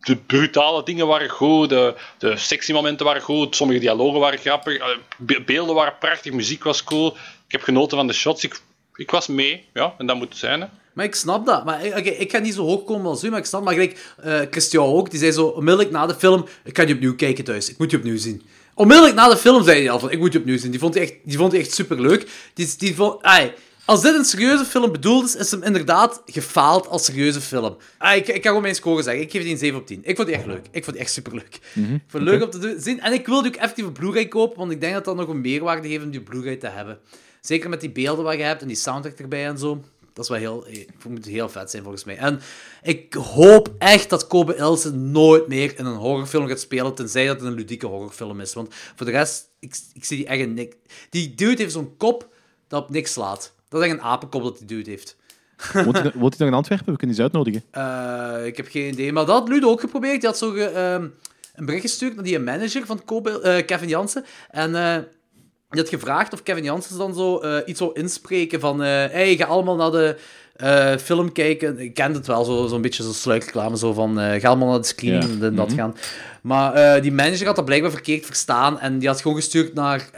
De, 0.00 0.16
brutale 0.16 0.82
dingen 0.82 1.06
waren 1.06 1.28
goed. 1.28 1.68
De, 1.68 1.94
de 2.18 2.36
sexy 2.36 2.72
momenten 2.72 3.06
waren 3.06 3.22
goed. 3.22 3.56
Sommige 3.56 3.80
dialogen 3.80 4.20
waren 4.20 4.38
grappig. 4.38 4.76
eh, 4.78 4.86
be- 5.18 5.42
beelden 5.46 5.74
waren 5.74 5.98
prachtig. 6.00 6.32
Muziek 6.32 6.64
was 6.64 6.84
cool. 6.84 7.06
Ik 7.46 7.52
heb 7.52 7.62
genoten 7.62 7.96
van 7.96 8.06
de 8.06 8.12
shots. 8.12 8.44
Ik, 8.44 8.60
ik 8.94 9.10
was 9.10 9.26
mee. 9.26 9.64
Ja, 9.74 9.94
en 9.98 10.06
dat 10.06 10.16
moet 10.16 10.28
het 10.28 10.38
zijn. 10.38 10.60
Hè. 10.60 10.66
Maar 10.92 11.04
ik 11.04 11.14
snap 11.14 11.46
dat. 11.46 11.64
Maar 11.64 11.80
eh, 11.80 11.96
oké, 11.96 12.08
ik 12.08 12.30
ga 12.30 12.38
niet 12.38 12.54
zo 12.54 12.64
hoog 12.64 12.84
komen 12.84 13.06
als 13.06 13.24
u, 13.24 13.30
maar 13.30 13.38
ik 13.38 13.44
snap. 13.44 13.64
Maar 13.64 13.72
gelijk, 13.74 14.14
eh, 14.22 14.40
Christian 14.50 14.86
ook, 14.86 15.10
die 15.10 15.18
zei 15.18 15.32
zo 15.32 15.46
onmiddellijk 15.46 15.90
na 15.90 16.06
de 16.06 16.14
film: 16.14 16.44
Ik 16.64 16.76
ga 16.76 16.84
die 16.84 16.94
opnieuw 16.94 17.14
kijken 17.16 17.44
thuis. 17.44 17.70
Ik 17.70 17.78
moet 17.78 17.90
die 17.90 17.98
opnieuw 17.98 18.18
zien. 18.18 18.42
Onmiddellijk 18.74 19.16
na 19.16 19.28
de 19.28 19.36
film 19.36 19.64
zei 19.64 19.80
hij 19.80 19.90
al 19.90 19.98
van: 19.98 20.10
Ik 20.10 20.18
moet 20.18 20.30
die 20.32 20.40
opnieuw 20.40 20.58
zien. 20.58 20.70
Die 20.70 20.80
vond 20.80 20.94
hij 20.94 21.02
echt, 21.02 21.14
die 21.24 21.36
vond 21.38 21.54
echt 21.54 21.72
superleuk. 21.74 22.30
Die, 22.54 22.74
die 22.78 22.94
vond, 22.94 23.22
ai, 23.22 23.52
als 23.88 24.02
dit 24.02 24.14
een 24.14 24.24
serieuze 24.24 24.64
film 24.64 24.92
bedoeld 24.92 25.24
is, 25.24 25.36
is 25.36 25.50
hem 25.50 25.62
inderdaad 25.62 26.22
gefaald 26.26 26.86
als 26.88 27.04
serieuze 27.04 27.40
film. 27.40 27.76
Ah, 27.98 28.16
ik, 28.16 28.26
ik 28.26 28.32
kan 28.34 28.42
gewoon 28.42 28.62
mijn 28.62 28.74
score 28.74 29.02
zeggen. 29.02 29.22
Ik 29.22 29.30
geef 29.30 29.42
die 29.42 29.52
een 29.52 29.58
7 29.58 29.78
op 29.80 29.86
10. 29.86 30.00
Ik 30.04 30.16
vond 30.16 30.28
die 30.28 30.36
echt 30.36 30.46
leuk. 30.46 30.66
Ik 30.70 30.84
vond 30.84 30.96
die 30.96 31.04
echt 31.04 31.12
superleuk. 31.14 31.54
Ik 31.54 31.60
vond 31.84 32.02
het 32.12 32.22
leuk 32.22 32.42
om 32.42 32.50
te 32.50 32.58
doen- 32.58 32.80
zien. 32.80 33.00
En 33.00 33.12
ik 33.12 33.26
wil 33.26 33.42
die 33.42 33.50
ook 33.50 33.56
effectief 33.58 33.86
op 33.86 33.94
Blu-ray 33.94 34.28
kopen, 34.28 34.58
want 34.58 34.70
ik 34.72 34.80
denk 34.80 34.94
dat 34.94 35.04
dat 35.04 35.16
nog 35.16 35.28
een 35.28 35.40
meerwaarde 35.40 35.88
geeft 35.88 36.04
om 36.04 36.10
die 36.10 36.20
Blu-ray 36.20 36.56
te 36.56 36.66
hebben. 36.66 36.98
Zeker 37.40 37.68
met 37.68 37.80
die 37.80 37.90
beelden 37.90 38.24
wat 38.24 38.34
je 38.36 38.42
hebt 38.42 38.62
en 38.62 38.66
die 38.68 38.76
soundtrack 38.76 39.18
erbij 39.18 39.46
en 39.46 39.58
zo. 39.58 39.84
Dat 40.12 40.24
is 40.24 40.30
wel 40.30 40.38
heel, 40.38 40.66
het 41.14 41.24
heel 41.26 41.48
vet 41.48 41.70
zijn 41.70 41.82
volgens 41.82 42.04
mij. 42.04 42.16
En 42.16 42.40
ik 42.82 43.14
hoop 43.14 43.74
echt 43.78 44.10
dat 44.10 44.26
Kobe 44.26 44.56
Ilse 44.56 44.92
nooit 44.94 45.48
meer 45.48 45.78
in 45.78 45.84
een 45.84 45.94
horrorfilm 45.96 46.46
gaat 46.48 46.60
spelen, 46.60 46.94
tenzij 46.94 47.26
dat 47.26 47.36
het 47.36 47.44
een 47.48 47.54
ludieke 47.54 47.86
horrorfilm 47.86 48.40
is. 48.40 48.54
Want 48.54 48.74
voor 48.96 49.06
de 49.06 49.12
rest, 49.12 49.48
ik, 49.60 49.76
ik 49.94 50.04
zie 50.04 50.16
die 50.16 50.26
echt 50.26 50.48
niks. 50.48 50.76
Die 51.10 51.34
dude 51.34 51.62
heeft 51.62 51.72
zo'n 51.72 51.96
kop 51.96 52.28
dat 52.68 52.82
op 52.82 52.90
niks 52.90 53.12
slaat. 53.12 53.56
Dat 53.68 53.80
is 53.82 53.86
echt 53.88 53.96
een 53.96 54.04
apenkop 54.04 54.42
dat 54.42 54.58
die 54.58 54.66
dude 54.66 54.90
heeft. 54.90 55.16
Woont 55.72 55.96
hij, 55.98 56.12
nog 56.14 56.34
in 56.38 56.54
Antwerpen? 56.54 56.92
We 56.92 56.98
kunnen 56.98 56.98
die 56.98 57.08
eens 57.08 57.18
uitnodigen. 57.20 57.62
Eh, 57.70 58.46
ik 58.46 58.56
heb 58.56 58.68
geen 58.70 58.88
idee. 58.92 59.12
Maar 59.12 59.26
dat 59.26 59.38
had 59.38 59.48
Ludo 59.48 59.68
ook 59.70 59.80
geprobeerd. 59.80 60.20
Die 60.20 60.28
had 60.28 60.38
zo 60.38 60.50
ge- 60.50 60.64
ehm, 60.64 61.06
een 61.54 61.64
bericht 61.64 61.82
gestuurd 61.82 62.14
naar 62.14 62.24
die 62.24 62.38
manager 62.38 62.86
van 62.86 63.04
Kobe, 63.04 63.40
eh, 63.40 63.66
Kevin 63.66 63.88
Jansen. 63.88 64.24
En 64.50 64.74
eh, 64.74 64.96
die 65.70 65.80
had 65.80 65.88
gevraagd 65.88 66.32
of 66.32 66.42
Kevin 66.42 66.64
Janssens 66.64 66.98
dan 66.98 67.14
zo 67.14 67.40
iets 67.66 67.78
zou 67.78 67.90
inspreken 67.94 68.60
van... 68.60 68.80
hey, 68.80 69.36
ga 69.36 69.44
allemaal 69.44 69.76
naar 69.76 69.90
de 69.90 70.16
film 71.00 71.32
kijken. 71.32 71.78
Ik 71.78 71.94
kende 71.94 72.18
het 72.18 72.26
wel, 72.26 72.44
zo'n 72.44 72.68
zo 72.68 72.80
beetje 72.80 73.02
zo'n 73.02 73.12
sluikreclame. 73.12 73.76
Zo 73.78 73.92
van, 73.92 74.16
ga 74.18 74.48
allemaal 74.48 74.68
naar 74.68 74.80
de 74.80 74.86
screening 74.86 75.38
Ja. 75.40 75.46
en 75.46 75.54
dat 75.54 75.72
gaan. 75.72 75.96
Maar 76.42 77.02
die 77.02 77.12
manager 77.12 77.46
had 77.46 77.56
dat 77.56 77.64
blijkbaar 77.64 77.90
verkeerd 77.90 78.26
verstaan. 78.26 78.80
En 78.80 78.98
die 78.98 79.08
had 79.08 79.20
gewoon 79.20 79.36
gestuurd 79.36 79.74
naar, 79.74 80.08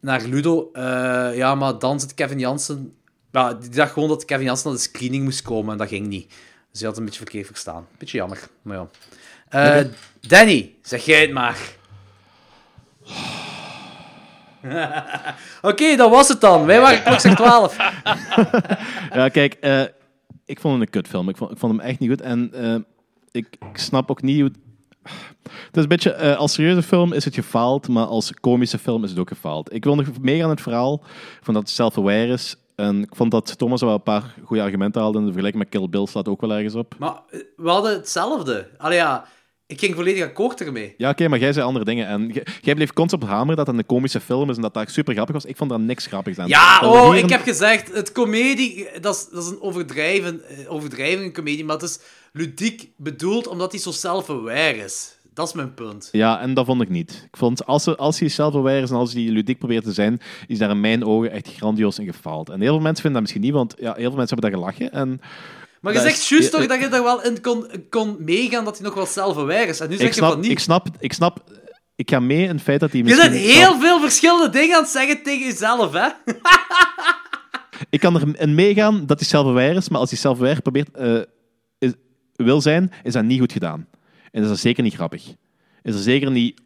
naar 0.00 0.22
Ludo. 0.22 0.70
Eh, 0.72 1.36
ja, 1.36 1.54
maar 1.54 1.78
dan 1.78 2.00
zit 2.00 2.14
Kevin 2.14 2.38
Jansen... 2.38 2.92
Ja, 3.32 3.54
die 3.54 3.70
dacht 3.70 3.92
gewoon 3.92 4.08
dat 4.08 4.24
Kevin 4.24 4.44
Jansen 4.44 4.68
naar 4.68 4.76
de 4.76 4.84
screening 4.84 5.24
moest 5.24 5.42
komen. 5.42 5.72
En 5.72 5.78
dat 5.78 5.88
ging 5.88 6.06
niet. 6.06 6.28
Dus 6.70 6.78
die 6.78 6.88
had 6.88 6.98
een 6.98 7.04
beetje 7.04 7.20
verkeerd 7.20 7.46
verstaan. 7.46 7.86
Beetje 7.98 8.18
jammer, 8.18 8.48
maar 8.62 8.76
ja. 8.76 8.88
Eh, 9.48 9.84
Danny, 10.20 10.74
zeg 10.82 11.04
jij 11.04 11.20
het 11.20 11.32
maar. 11.32 11.58
Oké, 15.70 15.96
dat 15.96 16.10
was 16.10 16.28
het 16.28 16.40
dan. 16.40 16.66
Wij 16.66 16.80
waren 16.80 17.02
klokslag 17.02 17.34
12. 17.44 17.76
Ja, 19.12 19.28
kijk, 19.28 19.54
eh, 19.54 19.82
ik 20.44 20.60
vond 20.60 20.74
het 20.74 20.82
een 20.82 20.90
kutfilm. 20.90 21.28
Ik 21.28 21.36
vond, 21.36 21.50
ik 21.50 21.58
vond 21.58 21.72
hem 21.72 21.80
echt 21.80 21.98
niet 21.98 22.10
goed. 22.10 22.20
En 22.20 22.50
eh, 22.52 22.76
ik, 23.30 23.46
ik 23.72 23.78
snap 23.78 24.10
ook 24.10 24.22
niet 24.22 24.40
hoe... 24.40 24.50
Het 25.42 25.76
is 25.76 25.82
een 25.82 25.88
beetje, 25.88 26.12
eh, 26.12 26.36
als 26.36 26.52
serieuze 26.52 26.82
film 26.82 27.12
is 27.12 27.24
het 27.24 27.34
gefaald, 27.34 27.88
maar 27.88 28.06
als 28.06 28.34
komische 28.40 28.78
film 28.78 29.04
is 29.04 29.10
het 29.10 29.18
ook 29.18 29.28
gefaald. 29.28 29.72
Ik 29.72 29.84
wil 29.84 29.94
nog 29.94 30.06
meer 30.20 30.44
aan 30.44 30.50
het 30.50 30.60
verhaal, 30.60 31.02
van 31.40 31.54
dat 31.54 31.62
het 31.62 31.72
self-aware 31.72 32.26
is. 32.26 32.56
En 32.74 33.02
ik 33.02 33.16
vond 33.16 33.30
dat 33.30 33.58
Thomas 33.58 33.80
wel 33.80 33.94
een 33.94 34.02
paar 34.02 34.34
goede 34.44 34.62
argumenten 34.62 35.00
haalde. 35.00 35.18
De 35.18 35.24
vergelijking 35.24 35.62
met 35.62 35.72
Kill 35.72 35.88
Bill 35.88 36.06
staat 36.06 36.28
ook 36.28 36.40
wel 36.40 36.52
ergens 36.52 36.74
op. 36.74 36.94
Maar 36.98 37.20
eh, 37.30 37.40
we 37.56 37.70
hadden 37.70 37.92
hetzelfde. 37.92 38.68
Allee 38.76 39.02
ik 39.68 39.78
ging 39.80 39.94
volledig 39.94 40.22
akkoord 40.24 40.60
ermee. 40.60 40.94
Ja, 40.96 41.10
oké, 41.10 41.28
maar 41.28 41.38
jij 41.38 41.52
zei 41.52 41.66
andere 41.66 41.84
dingen. 41.84 42.06
En 42.06 42.32
jij- 42.60 42.74
bleef 42.74 42.92
constant 42.92 43.22
op 43.22 43.28
hameren 43.28 43.56
dat 43.56 43.66
het 43.66 43.78
een 43.78 43.86
komische 43.86 44.20
film 44.20 44.50
is 44.50 44.56
en 44.56 44.62
dat 44.62 44.74
dat 44.74 44.90
super 44.90 45.14
grappig 45.14 45.34
was. 45.34 45.44
Ik 45.44 45.56
vond 45.56 45.70
daar 45.70 45.80
niks 45.80 46.06
grappigs 46.06 46.38
aan. 46.38 46.48
Ja, 46.48 46.80
Dat 46.80 46.94
oh, 46.94 47.16
ik 47.16 47.22
een- 47.22 47.30
heb 47.30 47.42
gezegd, 47.42 47.94
het 47.94 48.12
comedie, 48.12 48.88
dat 49.00 49.14
is, 49.14 49.28
dat 49.32 49.42
is 49.44 49.50
een 49.50 49.60
overdrijven, 49.60 50.40
eh, 50.48 50.72
overdrijving 50.72 51.34
comedie, 51.34 51.64
maar 51.64 51.74
het 51.76 51.84
is 51.84 51.98
ludiek 52.32 52.88
bedoeld 52.96 53.46
omdat 53.46 53.72
hij 53.72 53.80
zo 53.80 53.90
self-aware 53.90 54.76
is. 54.84 55.16
Dat 55.34 55.46
is 55.48 55.52
mijn 55.54 55.74
punt. 55.74 56.08
Ja, 56.12 56.40
en 56.40 56.54
dat 56.54 56.66
vond 56.66 56.82
ik 56.82 56.88
niet. 56.88 57.26
Ik 57.30 57.36
vond, 57.36 57.66
als, 57.66 57.96
als 57.96 58.18
hij 58.20 58.28
self-aware 58.28 58.80
is 58.80 58.90
en 58.90 58.96
als 58.96 59.12
hij 59.12 59.22
ludiek 59.22 59.58
probeert 59.58 59.84
te 59.84 59.92
zijn, 59.92 60.20
is 60.46 60.58
daar 60.58 60.70
in 60.70 60.80
mijn 60.80 61.04
ogen 61.04 61.30
echt 61.30 61.48
grandioos 61.56 61.98
in 61.98 62.06
gefaald. 62.12 62.48
En 62.48 62.60
heel 62.60 62.72
veel 62.72 62.80
mensen 62.82 63.02
vinden 63.02 63.12
dat 63.12 63.20
misschien 63.22 63.40
niet, 63.40 63.52
want 63.52 63.74
ja, 63.78 63.94
heel 63.94 64.08
veel 64.08 64.16
mensen 64.18 64.38
hebben 64.38 64.50
daar 64.50 64.60
gelachen. 64.60 64.92
En 64.92 65.20
Maar 65.80 65.92
je 65.92 65.98
Dat 65.98 66.08
zegt 66.08 66.20
is- 66.20 66.28
juist 66.28 66.50
toch 66.50 66.66
dat 66.66 66.80
je 66.80 66.86
er 66.86 67.02
wel 67.02 67.22
in 67.24 67.40
kon, 67.40 67.66
kon 67.90 68.16
meegaan 68.18 68.64
dat 68.64 68.76
hij 68.78 68.86
nog 68.86 68.94
wel 68.94 69.06
self-aware 69.06 69.66
is. 69.66 69.80
En 69.80 69.88
nu 69.88 69.96
zeg 69.96 70.06
ik 70.08 70.14
je 70.14 70.20
van 70.20 70.28
snap, 70.30 70.42
niet. 70.42 70.50
ik, 70.50 70.58
snap, 70.58 70.88
ik 70.98 71.12
snap, 71.12 71.44
ik 71.96 72.10
ga 72.10 72.20
mee 72.20 72.42
in 72.42 72.48
het 72.48 72.62
feit 72.62 72.80
dat 72.80 72.90
hij 72.90 72.98
Je 73.00 73.04
misschien... 73.06 73.30
bent 73.30 73.42
heel 73.44 73.80
veel 73.80 74.00
verschillende 74.00 74.48
dingen 74.50 74.76
aan 74.76 74.82
het 74.82 74.90
zeggen 74.90 75.22
tegen 75.22 75.46
jezelf, 75.46 75.92
hè? 75.92 76.08
Ik 77.90 78.00
kan 78.00 78.16
erin 78.16 78.54
meegaan 78.54 79.06
dat 79.06 79.18
hij 79.18 79.28
self-aware 79.28 79.74
is, 79.74 79.88
maar 79.88 80.00
als 80.00 80.10
hij 80.10 80.18
self-aware 80.18 80.60
probeert, 80.60 80.90
eh, 80.96 81.20
is- 81.78 81.92
wil 82.34 82.60
zijn, 82.60 82.92
is 83.02 83.12
dat 83.12 83.24
niet 83.24 83.38
goed 83.40 83.52
gedaan. 83.52 83.86
En 84.30 84.42
is 84.42 84.48
dat 84.48 84.58
zeker 84.58 84.82
niet 84.82 84.94
grappig. 84.94 85.24
Is 85.82 85.94
er 85.94 86.00
zeker 86.00 86.30
niet 86.30 86.60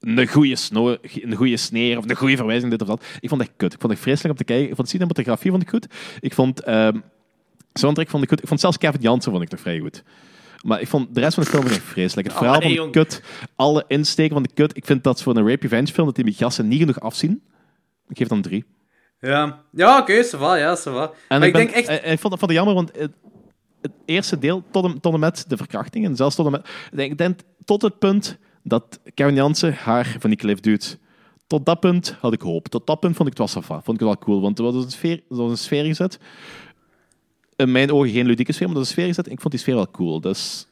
een 0.00 0.28
goede, 0.28 0.56
sno 0.56 0.96
een 1.02 1.34
goede 1.34 1.56
sneer 1.56 1.98
of 1.98 2.08
een 2.08 2.16
goede 2.16 2.36
verwijzing, 2.36 2.70
dit 2.70 2.82
of 2.82 2.88
dat. 2.88 3.04
Ik 3.20 3.28
vond 3.28 3.40
het 3.40 3.50
echt 3.50 3.58
kut. 3.58 3.72
Ik 3.72 3.80
vond 3.80 3.92
het 3.92 4.02
vreselijk 4.02 4.32
om 4.32 4.38
te 4.38 4.44
kijken. 4.52 4.68
Ik 4.68 4.74
vond 4.74 4.86
de 4.86 4.92
cinematografie 4.92 5.50
vond 5.50 5.62
ik 5.62 5.68
goed. 5.68 5.86
Ik 6.20 6.34
vond... 6.34 6.62
ehm 6.62 6.98
soundtrack 7.72 8.08
vond 8.08 8.22
ik 8.22 8.28
goed. 8.28 8.40
Ik 8.42 8.48
vond 8.48 8.60
zelfs 8.60 8.78
Kevin 8.78 9.00
Jansen 9.00 9.30
vond 9.32 9.44
ik 9.44 9.50
nog 9.50 9.60
vrij 9.60 9.78
goed. 9.78 10.02
Maar 10.62 10.80
ik 10.80 10.88
vond 10.88 11.14
de 11.14 11.20
rest 11.20 11.34
van 11.34 11.42
de 11.42 11.48
film 11.50 11.66
ik 11.66 11.72
vreselijk. 11.72 12.26
Het 12.26 12.36
Oh, 12.36 12.42
verhaal 12.42 12.60
nee, 12.60 12.70
ik 12.70 12.76
jong. 12.76 12.92
kut. 12.92 13.22
Alle 13.56 13.84
insteken 13.88 14.32
van 14.32 14.42
de 14.42 14.52
kut. 14.54 14.76
Ik 14.76 14.86
vind 14.86 15.04
dat 15.04 15.22
voor 15.22 15.36
een 15.36 15.48
rape 15.48 15.62
revenge 15.62 15.86
film 15.92 16.06
dat 16.06 16.14
die 16.16 16.32
gasten 16.32 16.68
niet 16.68 16.78
genoeg 16.78 17.00
afzien. 17.00 17.42
Ik 18.08 18.18
geef 18.18 18.28
dan 18.28 18.42
drie. 18.42 18.64
Ja, 19.20 19.62
ja 19.72 19.98
oké, 19.98 20.24
va, 20.24 20.54
ja. 20.54 20.76
En 21.28 21.42
ik, 21.42 21.52
ben- 21.52 21.52
denk 21.52 21.70
echt... 21.70 21.88
eh, 21.88 22.12
ik 22.12 22.18
vond, 22.18 22.38
vond 22.38 22.40
het 22.40 22.50
jammer, 22.50 22.74
want 22.74 22.90
het, 22.96 23.12
het 23.80 23.92
eerste 24.04 24.38
deel, 24.38 24.62
tot 24.70 24.84
en, 24.84 25.00
tot 25.00 25.14
en 25.14 25.20
met 25.20 25.44
de 25.48 25.56
verkrachting, 25.56 26.04
en 26.04 26.16
zelfs 26.16 26.34
tot 26.34 26.46
en 26.46 26.52
met... 26.52 26.68
Ik 27.10 27.18
denk, 27.18 27.40
tot 27.64 27.82
het 27.82 27.98
punt 27.98 28.38
dat 28.62 29.00
Kevin 29.14 29.34
Jansen 29.34 29.74
haar 29.74 30.16
van 30.18 30.30
die 30.30 30.38
cliff 30.38 30.60
duwt. 30.60 30.98
Tot 31.46 31.66
dat 31.66 31.80
punt 31.80 32.16
had 32.20 32.32
ik 32.32 32.40
hoop. 32.40 32.68
Tot 32.68 32.86
dat 32.86 33.00
punt 33.00 33.16
vond 33.16 33.28
ik 33.28 33.38
het 33.38 33.52
wel 33.52 33.62
safa. 33.62 33.74
Vond 33.82 34.00
ik 34.00 34.06
het 34.06 34.14
wel 34.14 34.18
cool, 34.18 34.40
want 34.40 34.58
er 34.58 34.64
was 34.64 34.74
een 34.74 34.90
sfeer, 34.90 35.16
er 35.30 35.36
was 35.36 35.50
een 35.50 35.58
sfeer 35.58 35.84
gezet. 35.84 36.18
In 37.58 37.72
mijn 37.72 37.92
ogen 37.92 38.10
geen 38.10 38.26
ludieke 38.26 38.52
sfeer, 38.52 38.66
maar 38.66 38.76
er 38.76 38.82
een 38.82 38.88
sfeer 38.88 39.06
gezet. 39.06 39.26
En 39.26 39.32
ik 39.32 39.40
vond 39.40 39.52
die 39.52 39.62
sfeer 39.62 39.74
wel 39.74 39.90
cool. 39.90 40.20
Dus 40.20 40.66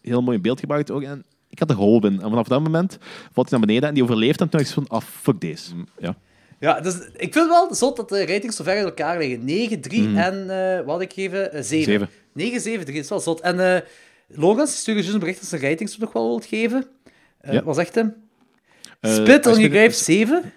heel 0.00 0.22
mooi 0.22 0.36
in 0.36 0.42
beeld 0.42 0.60
gebracht 0.60 0.90
ook. 0.90 1.02
En 1.02 1.24
ik 1.48 1.58
had 1.58 1.70
er 1.70 1.76
hoop 1.76 2.04
in. 2.04 2.12
En 2.12 2.28
vanaf 2.28 2.48
dat 2.48 2.62
moment 2.62 2.98
valt 3.32 3.50
hij 3.50 3.58
naar 3.58 3.66
beneden 3.66 3.88
en 3.88 3.94
die 3.94 4.02
overleeft. 4.02 4.40
En 4.40 4.48
toen 4.48 4.58
dacht 4.58 4.70
ik 4.70 4.74
van, 4.74 4.88
ah, 4.88 5.00
fuck 5.20 5.40
deze. 5.40 5.72
Ja. 5.98 6.16
Ja, 6.60 6.80
dus 6.80 6.94
ik 7.16 7.32
vind 7.32 7.48
wel 7.48 7.74
zot 7.74 7.96
dat 7.96 8.08
de 8.08 8.26
ratings 8.26 8.56
zo 8.56 8.64
ver 8.64 8.76
uit 8.76 8.84
elkaar 8.84 9.18
liggen. 9.18 9.44
9, 9.44 9.80
3 9.80 10.16
en, 10.16 10.50
eh, 10.50 10.76
wat 10.84 10.88
had 10.88 11.00
ik 11.00 11.12
geven? 11.12 11.52
Eh, 11.52 11.62
7. 11.62 11.84
Zeven. 11.92 12.08
9, 12.32 12.60
7, 12.60 12.80
3, 12.84 12.94
dat 12.94 13.04
is 13.04 13.08
wel 13.10 13.20
zot. 13.20 13.40
En 13.40 13.74
eh 13.74 13.80
Logan 14.28 14.66
stuurde 14.66 15.00
juist 15.00 15.14
een 15.14 15.20
bericht 15.20 15.40
dat 15.40 15.48
zijn 15.48 15.62
ratings 15.62 15.98
nog 15.98 16.12
wel 16.12 16.28
wilt 16.28 16.44
geven. 16.44 16.86
Eh 17.40 17.52
Ja. 17.52 17.62
Wat 17.62 17.74
zegt 17.76 17.94
hem? 17.94 18.14
Spit 19.00 19.46
on 19.46 19.52
je- 19.54 19.60
your 19.60 19.70
grave 19.76 19.94
7? 20.04 20.52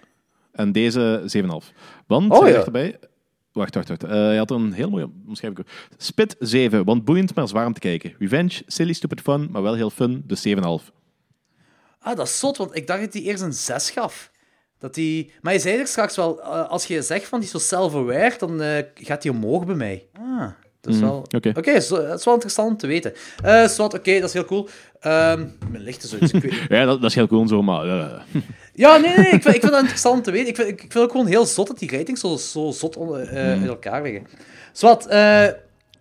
En 0.51 0.71
deze 0.71 1.21
7,5. 1.25 1.71
Want, 2.07 2.31
Oh, 2.31 2.41
hij 2.41 2.51
ja. 2.51 2.63
erbij... 2.63 2.99
Wacht, 3.59 3.75
wacht, 3.75 3.87
wacht. 3.89 4.03
Eh, 4.03 4.09
hij 4.09 4.37
had 4.37 4.51
een 4.51 4.73
heel 4.73 4.89
mooie 4.89 5.09
omschrijving. 5.27 5.67
Spit 5.97 6.35
7, 6.39 6.85
want 6.85 7.05
boeiend, 7.05 7.35
maar 7.35 7.47
zwaar 7.47 7.65
om 7.65 7.73
te 7.73 7.79
kijken. 7.79 8.15
Revenge, 8.19 8.61
silly, 8.65 8.93
stupid 8.93 9.21
fun, 9.21 9.47
maar 9.51 9.61
wel 9.61 9.73
heel 9.75 9.89
fun, 9.89 10.23
dus 10.25 10.47
7,5. 10.47 10.91
Ah, 11.99 12.15
dat 12.15 12.27
is 12.27 12.39
zot, 12.39 12.57
want 12.57 12.75
ik 12.75 12.87
dacht 12.87 13.01
dat 13.01 13.13
hij 13.13 13.21
eerst 13.21 13.43
een 13.43 13.53
6 13.53 13.89
gaf. 13.89 14.31
Dat 14.77 14.93
die... 14.93 15.31
Maar 15.41 15.53
je 15.53 15.59
zei 15.59 15.77
er 15.77 15.87
straks 15.87 16.15
wel, 16.15 16.41
eh, 16.41 16.69
als 16.69 16.85
je 16.85 17.01
zegt 17.01 17.27
van 17.27 17.39
die 17.39 17.47
is 17.47 17.53
zo 17.53 17.75
self-aware, 17.75 18.35
dan 18.37 18.61
eh, 18.61 18.83
gaat 18.93 19.23
hij 19.23 19.31
omhoog 19.31 19.65
bij 19.65 19.75
mij. 19.75 20.07
Ah, 20.13 20.49
dat 20.81 20.93
is 20.93 20.99
wel... 20.99 21.25
oké. 21.35 21.51
Dat 21.51 21.75
is 22.19 22.25
wel 22.25 22.33
interessant 22.33 22.69
om 22.69 22.77
te 22.77 22.87
weten. 22.87 23.13
Eh 23.43 23.67
Swat, 23.67 23.93
oké, 23.93 24.13
dat 24.13 24.27
is 24.27 24.33
heel 24.33 24.45
cool. 24.45 24.69
Ehm 24.99 25.47
mijn 25.71 25.83
licht 25.83 26.03
is 26.03 26.13
uit, 26.13 26.33
ik 26.33 26.41
weet. 26.41 26.53
Ja, 26.77 26.85
dat, 26.85 27.01
dat 27.01 27.09
is 27.09 27.15
heel 27.15 27.27
cool 27.27 27.47
zo, 27.47 27.61
maar... 27.61 27.85
Ja, 28.73 28.97
nee, 28.97 29.17
nee, 29.17 29.25
ik 29.25 29.41
vind, 29.41 29.55
ik 29.55 29.61
vind 29.61 29.71
dat 29.71 29.79
interessant 29.79 30.15
om 30.15 30.21
te 30.23 30.31
weten. 30.31 30.47
Ik 30.47 30.55
vind, 30.55 30.67
ik, 30.67 30.79
vind 30.79 30.97
ook 30.97 31.11
gewoon 31.11 31.25
heel 31.25 31.45
zot 31.45 31.67
dat 31.67 31.79
die 31.79 31.97
ratings 31.97 32.21
zo, 32.21 32.37
zo 32.37 32.71
zot 32.71 32.97
onder, 32.97 33.27
eh, 33.27 33.61
in 33.61 33.67
elkaar 33.67 34.01
liggen. 34.01 34.27
Zwat, 34.71 35.07
eh, 35.07 35.47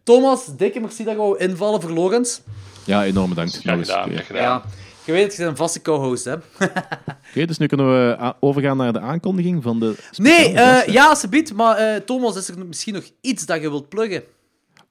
Thomas, 0.02 0.56
dikke 0.56 0.80
merci 0.80 1.04
dat 1.04 1.12
je 1.12 1.18
wou 1.18 1.38
invallen 1.38 1.80
voor 1.80 1.90
Lorenz. 1.90 2.40
ja, 2.84 3.04
enorm 3.04 3.28
bedankt. 3.28 3.60
Eens. 3.64 3.88
gedaan. 3.88 4.12
Ja, 4.32 4.62
je 5.08 5.12
weet 5.14 5.28
dat 5.28 5.36
je 5.36 5.44
een 5.44 5.56
vaste 5.56 5.82
co-host 5.82 6.24
hebt. 6.24 6.44
Oké, 7.30 7.46
dus 7.46 7.58
nu 7.58 7.66
kunnen 7.66 7.86
we 7.86 8.34
overgaan 8.40 8.76
naar 8.76 8.92
de 8.92 9.00
aankondiging 9.00 9.62
van 9.62 9.80
de... 9.80 9.94
Nee, 10.16 10.52
eh, 10.52 10.92
ja, 10.92 11.08
alsjeblieft, 11.08 11.54
maar 11.54 11.76
eh, 11.76 12.00
Thomas, 12.00 12.36
is 12.36 12.48
er 12.48 12.66
misschien 12.66 12.94
nog 12.94 13.04
iets 13.20 13.46
dat 13.46 13.60
je 13.60 13.70
wilt 13.70 13.88
pluggen? 13.88 14.22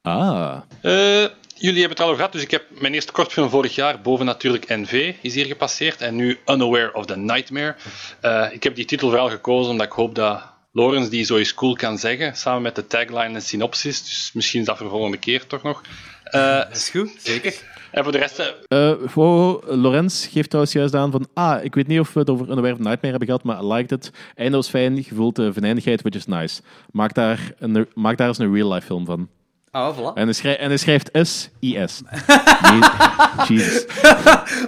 Ah, 0.07 0.57
Eh, 0.81 1.25
jullie 1.55 1.79
hebben 1.79 1.89
het 1.89 1.99
al 1.99 2.05
over 2.05 2.15
gehad, 2.15 2.31
dus 2.31 2.41
ik 2.41 2.51
heb 2.51 2.63
mijn 2.79 2.93
eerste 2.93 3.11
kortfilm 3.11 3.49
vorig 3.49 3.75
jaar, 3.75 4.01
boven 4.01 4.25
natuurlijk 4.25 4.67
NV, 4.67 5.13
is 5.21 5.33
hier 5.35 5.45
gepasseerd. 5.45 6.01
En 6.01 6.15
nu 6.15 6.37
Unaware 6.45 6.93
of 6.93 7.05
the 7.05 7.17
Nightmare. 7.17 7.75
Eh, 8.21 8.45
ik 8.51 8.63
heb 8.63 8.75
die 8.75 8.85
titel 8.85 9.07
vooral 9.09 9.29
gekozen 9.29 9.71
omdat 9.71 9.85
ik 9.87 9.91
hoop 9.93 10.15
dat 10.15 10.41
Lorenz 10.71 11.09
die 11.09 11.25
zoiets 11.25 11.53
cool 11.53 11.75
kan 11.75 11.97
zeggen, 11.97 12.35
samen 12.35 12.61
met 12.61 12.75
de 12.75 12.87
tagline 12.87 13.33
en 13.33 13.41
synopsis. 13.41 14.03
Dus 14.03 14.31
misschien 14.33 14.59
is 14.59 14.65
dat 14.65 14.77
voor 14.77 14.85
de 14.85 14.91
volgende 14.91 15.17
keer 15.17 15.47
toch 15.47 15.63
nog. 15.63 15.81
Eh, 16.23 16.41
Dat 16.57 16.75
is 16.75 16.89
goed, 16.89 17.11
zeker. 17.17 17.53
en 17.91 18.03
voor 18.03 18.11
de 18.11 18.17
rest, 18.17 18.39
eh, 18.39 18.91
Eh 18.91 18.97
wow, 19.13 19.63
Lorenz 19.81 20.27
geeft 20.31 20.47
trouwens 20.49 20.75
juist 20.75 20.95
aan 20.95 21.11
van... 21.11 21.27
Ah, 21.33 21.63
ik 21.63 21.75
weet 21.75 21.87
niet 21.87 21.99
of 21.99 22.13
we 22.13 22.19
het 22.19 22.29
over 22.29 22.45
Unaware 22.45 22.73
of 22.73 22.79
Nightmare 22.79 23.09
hebben 23.09 23.27
gehad, 23.27 23.43
maar 23.43 23.63
I 23.63 23.67
liked 23.73 23.91
it. 23.91 24.11
Eindeloos 24.35 24.69
fijn, 24.69 25.03
gevoeld 25.03 25.35
de 25.35 25.53
venijnigheid, 25.53 26.01
which 26.01 26.15
is 26.15 26.25
nice. 26.25 26.61
Maak 26.91 27.13
daar, 27.13 27.39
een, 27.59 27.87
maak 27.93 28.17
daar 28.17 28.27
eens 28.27 28.37
een 28.37 28.53
real-life 28.53 28.85
film 28.85 29.05
van. 29.05 29.29
Ah, 29.71 29.97
voilà. 29.97 30.13
En 30.13 30.23
hij 30.23 30.33
schrijft, 30.33 30.59
en 30.59 30.67
hij 30.67 30.77
schrijft 30.77 31.09
S-I-S. 31.13 32.01
Je- 32.69 33.45
Jesus. 33.47 33.85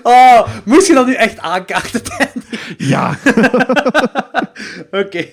Oh, 0.03 0.47
moest 0.65 0.87
je 0.87 0.93
dat 0.93 1.05
nu 1.05 1.13
echt 1.13 1.39
aankaarten, 1.39 2.01
Danny? 2.03 2.45
Ja. 2.77 3.17
Oké. 5.01 5.25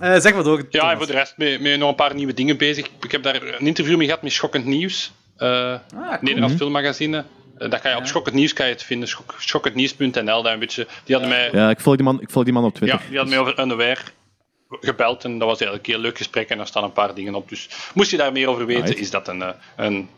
Eh, 0.00 0.18
zeg 0.20 0.34
maar 0.34 0.42
door. 0.44 0.66
ja, 0.70 0.90
en 0.90 0.96
voor 0.96 1.06
de 1.06 1.12
rest 1.12 1.34
met, 1.36 1.60
met 1.60 1.78
nog 1.78 1.88
een 1.88 1.94
paar 1.94 2.14
nieuwe 2.14 2.34
dingen 2.34 2.56
bezig. 2.56 2.86
Ik 3.00 3.12
heb 3.12 3.22
daar 3.22 3.42
een 3.42 3.66
interview 3.66 3.96
mee 3.96 4.06
gehad 4.06 4.22
met 4.22 4.32
Schokkend 4.32 4.64
Nieuws. 4.64 5.12
eh 5.36 5.48
Ah, 5.48 5.78
cool. 5.90 6.18
Nederlands 6.20 6.56
filmmagazine. 6.56 7.24
Eh, 7.58 7.70
dat 7.70 7.80
kan 7.80 7.90
je 7.90 7.96
op 7.96 8.06
Schokkend 8.06 8.34
Nieuws 8.34 8.52
kan 8.52 8.66
je 8.66 8.72
het 8.72 8.82
vinden. 8.82 9.08
Schok- 9.08 9.34
Schokkendnieuws.nl. 9.38 10.42
daar 10.42 10.52
een 10.52 10.58
beetje. 10.58 10.86
Die 11.04 11.14
hadden 11.16 11.34
mij 11.34 11.48
ja, 11.52 11.70
ik 11.70 11.80
volg 11.80 11.96
die 11.96 12.04
man, 12.04 12.20
ik 12.20 12.30
volg 12.30 12.44
die 12.44 12.54
man 12.54 12.64
op 12.64 12.74
Twitter. 12.74 12.98
Ja, 13.02 13.08
die 13.08 13.18
had 13.18 13.28
mij 13.28 13.38
over 13.38 13.60
Unaware 13.60 14.00
gebeld 14.80 15.24
en 15.24 15.38
dat 15.38 15.48
was 15.48 15.58
eigenlijk 15.60 15.86
een 15.88 15.94
heel 15.94 16.02
leuk 16.02 16.16
gesprek 16.16 16.48
en 16.48 16.56
daar 16.56 16.66
staan 16.66 16.84
een 16.84 16.92
paar 16.92 17.14
dingen 17.14 17.34
op. 17.34 17.48
Dus 17.48 17.68
moest 17.94 18.10
je 18.10 18.16
daar 18.16 18.32
meer 18.32 18.48
over 18.48 18.66
weten, 18.66 18.84
Right. 18.84 18.98
is 19.00 19.10
dat 19.10 19.28
een, 19.28 19.42
eh, 19.42 19.48
een 19.76 20.08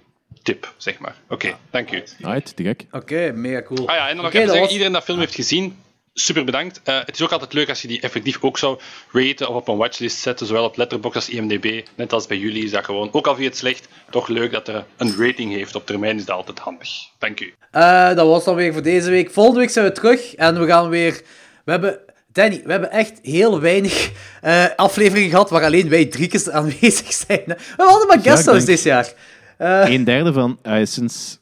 tip, 0.42 0.72
zeg 0.76 0.98
maar. 0.98 1.14
Oké, 1.28 1.56
dank 1.70 1.90
u. 1.92 2.02
Right, 2.18 2.56
te 2.56 2.62
gek. 2.62 2.84
Oké, 2.92 3.32
mega 3.32 3.62
cool. 3.62 3.88
Ah 3.88 3.94
ja, 3.96 4.08
en 4.08 4.14
dan 4.14 4.24
nog 4.24 4.32
even 4.34 4.40
zeggen, 4.46 4.60
was- 4.62 4.72
iedereen 4.72 4.92
dat 4.92 5.04
film 5.04 5.18
heeft 5.18 5.34
gezien, 5.34 5.78
super 6.14 6.44
bedankt. 6.44 6.80
Eh, 6.84 6.98
het 7.04 7.14
is 7.14 7.22
ook 7.22 7.32
altijd 7.32 7.52
leuk 7.52 7.68
als 7.68 7.82
je 7.82 7.88
die 7.88 8.00
effectief 8.00 8.38
ook 8.40 8.58
zou 8.58 8.78
raten 9.12 9.48
of 9.48 9.54
op 9.54 9.68
een 9.68 9.76
watchlist 9.76 10.18
zetten, 10.18 10.46
zowel 10.46 10.64
op 10.64 10.76
Letterboxd 10.76 11.16
als 11.16 11.28
IMDb. 11.28 11.86
Net 11.94 12.12
als 12.12 12.26
bij 12.26 12.36
jullie 12.36 12.64
is 12.64 12.70
dat 12.70 12.84
gewoon, 12.84 13.08
ook 13.12 13.26
al 13.26 13.32
vind 13.32 13.44
je 13.44 13.48
het 13.50 13.58
slecht, 13.58 13.88
toch 14.10 14.28
leuk 14.28 14.52
dat 14.52 14.68
er 14.68 14.84
een 14.96 15.14
rating 15.18 15.52
heeft. 15.52 15.74
Op 15.74 15.86
termijn 15.86 16.16
is 16.16 16.24
dat 16.24 16.36
altijd 16.36 16.58
handig. 16.58 16.88
Dank 17.18 17.40
u. 17.40 17.54
Eh, 17.70 18.14
dat 18.14 18.26
was 18.26 18.44
dan 18.44 18.54
weer 18.54 18.72
voor 18.72 18.82
deze 18.82 19.10
week. 19.10 19.30
Volgende 19.30 19.60
week 19.60 19.70
zijn 19.70 19.84
we 19.86 19.92
terug 19.92 20.34
en 20.34 20.60
we 20.60 20.66
gaan 20.66 20.88
weer... 20.88 21.22
We 21.64 21.70
hebben 21.70 21.98
Danny, 22.34 22.60
we 22.64 22.70
hebben 22.70 22.90
echt 22.90 23.18
heel 23.22 23.60
weinig 23.60 24.10
eh, 24.40 24.64
afleveringen 24.76 25.30
gehad 25.30 25.50
waar 25.50 25.64
alleen 25.64 25.88
wij 25.88 26.04
driekjes 26.06 26.50
aanwezig 26.50 27.12
zijn. 27.12 27.42
hè. 27.46 27.54
We 27.76 27.82
hadden 27.82 28.06
maar 28.06 28.20
guesthouse 28.20 28.66
denk- 28.66 28.78
dit 28.78 28.82
jaar. 28.82 29.12
Eh, 29.56 29.92
Een 29.92 30.04
derde 30.04 30.32
van, 30.32 30.58
eh, 30.62 30.84
sinds, 30.84 31.38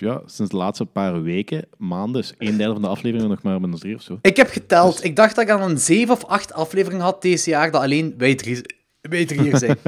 ja, 0.00 0.20
sinds 0.26 0.50
de 0.50 0.56
laatste 0.56 0.84
paar 0.84 1.22
weken, 1.22 1.64
maanden, 1.76 2.20
is 2.22 2.32
een 2.38 2.56
derde 2.56 2.72
van 2.72 2.82
de 2.82 2.88
afleveringen 2.88 3.28
nog 3.30 3.42
maar 3.42 3.60
met 3.60 3.70
ons 3.70 3.80
drie 3.80 3.94
of 3.94 4.02
zo. 4.02 4.18
ik 4.22 4.36
heb 4.36 4.50
geteld. 4.50 5.04
Ik 5.04 5.16
dacht 5.16 5.34
dat 5.34 5.44
ik 5.44 5.50
aan 5.50 5.70
een 5.70 5.78
zeven 5.78 6.14
of 6.14 6.24
acht 6.24 6.52
afleveringen 6.52 7.04
had 7.04 7.22
deze 7.22 7.50
jaar 7.50 7.70
dat 7.70 7.82
alleen 7.82 8.14
wij 8.18 8.34
drie, 8.34 8.60
wij 9.00 9.24
drie 9.24 9.40
hier 9.40 9.56
zijn. 9.58 9.78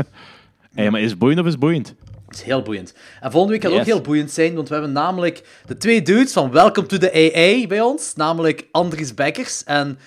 Hey, 0.75 0.91
maar 0.91 1.01
is 1.01 1.11
het 1.11 1.19
boeiend 1.19 1.41
of 1.41 1.47
is 1.47 1.53
het 1.53 1.61
boeiend? 1.61 1.95
Dat 2.27 2.35
is 2.35 2.43
heel 2.43 2.63
boeiend. 2.63 2.95
En 3.21 3.31
volgende 3.31 3.59
week 3.59 3.63
gaat 3.71 3.81
ook 3.81 3.87
heel 3.87 4.01
boeiend 4.01 4.31
zijn, 4.31 4.55
want 4.55 4.69
we 4.69 4.75
hebben 4.75 4.93
namelijk 4.93 5.43
de 5.67 5.77
twee 5.77 6.03
dudes 6.03 6.33
van 6.33 6.51
Welcome 6.51 6.87
to 6.87 6.97
the 6.99 7.13
AA 7.13 7.67
bij 7.67 7.81
ons, 7.81 8.13
namelijk 8.15 8.67
Andries 8.71 9.15
Bekkers 9.15 9.65
en 9.65 9.99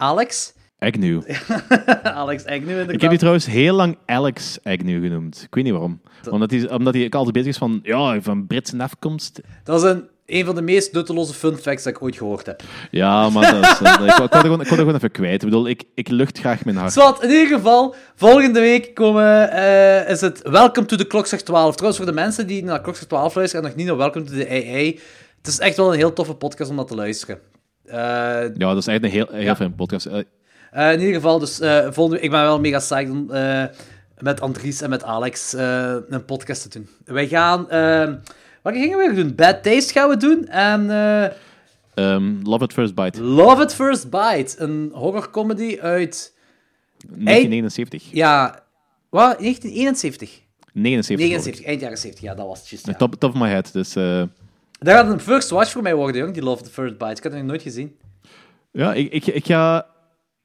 Alex. 0.00 0.52
Agnew. 0.78 1.22
Alex 2.02 2.44
Agnew 2.44 2.68
inderdaad. 2.68 2.94
Ik 2.94 3.00
heb 3.00 3.10
die 3.10 3.18
trouwens 3.18 3.46
heel 3.46 3.74
lang 3.74 3.96
Alex 4.06 4.58
Agnew 4.62 5.02
genoemd. 5.02 5.42
Ik 5.46 5.54
weet 5.54 5.64
niet 5.64 5.72
waarom. 5.72 6.00
Omdat 6.30 6.50
hij, 6.50 6.70
omdat 6.70 6.94
hij 6.94 7.04
ook 7.04 7.14
altijd 7.14 7.34
bezig 7.34 7.48
is 7.50 7.58
van, 7.58 7.80
ja, 7.82 8.20
van 8.20 8.46
Britse 8.46 8.82
afkomst. 8.82 9.40
Dat 9.64 9.82
is 9.84 9.90
een, 9.90 10.08
een 10.26 10.44
van 10.44 10.54
de 10.54 10.62
meest 10.62 10.92
nutteloze 10.92 11.34
fun 11.34 11.56
facts 11.56 11.82
dat 11.84 11.92
ik 11.96 12.02
ooit 12.02 12.16
gehoord 12.16 12.46
heb. 12.46 12.62
Ja, 12.90 13.30
maar 13.30 13.52
dat 13.60 13.62
is, 13.72 13.80
eh, 13.86 13.92
ik, 13.92 13.98
wou- 14.16 14.24
ik, 14.24 14.34
gewoon, 14.34 14.60
ik 14.60 14.66
gewoon 14.66 14.94
even 14.94 15.10
kwijt. 15.10 15.42
Ik 15.42 15.48
bedoel, 15.48 15.68
ik, 15.68 15.84
ik 15.94 16.08
lucht 16.08 16.38
graag 16.38 16.64
mijn 16.64 16.76
hart. 16.76 16.92
Zwat, 16.92 17.22
in 17.22 17.30
ieder 17.30 17.46
geval, 17.46 17.94
volgende 18.14 18.60
week 18.60 18.94
komen, 18.94 19.50
eh, 19.50 20.10
is 20.10 20.20
het 20.20 20.40
Welcome 20.42 20.86
to 20.86 20.96
the 20.96 21.06
Klokslag 21.06 21.40
12. 21.40 21.72
Trouwens, 21.74 22.02
voor 22.02 22.10
de 22.12 22.20
mensen 22.20 22.46
die 22.46 22.64
naar 22.64 22.80
Klokslag 22.80 23.08
12 23.08 23.34
luisteren 23.34 23.64
en 23.64 23.68
nog 23.70 23.78
niet 23.78 23.86
naar 23.88 23.96
Welcome 23.96 24.24
to 24.24 24.32
the 24.32 24.48
AA, 24.48 24.84
het 25.38 25.46
is 25.46 25.58
echt 25.58 25.76
wel 25.76 25.92
een 25.92 25.98
heel 25.98 26.12
toffe 26.12 26.34
podcast 26.34 26.70
om 26.70 26.76
dat 26.76 26.88
te 26.88 26.94
luisteren. 26.94 27.38
Eh, 27.90 28.54
Ja, 28.56 28.68
dat 28.68 28.76
is 28.76 28.86
echt 28.86 29.02
een 29.04 29.10
heel, 29.10 29.26
heel 29.30 29.40
Ja. 29.42 29.56
fijn 29.56 29.74
podcast. 29.74 30.06
Eh, 30.06 30.18
Eh, 30.70 30.92
in 30.92 30.98
ieder 30.98 31.14
geval, 31.14 31.38
dus 31.38 31.56
volgende 31.90 32.20
ik 32.20 32.30
ben 32.30 32.40
wel 32.42 32.60
mega 32.60 32.78
psyched 32.78 33.10
om 33.10 33.26
met 34.18 34.40
Andries 34.40 34.80
en 34.80 34.90
met 34.90 35.02
Alex 35.04 35.52
een 35.52 36.24
podcast 36.26 36.62
te 36.62 36.68
doen. 36.78 36.88
Wij 37.04 37.28
gaan, 37.28 37.70
eh, 37.70 38.08
wat 38.62 38.72
gingen 38.74 38.98
we 38.98 39.14
doen? 39.14 39.34
Bad 39.34 39.62
Taste 39.62 39.92
gaan 39.92 40.08
we 40.08 40.16
doen 40.16 40.46
en 40.48 40.90
eh, 40.90 41.24
ehm, 41.94 42.34
Love 42.42 42.64
at 42.64 42.72
First 42.72 42.94
Bite, 42.94 43.22
Love 43.22 43.62
at 43.62 43.74
First 43.74 44.10
Bite, 44.10 44.54
een 44.56 44.90
horrorcomedy 44.94 45.78
uit, 45.80 46.34
1979. 47.08 48.08
ja, 48.12 48.62
wat? 49.08 49.38
1971? 49.38 50.40
79. 50.72 51.26
79, 51.28 51.64
eind 51.66 51.80
jaren 51.80 51.98
70, 51.98 52.24
ja, 52.24 52.34
dat 52.34 52.46
was 52.46 52.70
het. 52.70 52.80
Ja. 52.86 52.92
Top, 52.94 53.14
top 53.14 53.34
of 53.34 53.40
my 53.40 53.48
head. 53.48 53.72
Dus 53.72 53.94
Dat 54.82 54.94
gaat 54.94 55.08
een 55.08 55.20
first 55.20 55.50
watch 55.50 55.70
voor 55.70 55.82
mij 55.82 55.94
worden, 55.94 56.20
jong, 56.20 56.34
die 56.34 56.42
Love 56.42 56.62
at 56.64 56.70
First 56.70 56.98
Bite. 56.98 57.10
Ik 57.10 57.22
had 57.22 57.32
het 57.32 57.34
nog 57.34 57.44
nooit 57.44 57.62
gezien. 57.62 57.96
ja, 58.72 58.92
ik, 58.94 59.12
ik, 59.12 59.26
ik 59.26 59.46
ga... 59.46 59.86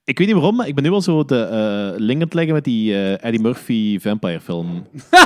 Ik 0.04 0.18
weet 0.18 0.28
niet 0.28 0.36
waarom, 0.36 0.56
maar 0.56 0.68
ik 0.68 0.76
ben 0.76 0.84
nu 0.84 0.90
al 0.92 1.02
zo 1.02 1.26
de 1.26 1.42
eh, 1.42 2.00
link 2.00 2.20
aan 2.20 2.26
het 2.26 2.34
leggen 2.34 2.54
met 2.54 2.64
die 2.64 2.94
eh, 2.94 3.24
Eddie 3.26 3.42
Murphy 3.42 4.00
vampire 4.00 4.40
film. 4.40 4.88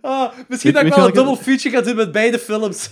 Ah, 0.00 0.32
misschien 0.48 0.72
Weet- 0.72 0.82
dat 0.82 0.90
ik 0.92 0.94
wel 0.98 1.06
een 1.06 1.12
double 1.14 1.36
feature 1.36 1.76
ga 1.76 1.82
doen 1.82 1.96
met 1.96 2.12
beide 2.12 2.38
films. 2.38 2.90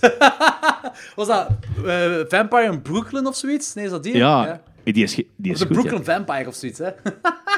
was 1.15 1.27
dat 1.27 1.47
eh, 1.85 2.19
Vampire 2.27 2.63
in 2.71 2.81
Brooklyn 2.81 3.27
of 3.27 3.35
zoiets? 3.35 3.73
Nee, 3.73 3.85
is 3.85 3.91
dat 3.91 4.03
die? 4.03 4.15
Ja, 4.17 4.61
die 4.83 5.03
is, 5.03 5.15
die 5.15 5.25
Of 5.37 5.45
is 5.45 5.59
de 5.59 5.65
goed. 5.65 5.75
Brooklyn 5.75 6.03
Vampire 6.03 6.47
of 6.47 6.55
zoiets, 6.55 6.79
hè? 6.79 6.89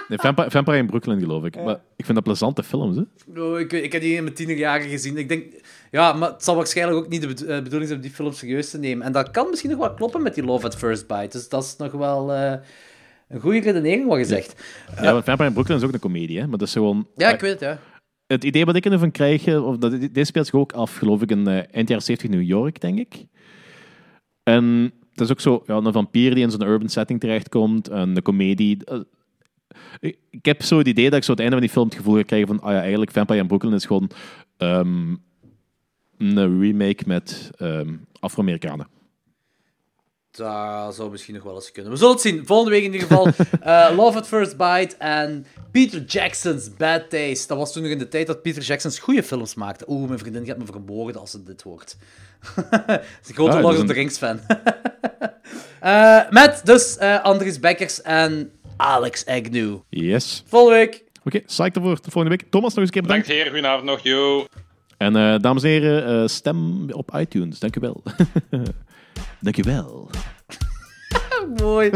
Nee, 0.08 0.18
vampire, 0.18 0.52
vampire 0.52 0.78
in 0.78 0.86
Brooklyn, 0.86 1.20
geloof 1.20 1.46
ik. 1.46 1.56
Maar 1.56 1.80
ik 1.96 2.06
vind 2.06 2.14
dat 2.14 2.24
plezante 2.24 2.64
films, 2.64 2.98
hè. 2.98 3.42
Oh, 3.42 3.60
ik, 3.60 3.72
ik 3.72 3.92
heb 3.92 4.02
die 4.02 4.16
in 4.16 4.24
mijn 4.24 4.36
tienerjaren 4.36 4.90
gezien. 4.90 5.18
Ik 5.18 5.30
denk, 5.30 5.46
ja, 5.92 6.14
maar 6.14 6.32
het 6.32 6.44
zal 6.44 6.56
waarschijnlijk 6.56 6.98
ook 6.98 7.10
niet 7.10 7.22
de 7.22 7.46
eh, 7.46 7.64
bedoeling 7.64 7.88
zijn 7.88 7.96
om 7.96 8.02
die 8.02 8.12
film 8.12 8.32
serieus 8.32 8.70
te 8.70 8.78
nemen. 8.78 9.06
En 9.06 9.12
dat 9.12 9.32
kan 9.32 9.50
misschien 9.50 9.70
nog 9.70 9.80
wel 9.80 9.94
kloppen 9.94 10.22
met 10.22 10.36
die 10.36 10.44
Love 10.44 10.66
at 10.66 10.76
First 10.76 11.08
Bite. 11.08 11.28
Dus 11.32 11.50
dat 11.50 11.64
is 11.64 11.76
nog 11.78 11.92
wel 11.92 12.34
eh, 12.34 12.54
een 13.28 13.40
goede 13.40 13.60
redenering 13.60 14.08
wat 14.08 14.18
gezegd. 14.18 14.64
Ja, 15.02 15.14
want 15.14 15.26
Vampire 15.26 15.48
in 15.48 15.54
Brooklyn 15.54 15.78
is 15.78 15.84
ook 15.84 15.94
een 15.94 16.00
comedie, 16.00 16.40
hè. 16.40 16.48
Maar 16.48 16.58
dat 16.58 16.68
is 16.68 16.74
gewoon... 16.74 17.08
Ja, 17.16 17.34
ik 17.34 17.40
weet 17.40 17.52
het, 17.52 17.60
ja. 17.60 17.80
Het 18.28 18.44
idee 18.44 18.66
wat 18.66 18.76
ik 18.76 18.86
ervan 18.86 19.12
krijg, 19.12 19.46
eh, 19.46 19.66
of 19.66 19.78
dat, 19.78 19.92
deze 19.92 20.24
speelt 20.24 20.46
zich 20.46 20.56
ook 20.56 20.72
af, 20.72 20.96
geloof 20.96 21.22
ik, 21.22 21.32
in 21.32 21.48
eh, 21.48 21.54
eind 21.72 21.88
jaren 21.90 22.04
70 22.04 22.30
New 22.30 22.42
York, 22.42 22.82
denk 22.82 23.00
ik. 23.00 23.26
En 24.44 24.94
het 25.14 25.22
is 25.22 25.32
ook 25.32 25.40
zo, 25.40 25.64
ja, 25.68 25.76
een 25.76 25.94
vampier 25.94 26.36
die 26.36 26.44
in 26.44 26.52
zo'n 26.52 26.68
urban 26.68 26.90
setting 26.90 27.20
terechtkomt, 27.20 27.88
en 27.88 28.14
de 28.14 28.22
comedie. 28.22 28.78
eh, 28.86 29.00
ik, 30.30 30.46
heb 30.46 30.62
zo 30.62 30.78
het 30.78 30.88
idee 30.88 31.10
dat 31.10 31.18
ik 31.18 31.24
zo 31.24 31.32
het 31.32 31.40
einde 31.40 31.56
van 31.56 31.64
die 31.66 31.74
film 31.74 31.86
het 31.86 31.96
gevoel 31.96 32.16
ga 32.16 32.22
krijgen 32.22 32.48
van, 32.48 32.62
ah 32.62 32.72
ja, 32.72 32.80
eigenlijk 32.80 33.12
Vampire 33.12 33.40
in 33.40 33.48
Brooklyn 33.48 33.74
is 33.74 33.86
gewoon 33.86 34.10
ehm, 34.58 35.16
een 36.18 36.60
remake 36.62 37.04
met 37.06 37.52
ehm, 37.58 37.94
Afro-Amerikanen. 38.20 38.88
Dat 40.38 40.96
zou 40.96 41.12
misschien 41.12 41.34
nog 41.34 41.44
wel 41.44 41.56
eens 41.56 41.72
kunnen. 41.72 41.92
We 41.92 41.98
zullen 41.98 42.14
het 42.14 42.22
zien. 42.22 42.46
Volgende 42.46 42.72
week 42.72 42.84
in 42.84 42.94
ieder 42.94 43.08
geval 43.08 43.28
eh, 43.62 43.96
Love 43.96 44.18
at 44.18 44.28
First 44.28 44.58
Bite 44.58 44.96
en 44.98 45.46
Peter 45.72 46.04
Jackson's 46.04 46.70
Bad 46.78 47.10
Taste. 47.10 47.48
Dat 47.48 47.58
was 47.58 47.74
toen 47.74 47.84
nog 47.84 47.92
in 47.92 47.98
de 47.98 48.08
tijd 48.08 48.28
dat 48.28 48.42
Peter 48.42 48.64
Jackson's 48.64 49.00
goede 49.00 49.24
films 49.24 49.56
maakte. 49.56 49.86
Oeh, 49.88 50.08
mijn 50.08 50.20
vriendin 50.20 50.46
gaat 50.46 50.58
me 50.58 50.66
vermoorden 50.66 51.22
als 51.22 51.34
het 51.34 51.46
dit 51.46 51.62
hoort. 51.62 51.90
Ze 52.56 53.02
is 53.22 53.30
een 53.30 53.36
grote 53.36 53.60
Lord 53.60 53.80
of 53.80 53.86
the 53.86 53.94
Rings 53.94 54.18
fan. 54.18 54.40
Eh, 55.80 56.30
met 56.30 56.62
dus 56.64 56.98
eh, 56.98 57.24
Andries 57.24 57.60
Bekkers 57.60 58.02
en 58.02 58.52
Alex 58.78 59.26
Agnew. 59.26 59.78
Yes. 59.90 60.44
Volgende 60.48 60.78
week. 60.78 61.04
Oké, 61.24 61.40
psyched 61.40 61.76
ervoor. 61.76 61.96
Tot 61.96 62.12
volgende 62.12 62.38
week. 62.38 62.52
Thomas, 62.52 62.70
nog 62.70 62.78
eens 62.78 62.86
een 62.86 62.92
keer 62.92 63.02
bedankt. 63.02 63.28
Bedankt, 63.28 63.44
heer. 63.44 63.54
Goedenavond 63.54 63.90
nog. 63.90 64.00
Yo. 64.00 64.46
En 64.98 65.16
eh, 65.16 65.40
dames 65.40 65.64
en 65.64 65.70
heren, 65.70 66.22
eh, 66.22 66.28
stem 66.28 66.92
op 66.92 67.16
iTunes. 67.16 67.60
Dank 67.60 67.76
u 67.76 67.80
wel. 67.80 68.04
Dank 69.44 69.58
u 69.58 69.64
wel. 69.64 70.10
Mooi. 71.62 71.92